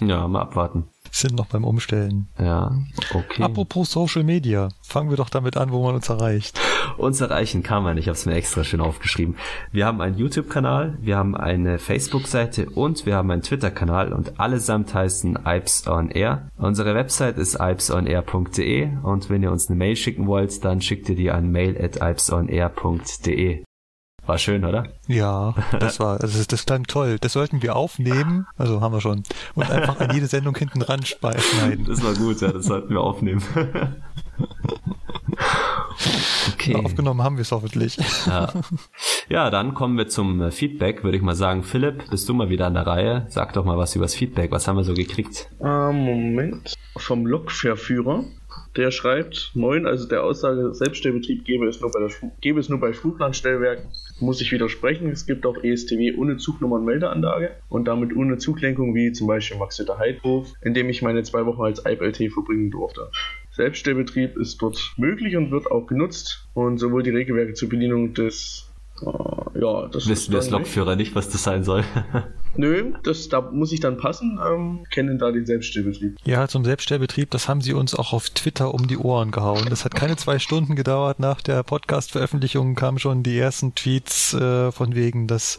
Ja, 0.00 0.26
mal 0.28 0.42
abwarten. 0.42 0.84
Sind 1.14 1.36
noch 1.36 1.46
beim 1.46 1.62
Umstellen. 1.62 2.26
Ja, 2.40 2.76
okay. 3.14 3.44
Apropos 3.44 3.92
Social 3.92 4.24
Media, 4.24 4.70
fangen 4.82 5.10
wir 5.10 5.16
doch 5.16 5.30
damit 5.30 5.56
an, 5.56 5.70
wo 5.70 5.80
man 5.80 5.94
uns 5.94 6.08
erreicht. 6.08 6.60
Uns 6.96 7.20
erreichen 7.20 7.62
kann 7.62 7.84
man, 7.84 7.98
ich 7.98 8.08
habe 8.08 8.16
es 8.16 8.26
mir 8.26 8.34
extra 8.34 8.64
schön 8.64 8.80
aufgeschrieben. 8.80 9.36
Wir 9.70 9.86
haben 9.86 10.00
einen 10.00 10.18
YouTube-Kanal, 10.18 10.98
wir 11.00 11.16
haben 11.16 11.36
eine 11.36 11.78
Facebook-Seite 11.78 12.68
und 12.68 13.06
wir 13.06 13.14
haben 13.14 13.30
einen 13.30 13.42
Twitter-Kanal 13.42 14.12
und 14.12 14.40
allesamt 14.40 14.92
heißen 14.92 15.38
Ipes 15.46 15.86
on 15.86 16.10
Air. 16.10 16.48
Unsere 16.58 16.96
Website 16.96 17.38
ist 17.38 17.60
ipesonair.de 17.60 18.96
und 19.04 19.30
wenn 19.30 19.44
ihr 19.44 19.52
uns 19.52 19.68
eine 19.68 19.78
Mail 19.78 19.94
schicken 19.94 20.26
wollt, 20.26 20.64
dann 20.64 20.80
schickt 20.80 21.08
ihr 21.08 21.14
die 21.14 21.30
an 21.30 21.52
mail 21.52 21.80
at 21.80 22.02
ipesonair.de. 22.02 23.62
War 24.26 24.38
schön, 24.38 24.64
oder? 24.64 24.86
Ja, 25.06 25.54
das 25.78 26.00
war, 26.00 26.20
also 26.20 26.38
das, 26.38 26.46
das 26.46 26.64
klang 26.66 26.84
toll. 26.84 27.18
Das 27.20 27.32
sollten 27.34 27.62
wir 27.62 27.76
aufnehmen, 27.76 28.46
also 28.56 28.80
haben 28.80 28.92
wir 28.92 29.00
schon, 29.00 29.22
und 29.54 29.70
einfach 29.70 30.00
an 30.00 30.14
jede 30.14 30.26
Sendung 30.26 30.56
hinten 30.56 30.80
ran 30.82 31.04
schneiden. 31.04 31.84
Das 31.86 32.02
war 32.02 32.14
gut, 32.14 32.40
ja, 32.40 32.52
das 32.52 32.66
sollten 32.66 32.90
wir 32.90 33.00
aufnehmen. 33.00 33.42
okay. 36.52 36.74
Aufgenommen 36.74 37.22
haben 37.22 37.36
wir 37.36 37.42
es 37.42 37.52
hoffentlich. 37.52 37.98
Ja. 38.26 38.52
ja, 39.28 39.50
dann 39.50 39.74
kommen 39.74 39.98
wir 39.98 40.08
zum 40.08 40.40
äh, 40.40 40.50
Feedback, 40.50 41.04
würde 41.04 41.16
ich 41.16 41.22
mal 41.22 41.34
sagen. 41.34 41.62
Philipp, 41.62 42.10
bist 42.10 42.28
du 42.28 42.34
mal 42.34 42.48
wieder 42.48 42.66
an 42.66 42.74
der 42.74 42.86
Reihe? 42.86 43.26
Sag 43.28 43.52
doch 43.52 43.64
mal 43.64 43.76
was 43.76 43.94
übers 43.94 44.14
Feedback. 44.14 44.50
Was 44.50 44.66
haben 44.66 44.76
wir 44.76 44.84
so 44.84 44.94
gekriegt? 44.94 45.48
Ähm, 45.60 45.96
Moment. 45.96 46.74
Vom 46.96 47.26
Lokverführer. 47.26 48.24
Der 48.76 48.90
schreibt, 48.90 49.52
moin, 49.54 49.86
also 49.86 50.08
der 50.08 50.24
Aussage, 50.24 50.74
Selbststellbetrieb 50.74 51.44
gäbe 51.44 51.66
es 51.68 51.80
nur 51.80 51.92
bei, 51.92 52.00
der, 52.00 52.10
gäbe 52.40 52.58
es 52.58 52.68
nur 52.68 52.80
bei 52.80 52.92
Flugplanstellwerken, 52.92 53.88
muss 54.20 54.40
ich 54.40 54.52
widersprechen. 54.52 55.10
Es 55.10 55.26
gibt 55.26 55.46
auch 55.46 55.62
ESTW 55.62 56.14
ohne 56.16 56.36
Zugnummer 56.36 56.80
und 57.68 57.84
damit 57.84 58.16
ohne 58.16 58.38
Zuglenkung, 58.38 58.94
wie 58.94 59.12
zum 59.12 59.26
Beispiel 59.26 59.58
Maxeter 59.58 59.98
Heidhof, 59.98 60.52
in 60.62 60.74
dem 60.74 60.88
ich 60.88 61.02
meine 61.02 61.22
zwei 61.22 61.44
Wochen 61.46 61.62
als 61.62 61.84
IPLT 61.84 62.32
verbringen 62.32 62.70
durfte. 62.70 63.10
Selbststellbetrieb 63.52 64.36
ist 64.36 64.58
dort 64.58 64.94
möglich 64.96 65.36
und 65.36 65.50
wird 65.50 65.70
auch 65.70 65.86
genutzt 65.86 66.48
und 66.54 66.78
sowohl 66.78 67.02
die 67.02 67.10
Regelwerke 67.10 67.54
zur 67.54 67.68
Bedienung 67.68 68.14
des, 68.14 68.70
äh, 69.00 69.60
ja, 69.60 69.88
das 69.88 70.08
Wissen 70.08 70.32
wir 70.32 70.38
als. 70.38 70.50
Lokführer 70.50 70.96
nicht, 70.96 71.14
was 71.14 71.28
das 71.30 71.42
sein 71.42 71.62
soll? 71.62 71.84
Nö, 72.56 72.92
das, 73.02 73.28
da 73.28 73.40
muss 73.40 73.72
ich 73.72 73.80
dann 73.80 73.96
passen. 73.96 74.38
Ähm, 74.44 74.84
kennen 74.90 75.18
da 75.18 75.32
den 75.32 75.46
Selbststellbetrieb. 75.46 76.16
Ja, 76.24 76.46
zum 76.48 76.64
Selbststellbetrieb, 76.64 77.30
das 77.30 77.48
haben 77.48 77.60
sie 77.60 77.72
uns 77.72 77.94
auch 77.94 78.12
auf 78.12 78.30
Twitter 78.30 78.72
um 78.72 78.86
die 78.86 78.96
Ohren 78.96 79.30
gehauen. 79.30 79.66
Das 79.70 79.84
hat 79.84 79.94
keine 79.94 80.16
zwei 80.16 80.38
Stunden 80.38 80.76
gedauert. 80.76 81.18
Nach 81.18 81.40
der 81.40 81.62
Podcast-Veröffentlichung 81.62 82.74
kamen 82.74 82.98
schon 82.98 83.22
die 83.22 83.38
ersten 83.38 83.74
Tweets 83.74 84.34
äh, 84.34 84.70
von 84.70 84.94
wegen, 84.94 85.26
dass 85.26 85.58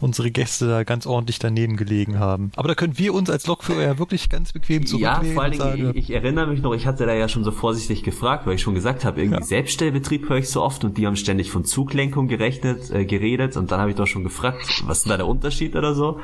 unsere 0.00 0.30
Gäste 0.30 0.66
da 0.68 0.84
ganz 0.84 1.06
ordentlich 1.06 1.38
daneben 1.38 1.76
gelegen 1.76 2.18
haben. 2.18 2.52
Aber 2.56 2.68
da 2.68 2.74
können 2.74 2.98
wir 2.98 3.14
uns 3.14 3.30
als 3.30 3.46
Lokführer 3.46 3.82
ja 3.82 3.98
wirklich 3.98 4.28
ganz 4.28 4.52
bequem 4.52 4.86
zurücklehnen. 4.86 5.26
Ja, 5.26 5.34
vor 5.34 5.42
allen 5.42 5.52
Dingen, 5.52 5.90
ich, 5.90 5.96
ich, 5.96 6.10
erinnere 6.10 6.46
mich 6.46 6.60
noch, 6.60 6.74
ich 6.74 6.86
hatte 6.86 7.06
da 7.06 7.14
ja 7.14 7.28
schon 7.28 7.44
so 7.44 7.50
vorsichtig 7.50 8.02
gefragt, 8.02 8.46
weil 8.46 8.54
ich 8.54 8.62
schon 8.62 8.74
gesagt 8.74 9.04
habe, 9.04 9.20
irgendwie 9.20 9.40
ja. 9.40 9.46
Selbststellbetrieb 9.46 10.28
höre 10.28 10.38
ich 10.38 10.50
so 10.50 10.62
oft 10.62 10.84
und 10.84 10.98
die 10.98 11.06
haben 11.06 11.16
ständig 11.16 11.50
von 11.50 11.64
Zuglenkung 11.64 12.28
gerechnet, 12.28 12.90
äh, 12.90 13.04
geredet 13.04 13.56
und 13.56 13.70
dann 13.70 13.80
habe 13.80 13.90
ich 13.90 13.96
doch 13.96 14.06
schon 14.06 14.24
gefragt, 14.24 14.82
was 14.86 14.98
ist 14.98 15.04
denn 15.04 15.10
da 15.10 15.16
der 15.16 15.26
Unterschied 15.26 15.74
oder 15.76 15.94
so? 15.94 16.20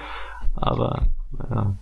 Aber 0.57 1.07
ja. 1.51 1.77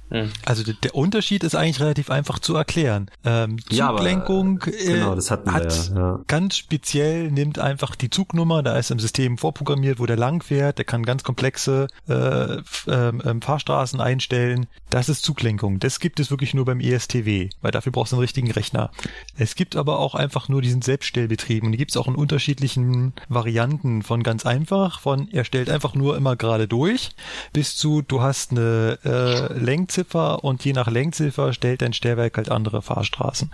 Also 0.45 0.63
der 0.65 0.95
Unterschied 0.95 1.45
ist 1.45 1.55
eigentlich 1.55 1.81
relativ 1.81 2.11
einfach 2.11 2.39
zu 2.39 2.55
erklären. 2.55 3.11
Ähm, 3.25 3.59
Zuglenkung 3.69 4.61
ja, 4.67 4.73
äh, 4.73 4.93
genau, 4.95 5.15
das 5.15 5.31
hatten 5.31 5.53
hat 5.53 5.93
wir, 5.93 6.01
ja. 6.01 6.21
ganz 6.27 6.57
speziell 6.57 7.31
nimmt 7.31 7.59
einfach 7.59 7.95
die 7.95 8.11
Zugnummer, 8.11 8.63
da 8.63 8.77
ist 8.77 8.91
im 8.91 8.99
System 8.99 9.39
vorprogrammiert, 9.39 9.99
wo 9.99 10.07
der 10.07 10.17
lang 10.17 10.43
fährt, 10.43 10.79
der 10.79 10.85
kann 10.85 11.05
ganz 11.05 11.23
komplexe 11.23 11.87
äh, 12.09 12.15
äh, 12.55 13.41
Fahrstraßen 13.41 14.01
einstellen. 14.01 14.67
Das 14.91 15.09
ist 15.09 15.23
Zuglenkung. 15.23 15.79
Das 15.79 16.01
gibt 16.01 16.21
es 16.21 16.31
wirklich 16.31 16.55
nur 16.55 16.65
beim 16.65 16.81
ESTW, 16.81 17.51
weil 17.61 17.71
dafür 17.71 17.93
brauchst 17.93 18.13
du 18.13 18.17
einen 18.17 18.23
richtigen 18.23 18.51
Rechner. 18.51 18.91
Es 19.37 19.55
gibt 19.55 19.77
aber 19.77 19.99
auch 19.99 20.15
einfach 20.15 20.49
nur 20.49 20.63
diesen 20.63 20.83
Selbststellbetrieb 20.83 21.63
und 21.63 21.73
die 21.73 21.79
gibt 21.79 21.93
es 21.93 21.97
auch 21.97 22.09
in 22.09 22.15
unterschiedlichen 22.15 23.15
Varianten 23.29 24.03
von 24.03 24.23
ganz 24.23 24.47
einfach, 24.47 25.01
von 25.01 25.29
er 25.31 25.45
stellt 25.45 25.71
einfach 25.71 25.95
nur 25.95 26.17
immer 26.17 26.37
gerade 26.37 26.69
durch, 26.69 27.11
bis 27.53 27.77
zu 27.77 28.03
du 28.03 28.21
hast 28.21 28.51
eine 28.53 28.99
äh, 29.05 29.40
Lenkziffer 29.49 30.45
und 30.45 30.65
je 30.65 30.73
nach 30.73 30.89
Lenkziffer 30.89 31.53
stellt 31.53 31.83
ein 31.83 31.93
Stellwerk 31.93 32.37
halt 32.37 32.51
andere 32.51 32.83
Fahrstraßen. 32.83 33.51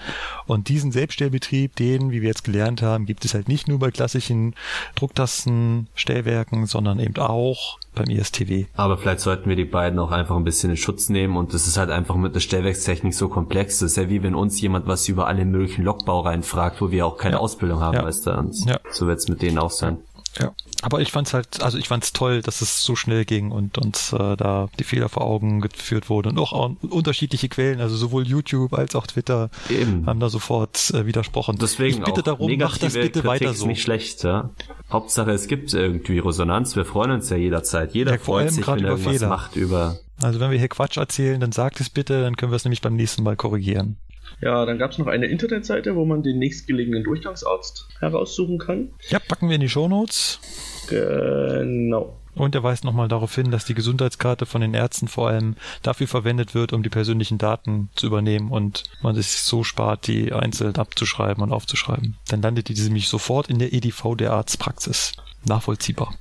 Und 0.47 0.69
diesen 0.69 0.93
Selbststellbetrieb, 0.93 1.77
den, 1.77 2.11
wie 2.11 2.23
wir 2.23 2.29
jetzt 2.29 2.45
gelernt 2.45 2.83
haben, 2.83 3.07
gibt 3.07 3.25
es 3.25 3.35
halt 3.35 3.49
nicht 3.49 3.69
nur 3.69 3.79
bei 3.79 3.91
klassischen 3.91 4.55
Drucktastenstellwerken, 4.95 6.67
sondern 6.67 6.99
eben 6.99 7.17
auch 7.17 7.79
beim 7.95 8.11
ISTW. 8.11 8.67
Aber 8.75 8.99
vielleicht 8.99 9.21
sollten 9.21 9.49
wir 9.49 9.57
die 9.57 9.65
beiden 9.65 9.99
auch 9.99 10.11
einfach 10.11 10.37
ein 10.37 10.45
bisschen 10.45 10.71
in 10.71 10.77
Schutz 10.77 11.09
nehmen 11.09 11.37
und 11.37 11.55
das 11.55 11.67
ist 11.67 11.77
halt 11.77 11.91
einfach 11.91 12.15
mit 12.17 12.35
der 12.35 12.41
Stellwerkstechnik 12.41 13.15
so 13.15 13.29
komplex. 13.29 13.79
Das 13.79 13.93
ist 13.93 13.97
ja 13.97 14.09
wie 14.09 14.23
wenn 14.23 14.35
uns 14.35 14.61
jemand 14.61 14.87
was 14.87 15.09
über 15.09 15.27
alle 15.27 15.45
möglichen 15.45 15.83
Lokbau 15.83 16.21
reinfragt, 16.21 16.81
wo 16.81 16.91
wir 16.91 17.07
auch 17.07 17.17
keine 17.17 17.37
ja. 17.37 17.41
Ausbildung 17.41 17.81
haben, 17.81 17.97
ja. 17.97 18.05
weißt 18.05 18.27
du. 18.27 18.31
Und 18.33 18.65
ja. 18.67 18.79
so 18.91 19.07
wird 19.07 19.19
es 19.19 19.29
mit 19.29 19.43
denen 19.43 19.59
auch 19.59 19.71
sein. 19.71 19.99
Ja. 20.39 20.55
Aber 20.83 21.01
ich 21.01 21.11
fand's 21.11 21.33
halt, 21.33 21.63
also 21.63 21.79
ich 21.79 21.89
fand's 21.89 22.13
toll, 22.13 22.43
dass 22.43 22.61
es 22.61 22.83
so 22.83 22.97
schnell 22.97 23.25
ging 23.25 23.51
und 23.51 23.79
uns 23.79 24.13
äh, 24.13 24.37
da 24.37 24.69
die 24.79 24.85
Fehler 24.85 25.09
vor 25.09 25.25
Augen 25.25 25.61
geführt 25.61 26.11
wurden 26.11 26.31
und 26.31 26.39
auch, 26.39 26.53
auch 26.53 26.71
unterschiedliche 26.83 27.49
Quellen, 27.49 27.81
also 27.81 27.97
sowohl 27.97 28.27
YouTube 28.27 28.75
als 28.75 28.95
auch 28.95 29.07
Twitter 29.07 29.51
Eben. 29.71 30.07
haben 30.07 30.21
da 30.21 30.29
sofort 30.29 30.91
äh, 30.91 31.07
widersprochen. 31.07 31.57
Deswegen 31.61 31.99
ich 31.99 32.05
bitte 32.05 32.23
darum, 32.23 32.55
macht 32.59 32.83
das 32.83 32.93
bitte 32.95 33.23
Kritik 33.23 33.25
weiter 33.25 33.55
so. 33.55 33.65
Ist 33.65 33.69
nicht 33.69 33.83
schlecht, 33.83 34.23
ja. 34.25 34.51
Hauptsache 34.91 35.31
es 35.31 35.49
gibt 35.49 35.73
irgendwie 35.73 36.19
Resonanz. 36.19 36.77
Wir 36.77 36.85
freuen 36.85 37.11
uns 37.11 37.31
ja 37.31 37.37
jederzeit. 37.37 37.95
Jeder 37.95 38.13
ja, 38.13 38.19
freut 38.19 38.53
sich, 38.53 38.67
wenn 38.67 38.85
er 38.85 39.29
macht 39.29 39.57
über. 39.57 39.99
Also 40.21 40.41
wenn 40.41 40.51
wir 40.51 40.59
hier 40.59 40.69
Quatsch 40.69 40.97
erzählen, 40.97 41.41
dann 41.41 41.53
sagt 41.53 41.81
es 41.81 41.91
bitte, 41.91 42.23
dann 42.23 42.37
können 42.37 42.53
wir 42.53 42.57
es 42.57 42.65
nämlich 42.65 42.81
beim 42.81 42.95
nächsten 42.95 43.23
Mal 43.23 43.37
korrigieren. 43.37 43.97
Ja, 44.41 44.67
dann 44.67 44.79
gab 44.79 44.91
es 44.91 44.99
noch 44.99 45.07
eine 45.07 45.27
Internetseite, 45.27 45.97
wo 45.97 46.05
man 46.05 46.23
den 46.23 46.39
nächstgelegenen 46.39 47.05
Durchgangsarzt 47.05 47.89
heraussuchen 48.01 48.59
kann. 48.59 48.91
Ja, 49.09 49.19
packen 49.19 49.49
wir 49.49 49.55
in 49.55 49.63
die 49.63 49.69
Shownotes. 49.69 50.41
Genau. 50.89 52.17
Und 52.35 52.55
er 52.55 52.63
weist 52.63 52.85
nochmal 52.85 53.09
darauf 53.09 53.35
hin, 53.35 53.51
dass 53.51 53.65
die 53.65 53.73
Gesundheitskarte 53.73 54.45
von 54.45 54.61
den 54.61 54.75
Ärzten 54.75 55.09
vor 55.09 55.29
allem 55.29 55.57
dafür 55.83 56.07
verwendet 56.07 56.55
wird, 56.55 56.75
um 56.75 56.83
die 56.83 56.91
persönlichen 56.91 57.39
Daten 57.39 57.89
zu 57.95 58.07
übernehmen 58.07 58.51
und 58.51 58.85
man 59.01 59.15
sich 59.15 59.29
so 59.29 59.65
spart, 59.65 60.07
die 60.07 60.35
einzeln 60.35 60.77
abzuschreiben 60.77 61.43
und 61.43 61.53
aufzuschreiben. 61.53 62.17
Dann 62.29 62.43
landet 62.43 62.69
diese 62.69 62.85
nämlich 62.85 63.09
sofort 63.09 63.49
in 63.49 63.59
der 63.59 63.73
EDV 63.73 64.17
der 64.17 64.33
Arztpraxis. 64.35 65.13
Nachvollziehbar. 65.47 66.15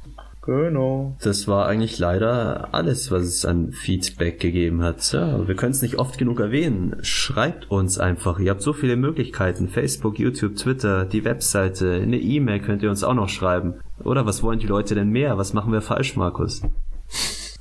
Genau. 0.45 1.15
Das 1.23 1.47
war 1.47 1.65
eigentlich 1.67 1.97
leider 1.97 2.69
alles, 2.71 3.09
was 3.09 3.23
es 3.23 3.45
an 3.45 3.71
Feedback 3.71 4.39
gegeben 4.39 4.83
hat. 4.83 5.11
Ja, 5.11 5.47
wir 5.47 5.55
können 5.55 5.71
es 5.71 5.81
nicht 5.81 5.97
oft 5.97 6.17
genug 6.17 6.39
erwähnen. 6.39 6.97
Schreibt 7.01 7.71
uns 7.71 7.97
einfach. 7.97 8.39
Ihr 8.39 8.51
habt 8.51 8.61
so 8.61 8.73
viele 8.73 8.95
Möglichkeiten. 8.95 9.67
Facebook, 9.67 10.19
YouTube, 10.19 10.55
Twitter, 10.55 11.05
die 11.05 11.25
Webseite, 11.25 11.93
eine 11.93 12.19
E-Mail 12.19 12.59
könnt 12.59 12.83
ihr 12.83 12.89
uns 12.89 13.03
auch 13.03 13.15
noch 13.15 13.29
schreiben. 13.29 13.75
Oder 14.03 14.25
was 14.25 14.43
wollen 14.43 14.59
die 14.59 14.67
Leute 14.67 14.93
denn 14.93 15.09
mehr? 15.09 15.37
Was 15.37 15.53
machen 15.53 15.73
wir 15.73 15.81
falsch, 15.81 16.15
Markus? 16.15 16.61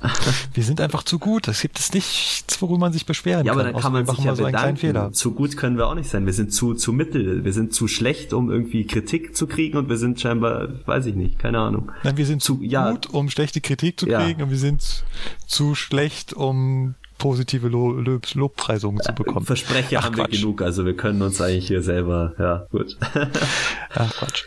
wir 0.53 0.63
sind 0.63 0.81
einfach 0.81 1.03
zu 1.03 1.19
gut. 1.19 1.47
Es 1.47 1.61
gibt 1.61 1.79
es 1.79 1.93
nichts, 1.93 2.61
worüber 2.61 2.79
man 2.79 2.93
sich 2.93 3.05
beschweren 3.05 3.45
ja, 3.45 3.53
kann. 3.53 3.59
Ja, 3.59 3.65
aber 3.65 3.73
dann 3.73 3.81
kann 3.81 3.93
man 3.93 4.05
sich 4.05 4.23
ja 4.23 4.35
so 4.35 4.43
bedanken. 4.43 5.13
Zu 5.13 5.31
gut 5.33 5.57
können 5.57 5.77
wir 5.77 5.87
auch 5.87 5.95
nicht 5.95 6.09
sein. 6.09 6.25
Wir 6.25 6.33
sind 6.33 6.53
zu, 6.53 6.73
zu 6.73 6.93
mittel. 6.93 7.43
Wir 7.43 7.53
sind 7.53 7.73
zu 7.73 7.87
schlecht, 7.87 8.33
um 8.33 8.51
irgendwie 8.51 8.85
Kritik 8.85 9.35
zu 9.35 9.47
kriegen 9.47 9.77
und 9.77 9.89
wir 9.89 9.97
sind 9.97 10.19
scheinbar, 10.19 10.69
weiß 10.85 11.05
ich 11.07 11.15
nicht, 11.15 11.39
keine 11.39 11.59
Ahnung. 11.59 11.91
Nein, 12.03 12.17
wir 12.17 12.25
sind 12.25 12.41
zu 12.41 12.59
ja, 12.61 12.91
gut, 12.91 13.07
um 13.07 13.29
schlechte 13.29 13.61
Kritik 13.61 13.99
zu 13.99 14.05
kriegen 14.05 14.39
ja. 14.39 14.45
und 14.45 14.51
wir 14.51 14.57
sind 14.57 15.03
zu 15.47 15.75
schlecht, 15.75 16.33
um 16.33 16.95
positive 17.17 17.67
Lo 17.67 17.91
Lob 17.91 18.33
Lobpreisungen 18.33 19.01
zu 19.01 19.13
bekommen. 19.13 19.45
Versprecher 19.45 19.99
Ach, 19.99 20.05
haben 20.05 20.15
Quatsch. 20.15 20.31
wir 20.31 20.39
genug, 20.39 20.61
also 20.61 20.85
wir 20.85 20.95
können 20.95 21.21
uns 21.21 21.41
eigentlich 21.41 21.67
hier 21.67 21.81
selber, 21.81 22.33
ja, 22.39 22.67
gut. 22.71 22.97
Ach 23.93 24.13
Quatsch. 24.13 24.43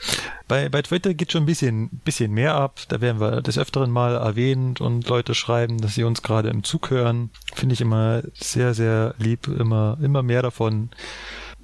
Bei, 0.49 0.71
bei 0.71 0.81
Twitter 0.81 1.13
geht 1.13 1.33
schon 1.33 1.43
ein 1.43 1.47
bisschen, 1.47 1.91
bisschen 2.05 2.33
mehr 2.33 2.55
ab. 2.55 2.81
Da 2.89 3.03
werden 3.03 3.21
wir 3.21 3.43
des 3.43 3.59
Öfteren 3.59 3.91
mal 3.91 4.17
erwähnt 4.17 4.81
und 4.81 5.07
Leute 5.07 5.35
schreiben, 5.35 5.79
dass 5.79 5.95
sie 5.95 6.05
uns 6.05 6.23
gerade 6.23 6.49
im 6.49 6.65
Zug 6.65 6.91
hören. 6.91 7.31
Finde 7.55 7.75
ich 7.75 7.83
immer 7.83 8.23
sehr, 8.33 8.73
sehr 8.73 9.15
lieb, 9.19 9.47
immer, 9.47 9.99
immer 10.01 10.23
mehr 10.23 10.41
davon 10.41 10.89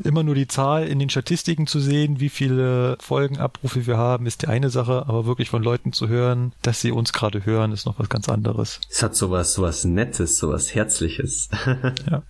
immer 0.03 0.23
nur 0.23 0.35
die 0.35 0.49
Zahl 0.49 0.87
in 0.87 0.99
den 0.99 1.11
Statistiken 1.11 1.67
zu 1.67 1.79
sehen, 1.81 2.21
wie 2.21 2.29
viele 2.29 2.97
Folgenabrufe 3.01 3.87
wir 3.87 3.97
haben, 3.97 4.27
ist 4.27 4.43
die 4.43 4.49
eine 4.49 4.71
Sache, 4.71 5.05
aber 5.07 5.27
wirklich 5.27 5.51
von 5.51 5.63
Leuten 5.63 5.93
zu 5.93 6.09
hören, 6.09 6.53
dass 6.63 6.81
sie 6.81 6.91
uns 6.91 7.13
gerade 7.13 7.47
hören, 7.47 7.73
ist 7.73 7.87
noch 7.87 7.99
was 7.99 8.09
ganz 8.09 8.29
anderes. 8.29 8.81
Es 8.91 9.03
hat 9.03 9.15
sowas, 9.15 9.55
sowas 9.55 9.85
Nettes, 9.85 10.39
sowas 10.39 10.75
Herzliches. 10.75 11.49
ja. 12.11 12.23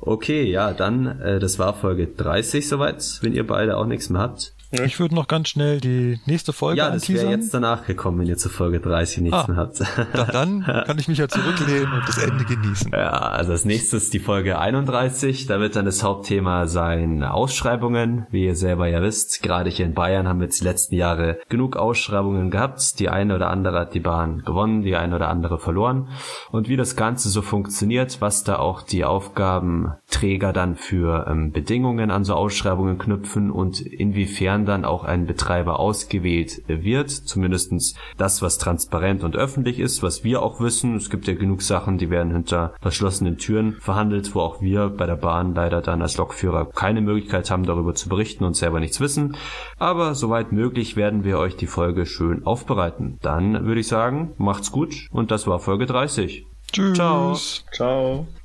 Okay, 0.00 0.50
ja, 0.50 0.72
dann, 0.72 1.20
äh, 1.20 1.38
das 1.38 1.58
war 1.58 1.74
Folge 1.74 2.06
30 2.06 2.66
soweit, 2.66 3.18
wenn 3.22 3.34
ihr 3.34 3.46
beide 3.46 3.76
auch 3.76 3.86
nichts 3.86 4.08
mehr 4.08 4.22
habt. 4.22 4.54
Ich 4.72 5.00
würde 5.00 5.16
noch 5.16 5.26
ganz 5.26 5.48
schnell 5.48 5.80
die 5.80 6.20
nächste 6.26 6.52
Folge 6.52 6.78
Ja, 6.78 6.90
das 6.90 7.08
wäre 7.08 7.28
jetzt 7.28 7.52
danach 7.52 7.86
gekommen, 7.86 8.20
wenn 8.20 8.28
ihr 8.28 8.36
zu 8.36 8.48
Folge 8.48 8.78
30 8.78 9.22
nichts 9.22 9.36
ah, 9.36 9.46
mehr 9.48 9.56
habt. 9.56 9.80
Dann 10.32 10.62
kann 10.62 10.96
ich 10.98 11.08
mich 11.08 11.18
ja 11.18 11.26
zurücklehnen 11.26 11.92
und 11.92 12.06
das 12.06 12.18
Ende 12.18 12.44
genießen. 12.44 12.92
Ja, 12.92 13.10
also 13.10 13.50
als 13.50 13.64
nächstes 13.64 14.10
die 14.10 14.20
Folge 14.20 14.60
31. 14.60 15.46
Da 15.46 15.58
wird 15.58 15.74
dann 15.74 15.86
das 15.86 16.04
Hauptthema 16.04 16.68
sein 16.68 17.24
Ausschreibungen. 17.24 18.26
Wie 18.30 18.44
ihr 18.44 18.54
selber 18.54 18.86
ja 18.86 19.02
wisst, 19.02 19.42
gerade 19.42 19.70
hier 19.70 19.86
in 19.86 19.94
Bayern 19.94 20.28
haben 20.28 20.38
wir 20.38 20.44
jetzt 20.46 20.60
die 20.60 20.64
letzten 20.64 20.94
Jahre 20.94 21.40
genug 21.48 21.76
Ausschreibungen 21.76 22.50
gehabt. 22.50 23.00
Die 23.00 23.08
eine 23.08 23.34
oder 23.34 23.50
andere 23.50 23.80
hat 23.80 23.94
die 23.94 24.00
Bahn 24.00 24.42
gewonnen, 24.44 24.82
die 24.82 24.94
eine 24.94 25.16
oder 25.16 25.28
andere 25.28 25.58
verloren. 25.58 26.08
Und 26.52 26.68
wie 26.68 26.76
das 26.76 26.94
Ganze 26.94 27.28
so 27.28 27.42
funktioniert, 27.42 28.20
was 28.20 28.44
da 28.44 28.58
auch 28.58 28.82
die 28.82 29.04
Aufgabenträger 29.04 30.52
dann 30.52 30.76
für 30.76 31.26
ähm, 31.28 31.50
Bedingungen 31.50 32.12
an 32.12 32.24
so 32.24 32.34
Ausschreibungen 32.34 32.98
knüpfen 32.98 33.50
und 33.50 33.80
inwiefern 33.80 34.59
wann 34.60 34.66
dann 34.66 34.84
auch 34.84 35.04
ein 35.04 35.26
Betreiber 35.26 35.80
ausgewählt 35.80 36.62
wird. 36.66 37.10
Zumindestens 37.10 37.94
das, 38.18 38.42
was 38.42 38.58
transparent 38.58 39.24
und 39.24 39.36
öffentlich 39.36 39.78
ist, 39.78 40.02
was 40.02 40.22
wir 40.22 40.42
auch 40.42 40.60
wissen. 40.60 40.96
Es 40.96 41.08
gibt 41.08 41.26
ja 41.26 41.34
genug 41.34 41.62
Sachen, 41.62 41.96
die 41.96 42.10
werden 42.10 42.32
hinter 42.32 42.74
verschlossenen 42.80 43.38
Türen 43.38 43.72
verhandelt, 43.80 44.34
wo 44.34 44.40
auch 44.40 44.60
wir 44.60 44.88
bei 44.88 45.06
der 45.06 45.16
Bahn 45.16 45.54
leider 45.54 45.80
dann 45.80 46.02
als 46.02 46.18
Lokführer 46.18 46.66
keine 46.66 47.00
Möglichkeit 47.00 47.50
haben, 47.50 47.64
darüber 47.64 47.94
zu 47.94 48.08
berichten 48.08 48.44
und 48.44 48.54
selber 48.54 48.80
nichts 48.80 49.00
wissen. 49.00 49.36
Aber 49.78 50.14
soweit 50.14 50.52
möglich 50.52 50.96
werden 50.96 51.24
wir 51.24 51.38
euch 51.38 51.56
die 51.56 51.66
Folge 51.66 52.04
schön 52.04 52.44
aufbereiten. 52.44 53.18
Dann 53.22 53.64
würde 53.64 53.80
ich 53.80 53.88
sagen, 53.88 54.32
macht's 54.36 54.72
gut 54.72 55.08
und 55.10 55.30
das 55.30 55.46
war 55.46 55.58
Folge 55.58 55.86
30. 55.86 56.46
Tschüss. 56.72 56.94
Ciao. 56.94 57.34
Ciao. 57.72 58.26